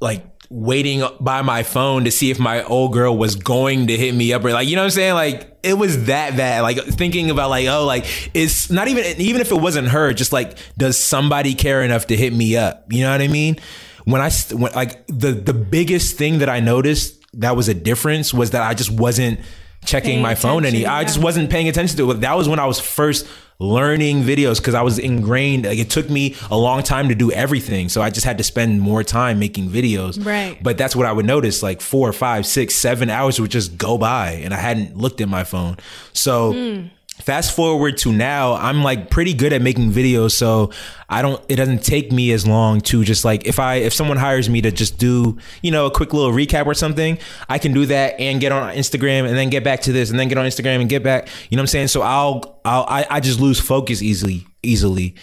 like 0.00 0.26
waiting 0.50 1.04
by 1.20 1.42
my 1.42 1.62
phone 1.62 2.04
to 2.04 2.10
see 2.10 2.30
if 2.32 2.40
my 2.40 2.64
old 2.64 2.92
girl 2.92 3.16
was 3.16 3.36
going 3.36 3.86
to 3.86 3.96
hit 3.96 4.12
me 4.12 4.32
up 4.32 4.44
or 4.44 4.50
like 4.52 4.66
you 4.66 4.74
know 4.74 4.82
what 4.82 4.86
I'm 4.86 4.90
saying 4.90 5.14
like 5.14 5.56
it 5.62 5.74
was 5.74 6.06
that 6.06 6.36
bad 6.36 6.62
like 6.62 6.76
thinking 6.78 7.30
about 7.30 7.50
like 7.50 7.68
oh 7.68 7.84
like 7.86 8.04
it's 8.34 8.68
not 8.68 8.88
even 8.88 9.04
even 9.20 9.40
if 9.40 9.52
it 9.52 9.60
wasn't 9.60 9.86
her 9.88 10.12
just 10.12 10.32
like 10.32 10.58
does 10.76 10.98
somebody 10.98 11.54
care 11.54 11.84
enough 11.84 12.08
to 12.08 12.16
hit 12.16 12.32
me 12.32 12.56
up 12.56 12.84
you 12.90 13.04
know 13.04 13.12
what 13.12 13.20
I 13.20 13.28
mean 13.28 13.58
when 14.06 14.20
I 14.20 14.30
when, 14.52 14.72
like 14.72 15.06
the 15.06 15.30
the 15.30 15.54
biggest 15.54 16.16
thing 16.16 16.38
that 16.38 16.48
I 16.48 16.58
noticed 16.58 17.19
that 17.34 17.56
was 17.56 17.68
a 17.68 17.74
difference 17.74 18.32
was 18.34 18.50
that 18.50 18.62
I 18.62 18.74
just 18.74 18.90
wasn't 18.90 19.40
checking 19.84 20.10
Paying 20.10 20.22
my 20.22 20.34
phone 20.34 20.64
any 20.66 20.82
attention, 20.82 20.92
I 20.92 21.04
just 21.04 21.18
wasn't 21.18 21.48
paying 21.50 21.68
attention 21.68 21.96
to 21.98 22.10
it 22.10 22.20
that 22.20 22.36
was 22.36 22.48
when 22.48 22.58
I 22.58 22.66
was 22.66 22.78
first 22.78 23.26
learning 23.58 24.22
videos 24.22 24.58
because 24.58 24.74
I 24.74 24.82
was 24.82 24.98
ingrained 24.98 25.64
like 25.66 25.78
it 25.78 25.90
took 25.90 26.08
me 26.10 26.34
a 26.50 26.56
long 26.56 26.82
time 26.82 27.08
to 27.08 27.14
do 27.14 27.30
everything 27.32 27.88
so 27.88 28.00
I 28.02 28.10
just 28.10 28.24
had 28.26 28.38
to 28.38 28.44
spend 28.44 28.80
more 28.80 29.02
time 29.04 29.38
making 29.38 29.68
videos 29.70 30.22
Right. 30.24 30.62
but 30.62 30.76
that's 30.78 30.96
what 30.96 31.06
I 31.06 31.12
would 31.12 31.26
notice 31.26 31.62
like 31.62 31.80
four, 31.80 32.12
five, 32.12 32.46
six, 32.46 32.74
seven 32.74 33.10
hours 33.10 33.40
would 33.40 33.50
just 33.50 33.76
go 33.78 33.96
by 33.98 34.32
and 34.32 34.52
I 34.54 34.58
hadn't 34.58 34.96
looked 34.96 35.20
at 35.20 35.28
my 35.28 35.44
phone. 35.44 35.76
So 36.12 36.52
Hmm. 36.52 36.86
Fast 37.20 37.54
forward 37.54 37.98
to 37.98 38.12
now, 38.12 38.54
I'm 38.54 38.82
like 38.82 39.10
pretty 39.10 39.34
good 39.34 39.52
at 39.52 39.62
making 39.62 39.92
videos. 39.92 40.32
So 40.32 40.70
I 41.08 41.22
don't, 41.22 41.42
it 41.48 41.56
doesn't 41.56 41.82
take 41.82 42.12
me 42.12 42.32
as 42.32 42.46
long 42.46 42.80
to 42.82 43.04
just 43.04 43.24
like, 43.24 43.46
if 43.46 43.58
I, 43.58 43.76
if 43.76 43.92
someone 43.92 44.16
hires 44.16 44.48
me 44.48 44.60
to 44.62 44.70
just 44.70 44.98
do, 44.98 45.38
you 45.62 45.70
know, 45.70 45.86
a 45.86 45.90
quick 45.90 46.12
little 46.12 46.32
recap 46.32 46.66
or 46.66 46.74
something, 46.74 47.18
I 47.48 47.58
can 47.58 47.72
do 47.72 47.86
that 47.86 48.18
and 48.18 48.40
get 48.40 48.52
on 48.52 48.74
Instagram 48.74 49.26
and 49.26 49.36
then 49.36 49.50
get 49.50 49.64
back 49.64 49.80
to 49.82 49.92
this 49.92 50.10
and 50.10 50.18
then 50.18 50.28
get 50.28 50.38
on 50.38 50.46
Instagram 50.46 50.80
and 50.80 50.88
get 50.88 51.02
back. 51.02 51.28
You 51.48 51.56
know 51.56 51.60
what 51.60 51.64
I'm 51.64 51.66
saying? 51.68 51.88
So 51.88 52.02
I'll, 52.02 52.60
I'll, 52.64 52.84
I, 52.88 53.06
I 53.10 53.20
just 53.20 53.40
lose 53.40 53.60
focus 53.60 54.02
easily, 54.02 54.46
easily. 54.62 55.14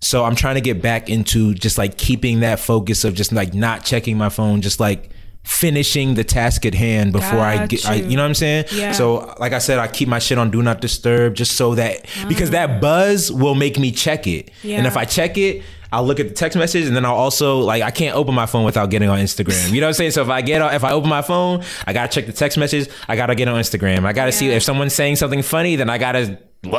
So 0.00 0.24
I'm 0.24 0.36
trying 0.36 0.56
to 0.56 0.60
get 0.60 0.82
back 0.82 1.08
into 1.08 1.54
just 1.54 1.78
like 1.78 1.96
keeping 1.96 2.40
that 2.40 2.60
focus 2.60 3.04
of 3.04 3.14
just 3.14 3.32
like 3.32 3.54
not 3.54 3.84
checking 3.84 4.18
my 4.18 4.28
phone, 4.28 4.60
just 4.60 4.78
like 4.78 5.10
finishing 5.46 6.14
the 6.14 6.24
task 6.24 6.66
at 6.66 6.74
hand 6.74 7.12
before 7.12 7.40
I 7.40 7.66
get, 7.66 7.86
I, 7.88 7.94
you. 7.94 8.16
know 8.16 8.22
what 8.22 8.28
I'm 8.28 8.34
saying? 8.34 8.64
Yeah. 8.72 8.92
So 8.92 9.34
like 9.38 9.52
I 9.52 9.58
said, 9.58 9.78
I 9.78 9.86
keep 9.86 10.08
my 10.08 10.18
shit 10.18 10.38
on 10.38 10.50
do 10.50 10.60
not 10.60 10.80
disturb 10.80 11.34
just 11.34 11.56
so 11.56 11.76
that 11.76 12.04
because 12.28 12.50
that 12.50 12.68
ah. 12.68 12.80
buzz 12.80 13.30
will 13.30 13.54
make 13.54 13.78
me 13.78 13.92
check 13.92 14.26
it. 14.26 14.50
And 14.64 14.86
if 14.86 14.96
I 14.96 15.04
check 15.04 15.38
it, 15.38 15.62
I'll 15.92 16.04
look 16.04 16.18
at 16.18 16.28
the 16.28 16.34
text 16.34 16.58
message 16.58 16.86
and 16.86 16.96
then 16.96 17.04
I'll 17.04 17.14
also 17.14 17.60
like 17.60 17.82
I 17.82 17.92
can't 17.92 18.16
open 18.16 18.34
my 18.34 18.46
phone 18.46 18.64
without 18.64 18.90
getting 18.90 19.08
on 19.08 19.20
Instagram. 19.20 19.72
You 19.72 19.80
know 19.80 19.86
what 19.86 19.90
I'm 19.90 19.94
saying? 19.94 20.10
So 20.10 20.22
if 20.22 20.28
I 20.28 20.42
get 20.42 20.60
on, 20.60 20.74
if 20.74 20.82
I 20.82 20.90
open 20.90 21.08
my 21.08 21.22
phone, 21.22 21.62
I 21.86 21.92
gotta 21.92 22.12
check 22.12 22.26
the 22.26 22.32
text 22.32 22.58
message. 22.58 22.88
I 23.08 23.14
gotta 23.14 23.36
get 23.36 23.46
on 23.46 23.58
Instagram. 23.60 24.04
I 24.04 24.12
gotta 24.12 24.32
see 24.32 24.48
if 24.48 24.64
someone's 24.64 24.94
saying 24.94 25.16
something 25.16 25.42
funny. 25.42 25.76
Then 25.76 25.88
I 25.88 25.98
gotta, 25.98 26.38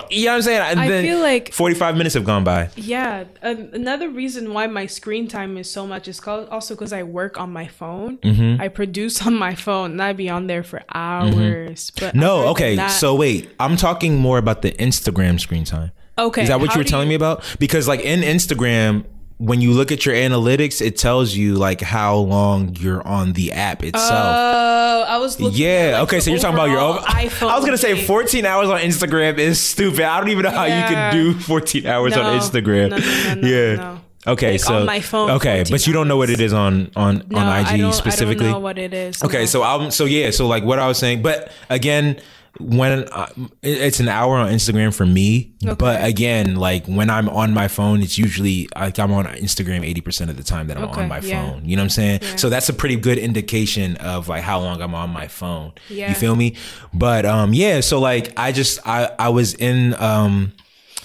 you 0.10 0.26
know 0.26 0.32
what 0.32 0.36
I'm 0.38 0.42
saying? 0.42 0.62
And 0.62 0.80
I 0.80 0.88
then 0.88 1.04
feel 1.04 1.20
like- 1.20 1.54
45 1.54 1.96
minutes 1.98 2.16
have 2.16 2.24
gone 2.26 2.44
by. 2.44 2.70
Yeah, 2.76 3.26
um, 3.44 3.70
another 3.74 4.10
reason 4.10 4.54
why 4.54 4.68
my 4.68 4.86
screen 4.86 5.28
time 5.28 5.58
is 5.58 5.70
so 5.70 5.86
much 5.88 6.08
is 6.08 6.20
called 6.20 6.50
also 6.50 6.76
because 6.76 6.94
I 6.94 7.04
work 7.04 7.40
on 7.40 7.52
my 7.52 7.68
phone. 7.68 8.18
Mm-hmm. 8.18 8.62
I 8.62 8.68
produce 8.68 9.26
on 9.26 9.34
my 9.36 9.56
phone, 9.56 9.92
and 9.92 10.02
I'd 10.04 10.18
be 10.18 10.30
on 10.30 10.48
there 10.48 10.64
for 10.64 10.82
hours. 10.94 11.92
But 12.00 12.16
No, 12.16 12.48
okay. 12.50 12.76
that- 12.76 12.92
So 12.92 13.16
wait, 13.16 13.50
I'm 13.60 13.78
talking 13.78 14.18
more 14.18 14.38
about 14.38 14.62
the 14.62 14.72
Instagram 14.74 15.40
screen 15.40 15.64
time. 15.66 15.92
okay, 16.18 16.44
Is 16.44 16.50
that 16.50 16.60
what 16.60 16.70
how 16.70 16.76
you 16.76 16.80
were 16.80 16.84
telling 16.90 17.10
me 17.10 17.16
about? 17.16 17.44
Because 17.60 17.88
like 17.88 18.02
in 18.02 18.22
Instagram, 18.22 19.04
when 19.40 19.62
you 19.62 19.72
look 19.74 19.92
at 19.92 20.06
your 20.06 20.16
analytics, 20.16 20.82
it 20.82 20.98
tells 20.98 21.36
you 21.36 21.56
like 21.56 21.80
how 21.82 22.16
long 22.18 22.76
you're 22.80 23.06
on 23.08 23.34
the 23.34 23.52
app 23.52 23.84
itself. 23.84 24.12
Oh, 24.12 25.06
I 25.08 25.18
was 25.20 25.40
looking. 25.40 25.60
yeah. 25.60 25.92
like, 25.94 26.04
okay. 26.04 26.20
So 26.20 26.32
you're 26.32 26.40
talking 26.40 26.56
about 26.56 26.70
your 26.70 26.80
own 26.80 26.98
iPhone. 26.98 27.50
I 27.50 27.56
was 27.56 27.64
gonna 27.64 27.78
say 27.78 28.04
14 28.04 28.46
hours 28.46 28.70
on 28.70 28.80
Instagram 28.80 29.38
is 29.38 29.62
stupid. 29.62 30.02
I 30.02 30.20
don't 30.20 30.30
even 30.30 30.44
know 30.44 30.50
how 30.50 30.66
you 30.66 30.72
can 30.72 31.14
do 31.14 31.34
14 31.34 31.86
hours 31.86 32.18
on 32.18 32.40
Instagram. 32.40 32.90
No, 32.90 32.98
no, 32.98 33.36
no, 33.36 33.42
no, 33.42 33.48
yeah. 33.48 33.76
no. 33.76 34.02
Okay. 34.26 34.52
Like, 34.54 34.60
so 34.60 34.86
my 34.86 35.00
phone, 35.00 35.32
Okay, 35.32 35.64
but 35.70 35.88
you 35.88 35.94
don't 35.94 36.08
know 36.08 36.18
what 36.18 36.30
it 36.30 36.42
is 36.42 36.52
on 36.52 36.92
on 36.96 37.24
No, 37.30 37.40
on 37.40 37.66
IG 37.66 37.94
specifically. 37.94 38.48
I 38.48 38.52
don't 38.52 38.60
know 38.60 38.60
what 38.60 38.78
it 38.78 38.94
is. 38.94 39.24
Okay, 39.24 39.42
no. 39.42 39.46
so 39.46 39.64
I'm 39.64 39.92
so 39.92 40.06
yeah, 40.06 40.32
so 40.32 40.48
like 40.48 40.64
what 40.64 40.80
I 40.80 40.88
was 40.88 40.98
saying, 40.98 41.22
but 41.22 41.52
again, 41.70 42.20
when 42.60 43.08
I, 43.12 43.32
it's 43.62 44.00
an 44.00 44.08
hour 44.08 44.38
on 44.38 44.52
Instagram 44.52 44.94
for 44.94 45.06
me, 45.06 45.54
but 45.78 46.04
again, 46.04 46.56
like 46.56 46.86
when 46.86 47.10
I'm 47.10 47.30
on 47.30 47.54
my 47.54 47.68
phone, 47.68 48.02
it's 48.02 48.18
usually 48.18 48.68
like 48.76 48.98
I'm 49.00 49.12
on 49.12 49.26
Instagram 49.26 49.86
eighty 49.86 50.02
percent 50.02 50.30
of 50.30 50.38
the 50.38 50.44
time 50.44 50.68
that 50.68 50.78
I'm 50.78 50.86
Okay, 50.86 51.02
on 51.02 51.08
my 51.08 51.20
yeah. 51.20 51.50
phone. 51.52 51.66
You 51.66 51.76
know 51.76 51.82
what 51.82 51.86
I'm 51.86 52.20
saying? 52.22 52.38
So 52.38 52.50
that's 52.50 52.70
a 52.70 52.74
pretty 52.74 52.96
good 52.96 53.18
indication 53.18 53.96
of 53.98 54.28
like 54.28 54.44
how 54.44 54.60
long 54.60 54.82
I'm 54.82 54.96
on 54.96 55.10
my 55.12 55.28
phone. 55.28 55.74
Yeah. 55.90 56.10
You 56.10 56.16
feel 56.16 56.36
me? 56.36 56.56
But 56.94 57.26
um, 57.26 57.54
yeah. 57.54 57.82
So 57.82 58.00
like 58.00 58.34
I 58.38 58.52
just 58.52 58.80
I 58.88 59.12
I 59.20 59.30
was 59.30 59.54
in 59.54 59.94
um, 59.96 60.54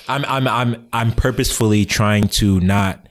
I'm 0.09 0.25
I'm 0.25 0.49
I'm 0.49 0.89
I'm 0.93 1.13
purposefully 1.13 1.85
trying 1.85 2.29
to 2.29 2.61
not 2.61 3.09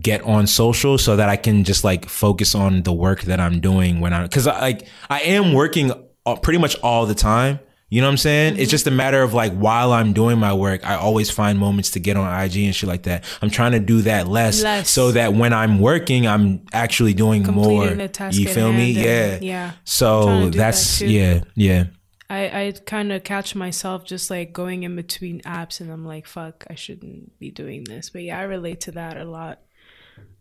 get 0.00 0.22
on 0.22 0.46
social 0.46 0.96
so 0.96 1.16
that 1.16 1.28
I 1.28 1.36
can 1.36 1.64
just 1.64 1.82
like 1.82 2.08
focus 2.08 2.54
on 2.54 2.82
the 2.82 2.92
work 2.92 3.22
that 3.22 3.40
I'm 3.40 3.58
doing 3.60 4.00
when 4.00 4.12
I'm 4.12 4.22
because 4.24 4.46
I 4.46 4.60
like 4.60 4.86
I 5.10 5.20
am 5.22 5.52
working 5.52 5.92
pretty 6.36 6.58
much 6.58 6.76
all 6.80 7.06
the 7.06 7.14
time. 7.14 7.60
You 7.90 8.02
know 8.02 8.06
what 8.06 8.12
I'm 8.12 8.16
saying? 8.18 8.52
Mm-hmm. 8.54 8.62
It's 8.62 8.70
just 8.70 8.86
a 8.86 8.90
matter 8.90 9.22
of 9.22 9.32
like 9.32 9.54
while 9.54 9.92
I'm 9.92 10.12
doing 10.12 10.38
my 10.38 10.52
work, 10.52 10.86
I 10.86 10.96
always 10.96 11.30
find 11.30 11.58
moments 11.58 11.92
to 11.92 12.00
get 12.00 12.18
on 12.18 12.42
IG 12.42 12.56
and 12.58 12.74
shit 12.74 12.86
like 12.86 13.04
that. 13.04 13.24
I'm 13.40 13.48
trying 13.48 13.72
to 13.72 13.80
do 13.80 14.02
that 14.02 14.28
less, 14.28 14.62
Less. 14.62 14.90
so 14.90 15.12
that 15.12 15.32
when 15.32 15.54
I'm 15.54 15.78
working, 15.78 16.26
I'm 16.26 16.66
actually 16.72 17.14
doing 17.14 17.44
Completing 17.44 17.96
more. 17.96 18.30
you 18.30 18.48
feel 18.48 18.72
me? 18.74 18.90
Yeah. 18.90 19.38
yeah. 19.40 19.72
So 19.84 20.24
Trying 20.24 20.44
to 20.44 20.50
do 20.50 20.58
that's 20.58 20.98
that 20.98 21.08
yeah, 21.08 21.40
yeah. 21.54 21.84
I, 22.28 22.66
I 22.66 22.72
kind 22.84 23.10
of 23.10 23.24
catch 23.24 23.54
myself 23.54 24.04
just 24.04 24.28
like 24.28 24.52
going 24.52 24.82
in 24.82 24.94
between 24.94 25.40
apps 25.42 25.80
and 25.80 25.90
I'm 25.90 26.04
like, 26.04 26.26
fuck, 26.26 26.66
I 26.68 26.74
shouldn't 26.74 27.38
be 27.38 27.50
doing 27.50 27.84
this. 27.84 28.10
But 28.10 28.22
yeah, 28.22 28.38
I 28.38 28.42
relate 28.42 28.82
to 28.82 28.92
that 28.92 29.16
a 29.16 29.24
lot. 29.24 29.60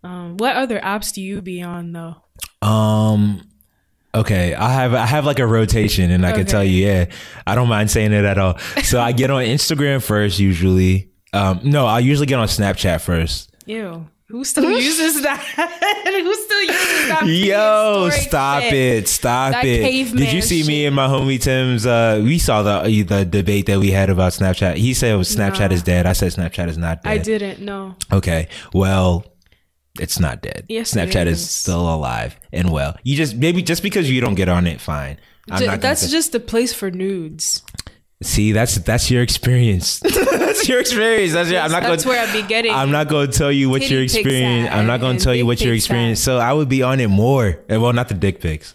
Um, 0.04 0.36
what 0.36 0.58
other 0.58 0.82
apps 0.82 1.14
do 1.14 1.22
you 1.22 1.42
be 1.42 1.62
on 1.62 1.94
though? 1.94 2.18
Um. 2.62 3.48
Okay, 4.20 4.54
I 4.56 4.72
have 4.72 4.94
I 4.94 5.06
have 5.06 5.26
like 5.26 5.40
a 5.40 5.46
rotation, 5.48 6.10
and 6.12 6.26
I 6.26 6.32
can 6.32 6.46
tell 6.46 6.64
you, 6.64 6.86
yeah, 6.88 7.06
I 7.46 7.56
don't 7.56 7.68
mind 7.70 7.92
saying 7.92 8.14
it 8.14 8.26
at 8.26 8.38
all. 8.38 8.58
So 8.84 9.00
I 9.00 9.12
get 9.12 9.30
on 9.30 9.44
Instagram 9.44 10.02
first, 10.04 10.40
usually. 10.40 11.12
Um, 11.34 11.60
no, 11.64 11.86
I 11.86 12.00
usually 12.00 12.26
get 12.26 12.40
on 12.40 12.48
Snapchat 12.48 13.02
first. 13.02 13.52
Ew. 13.66 14.08
Who 14.30 14.44
still 14.44 14.70
uses 14.80 15.22
that? 15.22 15.40
Who 16.06 16.34
still 16.36 16.62
uses 16.64 17.08
that? 17.10 17.24
Yo, 17.26 18.10
stop 18.12 18.62
shit? 18.64 18.74
it, 18.74 19.08
stop 19.08 19.52
That 19.54 19.64
it! 19.66 20.16
Did 20.16 20.34
you 20.34 20.42
see 20.42 20.64
me 20.64 20.86
and 20.86 20.96
my 20.96 21.08
homie 21.08 21.40
Tim's? 21.40 21.86
Uh, 21.86 22.20
we 22.24 22.40
saw 22.40 22.62
the 22.64 23.04
the 23.04 23.24
debate 23.24 23.68
that 23.68 23.80
we 23.80 23.92
had 23.92 24.10
about 24.10 24.34
Snapchat. 24.34 24.76
He 24.76 24.94
said 24.94 25.16
Snapchat 25.20 25.70
Nah. 25.70 25.76
is 25.76 25.84
dead. 25.84 26.06
I 26.08 26.14
said 26.14 26.32
Snapchat 26.34 26.68
is 26.70 26.78
not 26.78 27.04
dead. 27.04 27.10
I 27.10 27.18
didn't 27.20 27.60
know. 27.62 27.96
Okay, 28.12 28.50
well, 28.74 29.26
it's 30.00 30.20
not 30.20 30.42
dead. 30.42 30.66
Yes, 30.70 30.94
Snapchat 30.94 31.26
is. 31.28 31.42
is. 31.42 31.50
still 31.50 31.94
alive 31.94 32.36
and 32.54 32.72
well. 32.72 32.96
You 33.04 33.16
just 33.16 33.36
maybe 33.36 33.62
just 33.62 33.84
because 33.84 34.10
you 34.10 34.22
don't 34.22 34.36
get 34.36 34.50
on 34.50 34.68
it, 34.68 34.80
fine. 34.82 35.18
I'm 35.50 35.60
Ju- 35.60 35.66
not 35.68 35.82
that's 35.82 36.02
say- 36.02 36.10
just 36.10 36.32
the 36.32 36.40
place 36.40 36.74
for 36.74 36.92
nudes. 36.92 37.64
See, 38.24 38.52
that's 38.52 38.76
that's 38.76 39.12
your 39.12 39.22
experience. 39.22 40.00
that's 40.00 40.68
your 40.68 40.80
experience. 40.80 41.34
That's 41.34 41.52
your. 41.52 41.62
I'm 41.62 41.70
not 41.72 41.84
That's 41.84 42.04
going. 42.04 42.18
where 42.18 42.28
I 42.28 42.32
be 42.34 42.48
getting. 42.48 42.72
I'm 42.74 42.90
not 42.90 43.10
going 43.10 43.30
to 43.30 43.38
tell 43.38 43.52
you 43.52 43.70
what 43.70 43.88
your 43.92 44.02
experience. 44.02 44.70
I'm 44.72 44.88
not 44.88 45.02
going 45.02 45.18
to 45.18 45.24
tell 45.24 45.36
you 45.36 45.46
what 45.46 45.62
your 45.62 45.76
experience. 45.76 46.20
So 46.20 46.40
I 46.40 46.52
would 46.52 46.68
be 46.68 46.82
on 46.82 47.00
it 47.00 47.10
more. 47.10 47.60
Eh, 47.70 47.78
Well, 47.78 47.94
not 47.94 48.08
the 48.08 48.16
dick 48.16 48.42
pics. 48.42 48.74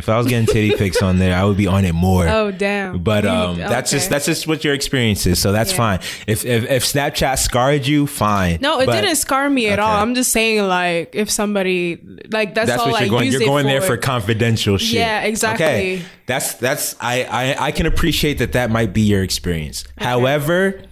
If 0.00 0.08
I 0.08 0.16
was 0.18 0.26
getting 0.26 0.46
titty 0.46 0.74
pics 0.78 1.02
on 1.02 1.18
there, 1.18 1.36
I 1.36 1.44
would 1.44 1.56
be 1.56 1.66
on 1.66 1.84
it 1.84 1.92
more. 1.94 2.26
Oh 2.26 2.50
damn! 2.50 3.02
But 3.02 3.24
um, 3.26 3.58
that's 3.58 3.90
just 3.90 4.08
that's 4.10 4.26
just 4.26 4.46
what 4.46 4.64
your 4.64 4.74
experience 4.74 5.26
is. 5.26 5.38
So 5.38 5.52
that's 5.52 5.70
Yeah. 5.72 5.76
fine. 5.76 5.98
If, 6.26 6.44
if 6.44 6.64
if 6.70 6.84
Snapchat 6.84 7.38
scarred 7.38 7.86
you, 7.86 8.06
fine. 8.06 8.58
No, 8.60 8.80
it 8.80 8.86
But 8.86 9.00
didn't 9.02 9.16
scar 9.16 9.48
me 9.48 9.68
at 9.68 9.78
all. 9.78 9.96
I'm 10.02 10.14
just 10.14 10.32
saying, 10.32 10.66
like, 10.66 11.14
if 11.14 11.30
somebody, 11.30 12.00
like, 12.30 12.54
that's, 12.54 12.68
That's 12.70 12.82
all 12.82 12.90
what 12.90 13.02
I 13.02 13.04
you're 13.04 13.10
going. 13.10 13.26
use 13.26 13.34
You're 13.34 13.44
going 13.44 13.66
there 13.66 13.82
for. 13.82 13.96
confidential 13.98 14.78
shit. 14.78 14.94
Yeah, 15.00 15.20
exactly. 15.22 15.66
Okay, 15.66 16.02
that's 16.26 16.54
that's 16.54 16.96
I 17.00 17.24
I 17.24 17.66
I 17.66 17.70
can 17.72 17.86
appreciate 17.86 18.38
that 18.38 18.52
that 18.52 18.70
might 18.70 18.92
be 18.94 19.02
your 19.02 19.22
experience. 19.22 19.84
However, 19.98 20.82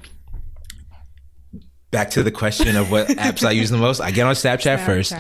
back 1.91 2.11
to 2.11 2.23
the 2.23 2.31
question 2.31 2.77
of 2.77 2.91
what 2.91 3.09
apps 3.09 3.47
I 3.47 3.53
use 3.53 3.71
the 3.71 3.79
most. 3.79 4.01
I 4.01 4.11
get 4.11 4.27
on 4.27 4.35
Snapchat, 4.35 4.85
first, 4.85 5.15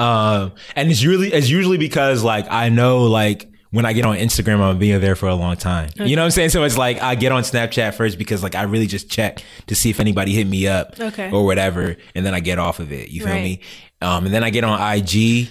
Um, 0.00 0.52
and 0.76 0.90
it's 0.90 1.04
really 1.04 1.32
it's 1.32 1.48
usually 1.50 1.78
because 1.78 2.22
like 2.22 2.46
I 2.50 2.68
know 2.68 3.04
like. 3.04 3.46
When 3.72 3.86
I 3.86 3.92
get 3.92 4.04
on 4.04 4.16
Instagram, 4.16 4.58
I'm 4.60 4.78
being 4.80 5.00
there 5.00 5.14
for 5.14 5.28
a 5.28 5.34
long 5.36 5.54
time. 5.54 5.90
You 5.94 6.16
know 6.16 6.22
what 6.22 6.24
I'm 6.24 6.30
saying? 6.32 6.48
So 6.48 6.64
it's 6.64 6.76
like 6.76 7.00
I 7.00 7.14
get 7.14 7.30
on 7.30 7.44
Snapchat 7.44 7.94
first 7.94 8.18
because 8.18 8.42
like 8.42 8.56
I 8.56 8.62
really 8.64 8.88
just 8.88 9.08
check 9.08 9.44
to 9.68 9.76
see 9.76 9.90
if 9.90 10.00
anybody 10.00 10.32
hit 10.32 10.48
me 10.48 10.66
up 10.66 10.98
Okay. 10.98 11.30
or 11.30 11.44
whatever, 11.46 11.96
and 12.16 12.26
then 12.26 12.34
I 12.34 12.40
get 12.40 12.58
off 12.58 12.80
of 12.80 12.90
it. 12.90 13.10
You 13.10 13.20
feel 13.20 13.28
Right. 13.32 13.44
me? 13.44 13.60
Um, 14.02 14.24
and 14.26 14.34
then 14.34 14.42
I 14.42 14.50
get 14.50 14.64
on 14.64 14.80
IG, 14.80 15.50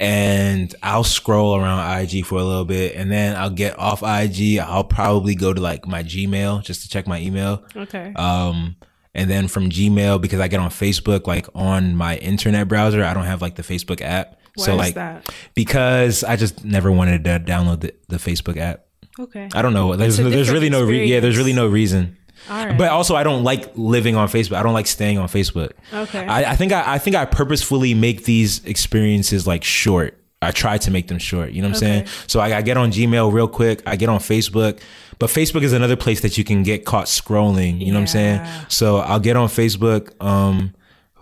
and 0.00 0.74
I'll 0.82 1.04
scroll 1.04 1.54
around 1.56 1.80
IG 2.00 2.24
for 2.24 2.36
a 2.38 2.44
little 2.44 2.64
bit 2.64 2.96
and 2.96 3.10
then 3.12 3.36
I'll 3.36 3.50
get 3.50 3.78
off 3.78 4.02
IG. 4.02 4.58
I'll 4.58 4.84
probably 4.84 5.34
go 5.34 5.52
to 5.52 5.60
like 5.60 5.86
my 5.86 6.02
Gmail 6.02 6.62
just 6.64 6.82
to 6.82 6.88
check 6.88 7.06
my 7.06 7.20
email. 7.20 7.64
Okay. 7.76 8.12
Um, 8.16 8.76
and 9.14 9.30
then 9.30 9.48
from 9.48 9.68
Gmail, 9.68 10.20
because 10.20 10.40
I 10.40 10.48
get 10.48 10.60
on 10.60 10.70
Facebook, 10.70 11.26
like 11.26 11.46
on 11.54 11.96
my 11.96 12.16
internet 12.16 12.68
browser, 12.68 13.04
I 13.04 13.14
don't 13.14 13.24
have 13.24 13.42
like 13.42 13.56
the 13.56 13.62
Facebook 13.62 14.00
app. 14.00 14.38
Why 14.54 14.64
so 14.66 14.72
is 14.72 14.78
like, 14.78 14.94
that? 14.94 15.34
because 15.54 16.24
I 16.24 16.36
just 16.36 16.64
never 16.64 16.92
wanted 16.92 17.24
to 17.24 17.40
download 17.40 17.80
the, 17.80 17.94
the 18.08 18.16
Facebook 18.16 18.58
app. 18.58 18.86
Okay. 19.18 19.48
I 19.54 19.62
don't 19.62 19.72
know. 19.72 19.96
There's, 19.96 20.16
there's 20.16 20.50
really 20.50 20.70
no, 20.70 20.84
re- 20.84 21.06
yeah, 21.06 21.20
there's 21.20 21.38
really 21.38 21.52
no 21.52 21.66
reason. 21.66 22.16
All 22.50 22.66
right. 22.66 22.76
But 22.76 22.90
also, 22.90 23.14
I 23.14 23.22
don't 23.22 23.44
like 23.44 23.76
living 23.76 24.16
on 24.16 24.28
Facebook. 24.28 24.56
I 24.56 24.62
don't 24.62 24.72
like 24.72 24.86
staying 24.86 25.18
on 25.18 25.28
Facebook. 25.28 25.72
Okay. 25.92 26.26
I, 26.26 26.52
I 26.52 26.56
think 26.56 26.72
I, 26.72 26.94
I 26.94 26.98
think 26.98 27.14
I 27.14 27.24
purposefully 27.24 27.94
make 27.94 28.24
these 28.24 28.64
experiences 28.64 29.46
like 29.46 29.64
short. 29.64 30.18
I 30.42 30.50
try 30.50 30.78
to 30.78 30.90
make 30.90 31.08
them 31.08 31.18
short. 31.18 31.52
You 31.52 31.62
know 31.62 31.68
what 31.68 31.76
I'm 31.76 31.80
saying? 31.80 32.06
So 32.26 32.40
I, 32.40 32.56
I 32.58 32.62
get 32.62 32.76
on 32.76 32.90
Gmail 32.90 33.32
real 33.32 33.48
quick. 33.48 33.82
I 33.86 33.96
get 33.96 34.08
on 34.08 34.18
Facebook, 34.18 34.80
but 35.18 35.30
Facebook 35.30 35.62
is 35.62 35.72
another 35.72 35.96
place 35.96 36.20
that 36.20 36.36
you 36.36 36.44
can 36.44 36.62
get 36.62 36.84
caught 36.84 37.06
scrolling. 37.06 37.80
You 37.80 37.92
know 37.92 37.98
what 37.98 38.02
I'm 38.02 38.06
saying? 38.08 38.46
So 38.68 38.98
I'll 38.98 39.20
get 39.20 39.36
on 39.36 39.48
Facebook. 39.48 40.12
Um, 40.22 40.74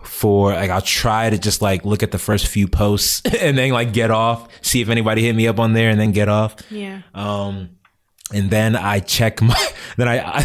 for 0.02 0.52
like 0.52 0.70
I'll 0.70 0.80
try 0.80 1.28
to 1.28 1.38
just 1.38 1.60
like 1.60 1.84
look 1.84 2.02
at 2.02 2.10
the 2.10 2.18
first 2.18 2.46
few 2.46 2.66
posts 2.66 3.20
and 3.40 3.56
then 3.58 3.70
like 3.70 3.92
get 3.92 4.10
off, 4.10 4.48
see 4.62 4.80
if 4.80 4.88
anybody 4.88 5.22
hit 5.22 5.34
me 5.36 5.46
up 5.46 5.58
on 5.58 5.74
there, 5.74 5.90
and 5.90 6.00
then 6.00 6.12
get 6.12 6.28
off. 6.28 6.56
yeah. 6.70 7.02
Um, 7.14 7.70
and 8.32 8.50
then 8.50 8.76
I 8.76 9.00
check 9.00 9.42
my, 9.42 9.56
then 9.96 10.08
I, 10.08 10.18
I, 10.40 10.44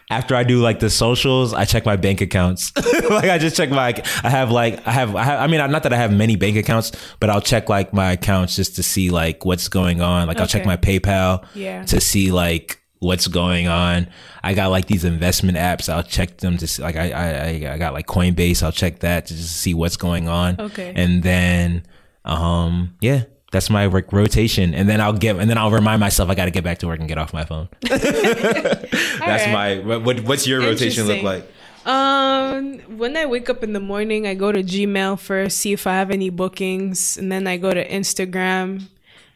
after 0.10 0.34
I 0.34 0.44
do 0.44 0.60
like 0.60 0.80
the 0.80 0.90
socials, 0.90 1.52
I 1.54 1.64
check 1.64 1.84
my 1.86 1.96
bank 1.96 2.20
accounts. 2.20 2.72
like 2.76 3.30
I 3.30 3.38
just 3.38 3.56
check 3.56 3.70
my, 3.70 3.94
I 4.22 4.30
have 4.30 4.50
like, 4.50 4.86
I 4.86 4.90
have, 4.92 5.14
I 5.16 5.24
have, 5.24 5.40
I 5.40 5.46
mean, 5.46 5.58
not 5.70 5.82
that 5.84 5.92
I 5.92 5.96
have 5.96 6.12
many 6.12 6.36
bank 6.36 6.56
accounts, 6.56 6.92
but 7.20 7.30
I'll 7.30 7.40
check 7.40 7.68
like 7.68 7.92
my 7.92 8.12
accounts 8.12 8.56
just 8.56 8.76
to 8.76 8.82
see 8.82 9.10
like 9.10 9.44
what's 9.44 9.68
going 9.68 10.00
on. 10.00 10.28
Like 10.28 10.40
I'll 10.40 10.46
check 10.46 10.66
my 10.66 10.76
PayPal 10.76 11.44
Yeah. 11.54 11.84
to 11.86 12.00
see 12.00 12.30
like 12.32 12.80
what's 12.98 13.26
going 13.26 13.66
on. 13.66 14.06
I 14.44 14.54
got 14.54 14.70
like 14.70 14.86
these 14.86 15.04
investment 15.04 15.58
apps. 15.58 15.88
I'll 15.92 16.02
check 16.04 16.36
them 16.38 16.56
to 16.58 16.66
see, 16.66 16.82
like, 16.82 16.96
I, 16.96 17.10
I, 17.10 17.28
I- 17.68 17.72
I 17.74 17.78
got 17.78 17.92
like 17.94 18.06
Coinbase. 18.06 18.62
I'll 18.62 18.72
check 18.72 19.00
that 19.00 19.26
to 19.26 19.34
just 19.34 19.56
see 19.56 19.74
what's 19.74 19.96
going 19.96 20.28
on. 20.28 20.60
Okay. 20.60 20.92
And 20.94 21.22
then, 21.22 21.84
um, 22.24 22.94
yeah, 23.00 23.24
that's 23.52 23.70
my 23.70 23.86
work 23.86 24.12
rotation. 24.12 24.74
And 24.74 24.88
then 24.88 25.00
I'll 25.00 25.12
get, 25.12 25.36
and 25.36 25.48
then 25.48 25.58
I'll 25.58 25.70
remind 25.70 26.00
myself 26.00 26.28
I 26.30 26.34
got 26.34 26.46
to 26.46 26.50
get 26.50 26.64
back 26.64 26.78
to 26.78 26.86
work 26.88 26.98
and 26.98 27.06
get 27.08 27.18
off 27.18 27.32
my 27.32 27.44
phone. 27.44 27.68
that's 27.82 29.20
right. 29.20 29.52
my, 29.52 29.78
what, 29.78 30.02
what- 30.02 30.20
what's 30.24 30.46
your 30.46 30.60
rotation 30.60 31.06
look 31.06 31.22
like? 31.22 31.48
Um, 31.84 32.78
when 32.96 33.16
I 33.16 33.26
wake 33.26 33.50
up 33.50 33.62
in 33.64 33.72
the 33.72 33.80
morning, 33.80 34.26
I 34.26 34.34
go 34.34 34.52
to 34.52 34.62
Gmail 34.62 35.18
first, 35.18 35.58
see 35.58 35.72
if 35.72 35.86
I 35.86 35.94
have 35.94 36.10
any 36.12 36.30
bookings, 36.30 37.16
and 37.18 37.30
then 37.30 37.46
I 37.48 37.56
go 37.56 37.74
to 37.74 37.86
Instagram, 37.88 38.88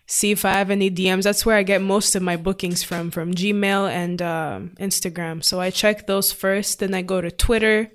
see 0.07 0.31
if 0.31 0.45
I 0.45 0.53
have 0.53 0.71
any 0.71 0.89
DMs. 0.89 1.25
That's 1.25 1.45
where 1.45 1.57
I 1.57 1.65
get 1.65 1.83
most 1.83 2.15
of 2.15 2.23
my 2.23 2.37
bookings 2.37 2.85
from, 2.85 3.11
from 3.11 3.35
Gmail 3.35 3.91
and 3.91 4.23
um, 4.23 4.71
Instagram. 4.79 5.43
So 5.43 5.61
I 5.61 5.71
check 5.71 6.07
those 6.07 6.31
first, 6.31 6.79
then 6.79 6.95
I 6.95 7.03
go 7.03 7.21
to 7.21 7.33
Twitter, 7.33 7.91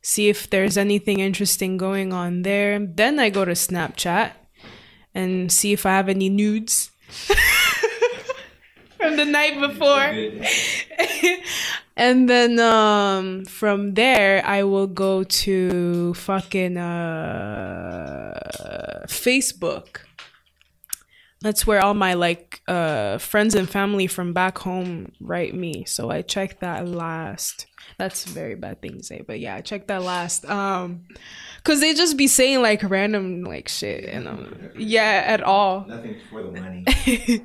see 0.00 0.30
if 0.30 0.48
there's 0.48 0.78
anything 0.78 1.20
interesting 1.20 1.76
going 1.76 2.14
on 2.14 2.42
there. 2.42 2.78
Then 2.78 3.20
I 3.20 3.28
go 3.28 3.44
to 3.44 3.52
Snapchat 3.52 4.32
and 5.14 5.50
see 5.52 5.72
if 5.72 5.86
I 5.86 5.90
have 5.90 6.08
any 6.08 6.28
nudes. 6.28 6.90
from 9.02 9.16
the 9.16 9.24
night 9.24 9.60
before. 9.60 10.14
and 11.96 12.28
then 12.28 12.58
um 12.60 13.44
from 13.44 13.94
there 13.94 14.44
I 14.46 14.62
will 14.62 14.86
go 14.86 15.24
to 15.24 16.14
fucking 16.14 16.76
uh 16.76 18.38
Facebook. 19.08 19.98
That's 21.40 21.66
where 21.66 21.84
all 21.84 21.94
my 21.94 22.14
like 22.14 22.62
uh 22.68 23.18
friends 23.18 23.56
and 23.56 23.68
family 23.68 24.06
from 24.06 24.32
back 24.32 24.58
home 24.58 25.12
write 25.20 25.54
me. 25.54 25.84
So 25.84 26.10
I 26.10 26.22
check 26.22 26.60
that 26.60 26.86
last. 26.86 27.66
That's 27.98 28.24
a 28.24 28.28
very 28.30 28.54
bad 28.54 28.80
thing 28.80 28.98
to 28.98 29.02
say, 29.02 29.22
but 29.26 29.40
yeah, 29.40 29.56
I 29.56 29.60
check 29.60 29.88
that 29.88 30.02
last. 30.02 30.44
Um 30.48 31.06
cuz 31.64 31.80
they 31.80 31.94
just 31.94 32.16
be 32.16 32.26
saying 32.26 32.62
like 32.62 32.82
random 32.82 33.44
like 33.44 33.68
shit 33.68 34.04
and 34.04 34.28
um, 34.28 34.70
yeah, 34.76 35.22
at 35.26 35.42
all. 35.42 35.84
Nothing 35.88 36.16
for 36.30 36.42
the 36.42 36.60
money. 36.60 36.84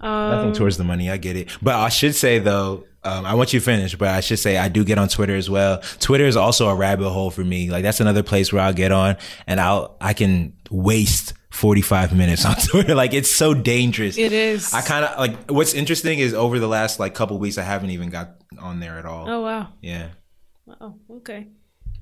Um, 0.00 0.30
Nothing 0.30 0.52
towards 0.52 0.76
the 0.76 0.84
money. 0.84 1.10
I 1.10 1.16
get 1.16 1.34
it. 1.36 1.50
But 1.60 1.74
I 1.74 1.88
should 1.88 2.14
say 2.14 2.38
though, 2.38 2.84
um, 3.02 3.26
I 3.26 3.34
want 3.34 3.52
you 3.52 3.58
to 3.58 3.64
finish, 3.64 3.96
but 3.96 4.06
I 4.06 4.20
should 4.20 4.38
say 4.38 4.56
I 4.56 4.68
do 4.68 4.84
get 4.84 4.96
on 4.96 5.08
Twitter 5.08 5.34
as 5.34 5.50
well. 5.50 5.80
Twitter 5.98 6.24
is 6.24 6.36
also 6.36 6.68
a 6.68 6.74
rabbit 6.76 7.10
hole 7.10 7.32
for 7.32 7.42
me. 7.42 7.68
Like 7.68 7.82
that's 7.82 7.98
another 7.98 8.22
place 8.22 8.52
where 8.52 8.62
I'll 8.62 8.72
get 8.72 8.92
on 8.92 9.16
and 9.48 9.58
I'll, 9.60 9.96
I 10.00 10.12
can 10.12 10.52
waste 10.70 11.32
45 11.50 12.14
minutes 12.16 12.44
on 12.44 12.54
Twitter. 12.68 12.94
like 12.94 13.12
it's 13.12 13.30
so 13.30 13.54
dangerous. 13.54 14.16
It 14.18 14.32
is. 14.32 14.72
I 14.72 14.82
kind 14.82 15.04
of 15.04 15.18
like 15.18 15.50
what's 15.50 15.74
interesting 15.74 16.20
is 16.20 16.32
over 16.32 16.60
the 16.60 16.68
last 16.68 17.00
like 17.00 17.14
couple 17.14 17.36
weeks 17.40 17.58
I 17.58 17.62
haven't 17.62 17.90
even 17.90 18.08
got 18.10 18.36
on 18.60 18.78
there 18.78 18.98
at 19.00 19.04
all. 19.04 19.28
Oh 19.28 19.40
wow. 19.42 19.68
Yeah. 19.82 20.10
Oh 20.80 20.94
okay. 21.10 21.48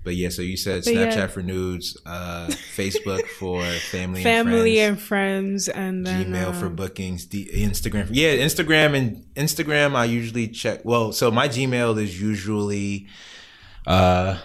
But 0.06 0.14
yeah, 0.14 0.28
so 0.28 0.40
you 0.40 0.56
said 0.56 0.84
But 0.84 0.94
Snapchat 0.94 1.16
yeah. 1.16 1.26
for 1.26 1.42
nudes, 1.42 2.00
uh, 2.06 2.46
Facebook 2.76 3.26
for 3.40 3.60
family, 3.64 4.22
Family 4.22 4.78
and 4.78 4.92
and 4.92 5.02
friends, 5.02 5.66
and 5.66 6.06
then 6.06 6.30
friends, 6.30 6.36
Gmail 6.36 6.60
for 6.60 6.66
um, 6.66 6.76
bookings, 6.76 7.26
D- 7.26 7.50
Instagram. 7.52 8.06
Yeah, 8.12 8.36
Instagram 8.36 8.96
and 8.96 9.24
Instagram. 9.34 9.96
I 9.96 10.04
usually 10.04 10.46
check. 10.46 10.84
Well, 10.84 11.10
so 11.10 11.32
my 11.32 11.48
Gmail 11.48 11.98
is 12.00 12.22
usually, 12.22 13.08
uh, 13.84 14.38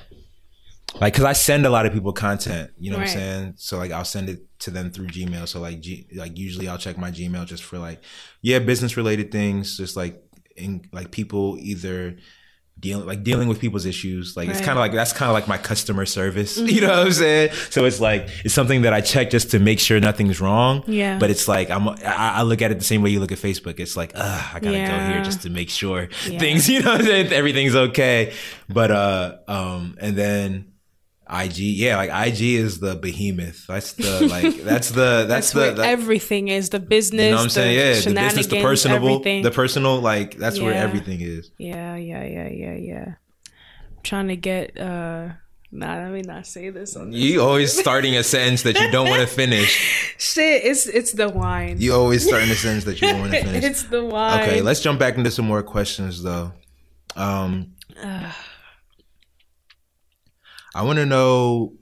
like, 0.99 1.13
cause 1.13 1.25
I 1.25 1.33
send 1.33 1.67
a 1.67 1.69
lot 1.69 1.85
of 1.85 1.93
people 1.93 2.11
content. 2.11 2.71
You 2.79 2.89
know 2.89 2.97
what 2.97 3.03
I'm 3.03 3.13
saying? 3.13 3.53
So 3.57 3.77
like, 3.77 3.91
I'll 3.91 4.03
send 4.03 4.29
it 4.29 4.39
to 4.61 4.71
them 4.71 4.89
through 4.89 5.09
Gmail. 5.09 5.47
So 5.47 5.61
like, 5.61 5.79
G- 5.79 6.07
like 6.15 6.39
usually 6.39 6.67
I'll 6.69 6.79
check 6.79 6.97
my 6.97 7.11
Gmail 7.11 7.45
just 7.45 7.61
for 7.61 7.77
like, 7.77 8.03
yeah, 8.41 8.57
business 8.57 8.97
related 8.97 9.31
things, 9.31 9.77
just 9.77 9.95
like 9.95 10.23
in 10.57 10.89
like 10.91 11.11
people 11.11 11.55
either 11.59 12.17
dealing 12.81 13.05
like 13.05 13.23
dealing 13.23 13.47
with 13.47 13.59
people's 13.59 13.85
issues 13.85 14.35
like 14.35 14.49
it's 14.49 14.59
kind 14.59 14.71
of 14.71 14.77
like 14.77 14.91
that's 14.91 15.13
kind 15.13 15.29
of 15.29 15.33
like 15.33 15.47
my 15.47 15.57
customer 15.57 16.05
service 16.05 16.57
you 16.75 16.81
know 16.81 16.87
what 16.89 17.05
i'm 17.07 17.11
saying 17.13 17.51
so 17.69 17.85
it's 17.85 17.99
like 17.99 18.27
it's 18.43 18.53
something 18.55 18.81
that 18.81 18.91
i 18.91 18.99
check 18.99 19.29
just 19.29 19.51
to 19.51 19.59
make 19.59 19.79
sure 19.79 19.99
nothing's 19.99 20.41
wrong 20.41 20.83
Yeah. 20.87 21.19
but 21.19 21.29
it's 21.29 21.47
like 21.47 21.69
i'm 21.69 21.87
i, 21.87 21.95
I 22.05 22.41
look 22.41 22.61
at 22.63 22.71
it 22.71 22.79
the 22.79 22.83
same 22.85 23.03
way 23.03 23.11
you 23.11 23.19
look 23.19 23.31
at 23.31 23.37
facebook 23.37 23.79
it's 23.79 23.95
like 23.95 24.13
Ugh, 24.15 24.45
i 24.55 24.59
gotta 24.59 24.77
go 24.77 25.13
here 25.13 25.23
just 25.23 25.43
to 25.43 25.49
make 25.51 25.69
sure 25.69 26.09
Yeah. 26.27 26.39
things 26.39 26.67
you 26.73 26.81
know 26.81 26.91
what 26.93 27.01
I'm 27.01 27.05
saying? 27.05 27.31
everything's 27.31 27.75
okay 27.75 28.33
but 28.67 28.89
uh 28.91 29.37
um 29.47 29.95
and 30.01 30.15
then 30.15 30.70
IG, 31.31 31.57
yeah, 31.59 31.95
like 31.95 32.09
IG 32.09 32.41
is 32.41 32.79
the 32.79 32.95
behemoth. 32.95 33.65
That's 33.67 33.93
the 33.93 34.27
like 34.27 34.57
that's 34.63 34.89
the 34.89 35.25
that's, 35.27 35.51
That's 35.51 35.51
the 35.51 35.81
that, 35.81 35.85
everything 35.85 36.49
is. 36.49 36.69
The 36.69 36.79
business, 36.79 37.23
you 37.23 37.31
know 37.31 37.37
what 37.37 37.43
I'm 37.43 37.49
saying? 37.49 37.77
Yeah, 37.77 37.93
the 38.01 38.13
business, 38.13 38.47
the 38.47 38.61
personable, 38.61 39.09
everything. 39.09 39.43
the 39.43 39.51
personal, 39.51 40.01
like 40.01 40.37
that's 40.37 40.59
where 40.59 40.73
everything 40.73 41.21
is. 41.21 41.51
yeah, 41.57 41.95
yeah, 41.95 42.23
yeah, 42.25 42.49
yeah, 42.49 42.73
yeah. 42.73 43.05
I'm 43.07 44.03
trying 44.03 44.27
to 44.27 44.35
get. 44.35 44.77
uh 44.79 45.29
Nah, 45.73 46.03
let 46.03 46.11
me 46.11 46.21
not 46.21 46.45
say 46.45 46.69
this 46.69 46.97
on 46.97 47.11
this. 47.11 47.19
You 47.21 47.41
always 47.41 47.71
starting 47.71 48.17
a 48.17 48.23
sentence 48.23 48.63
that 48.63 48.77
you 48.77 48.91
don't 48.91 49.07
want 49.07 49.21
to 49.21 49.27
finish. 49.27 50.15
Shit, 50.17 50.65
it's 50.65 50.85
it's 50.85 51.13
the 51.13 51.29
wine. 51.29 51.77
You 51.79 51.93
always 51.93 52.27
starting 52.27 52.49
a 52.49 52.55
sentence 52.55 52.83
that 52.83 52.99
you 52.99 53.07
don't 53.07 53.21
want 53.21 53.31
to 53.31 53.41
finish. 53.45 53.63
it's 53.63 53.83
the 53.83 54.03
wine. 54.03 54.41
Okay, 54.41 54.61
let's 54.61 54.81
jump 54.81 54.99
back 54.99 55.15
into 55.15 55.31
some 55.31 55.45
more 55.45 55.63
questions 55.63 56.23
though. 56.23 56.51
Um, 57.15 57.75
I 60.73 60.83
want 60.83 60.97
to 60.99 61.05
know 61.05 61.73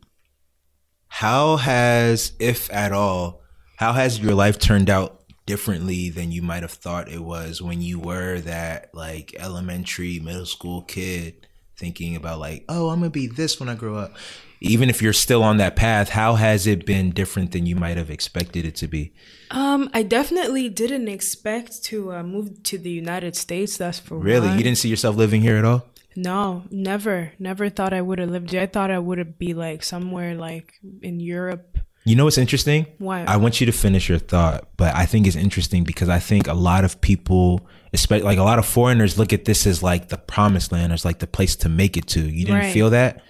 how 1.08 1.58
has, 1.58 2.34
if 2.40 2.72
at 2.72 2.92
all, 2.92 3.42
how 3.78 3.94
has 3.94 4.20
your 4.20 4.34
life 4.36 4.60
turned 4.60 4.90
out 4.90 5.24
differently 5.46 6.10
than 6.10 6.32
you 6.32 6.42
might 6.42 6.62
have 6.64 6.72
thought 6.72 7.10
it 7.10 7.24
was 7.24 7.62
when 7.62 7.82
you 7.82 8.00
were 8.00 8.40
that 8.42 8.90
like 8.94 9.36
elementary, 9.40 10.20
middle 10.20 10.46
school 10.46 10.82
kid 10.84 11.48
thinking 11.76 12.16
about 12.16 12.40
like, 12.40 12.66
oh, 12.70 12.90
I'm 12.90 13.00
gonna 13.00 13.10
be 13.10 13.28
this 13.28 13.60
when 13.60 13.70
I 13.70 13.76
grow 13.76 13.96
up. 13.96 14.16
Even 14.62 14.90
if 14.90 15.02
you're 15.02 15.14
still 15.14 15.42
on 15.42 15.58
that 15.58 15.78
path, 15.78 16.10
how 16.10 16.36
has 16.36 16.68
it 16.68 16.86
been 16.86 17.12
different 17.12 17.54
than 17.54 17.66
you 17.66 17.76
might 17.78 17.96
have 17.96 18.10
expected 18.10 18.66
it 18.66 18.76
to 18.76 18.88
be? 18.88 19.14
Um, 19.52 19.90
I 19.94 20.04
definitely 20.04 20.68
didn't 20.68 21.08
expect 21.08 21.82
to 21.86 22.12
uh, 22.12 22.24
move 22.24 22.62
to 22.64 22.78
the 22.78 22.90
United 22.92 23.38
States. 23.38 23.78
That's 23.78 24.00
for 24.00 24.18
Really, 24.20 24.50
one. 24.50 24.58
you 24.58 24.64
didn't 24.64 24.78
see 24.78 24.90
yourself 24.90 25.16
living 25.16 25.42
here 25.42 25.56
at 25.56 25.64
all? 25.64 25.86
No, 26.22 26.64
never, 26.70 27.32
never 27.40 27.70
thought 27.70 27.94
I 27.94 28.02
would 28.02 28.20
have 28.20 28.30
lived 28.30 28.52
here. 28.52 28.62
I 28.62 28.66
thought 28.66 28.92
I 28.92 29.00
would 29.00 29.20
have 29.20 29.40
be 29.40 29.54
like 29.54 29.84
somewhere 29.84 30.36
like 30.36 30.74
in 31.02 31.20
Europe. 31.20 31.78
You 32.04 32.16
know 32.16 32.26
what's 32.26 32.38
interesting? 32.38 32.88
Why? 32.98 33.24
I 33.24 33.38
want 33.38 33.60
you 33.62 33.66
to 33.68 33.72
finish 33.72 34.10
your 34.10 34.20
thought, 34.20 34.70
but 34.78 34.94
I 34.96 35.06
think 35.06 35.28
it's 35.28 35.36
interesting 35.36 35.84
because 35.84 36.10
I 36.10 36.20
think 36.20 36.48
a 36.48 36.54
lot 36.54 36.84
of 36.84 37.00
people, 37.00 37.68
especially 37.94 38.26
like 38.26 38.38
a 38.40 38.44
lot 38.44 38.60
of 38.60 38.66
foreigners, 38.66 39.18
look 39.18 39.32
at 39.32 39.46
this 39.46 39.66
as 39.66 39.82
like 39.82 40.10
the 40.10 40.18
promised 40.18 40.72
land, 40.72 40.92
as 40.92 41.06
like 41.06 41.20
the 41.20 41.28
place 41.28 41.56
to 41.58 41.70
make 41.70 41.96
it 41.96 42.08
to. 42.08 42.22
You 42.22 42.46
didn't 42.46 42.62
Right. 42.62 42.74
feel 42.74 42.90
that? 42.90 43.22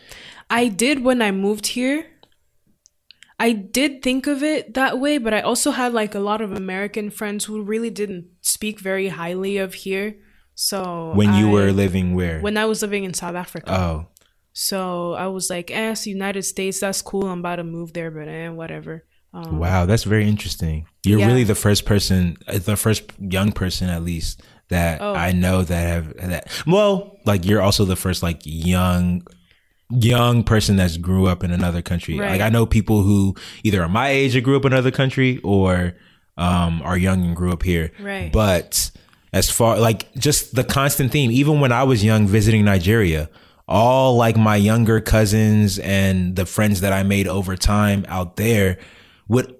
I 0.49 0.67
did 0.67 1.03
when 1.03 1.21
I 1.21 1.31
moved 1.31 1.67
here. 1.67 2.05
I 3.39 3.51
did 3.53 4.01
think 4.01 4.27
of 4.27 4.41
it 4.43 4.73
that 4.73 4.99
way, 4.99 5.17
but 5.17 5.33
I 5.33 5.41
also 5.41 5.71
had 5.71 5.93
like 5.93 6.15
a 6.15 6.19
lot 6.19 6.41
of 6.41 6.51
American 6.51 7.09
friends 7.09 7.45
who 7.45 7.61
really 7.61 7.89
didn't 7.89 8.25
speak 8.41 8.79
very 8.79 9.09
highly 9.09 9.57
of 9.57 9.73
here. 9.85 10.15
So 10.61 11.13
When 11.15 11.33
you 11.35 11.49
I- 11.49 11.53
were 11.53 11.71
living 11.71 12.15
where? 12.15 12.41
when 12.41 12.57
I 12.57 12.65
was 12.65 12.81
living 12.81 13.05
in 13.05 13.13
South 13.13 13.35
Africa. 13.35 13.71
oh, 13.73 14.07
So 14.51 15.13
I 15.13 15.27
was 15.27 15.49
like, 15.49 15.71
eh, 15.71 15.91
it's 15.91 16.01
the 16.03 16.11
United 16.11 16.43
States, 16.43 16.81
that's 16.81 17.01
cool. 17.01 17.25
I'm 17.29 17.39
about 17.39 17.57
to 17.57 17.63
move 17.63 17.93
there, 17.93 18.11
but 18.11 18.27
eh, 18.27 18.49
whatever. 18.49 19.05
Um, 19.33 19.57
wow, 19.59 19.85
that's 19.85 20.03
very 20.03 20.27
interesting. 20.27 20.85
You're 21.05 21.19
Yeah. 21.19 21.27
really 21.27 21.45
the 21.45 21.55
first 21.55 21.85
person, 21.85 22.35
uh, 22.47 22.57
the 22.57 22.75
first 22.75 23.03
young 23.19 23.53
person 23.53 23.87
at 23.89 24.03
least 24.03 24.41
that 24.67 24.99
Oh. 25.01 25.13
I 25.15 25.31
know 25.31 25.63
that 25.63 25.83
have 25.93 26.07
that. 26.33 26.43
Well, 26.67 27.17
like 27.25 27.45
you're 27.45 27.61
also 27.61 27.85
the 27.85 27.95
first 27.95 28.21
like 28.21 28.39
young 28.43 29.23
young 29.91 30.43
person 30.43 30.75
that's 30.75 30.97
grew 30.97 31.25
up 31.27 31.43
in 31.43 31.51
another 31.51 31.81
country. 31.81 32.19
Right. 32.19 32.31
Like 32.31 32.41
I 32.41 32.49
know 32.49 32.65
people 32.65 33.01
who 33.03 33.33
either 33.63 33.81
are 33.81 33.89
my 33.89 34.09
age 34.09 34.35
or 34.35 34.41
grew 34.41 34.57
up 34.57 34.65
in 34.65 34.73
another 34.73 34.91
country 34.91 35.39
or 35.43 35.93
um 36.37 36.81
are 36.83 36.97
young 36.97 37.23
and 37.25 37.35
grew 37.35 37.51
up 37.53 37.63
here. 37.63 37.91
Right. 37.99 38.29
But 38.31 38.91
as 39.33 39.49
far 39.49 39.77
like 39.79 40.11
just 40.15 40.55
the 40.55 40.63
constant 40.63 41.11
theme, 41.11 41.31
even 41.31 41.59
when 41.59 41.71
I 41.71 41.83
was 41.83 42.03
young 42.03 42.27
visiting 42.27 42.65
Nigeria, 42.65 43.29
all 43.67 44.15
like 44.15 44.35
my 44.37 44.55
younger 44.55 44.99
cousins 45.01 45.77
and 45.79 46.35
the 46.35 46.45
friends 46.45 46.81
that 46.81 46.91
I 46.93 47.03
made 47.03 47.27
over 47.27 47.55
time 47.55 48.05
out 48.07 48.35
there 48.37 48.77
would 49.27 49.55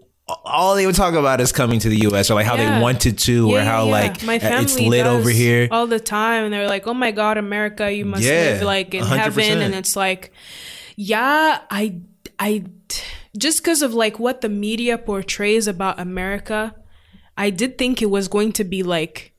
all 0.45 0.75
they 0.75 0.85
would 0.85 0.93
talk 0.95 1.15
about 1.15 1.41
is 1.41 1.51
coming 1.51 1.79
to 1.79 1.89
the 1.89 1.97
US 2.07 2.29
or 2.29 2.35
like 2.35 2.45
how 2.45 2.55
Yeah. 2.55 2.75
they 2.77 2.81
wanted 2.81 3.17
to 3.19 3.51
or 3.51 3.61
how 3.61 3.85
yeah, 3.85 3.91
like 3.91 4.23
my 4.23 4.35
it's 4.41 4.79
lit 4.79 5.05
over 5.07 5.29
here. 5.29 5.67
all 5.71 5.87
the 5.87 5.99
time, 5.99 6.43
and 6.45 6.53
they're 6.53 6.67
like, 6.67 6.85
"Oh 6.85 6.93
my 6.93 7.09
God, 7.11 7.37
America, 7.37 7.91
you 7.91 8.05
must 8.05 8.23
Yeah, 8.23 8.31
live 8.59 8.61
like 8.61 8.93
in 8.93 9.03
100%. 9.03 9.17
heaven," 9.19 9.61
and 9.61 9.73
it's 9.73 9.95
like, 9.95 10.31
yeah, 10.95 11.61
I, 11.71 12.01
I, 12.37 12.65
just 13.37 13.59
because 13.63 13.81
of 13.81 13.93
like 13.95 14.19
what 14.19 14.41
the 14.41 14.49
media 14.49 14.97
portrays 14.99 15.67
about 15.67 15.99
America, 15.99 16.75
I 17.37 17.49
did 17.49 17.77
think 17.77 18.01
it 18.01 18.09
was 18.11 18.27
going 18.27 18.51
to 18.53 18.63
be 18.63 18.83
like 18.83 19.33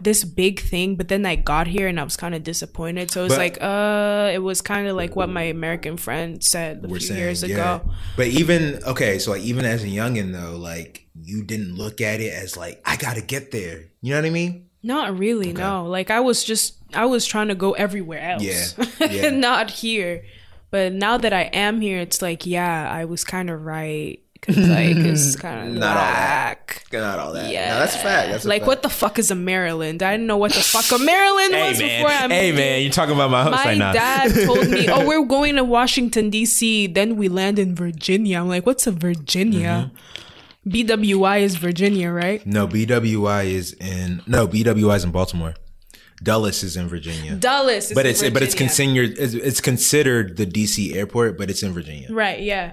this 0.00 0.24
big 0.24 0.60
thing, 0.60 0.96
but 0.96 1.08
then 1.08 1.24
I 1.26 1.36
got 1.36 1.66
here 1.66 1.88
and 1.88 1.98
I 1.98 2.04
was 2.04 2.16
kind 2.16 2.34
of 2.34 2.42
disappointed. 2.42 3.10
So 3.10 3.24
it's 3.24 3.34
But- 3.34 3.38
like, 3.40 3.58
uh, 3.60 4.30
it 4.32 4.38
was 4.38 4.60
kind 4.60 4.88
of 4.88 4.96
like 4.96 5.16
what 5.16 5.28
my 5.28 5.42
American 5.42 5.96
friend 5.96 6.42
said 6.42 6.84
a 6.84 6.88
few 6.88 7.00
saying, 7.00 7.20
years 7.20 7.42
yeah. 7.42 7.54
ago. 7.54 7.90
But 8.16 8.28
even 8.28 8.80
okay, 8.84 9.18
so 9.18 9.32
like 9.32 9.42
even 9.42 9.64
as 9.64 9.82
a 9.84 9.88
youngin 9.88 10.32
though, 10.32 10.56
like 10.56 11.06
you 11.20 11.42
didn't 11.42 11.76
look 11.76 12.00
at 12.00 12.20
it 12.20 12.32
as 12.32 12.56
like 12.56 12.80
I 12.84 12.96
gotta 12.96 13.20
get 13.22 13.50
there. 13.50 13.84
You 14.00 14.12
know 14.14 14.18
what 14.20 14.26
I 14.26 14.30
mean? 14.30 14.66
Not 14.82 15.18
really, 15.18 15.52
no. 15.52 15.86
Like 15.86 16.10
I 16.10 16.20
was 16.20 16.44
just 16.44 16.76
I 16.94 17.06
was 17.06 17.26
trying 17.26 17.48
to 17.48 17.54
go 17.54 17.72
everywhere 17.72 18.20
else. 18.20 18.42
Yeah, 18.42 18.66
yeah. 19.10 19.30
Not 19.30 19.70
here. 19.70 20.24
But 20.70 20.92
now 20.92 21.16
that 21.16 21.32
I 21.32 21.44
am 21.44 21.80
here, 21.80 21.98
it's 21.98 22.20
like, 22.20 22.44
yeah, 22.44 22.90
I 22.90 23.06
was 23.06 23.24
kind 23.24 23.48
of 23.48 23.64
right. 23.64 24.20
Cause 24.42 24.56
like 24.56 24.96
it's 24.96 25.36
kind 25.46 25.68
of 25.68 25.74
Not 25.74 25.96
all 25.96 26.02
that. 26.02 26.82
Not 26.92 27.18
all 27.18 27.32
that. 27.32 27.50
Yeah, 27.50 27.74
No, 27.74 27.80
that's 27.80 27.94
a 27.96 27.98
fact. 27.98 28.30
That's 28.30 28.44
a 28.44 28.48
like 28.48 28.62
fact. 28.62 28.68
what 28.68 28.82
the 28.82 28.88
fuck 28.88 29.18
is 29.18 29.30
a 29.30 29.34
Maryland? 29.34 30.02
I 30.02 30.12
didn't 30.12 30.26
know 30.26 30.36
what 30.38 30.52
the 30.52 30.60
fuck 30.60 30.98
a 30.98 31.02
Maryland 31.02 31.52
Hey 31.52 31.68
was 31.68 31.78
man, 31.78 32.02
before 32.02 32.10
I 32.10 32.28
hey 32.34 32.52
man, 32.52 32.82
you're 32.82 32.90
talking 32.92 33.14
about 33.14 33.30
my 33.30 33.42
host 33.42 33.56
My 33.56 33.64
right 33.64 33.78
now. 33.78 33.92
dad 33.92 34.32
told 34.46 34.68
me, 34.68 34.88
"Oh, 34.90 35.06
we're 35.06 35.24
going 35.26 35.56
to 35.56 35.64
Washington 35.64 36.30
D.C. 36.30 36.86
Then 36.86 37.16
we 37.16 37.28
land 37.28 37.58
in 37.58 37.74
Virginia." 37.74 38.38
I'm 38.38 38.48
like, 38.48 38.64
"What's 38.64 38.86
a 38.86 38.92
Virginia?" 38.92 39.90
Mm-hmm. 39.92 40.70
BWI 40.70 41.40
is 41.40 41.56
Virginia, 41.56 42.10
right? 42.10 42.44
No, 42.46 42.66
BWI 42.68 43.46
is 43.46 43.72
in 43.74 44.22
no 44.26 44.46
BWI 44.46 44.96
is 44.96 45.04
in 45.04 45.10
Baltimore. 45.10 45.54
Dulles 46.22 46.62
is 46.62 46.76
in 46.76 46.88
Virginia. 46.88 47.36
Dulles, 47.36 47.90
is 47.90 47.92
but 47.94 48.04
in 48.06 48.10
it's 48.10 48.28
but 48.30 48.42
it's 48.42 48.54
considered 48.54 49.16
it's, 49.18 49.34
it's 49.34 49.60
considered 49.60 50.36
the 50.36 50.46
DC 50.46 50.94
airport, 50.94 51.38
but 51.38 51.50
it's 51.50 51.62
in 51.62 51.72
Virginia. 51.72 52.08
Right, 52.10 52.40
yeah. 52.40 52.72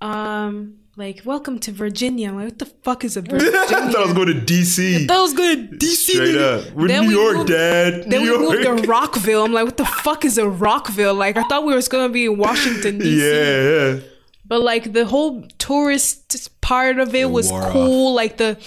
Um, 0.00 0.77
like, 0.98 1.22
welcome 1.24 1.58
to 1.60 1.72
Virginia. 1.72 2.32
Like, 2.32 2.44
what 2.44 2.58
the 2.58 2.66
fuck 2.66 3.04
is 3.04 3.16
a 3.16 3.20
Virginia? 3.22 3.56
I 3.58 3.66
thought 3.66 3.96
I 3.96 4.04
was 4.04 4.12
going 4.14 4.26
to 4.26 4.34
DC. 4.34 5.06
That 5.06 5.18
was 5.20 5.32
good. 5.32 5.78
DC. 5.80 6.12
Straight 6.12 6.36
up. 6.36 6.70
We're 6.72 6.88
Then 6.88 7.02
New 7.04 7.08
we 7.08 7.14
York, 7.14 7.36
moved- 7.38 7.48
Dad. 7.50 7.92
Then 8.10 8.22
New 8.24 8.32
we 8.32 8.38
moved 8.38 8.64
York. 8.64 8.82
to 8.82 8.86
Rockville. 8.88 9.44
I'm 9.44 9.52
like, 9.52 9.64
what 9.64 9.76
the 9.76 9.84
fuck 9.86 10.24
is 10.24 10.36
a 10.38 10.48
Rockville? 10.48 11.14
Like, 11.14 11.36
I 11.36 11.44
thought 11.44 11.64
we 11.64 11.74
was 11.74 11.88
gonna 11.88 12.08
be 12.12 12.24
in 12.26 12.36
Washington 12.36 12.98
D.C. 12.98 13.22
Yeah, 13.24 13.94
yeah. 13.94 14.00
But 14.44 14.62
like 14.62 14.92
the 14.92 15.04
whole 15.04 15.46
tourist 15.58 16.60
part 16.62 16.98
of 16.98 17.14
it 17.14 17.30
was 17.30 17.50
wore 17.50 17.70
cool. 17.70 18.14
Like 18.14 18.38
the 18.38 18.58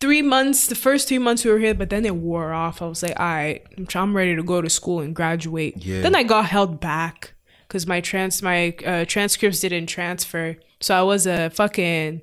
three 0.00 0.22
months, 0.22 0.66
the 0.66 0.74
first 0.74 1.06
three 1.08 1.18
months 1.18 1.44
we 1.44 1.50
were 1.52 1.58
here, 1.58 1.72
but 1.74 1.88
then 1.88 2.04
it 2.04 2.16
wore 2.16 2.52
off. 2.52 2.82
I 2.82 2.86
was 2.86 3.02
like, 3.02 3.18
all 3.18 3.26
right, 3.26 3.64
I'm, 3.78 3.86
I'm 3.94 4.16
ready 4.16 4.34
to 4.36 4.42
go 4.42 4.60
to 4.60 4.68
school 4.68 5.00
and 5.00 5.14
graduate. 5.14 5.84
Yeah. 5.84 6.00
Then 6.02 6.14
I 6.16 6.24
got 6.24 6.46
held 6.46 6.80
back 6.80 7.34
because 7.68 7.86
my 7.86 8.00
trans 8.00 8.42
my 8.42 8.74
uh, 8.84 9.04
transcripts 9.06 9.60
didn't 9.60 9.86
transfer, 9.86 10.56
so 10.80 10.94
I 10.98 11.02
was 11.02 11.26
a 11.26 11.50
fucking. 11.50 12.22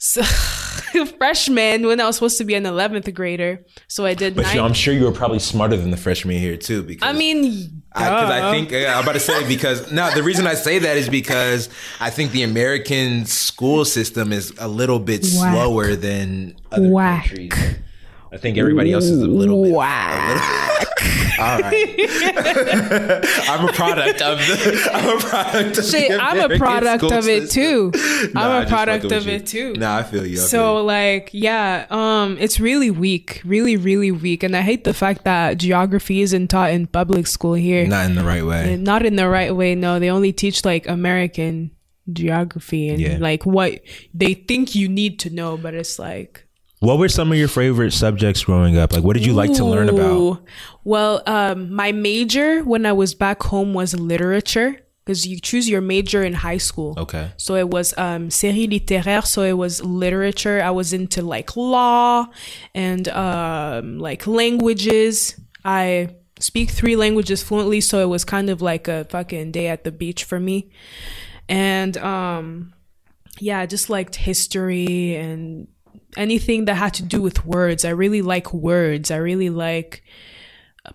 So 0.00 0.22
freshman 1.18 1.86
when 1.86 2.00
I 2.00 2.06
was 2.06 2.16
supposed 2.16 2.38
to 2.38 2.44
be 2.44 2.54
an 2.54 2.62
11th 2.64 3.12
grader. 3.14 3.64
So 3.88 4.06
I 4.06 4.14
did 4.14 4.34
But 4.36 4.42
nine. 4.42 4.54
you 4.54 4.60
know, 4.60 4.66
I'm 4.66 4.72
sure 4.72 4.94
you 4.94 5.04
were 5.04 5.12
probably 5.12 5.40
smarter 5.40 5.76
than 5.76 5.90
the 5.90 5.96
freshman 5.96 6.38
here 6.38 6.56
too. 6.56 6.82
Because 6.84 7.08
I 7.08 7.12
mean, 7.12 7.42
because 7.92 8.30
I, 8.30 8.40
duh. 8.40 8.50
think 8.52 8.70
yeah, 8.70 8.96
I'm 8.96 9.02
about 9.02 9.12
to 9.14 9.20
say 9.20 9.46
because 9.48 9.90
no, 9.90 10.08
the 10.14 10.22
reason 10.22 10.46
I 10.46 10.54
say 10.54 10.78
that 10.78 10.96
is 10.96 11.08
because 11.08 11.68
I 12.00 12.10
think 12.10 12.30
the 12.32 12.42
American 12.44 13.26
school 13.26 13.84
system 13.84 14.32
is 14.32 14.52
a 14.58 14.68
little 14.68 15.00
bit 15.00 15.22
Whack. 15.22 15.52
slower 15.52 15.96
than 15.96 16.56
other 16.70 16.88
Whack. 16.88 17.26
countries. 17.26 17.52
I 18.30 18.36
think 18.36 18.56
everybody 18.58 18.92
else 18.92 19.04
is 19.06 19.20
a 19.22 19.26
little 19.26 19.64
bit. 19.64 19.72
Whack. 19.72 20.86
All 21.38 21.60
right, 21.60 21.96
I'm 23.48 23.68
a 23.68 23.72
product 23.72 24.20
of 24.22 24.38
the. 24.38 24.90
I'm 24.94 25.16
a 25.16 25.20
product 25.20 25.78
of 25.78 25.84
Shit, 25.84 26.08
the 26.10 26.18
I'm 26.22 26.50
a 26.50 26.58
product 26.58 27.04
of 27.04 27.28
it 27.28 27.50
system. 27.50 27.92
too. 27.92 28.30
Nah, 28.34 28.40
I'm 28.58 28.66
a 28.66 28.68
product 28.68 29.04
of 29.04 29.10
with 29.10 29.28
it 29.28 29.46
too. 29.46 29.58
you. 29.58 29.74
Nah, 29.74 29.98
I 29.98 30.02
feel 30.02 30.26
you. 30.26 30.36
I 30.38 30.40
So 30.40 30.58
feel 30.58 30.78
you. 30.80 30.82
like 30.86 31.30
yeah, 31.32 31.86
um 31.90 32.36
it's 32.40 32.58
really 32.60 32.90
weak, 32.90 33.40
really 33.44 33.76
really 33.76 34.10
weak 34.10 34.42
and 34.42 34.56
I 34.56 34.62
hate 34.62 34.84
the 34.84 34.94
fact 34.94 35.24
that 35.24 35.58
geography 35.58 36.22
isn't 36.22 36.48
taught 36.48 36.70
in 36.72 36.86
public 36.86 37.26
school 37.26 37.54
here. 37.54 37.86
not 37.86 38.06
in 38.06 38.14
the 38.16 38.24
right 38.24 38.44
way. 38.44 38.76
Not 38.76 39.04
in 39.06 39.16
the 39.16 39.28
right 39.28 39.54
way. 39.54 39.74
No, 39.74 39.98
they 39.98 40.10
only 40.10 40.32
teach 40.32 40.64
like 40.64 40.88
American 40.88 41.70
geography 42.12 42.88
and 42.88 43.00
Yeah. 43.00 43.18
like 43.20 43.44
what 43.46 43.80
they 44.14 44.34
think 44.34 44.74
you 44.74 44.88
need 44.88 45.18
to 45.20 45.30
know, 45.30 45.56
but 45.56 45.74
it's 45.74 45.98
like 45.98 46.47
What 46.80 46.98
were 46.98 47.08
some 47.08 47.32
of 47.32 47.38
your 47.38 47.48
favorite 47.48 47.92
subjects 47.92 48.44
growing 48.44 48.78
up? 48.78 48.92
Like, 48.92 49.02
what 49.02 49.14
did 49.14 49.26
you 49.26 49.32
like 49.32 49.52
to 49.54 49.64
learn 49.64 49.88
about? 49.88 50.42
Well, 50.84 51.22
um, 51.26 51.72
my 51.72 51.92
major 51.92 52.62
when 52.62 52.86
I 52.86 52.92
was 52.92 53.14
back 53.14 53.42
home 53.42 53.74
was 53.74 53.98
literature 53.98 54.80
because 55.04 55.26
you 55.26 55.40
choose 55.40 55.68
your 55.68 55.80
major 55.80 56.22
in 56.22 56.34
high 56.34 56.58
school. 56.58 56.94
Okay. 56.98 57.32
So 57.38 57.54
it 57.56 57.70
was 57.70 57.96
um, 57.96 58.28
série 58.28 58.68
littéraire. 58.68 59.26
So 59.26 59.42
it 59.42 59.54
was 59.54 59.82
literature. 59.82 60.62
I 60.62 60.70
was 60.70 60.92
into 60.92 61.22
like 61.22 61.56
law 61.56 62.26
and 62.74 63.08
um, 63.08 63.98
like 63.98 64.26
languages. 64.26 65.40
I 65.64 66.10
speak 66.38 66.70
three 66.70 66.94
languages 66.94 67.42
fluently, 67.42 67.80
so 67.80 68.02
it 68.02 68.08
was 68.08 68.24
kind 68.24 68.50
of 68.50 68.62
like 68.62 68.86
a 68.86 69.04
fucking 69.06 69.50
day 69.50 69.68
at 69.68 69.82
the 69.82 69.90
beach 69.90 70.24
for 70.24 70.38
me. 70.38 70.70
And 71.48 71.96
um, 71.96 72.74
yeah, 73.40 73.60
I 73.60 73.66
just 73.66 73.88
liked 73.90 74.14
history 74.14 75.16
and 75.16 75.68
anything 76.16 76.64
that 76.66 76.74
had 76.74 76.94
to 76.94 77.02
do 77.02 77.20
with 77.20 77.44
words. 77.44 77.84
I 77.84 77.90
really 77.90 78.22
like 78.22 78.52
words. 78.52 79.10
I 79.10 79.16
really 79.16 79.50
like 79.50 80.02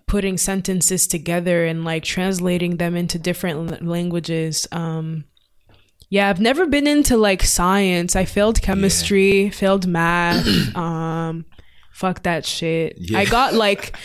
putting 0.06 0.36
sentences 0.36 1.06
together 1.06 1.64
and 1.64 1.84
like 1.84 2.04
translating 2.04 2.76
them 2.76 2.96
into 2.96 3.18
different 3.18 3.84
languages. 3.86 4.66
Um, 4.72 5.24
yeah, 6.08 6.28
I've 6.28 6.40
never 6.40 6.66
been 6.66 6.86
into 6.86 7.16
like 7.16 7.42
science. 7.42 8.16
I 8.16 8.24
failed 8.24 8.60
chemistry, 8.62 9.50
failed 9.50 9.86
math. 9.86 10.46
um, 10.76 11.44
fuck 11.94 12.24
that 12.24 12.44
shit. 12.44 12.96
Yeah. 12.98 13.18
I 13.20 13.24
got 13.24 13.54
like, 13.54 13.96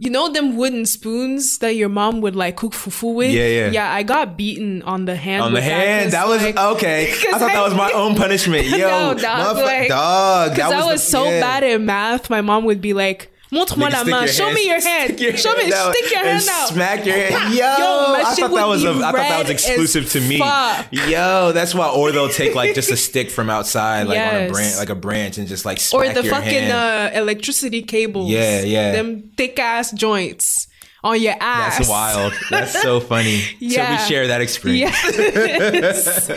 you 0.00 0.10
know, 0.10 0.28
them 0.32 0.56
wooden 0.56 0.84
spoons 0.86 1.58
that 1.58 1.76
your 1.76 1.88
mom 1.88 2.20
would 2.20 2.34
like 2.34 2.56
cook 2.56 2.72
fufu 2.72 3.14
with. 3.14 3.30
Yeah, 3.30 3.46
yeah. 3.46 3.70
Yeah, 3.70 3.92
I 3.94 4.02
got 4.02 4.36
beaten 4.36 4.82
on 4.82 5.04
the 5.04 5.14
hand. 5.14 5.44
On 5.44 5.52
the 5.54 5.62
hand, 5.62 6.06
'cause, 6.06 6.12
that 6.12 6.26
was 6.26 6.42
like, 6.42 6.56
okay. 6.56 7.12
I 7.12 7.38
thought 7.38 7.52
that 7.52 7.62
was 7.62 7.74
my 7.76 7.92
own 7.92 8.16
punishment. 8.16 8.66
Yo, 8.66 8.78
No, 8.78 9.14
dog, 9.14 9.56
like- 9.56 9.88
dog, 9.88 10.50
Because 10.50 10.72
I 10.72 10.84
was 10.84 11.02
so 11.02 11.24
yeah. 11.30 11.40
bad 11.40 11.62
at 11.62 11.80
math, 11.80 12.28
my 12.28 12.40
mom 12.40 12.64
would 12.64 12.80
be 12.80 12.92
like, 12.92 13.30
Montre-moi 13.50 13.88
la 13.88 14.04
main. 14.04 14.28
Show 14.28 14.52
me 14.52 14.66
your 14.66 14.80
hand. 14.80 15.14
stick 15.14 15.20
your 15.20 15.36
Show 15.36 15.54
me. 15.56 15.72
out 15.72 15.94
Stick 15.94 16.10
your 16.10 16.20
and 16.20 16.28
hand 16.28 16.48
out. 16.48 16.68
Smack 16.68 17.06
your 17.06 17.16
hand. 17.16 17.54
Yo, 17.54 17.64
my 17.64 18.22
I 18.26 18.34
thought 18.34 18.54
that 18.54 18.68
was 18.68 18.84
a, 18.84 18.90
I 18.90 18.92
thought 19.00 19.12
that 19.14 19.40
was 19.40 19.50
exclusive 19.50 20.10
to 20.10 20.20
me. 20.20 20.38
fuck. 20.38 20.86
Yo, 20.92 21.52
that's 21.52 21.74
why. 21.74 21.88
Or 21.88 22.12
they'll 22.12 22.28
take 22.28 22.54
like 22.54 22.74
just 22.74 22.90
a 22.90 22.96
stick 22.96 23.30
from 23.30 23.50
outside, 23.50 24.06
like 24.06 24.18
on 24.18 24.42
a 24.42 24.50
branch, 24.50 24.76
like 24.76 24.90
a 24.90 24.94
branch, 24.94 25.38
and 25.38 25.48
just 25.48 25.64
like 25.64 25.78
Or 25.78 26.04
smack 26.04 26.14
the 26.14 26.22
your 26.22 26.34
fucking 26.34 26.70
uh, 26.70 27.10
electricity 27.14 27.82
cables. 27.82 28.30
Yeah, 28.30 28.62
yeah. 28.62 28.92
Them 28.92 29.30
thick 29.36 29.58
ass 29.58 29.92
joints 29.92 30.67
on 31.04 31.20
your 31.20 31.34
ass. 31.40 31.78
That's 31.78 31.88
wild. 31.88 32.32
That's 32.50 32.80
so 32.82 33.00
funny. 33.00 33.42
Yeah. 33.60 33.96
So 33.98 34.02
we 34.04 34.08
share 34.08 34.26
that 34.28 34.40
experience. 34.40 34.92
Yes. 35.04 36.28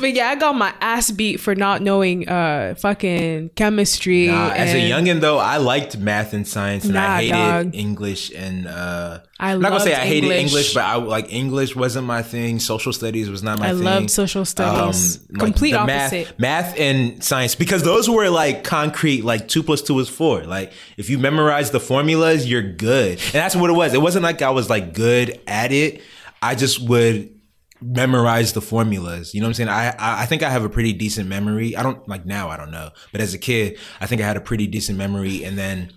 but 0.00 0.12
yeah, 0.12 0.28
I 0.28 0.34
got 0.36 0.54
my 0.54 0.72
ass 0.80 1.10
beat 1.10 1.38
for 1.40 1.54
not 1.54 1.82
knowing 1.82 2.28
uh 2.28 2.74
fucking 2.76 3.50
chemistry. 3.56 4.28
Nah, 4.28 4.50
as 4.50 4.72
a 4.74 4.76
youngin 4.90 5.20
though, 5.20 5.38
I 5.38 5.56
liked 5.58 5.98
math 5.98 6.32
and 6.32 6.46
science, 6.46 6.84
and 6.84 6.94
Nah, 6.94 7.06
I 7.14 7.16
hated 7.22 7.32
dog. 7.32 7.74
English 7.74 8.30
and 8.34 8.66
uh, 8.66 9.20
I 9.38 9.52
I'm 9.52 9.60
not 9.60 9.68
gonna 9.68 9.80
say 9.80 9.94
I 9.94 10.06
hated 10.06 10.30
English. 10.30 10.72
But 10.72 10.84
I 10.84 10.96
like 10.96 11.32
English 11.32 11.76
wasn't 11.76 12.06
my 12.06 12.22
thing. 12.22 12.58
Social 12.58 12.92
studies 12.92 13.28
was 13.28 13.42
not 13.42 13.58
my 13.58 13.68
I 13.68 13.72
thing. 13.72 13.86
I 13.86 13.94
loved 13.96 14.10
social 14.10 14.40
um, 14.40 14.44
studies. 14.46 15.18
Complete 15.38 15.72
the 15.72 15.80
opposite. 15.80 16.38
Math, 16.38 16.70
math 16.70 16.78
and 16.78 17.22
science 17.22 17.54
because 17.54 17.82
those 17.82 18.08
were 18.08 18.30
like 18.30 18.64
concrete. 18.64 19.24
Like 19.24 19.48
two 19.48 19.62
plus 19.62 19.82
two 19.82 19.98
is 19.98 20.08
four. 20.08 20.44
Like 20.44 20.72
if 20.96 21.10
you 21.10 21.18
memorize 21.18 21.70
the 21.70 21.80
formulas, 21.80 22.48
you're 22.48 22.62
good, 22.62 23.18
and 23.18 23.32
that's 23.32 23.54
what 23.54 23.68
it 23.68 23.74
was. 23.74 23.92
It 23.92 24.00
wasn't 24.00 24.22
like 24.22 24.40
I 24.40 24.50
was 24.50 24.70
like 24.70 24.94
good 24.94 25.38
at 25.46 25.70
it. 25.70 26.02
I 26.40 26.54
just 26.54 26.80
would 26.88 27.38
memorize 27.82 28.54
the 28.54 28.62
formulas. 28.62 29.34
You 29.34 29.40
know 29.40 29.46
what 29.46 29.50
I'm 29.50 29.54
saying? 29.54 29.68
I, 29.68 29.88
I 29.90 30.22
I 30.22 30.26
think 30.26 30.42
I 30.42 30.50
have 30.50 30.64
a 30.64 30.70
pretty 30.70 30.94
decent 30.94 31.28
memory. 31.28 31.76
I 31.76 31.82
don't 31.82 32.06
like 32.08 32.24
now. 32.24 32.48
I 32.48 32.56
don't 32.56 32.70
know, 32.70 32.90
but 33.12 33.20
as 33.20 33.34
a 33.34 33.38
kid, 33.38 33.78
I 34.00 34.06
think 34.06 34.22
I 34.22 34.26
had 34.26 34.38
a 34.38 34.40
pretty 34.40 34.66
decent 34.66 34.96
memory, 34.96 35.44
and 35.44 35.58
then 35.58 35.92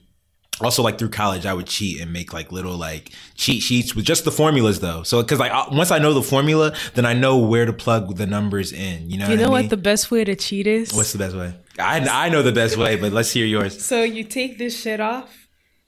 also 0.62 0.84
like 0.84 0.98
through 0.98 1.10
college 1.10 1.46
i 1.46 1.54
would 1.54 1.66
cheat 1.68 2.00
and 2.02 2.12
make 2.12 2.34
like 2.34 2.52
little 2.52 2.76
like 2.78 3.12
cheat 3.36 3.62
sheets 3.64 3.96
with 3.96 4.06
just 4.06 4.26
the 4.26 4.32
formulas 4.32 4.80
though 4.80 5.04
so 5.04 5.22
because 5.22 5.40
like 5.40 5.52
I- 5.52 5.68
once 5.72 5.92
i 5.92 6.00
know 6.00 6.14
the 6.14 6.22
formula 6.24 6.74
then 6.96 7.06
i 7.06 7.14
know 7.14 7.38
where 7.38 7.66
to 7.66 7.74
plug 7.74 8.16
the 8.18 8.28
numbers 8.28 8.72
in 8.74 9.10
you 9.10 9.18
know 9.18 9.26
You 9.28 9.32
what 9.38 9.40
know 9.42 9.48
I 9.56 9.62
what 9.62 9.70
the 9.70 9.78
best 9.78 10.12
way 10.12 10.24
to 10.24 10.36
cheat 10.36 10.68
is? 10.68 10.94
what's 10.94 11.12
the 11.14 11.20
best 11.20 11.36
way 11.36 11.54
I, 11.80 12.26
I 12.26 12.30
know 12.30 12.42
the 12.44 12.52
best 12.52 12.76
way 12.78 12.96
but 12.98 13.14
let's 13.14 13.32
hear 13.32 13.46
yours 13.46 13.84
So 13.84 14.04
you 14.04 14.24
take 14.26 14.58
this 14.58 14.80
shit 14.82 15.00
off. 15.00 15.30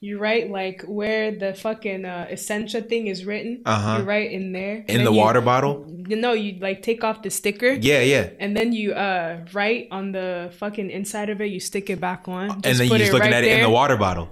You 0.03 0.17
write 0.17 0.49
like 0.49 0.81
where 0.87 1.29
the 1.37 1.53
fucking 1.53 2.05
uh, 2.05 2.25
Essentia 2.31 2.81
thing 2.81 3.05
is 3.05 3.23
written. 3.23 3.61
Uh-huh. 3.67 3.97
You 3.99 4.03
write 4.03 4.31
in 4.31 4.51
there. 4.51 4.83
in 4.87 5.03
the 5.03 5.11
you- 5.11 5.17
water 5.17 5.41
bottle 5.41 5.85
You 6.07 6.15
know, 6.15 6.31
you 6.33 6.57
like 6.59 6.81
take 6.81 7.03
off 7.03 7.21
the 7.21 7.29
sticker. 7.29 7.71
yeah 7.73 7.99
yeah 8.01 8.29
And 8.39 8.57
then 8.57 8.73
you 8.73 8.93
uh 8.93 9.45
write 9.53 9.89
on 9.91 10.11
the 10.11 10.51
fucking 10.57 10.89
inside 10.89 11.29
of 11.29 11.39
it. 11.41 11.51
You 11.55 11.59
stick 11.59 11.89
it 11.91 11.99
back 12.01 12.27
on. 12.27 12.49
and 12.49 12.63
then 12.63 12.87
you're 12.87 12.97
just 12.97 13.13
looking 13.13 13.29
right 13.31 13.43
at 13.43 13.43
it 13.43 13.51
in 13.57 13.61
the 13.61 13.69
water 13.69 13.95
bottle 13.97 14.29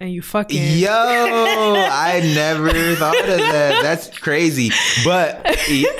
And 0.00 0.10
you 0.10 0.22
fucking. 0.22 0.78
Yo, 0.78 0.88
I 0.90 2.20
never 2.34 2.70
thought 2.96 3.18
of 3.20 3.26
that. 3.38 3.82
That's 3.82 4.08
crazy. 4.18 4.70
But 5.04 5.44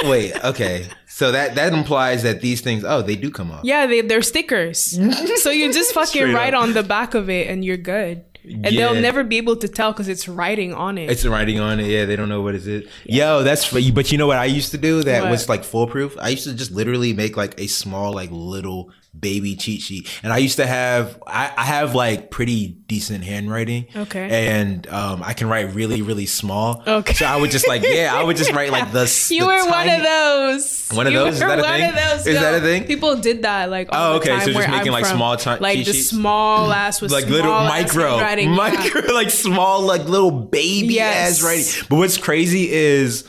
wait, 0.05 0.32
okay. 0.43 0.86
So 1.06 1.32
that 1.32 1.55
that 1.56 1.74
implies 1.74 2.22
that 2.22 2.40
these 2.40 2.62
things, 2.62 2.82
oh, 2.82 3.02
they 3.02 3.14
do 3.16 3.31
come 3.31 3.51
off. 3.51 3.62
Yeah, 3.62 3.86
they, 3.86 4.01
they're 4.01 4.22
stickers. 4.22 4.98
so 5.43 5.51
you 5.51 5.70
just 5.72 5.93
fucking 5.94 6.22
Straight 6.22 6.35
write 6.35 6.55
up. 6.55 6.62
on 6.62 6.72
the 6.72 6.82
back 6.82 7.12
of 7.14 7.28
it 7.28 7.48
and 7.48 7.62
you're 7.62 7.77
good. 7.77 8.24
And 8.43 8.64
Yeah. 8.72 8.90
they'll 8.93 9.02
never 9.02 9.22
be 9.22 9.36
able 9.36 9.56
to 9.56 9.68
tell 9.68 9.93
because 9.93 10.09
it's 10.09 10.27
writing 10.27 10.72
on 10.72 10.97
it. 10.97 11.10
It's 11.10 11.27
writing 11.27 11.60
on 11.60 11.78
it. 11.78 11.89
Yeah, 11.89 12.06
they 12.06 12.16
don't 12.16 12.31
know 12.31 12.40
what 12.40 12.55
it 12.55 12.66
is. 12.66 12.89
Yo, 13.05 13.43
that's 13.43 13.66
for 13.66 13.78
you. 13.78 13.93
But 13.93 14.10
you 14.10 14.16
know 14.16 14.27
what 14.27 14.39
I 14.39 14.47
used 14.47 14.70
to 14.70 14.78
do 14.78 15.02
that 15.02 15.24
What? 15.24 15.31
was 15.31 15.47
like 15.47 15.62
foolproof? 15.62 16.16
I 16.18 16.31
used 16.31 16.44
to 16.44 16.55
just 16.55 16.70
literally 16.70 17.12
make 17.12 17.36
like 17.36 17.60
a 17.60 17.66
small, 17.66 18.14
like 18.14 18.31
little 18.32 18.90
baby 19.18 19.56
cheat 19.56 19.80
sheet. 19.82 20.08
And 20.22 20.32
I 20.32 20.38
used 20.38 20.56
to 20.56 20.66
have, 20.66 21.20
I, 21.26 21.52
I 21.56 21.64
have 21.64 21.94
like 21.94 22.30
pretty 22.30 22.68
decent 22.68 23.24
handwriting. 23.24 23.86
Okay. 23.94 24.48
And 24.56 24.86
um, 24.88 25.22
I 25.22 25.34
can 25.34 25.48
write 25.48 25.74
really, 25.74 26.00
really 26.00 26.26
small. 26.26 26.82
Okay. 26.86 27.14
So 27.14 27.26
I 27.26 27.36
would 27.36 27.50
just 27.50 27.66
like, 27.68 27.82
yeah, 27.82 28.14
I 28.14 28.22
would 28.22 28.36
just 28.36 28.52
write 28.52 28.70
like 28.70 28.92
the. 28.92 29.00
you 29.30 29.40
the 29.40 29.46
were 29.46 29.68
one 29.68 29.88
of 29.88 30.02
those. 30.02 30.88
One 30.92 31.06
of 31.06 31.12
You 31.12 31.18
those? 31.18 31.34
Is 31.34 31.40
that 31.40 31.58
a 31.58 31.62
thing? 31.62 31.94
those. 31.94 32.26
Is 32.26 32.40
that 32.40 32.54
a 32.54 32.60
thing? 32.60 32.84
People 32.84 33.16
did 33.16 33.42
that 33.42 33.68
like 33.68 33.88
all 33.92 34.10
Oh, 34.10 34.12
the 34.14 34.20
okay, 34.20 34.28
time 34.30 34.40
so 34.40 34.52
just 34.52 34.68
making, 34.68 34.88
I'm 34.88 34.92
like, 34.92 35.04
from. 35.06 35.16
small 35.16 35.36
ti- 35.36 35.50
like 35.60 35.76
cheat 35.78 35.86
the 35.86 35.92
sheets? 35.92 36.10
small 36.10 36.72
ass 36.72 37.00
with 37.02 37.10
like 37.10 37.26
little 37.26 37.50
micro. 37.52 38.16
Yeah. 38.16 38.48
micro, 38.48 39.00
like 39.12 39.30
small, 39.30 39.82
like 39.82 40.04
little 40.04 40.30
baby 40.30 40.94
Yes. 40.94 41.42
ass 41.42 41.44
writing. 41.44 41.86
But 41.90 41.96
what's 41.96 42.16
crazy 42.16 42.70
is. 42.70 43.24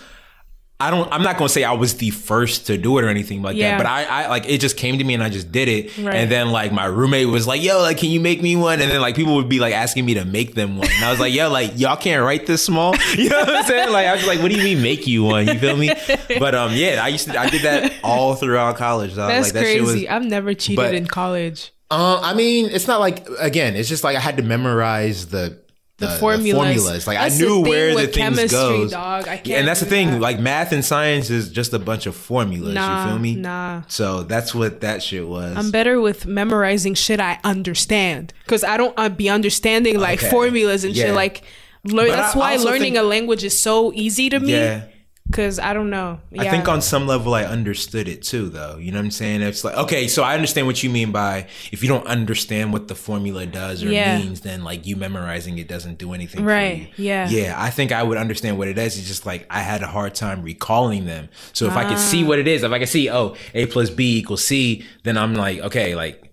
I 0.81 0.89
don't. 0.89 1.07
I'm 1.11 1.21
not 1.23 1.37
gonna 1.37 1.49
say 1.49 1.63
I 1.63 1.73
was 1.73 1.95
the 1.95 2.09
first 2.09 2.67
to 2.67 2.77
do 2.77 2.97
it 2.97 3.03
or 3.03 3.09
anything 3.09 3.41
like 3.41 3.55
Yeah. 3.55 3.71
that, 3.71 3.77
but 3.77 3.85
I, 3.87 4.03
I 4.03 4.27
like 4.29 4.49
it 4.49 4.59
just 4.59 4.77
came 4.77 4.97
to 4.97 5.03
me 5.03 5.13
and 5.13 5.23
I 5.23 5.29
just 5.29 5.51
did 5.51 5.67
it. 5.67 5.97
Right. 5.97 6.15
And 6.15 6.31
then 6.31 6.51
like 6.51 6.71
my 6.71 6.85
roommate 6.85 7.27
was 7.27 7.45
like, 7.47 7.61
"Yo, 7.63 7.79
like, 7.79 7.97
can 7.97 8.09
you 8.09 8.19
make 8.19 8.41
me 8.41 8.55
one?" 8.55 8.81
And 8.81 8.89
then 8.91 8.99
like 9.01 9.15
people 9.15 9.35
would 9.35 9.47
be 9.49 9.59
like 9.59 9.73
asking 9.73 10.05
me 10.05 10.15
to 10.15 10.25
make 10.25 10.55
them 10.55 10.77
one, 10.77 10.87
and 10.89 11.05
I 11.05 11.11
was 11.11 11.19
like, 11.19 11.33
"Yo, 11.33 11.49
like 11.49 11.73
y'all 11.79 11.95
can't 11.97 12.23
write 12.23 12.45
this 12.47 12.63
small." 12.65 12.95
You 13.15 13.29
know 13.29 13.39
what 13.39 13.49
I'm 13.55 13.65
saying? 13.65 13.91
Like 13.91 14.07
I 14.07 14.15
was 14.15 14.25
like, 14.27 14.39
"What 14.41 14.51
do 14.51 14.57
you 14.57 14.63
mean 14.63 14.81
make 14.81 15.05
you 15.07 15.23
one?" 15.23 15.47
You 15.47 15.59
feel 15.59 15.77
me? 15.77 15.91
But 16.39 16.55
um, 16.55 16.71
yeah, 16.73 16.99
I 17.03 17.09
used 17.09 17.27
to. 17.29 17.39
I 17.39 17.49
did 17.49 17.61
that 17.63 17.93
all 18.03 18.35
throughout 18.35 18.75
college. 18.77 19.15
Dog. 19.15 19.29
That's 19.29 19.47
like, 19.47 19.53
that 19.53 19.65
shit 19.65 19.83
crazy. 19.83 20.01
was 20.07 20.09
I've 20.09 20.25
never 20.25 20.53
cheated 20.53 20.77
but- 20.77 20.95
in 20.95 21.05
college. 21.05 21.71
uh, 21.91 22.19
I 22.23 22.33
mean, 22.33 22.67
it's 22.71 22.87
not 22.87 22.99
like 22.99 23.27
again. 23.39 23.75
It's 23.75 23.89
just 23.89 24.03
like 24.03 24.15
I 24.15 24.19
had 24.21 24.37
to 24.37 24.43
memorize 24.43 25.27
the 25.27 25.60
The 26.02 26.18
formulas. 26.18 27.07
Like 27.07 27.18
That's 27.18 27.36
I 27.36 27.38
knew 27.38 27.64
thing 27.64 27.69
where 27.72 27.91
the 27.95 28.07
things 28.07 28.15
chemistry, 28.15 28.49
goes. 28.60 28.91
dog. 28.91 29.28
I 29.28 29.41
and 29.45 29.68
that's 29.68 29.80
the 29.80 29.86
thing. 29.86 30.11
that. 30.11 30.22
Like 30.22 30.40
math 30.40 30.72
and 30.72 30.84
science 30.84 31.30
is 31.30 31.49
just 31.49 31.73
a 31.73 31.80
bunch 31.80 32.06
of 32.06 32.15
formulas. 32.15 32.73
Nah, 32.73 33.03
you 33.06 33.10
feel 33.11 33.19
me? 33.19 33.36
nah. 33.36 33.84
So 33.88 34.23
that's 34.23 34.53
what 34.53 34.82
that 34.82 35.02
shit 35.03 35.28
was. 35.28 35.56
I'm 35.56 35.72
better 35.72 36.02
with 36.02 36.26
memorizing 36.26 36.94
shit 36.95 37.19
I 37.19 37.40
understand 37.44 38.34
because 38.45 38.64
I 38.64 38.78
don't 38.78 38.94
uh, 38.98 39.10
be 39.10 39.30
understanding 39.30 39.99
like 39.99 40.19
Okay. 40.19 40.30
formulas 40.30 40.84
and 40.84 40.95
Yeah. 40.95 41.06
shit. 41.06 41.15
Like, 41.15 41.44
learn, 41.84 42.10
that's 42.10 42.36
I 42.36 42.40
why 42.40 42.52
also 42.53 42.65
learning 42.65 42.94
think- 42.94 42.98
a 42.98 43.03
language 43.03 43.44
is 43.44 43.60
so 43.61 43.91
easy 43.94 44.30
to 44.30 44.40
me. 44.40 44.52
yeah. 44.53 44.84
Cause 45.31 45.59
I 45.59 45.73
don't 45.73 45.89
know. 45.89 46.19
I 46.37 46.49
think 46.49 46.67
on 46.67 46.81
some 46.81 47.07
level 47.07 47.33
I 47.33 47.43
understood 47.43 48.07
it 48.07 48.21
too, 48.21 48.49
though. 48.49 48.77
You 48.77 48.91
know 48.91 48.97
what 48.99 49.05
I'm 49.05 49.11
saying? 49.11 49.41
It's 49.41 49.63
like 49.63 49.75
okay, 49.75 50.07
so 50.07 50.23
I 50.23 50.33
understand 50.35 50.67
what 50.67 50.83
you 50.83 50.89
mean 50.89 51.11
by 51.11 51.47
if 51.71 51.81
you 51.83 51.89
don't 51.89 52.05
understand 52.07 52.73
what 52.73 52.87
the 52.87 52.95
formula 52.95 53.45
does 53.45 53.83
or 53.83 53.89
Yeah. 53.89 54.17
means, 54.19 54.41
then 54.41 54.63
like 54.63 54.85
you 54.85 54.95
memorizing 54.95 55.57
it 55.57 55.67
doesn't 55.67 55.97
do 55.97 56.13
anything. 56.13 56.43
Right, 56.45 56.89
For 56.95 57.01
you. 57.01 57.07
yeah. 57.07 57.29
Yeah. 57.29 57.55
I 57.57 57.69
think 57.69 57.91
I 57.91 58.03
would 58.03 58.17
understand 58.17 58.57
what 58.57 58.67
it 58.67 58.77
is. 58.77 58.97
It's 58.97 59.07
just 59.07 59.25
like 59.25 59.45
I 59.49 59.59
had 59.61 59.81
a 59.81 59.87
hard 59.87 60.15
time 60.15 60.41
recalling 60.43 61.05
them. 61.05 61.29
So 61.53 61.65
if 61.67 61.73
I 61.73 61.83
could 61.83 61.93
Ah. 61.97 62.07
see 62.11 62.23
what 62.23 62.39
it 62.39 62.47
is, 62.47 62.63
if 62.63 62.71
I 62.71 62.79
could 62.79 62.89
see 62.89 63.09
oh 63.09 63.35
a 63.53 63.65
plus 63.67 63.89
b 63.89 64.17
equals 64.19 64.43
c, 64.45 64.83
then 65.03 65.17
I'm 65.17 65.33
like 65.35 65.59
okay, 65.59 65.95
like 65.95 66.30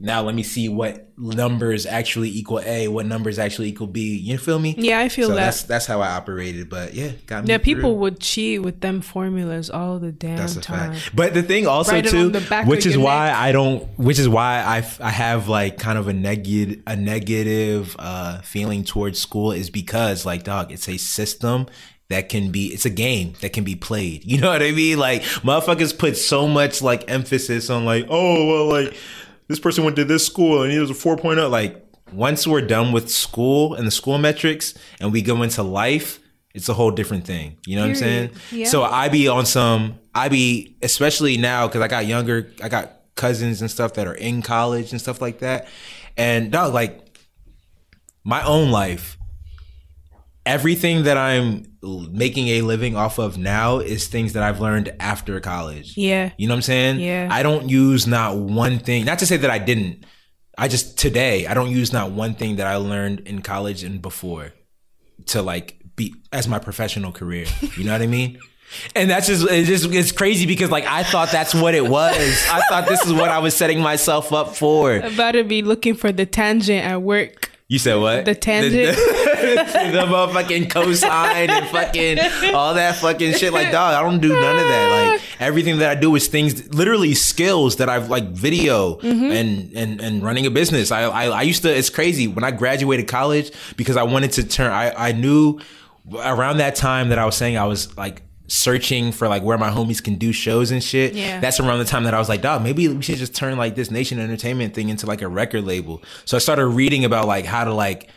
now 0.00 0.22
let 0.22 0.34
me 0.34 0.42
see 0.42 0.68
what 0.68 1.08
numbers 1.18 1.84
actually 1.84 2.30
equal 2.30 2.60
a, 2.60 2.88
what 2.88 3.04
numbers 3.04 3.38
actually 3.38 3.68
equal 3.68 3.86
b. 3.86 4.16
You 4.16 4.38
feel 4.38 4.58
me? 4.58 4.74
Yeah, 4.78 4.98
I 5.00 5.10
feel 5.10 5.28
so 5.28 5.34
that. 5.34 5.44
That's 5.44 5.62
that's 5.64 5.86
how 5.86 6.00
I 6.00 6.08
operated. 6.12 6.70
But 6.70 6.94
yeah, 6.94 7.12
got 7.26 7.44
me. 7.44 7.50
yeah, 7.50 7.58
people 7.58 7.90
through. 7.90 8.00
would 8.00 8.20
cheat 8.20 8.62
with 8.62 8.80
them 8.80 9.02
formulas 9.02 9.68
all 9.68 9.98
the 9.98 10.10
damn 10.10 10.38
That's 10.38 10.56
a 10.56 10.60
time. 10.60 10.94
fact. 10.94 11.14
But 11.14 11.34
the 11.34 11.42
thing 11.42 11.66
also 11.66 11.96
it 11.96 12.06
too, 12.06 12.18
on 12.18 12.32
the 12.32 12.40
back 12.40 12.66
which 12.66 12.86
is 12.86 12.96
why 12.96 13.26
neck. 13.26 13.36
I 13.36 13.52
don't, 13.52 13.82
which 13.98 14.18
is 14.18 14.28
why 14.28 14.62
I 14.62 14.78
f- 14.78 15.00
I 15.00 15.10
have 15.10 15.48
like 15.48 15.78
kind 15.78 15.98
of 15.98 16.08
a 16.08 16.14
negative 16.14 16.82
a 16.86 16.96
negative 16.96 17.94
uh, 17.98 18.40
feeling 18.40 18.84
towards 18.84 19.18
school 19.18 19.52
is 19.52 19.68
because 19.68 20.24
like 20.24 20.44
dog, 20.44 20.72
it's 20.72 20.88
a 20.88 20.96
system 20.96 21.66
that 22.10 22.28
can 22.28 22.50
be 22.50 22.66
it's 22.66 22.84
a 22.84 22.90
game 22.90 23.34
that 23.40 23.52
can 23.52 23.64
be 23.64 23.74
played. 23.76 24.24
You 24.30 24.40
know 24.40 24.50
what 24.50 24.62
I 24.62 24.70
mean? 24.70 24.98
Like 24.98 25.22
motherfuckers 25.22 25.96
put 25.96 26.16
so 26.16 26.46
much 26.46 26.82
like 26.82 27.10
emphasis 27.10 27.68
on 27.70 27.84
like 27.84 28.06
oh 28.08 28.46
well 28.46 28.66
like 28.66 28.96
this 29.50 29.58
person 29.58 29.82
went 29.82 29.96
to 29.96 30.04
this 30.04 30.24
school 30.24 30.62
and 30.62 30.70
he 30.70 30.78
was 30.78 30.92
a 30.92 30.94
4.0 30.94 31.50
like 31.50 31.84
once 32.12 32.46
we're 32.46 32.60
done 32.60 32.92
with 32.92 33.10
school 33.10 33.74
and 33.74 33.84
the 33.84 33.90
school 33.90 34.16
metrics 34.16 34.74
and 35.00 35.10
we 35.10 35.22
go 35.22 35.42
into 35.42 35.64
life 35.64 36.20
it's 36.54 36.68
a 36.68 36.74
whole 36.74 36.90
different 36.90 37.24
thing. 37.24 37.56
You 37.66 37.76
know 37.76 37.82
what 37.82 37.90
i'm 37.90 37.96
saying? 37.96 38.30
Yeah. 38.52 38.66
so 38.66 38.84
i 38.84 39.08
be 39.08 39.26
on 39.26 39.46
some 39.46 39.98
i 40.14 40.28
be 40.28 40.76
especially 40.82 41.36
now 41.36 41.66
because 41.66 41.80
i 41.80 41.88
got 41.88 42.06
younger 42.06 42.52
i 42.62 42.68
got 42.68 42.92
cousins 43.16 43.60
and 43.60 43.68
stuff 43.68 43.94
that 43.94 44.06
are 44.06 44.14
in 44.14 44.40
college 44.40 44.92
and 44.92 45.00
stuff 45.00 45.20
like 45.20 45.40
that. 45.40 45.66
And 46.16 46.52
dog 46.52 46.72
like 46.72 47.00
my 48.22 48.44
own 48.44 48.70
life 48.70 49.18
everything 50.46 51.02
that 51.04 51.16
i'm 51.16 51.69
making 51.82 52.48
a 52.48 52.60
living 52.62 52.94
off 52.94 53.18
of 53.18 53.38
now 53.38 53.78
is 53.78 54.06
things 54.06 54.34
that 54.34 54.42
i've 54.42 54.60
learned 54.60 54.92
after 55.00 55.40
college 55.40 55.96
Yeah. 55.96 56.30
you 56.36 56.46
know 56.46 56.52
what 56.52 56.56
I'm 56.58 56.62
saying? 56.62 57.00
Yeah. 57.00 57.28
I 57.30 57.42
don't 57.42 57.68
use 57.70 58.06
not 58.06 58.36
one 58.36 58.78
thing. 58.78 59.04
Not 59.06 59.18
to 59.20 59.26
say 59.26 59.38
that 59.38 59.50
I 59.50 59.58
didn't. 59.58 60.04
I 60.58 60.68
just 60.68 60.98
today 60.98 61.46
I 61.46 61.54
don't 61.54 61.70
use 61.70 61.90
not 61.92 62.10
one 62.12 62.34
thing 62.34 62.56
that 62.56 62.66
I 62.66 62.76
learned 62.76 63.20
in 63.20 63.40
college 63.40 63.82
and 63.82 64.02
before 64.02 64.52
to 65.26 65.40
like 65.42 65.78
be 65.96 66.14
as 66.32 66.46
my 66.48 66.58
professional 66.58 67.12
career. 67.12 67.46
You 67.78 67.84
know 67.84 67.92
what 67.92 68.02
I 68.02 68.06
mean? 68.06 68.38
And 68.94 69.10
that's 69.10 69.26
just 69.26 69.44
it's 69.50 69.66
just 69.68 69.92
it's 69.92 70.12
crazy 70.12 70.46
because 70.46 70.70
like 70.70 70.84
I 70.86 71.02
thought 71.02 71.32
that's 71.32 71.52
what 71.52 71.74
it 71.74 71.88
was. 71.88 72.46
I 72.48 72.60
thought 72.68 72.86
this 72.88 73.04
is 73.04 73.12
what 73.12 73.28
I 73.28 73.40
was 73.40 73.56
setting 73.56 73.80
myself 73.80 74.32
up 74.32 74.54
for. 74.54 74.94
About 74.94 75.32
to 75.32 75.42
be 75.42 75.62
looking 75.62 75.94
for 75.94 76.12
the 76.12 76.24
tangent 76.24 76.84
at 76.84 77.02
work. 77.02 77.50
You 77.70 77.78
said 77.78 77.94
what? 77.94 78.24
The 78.24 78.34
tangent. 78.34 78.96
The, 78.96 79.90
the 79.92 79.98
motherfucking 80.00 80.70
cosine 80.70 81.48
and 81.48 81.66
fucking 81.68 82.18
all 82.52 82.74
that 82.74 82.96
fucking 82.96 83.34
shit. 83.34 83.52
Like, 83.52 83.70
dog, 83.70 83.94
I 83.94 84.02
don't 84.02 84.18
do 84.20 84.28
none 84.28 84.56
of 84.58 84.64
that. 84.68 85.12
Like, 85.12 85.22
everything 85.38 85.78
that 85.78 85.88
I 85.88 85.94
do 85.94 86.12
is 86.16 86.26
things, 86.26 86.74
literally 86.74 87.14
skills 87.14 87.76
that 87.76 87.88
I've 87.88 88.10
like 88.10 88.24
video 88.30 88.96
Mm-hmm. 88.96 89.30
and 89.30 89.72
and 89.76 90.00
and 90.00 90.22
running 90.24 90.46
a 90.46 90.50
business. 90.50 90.90
I, 90.90 91.02
I 91.04 91.24
I 91.26 91.42
used 91.42 91.62
to. 91.62 91.72
It's 91.72 91.90
crazy 91.90 92.26
when 92.26 92.42
I 92.42 92.50
graduated 92.50 93.06
college 93.06 93.52
because 93.76 93.96
I 93.96 94.02
wanted 94.02 94.32
to 94.32 94.42
turn. 94.48 94.72
I 94.72 94.92
I 95.10 95.12
knew 95.12 95.60
around 96.12 96.56
that 96.56 96.74
time 96.74 97.10
that 97.10 97.20
I 97.20 97.24
was 97.24 97.36
saying 97.36 97.56
I 97.56 97.66
was 97.66 97.96
like 97.96 98.22
searching 98.50 99.12
for 99.12 99.28
like 99.28 99.42
where 99.44 99.56
my 99.56 99.70
homies 99.70 100.02
can 100.02 100.16
do 100.16 100.32
shows 100.32 100.72
and 100.72 100.82
shit. 100.82 101.14
Yeah. 101.14 101.38
That's 101.38 101.60
around 101.60 101.78
the 101.78 101.84
time 101.84 102.02
that 102.04 102.14
I 102.14 102.18
was 102.18 102.28
like, 102.28 102.42
dog, 102.42 102.62
maybe 102.62 102.88
we 102.88 103.00
should 103.00 103.16
just 103.18 103.34
turn 103.34 103.56
like 103.56 103.76
this 103.76 103.90
Nation 103.90 104.18
Entertainment 104.18 104.74
thing 104.74 104.88
into 104.88 105.06
like 105.06 105.22
a 105.22 105.28
record 105.28 105.64
label. 105.64 106.02
So 106.24 106.36
I 106.36 106.40
started 106.40 106.66
reading 106.66 107.04
about 107.04 107.26
like 107.28 107.44
how 107.44 107.64
to 107.64 107.72
like 107.72 108.10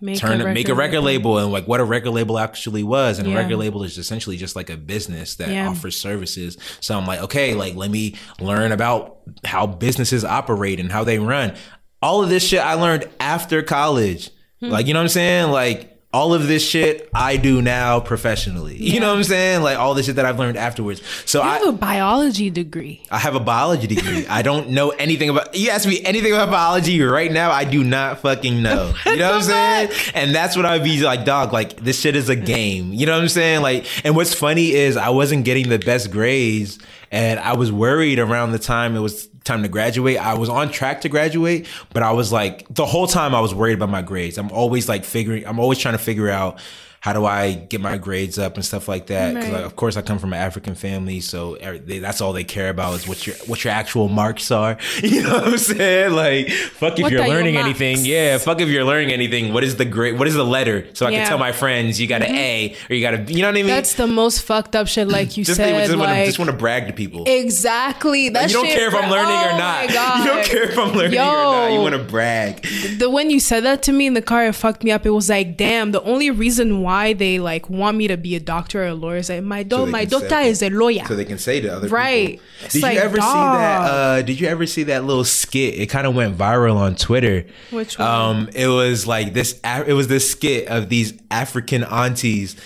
Make 0.00 0.18
turn 0.18 0.40
it, 0.40 0.52
make 0.52 0.68
a 0.68 0.74
record 0.74 1.00
label 1.00 1.38
and 1.38 1.50
like 1.50 1.66
what 1.66 1.80
a 1.80 1.84
record 1.84 2.10
label 2.10 2.38
actually 2.38 2.82
was. 2.82 3.18
And 3.18 3.26
Yeah. 3.28 3.34
a 3.34 3.38
record 3.38 3.56
label 3.56 3.82
is 3.84 3.96
essentially 3.98 4.36
just 4.36 4.54
like 4.54 4.70
a 4.70 4.76
business 4.76 5.36
that 5.36 5.48
Yeah. 5.48 5.68
offers 5.68 5.98
services. 6.00 6.56
So 6.80 6.96
I'm 6.96 7.06
like, 7.06 7.20
okay, 7.22 7.54
like 7.54 7.74
let 7.74 7.90
me 7.90 8.14
learn 8.40 8.70
about 8.70 9.16
how 9.44 9.66
businesses 9.66 10.24
operate 10.24 10.78
and 10.78 10.92
how 10.92 11.04
they 11.04 11.18
run. 11.18 11.54
All 12.02 12.22
of 12.22 12.28
this 12.28 12.46
shit 12.46 12.60
I 12.60 12.74
learned 12.74 13.08
after 13.18 13.62
college. 13.62 14.30
Hmm. 14.60 14.68
Like, 14.70 14.86
you 14.86 14.92
know 14.94 15.00
what 15.00 15.04
I'm 15.04 15.08
saying? 15.08 15.50
Like 15.50 15.93
all 16.14 16.32
of 16.32 16.46
this 16.46 16.64
shit 16.64 17.10
I 17.12 17.36
do 17.36 17.60
now 17.60 17.98
professionally. 17.98 18.76
You 18.76 19.00
know 19.00 19.08
what 19.08 19.16
I'm 19.16 19.24
saying? 19.24 19.62
Like 19.62 19.76
all 19.76 19.94
the 19.94 20.02
shit 20.04 20.14
that 20.14 20.24
I've 20.24 20.38
learned 20.38 20.56
afterwards. 20.56 21.02
So 21.26 21.42
I 21.42 21.54
I 21.54 21.58
have 21.58 21.68
a 21.68 21.72
biology 21.72 22.50
degree. 22.50 23.02
I 23.10 23.18
have 23.18 23.34
a 23.34 23.40
biology 23.40 23.88
degree. 23.88 24.24
I 24.28 24.42
don't 24.42 24.70
know 24.70 24.90
anything 24.90 25.28
about. 25.28 25.56
You 25.56 25.70
ask 25.70 25.88
me 25.88 26.00
anything 26.04 26.32
about 26.32 26.50
biology 26.50 27.02
right 27.02 27.32
now, 27.32 27.50
I 27.50 27.64
do 27.64 27.82
not 27.82 28.20
fucking 28.20 28.62
know. 28.62 28.92
You 29.06 29.20
know 29.20 29.28
what 29.30 29.36
I'm 29.36 29.42
saying? 29.42 29.90
And 30.14 30.34
that's 30.34 30.56
what 30.56 30.66
I'd 30.66 30.82
be 30.82 31.00
like, 31.00 31.24
dog. 31.24 31.52
Like 31.52 31.76
this 31.76 32.00
shit 32.00 32.16
is 32.16 32.28
a 32.28 32.36
game. 32.36 32.92
You 32.92 33.06
know 33.06 33.12
what 33.12 33.22
I'm 33.22 33.28
saying? 33.28 33.62
Like, 33.62 33.86
and 34.04 34.16
what's 34.16 34.34
funny 34.34 34.72
is 34.72 34.96
I 34.96 35.10
wasn't 35.10 35.44
getting 35.44 35.68
the 35.68 35.78
best 35.78 36.10
grades, 36.10 36.78
and 37.12 37.38
I 37.38 37.54
was 37.54 37.70
worried 37.70 38.18
around 38.18 38.52
the 38.52 38.58
time 38.58 38.96
it 38.96 39.00
was 39.00 39.28
time 39.44 39.62
to 39.62 39.68
graduate. 39.68 40.18
I 40.18 40.34
was 40.34 40.48
on 40.48 40.70
track 40.70 41.02
to 41.02 41.08
graduate, 41.08 41.66
but 41.92 42.02
I 42.02 42.12
was 42.12 42.32
like 42.32 42.66
the 42.68 42.86
whole 42.86 43.06
time 43.06 43.34
I 43.34 43.40
was 43.40 43.54
worried 43.54 43.74
about 43.74 43.90
my 43.90 44.02
grades. 44.02 44.38
I'm 44.38 44.50
always 44.50 44.88
like 44.88 45.04
figuring. 45.04 45.46
I'm 45.46 45.58
always 45.58 45.78
trying 45.78 45.94
to 45.94 45.98
figure 46.02 46.28
out. 46.30 46.58
How 47.04 47.12
do 47.12 47.26
I 47.26 47.52
get 47.52 47.82
my 47.82 47.98
grades 47.98 48.38
up 48.38 48.54
and 48.54 48.64
stuff 48.64 48.88
like 48.88 49.08
that? 49.08 49.34
'Cause, 49.34 49.44
Right. 49.44 49.52
like, 49.52 49.64
of 49.66 49.76
course, 49.76 49.98
I 49.98 50.00
come 50.00 50.18
from 50.18 50.32
an 50.32 50.38
African 50.38 50.74
family, 50.74 51.20
so 51.20 51.58
they, 51.84 51.98
that's 51.98 52.22
all 52.22 52.32
they 52.32 52.44
care 52.44 52.70
about 52.70 52.94
is 52.94 53.06
what 53.06 53.26
your 53.26 53.36
what 53.44 53.62
your 53.62 53.74
actual 53.74 54.08
marks 54.08 54.50
are. 54.50 54.78
You 55.02 55.22
know 55.22 55.34
what 55.34 55.48
I'm 55.48 55.58
saying? 55.58 56.12
Like, 56.14 56.48
fuck 56.50 56.98
if 56.98 57.02
What 57.02 57.12
you're 57.12 57.28
learning 57.28 57.58
anything. 57.58 57.98
Yeah, 58.06 58.38
fuck 58.38 58.58
if 58.62 58.68
you're 58.70 58.84
learning 58.86 59.12
anything. 59.12 59.52
What 59.52 59.64
is 59.64 59.76
the 59.76 59.84
grade? 59.84 60.18
What 60.18 60.26
is 60.28 60.34
the 60.34 60.46
letter? 60.46 60.86
So 60.94 61.04
I 61.04 61.10
Yeah. 61.10 61.16
Mm-hmm. 61.18 61.22
can 61.24 61.28
tell 61.28 61.38
my 61.38 61.52
friends 61.52 62.00
you 62.00 62.06
got 62.06 62.22
an 62.22 62.34
A 62.34 62.74
or 62.88 62.94
you 62.96 63.02
got 63.02 63.12
a. 63.12 63.18
You 63.30 63.42
know 63.42 63.48
what 63.48 63.58
I 63.58 63.62
mean? 63.62 63.66
That's 63.66 63.94
the 63.96 64.06
most 64.06 64.40
fucked 64.40 64.74
up 64.74 64.86
shit. 64.88 65.06
Like 65.06 65.36
you 65.36 65.44
just, 65.44 65.58
said, 65.58 65.86
just, 65.86 65.98
like 65.98 66.24
just 66.24 66.38
want 66.38 66.50
to 66.50 66.56
brag 66.56 66.86
to 66.86 66.94
people. 66.94 67.24
exactly. 67.26 68.30
That 68.30 68.48
you 68.48 68.54
don't 68.56 68.64
shit, 68.66 68.76
care 68.78 68.88
if 68.88 68.94
I'm 68.94 69.10
learning 69.10 69.36
Oh 69.44 69.54
or 69.54 69.58
not. 69.58 69.90
You 70.24 70.24
don't 70.24 70.44
care 70.46 70.70
if 70.70 70.78
I'm 70.78 70.92
learning 70.92 71.18
or 71.18 71.22
not. 71.22 71.72
You 71.74 71.80
want 71.80 71.94
to 71.96 72.02
brag. 72.02 72.66
the 72.98 73.10
when 73.10 73.28
you 73.28 73.40
said 73.40 73.62
that 73.64 73.82
to 73.82 73.92
me 73.92 74.06
in 74.06 74.14
the 74.14 74.22
car, 74.22 74.46
it 74.46 74.54
fucked 74.54 74.82
me 74.84 74.90
up. 74.90 75.04
It 75.04 75.10
was 75.10 75.28
like, 75.28 75.58
damn, 75.58 75.92
the 75.92 76.02
only 76.02 76.30
reason 76.30 76.80
why 76.80 76.93
they 77.14 77.38
like 77.38 77.68
want 77.68 77.96
me 77.96 78.08
to 78.08 78.16
be 78.16 78.34
a 78.36 78.40
doctor 78.40 78.82
or 78.84 78.86
a 78.88 78.94
lawyer 78.94 79.20
like 79.28 79.42
my 79.42 79.62
do- 79.62 79.84
they 79.86 79.90
my 79.90 80.04
doctor 80.04 80.28
say- 80.28 80.48
is 80.48 80.62
a 80.62 80.70
lawyer. 80.70 81.04
So 81.06 81.16
they 81.16 81.24
can 81.24 81.38
say 81.38 81.60
to 81.60 81.68
other 81.68 81.88
Right. 81.88 82.28
people. 82.38 82.44
It's 82.64 82.74
Did 82.74 82.82
like, 82.82 82.94
you 82.94 83.00
ever 83.00 83.16
see 83.16 83.22
that? 83.22 83.80
Uh, 83.90 84.22
did 84.22 84.40
you 84.40 84.46
ever 84.48 84.66
see 84.66 84.82
that 84.84 85.04
little 85.04 85.24
skit? 85.24 85.74
It 85.74 85.86
kind 85.88 86.06
of 86.06 86.14
went 86.14 86.38
viral 86.38 86.76
on 86.76 86.94
Twitter. 86.94 87.44
Which 87.70 87.98
one? 87.98 88.08
Um, 88.08 88.48
it 88.54 88.68
was 88.68 89.06
like 89.06 89.34
this. 89.34 89.60
It 89.64 89.92
was 89.94 90.08
this 90.08 90.30
skit 90.30 90.68
of 90.68 90.88
these 90.88 91.12
African 91.30 91.82
aunties 91.84 92.56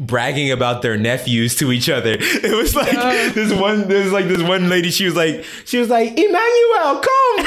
bragging 0.00 0.52
about 0.52 0.80
their 0.82 0.96
nephews 0.96 1.56
to 1.56 1.72
each 1.72 1.88
other. 1.88 2.16
It 2.20 2.56
was 2.56 2.74
like 2.76 2.92
this 3.34 3.52
one. 3.52 3.88
There's 3.88 4.12
like 4.12 4.26
this 4.28 4.42
one 4.42 4.68
lady. 4.68 4.90
She 4.90 5.04
was 5.04 5.16
like, 5.16 5.44
she 5.64 5.78
was 5.78 5.88
like, 5.88 6.10
Emmanuel, 6.16 7.00
come. 7.02 7.46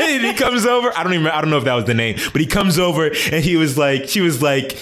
and 0.00 0.24
he 0.24 0.32
comes 0.34 0.64
over. 0.64 0.92
I 0.96 1.02
don't 1.02 1.14
even. 1.14 1.26
I 1.26 1.40
don't 1.40 1.50
know 1.50 1.58
if 1.58 1.64
that 1.64 1.74
was 1.74 1.86
the 1.86 1.94
name, 1.94 2.16
but 2.32 2.40
he 2.40 2.46
comes 2.46 2.78
over 2.78 3.06
and 3.32 3.44
he 3.44 3.56
was 3.56 3.76
like, 3.76 4.08
she 4.08 4.20
was 4.20 4.40
like. 4.42 4.76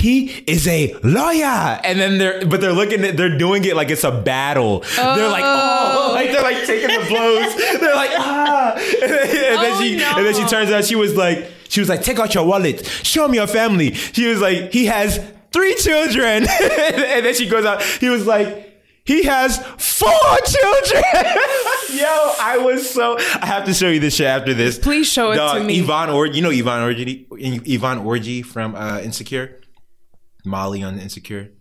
He 0.00 0.28
is 0.46 0.66
a 0.66 0.94
lawyer, 1.02 1.78
and 1.84 1.98
then 2.00 2.18
they're 2.18 2.46
but 2.46 2.60
they're 2.60 2.72
looking 2.72 3.04
at 3.04 3.16
they're 3.16 3.36
doing 3.36 3.64
it 3.64 3.76
like 3.76 3.90
it's 3.90 4.04
a 4.04 4.10
battle. 4.10 4.80
They're 4.96 5.28
like 5.28 5.44
oh, 5.44 6.12
like 6.14 6.30
they're 6.32 6.42
like 6.42 6.64
taking 6.66 6.88
the 6.88 7.06
blows. 7.06 7.54
They're 7.80 7.94
like 7.94 8.10
ah, 8.14 8.72
and 8.76 9.10
then, 9.12 9.54
and 9.54 9.62
then 9.62 9.72
Oh, 9.72 9.80
she 9.80 10.02
and 10.02 10.26
then 10.26 10.34
she 10.34 10.44
turns 10.46 10.70
out 10.70 10.84
she 10.84 10.96
was 10.96 11.16
like 11.16 11.50
she 11.68 11.80
was 11.80 11.88
like 11.88 12.02
take 12.02 12.18
out 12.18 12.34
your 12.34 12.46
wallet, 12.46 12.84
show 12.86 13.28
me 13.28 13.36
your 13.36 13.46
family. 13.46 13.92
She 13.94 14.26
was 14.26 14.40
like 14.40 14.72
he 14.72 14.86
has 14.86 15.20
three 15.52 15.74
children, 15.76 16.46
and 16.62 17.24
then 17.26 17.34
she 17.34 17.46
goes 17.48 17.64
out. 17.64 17.82
He 17.82 18.08
was 18.08 18.26
like. 18.26 18.68
He 19.02 19.24
has 19.24 19.58
four 19.78 20.36
children. 20.46 21.02
Yo, 21.94 22.06
I 22.38 22.60
was 22.62 22.88
so. 22.88 23.16
I 23.40 23.46
have 23.46 23.64
to 23.64 23.74
show 23.74 23.88
you 23.88 23.98
this 23.98 24.14
shit 24.14 24.26
after 24.26 24.54
this. 24.54 24.78
Please 24.78 25.10
show 25.10 25.32
it 25.32 25.36
to 25.36 25.64
me. 25.64 25.80
Yvonne 25.80 26.10
Orji, 26.10 26.34
you 26.34 26.42
know 26.42 26.50
Yvonne 26.50 26.82
Orji, 26.94 27.26
Yvonne 27.66 28.04
Orji 28.04 28.44
from 28.44 28.76
uh, 28.76 29.00
Insecure, 29.00 29.59
Molly 30.44 30.82
on 30.82 30.98
Insecure, 30.98 31.52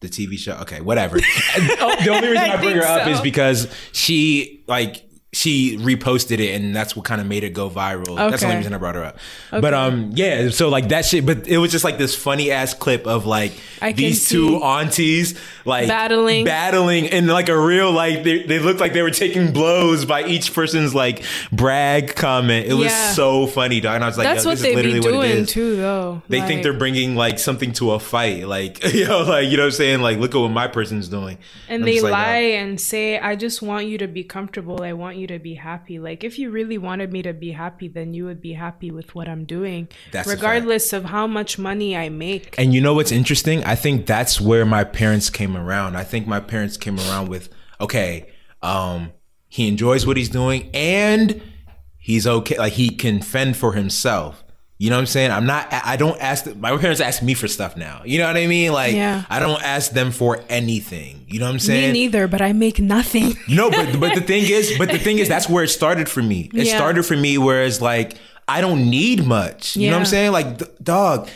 the 0.00 0.08
TV 0.08 0.38
show. 0.38 0.56
Okay, 0.62 0.80
whatever. 0.80 1.16
Oh, 1.16 1.96
the 2.04 2.10
only 2.10 2.28
reason 2.28 2.50
I, 2.50 2.54
I 2.54 2.56
bring 2.56 2.76
her 2.76 2.82
think 2.82 3.02
up 3.02 3.08
is 3.08 3.20
because 3.20 3.68
she 3.92 4.64
like 4.66 5.09
she 5.32 5.76
reposted 5.78 6.40
it 6.40 6.54
and 6.60 6.74
that's 6.74 6.96
what 6.96 7.04
kind 7.04 7.20
of 7.20 7.26
made 7.26 7.44
it 7.44 7.50
go 7.50 7.70
viral. 7.70 8.16
That's 8.16 8.40
the 8.40 8.46
only 8.46 8.56
reason 8.58 8.74
I 8.74 8.78
brought 8.78 8.96
her 8.96 9.04
up. 9.04 9.18
But 9.52 9.74
um 9.74 10.10
yeah, 10.14 10.50
so 10.50 10.68
like 10.68 10.88
that 10.88 11.04
shit 11.04 11.24
but 11.24 11.46
it 11.46 11.58
was 11.58 11.70
just 11.70 11.84
like 11.84 11.98
this 11.98 12.16
funny 12.16 12.50
ass 12.50 12.74
clip 12.74 13.06
of 13.06 13.26
like 13.26 13.52
I 13.80 13.92
these 13.92 14.28
two 14.28 14.56
aunties 14.62 15.38
like 15.64 15.86
Battling. 15.86 16.44
battling 16.44 17.06
and 17.10 17.28
like 17.28 17.48
a 17.48 17.56
real 17.58 17.92
like 17.92 18.24
they, 18.24 18.42
they 18.42 18.58
looked 18.58 18.80
like 18.80 18.92
they 18.92 19.02
were 19.02 19.10
taking 19.12 19.52
blows 19.52 20.04
by 20.04 20.24
each 20.24 20.52
person's 20.52 20.94
like 20.96 21.22
brag 21.52 22.16
comment. 22.16 22.66
It 22.66 22.74
was 22.74 22.86
Yeah. 22.90 23.12
so 23.12 23.46
funny, 23.46 23.80
dog. 23.80 23.94
And 23.96 24.04
I 24.04 24.08
was 24.08 24.18
like, 24.18 24.24
That's 24.26 24.44
what 24.44 24.52
this 24.52 24.62
they 24.62 24.70
is 24.70 24.76
literally 24.76 25.00
be 25.00 25.16
what 25.16 25.26
it 25.26 25.32
doing 25.34 25.46
too, 25.46 25.76
though. 25.76 26.22
They 26.28 26.40
think 26.40 26.62
they're 26.64 26.72
bringing 26.72 27.14
like 27.14 27.38
something 27.38 27.72
to 27.74 27.92
a 27.92 28.00
fight, 28.00 28.48
like 28.48 28.82
you 28.92 29.06
know, 29.06 29.22
like 29.22 29.48
you 29.48 29.56
know 29.56 29.62
what 29.64 29.66
I'm 29.66 29.72
saying. 29.72 30.00
Like, 30.00 30.18
look 30.18 30.34
at 30.34 30.38
what 30.38 30.48
my 30.50 30.66
person's 30.66 31.08
doing, 31.08 31.38
and 31.68 31.82
I'm 31.82 31.86
they 31.86 31.92
just 31.94 32.04
like, 32.04 32.12
lie 32.12 32.52
uh, 32.54 32.62
and 32.62 32.80
say, 32.80 33.18
"I 33.18 33.36
just 33.36 33.62
want 33.62 33.86
you 33.86 33.98
to 33.98 34.08
be 34.08 34.24
comfortable. 34.24 34.82
I 34.82 34.92
want 34.94 35.16
you 35.18 35.19
to 35.26 35.38
be 35.38 35.54
happy." 35.54 35.98
Like 35.98 36.24
if 36.24 36.38
you 36.38 36.50
really 36.50 36.78
wanted 36.78 37.12
me 37.12 37.22
to 37.22 37.32
be 37.32 37.52
happy, 37.52 37.88
then 37.88 38.14
you 38.14 38.24
would 38.24 38.40
be 38.40 38.52
happy 38.52 38.90
with 38.90 39.14
what 39.14 39.28
I'm 39.28 39.44
doing, 39.44 39.88
That's 40.12 40.28
regardless 40.28 40.92
of 40.92 41.04
how 41.04 41.26
much 41.26 41.58
money 41.58 41.96
I 41.96 42.08
make. 42.08 42.54
And 42.58 42.74
you 42.74 42.80
know 42.80 42.94
what's 42.94 43.12
interesting? 43.12 43.64
I 43.64 43.74
think 43.74 44.06
that's 44.06 44.40
where 44.40 44.64
my 44.64 44.84
parents 44.84 45.30
came 45.30 45.56
around. 45.56 45.96
I 45.96 46.04
think 46.04 46.26
my 46.26 46.40
parents 46.40 46.76
came 46.76 46.98
around 46.98 47.28
with, 47.28 47.48
okay, 47.80 48.30
um, 48.62 49.12
he 49.48 49.68
enjoys 49.68 50.06
what 50.06 50.16
he's 50.16 50.28
doing 50.28 50.70
and 50.72 51.42
he's 51.98 52.26
okay. 52.26 52.58
Like 52.58 52.74
he 52.74 52.90
can 52.90 53.20
fend 53.20 53.56
for 53.56 53.72
himself. 53.72 54.44
You 54.82 54.88
know 54.88 54.96
what 54.96 55.00
I'm 55.00 55.06
saying? 55.06 55.30
I'm 55.30 55.44
not, 55.44 55.68
I 55.70 55.96
don't 55.96 56.18
ask, 56.22 56.56
my 56.56 56.74
parents 56.78 57.02
ask 57.02 57.22
me 57.22 57.34
for 57.34 57.46
stuff 57.48 57.76
now. 57.76 58.00
You 58.06 58.16
know 58.18 58.26
what 58.26 58.38
I 58.38 58.46
mean? 58.46 58.72
Like, 58.72 58.94
Yeah. 58.94 59.24
I 59.28 59.38
don't 59.38 59.62
ask 59.62 59.90
them 59.92 60.10
for 60.10 60.42
anything. 60.48 61.26
You 61.28 61.38
know 61.38 61.44
what 61.44 61.52
I'm 61.52 61.58
saying? 61.58 61.92
Me 61.92 62.00
neither, 62.04 62.26
but 62.26 62.40
I 62.40 62.54
make 62.54 62.80
nothing. 62.80 63.36
No, 63.46 63.70
but 63.70 64.00
but 64.00 64.14
the 64.14 64.22
thing 64.22 64.44
is, 64.48 64.78
but 64.78 64.88
the 64.90 64.98
thing 64.98 65.18
is, 65.18 65.28
that's 65.28 65.48
where 65.52 65.64
it 65.64 65.68
started 65.68 66.08
for 66.08 66.22
me. 66.22 66.50
It 66.54 66.66
Yeah. 66.66 66.76
started 66.76 67.02
for 67.04 67.14
me, 67.14 67.36
whereas 67.36 67.82
like 67.82 68.14
I 68.48 68.62
don't 68.62 68.88
need 68.88 69.26
much. 69.26 69.76
You 69.76 69.88
know 69.90 69.96
what 69.96 70.00
I'm 70.00 70.06
saying? 70.06 70.32
Like, 70.32 70.56
d- 70.58 70.64
dog, 70.82 71.28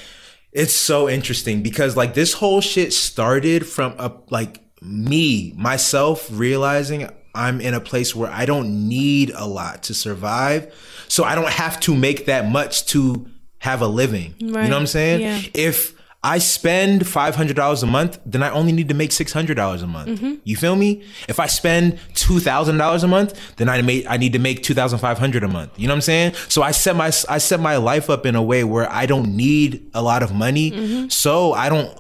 it's 0.51 0.75
so 0.75 1.07
interesting 1.11 1.63
because 1.63 1.99
like 1.99 2.15
this 2.15 2.33
whole 2.33 2.63
shit 2.63 2.95
started 2.95 3.67
from 3.67 3.95
a 3.99 4.11
like 4.31 4.61
me 4.81 5.53
myself 5.55 6.29
realizing 6.33 7.11
I'm 7.35 7.61
in 7.61 7.75
a 7.75 7.81
place 7.81 8.15
where 8.15 8.31
I 8.31 8.47
don't 8.47 8.89
need 8.89 9.33
a 9.37 9.45
lot 9.47 9.83
to 9.85 9.93
survive, 9.95 10.73
so 11.09 11.25
I 11.25 11.35
don't 11.35 11.51
have 11.51 11.79
to 11.81 11.95
make 11.95 12.25
that 12.25 12.49
much 12.51 12.87
to 12.87 13.27
have 13.65 13.81
a 13.83 13.87
living. 14.03 14.35
You 14.39 14.53
know 14.53 14.61
what 14.61 14.73
I'm 14.73 14.87
saying? 14.87 15.21
Yeah. 15.23 15.41
If 15.55 15.95
I 16.23 16.39
spend 16.39 17.07
five 17.07 17.35
hundred 17.37 17.57
dollars 17.57 17.83
a 17.83 17.87
month, 17.87 18.19
then 18.25 18.43
I 18.43 18.51
only 18.51 18.73
need 18.73 18.89
to 18.89 18.95
make 18.95 19.13
six 19.13 19.33
hundred 19.33 19.57
dollars 19.57 19.83
a 19.83 19.87
month. 19.87 20.09
Mm-hmm. 20.09 20.35
You 20.45 20.57
feel 20.57 20.77
me? 20.77 21.03
If 21.29 21.39
I 21.39 21.47
spend 21.47 21.99
two 22.15 22.41
thousand 22.41 22.77
dollars 22.79 23.03
a 23.05 23.09
month, 23.09 23.31
then 23.57 23.69
I 23.69 23.79
I 24.09 24.17
need 24.19 24.33
to 24.33 24.39
make 24.39 24.63
two 24.63 24.75
thousand 24.75 24.99
five 25.01 25.19
hundred 25.19 25.43
a 25.45 25.49
month. 25.49 25.73
You 25.79 25.87
know 25.89 25.95
what 25.95 25.99
I'm 26.05 26.11
saying? 26.13 26.33
So 26.49 26.63
I 26.63 26.73
set 26.73 26.95
my 26.97 27.11
I 27.37 27.39
set 27.39 27.61
my 27.61 27.77
life 27.77 28.09
up 28.15 28.25
in 28.27 28.35
a 28.37 28.43
way 28.43 28.65
where 28.65 28.91
I 28.91 29.05
don't 29.07 29.29
need 29.37 29.91
a 29.95 30.03
lot 30.03 30.23
of 30.23 30.31
money, 30.33 30.71
Mm-hmm. 30.71 31.09
so 31.09 31.53
I 31.55 31.69
don't 31.69 31.91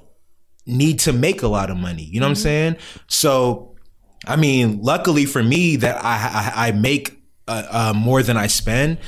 need 0.66 0.98
to 1.06 1.12
make 1.12 1.42
a 1.42 1.48
lot 1.48 1.68
of 1.70 1.76
money. 1.76 2.04
You 2.12 2.20
know 2.20 2.26
what 2.26 2.38
I'm 2.38 2.44
saying? 2.48 2.76
So, 3.06 3.76
I 4.26 4.36
mean, 4.36 4.80
luckily 4.82 5.26
for 5.26 5.42
me 5.42 5.76
that 5.76 5.96
I 6.02 6.14
I, 6.40 6.68
I 6.68 6.72
make 6.72 7.06
uh, 7.46 7.66
uh, 7.78 7.92
more 7.94 8.22
than 8.22 8.36
I 8.38 8.48
spend. 8.48 8.98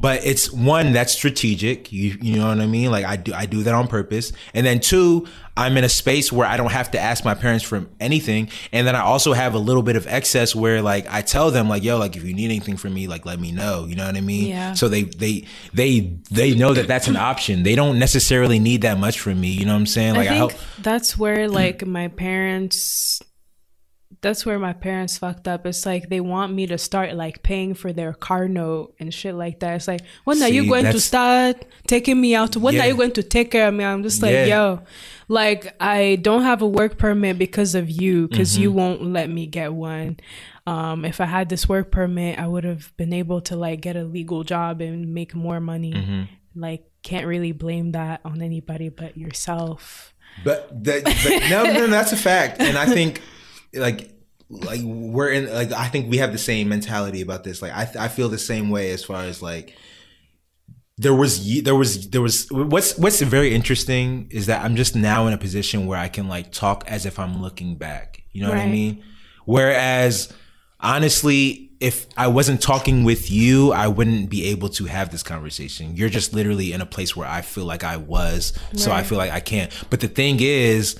But 0.00 0.24
it's 0.24 0.52
one 0.52 0.92
that's 0.92 1.12
strategic. 1.12 1.92
You 1.92 2.18
you 2.20 2.36
know 2.36 2.48
what 2.48 2.60
I 2.60 2.66
mean? 2.66 2.90
Like 2.90 3.04
I 3.04 3.16
do 3.16 3.32
I 3.34 3.46
do 3.46 3.62
that 3.62 3.74
on 3.74 3.88
purpose. 3.88 4.32
And 4.54 4.66
then 4.66 4.80
two, 4.80 5.26
I'm 5.56 5.76
in 5.76 5.84
a 5.84 5.88
space 5.88 6.30
where 6.30 6.46
I 6.46 6.56
don't 6.56 6.72
have 6.72 6.90
to 6.92 7.00
ask 7.00 7.24
my 7.24 7.34
parents 7.34 7.64
for 7.64 7.86
anything. 7.98 8.50
And 8.72 8.86
then 8.86 8.94
I 8.94 9.00
also 9.00 9.32
have 9.32 9.54
a 9.54 9.58
little 9.58 9.82
bit 9.82 9.96
of 9.96 10.06
excess 10.06 10.54
where 10.54 10.82
like 10.82 11.06
I 11.10 11.22
tell 11.22 11.50
them 11.50 11.68
like, 11.68 11.82
yo, 11.82 11.98
like 11.98 12.16
if 12.16 12.24
you 12.24 12.34
need 12.34 12.44
anything 12.46 12.76
from 12.76 12.94
me, 12.94 13.08
like 13.08 13.24
let 13.24 13.40
me 13.40 13.52
know. 13.52 13.86
You 13.86 13.96
know 13.96 14.06
what 14.06 14.16
I 14.16 14.20
mean? 14.20 14.48
Yeah. 14.48 14.74
So 14.74 14.88
they 14.88 15.04
they 15.04 15.46
they 15.72 16.18
they 16.30 16.54
know 16.54 16.74
that 16.74 16.86
that's 16.86 17.08
an 17.08 17.16
option. 17.16 17.62
They 17.62 17.74
don't 17.74 17.98
necessarily 17.98 18.58
need 18.58 18.82
that 18.82 18.98
much 18.98 19.18
from 19.18 19.40
me. 19.40 19.48
You 19.48 19.64
know 19.64 19.72
what 19.72 19.80
I'm 19.80 19.86
saying? 19.86 20.14
Like 20.14 20.28
I 20.28 20.32
I, 20.32 20.34
help. 20.34 20.52
that's 20.80 21.16
where 21.16 21.48
like 21.48 21.86
my 21.86 22.08
parents 22.08 23.22
that's 24.20 24.44
where 24.46 24.58
my 24.58 24.72
parents 24.72 25.18
fucked 25.18 25.46
up. 25.48 25.66
It's 25.66 25.84
like 25.86 26.08
they 26.08 26.20
want 26.20 26.52
me 26.52 26.66
to 26.68 26.78
start 26.78 27.14
like 27.14 27.42
paying 27.42 27.74
for 27.74 27.92
their 27.92 28.12
car 28.12 28.48
note 28.48 28.94
and 28.98 29.12
shit 29.12 29.34
like 29.34 29.60
that. 29.60 29.76
It's 29.76 29.88
like 29.88 30.00
when 30.24 30.42
are 30.42 30.48
you 30.48 30.66
going 30.68 30.84
to 30.86 31.00
start 31.00 31.64
taking 31.86 32.20
me 32.20 32.34
out? 32.34 32.56
When 32.56 32.74
Yeah. 32.74 32.84
are 32.84 32.88
you 32.88 32.96
going 32.96 33.12
to 33.12 33.22
take 33.22 33.50
care 33.50 33.68
of 33.68 33.74
me? 33.74 33.84
I'm 33.84 34.02
just 34.02 34.22
like, 34.22 34.32
Yeah. 34.32 34.46
yo, 34.46 34.80
like 35.28 35.74
I 35.80 36.16
don't 36.22 36.42
have 36.42 36.62
a 36.62 36.66
work 36.66 36.98
permit 36.98 37.38
because 37.38 37.74
of 37.74 37.90
you, 37.90 38.28
because 38.28 38.58
you 38.58 38.68
Mm-hmm. 38.70 38.78
won't 38.78 39.02
let 39.12 39.28
me 39.30 39.46
get 39.46 39.72
one. 39.72 40.18
Um, 40.66 41.04
if 41.04 41.20
I 41.20 41.26
had 41.26 41.48
this 41.48 41.68
work 41.68 41.92
permit, 41.92 42.38
I 42.38 42.46
would 42.48 42.64
have 42.64 42.92
been 42.96 43.12
able 43.12 43.40
to 43.42 43.54
like 43.56 43.80
get 43.80 43.96
a 43.96 44.04
legal 44.04 44.42
job 44.42 44.80
and 44.80 45.14
make 45.14 45.34
more 45.34 45.60
money. 45.60 45.92
Mm-hmm. 45.92 46.22
Like, 46.60 46.90
can't 47.02 47.26
really 47.26 47.52
blame 47.52 47.92
that 47.92 48.20
on 48.24 48.42
anybody 48.42 48.88
but 48.88 49.16
yourself. 49.16 50.12
But 50.42 50.82
that, 50.84 51.04
but 51.04 51.48
no, 51.50 51.64
no, 51.72 51.86
that's 51.86 52.12
a 52.12 52.16
fact, 52.16 52.60
and 52.60 52.76
I 52.76 52.86
think 52.86 53.22
like 53.76 54.12
like 54.48 54.80
we're 54.82 55.30
in 55.30 55.52
like 55.52 55.72
I 55.72 55.88
think 55.88 56.10
we 56.10 56.18
have 56.18 56.32
the 56.32 56.38
same 56.38 56.68
mentality 56.68 57.20
about 57.20 57.44
this. 57.44 57.62
Like 57.62 57.72
I 57.72 57.88
I 57.98 58.08
feel 58.08 58.28
the 58.28 58.38
same 58.38 58.70
way 58.70 58.90
as 58.90 59.04
far 59.04 59.22
as 59.22 59.42
like 59.42 59.76
there 60.98 61.14
was 61.14 61.62
there 61.62 61.74
was 61.74 62.08
there 62.10 62.22
was 62.22 62.48
what's 62.50 62.96
what's 62.96 63.20
very 63.20 63.54
interesting 63.54 64.28
is 64.30 64.46
that 64.46 64.64
I'm 64.64 64.76
just 64.76 64.96
now 64.96 65.26
in 65.26 65.32
a 65.32 65.38
position 65.38 65.86
where 65.86 65.98
I 65.98 66.08
can 66.08 66.28
like 66.28 66.52
talk 66.52 66.84
as 66.86 67.06
if 67.06 67.18
I'm 67.18 67.42
looking 67.42 67.76
back. 67.76 68.22
You 68.32 68.42
know 68.42 68.50
what 68.50 68.58
I 68.58 68.68
mean? 68.68 69.02
Whereas 69.44 70.32
honestly 70.80 71.66
if 71.80 72.06
I 72.16 72.28
wasn't 72.28 72.62
talking 72.62 73.04
with 73.04 73.30
you, 73.30 73.72
I 73.72 73.88
wouldn't 73.88 74.30
be 74.30 74.46
able 74.46 74.70
to 74.70 74.86
have 74.86 75.10
this 75.10 75.22
conversation. 75.22 75.94
You're 75.94 76.08
just 76.08 76.32
literally 76.32 76.72
in 76.72 76.80
a 76.80 76.86
place 76.86 77.14
where 77.14 77.28
I 77.28 77.42
feel 77.42 77.64
like 77.64 77.84
I 77.84 77.98
was. 77.98 78.54
So 78.76 78.92
I 78.92 79.02
feel 79.02 79.18
like 79.18 79.30
I 79.30 79.40
can't. 79.40 79.70
But 79.90 80.00
the 80.00 80.08
thing 80.08 80.38
is, 80.40 80.98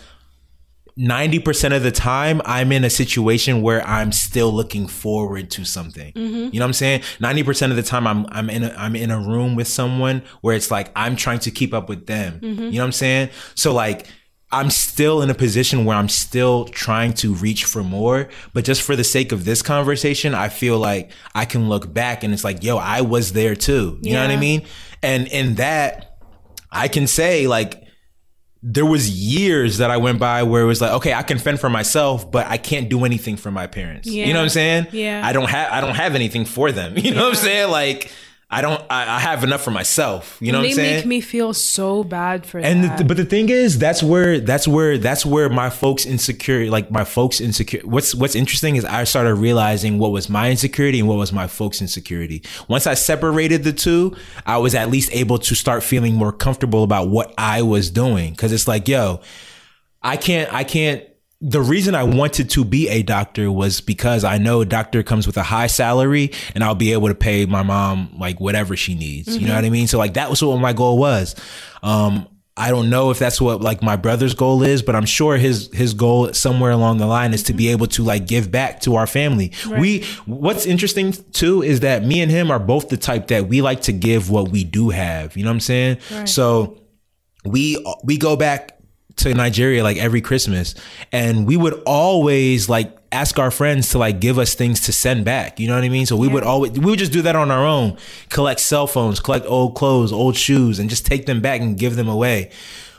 90% 0.98 1.76
of 1.76 1.82
the 1.82 1.90
time 1.90 2.40
I'm 2.46 2.72
in 2.72 2.82
a 2.82 2.88
situation 2.88 3.60
where 3.60 3.86
I'm 3.86 4.12
still 4.12 4.50
looking 4.50 4.86
forward 4.86 5.50
to 5.50 5.64
something. 5.64 6.12
Mm-hmm. 6.14 6.34
You 6.34 6.58
know 6.58 6.64
what 6.64 6.68
I'm 6.68 6.72
saying? 6.72 7.00
90% 7.20 7.70
of 7.70 7.76
the 7.76 7.82
time 7.82 8.06
I'm 8.06 8.26
I'm 8.30 8.48
in 8.48 8.64
a, 8.64 8.74
I'm 8.78 8.96
in 8.96 9.10
a 9.10 9.18
room 9.18 9.56
with 9.56 9.68
someone 9.68 10.22
where 10.40 10.56
it's 10.56 10.70
like 10.70 10.90
I'm 10.96 11.14
trying 11.14 11.40
to 11.40 11.50
keep 11.50 11.74
up 11.74 11.90
with 11.90 12.06
them. 12.06 12.40
Mm-hmm. 12.40 12.62
You 12.62 12.72
know 12.72 12.78
what 12.78 12.84
I'm 12.84 12.92
saying? 12.92 13.28
So 13.54 13.74
like 13.74 14.06
I'm 14.50 14.70
still 14.70 15.20
in 15.20 15.28
a 15.28 15.34
position 15.34 15.84
where 15.84 15.98
I'm 15.98 16.08
still 16.08 16.64
trying 16.66 17.12
to 17.14 17.34
reach 17.34 17.64
for 17.64 17.82
more, 17.82 18.30
but 18.54 18.64
just 18.64 18.80
for 18.80 18.96
the 18.96 19.04
sake 19.04 19.32
of 19.32 19.44
this 19.44 19.60
conversation, 19.60 20.34
I 20.34 20.48
feel 20.48 20.78
like 20.78 21.10
I 21.34 21.44
can 21.44 21.68
look 21.68 21.92
back 21.92 22.24
and 22.24 22.32
it's 22.32 22.44
like, 22.44 22.62
yo, 22.62 22.78
I 22.78 23.02
was 23.02 23.32
there 23.32 23.56
too. 23.56 23.98
You 24.00 24.14
know 24.14 24.22
what 24.22 24.30
I 24.30 24.36
mean? 24.36 24.64
And 25.02 25.26
in 25.26 25.56
that 25.56 26.16
I 26.72 26.88
can 26.88 27.06
say 27.06 27.46
like 27.46 27.85
there 28.68 28.84
was 28.84 29.08
years 29.08 29.78
that 29.78 29.92
I 29.92 29.96
went 29.96 30.18
by 30.18 30.42
where 30.42 30.60
it 30.60 30.66
was 30.66 30.80
like, 30.80 30.90
okay, 30.94 31.14
I 31.14 31.22
can 31.22 31.38
fend 31.38 31.60
for 31.60 31.70
myself, 31.70 32.28
but 32.28 32.48
I 32.48 32.56
can't 32.56 32.88
do 32.88 33.04
anything 33.04 33.36
for 33.36 33.52
my 33.52 33.68
parents. 33.68 34.08
You 34.08 34.32
know 34.32 34.40
what 34.40 34.42
I'm 34.42 34.48
saying? 34.48 34.88
Yeah. 34.90 35.22
I 35.24 35.32
don't 35.32 35.48
have 35.48 35.72
I 35.72 35.80
don't 35.80 35.94
have 35.94 36.16
anything 36.16 36.44
for 36.44 36.72
them. 36.72 36.94
You 37.06 37.14
know 37.14 37.22
what 37.22 37.28
I'm 37.28 37.34
saying? 37.36 37.70
Like 37.70 38.10
I 38.48 38.60
don't 38.60 38.80
I, 38.88 39.16
I 39.16 39.18
have 39.18 39.42
enough 39.42 39.62
for 39.62 39.72
myself. 39.72 40.38
You 40.40 40.52
know 40.52 40.58
they 40.58 40.68
what 40.68 40.70
I'm 40.70 40.74
saying? 40.76 40.90
They 40.90 40.96
make 40.98 41.06
me 41.06 41.20
feel 41.20 41.52
so 41.52 42.04
bad 42.04 42.46
for 42.46 42.60
and 42.60 42.84
that. 42.84 42.98
the, 42.98 43.04
but 43.04 43.16
the 43.16 43.24
thing 43.24 43.48
is 43.48 43.76
that's 43.76 44.04
where 44.04 44.38
that's 44.38 44.68
where 44.68 44.98
that's 44.98 45.26
where 45.26 45.48
my 45.48 45.68
folks 45.68 46.06
insecure 46.06 46.70
like 46.70 46.88
my 46.88 47.02
folks 47.02 47.40
insecure 47.40 47.80
what's 47.84 48.14
what's 48.14 48.36
interesting 48.36 48.76
is 48.76 48.84
i 48.84 49.02
started 49.02 49.34
realizing 49.34 49.98
what 49.98 50.12
was 50.12 50.28
my 50.28 50.50
insecurity 50.50 51.00
and 51.00 51.08
what 51.08 51.18
was 51.18 51.32
my 51.32 51.48
folks 51.48 51.80
insecurity 51.80 52.42
once 52.68 52.86
i 52.86 52.94
separated 52.94 53.64
the 53.64 53.72
two 53.72 54.14
i 54.46 54.56
was 54.56 54.74
at 54.74 54.90
least 54.90 55.10
able 55.12 55.38
to 55.38 55.54
start 55.54 55.82
feeling 55.82 56.14
more 56.14 56.32
comfortable 56.32 56.84
about 56.84 57.08
what 57.08 57.34
i 57.36 57.62
was 57.62 57.90
doing 57.90 58.30
because 58.30 58.52
it's 58.52 58.68
like 58.68 58.86
yo 58.86 59.20
i 60.02 60.16
can't 60.16 60.52
i 60.52 60.62
can't 60.62 61.02
the 61.40 61.60
reason 61.60 61.94
I 61.94 62.02
wanted 62.02 62.48
to 62.50 62.64
be 62.64 62.88
a 62.88 63.02
doctor 63.02 63.52
was 63.52 63.80
because 63.82 64.24
I 64.24 64.38
know 64.38 64.62
a 64.62 64.66
doctor 64.66 65.02
comes 65.02 65.26
with 65.26 65.36
a 65.36 65.42
high 65.42 65.66
salary 65.66 66.32
and 66.54 66.64
I'll 66.64 66.74
be 66.74 66.92
able 66.92 67.08
to 67.08 67.14
pay 67.14 67.44
my 67.44 67.62
mom 67.62 68.14
like 68.18 68.40
whatever 68.40 68.74
she 68.74 68.94
needs. 68.94 69.36
You 69.36 69.46
know 69.46 69.54
what 69.54 69.64
I 69.64 69.70
mean? 69.70 69.86
So 69.86 69.98
like 69.98 70.14
that 70.14 70.30
was 70.30 70.42
what 70.42 70.58
my 70.58 70.72
goal 70.72 70.96
was. 70.96 71.34
Um, 71.82 72.26
I 72.58 72.70
don't 72.70 72.88
know 72.88 73.10
if 73.10 73.18
that's 73.18 73.38
what 73.38 73.60
like 73.60 73.82
my 73.82 73.96
brother's 73.96 74.32
goal 74.32 74.62
is, 74.62 74.80
but 74.80 74.96
I'm 74.96 75.04
sure 75.04 75.36
his 75.36 75.68
his 75.74 75.92
goal 75.92 76.32
somewhere 76.32 76.70
along 76.70 76.96
the 76.98 77.06
line 77.06 77.34
is 77.34 77.42
to 77.44 77.52
be 77.52 77.68
able 77.68 77.86
to 77.88 78.02
like 78.02 78.26
give 78.26 78.50
back 78.50 78.80
to 78.80 78.96
our 78.96 79.06
family. 79.06 79.52
We 79.78 80.04
what's 80.24 80.64
interesting 80.64 81.12
too 81.32 81.62
is 81.62 81.80
that 81.80 82.02
me 82.02 82.22
and 82.22 82.30
him 82.30 82.50
are 82.50 82.58
both 82.58 82.88
the 82.88 82.96
type 82.96 83.26
that 83.26 83.46
we 83.46 83.60
like 83.60 83.82
to 83.82 83.92
give 83.92 84.30
what 84.30 84.48
we 84.48 84.64
do 84.64 84.88
have. 84.88 85.36
You 85.36 85.44
know 85.44 85.50
what 85.50 85.54
I'm 85.56 85.60
saying? 85.60 85.98
So 86.24 86.78
we 87.44 87.76
we 88.04 88.16
go 88.16 88.36
back 88.36 88.75
to 89.16 89.32
Nigeria 89.34 89.82
like 89.82 89.96
every 89.96 90.20
Christmas 90.20 90.74
and 91.12 91.46
we 91.46 91.56
would 91.56 91.82
always 91.86 92.68
like 92.68 92.96
ask 93.12 93.38
our 93.38 93.50
friends 93.50 93.90
to 93.90 93.98
like 93.98 94.20
give 94.20 94.38
us 94.38 94.54
things 94.54 94.80
to 94.80 94.92
send 94.92 95.24
back. 95.24 95.58
You 95.58 95.68
know 95.68 95.74
what 95.74 95.84
I 95.84 95.88
mean? 95.88 96.06
So 96.06 96.16
we 96.16 96.28
would 96.28 96.42
always 96.42 96.72
we 96.72 96.90
would 96.90 96.98
just 96.98 97.12
do 97.12 97.22
that 97.22 97.36
on 97.36 97.50
our 97.50 97.64
own. 97.64 97.96
Collect 98.28 98.60
cell 98.60 98.86
phones, 98.86 99.20
collect 99.20 99.46
old 99.46 99.74
clothes, 99.74 100.12
old 100.12 100.36
shoes 100.36 100.78
and 100.78 100.90
just 100.90 101.06
take 101.06 101.26
them 101.26 101.40
back 101.40 101.60
and 101.60 101.78
give 101.78 101.96
them 101.96 102.08
away. 102.08 102.50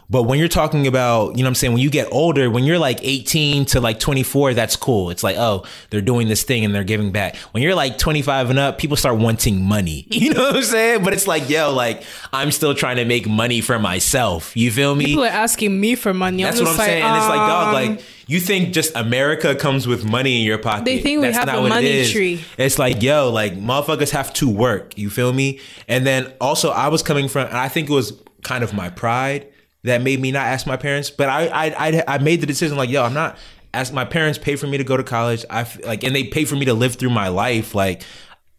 But 0.10 0.24
when 0.24 0.40
you're 0.40 0.48
talking 0.48 0.88
about, 0.88 1.32
you 1.32 1.44
know 1.44 1.44
what 1.44 1.48
I'm 1.50 1.56
saying, 1.56 1.74
when 1.74 1.82
you 1.82 1.90
get 1.90 2.08
older, 2.12 2.50
when 2.50 2.64
you're 2.64 2.80
like 2.80 3.00
18 3.02 3.66
to 3.66 3.82
like 3.82 4.00
24, 4.00 4.54
that's 4.54 4.78
cool. 4.78 5.10
It's 5.10 5.22
like, 5.22 5.36
oh, 5.36 5.66
they're 5.90 6.00
doing 6.00 6.30
this 6.30 6.44
thing 6.44 6.64
and 6.64 6.74
they're 6.74 6.86
giving 6.86 7.12
back. 7.12 7.36
When 7.52 7.62
you're 7.62 7.76
like 7.76 7.98
25 7.98 8.50
and 8.52 8.58
up, 8.58 8.78
people 8.78 8.96
start 8.96 9.18
wanting 9.18 9.64
money. 9.64 10.06
You 10.18 10.34
know 10.34 10.42
what 10.42 10.56
I'm 10.58 10.64
saying? 10.64 11.04
But 11.04 11.14
it's 11.14 11.28
like, 11.28 11.48
yo, 11.48 11.72
like 11.72 12.04
I'm 12.34 12.52
still 12.52 12.74
trying 12.74 12.96
to 12.98 13.06
make 13.06 13.28
money 13.28 13.62
for 13.62 13.78
myself. 13.78 14.58
You 14.58 14.72
feel 14.72 14.96
me? 14.96 15.06
People 15.06 15.24
are 15.26 15.28
asking 15.28 15.80
me 15.80 15.94
for 15.96 16.14
money. 16.14 16.42
That's 16.44 16.60
what 16.60 16.70
I'm 16.70 16.78
like, 16.78 16.88
saying. 16.88 17.04
And 17.04 17.16
it's 17.16 17.28
like, 17.28 17.38
dog, 17.38 17.68
um, 17.68 17.74
like 17.74 18.04
you 18.26 18.40
think 18.40 18.74
just 18.74 18.96
America 18.96 19.56
comes 19.56 19.88
with 19.88 20.04
money 20.04 20.40
in 20.40 20.44
your 20.44 20.58
pocket. 20.58 20.86
They 20.86 21.00
think 21.00 21.22
we 21.22 21.28
That's 21.28 21.38
have 21.38 21.48
not 21.48 21.60
a 21.60 21.62
what 21.62 21.68
it 21.68 21.76
money 21.76 22.06
tree. 22.10 22.44
It's 22.58 22.80
like, 22.80 23.02
yo, 23.04 23.30
like 23.32 23.54
motherfuckers 23.54 24.10
have 24.10 24.34
to 24.34 24.50
work. 24.50 24.98
You 24.98 25.10
feel 25.10 25.32
me? 25.32 25.60
And 25.88 26.06
then 26.06 26.34
also 26.42 26.72
I 26.72 26.88
was 26.88 27.04
coming 27.04 27.28
from 27.28 27.48
and 27.48 27.58
I 27.58 27.70
think 27.70 27.90
it 27.90 27.94
was 27.94 28.20
kind 28.42 28.64
of 28.64 28.74
my 28.74 28.90
pride 28.90 29.48
that 29.88 30.02
made 30.02 30.20
me 30.22 30.32
not 30.32 30.46
ask 30.46 30.68
my 30.68 30.78
parents. 30.78 31.10
But 31.10 31.30
I 31.30 31.48
I 31.48 31.88
I, 31.88 32.04
I 32.08 32.18
made 32.20 32.42
the 32.42 32.48
decision 32.48 32.78
like, 32.78 32.90
yo, 32.90 33.04
I'm 33.04 33.14
not 33.14 33.38
as 33.74 33.92
my 33.92 34.06
parents 34.06 34.40
pay 34.40 34.56
for 34.56 34.68
me 34.68 34.78
to 34.78 34.84
go 34.84 34.98
to 34.98 35.04
college. 35.04 35.46
I 35.50 35.68
like 35.84 36.04
and 36.04 36.16
they 36.16 36.24
pay 36.24 36.46
for 36.46 36.56
me 36.56 36.66
to 36.66 36.74
live 36.74 36.96
through 36.96 37.10
my 37.10 37.28
life. 37.28 37.76
Like 37.76 38.04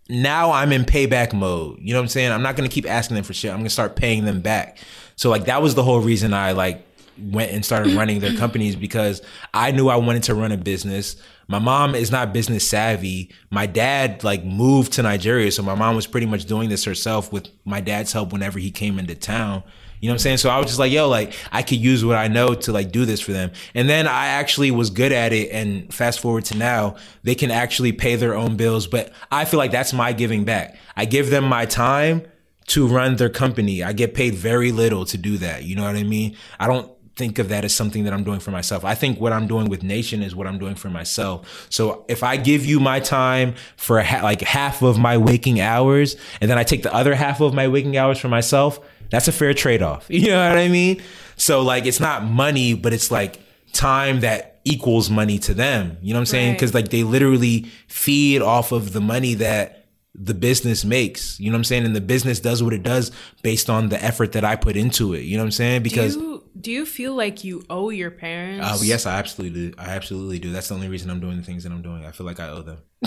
now 0.09 0.53
I'm 0.53 0.73
in 0.73 0.85
payback 0.85 1.33
mode. 1.33 1.79
You 1.81 1.93
know 1.93 2.01
what 2.01 2.05
I'm 2.05 2.09
saying? 2.09 2.33
I'm 2.33 2.43
not 2.43 2.57
gonna 2.57 2.69
keep 2.69 2.89
asking 2.89 3.17
them 3.17 3.25
for 3.25 3.35
shit. 3.35 3.51
I'm 3.51 3.59
gonna 3.59 3.71
start 3.71 3.97
paying 3.97 4.25
them 4.25 4.41
back. 4.41 4.79
So 5.17 5.31
like 5.31 5.47
that 5.47 5.63
was 5.63 5.75
the 5.75 5.83
whole 5.83 6.01
reason 6.01 6.35
I 6.35 6.53
like 6.53 6.85
went 7.21 7.51
and 7.51 7.65
started 7.65 7.95
running 7.95 8.21
their 8.21 8.37
companies 8.37 8.77
because 8.77 9.23
I 9.53 9.73
knew 9.73 9.89
I 9.89 9.97
wanted 9.97 10.23
to 10.25 10.35
run 10.35 10.53
a 10.53 10.57
business. 10.57 11.17
My 11.49 11.59
mom 11.59 11.95
is 11.95 12.11
not 12.11 12.33
business 12.33 12.69
savvy. 12.69 13.33
My 13.51 13.67
dad 13.67 14.23
like 14.23 14.45
moved 14.45 14.93
to 14.95 15.03
Nigeria, 15.03 15.51
so 15.51 15.63
my 15.63 15.75
mom 15.75 15.97
was 15.97 16.07
pretty 16.07 16.27
much 16.27 16.45
doing 16.45 16.69
this 16.69 16.85
herself 16.85 17.33
with 17.33 17.49
my 17.65 17.81
dad's 17.81 18.13
help 18.13 18.33
whenever 18.33 18.59
he 18.59 18.71
came 18.71 18.99
into 18.99 19.15
town. 19.15 19.63
You 20.01 20.09
know 20.09 20.13
what 20.13 20.17
I'm 20.17 20.19
saying? 20.21 20.37
So 20.39 20.51
I 20.51 20.59
was 20.59 20.67
just 20.67 20.79
like, 20.79 20.93
yo, 20.93 21.09
like 21.09 21.35
I 21.53 21.63
could 21.63 21.79
use 21.79 22.05
what 22.05 22.17
I 22.17 22.29
know 22.29 22.55
to 22.55 22.73
like 22.73 22.93
do 22.93 23.05
this 23.05 23.21
for 23.21 23.33
them. 23.33 23.51
And 23.75 23.89
then 23.89 24.07
I 24.07 24.27
actually 24.27 24.71
was 24.71 24.91
good 24.91 25.13
at 25.13 25.33
it. 25.33 25.51
And 25.51 25.93
fast 25.93 26.21
forward 26.21 26.45
to 26.47 26.57
now, 26.57 26.97
they 27.23 27.35
can 27.35 27.51
actually 27.51 27.93
pay 27.93 28.17
their 28.17 28.35
own 28.35 28.57
bills. 28.57 28.87
But 28.87 29.13
I 29.31 29.45
feel 29.45 29.59
like 29.59 29.71
that's 29.73 29.93
my 29.93 30.13
giving 30.13 30.45
back. 30.45 30.77
I 30.97 31.05
give 31.05 31.31
them 31.31 31.45
my 31.45 31.67
time 31.67 32.23
to 32.69 32.87
run 32.87 33.17
their 33.17 33.31
company. 33.31 33.83
I 33.83 33.93
get 33.93 34.15
paid 34.15 34.35
very 34.35 34.73
little 34.73 35.05
to 35.07 35.19
do 35.19 35.39
that. 35.39 35.65
You 35.65 35.75
know 35.75 35.85
what 35.85 35.97
I 35.97 36.03
mean? 36.03 36.37
I 36.61 36.67
don't 36.67 36.91
think 37.19 37.39
of 37.41 37.49
that 37.49 37.65
as 37.65 37.75
something 37.75 38.05
that 38.05 38.13
I'm 38.13 38.23
doing 38.23 38.39
for 38.39 38.53
myself. 38.53 38.85
I 38.85 38.95
think 38.95 39.21
what 39.21 39.33
I'm 39.33 39.49
doing 39.49 39.69
with 39.69 39.83
Nation 39.83 40.23
is 40.23 40.37
what 40.37 40.47
I'm 40.47 40.59
doing 40.59 40.77
for 40.77 40.89
myself. 40.89 41.67
So 41.69 42.05
if 42.09 42.23
I 42.23 42.37
give 42.37 42.65
you 42.65 42.79
my 42.79 43.01
time 43.01 43.57
for 43.77 44.01
ha- 44.01 44.23
like 44.23 44.41
half 44.41 44.83
of 44.83 44.99
my 44.99 45.19
waking 45.19 45.61
hours 45.61 46.17
and 46.41 46.49
then 46.49 46.57
I 46.57 46.63
take 46.63 46.85
the 46.85 46.95
other 46.95 47.17
half 47.17 47.41
of 47.41 47.53
my 47.53 47.67
waking 47.67 47.97
hours 47.97 48.19
for 48.19 48.29
myself, 48.29 48.79
that's 49.11 49.29
a 49.29 49.33
fair 49.33 49.55
trade 49.55 49.83
off. 49.83 50.07
You 50.11 50.29
know 50.29 50.49
what 50.49 50.59
I 50.59 50.69
mean? 50.69 51.03
So 51.37 51.63
like 51.63 51.87
it's 51.87 52.01
not 52.01 52.25
money, 52.25 52.75
but 52.75 52.93
it's 52.93 53.11
like 53.11 53.41
time 53.73 54.21
that 54.21 54.61
equals 54.65 55.09
money 55.09 55.39
to 55.41 55.55
them. 55.55 55.97
You 56.03 56.13
know 56.13 56.19
what 56.19 56.23
I'm 56.23 56.27
saying? 56.27 56.51
Right. 56.53 56.61
Cuz 56.61 56.75
like 56.75 56.89
they 56.89 57.03
literally 57.05 57.71
feed 57.87 58.43
off 58.43 58.73
of 58.73 58.93
the 58.93 59.01
money 59.01 59.35
that 59.35 59.87
the 60.21 60.35
business 60.35 60.85
makes. 60.85 61.39
You 61.39 61.51
know 61.51 61.55
what 61.55 61.61
I'm 61.61 61.65
saying? 61.65 61.85
And 61.85 61.95
the 61.95 62.01
business 62.01 62.41
does 62.41 62.63
what 62.63 62.73
it 62.73 62.83
does 62.83 63.13
based 63.43 63.71
on 63.71 63.89
the 63.89 64.03
effort 64.03 64.33
that 64.33 64.45
I 64.45 64.57
put 64.57 64.77
into 64.77 65.15
it. 65.15 65.21
You 65.21 65.37
know 65.37 65.45
what 65.45 65.49
I'm 65.49 65.53
saying? 65.53 65.83
Because 65.83 66.17
do 66.17 66.23
you, 66.23 66.45
do 66.61 66.71
you 66.73 66.87
feel 66.87 67.15
like 67.15 67.45
you 67.45 67.65
owe 67.71 67.91
your 67.91 68.11
parents? 68.11 68.67
uh, 68.67 68.79
yes, 68.83 69.07
I 69.07 69.19
absolutely 69.19 69.71
do. 69.71 69.75
I 69.79 69.91
absolutely 69.91 70.39
do. 70.39 70.53
That's 70.53 70.69
the 70.69 70.75
only 70.75 70.89
reason 70.89 71.11
I'm 71.11 71.21
doing 71.21 71.37
the 71.37 71.43
things 71.43 71.63
that 71.65 71.73
I'm 71.73 71.83
doing. 71.83 72.05
I 72.05 72.11
feel 72.11 72.27
like 72.27 72.41
I 72.41 72.49
owe 72.49 72.63
them. 72.63 72.79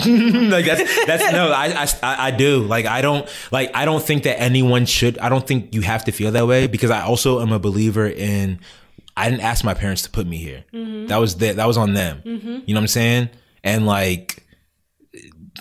like 0.50 0.64
that's 0.64 1.06
that's 1.06 1.32
no, 1.32 1.52
I, 1.52 1.86
I 2.02 2.28
I 2.28 2.30
do. 2.30 2.62
Like 2.62 2.86
I 2.86 3.02
don't 3.02 3.28
like 3.50 3.70
I 3.74 3.84
don't 3.84 4.02
think 4.02 4.22
that 4.22 4.40
anyone 4.40 4.86
should. 4.86 5.18
I 5.18 5.28
don't 5.28 5.46
think 5.46 5.74
you 5.74 5.82
have 5.82 6.06
to 6.06 6.12
feel 6.12 6.30
that 6.30 6.46
way 6.46 6.66
because 6.66 6.90
I 6.90 7.02
also 7.02 7.42
am 7.42 7.52
a 7.52 7.58
believer 7.58 8.06
in. 8.06 8.60
I 9.14 9.28
didn't 9.28 9.42
ask 9.42 9.62
my 9.62 9.74
parents 9.74 10.00
to 10.02 10.10
put 10.10 10.26
me 10.26 10.38
here. 10.38 10.64
That 11.08 11.18
was 11.18 11.36
the, 11.36 11.52
that 11.52 11.66
was 11.66 11.76
on 11.76 11.92
them. 11.92 12.22
You 12.24 12.74
know 12.74 12.80
what 12.80 12.84
I'm 12.84 12.86
saying? 12.88 13.28
And 13.62 13.84
like 13.84 14.41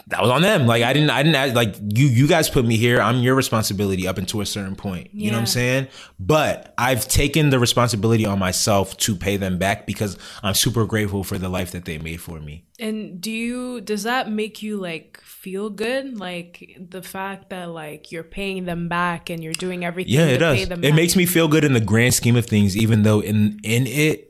that 0.07 0.21
was 0.21 0.29
on 0.31 0.41
them. 0.41 0.67
Like 0.67 0.83
I 0.83 0.93
didn't, 0.93 1.09
I 1.09 1.21
didn't 1.21 1.35
ask, 1.35 1.53
like 1.53 1.75
you, 1.81 2.07
you 2.07 2.27
guys 2.27 2.49
put 2.49 2.63
me 2.65 2.77
here. 2.77 3.01
I'm 3.01 3.17
your 3.17 3.35
responsibility 3.35 4.07
up 4.07 4.17
until 4.17 4.39
a 4.41 4.45
certain 4.45 4.75
point. 4.75 5.09
You 5.13 5.31
know 5.31 5.37
what 5.37 5.41
I'm 5.41 5.47
saying? 5.47 5.87
But 6.19 6.73
I've 6.77 7.07
taken 7.07 7.49
the 7.49 7.59
responsibility 7.59 8.25
on 8.25 8.39
myself 8.39 8.95
to 8.97 9.15
pay 9.15 9.35
them 9.37 9.57
back 9.57 9.85
because 9.85 10.17
I'm 10.43 10.53
super 10.53 10.85
grateful 10.85 11.23
for 11.25 11.37
the 11.37 11.49
life 11.49 11.71
that 11.71 11.85
they 11.85 11.97
made 11.97 12.21
for 12.21 12.39
me. 12.39 12.65
And 12.79 13.19
do 13.21 13.29
you 13.31 13.81
does 13.81 14.03
that 14.03 14.31
make 14.31 14.63
you 14.63 14.77
like 14.77 15.19
feel 15.23 15.69
good? 15.69 16.17
Like 16.17 16.77
the 16.79 17.01
fact 17.03 17.49
that 17.49 17.69
like 17.69 18.11
you're 18.11 18.23
paying 18.23 18.65
them 18.65 18.87
back 18.87 19.29
and 19.29 19.43
you're 19.43 19.53
doing 19.53 19.83
everything 19.85 20.13
Yeah, 20.13 20.27
to 20.27 20.33
it 20.33 20.37
does. 20.37 20.57
pay 20.57 20.65
them 20.65 20.79
It 20.83 20.87
back? 20.89 20.95
makes 20.95 21.15
me 21.15 21.25
feel 21.25 21.47
good 21.47 21.63
in 21.65 21.73
the 21.73 21.79
grand 21.81 22.13
scheme 22.13 22.37
of 22.37 22.45
things, 22.45 22.77
even 22.77 23.03
though 23.03 23.19
in 23.19 23.59
in 23.63 23.87
it, 23.87 24.29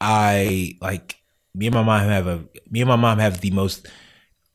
I 0.00 0.76
like 0.80 1.16
me 1.54 1.66
and 1.66 1.74
my 1.74 1.82
mom 1.82 2.00
have 2.08 2.26
a 2.26 2.44
me 2.70 2.80
and 2.80 2.88
my 2.88 2.96
mom 2.96 3.18
have 3.18 3.40
the 3.40 3.50
most 3.50 3.86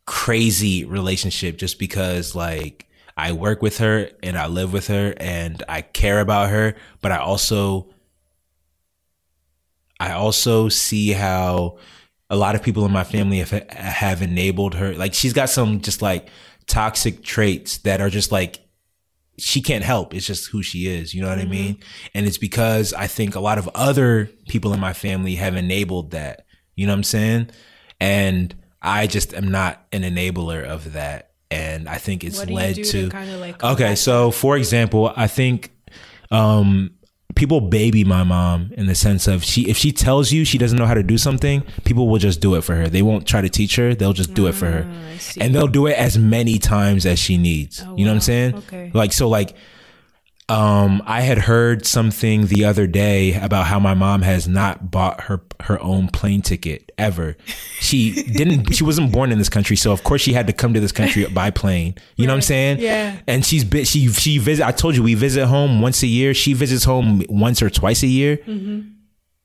crazy 0.10 0.86
relationship 0.86 1.56
just 1.56 1.78
because 1.78 2.34
like 2.34 2.88
I 3.16 3.32
work 3.32 3.62
with 3.62 3.78
her 3.78 4.10
and 4.24 4.40
I 4.40 4.48
live 4.48 4.74
with 4.74 4.88
her 4.88 5.14
and 5.18 5.62
I 5.70 5.84
care 5.84 6.20
about 6.20 6.50
her, 6.50 6.74
but 7.00 7.12
I 7.12 7.18
also 7.18 7.94
I 10.00 10.14
also 10.14 10.68
see 10.68 11.12
how 11.12 11.78
a 12.28 12.36
lot 12.36 12.56
of 12.56 12.64
people 12.64 12.88
in 12.88 12.92
my 12.92 13.04
family 13.04 13.38
have 13.38 13.52
have 13.70 14.24
enabled 14.24 14.74
her. 14.74 14.96
Like 14.96 15.14
she's 15.14 15.32
got 15.32 15.52
some 15.52 15.80
just 15.80 16.02
like 16.02 16.30
toxic 16.66 17.24
traits 17.24 17.78
that 17.80 18.02
are 18.02 18.10
just 18.10 18.32
like 18.32 18.62
she 19.38 19.62
can't 19.62 19.84
help. 19.84 20.16
It's 20.16 20.26
just 20.26 20.50
who 20.50 20.64
she 20.64 20.88
is. 20.88 21.14
You 21.14 21.22
know 21.22 21.30
what 21.30 21.38
I 21.38 21.44
mm-hmm. 21.44 21.52
mean? 21.52 21.78
And 22.16 22.26
it's 22.26 22.40
because 22.40 22.96
I 22.96 23.06
think 23.06 23.36
a 23.36 23.40
lot 23.40 23.60
of 23.60 23.70
other 23.76 24.28
people 24.48 24.74
in 24.74 24.80
my 24.80 24.94
family 24.94 25.36
have 25.36 25.56
enabled 25.56 26.12
that. 26.12 26.48
You 26.76 26.88
know 26.88 26.94
what 26.94 26.98
I'm 26.98 27.04
saying? 27.04 27.52
And 28.00 28.56
I 28.82 29.08
just 29.08 29.34
am 29.34 29.50
not 29.50 29.86
an 29.92 30.04
enabler 30.04 30.64
of 30.64 30.94
that. 30.94 31.32
And 31.52 31.90
I 31.90 31.98
think 31.98 32.24
it's 32.24 32.38
What 32.38 32.48
do 32.48 32.54
you 32.54 32.58
led 32.60 32.76
to, 32.76 32.84
to 32.84 33.10
kinda, 33.10 33.38
like, 33.38 33.64
okay. 33.64 33.96
So 33.96 34.30
for 34.32 34.56
example, 34.56 35.12
I 35.16 35.28
think, 35.28 35.72
um, 36.32 36.92
people 37.36 37.62
baby 37.62 38.04
my 38.04 38.24
mom 38.24 38.72
in 38.76 38.86
the 38.88 38.96
sense 38.96 39.26
of 39.28 39.44
she 39.44 39.70
if 39.70 39.78
she 39.78 39.92
tells 39.92 40.32
you 40.32 40.44
she 40.44 40.58
doesn't 40.58 40.78
know 40.78 40.86
how 40.86 40.94
to 40.96 41.04
do 41.04 41.18
something 41.18 41.64
people 41.86 42.10
will 42.10 42.18
just 42.18 42.42
do 42.42 42.56
it 42.56 42.64
for 42.64 42.76
her. 42.76 42.90
They 42.90 43.02
won't 43.02 43.26
try 43.28 43.40
to 43.42 43.48
teach 43.50 43.76
her. 43.78 43.96
They'll 43.96 44.14
just 44.14 44.34
do 44.34 44.48
it 44.48 44.54
for 44.56 44.66
her. 44.66 44.86
Ah, 44.90 45.20
and 45.40 45.56
they'll 45.56 45.68
do 45.68 45.86
it 45.88 45.94
as 45.94 46.18
many 46.18 46.58
times 46.60 47.06
as 47.06 47.18
she 47.18 47.38
needs. 47.38 47.82
Oh, 47.86 47.96
you 47.96 48.04
know 48.04 48.12
what 48.12 48.16
i'm 48.16 48.22
saying? 48.22 48.56
Okay. 48.56 48.92
like 48.94 49.14
so 49.14 49.30
like 49.30 49.56
um 50.50 51.02
i 51.06 51.22
had 51.22 51.38
heard 51.38 51.86
something 51.86 52.48
the 52.48 52.66
other 52.66 52.88
day 52.88 53.36
about 53.36 53.68
how 53.68 53.80
my 53.80 53.94
mom 53.94 54.24
has 54.24 54.48
not 54.48 54.90
bought 54.92 55.22
her 55.22 55.42
her 55.62 55.80
own 55.82 56.08
plane 56.08 56.42
ticket 56.42 56.89
ever 57.00 57.36
she 57.80 58.24
didn't 58.24 58.74
she 58.76 58.84
wasn't 58.84 59.12
born 59.12 59.32
in 59.32 59.38
this 59.38 59.50
country 59.50 59.76
so 59.76 59.92
of 59.92 60.04
course 60.04 60.22
she 60.22 60.34
had 60.34 60.46
to 60.46 60.54
come 60.54 60.74
to 60.74 60.80
this 60.80 60.92
country 60.92 61.26
by 61.28 61.50
plane 61.50 61.96
you 62.18 62.28
know 62.28 62.34
what 62.34 62.38
i'm 62.38 62.42
saying 62.42 62.80
Yeah. 62.80 63.18
and 63.26 63.46
she's 63.46 63.64
been 63.64 63.86
she 63.86 64.08
she 64.10 64.38
visit 64.38 64.66
i 64.66 64.72
told 64.72 64.96
you 64.96 65.02
we 65.04 65.16
visit 65.16 65.48
home 65.48 65.82
once 65.82 66.04
a 66.04 66.08
year 66.08 66.34
she 66.34 66.54
visits 66.54 66.84
home 66.84 67.24
once 67.30 67.62
or 67.62 67.70
twice 67.70 68.04
a 68.04 68.08
year 68.08 68.38
mm-hmm. 68.38 68.82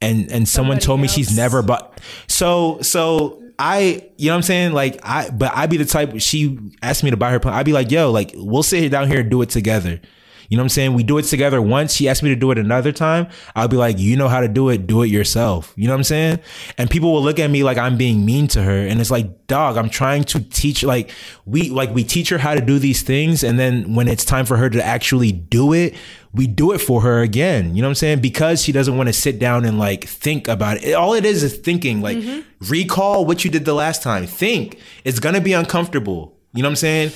and 0.02 0.30
and 0.30 0.48
someone 0.48 0.80
Somebody 0.80 0.86
told 0.86 1.00
me 1.00 1.08
she's 1.08 1.36
never 1.36 1.62
bought 1.62 2.00
so 2.26 2.80
so 2.82 3.40
I, 3.56 4.10
you 4.16 4.26
know 4.26 4.32
what 4.32 4.36
I'm 4.38 4.42
saying? 4.42 4.72
Like 4.72 4.98
I, 5.04 5.30
but 5.30 5.52
I'd 5.54 5.70
be 5.70 5.76
the 5.76 5.84
type, 5.84 6.20
she 6.20 6.58
asked 6.82 7.04
me 7.04 7.10
to 7.10 7.16
buy 7.16 7.30
her 7.30 7.38
plane. 7.38 7.54
I'd 7.54 7.64
be 7.64 7.72
like, 7.72 7.88
yo, 7.88 8.10
like 8.10 8.32
we'll 8.34 8.64
sit 8.64 8.88
down 8.90 9.06
here 9.08 9.20
and 9.20 9.30
do 9.30 9.40
it 9.42 9.50
together. 9.50 10.00
You 10.48 10.56
know 10.56 10.62
what 10.62 10.66
I'm 10.66 10.70
saying? 10.70 10.94
We 10.94 11.02
do 11.02 11.18
it 11.18 11.24
together 11.24 11.60
once. 11.60 11.94
She 11.94 12.08
asked 12.08 12.22
me 12.22 12.28
to 12.30 12.36
do 12.36 12.50
it 12.50 12.58
another 12.58 12.92
time. 12.92 13.28
I'll 13.54 13.68
be 13.68 13.76
like, 13.76 13.98
you 13.98 14.16
know 14.16 14.28
how 14.28 14.40
to 14.40 14.48
do 14.48 14.68
it. 14.68 14.86
Do 14.86 15.02
it 15.02 15.08
yourself. 15.08 15.72
You 15.76 15.86
know 15.86 15.94
what 15.94 15.98
I'm 15.98 16.04
saying? 16.04 16.40
And 16.78 16.90
people 16.90 17.12
will 17.12 17.22
look 17.22 17.38
at 17.38 17.50
me 17.50 17.62
like 17.62 17.78
I'm 17.78 17.96
being 17.96 18.24
mean 18.24 18.48
to 18.48 18.62
her. 18.62 18.86
And 18.86 19.00
it's 19.00 19.10
like, 19.10 19.46
dog, 19.46 19.76
I'm 19.76 19.90
trying 19.90 20.24
to 20.24 20.40
teach, 20.40 20.82
like 20.82 21.10
we, 21.44 21.70
like 21.70 21.94
we 21.94 22.04
teach 22.04 22.28
her 22.30 22.38
how 22.38 22.54
to 22.54 22.60
do 22.60 22.78
these 22.78 23.02
things. 23.02 23.42
And 23.42 23.58
then 23.58 23.94
when 23.94 24.08
it's 24.08 24.24
time 24.24 24.46
for 24.46 24.56
her 24.56 24.70
to 24.70 24.84
actually 24.84 25.32
do 25.32 25.72
it, 25.72 25.94
we 26.34 26.48
do 26.48 26.72
it 26.72 26.78
for 26.78 27.00
her 27.02 27.22
again. 27.22 27.76
You 27.76 27.82
know 27.82 27.88
what 27.88 27.92
I'm 27.92 27.96
saying? 27.96 28.20
Because 28.20 28.60
she 28.62 28.72
doesn't 28.72 28.96
want 28.96 29.08
to 29.08 29.12
sit 29.12 29.38
down 29.38 29.64
and 29.64 29.78
like 29.78 30.04
think 30.04 30.48
about 30.48 30.78
it. 30.78 30.94
All 30.94 31.14
it 31.14 31.24
is 31.24 31.44
is 31.44 31.56
thinking, 31.56 32.00
like 32.00 32.18
mm-hmm. 32.18 32.40
recall 32.68 33.24
what 33.24 33.44
you 33.44 33.50
did 33.50 33.64
the 33.64 33.74
last 33.74 34.02
time. 34.02 34.26
Think. 34.26 34.78
It's 35.04 35.20
going 35.20 35.36
to 35.36 35.40
be 35.40 35.52
uncomfortable. 35.52 36.36
You 36.52 36.62
know 36.62 36.68
what 36.68 36.72
I'm 36.72 36.76
saying? 36.76 37.12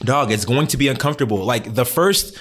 Dog, 0.00 0.30
it's 0.30 0.44
going 0.44 0.66
to 0.68 0.76
be 0.76 0.88
uncomfortable. 0.88 1.44
Like 1.44 1.74
the 1.74 1.84
first 1.84 2.38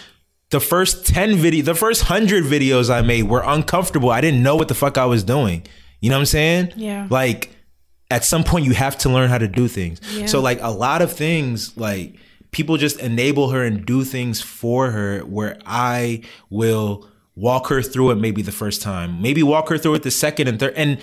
the 0.50 0.60
first 0.60 1.06
10 1.06 1.36
video, 1.36 1.64
the 1.64 1.76
first 1.76 2.10
100 2.10 2.46
videos 2.46 2.90
I 2.90 3.02
made 3.02 3.24
were 3.24 3.44
uncomfortable. 3.46 4.10
I 4.10 4.22
didn't 4.22 4.44
know 4.44 4.56
what 4.56 4.70
the 4.70 4.76
fuck 4.76 4.98
I 4.98 5.06
was 5.06 5.24
doing. 5.24 5.66
You 6.00 6.10
know 6.10 6.16
what 6.16 6.22
I'm 6.22 6.26
saying? 6.28 6.74
Yeah. 6.76 7.08
Like 7.10 7.52
at 8.10 8.24
some 8.24 8.44
point 8.44 8.66
you 8.66 8.74
have 8.74 8.98
to 9.00 9.10
learn 9.10 9.30
how 9.30 9.38
to 9.38 9.48
do 9.48 9.68
things. 9.68 10.00
Yeah. 10.14 10.28
So 10.28 10.40
like 10.40 10.60
a 10.62 10.72
lot 10.72 11.02
of 11.02 11.12
things 11.12 11.76
like 11.78 12.16
people 12.52 12.78
just 12.78 13.00
enable 13.00 13.50
her 13.50 13.64
and 13.64 13.86
do 13.86 14.04
things 14.04 14.40
for 14.42 14.92
her 14.92 15.20
where 15.20 15.58
I 15.66 16.24
will 16.50 17.10
walk 17.36 17.68
her 17.68 17.82
through 17.82 18.12
it 18.12 18.16
maybe 18.16 18.42
the 18.42 18.52
first 18.52 18.82
time, 18.82 19.22
maybe 19.22 19.44
walk 19.44 19.70
her 19.70 19.78
through 19.78 19.96
it 19.96 20.04
the 20.04 20.12
second 20.12 20.48
and 20.48 20.60
third 20.60 20.74
and 20.76 21.00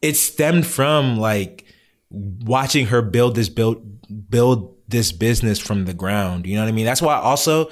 it 0.00 0.16
stemmed 0.16 0.66
from 0.66 1.18
like 1.18 1.64
watching 2.10 2.86
her 2.86 3.02
build 3.02 3.34
this 3.34 3.50
build 3.50 4.30
build 4.30 4.77
this 4.88 5.12
business 5.12 5.58
from 5.58 5.84
the 5.84 5.94
ground. 5.94 6.46
You 6.46 6.56
know 6.56 6.62
what 6.62 6.68
I 6.68 6.72
mean? 6.72 6.86
That's 6.86 7.02
why 7.02 7.14
also 7.16 7.70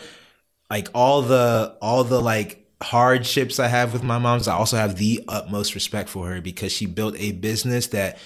like 0.71 0.89
all 0.95 1.23
the 1.23 1.77
all 1.81 2.05
the 2.05 2.21
like 2.21 2.67
hardships 2.83 3.59
I 3.59 3.69
have 3.69 3.93
with 3.93 4.03
my 4.03 4.19
mom's, 4.19 4.49
I 4.49 4.55
also 4.55 4.77
have 4.77 4.97
the 4.97 5.25
utmost 5.29 5.75
respect 5.75 6.09
for 6.09 6.29
her 6.29 6.41
because 6.41 6.73
she 6.73 6.87
built 6.87 7.17
a 7.19 7.33
business 7.33 7.89
that 7.89 8.19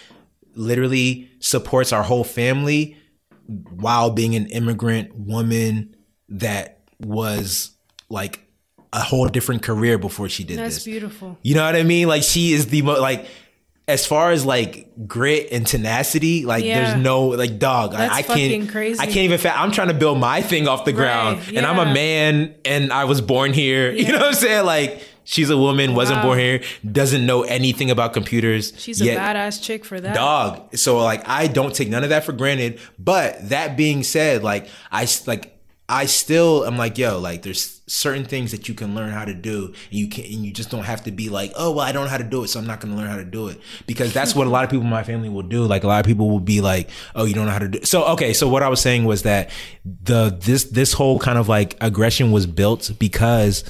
literally 0.54 1.30
supports 1.38 1.92
our 1.92 2.02
whole 2.02 2.24
family 2.24 2.96
while 3.46 4.10
being 4.10 4.34
an 4.34 4.46
immigrant 4.46 5.14
woman 5.16 5.94
that 6.28 6.80
was 7.00 7.72
like 8.08 8.40
a 8.92 9.00
whole 9.00 9.28
different 9.28 9.62
career 9.62 9.98
before 9.98 10.28
she 10.28 10.42
did 10.44 10.58
That's 10.58 10.76
this. 10.76 10.84
beautiful. 10.84 11.38
You 11.42 11.54
know 11.54 11.64
what 11.64 11.76
I 11.76 11.84
mean? 11.84 12.08
Like 12.08 12.22
she 12.22 12.52
is 12.52 12.66
the 12.66 12.82
most 12.82 13.00
like 13.00 13.26
as 13.90 14.06
far 14.06 14.30
as 14.30 14.44
like 14.46 14.88
grit 15.06 15.48
and 15.52 15.66
tenacity, 15.66 16.44
like 16.44 16.64
Yeah. 16.64 16.82
there's 16.92 17.02
no 17.02 17.26
like 17.28 17.58
dog. 17.58 17.94
I- 17.94 17.98
That's 17.98 18.14
I 18.14 18.22
fucking 18.22 18.60
can't. 18.62 18.70
crazy. 18.72 19.00
I 19.00 19.04
can't 19.06 19.18
even. 19.18 19.38
Fa- 19.38 19.58
I'm 19.58 19.70
trying 19.72 19.88
to 19.88 19.94
build 19.94 20.18
my 20.18 20.40
thing 20.42 20.68
off 20.68 20.84
the 20.84 20.92
ground, 20.92 21.40
and 21.54 21.66
I'm 21.66 21.78
a 21.78 21.92
man, 21.92 22.54
and 22.64 22.92
I 22.92 23.04
was 23.04 23.20
born 23.20 23.52
here. 23.52 23.92
You 24.00 24.12
know 24.12 24.18
what 24.18 24.28
I'm 24.28 24.34
saying? 24.34 24.64
Like 24.66 25.02
she's 25.24 25.50
a 25.50 25.56
woman, 25.56 25.94
wasn't 25.94 26.18
Wow. 26.20 26.24
born 26.24 26.38
here, 26.38 26.62
doesn't 26.90 27.24
know 27.26 27.42
anything 27.42 27.90
about 27.90 28.12
computers. 28.14 28.72
She's 28.78 29.00
a 29.00 29.04
badass 29.06 29.62
chick 29.62 29.84
for 29.84 30.00
that. 30.00 30.14
dog. 30.14 30.76
So 30.76 30.98
like 30.98 31.28
I 31.28 31.46
don't 31.46 31.74
take 31.74 31.88
none 31.88 32.02
of 32.04 32.10
that 32.10 32.24
for 32.24 32.32
granted. 32.32 32.80
But 32.98 33.48
that 33.50 33.76
being 33.76 34.02
said, 34.02 34.42
like 34.42 34.66
I 34.90 35.06
like 35.26 35.56
I 35.90 36.06
still 36.06 36.64
am 36.64 36.78
like 36.78 36.96
yo, 36.98 37.18
like 37.18 37.42
there's 37.42 37.82
certain 37.88 38.24
things 38.24 38.52
that 38.52 38.68
you 38.68 38.74
can 38.74 38.94
learn 38.94 39.10
how 39.10 39.24
to 39.24 39.34
do, 39.34 39.66
and 39.66 39.74
you 39.98 40.08
can 40.08 40.24
and 40.24 40.46
you 40.46 40.52
just 40.52 40.70
don't 40.70 40.84
have 40.84 41.02
to 41.04 41.10
be 41.10 41.28
like, 41.28 41.52
oh 41.56 41.72
well, 41.72 41.80
I 41.84 41.90
don't 41.90 42.04
know 42.04 42.10
how 42.10 42.16
to 42.16 42.24
do 42.24 42.44
it, 42.44 42.48
so 42.48 42.60
I'm 42.60 42.66
not 42.66 42.80
going 42.80 42.94
to 42.94 42.98
learn 42.98 43.10
how 43.10 43.16
to 43.16 43.24
do 43.24 43.48
it 43.48 43.60
because 43.88 44.14
that's 44.14 44.32
what 44.32 44.46
a 44.46 44.50
lot 44.50 44.62
of 44.62 44.70
people 44.70 44.84
in 44.84 44.90
my 44.90 45.02
family 45.02 45.28
will 45.28 45.42
do. 45.42 45.64
Like 45.64 45.82
a 45.82 45.88
lot 45.88 45.98
of 45.98 46.06
people 46.06 46.30
will 46.30 46.38
be 46.38 46.60
like, 46.60 46.88
oh, 47.16 47.24
you 47.24 47.34
don't 47.34 47.46
know 47.46 47.52
how 47.52 47.58
to 47.58 47.68
do. 47.68 47.78
It. 47.78 47.88
So 47.88 48.04
okay, 48.12 48.32
so 48.32 48.48
what 48.48 48.62
I 48.62 48.68
was 48.68 48.80
saying 48.80 49.04
was 49.04 49.24
that 49.24 49.50
the 49.84 50.30
this 50.40 50.64
this 50.64 50.92
whole 50.92 51.18
kind 51.18 51.38
of 51.38 51.48
like 51.48 51.76
aggression 51.80 52.30
was 52.30 52.46
built 52.46 52.92
because 53.00 53.64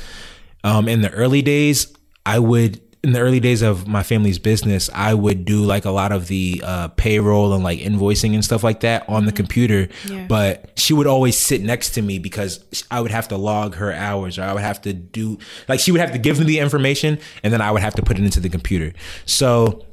um, 0.62 0.88
in 0.88 1.00
the 1.00 1.10
early 1.10 1.40
days, 1.40 1.90
I 2.26 2.38
would 2.38 2.80
in 3.02 3.12
the 3.12 3.20
early 3.20 3.40
days 3.40 3.62
of 3.62 3.88
my 3.88 4.02
family's 4.02 4.38
business, 4.38 4.90
I 4.92 5.14
would 5.14 5.46
do 5.46 5.62
like 5.62 5.86
a 5.86 5.90
lot 5.90 6.12
of 6.12 6.28
the 6.28 6.62
uh, 6.62 6.88
payroll 6.88 7.54
and 7.54 7.64
like 7.64 7.78
invoicing 7.80 8.34
and 8.34 8.44
stuff 8.44 8.62
like 8.62 8.80
that 8.80 9.08
on 9.08 9.24
the 9.24 9.32
computer. 9.32 9.88
Yeah. 10.06 10.26
But 10.28 10.72
she 10.76 10.92
would 10.92 11.06
always 11.06 11.38
sit 11.38 11.62
next 11.62 11.90
to 11.92 12.02
me 12.02 12.18
because 12.18 12.84
I 12.90 13.00
would 13.00 13.10
have 13.10 13.28
to 13.28 13.38
log 13.38 13.76
her 13.76 13.90
hours 13.90 14.38
or 14.38 14.42
I 14.42 14.52
would 14.52 14.62
have 14.62 14.82
to 14.82 14.92
do 14.92 15.38
like 15.66 15.80
she 15.80 15.92
would 15.92 16.00
have 16.00 16.12
to 16.12 16.18
give 16.18 16.38
me 16.38 16.44
the 16.44 16.58
information 16.58 17.18
and 17.42 17.52
then 17.52 17.62
I 17.62 17.70
would 17.70 17.80
have 17.80 17.94
to 17.94 18.02
put 18.02 18.18
it 18.18 18.24
into 18.24 18.40
the 18.40 18.50
computer. 18.50 18.92
So 19.24 19.86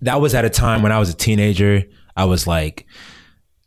that 0.00 0.20
was 0.20 0.34
at 0.34 0.46
a 0.46 0.50
time 0.50 0.82
when 0.82 0.92
I 0.92 0.98
was 0.98 1.10
a 1.10 1.14
teenager. 1.14 1.84
I 2.16 2.24
was 2.24 2.46
like 2.46 2.86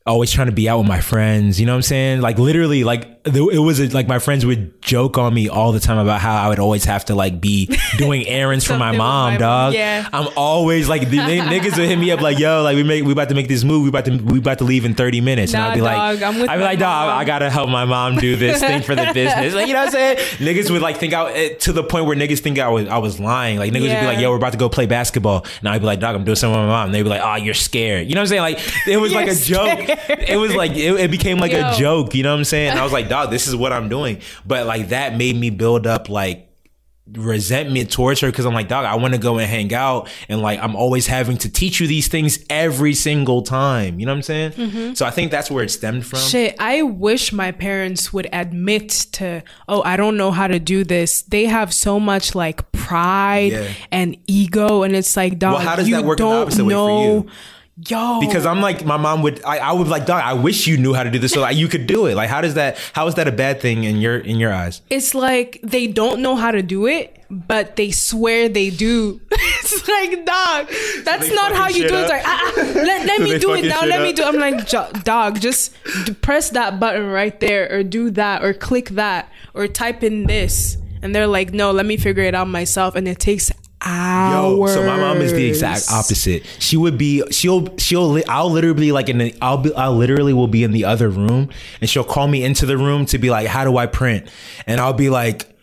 always 0.08 0.32
trying 0.32 0.48
to 0.48 0.54
be 0.54 0.68
out 0.68 0.80
with 0.80 0.88
my 0.88 1.00
friends. 1.00 1.60
You 1.60 1.68
know 1.68 1.74
what 1.74 1.78
I'm 1.78 1.84
saying? 1.84 2.22
Like 2.22 2.40
literally, 2.40 2.84
like 2.84 3.13
it 3.26 3.60
was 3.60 3.94
like 3.94 4.08
my 4.08 4.20
friends 4.20 4.46
would 4.46 4.82
joke 4.82 5.18
on 5.18 5.34
me 5.34 5.48
all 5.48 5.72
the 5.72 5.80
time 5.80 5.98
about 5.98 6.20
how 6.20 6.36
I 6.36 6.50
would 6.50 6.60
always 6.60 6.84
have 6.86 7.06
to 7.06 7.16
like 7.16 7.40
be 7.40 7.70
doing 7.98 8.28
errands 8.28 8.66
for 8.66 8.78
my 8.78 8.92
mom, 8.92 9.34
my- 9.34 9.38
dog. 9.38 9.74
yeah. 9.74 10.08
I'm 10.12 10.28
always 10.36 10.90
like 10.90 11.10
the 11.10 11.20
n- 11.20 11.48
niggas 11.48 11.78
would 11.78 11.88
hit 11.88 11.98
me 11.98 12.12
up 12.12 12.20
like, 12.20 12.38
yo, 12.38 12.62
like 12.64 12.76
we 12.76 12.84
make 12.84 13.06
we 13.06 13.14
about 13.14 13.30
to 13.30 13.36
make 13.36 13.48
this 13.48 13.64
move. 13.64 13.84
We 13.84 13.90
about 13.90 14.06
to 14.06 14.18
we 14.18 14.40
about 14.40 14.58
to 14.58 14.66
leave 14.66 14.84
in 14.84 14.94
30 14.94 15.22
minutes, 15.22 15.54
and 15.54 15.64
I'd 15.64 15.76
be 15.76 15.82
like, 15.82 16.22
I'm 16.22 16.40
with 16.40 16.50
I'd 16.50 16.58
be 16.58 16.64
like, 16.64 16.80
dog. 16.80 17.10
I 17.10 17.24
gotta 17.24 17.50
help 17.50 17.70
my 17.70 17.86
mom 17.86 18.18
do 18.18 18.36
this 18.36 18.60
thing 18.60 18.82
for 18.82 18.94
the 18.96 19.10
business. 19.14 19.54
Like 19.54 19.68
you 19.68 19.74
know 19.74 19.80
what 19.86 19.88
I'm 19.88 19.92
saying? 19.94 20.18
Niggas 20.40 20.70
would 20.72 20.82
like 20.82 20.98
think 20.98 21.14
I 21.14 21.32
eh, 21.32 21.54
to 21.60 21.72
the 21.72 21.84
point 21.84 22.06
where 22.06 22.18
niggas 22.18 22.40
think 22.40 22.60
I 22.60 22.68
was 22.68 22.88
I 22.90 22.98
was 22.98 23.20
lying. 23.22 23.58
Like 23.58 23.72
niggas 23.72 23.90
would 23.90 24.00
be 24.02 24.06
like, 24.06 24.20
yo, 24.20 24.32
we're 24.32 24.38
about 24.38 24.52
to 24.52 24.58
go 24.58 24.68
play 24.68 24.86
basketball, 24.86 25.46
and 25.60 25.70
I'd 25.70 25.80
be 25.80 25.86
like, 25.86 26.02
dog, 26.02 26.16
I'm 26.16 26.26
doing 26.26 26.36
something 26.36 26.60
with 26.60 26.68
my 26.68 26.74
mom. 26.74 26.86
And 26.88 26.96
they'd 26.96 27.04
be 27.04 27.10
like, 27.10 27.22
oh, 27.24 27.36
you're 27.36 27.54
scared. 27.54 28.08
You 28.10 28.16
know 28.16 28.22
what 28.22 28.24
I'm 28.24 28.28
saying? 28.28 28.42
Like 28.42 28.88
it 28.88 28.98
was 28.98 29.14
like 29.16 29.30
a 29.30 29.36
joke. 29.36 29.80
It 30.10 30.38
was 30.38 30.54
like 30.56 30.72
it, 30.72 30.94
it 31.00 31.10
became 31.12 31.38
like 31.38 31.54
a 31.54 31.74
joke. 31.78 32.14
You 32.16 32.24
know 32.24 32.34
what 32.34 32.40
I'm 32.40 32.44
saying? 32.44 32.72
And 32.72 32.80
I 32.80 32.84
was 32.84 32.92
like, 32.92 33.08
dog, 33.14 33.30
this 33.30 33.48
is 33.48 33.56
what 33.56 33.72
I'm 33.72 33.90
doing. 33.90 34.20
But 34.46 34.66
like 34.66 34.90
that 34.90 35.16
made 35.16 35.36
me 35.36 35.50
build 35.52 35.86
up 35.86 36.10
like 36.10 36.50
resentment 37.12 37.92
towards 37.92 38.22
her 38.22 38.32
because 38.32 38.46
I'm 38.46 38.54
like, 38.54 38.70
dog, 38.70 38.86
I 38.86 38.96
want 38.96 39.14
to 39.14 39.20
go 39.20 39.38
and 39.38 39.50
hang 39.50 39.74
out, 39.74 40.10
and 40.30 40.42
like 40.42 40.60
I'm 40.60 40.76
always 40.76 41.06
having 41.08 41.38
to 41.38 41.50
teach 41.50 41.80
you 41.80 41.88
these 41.88 42.08
things 42.08 42.40
every 42.50 42.94
single 42.94 43.42
time. 43.42 44.00
You 44.00 44.06
know 44.06 44.14
what 44.14 44.18
I'm 44.18 44.24
saying? 44.24 44.52
Mm-hmm. 44.54 44.94
So 44.94 45.06
I 45.06 45.12
think 45.12 45.30
that's 45.30 45.52
where 45.52 45.64
it 45.64 45.70
stemmed 45.70 46.06
from. 46.06 46.20
Shit, 46.20 46.56
I 46.60 46.82
wish 46.82 47.34
my 47.34 47.52
parents 47.52 48.14
would 48.14 48.30
admit 48.32 48.90
to, 49.14 49.44
oh, 49.68 49.82
I 49.84 49.98
don't 49.98 50.18
know 50.18 50.32
how 50.32 50.48
to 50.48 50.60
do 50.60 50.84
this. 50.84 51.24
They 51.24 51.46
have 51.46 51.74
so 51.74 52.00
much 52.00 52.36
like 52.36 52.72
pride 52.72 53.52
Yeah. 53.52 53.74
and 53.92 54.18
ego, 54.28 54.84
and 54.84 54.96
it's 54.96 55.16
like, 55.18 55.38
dog, 55.40 55.56
Well, 55.56 55.62
how 55.62 55.76
does 55.76 55.90
you 55.90 55.96
that 55.96 56.06
work 56.06 56.18
don't 56.18 56.34
opposite 56.44 56.64
way 56.66 56.74
for 56.74 56.78
know. 56.78 57.26
You? 57.78 57.84
Yo, 57.98 58.20
Because 58.20 58.46
I'm 58.46 58.62
like, 58.62 58.86
my 58.86 58.98
mom 58.98 59.22
would, 59.24 59.44
I, 59.44 59.58
I 59.58 59.72
would 59.72 59.88
like, 59.88 60.06
dog, 60.06 60.22
I 60.24 60.34
wish 60.34 60.68
you 60.68 60.78
knew 60.78 60.94
how 60.94 61.04
to 61.04 61.10
do 61.10 61.18
this 61.20 61.32
so 61.32 61.42
like, 61.42 61.58
you 61.58 61.68
could 61.68 61.88
do 61.88 62.06
it. 62.06 62.16
Like, 62.16 62.30
how 62.30 62.42
does 62.42 62.54
that, 62.54 62.78
how 62.94 63.08
is 63.08 63.16
that 63.16 63.28
a 63.28 63.32
bad 63.32 63.62
thing 63.62 63.84
in 63.84 63.98
your, 63.98 64.18
in 64.18 64.38
your 64.40 64.54
eyes? 64.54 64.82
it's 64.90 65.16
like 65.16 65.60
they 65.64 65.88
don't 65.88 66.22
know 66.22 66.36
how 66.36 66.52
to 66.52 66.62
do 66.62 66.86
it, 66.86 67.20
but 67.32 67.76
they 67.76 67.90
swear 67.90 68.48
they 68.48 68.70
do. 68.70 69.20
it's 69.32 69.88
like, 69.88 70.24
dog, 70.26 70.68
that's 71.04 71.30
they 71.30 71.36
not 71.36 71.52
how 71.54 71.68
you 71.68 71.88
do 71.88 71.96
it. 71.96 72.02
It's 72.02 72.10
like, 72.12 72.24
ah, 72.26 72.54
ah, 72.56 72.62
let, 72.76 73.06
let 73.08 73.18
So 73.18 73.24
me 73.34 73.40
do 73.40 73.54
it 73.56 73.66
now. 73.66 73.80
shit 73.80 73.90
Let 73.90 74.02
me 74.04 74.10
up? 74.10 74.16
do. 74.18 74.24
I'm 74.24 74.38
like, 74.38 75.04
dog, 75.04 75.40
just 75.40 75.74
press 76.22 76.52
that 76.52 76.80
button 76.80 77.08
right 77.08 77.40
there, 77.40 77.76
or 77.76 77.82
do 77.84 78.12
that, 78.12 78.44
or 78.44 78.54
click 78.54 78.90
that, 78.90 79.32
or 79.56 79.68
type 79.68 80.04
in 80.04 80.28
this. 80.28 80.78
And 81.02 81.14
they're 81.16 81.28
like, 81.28 81.54
no, 81.54 81.72
let 81.72 81.86
me 81.88 81.98
figure 81.98 82.24
it 82.24 82.36
out 82.36 82.48
myself, 82.48 82.96
and 82.96 83.08
it 83.08 83.20
takes 83.20 83.52
hours. 83.84 84.76
Yo, 84.76 84.82
so 84.82 84.86
my 84.86 84.98
mom 84.98 85.18
is 85.22 85.34
the 85.34 85.46
exact 85.46 85.92
opposite. 85.92 86.46
She 86.60 86.78
would 86.78 86.98
be, 86.98 87.24
she'll, 87.32 87.76
she'll, 87.78 88.22
I'll 88.28 88.50
literally 88.50 88.80
be 88.80 88.92
like 88.92 89.10
in 89.10 89.18
the, 89.18 89.36
I'll 89.42 89.58
be, 89.58 89.74
I 89.74 89.90
literally 89.90 90.34
will 90.34 90.48
be 90.48 90.64
in 90.64 90.72
the 90.72 90.86
other 90.86 91.10
room 91.10 91.50
and 91.82 91.90
she'll 91.90 92.04
call 92.04 92.28
me 92.28 92.44
into 92.44 92.66
the 92.66 92.78
room 92.78 93.06
to 93.08 93.18
be 93.18 93.30
like, 93.30 93.48
how 93.48 93.64
do 93.64 93.78
I 93.78 93.86
print? 93.86 94.28
And 94.68 94.80
I'll 94.80 94.94
be 94.94 95.10
like, 95.10 95.54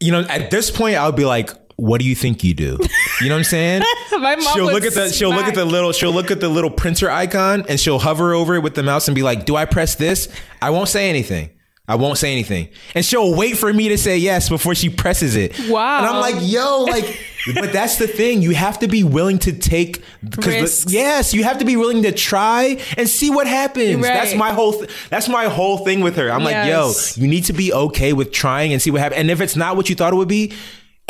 you 0.00 0.12
know, 0.12 0.20
at 0.22 0.50
this 0.50 0.70
point, 0.70 0.96
I'll 0.96 1.12
be 1.12 1.24
like, 1.24 1.50
what 1.76 1.98
do 2.00 2.06
you 2.06 2.14
think 2.14 2.44
you 2.44 2.52
do? 2.52 2.78
You 3.22 3.28
know 3.28 3.34
what 3.34 3.38
I'm 3.38 3.44
saying? 3.44 3.82
My 4.12 4.36
mom 4.36 4.54
she'll 4.54 4.66
look 4.66 4.84
at 4.84 4.92
the 4.92 5.08
she'll 5.10 5.30
look 5.30 5.46
at 5.46 5.54
the 5.54 5.64
little 5.64 5.92
she'll 5.92 6.12
look 6.12 6.30
at 6.30 6.40
the 6.40 6.48
little 6.48 6.70
printer 6.70 7.10
icon 7.10 7.64
and 7.70 7.80
she'll 7.80 7.98
hover 7.98 8.34
over 8.34 8.54
it 8.54 8.62
with 8.62 8.74
the 8.74 8.82
mouse 8.82 9.08
and 9.08 9.14
be 9.14 9.22
like, 9.22 9.46
"Do 9.46 9.56
I 9.56 9.64
press 9.64 9.94
this?" 9.94 10.28
I 10.60 10.70
won't 10.70 10.88
say 10.90 11.08
anything. 11.08 11.50
I 11.88 11.96
won't 11.96 12.18
say 12.18 12.30
anything. 12.30 12.68
And 12.94 13.04
she'll 13.04 13.34
wait 13.34 13.56
for 13.56 13.72
me 13.72 13.88
to 13.88 13.98
say 13.98 14.16
yes 14.16 14.48
before 14.48 14.76
she 14.76 14.88
presses 14.90 15.34
it. 15.34 15.58
Wow. 15.68 15.98
And 15.98 16.06
I'm 16.06 16.20
like, 16.20 16.36
"Yo, 16.38 16.84
like 16.84 17.18
but 17.54 17.72
that's 17.72 17.96
the 17.96 18.06
thing. 18.06 18.42
You 18.42 18.52
have 18.52 18.78
to 18.80 18.86
be 18.88 19.02
willing 19.02 19.40
to 19.40 19.52
take 19.52 20.02
because 20.22 20.46
Risks. 20.46 20.92
yes, 20.92 21.34
you 21.34 21.42
have 21.42 21.58
to 21.58 21.64
be 21.64 21.76
willing 21.76 22.04
to 22.04 22.12
try 22.12 22.78
and 22.96 23.08
see 23.08 23.30
what 23.30 23.48
happens. 23.48 23.96
Right. 23.96 24.02
That's 24.02 24.36
my 24.36 24.52
whole 24.52 24.74
th- 24.74 24.90
that's 25.08 25.28
my 25.28 25.46
whole 25.46 25.78
thing 25.78 26.00
with 26.00 26.16
her. 26.16 26.30
I'm 26.30 26.44
like, 26.44 26.68
"Yo, 26.68 26.92
you 27.16 27.26
need 27.26 27.46
to 27.46 27.52
be 27.52 27.72
okay 27.72 28.12
with 28.12 28.30
trying 28.30 28.72
and 28.72 28.80
see 28.80 28.90
what 28.92 29.00
happens. 29.00 29.20
And 29.20 29.30
if 29.30 29.40
it's 29.40 29.56
not 29.56 29.76
what 29.76 29.88
you 29.88 29.96
thought 29.96 30.12
it 30.12 30.16
would 30.16 30.28
be, 30.28 30.52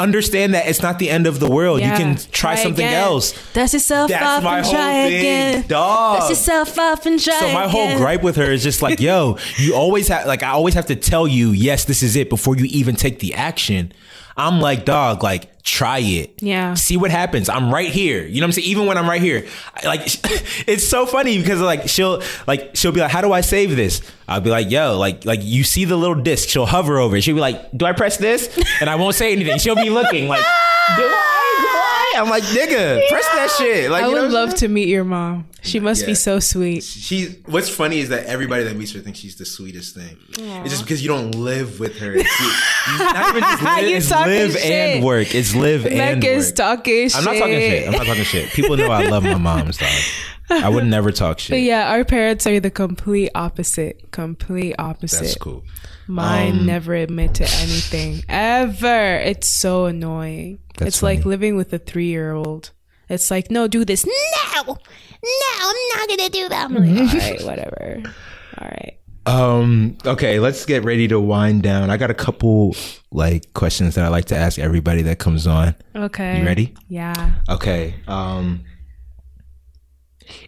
understand 0.03 0.55
that 0.55 0.67
it's 0.69 0.83
not 0.83 0.99
the 0.99 1.11
end 1.11 1.27
of 1.27 1.41
the 1.41 1.51
world. 1.51 1.81
Yeah. 1.81 1.93
You 1.93 1.97
can 1.97 2.17
try, 2.17 2.55
Try 2.55 2.63
something 2.63 2.85
again. 2.87 3.03
else. 3.05 3.35
Dust 3.53 3.75
yourself 3.75 4.09
That's 4.11 4.25
off 4.25 4.43
my 4.43 4.57
and 4.59 4.67
whole 4.67 4.75
try 4.75 4.93
thing, 5.09 5.19
again. 5.19 5.65
dog. 5.69 6.19
Dust 6.19 6.31
yourself 6.31 6.79
off 6.79 7.07
and 7.07 7.21
try 7.21 7.39
So 7.41 7.53
my 7.53 7.69
whole 7.69 7.85
again. 7.85 7.99
gripe 7.99 8.23
with 8.23 8.37
her 8.37 8.51
is 8.51 8.63
just 8.63 8.83
like, 8.83 9.01
yo, 9.01 9.39
you 9.57 9.75
always 9.75 10.09
have 10.09 10.27
like 10.27 10.43
I 10.43 10.51
always 10.51 10.75
have 10.75 10.87
to 10.87 10.97
tell 10.97 11.29
you, 11.29 11.51
yes, 11.51 11.85
this 11.85 12.03
is 12.03 12.17
it 12.17 12.29
before 12.31 12.57
you 12.57 12.65
even 12.67 12.97
take 12.97 13.19
the 13.21 13.35
action. 13.35 13.93
I'm 14.37 14.61
like, 14.61 14.85
dog, 14.85 15.23
like 15.23 15.63
try 15.63 15.99
it. 15.99 16.43
Yeah. 16.43 16.75
See 16.75 16.97
what 16.97 17.11
happens. 17.11 17.49
I'm 17.49 17.73
right 17.73 17.91
here. 17.91 18.25
You 18.25 18.41
know 18.41 18.45
what 18.45 18.49
I'm 18.49 18.53
saying? 18.53 18.69
Even 18.69 18.87
when 18.87 18.97
I'm 18.99 19.09
right 19.09 19.21
here. 19.21 19.47
I- 19.75 19.87
Like 19.87 20.01
it's 20.69 20.89
so 20.89 21.05
funny 21.07 21.39
because 21.39 21.61
like 21.61 21.89
she'll 21.89 22.23
like 22.47 22.71
she'll 22.75 22.93
be 22.93 23.01
like, 23.01 23.11
How 23.11 23.21
do 23.21 23.33
I 23.33 23.41
save 23.43 23.77
this? 23.77 24.01
I'll 24.29 24.41
be 24.41 24.51
like, 24.51 24.71
yo, 24.71 24.99
like 24.99 25.25
like 25.25 25.41
you 25.43 25.65
see 25.65 25.85
the 25.85 25.97
little 25.97 26.15
disc, 26.15 26.49
she'll 26.49 26.67
hover 26.67 26.99
over 26.99 27.17
it. 27.17 27.23
She'll 27.23 27.35
be 27.35 27.41
like, 27.41 27.71
Do 27.77 27.85
I 27.87 27.93
press 27.93 28.17
this? 28.17 28.49
And 28.81 28.89
I 28.89 28.95
won't 28.97 29.15
say 29.15 29.33
anything. 29.33 29.59
She'll 29.59 29.77
be 29.77 29.91
looking 29.91 30.29
like, 30.29 30.41
Do 30.41 30.47
I? 30.47 30.97
Do 30.97 31.03
I? 31.07 31.90
I'm 32.17 32.29
like, 32.29 32.43
nigga, 32.45 33.07
press 33.09 33.27
that 33.35 33.55
shit. 33.59 33.91
Like 33.91 34.05
I 34.05 34.09
you 34.09 34.15
know 34.15 34.23
would 34.23 34.33
what 34.33 34.47
love 34.49 34.55
to 34.57 34.69
meet 34.69 34.89
your 34.89 35.05
mom. 35.05 35.47
She 35.63 35.79
must 35.81 36.01
Yeah. 36.03 36.07
be 36.09 36.15
so 36.15 36.41
sweet. 36.41 36.83
she 36.83 37.37
what's 37.47 37.69
funny 37.69 38.01
is 38.01 38.09
that 38.09 38.27
everybody 38.27 38.65
that 38.65 38.77
meets 38.77 38.93
her 38.93 39.01
thinks 39.01 39.19
she's 39.19 39.37
the 39.37 39.45
sweetest 39.45 39.95
thing. 39.95 40.17
It's 40.31 40.71
just 40.71 40.85
because 40.85 41.03
you 41.03 41.09
don't 41.09 41.33
live 41.35 41.79
with 41.81 41.99
her. 41.99 42.13
It's, 42.15 42.41
not 42.99 43.29
even 43.37 43.41
just 43.51 43.63
live, 43.63 43.89
You 43.89 43.97
it's 43.97 44.09
talking 44.09 44.33
live 44.33 44.53
shit. 44.53 44.65
and 44.97 45.05
work. 45.05 45.35
It's 45.35 45.55
live 45.55 45.87
and 45.87 46.25
is 46.25 46.49
work. 46.49 46.57
talking. 46.57 47.11
I'm 47.15 47.25
not 47.25 47.37
talking 47.37 47.61
shit. 47.61 47.87
I'm 47.87 47.93
not 47.93 48.07
talking 48.07 48.25
shit. 48.25 48.49
People 48.51 48.77
know 48.77 48.91
I 48.91 49.07
love 49.09 49.23
my 49.23 49.35
mom's 49.37 49.77
dog. 49.79 49.89
I 50.51 50.69
would 50.69 50.87
never 50.87 51.13
talk 51.13 51.37
But 51.37 51.41
shit. 51.43 51.63
yeah, 51.63 51.93
our 51.93 52.05
parents 52.05 52.45
are 52.47 52.59
the 52.59 52.71
complete 52.73 53.31
opposite. 53.37 54.11
Complete 54.11 54.75
opposite. 54.79 55.21
That's 55.21 55.37
cool. 55.37 55.63
Mine 56.11 56.59
Um, 56.61 56.67
never 56.67 56.95
admit 56.95 57.35
to 57.35 57.45
anything 57.45 58.25
ever. 58.29 59.17
It's 59.17 59.49
so 59.49 59.87
annoying. 59.87 60.59
It's 60.81 61.03
like 61.03 61.25
living 61.25 61.57
with 61.57 61.73
a 61.73 61.79
three 61.79 62.07
year 62.07 62.33
old. 62.33 62.73
It's 63.09 63.31
like, 63.31 63.51
no, 63.51 63.69
do 63.69 63.85
this. 63.85 64.05
No, 64.05 64.13
no, 64.65 64.75
I'm 65.61 65.77
not 65.99 66.09
gonna 66.09 66.29
do 66.31 66.49
that. 66.49 66.65
I'm 66.71 66.75
like, 66.75 67.13
right, 67.15 67.43
whatever. 67.45 68.03
All 68.59 68.69
right. 68.69 68.99
Um. 69.27 69.99
Okay. 70.05 70.41
Let's 70.41 70.65
get 70.65 70.83
ready 70.83 71.07
to 71.09 71.21
wind 71.21 71.63
down. 71.63 71.91
I 71.91 71.97
got 71.97 72.11
a 72.11 72.15
couple 72.15 72.75
like 73.13 73.53
questions 73.55 73.95
that 73.95 74.05
I 74.05 74.09
like 74.09 74.25
to 74.27 74.37
ask 74.37 74.59
everybody 74.59 75.03
that 75.03 75.19
comes 75.19 75.47
on. 75.47 75.75
Okay. 75.95 76.41
You 76.41 76.47
ready? 76.47 76.75
Yeah. 76.89 77.33
Okay. 77.49 77.95
Um 78.09 78.65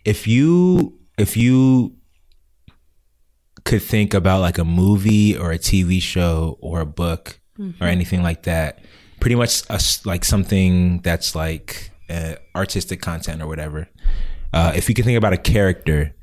if 0.05 0.27
you 0.27 0.99
if 1.19 1.37
you 1.37 1.95
could 3.65 3.83
think 3.83 4.15
about 4.15 4.41
like 4.41 4.59
a 4.59 4.65
movie 4.65 5.37
or 5.37 5.53
a 5.53 5.59
TV 5.59 6.01
show 6.03 6.59
or 6.61 6.81
a 6.81 6.87
book 6.87 7.41
or 7.81 7.87
anything 7.87 8.23
like 8.23 8.43
that. 8.45 8.81
Pretty 9.21 9.37
much 9.37 9.63
a 9.71 9.79
like 10.05 10.25
something 10.25 10.99
that's 11.01 11.35
like 11.37 11.91
uh, 12.11 12.35
artistic 12.57 13.01
content 13.01 13.41
or 13.41 13.47
whatever. 13.47 13.89
Uh, 14.53 14.73
if 14.75 14.89
you 14.89 14.95
can 14.95 15.05
think 15.05 15.17
about 15.17 15.33
a 15.33 15.37
character, 15.39 16.15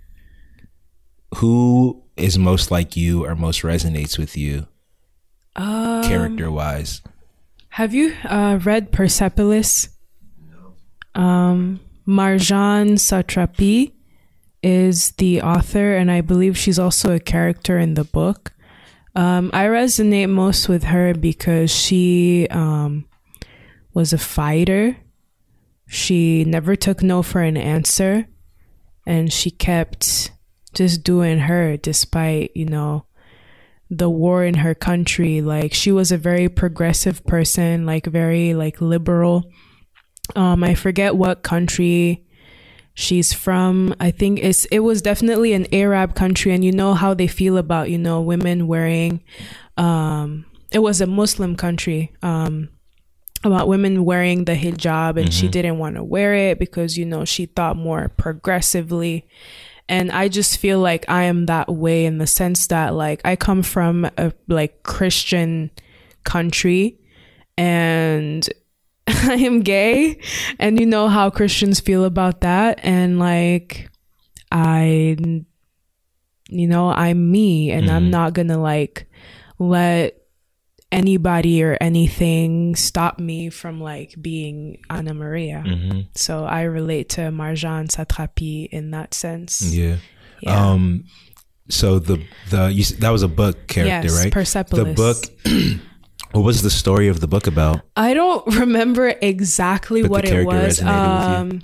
who 1.36 2.04
is 2.18 2.38
most 2.38 2.72
like 2.72 2.98
you 2.98 3.26
or 3.26 3.36
most 3.36 3.62
resonates 3.62 4.18
with 4.18 4.36
you, 4.36 4.68
Um, 5.56 6.04
character 6.04 6.52
wise? 6.52 7.02
Have 7.70 7.94
you 7.94 8.16
uh, 8.26 8.60
read 8.64 8.92
Persepolis? 8.92 9.90
Um, 11.16 11.80
Marjane 12.08 12.98
Satrapi 12.98 13.94
is 14.62 15.12
the 15.12 15.42
author, 15.42 15.96
and 15.96 16.12
I 16.12 16.22
believe 16.22 16.58
she's 16.58 16.80
also 16.80 17.14
a 17.14 17.20
character 17.20 17.78
in 17.78 17.94
the 17.94 18.04
book. 18.04 18.54
Um, 19.16 19.52
I 19.54 19.66
resonate 19.66 20.30
most 20.30 20.70
with 20.70 20.84
her 20.84 21.14
because 21.14 21.72
she 21.72 22.48
um, 22.52 23.06
was 23.94 24.14
a 24.14 24.18
fighter. 24.18 24.98
She 25.88 26.44
never 26.46 26.76
took 26.76 27.02
no 27.02 27.24
for 27.24 27.42
an 27.42 27.58
answer, 27.58 28.28
and 29.06 29.32
she 29.32 29.50
kept 29.50 30.32
just 30.74 31.04
doing 31.04 31.40
her 31.40 31.78
despite, 31.78 32.52
you 32.56 32.66
know, 32.66 33.06
the 33.90 34.10
war 34.10 34.44
in 34.44 34.54
her 34.56 34.76
country 34.76 35.42
like 35.42 35.74
she 35.74 35.92
was 35.92 36.12
a 36.12 36.18
very 36.18 36.48
progressive 36.48 37.26
person 37.26 37.86
like 37.86 38.06
very 38.06 38.54
like 38.54 38.80
liberal 38.82 39.52
um 40.36 40.64
i 40.64 40.76
forget 40.76 41.16
what 41.16 41.42
country 41.42 42.24
she's 43.00 43.32
from 43.32 43.96
i 44.02 44.12
think 44.12 44.40
it's 44.40 44.66
it 44.66 44.80
was 44.80 45.02
definitely 45.02 45.54
an 45.54 45.66
arab 45.74 46.16
country 46.16 46.52
and 46.52 46.66
you 46.66 46.72
know 46.72 46.94
how 46.94 47.14
they 47.14 47.28
feel 47.28 47.58
about 47.58 47.90
you 47.90 47.98
know 47.98 48.20
women 48.20 48.68
wearing 48.68 49.24
um 49.78 50.46
it 50.72 50.80
was 50.80 51.00
a 51.00 51.08
muslim 51.08 51.56
country 51.56 52.12
um 52.22 52.68
about 53.46 53.70
women 53.70 54.04
wearing 54.04 54.44
the 54.44 54.52
hijab 54.52 55.18
and 55.18 55.34
she 55.34 55.48
didn't 55.48 55.78
want 55.78 55.96
to 55.96 56.04
wear 56.04 56.34
it 56.34 56.60
because 56.60 56.98
you 56.98 57.06
know 57.06 57.24
she 57.24 57.46
thought 57.46 57.78
more 57.78 58.10
progressively. 58.18 59.26
And 59.88 60.12
i 60.12 60.28
just 60.28 60.60
feel 60.60 60.80
like 60.80 61.06
i 61.08 61.24
am 61.24 61.46
that 61.46 61.70
way 61.70 62.06
in 62.06 62.18
the 62.18 62.28
sense 62.28 62.68
that 62.68 62.94
like 62.94 63.22
i 63.24 63.38
come 63.38 63.64
from 63.64 64.06
a 64.18 64.34
like 64.50 64.84
christian 64.84 65.72
country 66.26 67.00
and 67.58 68.48
i 69.30 69.36
am 69.36 69.62
gay 69.62 70.20
and 70.60 70.80
you 70.80 70.86
know 70.86 71.08
how 71.08 71.30
christians 71.30 71.80
feel 71.80 72.06
about 72.06 72.42
that 72.42 72.80
and 72.84 73.20
like 73.20 73.90
i 74.52 75.18
you 76.50 76.68
know 76.68 76.90
i'm 76.90 77.32
me 77.32 77.72
and 77.72 77.90
i'm 77.90 78.10
not 78.10 78.34
gonna 78.34 78.60
like 78.60 79.10
let 79.58 80.20
anybody 80.92 81.64
or 81.64 81.78
anything 81.80 82.76
stop 82.76 83.20
me 83.20 83.50
from 83.50 83.80
like 83.80 84.16
being 84.22 84.80
Anna 84.90 85.14
Maria. 85.14 85.64
So 86.16 86.46
I 86.46 86.64
relate 86.64 87.10
to 87.10 87.22
Marjane 87.22 87.88
Satrapi 87.88 88.68
in 88.70 88.92
that 88.92 89.14
sense. 89.14 89.62
Yeah. 89.62 89.98
Yeah. 90.42 90.72
Um. 90.72 91.06
So 91.70 92.00
the 92.00 92.24
the 92.50 92.72
you, 92.72 92.84
that 93.00 93.10
was 93.10 93.24
a 93.24 93.28
book 93.28 93.68
character, 93.68 94.08
Yes, 94.08 94.24
right? 94.24 94.34
Persepolis. 94.34 94.88
The 94.88 94.94
book. 94.94 95.82
what 96.32 96.44
was 96.44 96.62
the 96.62 96.70
story 96.70 97.08
of 97.08 97.20
the 97.20 97.28
book 97.28 97.48
about? 97.48 97.82
I 97.96 98.14
don't 98.14 98.46
remember 98.60 99.14
exactly 99.22 100.02
But 100.02 100.12
what 100.12 100.26
it 100.26 100.46
was. 100.46 100.80
resonated 100.80 100.80
with 100.80 101.52
you. 101.52 101.58
Um, 101.58 101.62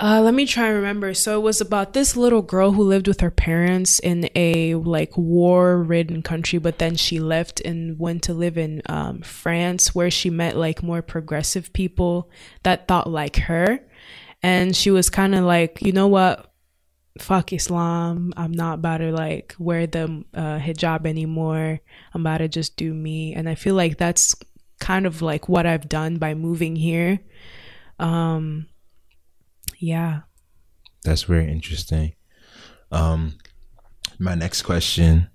uh, 0.00 0.20
let 0.22 0.32
me 0.32 0.46
try 0.46 0.66
and 0.66 0.76
remember. 0.76 1.12
So 1.12 1.38
it 1.40 1.42
was 1.42 1.60
about 1.60 1.92
this 1.92 2.16
little 2.16 2.42
girl 2.42 2.70
who 2.72 2.84
lived 2.84 3.08
with 3.08 3.20
her 3.20 3.32
parents 3.32 3.98
in 3.98 4.30
a 4.36 4.76
like 4.76 5.16
war-ridden 5.16 6.22
country, 6.22 6.60
but 6.60 6.78
then 6.78 6.94
she 6.94 7.18
left 7.18 7.60
and 7.60 7.98
went 7.98 8.22
to 8.24 8.34
live 8.34 8.56
in 8.56 8.80
um, 8.86 9.22
France, 9.22 9.94
where 9.96 10.10
she 10.10 10.30
met 10.30 10.56
like 10.56 10.82
more 10.84 11.02
progressive 11.02 11.72
people 11.72 12.30
that 12.62 12.86
thought 12.86 13.10
like 13.10 13.36
her, 13.36 13.80
and 14.40 14.76
she 14.76 14.92
was 14.92 15.10
kind 15.10 15.34
of 15.34 15.44
like, 15.44 15.82
you 15.82 15.90
know 15.90 16.06
what, 16.06 16.52
fuck 17.18 17.52
Islam. 17.52 18.32
I'm 18.36 18.52
not 18.52 18.74
about 18.74 18.98
to 18.98 19.12
like 19.12 19.54
wear 19.58 19.86
the 19.86 20.24
uh, 20.34 20.58
hijab 20.58 21.06
anymore. 21.06 21.80
I'm 22.14 22.20
about 22.20 22.38
to 22.38 22.48
just 22.48 22.76
do 22.76 22.92
me. 22.94 23.34
And 23.34 23.48
I 23.48 23.54
feel 23.54 23.74
like 23.74 23.98
that's 23.98 24.34
kind 24.80 25.06
of 25.06 25.22
like 25.22 25.48
what 25.48 25.66
I've 25.66 25.88
done 25.88 26.16
by 26.18 26.34
moving 26.34 26.76
here. 26.76 27.20
Um, 27.98 28.66
yeah. 29.78 30.20
That's 31.04 31.24
very 31.24 31.50
interesting. 31.50 32.14
Um, 32.90 33.38
my 34.18 34.34
next 34.34 34.62
question, 34.62 35.28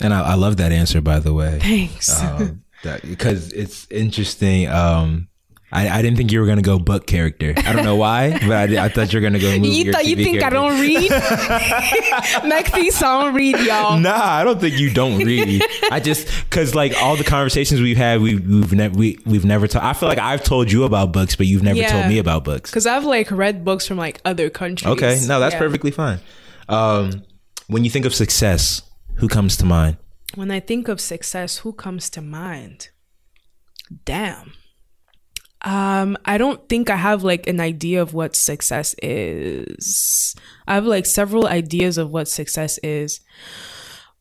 and 0.00 0.14
I, 0.14 0.32
I 0.32 0.34
love 0.34 0.56
that 0.58 0.72
answer, 0.72 1.00
by 1.00 1.18
the 1.18 1.32
way. 1.32 1.58
Thanks. 1.60 2.22
um, 2.22 2.64
that, 2.82 3.02
because 3.02 3.52
it's 3.52 3.86
interesting. 3.90 4.68
Um, 4.68 5.28
I, 5.72 5.88
I 5.98 6.02
didn't 6.02 6.18
think 6.18 6.30
you 6.30 6.40
were 6.40 6.46
gonna 6.46 6.60
go 6.62 6.78
book 6.78 7.06
character. 7.06 7.54
I 7.56 7.72
don't 7.72 7.84
know 7.84 7.96
why, 7.96 8.32
but 8.46 8.52
I, 8.70 8.84
I 8.84 8.88
thought 8.90 9.12
you 9.12 9.18
were 9.18 9.22
gonna 9.22 9.38
go. 9.38 9.50
You 9.50 9.90
thought 9.90 10.04
you 10.04 10.16
think 10.16 10.42
I 10.42 10.50
don't 10.50 10.78
read? 10.80 11.10
Thing, 12.72 12.90
I 12.92 12.92
don't 13.00 13.34
read, 13.34 13.58
y'all. 13.60 13.98
Nah, 13.98 14.10
I 14.22 14.44
don't 14.44 14.60
think 14.60 14.78
you 14.78 14.90
don't 14.92 15.18
read. 15.24 15.62
I 15.90 15.98
just 16.00 16.26
because 16.44 16.74
like 16.74 16.94
all 17.02 17.16
the 17.16 17.24
conversations 17.24 17.80
we've 17.80 17.96
had, 17.96 18.20
we, 18.20 18.36
we've 18.36 18.72
never 18.72 18.94
we, 18.94 19.18
we've 19.24 19.44
never 19.44 19.66
talked. 19.66 19.84
I 19.84 19.92
feel 19.94 20.08
like 20.08 20.18
I've 20.18 20.44
told 20.44 20.70
you 20.70 20.84
about 20.84 21.12
books, 21.12 21.36
but 21.36 21.46
you've 21.46 21.62
never 21.62 21.78
Yeah. 21.78 21.88
told 21.90 22.06
me 22.08 22.18
about 22.18 22.44
books. 22.44 22.70
Because 22.70 22.86
I've 22.86 23.04
like 23.04 23.30
read 23.30 23.64
books 23.64 23.86
from 23.86 23.96
like 23.96 24.20
other 24.24 24.50
countries. 24.50 24.90
Okay, 24.92 25.20
no, 25.26 25.40
that's 25.40 25.54
Yeah. 25.54 25.58
perfectly 25.58 25.90
fine. 25.90 26.20
Um, 26.68 27.22
when 27.68 27.84
you 27.84 27.90
think 27.90 28.04
of 28.04 28.14
success, 28.14 28.82
who 29.16 29.28
comes 29.28 29.56
to 29.58 29.64
mind? 29.64 29.96
When 30.34 30.50
I 30.50 30.60
think 30.60 30.88
of 30.88 31.00
success, 31.00 31.58
who 31.58 31.72
comes 31.72 32.08
to 32.10 32.20
mind? 32.22 32.88
Damn. 34.04 34.52
Um, 35.64 36.16
I 36.24 36.38
don't 36.38 36.68
think 36.68 36.90
I 36.90 36.96
have 36.96 37.22
like 37.22 37.46
an 37.46 37.60
idea 37.60 38.02
of 38.02 38.14
what 38.14 38.34
success 38.34 38.94
is. 39.02 40.34
I 40.66 40.74
have 40.74 40.86
like 40.86 41.06
several 41.06 41.46
ideas 41.46 41.98
of 41.98 42.10
what 42.10 42.28
success 42.28 42.78
is. 42.82 43.20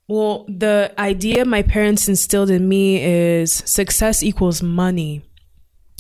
Well, 0.08 0.46
the 0.48 0.94
idea 1.00 1.46
my 1.46 1.64
parents 1.64 2.08
instilled 2.08 2.50
in 2.50 2.68
me 2.68 3.02
is 3.04 3.54
success 3.54 4.22
equals 4.22 4.62
money. 4.62 5.24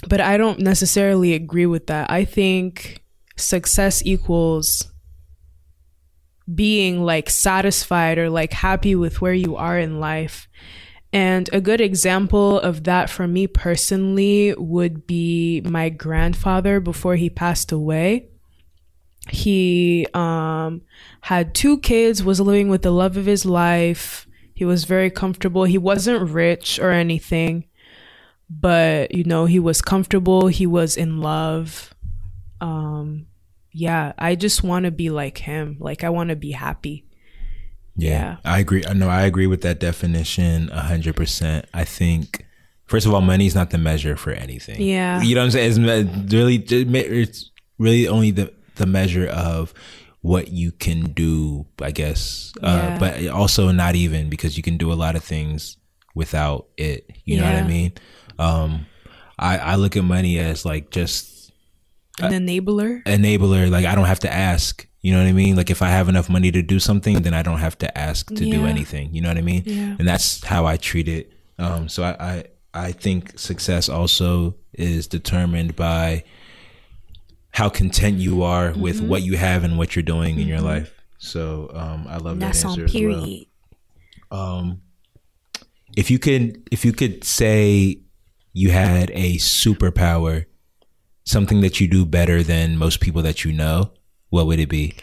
But 0.07 0.19
I 0.19 0.38
don't 0.38 0.59
necessarily 0.59 1.34
agree 1.34 1.65
with 1.65 1.88
that. 1.88 2.09
I 2.11 2.26
think 2.26 3.03
success 3.38 4.03
equals 4.05 4.91
being 6.53 7.03
like 7.03 7.30
satisfied 7.30 8.18
or 8.18 8.30
like 8.30 8.51
happy 8.53 8.95
with 8.95 9.22
where 9.22 9.34
you 9.34 9.55
are 9.55 9.80
in 9.80 9.99
life. 9.99 10.47
And 11.13 11.49
a 11.51 11.59
good 11.59 11.81
example 11.81 12.59
of 12.59 12.85
that 12.85 13.09
for 13.09 13.27
me 13.27 13.45
personally 13.47 14.53
would 14.57 15.05
be 15.05 15.61
my 15.61 15.89
grandfather 15.89 16.79
before 16.79 17.15
he 17.17 17.29
passed 17.29 17.71
away. 17.71 18.29
He 19.29 20.07
um, 20.13 20.81
had 21.21 21.53
two 21.53 21.79
kids, 21.79 22.23
was 22.23 22.39
living 22.39 22.69
with 22.69 22.81
the 22.81 22.91
love 22.91 23.17
of 23.17 23.25
his 23.25 23.45
life. 23.45 24.25
He 24.53 24.63
was 24.63 24.85
very 24.85 25.09
comfortable. 25.09 25.65
He 25.65 25.77
wasn't 25.77 26.29
rich 26.29 26.79
or 26.79 26.91
anything, 26.91 27.65
but 28.49 29.13
you 29.13 29.23
know, 29.23 29.45
he 29.45 29.59
was 29.59 29.81
comfortable. 29.81 30.47
He 30.47 30.65
was 30.65 30.95
in 30.95 31.19
love. 31.19 31.93
Um, 32.61 33.27
yeah, 33.71 34.13
I 34.17 34.35
just 34.35 34.63
want 34.63 34.85
to 34.85 34.91
be 34.91 35.09
like 35.09 35.39
him. 35.39 35.77
Like, 35.79 36.03
I 36.03 36.09
want 36.09 36.29
to 36.29 36.35
be 36.35 36.51
happy. 36.51 37.05
Yeah. 37.95 38.38
I 38.45 38.59
agree. 38.59 38.84
I 38.88 38.93
know 38.93 39.09
I 39.09 39.23
agree 39.23 39.47
with 39.47 39.61
that 39.61 39.80
definition 39.80 40.69
a 40.72 40.81
hundred 40.81 41.15
percent. 41.15 41.65
I 41.73 41.84
think 41.84 42.45
first 42.85 43.05
of 43.05 43.13
all, 43.13 43.22
money 43.22 43.45
is 43.45 43.55
not 43.55 43.69
the 43.69 43.77
measure 43.77 44.15
for 44.15 44.31
anything. 44.31 44.81
Yeah. 44.81 45.22
you 45.22 45.35
know 45.35 45.41
what 45.41 45.45
I'm 45.45 45.51
saying. 45.51 45.85
It's 45.85 46.34
really 46.34 46.55
it's 46.57 47.51
really 47.77 48.07
only 48.07 48.31
the 48.31 48.53
the 48.76 48.85
measure 48.85 49.27
of 49.27 49.73
what 50.22 50.49
you 50.49 50.72
can 50.72 51.11
do, 51.13 51.65
I 51.81 51.91
guess. 51.91 52.53
Yeah. 52.61 52.69
Uh, 52.69 52.99
but 52.99 53.27
also 53.27 53.72
not 53.72 53.95
even 53.95 54.30
because 54.30 54.55
you 54.57 54.63
can 54.63 54.77
do 54.77 54.91
a 54.91 54.95
lot 54.95 55.15
of 55.15 55.23
things 55.23 55.77
without 56.15 56.68
it. 56.77 57.09
You 57.26 57.38
know 57.39 57.45
what 57.45 57.55
I 57.55 57.68
mean? 57.68 57.93
Um, 58.39 58.85
I 59.38 59.57
I 59.57 59.76
look 59.76 59.97
at 59.97 60.03
money 60.03 60.39
as 60.39 60.63
like 60.65 60.91
just 60.91 61.51
An 62.22 62.31
enabler. 62.31 63.03
enabler. 63.03 63.69
Like 63.69 63.85
I 63.85 63.95
don't 63.95 64.05
have 64.05 64.19
to 64.22 64.31
ask. 64.31 64.88
You 65.01 65.11
know 65.13 65.19
what 65.19 65.27
I 65.27 65.31
mean? 65.31 65.55
Like 65.55 65.69
if 65.71 65.81
I 65.81 65.87
have 65.89 66.09
enough 66.09 66.29
money 66.29 66.51
to 66.51 66.61
do 66.61 66.79
something, 66.79 67.21
then 67.23 67.33
I 67.33 67.41
don't 67.41 67.57
have 67.59 67.77
to 67.79 67.97
ask 67.97 68.27
to 68.27 68.45
do 68.45 68.65
anything. 68.67 69.13
You 69.13 69.21
know 69.21 69.29
what 69.29 69.37
I 69.37 69.41
mean? 69.41 69.63
Yeah. 69.65 69.95
And 69.97 70.07
that's 70.07 70.43
how 70.45 70.65
I 70.67 70.77
treat 70.77 71.07
it. 71.07 71.33
Um, 71.57 71.89
so 71.89 72.03
I, 72.03 72.15
I 72.19 72.43
I 72.73 72.91
think 72.91 73.37
success 73.39 73.89
also 73.89 74.55
is 74.73 75.07
determined 75.07 75.75
by 75.75 76.23
how 77.51 77.67
content 77.69 78.19
you 78.19 78.43
are 78.43 78.69
Mm-hmm. 78.71 78.81
with 78.81 79.01
what 79.01 79.23
you 79.23 79.37
have 79.37 79.63
and 79.63 79.77
what 79.77 79.95
you're 79.95 80.03
doing 80.03 80.39
in 80.39 80.47
your 80.47 80.61
life. 80.61 80.93
So 81.17 81.69
um, 81.73 82.05
I 82.07 82.17
love 82.17 82.39
That's 82.39 82.61
that 82.61 82.67
on 82.69 82.79
answer 82.79 82.85
as 82.85 82.93
well. 82.93 83.01
period. 83.25 83.45
Um, 84.31 84.81
if 85.97 86.09
you 86.09 86.17
could, 86.19 86.67
if 86.71 86.85
you 86.85 86.93
could 86.93 87.23
say 87.23 87.99
you 88.53 88.69
had 88.71 89.09
a 89.11 89.35
superpower, 89.37 90.45
something 91.25 91.61
that 91.61 91.79
you 91.81 91.87
do 91.87 92.05
better 92.05 92.41
than 92.43 92.77
most 92.77 93.01
people 93.01 93.21
that 93.23 93.43
you 93.43 93.51
know, 93.51 93.91
what 94.31 94.47
would 94.47 94.59
it 94.59 94.69
be? 94.69 94.95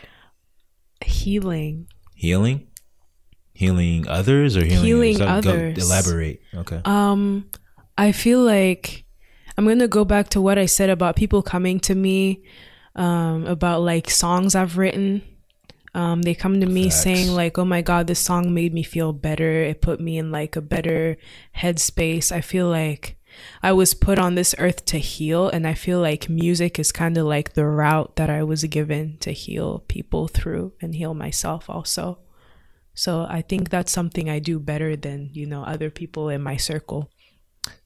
Healing. 1.05 1.87
Healing. 2.15 2.67
healing 3.55 4.07
others 4.09 4.57
or 4.57 4.65
healing, 4.65 4.85
Healing? 4.85 5.19
Go- 5.19 5.27
others. 5.27 5.79
elaborate. 5.79 6.41
Okay. 6.55 6.81
Um, 6.85 7.49
I 7.97 8.13
feel 8.13 8.41
like 8.41 9.05
I'm 9.57 9.67
gonna 9.67 9.89
go 9.89 10.05
back 10.05 10.29
to 10.31 10.41
what 10.41 10.59
I 10.59 10.67
said 10.67 10.91
about 10.91 11.17
people 11.17 11.43
coming 11.43 11.81
to 11.81 11.95
me, 11.95 12.43
um, 12.95 13.47
about 13.47 13.83
like 13.83 14.11
songs 14.11 14.55
I've 14.55 14.79
written. 14.79 15.23
Um, 15.95 16.23
they 16.23 16.35
come 16.35 16.61
to 16.61 16.67
me 16.67 16.85
Facts. 16.85 17.03
saying 17.03 17.29
like, 17.35 17.59
"Oh 17.59 17.65
my 17.65 17.83
god, 17.83 18.07
this 18.07 18.21
song 18.21 18.55
made 18.55 18.73
me 18.73 18.85
feel 18.85 19.13
better. 19.13 19.63
It 19.63 19.81
put 19.83 19.99
me 20.01 20.19
in 20.19 20.31
like 20.31 20.55
a 20.55 20.61
better 20.63 21.17
headspace." 21.57 22.31
I 22.31 22.41
feel 22.41 22.69
like 22.69 23.18
I 23.63 23.73
was 23.73 23.95
put 23.95 24.19
on 24.19 24.35
this 24.35 24.55
earth 24.59 24.85
to 24.87 24.99
heal, 24.99 25.49
and 25.49 25.67
I 25.67 25.75
feel 25.75 26.01
like 26.01 26.29
music 26.29 26.79
is 26.79 26.93
kind 26.93 27.17
of 27.17 27.27
like 27.27 27.55
the 27.55 27.67
route 27.67 28.17
that 28.17 28.31
I 28.31 28.43
was 28.43 28.65
given 28.65 29.19
to 29.21 29.33
heal 29.33 29.85
people 29.89 30.29
through 30.29 30.73
and 30.81 30.95
heal 30.95 31.15
myself 31.15 31.69
also. 31.69 32.19
So 32.95 33.27
I 33.29 33.43
think 33.43 33.71
that's 33.71 33.93
something 33.93 34.29
I 34.29 34.39
do 34.41 34.59
better 34.59 34.97
than 34.97 35.31
you 35.33 35.47
know 35.47 35.63
other 35.63 35.91
people 35.91 36.29
in 36.29 36.43
my 36.43 36.57
circle. 36.57 37.11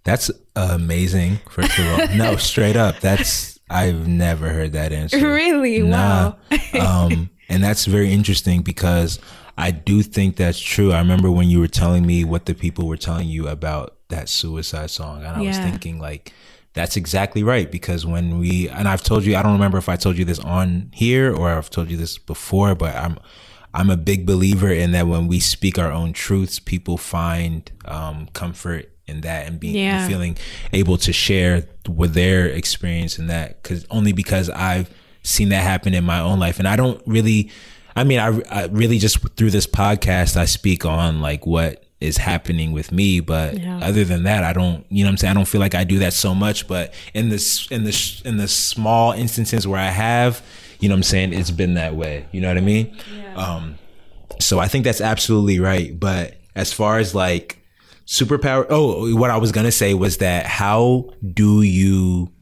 That's 0.04 0.30
amazing. 0.56 1.38
First 1.50 1.78
of 1.78 1.86
all, 1.86 2.08
no, 2.16 2.36
straight 2.36 2.76
up. 2.76 3.00
That's 3.00 3.60
I've 3.68 4.06
never 4.06 4.50
heard 4.50 4.72
that 4.72 4.92
answer. 4.92 5.18
Really? 5.18 5.82
Nah. 5.82 6.34
Wow. 6.72 7.06
um, 7.06 7.30
and 7.48 7.62
that's 7.62 7.84
very 7.84 8.12
interesting 8.12 8.62
because 8.62 9.18
I 9.56 9.70
do 9.70 10.02
think 10.02 10.36
that's 10.36 10.58
true. 10.58 10.92
I 10.92 10.98
remember 10.98 11.30
when 11.30 11.48
you 11.48 11.60
were 11.60 11.68
telling 11.68 12.06
me 12.06 12.24
what 12.24 12.46
the 12.46 12.54
people 12.54 12.86
were 12.86 12.96
telling 12.96 13.28
you 13.28 13.48
about 13.48 13.96
that 14.12 14.28
suicide 14.28 14.90
song, 14.90 15.18
and 15.24 15.36
I 15.36 15.40
was 15.42 15.58
thinking 15.70 15.98
like, 15.98 16.32
that's 16.74 16.96
exactly 16.96 17.42
right. 17.42 17.70
Because 17.70 18.06
when 18.06 18.38
we 18.38 18.68
and 18.68 18.86
I've 18.88 19.02
told 19.02 19.24
you, 19.24 19.36
I 19.36 19.42
don't 19.42 19.52
remember 19.52 19.78
if 19.78 19.88
I 19.88 19.96
told 19.96 20.16
you 20.16 20.24
this 20.24 20.38
on 20.38 20.90
here 20.94 21.34
or 21.34 21.50
I've 21.50 21.68
told 21.70 21.90
you 21.90 21.96
this 21.98 22.16
before, 22.18 22.74
but 22.74 22.94
I'm 22.96 23.18
I'm 23.74 23.90
a 23.90 23.96
big 23.96 24.24
believer 24.26 24.70
in 24.70 24.92
that 24.92 25.06
when 25.06 25.28
we 25.28 25.40
speak 25.40 25.78
our 25.78 25.90
own 25.90 26.12
truths, 26.12 26.58
people 26.58 26.96
find 26.96 27.70
um, 27.86 28.28
comfort 28.32 28.88
in 29.06 29.22
that 29.22 29.46
and 29.46 29.58
being 29.58 29.74
Yeah. 29.74 30.06
feeling 30.06 30.36
able 30.72 30.96
to 30.98 31.12
share 31.12 31.64
with 31.88 32.14
their 32.14 32.46
experience 32.46 33.18
in 33.18 33.26
that. 33.26 33.62
Because 33.62 33.84
only 33.90 34.12
because 34.12 34.48
I've 34.50 34.88
seen 35.22 35.48
that 35.50 35.62
happen 35.62 35.92
in 35.94 36.04
my 36.04 36.20
own 36.20 36.38
life, 36.38 36.58
and 36.58 36.68
I 36.68 36.76
don't 36.76 37.02
really. 37.06 37.50
I 37.94 38.04
mean, 38.04 38.18
I, 38.20 38.40
I 38.50 38.66
really 38.68 38.98
just 38.98 39.18
through 39.36 39.50
this 39.50 39.66
podcast, 39.66 40.36
I 40.38 40.46
speak 40.46 40.86
on 40.86 41.20
like 41.20 41.44
what 41.44 41.81
is 42.02 42.16
happening 42.18 42.72
with 42.72 42.92
me, 42.92 43.20
but 43.20 43.58
Yeah. 43.58 43.78
other 43.82 44.04
than 44.04 44.24
that, 44.24 44.44
I 44.44 44.52
don't, 44.52 44.84
you 44.90 45.04
know 45.04 45.08
what 45.08 45.12
I'm 45.12 45.16
saying? 45.18 45.30
I 45.30 45.34
don't 45.34 45.48
feel 45.48 45.60
like 45.60 45.74
I 45.74 45.84
do 45.84 45.98
that 46.00 46.12
so 46.12 46.34
much, 46.34 46.66
but 46.66 46.92
in 47.14 47.28
this, 47.28 47.66
in 47.70 47.84
the, 47.84 48.22
in 48.24 48.36
the 48.36 48.48
small 48.48 49.12
instances 49.12 49.66
where 49.66 49.78
I 49.80 49.90
have, 49.90 50.42
you 50.80 50.88
know 50.88 50.94
what 50.94 50.98
I'm 50.98 51.02
saying? 51.04 51.32
It's 51.32 51.50
been 51.50 51.74
that 51.74 51.94
way. 51.94 52.26
You 52.32 52.40
know 52.40 52.48
what 52.48 52.58
I 52.58 52.62
mean? 52.62 52.96
Um, 53.36 53.78
so 54.40 54.58
I 54.58 54.68
think 54.68 54.84
that's 54.84 55.00
absolutely 55.00 55.60
right. 55.60 55.98
But 55.98 56.36
as 56.56 56.72
far 56.72 56.98
as 56.98 57.14
like 57.14 57.58
superpower, 58.06 58.66
oh, 58.68 59.14
what 59.16 59.30
I 59.30 59.36
was 59.36 59.52
going 59.52 59.66
to 59.66 59.72
say 59.72 59.94
was 59.94 60.16
that 60.18 60.46
how 60.46 61.10
do 61.32 61.62
you, 61.62 62.32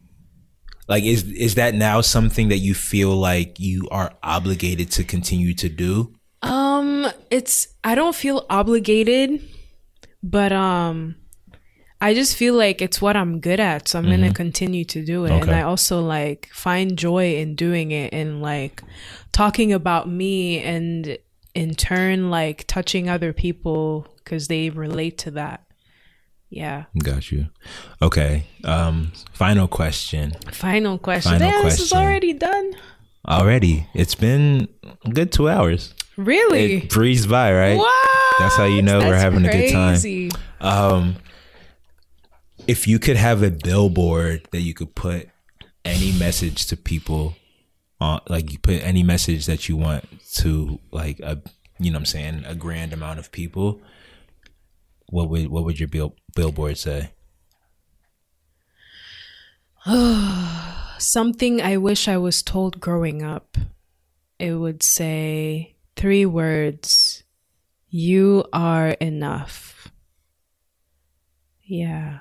like, 0.88 1.04
is, 1.04 1.24
is 1.24 1.54
that 1.56 1.74
now 1.74 2.00
something 2.00 2.48
that 2.48 2.58
you 2.58 2.74
feel 2.74 3.14
like 3.14 3.60
you 3.60 3.86
are 3.90 4.12
obligated 4.22 4.90
to 4.92 5.04
continue 5.04 5.54
to 5.54 5.68
do? 5.68 6.14
Um, 7.04 7.12
it's 7.30 7.68
I 7.84 7.94
don't 7.94 8.14
feel 8.14 8.46
obligated, 8.50 9.42
but 10.22 10.52
um 10.52 11.16
I 12.02 12.14
just 12.14 12.36
feel 12.36 12.54
like 12.54 12.80
it's 12.80 13.02
what 13.02 13.14
I'm 13.14 13.40
good 13.40 13.60
at, 13.60 13.88
so 13.88 13.98
I'm 13.98 14.06
gonna 14.06 14.32
continue 14.32 14.84
to 14.86 15.04
do 15.04 15.26
it. 15.26 15.32
And 15.32 15.50
I 15.50 15.62
also 15.62 16.00
like 16.00 16.48
find 16.52 16.96
joy 16.96 17.36
in 17.36 17.54
doing 17.54 17.90
it 17.90 18.14
and 18.14 18.40
like 18.40 18.82
talking 19.32 19.72
about 19.72 20.08
me 20.08 20.60
and 20.60 21.18
in 21.54 21.74
turn 21.74 22.30
like 22.30 22.66
touching 22.66 23.10
other 23.10 23.32
people 23.32 24.06
because 24.16 24.48
they 24.48 24.70
relate 24.70 25.18
to 25.18 25.30
that. 25.32 25.66
Yeah. 26.48 26.84
Got 26.98 27.30
you. 27.30 27.48
Okay. 28.02 28.44
Um, 28.64 29.12
final 29.32 29.68
question. 29.68 30.32
Final 30.50 30.98
question. 30.98 31.32
Final 31.38 31.50
Damn, 31.50 31.64
this 31.64 31.80
is 31.80 31.92
already 31.92 32.32
done. 32.32 32.74
Already, 33.28 33.86
it's 33.94 34.14
been 34.14 34.68
a 35.04 35.10
good 35.10 35.30
two 35.30 35.48
hours. 35.48 35.94
Really? 36.24 36.74
It 36.74 36.90
breezed 36.90 37.30
by, 37.30 37.52
right? 37.52 37.76
What? 37.76 38.08
That's 38.38 38.56
how 38.56 38.64
you 38.64 38.82
know 38.82 38.98
we're 38.98 39.10
That's 39.10 39.22
having 39.22 39.46
a 39.46 39.50
good 39.50 39.72
time. 39.72 40.30
Um, 40.60 41.16
if 42.66 42.86
you 42.86 42.98
could 42.98 43.16
have 43.16 43.42
a 43.42 43.50
billboard 43.50 44.46
that 44.50 44.60
you 44.60 44.74
could 44.74 44.94
put 44.94 45.28
any 45.84 46.12
message 46.12 46.66
to 46.66 46.76
people 46.76 47.34
on, 48.00 48.20
like 48.28 48.52
you 48.52 48.58
put 48.58 48.82
any 48.82 49.02
message 49.02 49.46
that 49.46 49.68
you 49.68 49.76
want 49.76 50.04
to, 50.34 50.78
like 50.90 51.20
a, 51.20 51.40
you 51.78 51.90
know, 51.90 51.96
what 51.96 52.00
I'm 52.00 52.06
saying 52.06 52.44
a 52.46 52.54
grand 52.54 52.92
amount 52.92 53.18
of 53.18 53.32
people. 53.32 53.80
What 55.08 55.28
would 55.30 55.48
what 55.48 55.64
would 55.64 55.80
your 55.80 55.88
bill, 55.88 56.14
billboard 56.36 56.78
say? 56.78 57.12
Something 60.98 61.62
I 61.62 61.78
wish 61.78 62.06
I 62.06 62.18
was 62.18 62.42
told 62.42 62.80
growing 62.80 63.22
up. 63.22 63.56
It 64.38 64.54
would 64.54 64.82
say 64.82 65.76
three 66.00 66.24
words 66.24 67.22
You 67.92 68.44
are 68.52 68.90
enough. 68.90 69.90
Yeah. 71.62 72.20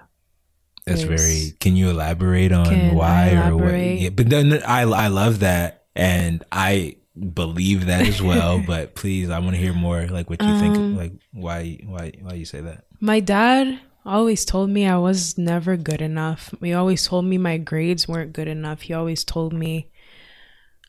That's 0.86 1.04
very. 1.04 1.54
Can 1.60 1.76
you 1.76 1.90
elaborate 1.90 2.52
on 2.52 2.66
Can 2.66 2.96
why 2.96 3.32
I 3.32 3.50
or 3.50 3.58
what? 3.58 3.74
Yeah, 3.74 4.10
but 4.10 4.30
then 4.30 4.54
I 4.66 4.82
I 4.82 5.08
love 5.08 5.40
that, 5.42 5.86
and 5.96 6.44
I 6.52 6.98
believe 7.14 7.86
that 7.86 8.08
as 8.08 8.22
well. 8.22 8.64
but 8.68 8.96
please, 8.96 9.30
I 9.30 9.38
want 9.40 9.54
to 9.56 9.62
hear 9.62 9.74
more. 9.74 10.08
Like 10.08 10.30
what 10.30 10.42
you 10.42 10.48
Um, 10.50 10.60
think. 10.60 10.98
Like 10.98 11.14
why 11.32 11.80
why 11.86 12.14
why 12.22 12.34
you 12.34 12.46
say 12.46 12.62
that? 12.62 12.86
My 13.00 13.20
dad 13.20 13.80
always 14.06 14.46
told 14.46 14.72
me 14.72 14.88
I 14.88 14.98
was 14.98 15.38
never 15.38 15.78
good 15.78 16.02
enough. 16.02 16.54
He 16.62 16.74
always 16.74 17.06
told 17.06 17.26
me 17.26 17.38
my 17.38 17.58
grades 17.62 18.08
weren't 18.08 18.34
good 18.34 18.48
enough. 18.48 18.82
He 18.82 18.94
always 18.94 19.24
told 19.24 19.54
me 19.54 19.92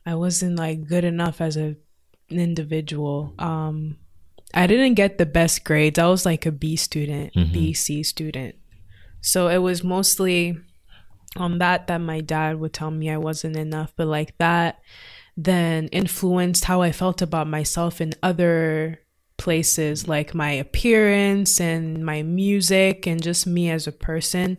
I 0.07 0.15
wasn't 0.15 0.57
like 0.57 0.89
good 0.89 1.05
enough 1.05 1.41
as 1.45 1.57
a 1.61 1.77
individual. 2.39 3.35
Um 3.39 3.97
I 4.53 4.67
didn't 4.67 4.95
get 4.95 5.19
the 5.19 5.27
best 5.27 5.65
grades. 5.65 5.99
I 5.99 6.07
was 6.07 6.27
like 6.27 6.45
a 6.45 6.53
B 6.53 6.77
student, 6.77 7.33
B 7.53 7.73
C 7.73 8.03
student. 8.03 8.57
So 9.21 9.49
it 9.49 9.59
was 9.59 9.85
mostly 9.85 10.59
on 11.37 11.59
that 11.59 11.87
that 11.87 11.99
my 11.99 12.21
dad 12.21 12.59
would 12.59 12.73
tell 12.73 12.91
me 12.91 13.11
I 13.11 13.17
wasn't 13.17 13.57
enough, 13.57 13.93
but 13.97 14.09
like 14.09 14.37
that 14.39 14.81
then 15.37 15.89
influenced 15.89 16.65
how 16.65 16.83
I 16.83 16.93
felt 16.93 17.23
about 17.23 17.47
myself 17.47 18.01
in 18.01 18.13
other 18.23 19.01
places 19.37 20.07
like 20.07 20.35
my 20.35 20.51
appearance 20.51 21.59
and 21.61 22.05
my 22.05 22.23
music 22.23 23.07
and 23.07 23.23
just 23.23 23.47
me 23.47 23.71
as 23.71 23.87
a 23.87 23.93
person. 23.93 24.59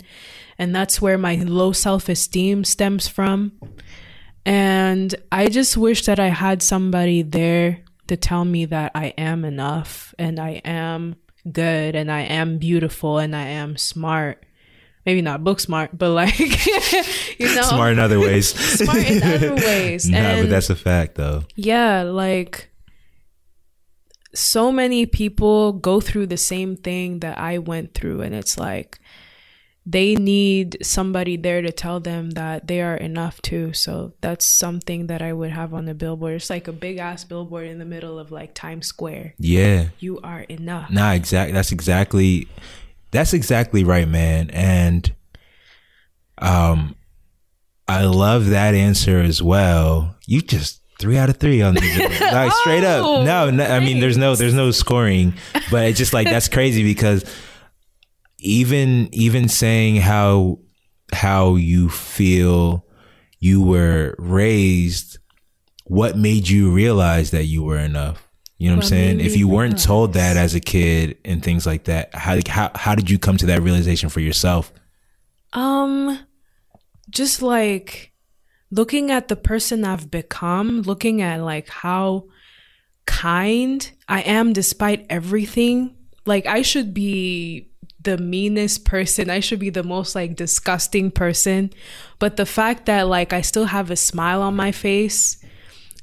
And 0.57 0.75
that's 0.75 1.01
where 1.01 1.17
my 1.17 1.35
low 1.35 1.71
self 1.71 2.09
esteem 2.09 2.63
stems 2.63 3.07
from. 3.07 3.59
And 4.45 5.13
I 5.31 5.47
just 5.47 5.77
wish 5.77 6.05
that 6.05 6.19
I 6.19 6.27
had 6.27 6.61
somebody 6.63 7.21
there 7.21 7.83
to 8.07 8.17
tell 8.17 8.43
me 8.43 8.65
that 8.65 8.91
I 8.95 9.07
am 9.17 9.45
enough 9.45 10.13
and 10.17 10.39
I 10.39 10.61
am 10.65 11.15
good 11.51 11.95
and 11.95 12.11
I 12.11 12.21
am 12.21 12.57
beautiful 12.57 13.17
and 13.19 13.35
I 13.35 13.45
am 13.45 13.77
smart. 13.77 14.43
Maybe 15.05 15.21
not 15.21 15.43
book 15.43 15.59
smart, 15.59 15.97
but 15.97 16.09
like, 16.11 16.37
you 17.39 17.55
know, 17.55 17.61
Smart 17.63 17.93
in 17.93 17.99
other 17.99 18.19
ways. 18.19 18.49
smart 18.79 18.97
in 19.09 19.23
other 19.23 19.55
ways. 19.67 20.07
nah, 20.09 20.17
and 20.17 20.43
but 20.43 20.49
that's 20.49 20.69
a 20.69 20.75
fact 20.75 21.15
though. 21.15 21.43
yeah, 21.55 22.03
like 22.03 22.69
so 24.33 24.71
many 24.71 25.05
people 25.05 25.73
go 25.73 25.99
through 26.01 26.27
the 26.27 26.37
same 26.37 26.75
thing 26.75 27.19
that 27.19 27.37
I 27.37 27.57
went 27.57 27.93
through, 27.93 28.21
and 28.21 28.33
it's 28.35 28.57
like 28.57 28.99
they 29.85 30.15
need 30.15 30.77
somebody 30.83 31.37
there 31.37 31.61
to 31.61 31.71
tell 31.71 31.99
them 31.99 32.31
that 32.31 32.67
they 32.67 32.81
are 32.81 32.95
enough 32.95 33.41
too. 33.41 33.73
So 33.73 34.13
that's 34.21 34.45
something 34.45 35.07
that 35.07 35.21
I 35.21 35.33
would 35.33 35.51
have 35.51 35.73
on 35.73 35.85
the 35.85 35.95
billboard. 35.95 36.35
It's 36.35 36.49
like 36.51 36.67
a 36.67 36.71
big 36.71 36.97
ass 36.97 37.23
billboard 37.23 37.67
in 37.67 37.79
the 37.79 37.85
middle 37.85 38.19
of 38.19 38.31
like 38.31 38.53
Times 38.53 38.85
Square. 38.87 39.33
Yeah. 39.39 39.89
You 39.99 40.19
are 40.21 40.41
enough. 40.41 40.91
Nah, 40.91 41.13
exactly. 41.13 41.53
That's 41.53 41.71
exactly. 41.71 42.47
That's 43.09 43.33
exactly 43.33 43.83
right, 43.83 44.07
man. 44.07 44.51
And 44.51 45.11
um, 46.37 46.95
I 47.87 48.05
love 48.05 48.47
that 48.49 48.73
answer 48.75 49.19
as 49.19 49.41
well. 49.41 50.15
You 50.27 50.41
just 50.41 50.81
three 50.99 51.17
out 51.17 51.29
of 51.29 51.37
three 51.37 51.61
on 51.63 51.73
the 51.73 51.81
like 52.31 52.51
straight 52.53 52.83
up. 52.83 53.03
Oh, 53.03 53.23
No, 53.23 53.49
no, 53.49 53.65
I 53.65 53.79
mean 53.79 53.99
there's 53.99 54.17
no 54.17 54.35
there's 54.35 54.53
no 54.53 54.69
scoring, 54.71 55.33
but 55.71 55.87
it's 55.87 55.97
just 55.97 56.13
like 56.13 56.27
that's 56.27 56.47
crazy 56.47 56.83
because 56.83 57.25
even 58.41 59.09
even 59.11 59.47
saying 59.47 59.97
how 59.97 60.59
how 61.13 61.55
you 61.55 61.89
feel 61.89 62.85
you 63.39 63.61
were 63.61 64.15
raised, 64.17 65.17
what 65.85 66.17
made 66.17 66.47
you 66.47 66.71
realize 66.71 67.31
that 67.31 67.45
you 67.45 67.63
were 67.63 67.77
enough? 67.77 68.27
You 68.57 68.69
know 68.69 68.75
what, 68.75 68.83
I'm 68.83 68.89
saying? 68.89 69.19
If 69.21 69.35
you 69.37 69.47
weren't 69.47 69.73
realize? 69.73 69.85
told 69.85 70.13
that 70.13 70.37
as 70.37 70.53
a 70.53 70.59
kid 70.59 71.17
and 71.25 71.43
things 71.43 71.65
like 71.65 71.85
that, 71.85 72.13
how 72.13 72.39
how 72.47 72.71
how 72.75 72.95
did 72.95 73.09
you 73.09 73.17
come 73.17 73.37
to 73.37 73.45
that 73.47 73.61
realization 73.61 74.09
for 74.09 74.19
yourself? 74.19 74.71
Um, 75.53 76.19
just 77.09 77.41
like 77.41 78.13
looking 78.69 79.11
at 79.11 79.27
the 79.27 79.35
person 79.35 79.83
I've 79.83 80.11
become, 80.11 80.81
looking 80.83 81.21
at 81.21 81.41
like 81.41 81.69
how 81.69 82.25
kind. 83.05 83.89
I 84.07 84.21
am 84.21 84.53
despite 84.53 85.05
everything. 85.09 85.95
Like 86.25 86.45
I 86.45 86.61
should 86.61 86.93
be 86.93 87.70
the 88.03 88.17
meanest 88.17 88.85
person. 88.85 89.29
I 89.29 89.39
should 89.39 89.59
be 89.59 89.69
the 89.69 89.83
most 89.83 90.15
like 90.15 90.35
disgusting 90.35 91.11
person. 91.11 91.71
But 92.19 92.37
the 92.37 92.45
fact 92.45 92.85
that 92.85 93.07
like 93.07 93.33
I 93.33 93.41
still 93.41 93.65
have 93.65 93.91
a 93.91 93.95
smile 93.95 94.41
on 94.41 94.55
my 94.55 94.71
face 94.71 95.43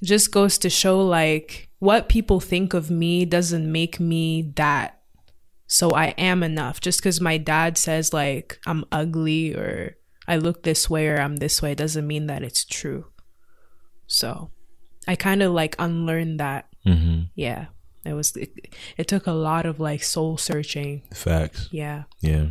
just 0.02 0.30
goes 0.30 0.58
to 0.58 0.70
show 0.70 1.00
like 1.00 1.68
what 1.78 2.08
people 2.08 2.40
think 2.40 2.74
of 2.74 2.90
me 2.90 3.24
doesn't 3.24 3.70
make 3.70 3.98
me 4.00 4.52
that. 4.56 5.00
So 5.66 5.90
I 5.90 6.08
am 6.18 6.42
enough. 6.42 6.80
Just 6.80 7.00
because 7.00 7.20
my 7.20 7.36
dad 7.36 7.76
says 7.76 8.12
like 8.12 8.58
I'm 8.66 8.84
ugly 8.92 9.54
or 9.54 9.96
I 10.26 10.36
look 10.36 10.62
this 10.62 10.88
way 10.88 11.08
or 11.08 11.20
I'm 11.20 11.36
this 11.36 11.62
way 11.62 11.74
doesn't 11.74 12.06
mean 12.06 12.26
that 12.26 12.42
it's 12.42 12.64
true. 12.64 13.06
So 14.06 14.50
I 15.06 15.16
kind 15.16 15.42
of 15.42 15.52
like 15.52 15.76
unlearned 15.78 16.40
that. 16.40 16.68
Mm-hmm. 16.86 17.24
Yeah. 17.34 17.66
It 18.08 18.14
was, 18.14 18.34
it, 18.36 18.74
it 18.96 19.08
took 19.08 19.26
a 19.26 19.32
lot 19.32 19.66
of 19.66 19.78
like 19.78 20.02
soul 20.02 20.36
searching. 20.38 21.02
Facts. 21.12 21.68
Yeah. 21.70 22.04
Yeah. 22.20 22.46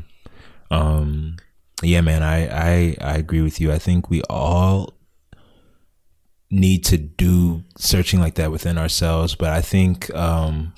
Um 0.69 1.37
yeah, 1.83 2.01
man, 2.01 2.23
I 2.23 2.47
I 2.47 2.97
I 3.01 3.17
agree 3.17 3.41
with 3.41 3.61
you. 3.61 3.71
I 3.71 3.77
think 3.77 4.09
we 4.09 4.21
all 4.29 4.93
need 6.49 6.83
to 6.85 6.97
do 6.97 7.63
searching 7.77 8.19
like 8.19 8.35
that 8.35 8.51
within 8.51 8.77
ourselves, 8.77 9.35
but 9.35 9.49
I 9.49 9.61
think 9.61 10.13
um 10.15 10.73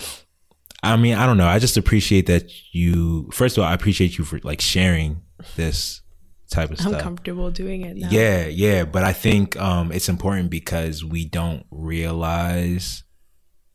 I 0.81 0.95
mean, 0.95 1.15
I 1.15 1.25
don't 1.25 1.37
know. 1.37 1.47
I 1.47 1.59
just 1.59 1.77
appreciate 1.77 2.25
that 2.27 2.51
you 2.73 3.29
first 3.31 3.57
of 3.57 3.63
all, 3.63 3.69
I 3.69 3.73
appreciate 3.73 4.17
you 4.17 4.23
for 4.23 4.39
like 4.43 4.61
sharing 4.61 5.21
this 5.55 6.01
type 6.49 6.71
of 6.71 6.79
stuff. 6.79 6.93
I'm 6.93 6.99
comfortable 6.99 7.51
doing 7.51 7.81
it 7.81 7.97
now. 7.97 8.09
Yeah, 8.11 8.47
yeah, 8.47 8.85
but 8.85 9.03
I 9.03 9.13
think 9.13 9.55
um 9.57 9.91
it's 9.91 10.09
important 10.09 10.49
because 10.49 11.03
we 11.03 11.25
don't 11.25 11.65
realize 11.71 13.03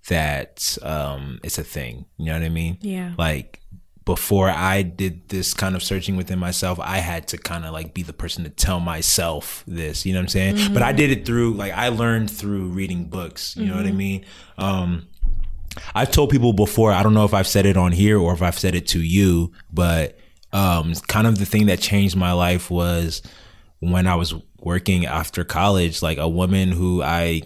that 0.08 0.76
um 0.82 1.40
it's 1.42 1.58
a 1.58 1.64
thing. 1.64 2.06
You 2.18 2.26
know 2.26 2.34
what 2.34 2.42
I 2.42 2.48
mean? 2.48 2.78
Yeah. 2.80 3.14
Like 3.16 3.60
before 4.04 4.50
I 4.50 4.82
did 4.82 5.30
this 5.30 5.54
kind 5.54 5.74
of 5.74 5.82
searching 5.82 6.16
within 6.16 6.38
myself, 6.38 6.78
I 6.78 6.98
had 6.98 7.26
to 7.28 7.38
kind 7.38 7.64
of 7.64 7.72
like 7.72 7.94
be 7.94 8.02
the 8.02 8.12
person 8.12 8.44
to 8.44 8.50
tell 8.50 8.78
myself 8.78 9.64
this, 9.66 10.04
you 10.04 10.12
know 10.12 10.18
what 10.18 10.24
I'm 10.24 10.28
saying? 10.28 10.74
But 10.74 10.82
I 10.82 10.92
did 10.92 11.10
it 11.10 11.24
through 11.24 11.54
like 11.54 11.72
I 11.72 11.88
learned 11.88 12.30
through 12.30 12.68
reading 12.68 13.06
books, 13.06 13.56
you 13.56 13.66
know 13.66 13.76
what 13.76 13.86
I 13.86 13.92
mean? 13.92 14.24
Um 14.58 15.06
I've 15.94 16.10
told 16.10 16.30
people 16.30 16.52
before, 16.52 16.92
I 16.92 17.02
don't 17.02 17.14
know 17.14 17.24
if 17.24 17.34
I've 17.34 17.48
said 17.48 17.66
it 17.66 17.76
on 17.76 17.90
here 17.92 18.18
or 18.18 18.32
if 18.32 18.42
I've 18.42 18.58
said 18.58 18.74
it 18.74 18.86
to 18.88 19.00
you, 19.00 19.52
but 19.72 20.18
um 20.52 20.94
kind 21.08 21.26
of 21.26 21.38
the 21.38 21.46
thing 21.46 21.66
that 21.66 21.80
changed 21.80 22.14
my 22.14 22.32
life 22.32 22.70
was 22.70 23.22
when 23.80 24.06
I 24.06 24.16
was 24.16 24.34
working 24.60 25.06
after 25.06 25.44
college, 25.44 26.02
like 26.02 26.18
a 26.18 26.28
woman 26.28 26.72
who 26.72 27.02
I 27.02 27.42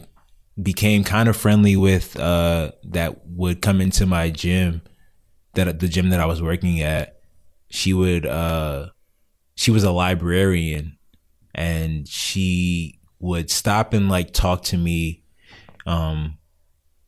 became 0.60 1.04
kind 1.04 1.28
of 1.28 1.36
friendly 1.36 1.76
with 1.76 2.18
uh 2.18 2.72
that 2.84 3.26
would 3.26 3.62
come 3.62 3.80
into 3.80 4.06
my 4.06 4.30
gym 4.30 4.82
that 5.54 5.78
the 5.78 5.88
gym 5.88 6.10
that 6.10 6.20
I 6.20 6.26
was 6.26 6.42
working 6.42 6.80
at. 6.80 7.20
She 7.70 7.92
would 7.92 8.26
uh 8.26 8.88
she 9.54 9.70
was 9.70 9.84
a 9.84 9.90
librarian 9.90 10.98
and 11.54 12.06
she 12.08 13.00
would 13.18 13.50
stop 13.50 13.92
and 13.92 14.08
like 14.08 14.32
talk 14.32 14.62
to 14.64 14.76
me 14.76 15.24
um 15.86 16.38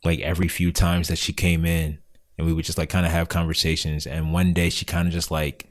like 0.05 0.21
every 0.21 0.49
few 0.49 0.73
times 0.73 1.09
that 1.09 1.19
she 1.19 1.33
came 1.33 1.65
in 1.65 1.99
and 2.37 2.47
we 2.47 2.53
would 2.53 2.65
just 2.65 2.79
like 2.79 2.89
kind 2.89 3.07
of 3.07 3.13
have 3.13 3.29
conversations. 3.29 4.07
And 4.07 4.33
one 4.33 4.53
day 4.53 4.71
she 4.71 4.85
kind 4.85 5.07
of 5.07 5.13
just 5.13 5.31
like 5.31 5.70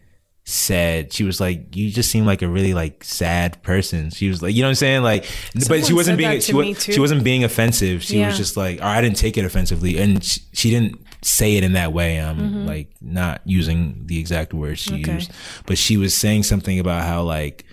said 0.49 1.13
she 1.13 1.23
was 1.23 1.39
like 1.39 1.75
you 1.75 1.89
just 1.91 2.09
seem 2.09 2.25
like 2.25 2.41
a 2.41 2.47
really 2.47 2.73
like 2.73 3.03
sad 3.03 3.61
person 3.63 4.09
she 4.09 4.27
was 4.29 4.41
like 4.41 4.55
you 4.55 4.61
know 4.61 4.67
what 4.67 4.71
i'm 4.71 4.75
saying 4.75 5.03
like 5.03 5.25
but 5.67 5.85
she 5.85 5.93
wasn't 5.93 6.17
being 6.17 6.39
she, 6.41 6.51
to 6.51 6.55
wa- 6.57 6.61
me, 6.63 6.73
too. 6.73 6.91
she 6.91 6.99
wasn't 6.99 7.23
being 7.23 7.43
offensive 7.43 8.01
she 8.03 8.19
Yeah. 8.19 8.27
was 8.27 8.37
just 8.37 8.57
like 8.57 8.79
or 8.79 8.85
i 8.85 8.99
didn't 9.01 9.17
take 9.17 9.37
it 9.37 9.45
offensively 9.45 9.97
and 9.99 10.23
she, 10.23 10.41
she 10.53 10.69
didn't 10.71 10.99
say 11.21 11.55
it 11.57 11.63
in 11.63 11.73
that 11.73 11.93
way 11.93 12.17
i'm 12.19 12.37
Mm-hmm. 12.39 12.65
like 12.67 12.89
not 13.01 13.41
using 13.45 14.03
the 14.07 14.19
exact 14.19 14.53
words 14.53 14.79
she 14.79 14.95
Okay. 15.01 15.13
used 15.15 15.31
but 15.65 15.77
she 15.77 15.97
was 15.97 16.15
saying 16.15 16.43
something 16.43 16.79
about 16.79 17.03
how 17.03 17.21
like 17.23 17.65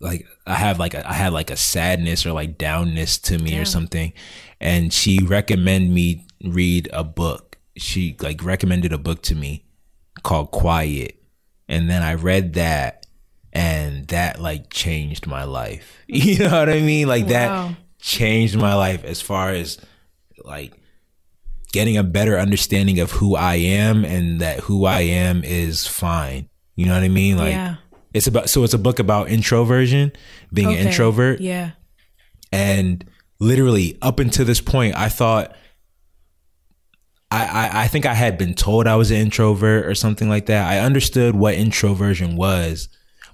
like 0.00 0.26
I 0.46 0.54
have 0.54 0.78
like 0.78 0.94
a, 0.94 1.06
I 1.08 1.12
had 1.12 1.32
like 1.32 1.50
a 1.50 1.56
sadness 1.56 2.24
or 2.24 2.32
like 2.32 2.56
downness 2.56 3.20
to 3.24 3.38
me 3.38 3.58
or 3.58 3.64
something, 3.66 4.12
and 4.60 4.90
she 4.92 5.18
recommended 5.22 5.90
me 5.90 6.26
read 6.42 6.88
a 6.94 7.04
book. 7.04 7.58
She 7.76 8.16
like 8.20 8.42
recommended 8.42 8.92
a 8.94 8.98
book 8.98 9.22
to 9.24 9.34
me 9.34 9.66
called 10.22 10.50
Quiet, 10.50 11.22
and 11.68 11.88
then 11.90 12.02
I 12.02 12.14
read 12.14 12.54
that, 12.54 13.06
and 13.52 14.06
that 14.08 14.40
like 14.40 14.70
changed 14.70 15.26
my 15.26 15.44
life. 15.44 15.92
You 16.08 16.38
know 16.38 16.50
what 16.58 16.68
I 16.68 16.80
mean? 16.80 17.08
Like 17.08 17.24
Wow. 17.24 17.28
that 17.30 17.74
changed 18.00 18.56
my 18.56 18.74
life 18.74 19.04
as 19.04 19.20
far 19.20 19.50
as 19.50 19.78
like 20.44 20.72
getting 21.72 21.96
a 21.96 22.04
better 22.04 22.38
understanding 22.38 23.00
of 23.00 23.10
who 23.10 23.34
I 23.34 23.56
am 23.56 24.04
and 24.04 24.40
that 24.40 24.60
who 24.60 24.84
I 24.84 25.00
am 25.00 25.42
is 25.44 25.86
fine. 25.86 26.48
You 26.76 26.86
know 26.86 26.94
what 26.94 27.02
I 27.02 27.08
mean? 27.08 27.36
Like 27.36 27.50
Yeah. 27.52 27.76
it's 28.14 28.26
about 28.28 28.48
so 28.48 28.62
it's 28.64 28.74
a 28.74 28.78
book 28.78 28.98
about 29.00 29.28
introversion, 29.28 30.12
being 30.52 30.68
an 30.72 30.86
introvert. 30.86 31.40
Yeah. 31.40 31.72
And 32.52 33.04
literally 33.40 33.98
up 34.00 34.20
until 34.20 34.44
this 34.44 34.60
point, 34.60 34.94
I 34.96 35.08
thought 35.08 35.54
I, 37.36 37.66
I 37.66 37.82
I 37.84 37.86
think 37.88 38.06
I 38.06 38.14
had 38.14 38.38
been 38.38 38.54
told 38.54 38.86
I 38.86 38.96
was 38.96 39.10
an 39.10 39.18
introvert 39.18 39.86
or 39.86 39.94
something 39.94 40.28
like 40.28 40.46
that. 40.46 40.68
I 40.68 40.78
understood 40.78 41.34
what 41.34 41.54
introversion 41.54 42.36
was, 42.36 42.88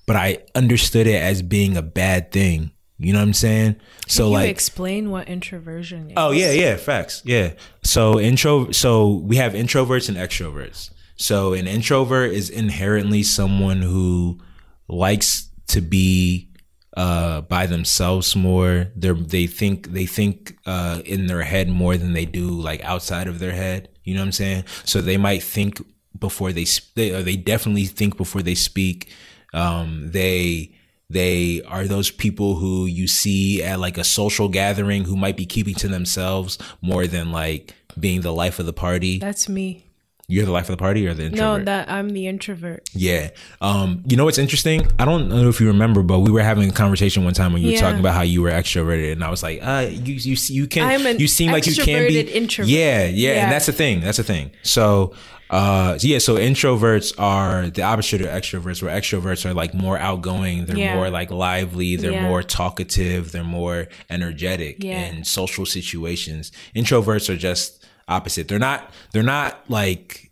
but 0.06 0.16
I 0.16 0.38
understood 0.54 1.06
it 1.06 1.20
as 1.20 1.42
being 1.42 1.76
a 1.76 1.82
bad 1.82 2.32
thing. 2.32 2.72
You 2.98 3.12
know 3.12 3.18
what 3.18 3.24
I'm 3.26 3.34
saying? 3.34 3.76
So 4.06 4.24
Can 4.24 4.30
you 4.30 4.38
like 4.38 4.50
explain 4.50 5.10
what 5.10 5.28
introversion 5.28 6.10
is? 6.10 6.14
Oh 6.16 6.30
yeah, 6.30 6.52
yeah, 6.52 6.76
facts. 6.76 7.22
Yeah. 7.24 7.54
So 7.82 8.20
intro 8.20 8.70
so 8.70 9.16
we 9.24 9.36
have 9.36 9.54
introverts 9.54 10.08
and 10.08 10.16
extroverts. 10.16 10.90
So 11.16 11.52
an 11.52 11.66
introvert 11.66 12.32
is 12.32 12.48
inherently 12.48 13.22
someone 13.22 13.82
who 13.82 14.40
likes 14.88 15.48
to 15.68 15.80
be 15.80 16.48
uh 16.96 17.40
by 17.42 17.66
themselves 17.66 18.36
more. 18.36 18.92
They 18.94 19.10
they 19.10 19.46
think 19.46 19.88
they 19.88 20.06
think 20.06 20.56
uh 20.66 21.02
in 21.04 21.26
their 21.26 21.42
head 21.42 21.68
more 21.68 21.96
than 21.96 22.12
they 22.12 22.26
do 22.26 22.50
like 22.50 22.84
outside 22.84 23.26
of 23.26 23.40
their 23.40 23.52
head. 23.52 23.88
You 24.04 24.14
know 24.14 24.20
what 24.20 24.26
I'm 24.26 24.32
saying? 24.32 24.64
So 24.84 25.00
they 25.00 25.16
might 25.16 25.42
think 25.42 25.80
before 26.18 26.52
they 26.52 26.66
they 26.94 27.12
or 27.12 27.22
they 27.22 27.36
definitely 27.36 27.86
think 27.86 28.16
before 28.16 28.42
they 28.42 28.54
speak. 28.54 29.12
Um 29.52 30.10
they 30.10 30.74
they 31.10 31.62
are 31.62 31.86
those 31.86 32.10
people 32.10 32.56
who 32.56 32.86
you 32.86 33.06
see 33.06 33.62
at 33.62 33.78
like 33.78 33.98
a 33.98 34.04
social 34.04 34.48
gathering 34.48 35.04
who 35.04 35.16
might 35.16 35.36
be 35.36 35.44
keeping 35.44 35.74
to 35.74 35.88
themselves 35.88 36.58
more 36.80 37.06
than 37.06 37.30
like 37.30 37.74
being 37.98 38.22
the 38.22 38.32
life 38.32 38.58
of 38.58 38.66
the 38.66 38.72
party. 38.72 39.18
That's 39.18 39.48
me. 39.48 39.84
You're 40.32 40.46
the 40.46 40.52
life 40.52 40.68
of 40.70 40.76
the 40.76 40.82
party 40.86 41.06
or 41.06 41.14
the 41.14 41.24
introvert? 41.26 41.58
No, 41.60 41.64
that 41.64 41.90
I'm 41.90 42.10
the 42.10 42.26
introvert. 42.26 42.88
Yeah. 42.94 43.30
Um, 43.60 44.02
you 44.06 44.16
know 44.16 44.24
what's 44.24 44.38
interesting? 44.38 44.88
I 44.98 45.04
don't 45.04 45.28
know 45.28 45.48
if 45.48 45.60
you 45.60 45.66
remember, 45.66 46.02
but 46.02 46.20
we 46.20 46.30
were 46.30 46.42
having 46.42 46.68
a 46.70 46.72
conversation 46.72 47.24
one 47.24 47.34
time 47.34 47.52
when 47.52 47.60
you 47.62 47.72
were 47.72 47.78
talking 47.78 48.00
about 48.00 48.14
how 48.14 48.22
you 48.22 48.40
were 48.42 48.50
extroverted, 48.50 49.12
and 49.12 49.22
I 49.22 49.30
was 49.30 49.42
like, 49.42 49.58
uh, 49.62 49.86
you 49.90 50.14
you 50.14 50.36
you 50.48 50.66
can 50.66 50.88
I'm 50.88 51.04
an 51.06 51.18
you 51.18 51.28
seem 51.28 51.52
like 51.52 51.66
you 51.66 51.74
can 51.74 52.08
be 52.08 52.20
introvert. 52.20 52.70
Yeah, 52.70 53.04
yeah, 53.04 53.34
Yeah. 53.34 53.42
and 53.44 53.52
that's 53.52 53.66
the 53.66 53.72
thing. 53.72 54.00
That's 54.00 54.16
the 54.18 54.24
thing. 54.24 54.50
So. 54.62 55.14
Uh 55.50 55.98
yeah, 56.00 56.16
so 56.16 56.36
introverts 56.36 57.12
are 57.18 57.68
the 57.68 57.82
opposite 57.82 58.22
of 58.22 58.28
extroverts, 58.28 58.82
where 58.82 58.98
extroverts 58.98 59.44
are 59.44 59.52
like 59.52 59.74
more 59.74 59.98
outgoing, 59.98 60.64
they're 60.64 60.78
Yeah. 60.78 60.94
more 60.94 61.10
like 61.10 61.30
lively, 61.30 61.94
they're 61.96 62.12
Yeah. 62.12 62.22
more 62.26 62.42
talkative, 62.42 63.32
they're 63.32 63.44
more 63.44 63.88
energetic 64.08 64.82
Yeah. 64.82 65.08
in 65.10 65.24
social 65.24 65.66
situations. 65.66 66.52
Introverts 66.74 67.28
are 67.28 67.36
just 67.36 67.81
opposite. 68.08 68.48
They're 68.48 68.58
not 68.58 68.90
they're 69.12 69.22
not 69.22 69.68
like 69.70 70.30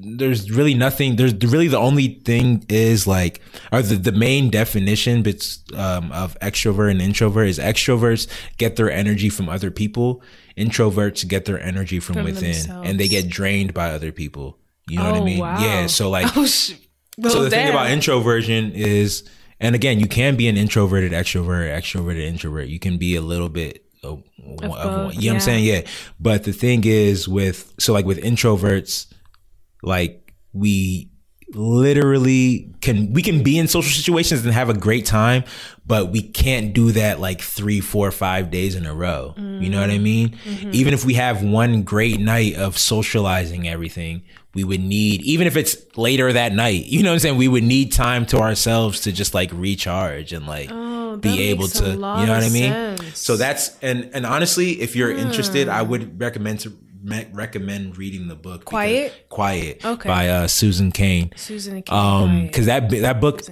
there's 0.00 0.48
really 0.50 0.74
nothing 0.74 1.16
there's 1.16 1.34
really 1.34 1.66
the 1.66 1.76
only 1.78 2.20
thing 2.24 2.64
is 2.68 3.06
like 3.08 3.40
or 3.72 3.82
the, 3.82 3.96
the 3.96 4.12
main 4.12 4.48
definition 4.48 5.22
bits 5.22 5.60
um, 5.74 6.12
of 6.12 6.38
extrovert 6.38 6.92
and 6.92 7.02
introvert 7.02 7.48
is 7.48 7.58
extroverts 7.58 8.28
get 8.58 8.76
their 8.76 8.90
energy 8.92 9.28
from 9.28 9.48
other 9.48 9.72
people 9.72 10.22
introverts 10.56 11.26
get 11.26 11.46
their 11.46 11.60
energy 11.60 11.98
from, 11.98 12.14
From 12.14 12.24
within 12.26 12.52
themselves. 12.52 12.88
and 12.88 13.00
they 13.00 13.08
get 13.08 13.28
drained 13.28 13.74
by 13.74 13.90
other 13.90 14.12
people 14.12 14.58
you 14.88 14.98
know 14.98 15.04
what 15.10 15.14
i 15.14 15.18
Oh, 15.18 15.24
mean 15.24 15.38
wow. 15.40 15.60
yeah 15.60 15.86
so 15.88 16.08
like 16.10 16.26
Oh, 16.36 16.46
sh- 16.46 16.74
so 16.74 16.76
well, 17.18 17.42
the 17.42 17.50
thing 17.50 17.68
about 17.68 17.90
introversion 17.90 18.70
is 18.72 19.28
and 19.58 19.74
again 19.74 19.98
you 19.98 20.06
can 20.06 20.36
be 20.36 20.46
an 20.46 20.56
introverted 20.56 21.10
extrovert 21.10 21.76
extroverted 21.76 22.22
introvert 22.22 22.68
you 22.68 22.78
can 22.78 22.98
be 22.98 23.16
a 23.16 23.20
little 23.20 23.48
bit 23.48 23.84
of, 24.62 24.64
of, 24.64 25.12
both, 25.12 25.14
you 25.14 25.30
know 25.30 25.34
what 25.34 25.34
i'm 25.34 25.40
saying? 25.40 25.64
Yeah. 25.64 25.82
But 26.20 26.44
the 26.44 26.52
thing 26.52 26.84
is 26.84 27.28
with 27.28 27.74
so 27.78 27.92
like 27.92 28.04
with 28.04 28.18
introverts 28.22 29.06
like 29.82 30.32
we 30.52 31.10
literally 31.54 32.74
can 32.82 33.12
we 33.12 33.22
can 33.22 33.42
be 33.42 33.58
in 33.58 33.68
social 33.68 33.90
situations 33.90 34.44
and 34.44 34.52
have 34.52 34.68
a 34.68 34.74
great 34.74 35.06
time 35.06 35.42
but 35.86 36.10
we 36.10 36.20
can't 36.20 36.74
do 36.74 36.92
that 36.92 37.20
like 37.20 37.40
three 37.40 37.80
four 37.80 38.10
five 38.10 38.50
days 38.50 38.74
in 38.74 38.84
a 38.84 38.94
row. 38.94 39.34
You 39.38 39.70
know 39.70 39.80
what 39.80 39.90
i 39.90 39.98
mean? 39.98 40.36
Mm-hmm. 40.44 40.70
Even 40.72 40.92
if 40.92 41.04
we 41.06 41.14
have 41.14 41.42
one 41.42 41.82
great 41.82 42.20
night 42.20 42.56
of 42.56 42.76
socializing 42.76 43.66
everything 43.66 44.22
we 44.54 44.62
would 44.64 44.80
need 44.80 45.22
even 45.22 45.46
if 45.46 45.56
it's 45.56 45.76
later 45.96 46.32
that 46.32 46.52
night 46.52 46.86
you 46.86 47.02
know 47.02 47.10
what 47.10 47.14
i'm 47.14 47.20
saying? 47.20 47.36
We 47.38 47.48
would 47.48 47.64
need 47.64 47.92
time 47.92 48.26
to 48.26 48.38
ourselves 48.38 49.00
to 49.02 49.12
just 49.12 49.32
like 49.32 49.50
recharge 49.52 50.32
and 50.34 50.46
like 50.46 50.70
Oh, 50.70 50.97
be 51.16 51.42
able 51.50 51.68
to, 51.68 51.90
you 51.90 51.96
know 51.96 52.16
what 52.16 52.30
I 52.30 52.48
mean? 52.50 52.72
sense. 52.98 53.18
So 53.20 53.36
that's 53.36 53.76
and 53.82 54.10
and 54.12 54.26
honestly, 54.26 54.80
if 54.80 54.94
you're 54.94 55.10
interested, 55.12 55.68
I 55.68 55.82
Hmm. 55.84 55.90
would 55.90 56.20
recommend 56.20 56.60
to 56.60 56.76
me- 57.02 57.26
recommend 57.32 57.96
reading 57.96 58.26
the 58.28 58.34
book. 58.34 58.64
Quiet? 58.64 59.26
Quiet. 59.28 59.84
Okay. 59.84 60.08
By 60.08 60.28
uh, 60.28 60.46
Susan 60.48 60.90
Cain. 60.92 61.30
Susan 61.36 61.82
King. 61.82 61.96
Um, 61.96 62.42
because 62.46 62.66
that 62.66 62.90
that 62.90 63.20
book, 63.20 63.42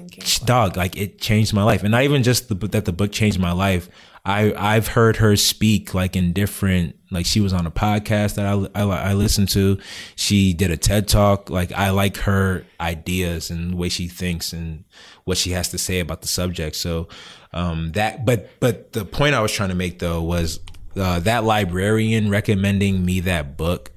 dog, 0.45 0.77
like 0.77 0.97
it 0.97 1.21
changed 1.21 1.55
my 1.55 1.63
life, 1.63 1.83
and 1.83 1.93
not 1.93 2.03
even 2.03 2.23
just 2.23 2.49
the 2.49 2.55
that 2.69 2.85
the 2.85 2.93
book 2.93 3.13
changed 3.13 3.39
my 3.39 3.53
life. 3.53 3.89
I 4.25 4.53
I've 4.57 4.89
heard 4.89 5.19
her 5.19 5.37
speak 5.37 5.95
like 5.95 6.17
in 6.17 6.33
different 6.33 6.97
like 7.13 7.27
she 7.27 7.39
was 7.41 7.53
on 7.53 7.65
a 7.65 7.71
podcast 7.71 8.35
that 8.35 8.45
I, 8.45 8.83
I 8.83 9.11
I 9.11 9.13
listened 9.15 9.49
to. 9.51 9.79
She 10.17 10.53
did 10.53 10.73
a 10.73 10.77
TED 10.77 11.07
talk. 11.07 11.49
Like 11.49 11.71
I 11.71 11.91
like 11.91 12.17
her 12.19 12.65
ideas 12.81 13.51
and 13.51 13.73
the 13.73 13.77
way 13.77 13.89
she 13.89 14.09
thinks 14.09 14.53
and 14.53 14.83
what 15.27 15.37
she 15.37 15.51
has 15.51 15.69
to 15.69 15.77
say 15.77 15.99
about 16.01 16.23
the 16.23 16.29
subject. 16.29 16.77
So 16.77 17.09
um 17.53 17.93
that 17.93 18.25
but 18.25 18.49
but 18.61 18.93
the 18.93 19.05
point 19.05 19.35
I 19.35 19.43
was 19.43 19.53
trying 19.53 19.69
to 19.69 19.75
make 19.75 19.99
though 19.99 20.23
was 20.23 20.61
uh, 20.97 21.21
that 21.21 21.45
librarian 21.45 22.31
recommending 22.31 23.05
me 23.05 23.21
that 23.21 23.59
book 23.59 23.93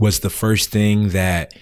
was 0.00 0.20
the 0.20 0.30
first 0.30 0.70
thing 0.70 1.10
that 1.10 1.54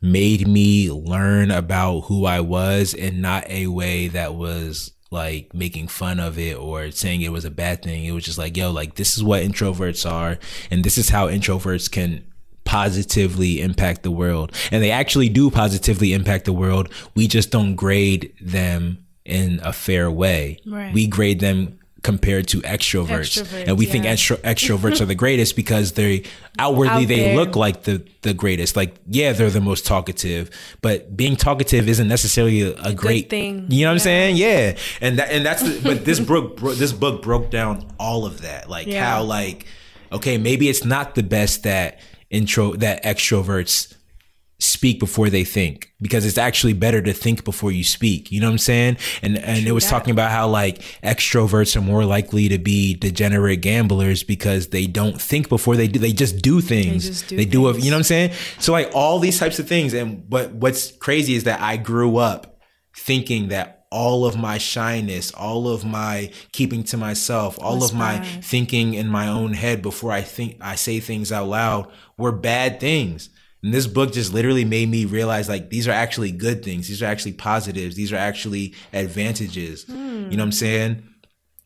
made 0.00 0.46
me 0.46 0.90
learn 0.90 1.50
about 1.50 2.00
who 2.02 2.26
I 2.26 2.40
was 2.40 2.94
in 2.94 3.20
not 3.20 3.48
a 3.48 3.66
way 3.66 4.08
that 4.08 4.34
was 4.34 4.92
like 5.10 5.52
making 5.54 5.88
fun 5.88 6.20
of 6.20 6.38
it 6.38 6.56
or 6.56 6.90
saying 6.90 7.22
it 7.22 7.32
was 7.32 7.44
a 7.44 7.50
bad 7.50 7.82
thing. 7.82 8.04
It 8.04 8.10
was 8.10 8.24
just 8.24 8.38
like, 8.38 8.56
yo, 8.56 8.70
like 8.70 8.96
this 8.96 9.16
is 9.16 9.24
what 9.24 9.42
introverts 9.42 10.08
are 10.08 10.38
and 10.70 10.84
this 10.84 10.98
is 10.98 11.08
how 11.08 11.28
introverts 11.28 11.90
can 11.90 12.24
positively 12.66 13.60
impact 13.62 14.02
the 14.02 14.10
world. 14.10 14.52
And 14.70 14.82
they 14.82 14.90
actually 14.90 15.28
do 15.30 15.50
positively 15.50 16.12
impact 16.12 16.44
the 16.44 16.52
world. 16.52 16.90
We 17.14 17.26
just 17.28 17.50
don't 17.50 17.74
grade 17.76 18.32
them 18.40 18.98
in 19.24 19.60
a 19.62 19.72
fair 19.72 20.10
way. 20.10 20.58
Right. 20.66 20.92
We 20.92 21.06
grade 21.06 21.40
them 21.40 21.78
compared 22.02 22.46
to 22.46 22.60
extroverts, 22.60 23.42
Extroverts, 23.42 23.66
and 23.66 23.76
we 23.78 23.84
think 23.84 24.04
extro- 24.04 24.36
extroverts 24.42 25.00
are 25.00 25.06
the 25.06 25.16
greatest 25.16 25.56
because 25.56 25.92
they 25.94 26.22
outwardly 26.56 27.02
Out 27.02 27.08
they 27.08 27.34
look 27.34 27.56
like 27.56 27.82
the 27.82 28.06
the 28.22 28.32
greatest 28.32 28.76
like 28.76 28.94
yeah 29.08 29.32
they're 29.32 29.50
the 29.50 29.60
most 29.60 29.84
talkative 29.86 30.48
but 30.82 31.16
being 31.16 31.34
talkative 31.34 31.88
isn't 31.88 32.06
necessarily 32.06 32.62
a, 32.62 32.74
a 32.80 32.92
great 32.94 33.28
thing. 33.28 33.66
you 33.70 33.82
know 33.82 33.88
what 33.88 33.94
i'm 33.94 33.98
saying 33.98 34.36
yeah 34.36 34.76
and 35.00 35.18
that 35.18 35.30
and 35.32 35.44
that's 35.44 35.62
the, 35.62 35.80
but 35.82 36.04
this 36.04 36.20
book 36.20 36.56
bro, 36.58 36.74
this 36.74 36.92
book 36.92 37.22
broke 37.22 37.50
down 37.50 37.84
all 37.98 38.24
of 38.24 38.42
that 38.42 38.70
like 38.70 38.86
Yeah. 38.86 39.04
how 39.04 39.24
like 39.24 39.66
okay 40.12 40.38
maybe 40.38 40.68
it's 40.68 40.84
not 40.84 41.16
the 41.16 41.24
best 41.24 41.64
that 41.64 41.98
intro 42.36 42.74
that 42.76 43.02
extroverts 43.04 43.94
speak 44.58 44.98
before 44.98 45.28
they 45.28 45.44
think 45.44 45.92
because 46.00 46.24
it's 46.24 46.38
actually 46.38 46.72
better 46.72 47.02
to 47.02 47.12
think 47.12 47.44
before 47.44 47.70
you 47.70 47.84
speak 47.84 48.32
you 48.32 48.40
know 48.40 48.46
what 48.46 48.52
i'm 48.52 48.58
saying 48.58 48.96
and 49.20 49.36
and 49.36 49.66
it 49.66 49.72
was 49.72 49.84
that. 49.84 49.90
talking 49.90 50.12
about 50.12 50.30
how 50.30 50.48
like 50.48 50.78
extroverts 51.02 51.76
are 51.76 51.82
more 51.82 52.06
likely 52.06 52.48
to 52.48 52.56
be 52.56 52.94
degenerate 52.94 53.60
gamblers 53.60 54.22
because 54.22 54.68
they 54.68 54.86
don't 54.86 55.20
think 55.20 55.50
before 55.50 55.76
they 55.76 55.86
do 55.86 55.98
they 55.98 56.12
just 56.12 56.40
do 56.40 56.62
things 56.62 57.06
just 57.06 57.28
do 57.28 57.36
they 57.36 57.44
do 57.44 57.68
it 57.68 57.74
things. 57.74 57.84
you 57.84 57.90
know 57.90 57.96
what 57.96 58.00
i'm 58.00 58.04
saying 58.04 58.32
so 58.58 58.72
like 58.72 58.90
all 58.94 59.18
these 59.18 59.38
types 59.38 59.58
of 59.58 59.68
things 59.68 59.92
and 59.92 60.28
but 60.28 60.50
what's 60.52 60.90
crazy 60.92 61.34
is 61.34 61.44
that 61.44 61.60
i 61.60 61.76
grew 61.76 62.16
up 62.16 62.58
thinking 62.96 63.48
that 63.48 63.75
all 63.96 64.26
of 64.26 64.36
my 64.36 64.58
shyness 64.58 65.32
all 65.32 65.68
of 65.68 65.84
my 65.84 66.30
keeping 66.52 66.82
to 66.82 66.96
myself 66.96 67.58
all 67.60 67.78
Was 67.80 67.90
of 67.90 67.96
my 67.96 68.18
bad. 68.18 68.44
thinking 68.44 68.94
in 68.94 69.08
my 69.08 69.26
own 69.28 69.52
head 69.54 69.82
before 69.82 70.12
i 70.12 70.22
think 70.22 70.56
i 70.60 70.74
say 70.74 71.00
things 71.00 71.32
out 71.32 71.48
loud 71.48 71.90
were 72.18 72.32
bad 72.32 72.80
things. 72.80 73.30
And 73.62 73.74
this 73.74 73.86
book 73.86 74.12
just 74.12 74.32
literally 74.32 74.64
made 74.64 74.88
me 74.88 75.04
realize 75.04 75.48
like 75.48 75.70
these 75.70 75.88
are 75.88 75.92
actually 75.92 76.30
good 76.30 76.64
things. 76.64 76.88
These 76.88 77.02
are 77.02 77.06
actually 77.06 77.32
positives. 77.32 77.96
These 77.96 78.12
are 78.12 78.16
actually 78.16 78.74
advantages. 78.92 79.86
You 79.88 79.94
know 79.94 80.28
what 80.28 80.40
i'm 80.40 80.46
hmm. 80.48 80.50
saying? 80.50 81.08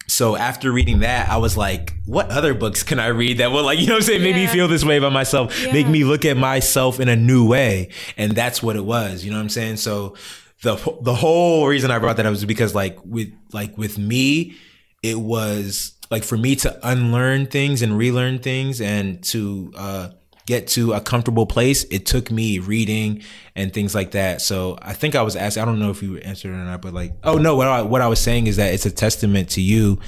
So 0.07 0.35
after 0.35 0.73
reading 0.73 1.01
that, 1.01 1.29
I 1.29 1.37
was 1.37 1.57
like, 1.57 1.95
what 2.05 2.31
other 2.31 2.53
books 2.53 2.83
can 2.83 2.99
I 2.99 3.09
read 3.09 3.39
that 3.39 3.53
will 3.53 3.63
like, 3.63 3.79
you 3.79 3.87
know 3.87 3.93
what 3.93 3.99
I'm 3.99 4.07
saying, 4.07 4.25
make 4.25 4.35
me 4.35 4.49
feel 4.49 4.67
this 4.67 4.85
way 4.85 4.97
about 4.97 5.13
myself, 5.13 5.55
make 5.73 5.87
me 5.87 6.03
look 6.03 6.25
at 6.25 6.37
myself 6.37 6.99
in 6.99 7.09
a 7.09 7.15
new 7.15 7.47
way. 7.47 7.91
And 8.17 8.33
that's 8.33 8.61
what 8.61 8.75
it 8.75 8.85
was, 8.85 9.25
you 9.25 9.31
know 9.31 9.37
what 9.37 9.45
I'm 9.45 9.49
saying? 9.51 9.77
So 9.77 10.17
the 10.63 10.77
the 11.03 11.15
whole 11.15 11.67
reason 11.67 11.91
I 11.91 11.99
brought 11.99 12.17
that 12.17 12.27
up 12.27 12.31
was 12.31 12.45
because 12.45 12.75
like 12.75 12.99
with 13.05 13.33
like 13.53 13.77
with 13.79 13.99
me, 13.99 14.57
it 15.03 15.19
was 15.19 15.95
like 16.11 16.25
for 16.25 16.37
me 16.37 16.57
to 16.57 16.79
unlearn 16.89 17.47
things 17.47 17.83
and 17.83 17.97
relearn 17.97 18.41
things 18.41 18.81
and 18.81 19.23
to 19.25 19.73
uh 19.77 20.09
get 20.51 20.67
to 20.67 20.93
a 20.95 21.01
comfortable 21.01 21.47
place, 21.47 21.85
it 21.85 22.05
took 22.07 22.29
me 22.29 22.59
reading 22.59 23.23
and 23.55 23.73
things 23.73 23.95
like 23.95 24.11
that. 24.11 24.43
So 24.43 24.77
I 24.83 24.95
think 24.95 25.15
I 25.15 25.23
was 25.23 25.37
asked, 25.37 25.57
I 25.57 25.65
don't 25.65 25.79
know 25.79 25.91
if 25.91 26.03
you 26.03 26.17
answered 26.19 26.51
or 26.51 26.57
not, 26.57 26.83
but 26.83 26.93
like, 26.93 27.13
oh 27.23 27.39
no, 27.39 27.55
what 27.55 27.69
I, 27.69 27.83
what 27.83 28.01
I 28.01 28.09
was 28.09 28.19
saying 28.19 28.49
is 28.49 28.57
that 28.57 28.75
it's 28.75 28.85
a 28.85 28.91
testament 28.91 29.51
to 29.51 29.61
you 29.61 30.01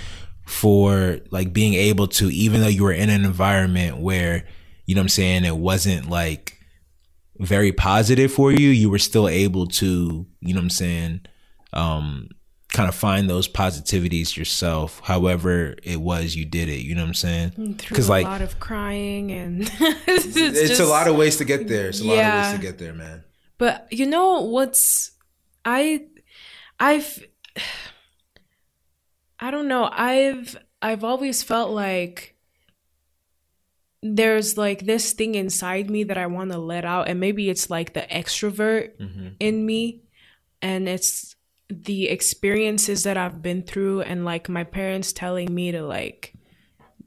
for 0.45 1.21
like 1.31 1.53
being 1.53 1.75
able 1.75 2.09
to, 2.09 2.29
even 2.31 2.61
though 2.61 2.67
you 2.67 2.83
were 2.83 2.93
in 2.93 3.09
an 3.09 3.25
environment 3.25 3.99
where, 3.99 4.45
you 4.85 4.97
know 4.97 5.01
what 5.01 5.05
I'm 5.05 5.09
saying, 5.11 5.45
it 5.45 5.57
wasn't 5.57 6.11
like 6.11 6.59
very 7.43 7.73
positive 7.73 8.33
for 8.33 8.53
you, 8.53 8.69
you 8.71 8.89
were 8.91 8.99
still 8.99 9.29
able 9.29 9.67
to, 9.67 10.27
you 10.41 10.55
know 10.55 10.61
what 10.61 10.65
I'm 10.65 10.71
saying, 10.71 11.21
um, 11.73 12.29
kind 12.73 12.89
of 12.89 12.95
find 12.95 13.29
those 13.29 13.49
positivities 13.49 14.37
yourself, 14.37 15.01
however 15.05 15.75
it 15.83 16.01
was 16.01 16.35
you 16.37 16.45
did 16.47 16.69
it, 16.69 16.81
you 16.81 16.95
know 16.95 17.03
what 17.03 17.09
I'm 17.09 17.15
saying? 17.15 17.75
Because 17.77 18.09
like 18.09 18.25
a 18.27 18.31
lot 18.31 18.43
of 18.43 18.59
crying 18.61 19.31
and 19.33 19.63
it's, 19.81 20.37
it's 20.37 20.69
just- 20.69 20.81
a 20.81 20.87
lot 20.87 21.09
of 21.09 21.17
ways 21.17 21.37
to 21.37 21.45
get 21.45 21.69
there. 21.69 21.89
It's 21.89 22.01
a 22.01 22.05
lot 22.05 22.19
of 22.19 22.45
ways 22.45 22.53
to 22.55 22.63
get 22.67 22.79
there, 22.79 22.95
man. 22.95 23.25
But 23.59 23.87
you 23.91 24.07
know 24.07 24.41
what's 24.41 25.13
I 25.65 26.07
I've 26.81 27.23
I 29.39 29.51
don't 29.51 29.69
know. 29.69 29.89
I've 29.91 30.57
I've 30.81 31.05
always 31.05 31.43
felt 31.43 31.71
like 31.71 32.32
there's 34.03 34.59
like 34.59 34.85
this 34.85 35.13
thing 35.13 35.35
inside 35.37 35.89
me 35.89 36.05
that 36.05 36.19
I 36.19 36.27
want 36.27 36.51
to 36.53 36.59
let 36.59 36.85
out 36.85 37.09
and 37.09 37.21
maybe 37.21 37.49
it's 37.49 37.71
like 37.71 37.93
the 37.95 38.03
extrovert 38.03 38.97
Mm-hmm. 38.99 39.29
in 39.39 39.65
me 39.65 40.03
and 40.61 40.89
it's 40.89 41.37
the 41.69 42.09
experiences 42.09 43.05
that 43.05 43.17
I've 43.17 43.41
been 43.43 43.63
through 43.63 44.03
and 44.03 44.25
like 44.25 44.49
my 44.49 44.65
parents 44.65 45.13
telling 45.13 45.55
me 45.55 45.73
to 45.73 45.83
like 45.83 46.35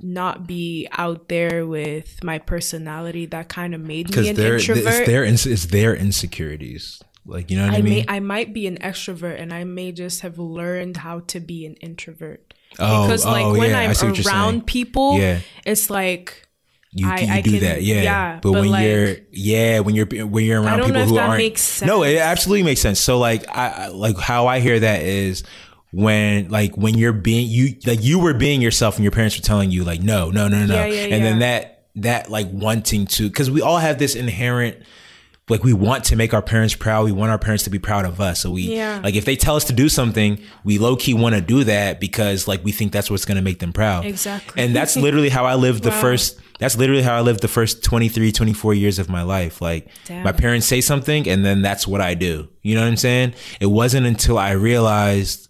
not 0.01 0.47
be 0.47 0.87
out 0.91 1.29
there 1.29 1.65
with 1.67 2.23
my 2.23 2.37
personality 2.39 3.25
that 3.27 3.47
kind 3.49 3.73
of 3.75 3.81
made 3.81 4.15
me 4.15 4.29
an 4.29 4.35
they're 4.35 4.55
introvert. 4.57 4.83
it's 4.85 5.05
their 5.05 5.23
it's 5.23 5.65
their 5.67 5.95
insecurities. 5.95 7.01
Like 7.25 7.49
you 7.49 7.57
know 7.57 7.65
what 7.65 7.75
I, 7.75 7.77
I 7.77 7.81
mean? 7.81 7.93
may 7.93 8.05
I 8.07 8.19
might 8.19 8.53
be 8.53 8.67
an 8.67 8.77
extrovert 8.77 9.39
and 9.41 9.53
I 9.53 9.63
may 9.63 9.91
just 9.91 10.21
have 10.21 10.37
learned 10.37 10.97
how 10.97 11.21
to 11.27 11.39
be 11.39 11.65
an 11.65 11.73
introvert. 11.75 12.53
Oh, 12.77 13.07
because 13.07 13.25
like 13.25 13.45
oh, 13.45 13.57
when 13.57 13.69
yeah, 13.71 13.79
I'm 13.79 13.93
see 13.93 14.07
what 14.07 14.15
you're 14.17 14.23
saying. 14.23 14.35
around 14.35 14.67
people, 14.67 15.17
Yeah. 15.19 15.39
it's 15.65 15.89
like 15.89 16.44
you, 16.97 17.07
I- 17.07 17.19
you 17.19 17.33
I 17.33 17.41
do 17.41 17.51
can- 17.51 17.59
that, 17.61 17.83
yeah. 17.83 18.01
yeah, 18.01 18.39
but, 18.41 18.53
but, 18.53 18.61
when 18.61 18.69
like- 18.71 18.83
you're 18.85 19.15
yeah, 19.31 19.79
when 19.81 19.93
you're 19.95 20.05
when 20.07 20.45
you're 20.45 20.61
around 20.61 20.83
people 20.83 21.03
who 21.03 21.17
aren't 21.19 21.37
makes 21.37 21.81
no, 21.81 22.03
it 22.03 22.17
absolutely 22.17 22.63
makes 22.63 22.81
sense. 22.81 22.99
So 22.99 23.19
like 23.19 23.45
I 23.49 23.67
I- 23.67 23.87
like 23.89 24.17
how 24.17 24.47
I 24.47 24.59
hear 24.61 24.79
that 24.79 25.03
is 25.03 25.43
when 25.91 26.49
like 26.49 26.75
when 26.75 26.97
you're 26.97 27.13
being 27.13 27.47
you 27.49 27.75
like 27.85 28.03
you 28.03 28.19
were 28.19 28.33
being 28.33 28.61
yourself 28.61 28.95
and 28.95 29.03
your 29.03 29.11
parents 29.11 29.37
were 29.37 29.43
telling 29.43 29.71
you 29.71 29.83
like 29.83 30.01
no 30.01 30.29
no 30.31 30.47
no 30.47 30.65
no 30.65 30.75
Yeah, 30.75 30.85
yeah, 30.85 31.15
and 31.15 31.23
then 31.23 31.39
that 31.39 31.87
that 31.97 32.29
like 32.29 32.47
wanting 32.51 33.05
to 33.07 33.29
because 33.29 33.49
we 33.49 33.61
all 33.61 33.77
have 33.77 33.97
this 33.99 34.15
inherent 34.15 34.77
like 35.47 35.63
we 35.63 35.73
want 35.73 36.05
to 36.05 36.15
make 36.15 36.33
our 36.33 36.41
parents 36.41 36.73
proud. 36.73 37.05
We 37.05 37.11
want 37.11 37.29
our 37.29 37.37
parents 37.37 37.65
to 37.65 37.69
be 37.69 37.77
proud 37.77 38.03
of 38.05 38.19
us. 38.19 38.41
So 38.41 38.49
we 38.51 38.63
Yeah. 38.75 38.99
like 39.03 39.13
if 39.15 39.25
they 39.25 39.35
tell 39.35 39.55
us 39.55 39.63
to 39.65 39.73
do 39.73 39.89
something, 39.89 40.39
we 40.63 40.79
low 40.79 40.95
key 40.95 41.13
want 41.13 41.35
to 41.35 41.41
do 41.41 41.63
that 41.65 41.99
because 41.99 42.47
like 42.47 42.63
we 42.65 42.71
think 42.71 42.91
that's 42.91 43.11
what's 43.11 43.25
going 43.25 43.35
to 43.37 43.43
make 43.43 43.59
them 43.59 43.71
proud. 43.71 44.05
Exactly. 44.05 44.61
And 44.63 44.75
that's 44.75 44.97
literally 45.05 45.29
how 45.29 45.45
I 45.45 45.53
lived 45.55 45.83
the 45.83 45.91
Wow. 45.91 46.01
first 46.01 46.39
that's 46.59 46.77
literally 46.77 47.01
how 47.01 47.15
I 47.15 47.21
lived 47.21 47.41
the 47.41 47.47
first 47.47 47.83
23, 47.83 48.31
24 48.31 48.73
years 48.73 48.99
of 48.99 49.09
my 49.09 49.21
life. 49.21 49.61
Like 49.61 49.87
Damn. 50.05 50.23
my 50.23 50.31
parents 50.31 50.67
say 50.67 50.81
something 50.81 51.27
and 51.27 51.45
then 51.45 51.61
that's 51.61 51.87
what 51.87 52.01
I 52.01 52.13
do. 52.13 52.49
You 52.61 52.75
know 52.75 52.81
what 52.81 52.87
I'm 52.87 52.97
saying? 52.97 53.33
It 53.59 53.67
wasn't 53.67 54.07
until 54.07 54.37
I 54.37 54.51
realized 54.51 55.49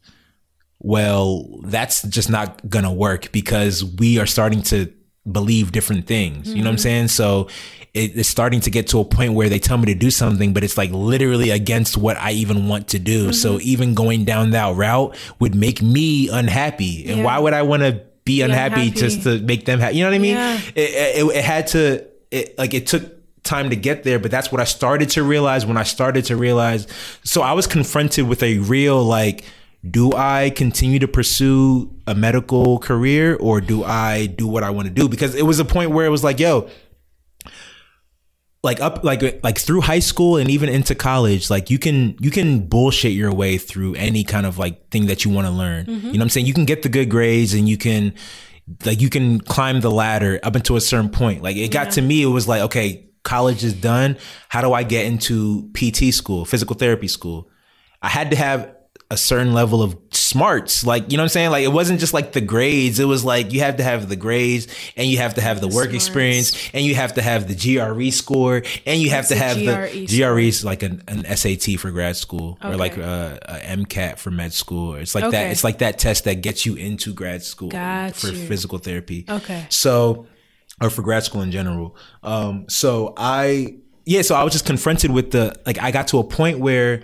well, 0.80 1.48
that's 1.64 2.03
just 2.03 2.30
not 2.30 2.69
gonna 2.69 2.93
work 2.93 3.32
because 3.32 3.84
we 3.84 4.19
are 4.19 4.27
starting 4.27 4.61
to 4.64 4.93
believe 5.30 5.72
different 5.72 6.06
things. 6.06 6.48
You 6.50 6.58
know 6.58 6.66
what 6.66 6.67
I'm 6.67 6.75
mm-hmm. 6.75 6.82
saying? 6.82 7.08
So 7.08 7.48
it, 7.95 8.17
it's 8.17 8.30
starting 8.30 8.59
to 8.61 8.69
get 8.69 8.88
to 8.90 9.00
a 9.00 9.06
point 9.06 9.34
where 9.34 9.50
they 9.50 9.58
tell 9.58 9.77
me 9.77 9.85
to 9.88 9.95
do 9.95 10.11
something, 10.11 10.53
but 10.53 10.64
it's 10.64 10.77
like 10.77 10.92
literally 10.92 11.50
against 11.50 11.98
what 11.98 12.17
I 12.17 12.32
even 12.32 12.67
want 12.67 12.90
to 12.90 13.00
do. 13.00 13.34
So 13.34 13.53
mm-hmm. 13.53 13.61
even 13.64 13.93
going 13.95 14.25
down 14.25 14.51
that 14.51 14.75
route 14.75 15.17
would 15.40 15.56
make 15.56 15.82
me 15.82 16.30
unhappy. 16.30 17.08
And 17.08 17.19
Yeah. 17.19 17.24
why 17.24 17.40
would 17.40 17.53
I 17.53 17.64
want 17.64 17.82
to 17.82 18.01
be 18.26 18.42
unhappy, 18.42 18.82
unhappy. 18.82 19.00
just 19.00 19.24
to 19.24 19.40
make 19.40 19.66
them 19.66 19.80
happy? 19.80 19.98
You 19.98 20.04
know 20.04 20.10
what 20.10 20.16
I 20.16 20.20
mean? 20.20 20.36
Yeah. 20.36 20.62
It, 20.76 21.18
it, 21.18 21.36
it 21.36 21.44
had 21.44 21.68
to, 21.68 22.06
it, 22.32 22.58
like, 22.58 22.74
it 22.74 22.88
took 22.88 23.16
time 23.44 23.70
to 23.70 23.76
get 23.76 24.04
there, 24.04 24.20
but 24.20 24.32
that's 24.32 24.52
what 24.52 24.60
I 24.60 24.66
started 24.66 25.12
to 25.12 25.24
realize 25.24 25.66
when 25.66 25.78
I 25.78 25.84
started 25.84 26.26
to 26.26 26.36
realize. 26.36 26.88
So 27.24 27.42
I 27.42 27.54
was 27.54 27.68
confronted 27.68 28.28
with 28.28 28.44
a 28.44 28.58
real, 28.58 29.04
like, 29.04 29.45
do 29.90 30.12
I 30.14 30.50
continue 30.50 30.98
to 31.00 31.08
pursue 31.08 31.94
a 32.08 32.16
medical 32.16 32.80
career 32.80 33.36
or 33.36 33.62
do 33.62 33.84
I 33.84 34.26
do 34.26 34.48
what 34.48 34.64
I 34.64 34.72
want 34.72 34.88
to 34.88 34.94
do? 34.94 35.08
Because 35.08 35.36
it 35.36 35.44
was 35.44 35.60
a 35.60 35.66
point 35.66 35.92
where 35.92 36.08
it 36.08 36.10
was 36.10 36.24
like, 36.24 36.40
yo, 36.40 36.70
like 38.66 38.82
up 38.82 39.03
like 39.03 39.42
like 39.44 39.58
through 39.58 39.80
high 39.80 40.00
school 40.00 40.35
and 40.35 40.50
even 40.50 40.68
into 40.68 40.94
college 40.94 41.50
like 41.50 41.69
you 41.69 41.80
can 41.80 42.18
you 42.19 42.32
can 42.32 42.68
bullshit 42.68 43.14
your 43.14 43.34
way 43.34 43.58
through 43.58 43.95
any 43.95 44.24
kind 44.26 44.45
of 44.45 44.58
like 44.58 44.90
thing 44.90 45.06
that 45.06 45.24
you 45.24 45.32
want 45.32 45.48
to 45.48 45.52
learn 45.52 45.85
mm-hmm. 45.85 46.08
you 46.08 46.14
know 46.14 46.19
what 46.19 46.22
i'm 46.24 46.30
saying? 46.30 46.45
You 46.45 46.53
can 46.53 46.66
get 46.66 46.82
the 46.82 46.90
good 46.90 47.10
grades 47.10 47.53
and 47.53 47.69
you 47.69 47.77
can 47.77 48.14
like 48.84 49.02
you 49.02 49.10
can 49.10 49.40
climb 49.40 49.82
the 49.82 49.92
ladder 49.92 50.40
up 50.44 50.56
until 50.56 50.76
a 50.76 50.82
certain 50.82 51.10
point. 51.10 51.44
Like 51.44 51.56
it 51.56 51.72
got 51.72 51.92
to 51.92 52.02
me 52.02 52.24
it 52.24 52.27
was 52.27 52.48
like 52.48 52.64
okay 52.64 53.08
college 53.24 53.64
is 53.64 53.74
done. 53.74 54.18
How 54.50 54.61
do 54.61 54.74
i 54.74 54.84
get 54.84 55.06
into 55.06 55.69
pt 55.74 56.14
school 56.14 56.45
physical 56.45 56.76
therapy 56.76 57.08
school? 57.08 57.50
I 58.02 58.10
had 58.10 58.32
to 58.32 58.38
have 58.38 58.75
a 59.11 59.17
certain 59.17 59.53
level 59.53 59.84
of 59.84 59.95
smarts 60.11 60.84
like 60.84 61.11
you 61.11 61.17
know 61.17 61.22
what 61.22 61.25
i'm 61.25 61.30
saying 61.30 61.51
like 61.51 61.64
it 61.64 61.72
wasn't 61.72 62.00
just 62.00 62.14
like 62.14 62.32
the 62.32 62.42
grades 62.42 63.00
it 63.00 63.06
was 63.06 63.24
like 63.24 63.53
you 63.53 63.59
have 63.59 63.77
to 63.77 63.84
have 63.84 64.09
the 64.09 64.16
grades 64.16 64.67
and 64.98 65.08
you 65.08 65.17
have 65.17 65.35
to 65.35 65.42
have 65.42 65.61
the, 65.61 65.67
work 65.67 65.90
smarts. 65.90 65.95
experience 65.95 66.69
and 66.74 66.84
you 66.84 66.95
have 66.95 67.14
to 67.14 67.22
have 67.22 67.48
the 67.48 67.53
gre 67.56 68.09
score 68.09 68.64
and 68.85 69.00
you 69.00 69.11
have 69.11 69.19
What's 69.19 69.30
to 69.30 69.35
have 69.35 69.58
the 69.58 70.06
the 70.08 70.19
GRE 70.19 70.34
gre 70.34 70.40
is 70.40 70.66
like 70.66 70.82
an, 70.82 71.03
an 71.08 71.24
sat 71.38 71.80
for 71.80 71.92
grad 71.92 72.16
school 72.16 72.58
or 72.64 72.75
like 72.75 72.98
uh, 72.98 73.38
a 73.43 73.77
mcat 73.77 74.17
for 74.17 74.32
med 74.32 74.53
school 74.53 74.95
it's 74.95 75.14
like 75.14 75.30
that 75.32 75.51
it's 75.51 75.64
like 75.64 75.77
that 75.77 76.00
test 76.00 76.24
that 76.24 76.42
gets 76.42 76.66
you 76.66 76.75
into 76.75 77.14
grad 77.14 77.43
school 77.43 77.69
Got 77.69 78.16
for 78.16 78.27
you. 78.27 78.48
physical 78.48 78.80
therapy 78.80 79.25
Okay. 79.30 79.67
so 79.69 80.25
or 80.82 80.90
for 80.90 81.01
grad 81.01 81.24
school 81.24 81.42
in 81.42 81.51
general. 81.51 81.95
Um, 82.24 82.66
so 82.67 83.14
I, 83.17 83.77
yeah, 84.06 84.22
so 84.24 84.35
I 84.35 84.43
was 84.43 84.53
just 84.53 84.66
confronted 84.66 85.11
with 85.11 85.32
the, 85.32 85.56
like, 85.66 85.82
I 85.82 85.92
got 85.92 86.08
to 86.09 86.19
a 86.19 86.24
point 86.24 86.59
where 86.59 87.03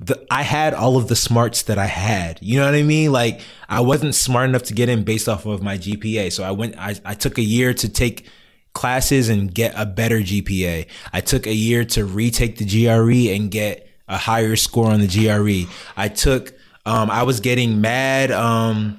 the, 0.00 0.26
I 0.30 0.42
had 0.42 0.74
all 0.74 0.96
of 0.96 1.08
the 1.08 1.16
smarts 1.16 1.62
that 1.62 1.78
I 1.78 1.86
had. 1.86 2.38
You 2.42 2.58
know 2.58 2.66
what 2.66 2.74
I 2.74 2.82
mean? 2.82 3.12
Like, 3.12 3.40
I 3.68 3.80
wasn't 3.80 4.14
smart 4.14 4.48
enough 4.48 4.64
to 4.64 4.74
get 4.74 4.88
in 4.88 5.04
based 5.04 5.28
off 5.28 5.46
of 5.46 5.62
my 5.62 5.78
GPA. 5.78 6.32
So 6.32 6.44
I 6.44 6.50
went, 6.50 6.76
I, 6.78 6.96
I 7.04 7.14
took 7.14 7.38
a 7.38 7.42
year 7.42 7.72
to 7.74 7.88
take 7.88 8.26
classes 8.72 9.28
and 9.28 9.54
get 9.54 9.72
a 9.76 9.86
better 9.86 10.18
GPA. 10.18 10.86
I 11.12 11.20
took 11.20 11.46
a 11.46 11.54
year 11.54 11.84
to 11.86 12.04
retake 12.04 12.58
the 12.58 12.64
GRE 12.64 13.34
and 13.34 13.50
get 13.50 13.88
a 14.08 14.18
higher 14.18 14.56
score 14.56 14.90
on 14.90 15.00
the 15.00 15.06
GRE. 15.06 15.70
I 15.96 16.08
took, 16.08 16.52
um, 16.84 17.10
I 17.10 17.22
was 17.22 17.40
getting 17.40 17.80
mad, 17.80 18.30
um, 18.30 18.98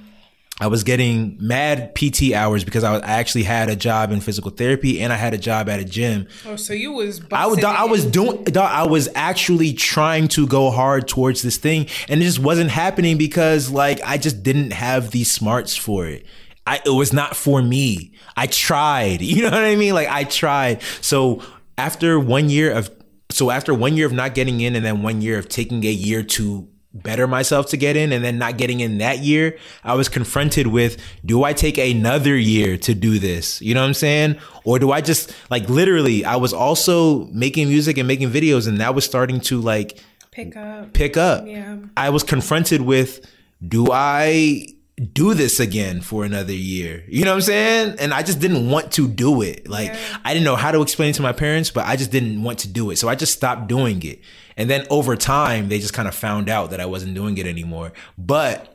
I 0.62 0.68
was 0.68 0.86
getting 0.86 1.38
mad 1.40 1.94
PT 1.96 2.32
hours 2.34 2.64
because 2.64 2.86
I, 2.86 2.94
was, 2.94 3.02
I 3.02 3.20
actually 3.20 3.44
had 3.44 3.70
a 3.70 3.76
job 3.76 4.12
in 4.12 4.22
physical 4.22 4.52
therapy 4.52 5.02
and 5.02 5.12
I 5.12 5.18
had 5.18 5.34
a 5.34 5.38
job 5.38 5.68
at 5.68 5.82
a 5.82 5.84
gym. 5.84 6.28
Oh, 6.46 6.56
so 6.56 6.72
you 6.72 6.94
was 6.94 7.22
I 7.30 7.48
was, 7.48 7.62
I 7.62 7.84
was 7.84 8.06
doing, 8.06 8.58
I 8.58 8.88
was 8.88 9.10
actually 9.16 9.74
trying 9.74 10.30
to 10.30 10.48
go 10.48 10.72
hard 10.72 11.10
towards 11.10 11.42
this 11.42 11.58
thing, 11.58 11.88
and 12.08 12.22
it 12.22 12.24
just 12.24 12.40
wasn't 12.40 12.70
happening 12.70 13.18
because 13.18 13.70
like 13.70 14.00
I 14.06 14.18
just 14.18 14.44
didn't 14.44 14.72
have 14.72 15.12
the 15.12 15.26
smarts 15.26 15.76
for 15.76 16.06
it. 16.08 16.26
I, 16.66 16.82
it 16.86 16.90
was 16.90 17.12
not 17.12 17.36
for 17.36 17.62
me. 17.62 18.14
I 18.38 18.48
tried. 18.48 19.22
You 19.36 19.44
know 19.44 19.52
what 19.52 19.64
I 19.64 19.76
mean? 19.76 19.94
Like 19.94 20.08
I 20.08 20.24
tried. 20.24 20.82
So 21.02 21.44
after 21.78 22.18
one 22.18 22.50
year 22.50 22.72
of, 22.72 22.90
so 23.30 23.52
after 23.52 23.74
one 23.74 23.98
year 23.98 24.06
of 24.06 24.14
not 24.14 24.34
getting 24.34 24.62
in, 24.62 24.76
and 24.76 24.86
then 24.86 25.04
one 25.04 25.22
year 25.22 25.38
of 25.38 25.50
taking 25.50 25.84
a 25.84 25.92
year 25.92 26.24
to 26.24 26.70
better 26.96 27.28
myself 27.28 27.68
to 27.68 27.78
get 27.78 27.96
in 27.96 28.12
and 28.12 28.24
then 28.24 28.38
not 28.38 28.58
getting 28.58 28.80
in 28.80 28.98
that 29.00 29.20
year, 29.20 29.58
I 29.84 29.94
was 29.96 30.10
confronted 30.10 30.68
with 30.68 30.98
do 31.24 31.44
I 31.44 31.54
take 31.54 31.78
another 31.78 32.36
year 32.36 32.78
to 32.78 32.96
do 32.96 33.20
this? 33.20 33.62
You 33.62 33.74
know 33.74 33.82
what 33.82 33.88
I'm 33.88 33.94
saying? 33.94 34.38
Or 34.64 34.80
do 34.80 34.92
I 34.92 35.02
just 35.02 35.36
like 35.50 35.70
literally 35.70 36.26
I 36.26 36.38
was 36.38 36.54
also 36.54 37.26
making 37.26 37.68
music 37.68 37.98
and 37.98 38.08
making 38.08 38.32
videos 38.32 38.68
and 38.68 38.80
that 38.80 38.96
was 38.96 39.06
starting 39.06 39.40
to 39.42 39.62
like 39.62 40.00
pick 40.32 40.56
up. 40.56 40.94
pick 40.94 41.18
up. 41.18 41.46
Yeah. 41.46 41.78
I 41.98 42.10
was 42.10 42.24
confronted 42.24 42.82
with 42.82 43.30
do 43.66 43.88
I 43.92 44.68
do 45.12 45.34
this 45.34 45.60
again 45.60 46.02
for 46.02 46.24
another 46.24 46.54
year? 46.54 47.04
You 47.08 47.26
know 47.26 47.32
what 47.32 47.36
I'm 47.36 47.42
saying? 47.42 47.96
And 48.00 48.14
I 48.14 48.24
just 48.24 48.40
didn't 48.40 48.70
want 48.70 48.94
to 48.94 49.08
do 49.08 49.42
it. 49.42 49.68
Like 49.68 49.94
I 50.24 50.34
didn't 50.34 50.46
know 50.46 50.56
how 50.56 50.72
to 50.72 50.82
explain 50.82 51.10
it 51.10 51.16
to 51.16 51.22
my 51.22 51.34
parents, 51.34 51.70
but 51.70 51.86
I 51.86 51.96
just 51.96 52.12
didn't 52.12 52.42
want 52.44 52.60
to 52.60 52.68
do 52.68 52.92
it. 52.92 52.98
So 52.98 53.10
I 53.10 53.16
just 53.16 53.34
stopped 53.34 53.68
doing 53.68 54.02
it. 54.04 54.22
And 54.58 54.70
then 54.70 54.86
over 54.90 55.16
time, 55.16 55.68
they 55.70 55.80
just 55.80 55.94
kind 55.94 56.08
of 56.08 56.16
found 56.16 56.50
out 56.50 56.70
that 56.72 56.80
I 56.80 56.86
wasn't 56.86 57.14
doing 57.14 57.38
it 57.38 57.46
anymore. 57.48 57.92
But 58.18 58.72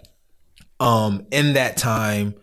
um 0.78 1.26
in 1.30 1.52
that 1.54 1.76
time 1.76 2.34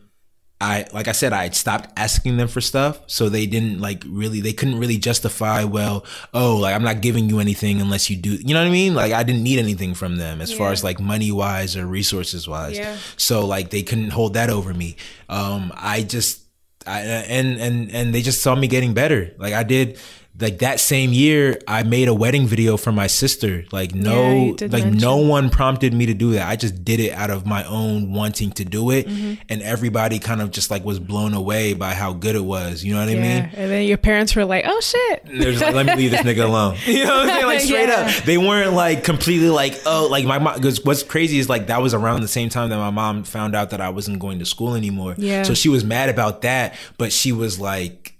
I 0.59 0.85
like 0.91 1.07
I 1.07 1.11
said 1.11 1.33
I 1.33 1.43
had 1.43 1.53
stopped 1.55 1.91
asking 1.97 2.37
them 2.37 2.47
for 2.47 2.61
stuff. 2.61 2.99
So 3.05 3.29
they 3.29 3.45
didn't 3.45 3.79
like 3.79 4.03
really 4.07 4.41
they 4.41 4.53
couldn't 4.53 4.79
really 4.79 4.97
justify 4.97 5.63
well 5.63 6.03
oh 6.33 6.55
like 6.57 6.73
I'm 6.75 6.83
not 6.83 7.01
giving 7.01 7.29
you 7.29 7.39
anything 7.39 7.79
unless 7.79 8.09
you 8.09 8.17
do 8.17 8.31
you 8.31 8.53
know 8.55 8.61
what 8.61 8.67
I 8.67 8.71
mean? 8.71 8.95
Like 8.95 9.13
I 9.13 9.21
didn't 9.23 9.43
need 9.43 9.59
anything 9.59 9.93
from 9.93 10.17
them 10.17 10.41
as 10.41 10.51
far 10.51 10.71
as 10.71 10.83
like 10.83 10.99
money 10.99 11.31
wise 11.31 11.77
or 11.77 11.85
resources 11.85 12.47
wise 12.47 12.77
Yeah. 12.77 12.97
so 13.17 13.45
like 13.45 13.69
they 13.69 13.83
couldn't 13.83 14.09
hold 14.11 14.33
that 14.33 14.49
over 14.49 14.73
me. 14.73 14.97
Um 15.29 15.71
I 15.75 16.01
just 16.01 16.43
I 16.87 17.01
and 17.01 17.59
and 17.59 17.91
and 17.91 18.13
they 18.15 18.21
just 18.23 18.41
saw 18.41 18.55
me 18.55 18.67
getting 18.67 18.93
better. 18.95 19.35
Like 19.37 19.53
I 19.53 19.61
did 19.63 19.99
like 20.39 20.59
that 20.59 20.79
same 20.79 21.13
year 21.13 21.59
I 21.67 21.81
made 21.83 22.07
a 22.07 22.13
wedding 22.13 22.45
video 22.45 22.77
for 22.77 22.91
my 22.91 23.07
sister 23.07 23.65
like 23.71 23.95
no 23.95 24.53
did 24.55 24.71
like 24.71 24.83
mention. 24.83 25.01
no 25.01 25.17
one 25.17 25.49
prompted 25.49 25.93
me 25.93 26.05
to 26.05 26.13
do 26.13 26.33
that. 26.33 26.47
I 26.47 26.55
just 26.55 26.85
did 26.85 26.99
it 26.99 27.11
out 27.11 27.29
of 27.31 27.45
my 27.45 27.63
own 27.63 28.13
wanting 28.13 28.51
to 28.51 28.63
do 28.65 28.91
it. 28.91 29.07
Mm-hmm. 29.07 29.41
And 29.49 29.61
everybody 29.63 30.19
kind 30.19 30.41
of 30.41 30.51
just 30.51 30.69
like 30.69 30.85
was 30.85 30.99
blown 30.99 31.33
away 31.33 31.73
by 31.73 31.93
how 31.93 32.13
good 32.13 32.35
it 32.35 32.43
was. 32.45 32.83
You 32.83 32.93
know 32.93 32.99
what 32.99 33.09
I 33.09 33.13
Yeah. 33.13 33.21
mean? 33.41 33.49
And 33.55 33.71
then 33.71 33.87
your 33.87 33.97
parents 33.97 34.35
were 34.35 34.45
like, 34.45 34.65
"Oh 34.67 34.79
shit." 34.79 35.25
Like, 35.59 35.73
let 35.73 35.85
me 35.87 35.95
leave 35.95 36.11
this 36.11 36.21
nigga 36.21 36.43
alone. 36.45 36.77
You 36.85 37.05
know 37.05 37.17
what 37.17 37.29
I'm 37.29 37.35
saying? 37.35 37.45
Like 37.47 37.61
straight 37.61 37.89
Yeah. 37.89 37.95
up. 38.17 38.23
They 38.25 38.37
weren't 38.37 38.73
like 38.73 39.03
completely 39.03 39.49
like, 39.49 39.79
oh, 39.85 40.07
like 40.11 40.25
my 40.25 40.37
mom. 40.39 40.55
Because 40.55 40.83
what's 40.85 41.03
crazy 41.03 41.39
is 41.39 41.49
like 41.49 41.67
that 41.67 41.81
was 41.81 41.93
around 41.93 42.21
the 42.21 42.27
same 42.27 42.49
time 42.49 42.69
that 42.69 42.77
my 42.77 42.91
mom 42.91 43.23
found 43.23 43.55
out 43.55 43.71
that 43.71 43.81
I 43.81 43.89
wasn't 43.89 44.19
going 44.19 44.39
to 44.39 44.45
school 44.45 44.75
anymore. 44.75 45.15
Yeah. 45.17 45.43
So 45.43 45.53
she 45.53 45.69
was 45.69 45.83
mad 45.83 46.09
about 46.09 46.41
that, 46.43 46.75
but 46.97 47.11
she 47.11 47.31
was 47.31 47.59
like, 47.59 48.13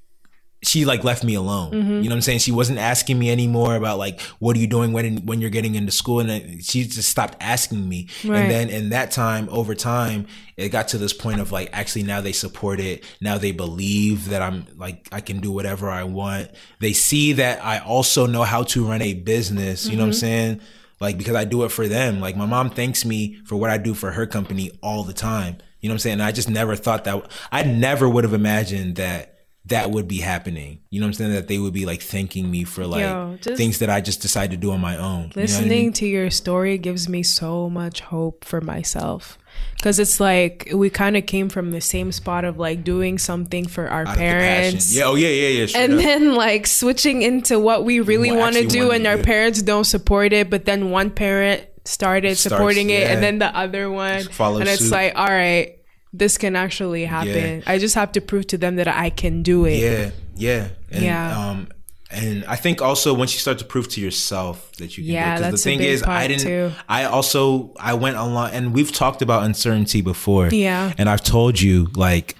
she 0.67 0.85
like 0.85 1.03
left 1.03 1.23
me 1.23 1.35
alone. 1.35 1.71
Mm-hmm. 1.71 1.91
You 1.91 2.03
know 2.03 2.09
what 2.09 2.15
I'm 2.15 2.21
saying? 2.21 2.39
She 2.39 2.51
wasn't 2.51 2.79
asking 2.79 3.17
me 3.17 3.31
anymore 3.31 3.75
about 3.75 3.97
like 3.97 4.19
what 4.39 4.55
are 4.55 4.59
you 4.59 4.67
doing 4.67 4.91
when 4.91 5.25
when 5.25 5.39
you're 5.39 5.49
getting 5.49 5.75
into 5.75 5.91
school, 5.91 6.19
and 6.19 6.29
then 6.29 6.59
she 6.59 6.83
just 6.83 7.09
stopped 7.09 7.37
asking 7.39 7.87
me. 7.87 8.09
Right. 8.25 8.41
And 8.41 8.51
then 8.51 8.69
in 8.69 8.89
that 8.89 9.11
time, 9.11 9.47
over 9.49 9.73
time, 9.73 10.27
it 10.57 10.69
got 10.69 10.89
to 10.89 10.97
this 10.97 11.13
point 11.13 11.39
of 11.39 11.51
like 11.51 11.69
actually 11.71 12.03
now 12.03 12.19
they 12.19 12.33
support 12.33 12.79
it. 12.79 13.03
Now 13.21 13.37
they 13.37 13.51
believe 13.51 14.29
that 14.29 14.41
I'm 14.41 14.65
like 14.75 15.07
I 15.11 15.21
can 15.21 15.39
do 15.39 15.51
whatever 15.51 15.89
I 15.89 16.03
want. 16.03 16.51
They 16.79 16.93
see 16.93 17.33
that 17.33 17.63
I 17.63 17.79
also 17.79 18.25
know 18.25 18.43
how 18.43 18.63
to 18.63 18.85
run 18.85 19.01
a 19.01 19.13
business. 19.13 19.87
You 19.87 19.95
know 19.95 20.03
what 20.03 20.07
I'm 20.07 20.13
saying? 20.13 20.61
Like 20.99 21.17
because 21.17 21.35
I 21.35 21.45
do 21.45 21.63
it 21.63 21.69
for 21.69 21.87
them. 21.87 22.19
Like 22.19 22.35
my 22.35 22.45
mom 22.45 22.71
thanks 22.71 23.05
me 23.05 23.35
for 23.45 23.55
what 23.55 23.69
I 23.69 23.77
do 23.77 23.93
for 23.93 24.11
her 24.11 24.25
company 24.25 24.71
all 24.83 25.03
the 25.03 25.13
time. 25.13 25.57
You 25.79 25.87
know 25.87 25.93
what 25.93 25.95
I'm 25.95 25.99
saying? 25.99 26.13
And 26.13 26.23
I 26.23 26.31
just 26.31 26.49
never 26.49 26.75
thought 26.75 27.05
that 27.05 27.31
I 27.51 27.63
never 27.63 28.09
would 28.09 28.23
have 28.23 28.33
imagined 28.33 28.97
that 28.97 29.36
that 29.67 29.91
would 29.91 30.07
be 30.07 30.19
happening. 30.19 30.79
You 30.89 30.99
know 30.99 31.05
what 31.05 31.09
I'm 31.09 31.13
saying? 31.13 31.33
That 31.33 31.47
they 31.47 31.57
would 31.59 31.73
be 31.73 31.85
like 31.85 32.01
thanking 32.01 32.49
me 32.49 32.63
for 32.63 32.85
like 32.85 33.01
Yo, 33.01 33.37
things 33.41 33.79
that 33.79 33.89
I 33.89 34.01
just 34.01 34.21
decided 34.21 34.51
to 34.51 34.57
do 34.57 34.71
on 34.71 34.79
my 34.81 34.97
own. 34.97 35.23
You 35.23 35.27
know 35.27 35.31
I 35.37 35.41
Listening 35.41 35.69
mean? 35.69 35.93
to 35.93 36.07
your 36.07 36.29
story 36.29 36.77
gives 36.77 37.09
me 37.09 37.23
so 37.23 37.69
much 37.69 38.01
hope 38.01 38.45
for 38.45 38.61
myself. 38.61 39.37
Cause 39.81 39.97
it's 39.99 40.19
like 40.19 40.69
we 40.73 40.89
kind 40.89 41.17
of 41.17 41.25
came 41.25 41.49
from 41.49 41.71
the 41.71 41.81
same 41.81 42.11
spot 42.11 42.45
of 42.45 42.57
like 42.59 42.83
doing 42.83 43.17
something 43.17 43.67
for 43.67 43.87
our 43.87 44.01
Out 44.01 44.09
of 44.09 44.13
the 44.15 44.19
passion. 44.19 44.39
parents. 44.39 44.95
Yeah, 44.95 45.03
oh 45.05 45.15
yeah, 45.15 45.27
yeah, 45.29 45.65
yeah. 45.65 45.77
and 45.79 45.99
then 45.99 46.35
like 46.35 46.67
switching 46.67 47.21
into 47.23 47.59
what 47.59 47.83
we 47.83 47.99
really 47.99 48.31
want 48.31 48.55
to 48.55 48.67
do 48.67 48.91
and 48.91 49.05
our 49.07 49.17
parents 49.17 49.61
don't 49.63 49.83
support 49.85 50.31
it 50.33 50.49
but 50.49 50.65
then 50.65 50.91
one 50.91 51.09
parent 51.09 51.65
started 51.85 52.37
Starts, 52.37 52.55
supporting 52.55 52.89
it 52.91 53.01
yeah. 53.01 53.13
and 53.13 53.23
then 53.23 53.39
the 53.39 53.55
other 53.55 53.89
one 53.89 54.23
Follows 54.23 54.61
and 54.61 54.69
it's 54.69 54.83
suit. 54.83 54.91
like 54.91 55.13
all 55.15 55.25
right 55.27 55.76
this 56.13 56.37
can 56.37 56.55
actually 56.55 57.05
happen 57.05 57.63
i 57.67 57.77
just 57.77 57.95
have 57.95 58.11
to 58.11 58.21
prove 58.21 58.47
to 58.47 58.57
them 58.57 58.75
that 58.77 58.87
i 58.87 59.09
can 59.09 59.43
do 59.43 59.65
it 59.65 59.77
Yeah, 59.79 60.11
yeah, 60.35 60.67
and, 60.91 61.03
Yeah. 61.03 61.49
Um, 61.49 61.67
and 62.09 62.45
I 62.45 62.55
think 62.55 62.81
also 62.81 63.13
once 63.13 63.33
you 63.33 63.39
start 63.39 63.59
to 63.59 63.65
prove 63.65 63.89
to 63.89 63.99
yourself 63.99 64.71
that 64.77 64.97
you 64.97 65.03
can 65.03 65.13
Yeah, 65.13 65.37
do 65.39 65.43
it, 65.43 65.51
the 65.51 65.57
thing 65.57 65.81
is, 65.81 66.03
I 66.03 66.27
didn't. 66.29 66.43
too. 66.43 66.71
I 66.87 67.03
also 67.03 67.73
I 67.77 67.95
went 67.95 68.15
online, 68.15 68.53
and 68.53 68.73
we've 68.73 68.93
talked 68.93 69.21
about 69.21 69.43
uncertainty 69.43 69.99
before. 69.99 70.47
Yeah. 70.47 70.93
and 70.97 71.09
I've 71.09 71.21
told 71.21 71.59
you 71.59 71.89
like 71.95 72.37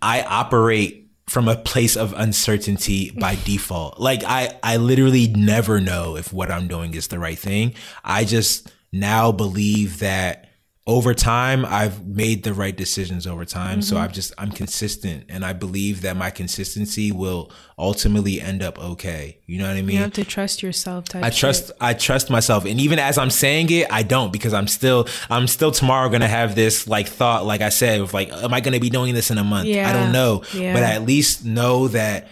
I 0.00 0.22
operate 0.22 1.10
from 1.26 1.48
a 1.48 1.56
place 1.56 1.96
of 1.96 2.12
uncertainty 2.16 3.10
by 3.10 3.34
default. 3.44 3.98
Like 3.98 4.22
I 4.24 4.56
I 4.62 4.76
literally 4.76 5.26
never 5.28 5.80
know 5.80 6.16
if 6.16 6.32
what 6.32 6.52
I'm 6.52 6.68
doing 6.68 6.94
is 6.94 7.08
the 7.08 7.18
right 7.18 7.38
thing. 7.38 7.74
I 8.04 8.24
just 8.24 8.70
now 8.92 9.32
believe 9.32 9.98
that 9.98 10.48
over 10.88 11.14
time 11.14 11.64
I've 11.64 12.06
made 12.06 12.44
the 12.44 12.54
right 12.54 12.76
decisions 12.76 13.26
over 13.26 13.44
time. 13.44 13.82
So 13.82 13.96
mm-hmm. 13.96 14.04
I've 14.04 14.12
just 14.12 14.32
I'm 14.38 14.52
consistent 14.52 15.24
and 15.28 15.44
I 15.44 15.52
believe 15.52 16.02
that 16.02 16.16
my 16.16 16.30
consistency 16.30 17.10
will 17.10 17.50
ultimately 17.76 18.40
end 18.40 18.62
up 18.62 18.78
okay. 18.78 19.40
You 19.46 19.58
know 19.58 19.66
what 19.66 19.76
I 19.76 19.82
mean? 19.82 19.96
you 19.96 20.02
have 20.02 20.12
to 20.12 20.24
trust 20.24 20.62
yourself 20.62 21.06
I 21.14 21.30
trust 21.30 21.72
I 21.80 21.94
trust 21.94 22.30
myself 22.30 22.64
and 22.66 22.80
even 22.80 23.00
as 23.00 23.18
I'm 23.18 23.30
saying 23.30 23.70
it 23.70 23.88
I 23.92 24.04
don't 24.04 24.32
because 24.32 24.54
I'm 24.54 24.68
still 24.68 25.08
I'm 25.28 25.48
still 25.48 25.72
tomorrow 25.72 26.08
going 26.08 26.20
to 26.20 26.28
have 26.28 26.54
this 26.54 26.86
like 26.86 27.08
thought 27.08 27.44
like 27.44 27.62
I 27.62 27.70
said 27.70 28.00
of 28.00 28.14
like 28.14 28.32
am 28.32 28.54
I 28.54 28.60
going 28.60 28.74
to 28.74 28.80
be 28.80 28.90
doing 28.90 29.12
this 29.12 29.32
in 29.32 29.38
a 29.38 29.44
month 29.44 29.66
I 29.68 29.92
don't 29.92 30.12
know 30.12 30.44
Yeah. 30.54 30.72
but 30.72 30.84
I 30.84 30.92
at 30.92 31.02
least 31.02 31.44
know 31.44 31.88
that 31.88 32.28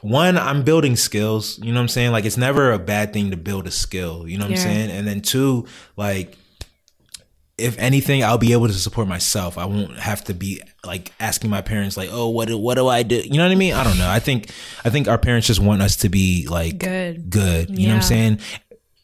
one 0.00 0.38
I'm 0.38 0.62
building 0.64 0.96
skills 0.96 1.58
you 1.58 1.66
know 1.70 1.78
what 1.80 1.82
I'm 1.82 1.88
saying 1.88 2.12
like 2.12 2.24
it's 2.24 2.38
never 2.38 2.72
a 2.72 2.78
bad 2.78 3.12
thing 3.12 3.30
to 3.32 3.36
build 3.36 3.66
a 3.66 3.70
skill 3.70 4.26
you 4.26 4.38
know 4.38 4.44
what 4.44 4.52
Yeah. 4.52 4.56
I'm 4.56 4.62
saying 4.62 4.90
and 4.90 5.06
then 5.06 5.20
two 5.20 5.66
like 5.98 6.38
if 7.56 7.78
anything, 7.78 8.24
I'll 8.24 8.38
be 8.38 8.52
able 8.52 8.66
to 8.66 8.72
support 8.72 9.06
myself. 9.06 9.56
I 9.58 9.64
won't 9.66 9.96
have 9.98 10.24
to 10.24 10.34
be 10.34 10.60
like 10.84 11.12
asking 11.20 11.50
my 11.50 11.60
parents 11.60 11.96
like, 11.96 12.10
"Oh, 12.12 12.28
what 12.28 12.48
do, 12.48 12.58
what 12.58 12.74
do 12.74 12.88
I 12.88 13.02
do?" 13.02 13.16
You 13.16 13.36
know 13.36 13.44
what 13.44 13.52
I 13.52 13.56
mean? 13.56 13.74
I 13.74 13.84
don't 13.84 13.98
know. 13.98 14.08
I 14.08 14.18
think 14.18 14.50
I 14.84 14.90
think 14.90 15.06
our 15.08 15.18
parents 15.18 15.46
just 15.46 15.60
want 15.60 15.82
us 15.82 15.96
to 15.98 16.08
be 16.08 16.46
like 16.48 16.78
Good. 16.78 17.30
good. 17.30 17.70
You 17.70 17.88
know 17.88 17.94
what 17.94 17.96
I'm 17.96 18.02
saying? 18.02 18.40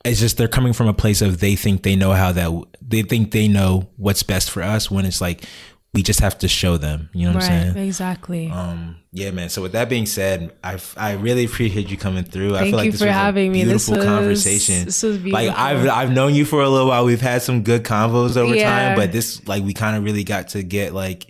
It's 0.04 0.18
just 0.18 0.36
they're 0.38 0.48
coming 0.48 0.72
from 0.72 0.88
a 0.88 0.94
place 0.94 1.20
of 1.22 1.40
they 1.40 1.56
think 1.56 1.82
they 1.82 1.94
know 1.94 2.12
how 2.12 2.32
that 2.32 2.50
they 2.80 3.02
think 3.02 3.30
they 3.30 3.48
know 3.48 3.88
what's 3.96 4.22
best 4.22 4.50
for 4.50 4.62
us 4.62 4.90
when 4.90 5.04
it's 5.04 5.20
like 5.20 5.44
we 5.92 6.02
just 6.02 6.20
have 6.20 6.38
to 6.38 6.46
show 6.48 6.76
them. 6.76 7.10
You 7.12 7.26
know 7.28 7.34
what 7.34 7.42
I'm 7.44 7.50
Right. 7.66 7.72
saying? 7.74 7.86
Exactly. 7.86 8.48
Um, 8.50 8.96
yeah, 9.12 9.32
man. 9.32 9.48
So 9.48 9.60
with 9.62 9.72
that 9.72 9.88
being 9.88 10.06
said, 10.06 10.52
I 10.62 10.78
I 10.96 11.12
really 11.14 11.44
appreciate 11.46 11.90
you 11.90 11.96
coming 11.96 12.22
through. 12.24 12.54
I 12.54 12.60
Thank 12.60 12.70
feel 12.70 12.76
like 12.76 12.84
you 12.86 12.90
this 12.92 13.00
for 13.00 13.06
was 13.06 13.14
having 13.14 13.50
a 13.50 13.52
me. 13.52 13.64
This 13.64 13.86
beautiful 13.88 13.96
was- 13.96 14.04
conversation. 14.20 14.84
this 14.84 15.02
was 15.02 15.18
beautiful. 15.18 15.46
Like. 15.46 15.58
I've 15.58 15.88
I've 15.88 16.12
known 16.12 16.34
you 16.34 16.44
for 16.44 16.62
a 16.62 16.68
little 16.68 16.86
while. 16.88 17.04
We've 17.04 17.20
had 17.20 17.42
some 17.42 17.62
good 17.62 17.82
convos 17.82 18.36
over 18.36 18.54
Yeah. 18.54 18.70
time, 18.70 18.96
but 18.96 19.10
this 19.12 19.46
like 19.48 19.64
we 19.64 19.74
kind 19.74 19.96
of 19.96 20.04
really 20.04 20.22
got 20.24 20.48
to 20.50 20.62
get 20.62 20.94
like 20.94 21.26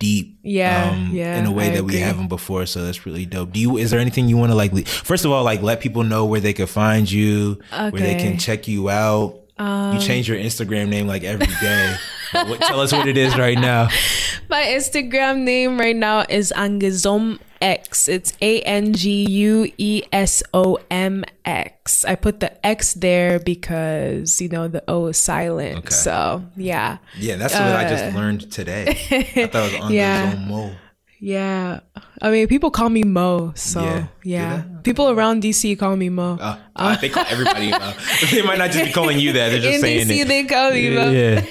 deep, 0.00 0.28
um, 0.28 0.40
Yeah, 0.42 1.08
yeah, 1.12 1.38
in 1.38 1.46
a 1.46 1.52
way 1.52 1.66
I 1.70 1.74
that 1.76 1.84
we 1.84 1.98
haven't 1.98 2.28
before. 2.28 2.64
So 2.66 2.84
that's 2.84 3.04
really 3.06 3.26
dope. 3.26 3.52
Do 3.52 3.60
you? 3.60 3.76
Is 3.76 3.90
there 3.92 4.00
anything 4.00 4.28
you 4.28 4.36
want 4.36 4.50
to 4.50 4.56
like? 4.56 4.72
le- 4.72 4.84
First 4.86 5.24
of 5.24 5.30
all, 5.30 5.44
like 5.44 5.62
let 5.62 5.80
people 5.80 6.02
know 6.02 6.24
where 6.24 6.40
they 6.40 6.52
could 6.52 6.68
find 6.70 7.08
you, 7.10 7.60
where 7.70 7.90
they 7.92 8.16
can 8.16 8.38
check 8.38 8.66
you 8.66 8.90
out. 8.90 9.36
you 9.60 10.00
change 10.00 10.28
your 10.28 10.38
Instagram 10.38 10.88
name 10.88 11.06
like 11.06 11.22
every 11.22 11.46
day. 11.60 11.94
what, 12.32 12.60
tell 12.60 12.80
us 12.80 12.92
what 12.92 13.06
it 13.08 13.16
is 13.16 13.36
right 13.36 13.58
now. 13.58 13.88
My 14.48 14.62
Instagram 14.62 15.42
name 15.44 15.78
right 15.78 15.96
now 15.96 16.24
is 16.28 16.52
Angizom 16.56 17.38
X. 17.60 18.08
It's 18.08 18.32
A 18.40 18.60
N 18.62 18.92
G 18.94 19.26
U 19.28 19.70
E 19.78 20.02
S 20.12 20.42
O 20.54 20.78
M 20.90 21.24
X. 21.44 22.04
I 22.04 22.14
put 22.14 22.40
the 22.40 22.50
X 22.66 22.94
there 22.94 23.38
because 23.38 24.40
you 24.40 24.48
know 24.48 24.66
the 24.68 24.82
O 24.88 25.06
is 25.08 25.18
silent. 25.18 25.78
Okay. 25.78 25.90
So 25.94 26.44
yeah, 26.56 26.98
Yeah, 27.18 27.36
that's 27.36 27.54
what 27.54 27.62
I 27.62 27.88
just 27.88 28.14
learned 28.16 28.50
today. 28.50 28.86
I 28.88 29.46
thought 29.46 29.72
it 29.72 29.80
was 29.80 29.84
Uh, 29.84 29.88
Yeah. 29.90 30.34
Mo. 30.48 30.72
yeah. 31.20 31.80
I 32.22 32.30
mean, 32.30 32.48
people 32.48 32.70
call 32.70 32.88
me 32.88 33.02
Mo. 33.04 33.52
So 33.54 33.82
Yeah. 33.82 34.06
yeah, 34.24 34.62
people 34.82 35.10
around 35.10 35.42
DC 35.42 35.78
call 35.78 35.96
me 35.96 36.08
Mo. 36.08 36.38
Uh, 36.40 36.58
uh, 36.76 36.96
they 36.96 37.08
call 37.08 37.24
everybody 37.28 37.70
Mo. 37.70 37.92
They 38.30 38.42
might 38.42 38.58
not 38.58 38.70
just 38.72 38.84
be 38.86 38.92
calling 38.92 39.18
you 39.20 39.32
that. 39.34 39.50
They're 39.50 39.60
just 39.60 39.74
In 39.76 39.80
saying 39.80 40.06
DC, 40.08 40.22
it. 40.22 40.28
they 40.28 40.44
call 40.44 40.70
me 40.72 40.90
Mo. 40.96 41.10
Yeah. 41.10 41.44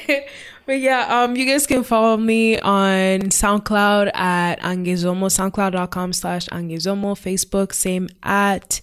But 0.70 0.82
yeah, 0.82 1.24
um, 1.24 1.36
you 1.36 1.48
guys 1.48 1.66
can 1.66 1.84
follow 1.84 2.16
me 2.16 2.60
on 2.60 3.22
SoundCloud 3.32 4.16
at 4.16 4.60
Angezomo, 4.60 5.26
soundcloud.com 5.26 6.14
slash 6.14 6.46
Angezomo, 6.50 7.16
Facebook, 7.16 7.74
same 7.74 8.08
at. 8.22 8.80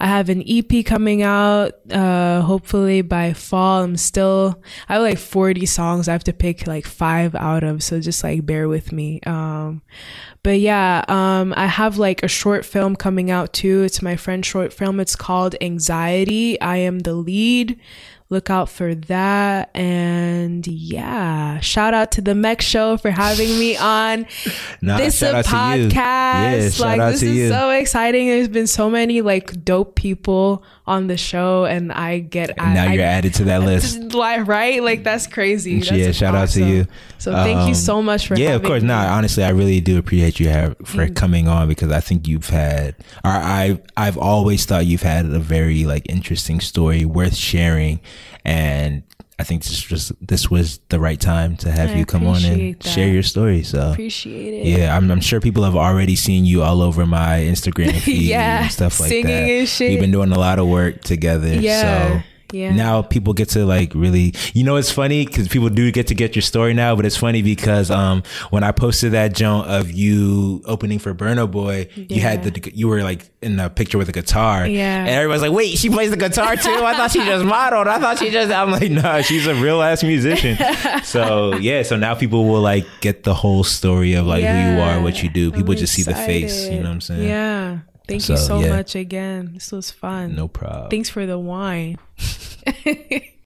I 0.00 0.06
have 0.06 0.30
an 0.30 0.42
EP 0.48 0.82
coming 0.86 1.20
out, 1.20 1.74
uh, 1.92 2.40
hopefully 2.40 3.02
by 3.02 3.34
fall. 3.34 3.82
I'm 3.82 3.98
still, 3.98 4.62
I 4.88 4.94
have 4.94 5.02
like 5.02 5.18
40 5.18 5.66
songs 5.66 6.08
I 6.08 6.12
have 6.12 6.24
to 6.24 6.32
pick 6.32 6.66
like 6.66 6.86
five 6.86 7.34
out 7.34 7.64
of, 7.64 7.82
so 7.82 8.00
just 8.00 8.24
like 8.24 8.46
bear 8.46 8.66
with 8.66 8.90
me. 8.90 9.20
Um, 9.26 9.82
but 10.42 10.58
yeah, 10.58 11.04
um, 11.06 11.52
I 11.54 11.66
have 11.66 11.98
like 11.98 12.22
a 12.22 12.28
short 12.28 12.64
film 12.64 12.96
coming 12.96 13.30
out 13.30 13.52
too. 13.52 13.82
It's 13.82 14.00
my 14.00 14.16
friend's 14.16 14.46
short 14.46 14.72
film. 14.72 15.00
It's 15.00 15.16
called 15.16 15.54
Anxiety. 15.60 16.58
I 16.62 16.78
am 16.78 17.00
the 17.00 17.12
lead. 17.12 17.78
Look 18.28 18.50
out 18.50 18.68
for 18.68 18.92
that. 18.94 19.70
And 19.76 20.66
yeah, 20.66 21.60
shout 21.60 21.94
out 21.94 22.10
to 22.12 22.20
the 22.20 22.34
Mech 22.34 22.60
Show 22.60 22.96
for 22.96 23.10
having 23.12 23.56
me 23.58 23.76
on 23.76 24.26
Nah, 24.82 24.96
this 24.98 25.18
shout 25.18 25.34
a 25.34 25.36
out 25.38 25.44
to 25.44 25.80
you. 25.80 25.88
podcast. 25.88 26.76
Shout 26.78 26.98
like 26.98 27.12
this 27.12 27.22
is 27.22 27.36
you. 27.36 27.48
so 27.48 27.70
exciting. 27.70 28.26
There's 28.28 28.48
been 28.48 28.66
so 28.66 28.90
many 28.90 29.20
like 29.22 29.64
dope 29.64 29.94
people 29.94 30.64
on 30.88 31.06
the 31.08 31.16
show, 31.16 31.64
and 31.66 31.92
I 31.92 32.18
get 32.20 32.50
And 32.58 32.74
now 32.74 32.90
you're 32.92 33.02
I, 33.04 33.06
added 33.06 33.34
to 33.34 33.44
that 33.44 33.62
list. 33.62 33.98
right, 34.12 34.82
like 34.82 35.04
that's 35.04 35.26
crazy. 35.28 35.78
That's 35.80 35.92
yeah, 35.92 36.10
shout 36.12 36.34
out 36.34 36.48
to 36.50 36.64
you. 36.64 36.86
So 37.18 37.32
thank 37.32 37.60
you 37.62 37.68
Um, 37.68 37.74
so 37.74 38.02
much 38.02 38.26
for 38.26 38.36
yeah, 38.36 38.54
of 38.54 38.62
course. 38.62 38.82
me. 38.82 38.88
Nah, 38.88 39.06
honestly, 39.16 39.42
I 39.44 39.48
really 39.50 39.80
do 39.80 39.98
appreciate 39.98 40.38
you 40.40 40.48
have, 40.48 40.76
for 40.84 41.08
coming 41.08 41.48
on 41.48 41.66
because 41.68 41.90
I 41.90 42.00
think 42.00 42.28
you've 42.28 42.50
had, 42.50 42.94
or 43.24 43.30
I, 43.30 43.80
I've 43.96 44.18
always 44.18 44.64
thought 44.66 44.84
you've 44.86 45.02
had 45.02 45.26
a 45.26 45.38
very 45.38 45.84
like 45.86 46.06
interesting 46.08 46.60
story 46.60 47.04
worth 47.04 47.34
sharing, 47.34 48.00
and 48.44 49.02
I 49.38 49.42
think 49.44 49.64
this 49.64 49.90
was 49.90 50.12
this 50.20 50.50
was 50.50 50.80
the 50.88 50.98
right 50.98 51.20
time 51.20 51.56
to 51.58 51.70
have 51.70 51.90
I 51.90 51.94
you 51.96 52.06
come 52.06 52.26
on 52.26 52.42
and 52.44 52.74
that. 52.76 52.88
share 52.88 53.08
your 53.08 53.22
story. 53.22 53.62
So 53.64 53.90
Appreciate 53.92 54.54
it. 54.54 54.66
yeah, 54.78 54.96
I'm, 54.96 55.10
I'm 55.10 55.20
sure 55.20 55.40
people 55.40 55.62
have 55.64 55.76
already 55.76 56.16
seen 56.16 56.46
you 56.46 56.62
all 56.62 56.80
over 56.80 57.04
my 57.04 57.40
Instagram 57.40 58.00
feed 58.00 58.22
Yeah, 58.22 58.62
and 58.62 58.72
stuff 58.72 58.98
like 58.98 59.10
singing 59.10 59.26
that. 59.26 59.50
and 59.50 59.68
shit. 59.68 59.90
We've 59.90 60.00
been 60.00 60.10
doing 60.12 60.32
a 60.32 60.38
lot 60.38 60.58
of 60.58 60.66
work 60.68 61.02
together. 61.02 61.52
Yeah, 61.54 62.20
So 62.20 62.22
yeah. 62.52 62.74
now 62.74 63.02
people 63.02 63.32
get 63.32 63.48
to 63.50 63.64
like 63.64 63.94
really, 63.94 64.34
you 64.54 64.64
know, 64.64 64.76
it's 64.76 64.90
funny 64.90 65.24
because 65.26 65.48
people 65.48 65.68
do 65.68 65.90
get 65.92 66.08
to 66.08 66.14
get 66.14 66.34
your 66.34 66.42
story 66.42 66.74
now, 66.74 66.94
but 66.96 67.04
it's 67.04 67.16
funny 67.16 67.42
because 67.42 67.90
um 67.90 68.22
when 68.50 68.64
I 68.64 68.72
posted 68.72 69.12
that 69.12 69.34
joint 69.34 69.66
of 69.68 69.90
you 69.90 70.62
opening 70.64 70.98
for 70.98 71.14
Burna 71.14 71.50
Boy, 71.50 71.88
you 71.94 72.20
had 72.20 72.44
the 72.44 72.70
you 72.74 72.88
were 72.88 73.02
like 73.02 73.30
in 73.42 73.58
a 73.60 73.70
picture 73.70 73.98
with 73.98 74.08
a 74.08 74.12
guitar. 74.12 74.66
Yeah. 74.66 75.00
And 75.00 75.08
everybody's 75.08 75.42
like, 75.42 75.52
wait, 75.52 75.78
she 75.78 75.88
plays 75.88 76.10
the 76.10 76.16
guitar 76.16 76.56
too? 76.56 76.70
I 76.70 76.96
thought 76.96 77.10
she 77.10 77.24
just 77.24 77.44
modeled. 77.56 77.86
I 77.88 77.98
thought 77.98 78.18
she 78.18 78.30
just 78.30 78.52
I'm 78.52 78.70
like, 78.70 78.90
nah, 78.90 79.20
she's 79.22 79.46
a 79.46 79.54
real 79.54 79.82
ass 79.82 80.02
musician. 80.02 80.58
so 81.04 81.54
yeah, 81.56 81.82
so 81.82 81.96
now 81.96 82.14
people 82.14 82.46
will 82.46 82.60
like 82.60 82.86
get 83.00 83.24
the 83.24 83.34
whole 83.34 83.64
story 83.64 84.14
of 84.14 84.26
like 84.26 84.44
who 84.44 84.74
you 84.74 84.80
are, 84.80 85.00
what 85.00 85.22
you 85.22 85.28
do. 85.28 85.50
People 85.50 85.72
I'm 85.72 85.78
just 85.78 85.94
see 85.94 86.02
the 86.02 86.14
face, 86.14 86.66
you 86.66 86.78
know 86.78 86.88
what 86.88 86.94
I'm 86.94 87.00
saying? 87.00 87.28
Yeah. 87.28 87.78
Thank 88.08 88.28
you 88.28 88.36
So, 88.36 88.46
so 88.46 88.60
yeah. 88.60 88.76
much 88.76 88.94
again. 88.94 89.50
This 89.54 89.72
was 89.72 89.90
fun. 89.90 90.34
No 90.34 90.48
problem. 90.48 90.90
Thanks 90.90 91.08
for 91.08 91.26
the 91.26 91.38
wine. 91.38 91.98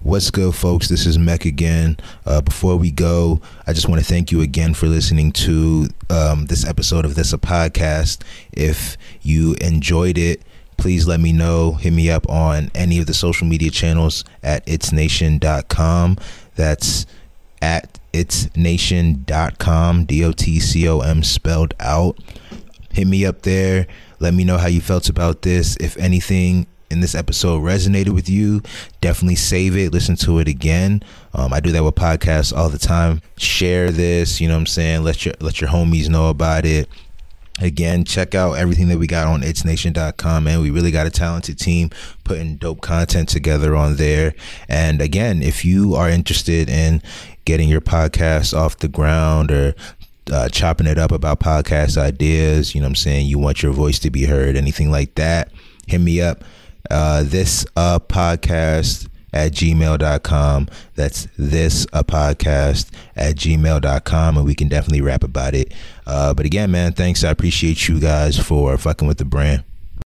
What's 0.03 0.31
good, 0.31 0.55
folks? 0.55 0.89
This 0.89 1.05
is 1.07 1.19
Mech 1.19 1.45
again. 1.45 1.99
Uh, 2.25 2.41
before 2.41 2.77
we 2.77 2.91
go, 2.91 3.41
I 3.67 3.73
just 3.75 3.89
want 3.89 4.01
to 4.01 4.07
thank 4.07 4.33
you 4.33 4.41
again 4.41 4.73
for 4.73 4.87
listening 4.87 5.31
to 5.33 5.89
um, 6.09 6.47
this 6.47 6.67
episode 6.67 7.05
of 7.05 7.15
This 7.15 7.33
a 7.35 7.39
Podcast. 7.39 8.23
If 8.53 8.97
you 9.23 9.55
enjoyed 9.61 10.17
it, 10.17 10.43
please 10.79 11.07
let 11.07 11.21
me 11.21 11.33
know. 11.33 11.73
Hit 11.73 11.93
me 11.93 12.11
up 12.11 12.29
on 12.31 12.71
any 12.75 12.99
of 12.99 13.07
the 13.07 13.15
social 13.15 13.47
media 13.47 13.71
channels 13.71 14.25
at 14.43 14.65
itsnation.com. 14.67 16.17
That's 16.57 17.05
at 17.61 17.99
itsnation.com, 18.15 20.05
D 20.07 20.25
O 20.25 20.33
T 20.33 20.61
C 20.61 20.89
O 20.89 21.01
M 21.01 21.23
spelled 21.23 21.75
out 21.79 22.19
hit 22.93 23.07
me 23.07 23.25
up 23.25 23.43
there 23.43 23.87
let 24.21 24.35
me 24.35 24.45
know 24.45 24.59
how 24.59 24.69
you 24.69 24.81
felt 24.81 25.09
about 25.09 25.43
this. 25.43 25.77
If 25.81 25.97
anything 25.97 26.67
in 26.91 27.01
this 27.01 27.15
episode 27.15 27.63
resonated 27.63 28.11
with 28.11 28.29
you 28.29 28.61
definitely 29.01 29.37
save 29.37 29.77
it. 29.77 29.93
Listen 29.93 30.17
to 30.17 30.41
it 30.41 30.49
again. 30.49 31.03
Um, 31.33 31.53
i 31.53 31.61
do 31.61 31.71
that 31.73 31.85
with 31.85 31.95
podcasts 31.95 32.55
all 32.55 32.69
the 32.69 32.79
time. 32.79 33.23
Share 33.39 33.91
this 33.91 34.41
you 34.41 34.49
know 34.49 34.55
what 34.55 34.61
i'm 34.61 34.67
saying? 34.67 35.05
Let 35.05 35.25
your 35.25 35.35
let 35.41 35.61
your 35.61 35.71
homies 35.71 36.09
know 36.09 36.29
about 36.29 36.67
it. 36.67 36.89
Again 37.61 38.05
check 38.05 38.35
out 38.35 38.55
everything 38.55 38.89
that 38.89 38.99
we 38.99 39.07
got 39.07 39.29
on 39.29 39.43
itsnation.com 39.43 40.45
man. 40.45 40.61
We 40.61 40.71
really 40.71 40.91
got 40.91 41.07
a 41.07 41.11
talented 41.11 41.59
team 41.59 41.91
putting 42.25 42.57
dope 42.57 42.81
content 42.81 43.29
together 43.29 43.77
on 43.77 43.97
there. 43.97 44.35
And 44.69 45.01
again 45.01 45.43
if 45.43 45.65
you 45.65 45.95
are 45.95 46.11
interested 46.11 46.69
in 46.69 47.03
getting 47.45 47.69
your 47.69 47.81
podcast 47.81 48.57
off 48.57 48.79
the 48.79 48.89
ground 48.89 49.53
or 49.53 49.75
uh, 50.33 50.49
chopping 50.49 50.87
it 50.87 50.99
up 50.99 51.13
about 51.13 51.41
podcast 51.41 51.97
ideas 51.97 52.75
you 52.75 52.81
know 52.81 52.87
i'm 52.87 52.95
saying? 52.95 53.27
You 53.27 53.39
want 53.39 53.63
your 53.63 53.73
voice 53.73 53.99
to 54.01 54.11
be 54.11 54.25
heard 54.25 54.57
anything 54.57 54.91
like 54.91 55.15
that 55.17 55.51
hit 55.91 56.01
me 56.01 56.21
up. 56.21 56.45
Uh, 56.91 57.23
this 57.25 57.67
uh, 57.77 57.99
podcast 57.99 59.09
at 59.33 59.53
gmail.com 59.53 60.69
that's 60.97 61.29
this 61.39 61.87
a 61.93 62.03
podcast 62.03 62.91
at 63.15 63.37
gmail.com 63.37 64.37
and 64.37 64.47
we 64.47 64.55
can 64.55 64.67
definitely 64.67 65.01
rap 65.01 65.23
about 65.23 65.55
it. 65.55 65.73
Uh, 66.07 66.35
but 66.35 66.47
again 66.47 66.71
man 66.71 66.93
thanks. 66.93 67.23
I 67.23 67.31
appreciate 67.31 67.87
you 67.87 68.01
guys 68.01 68.39
for 68.39 68.77
fucking 68.77 69.07
with 69.07 69.19
the 69.19 69.25
brand 69.25 69.65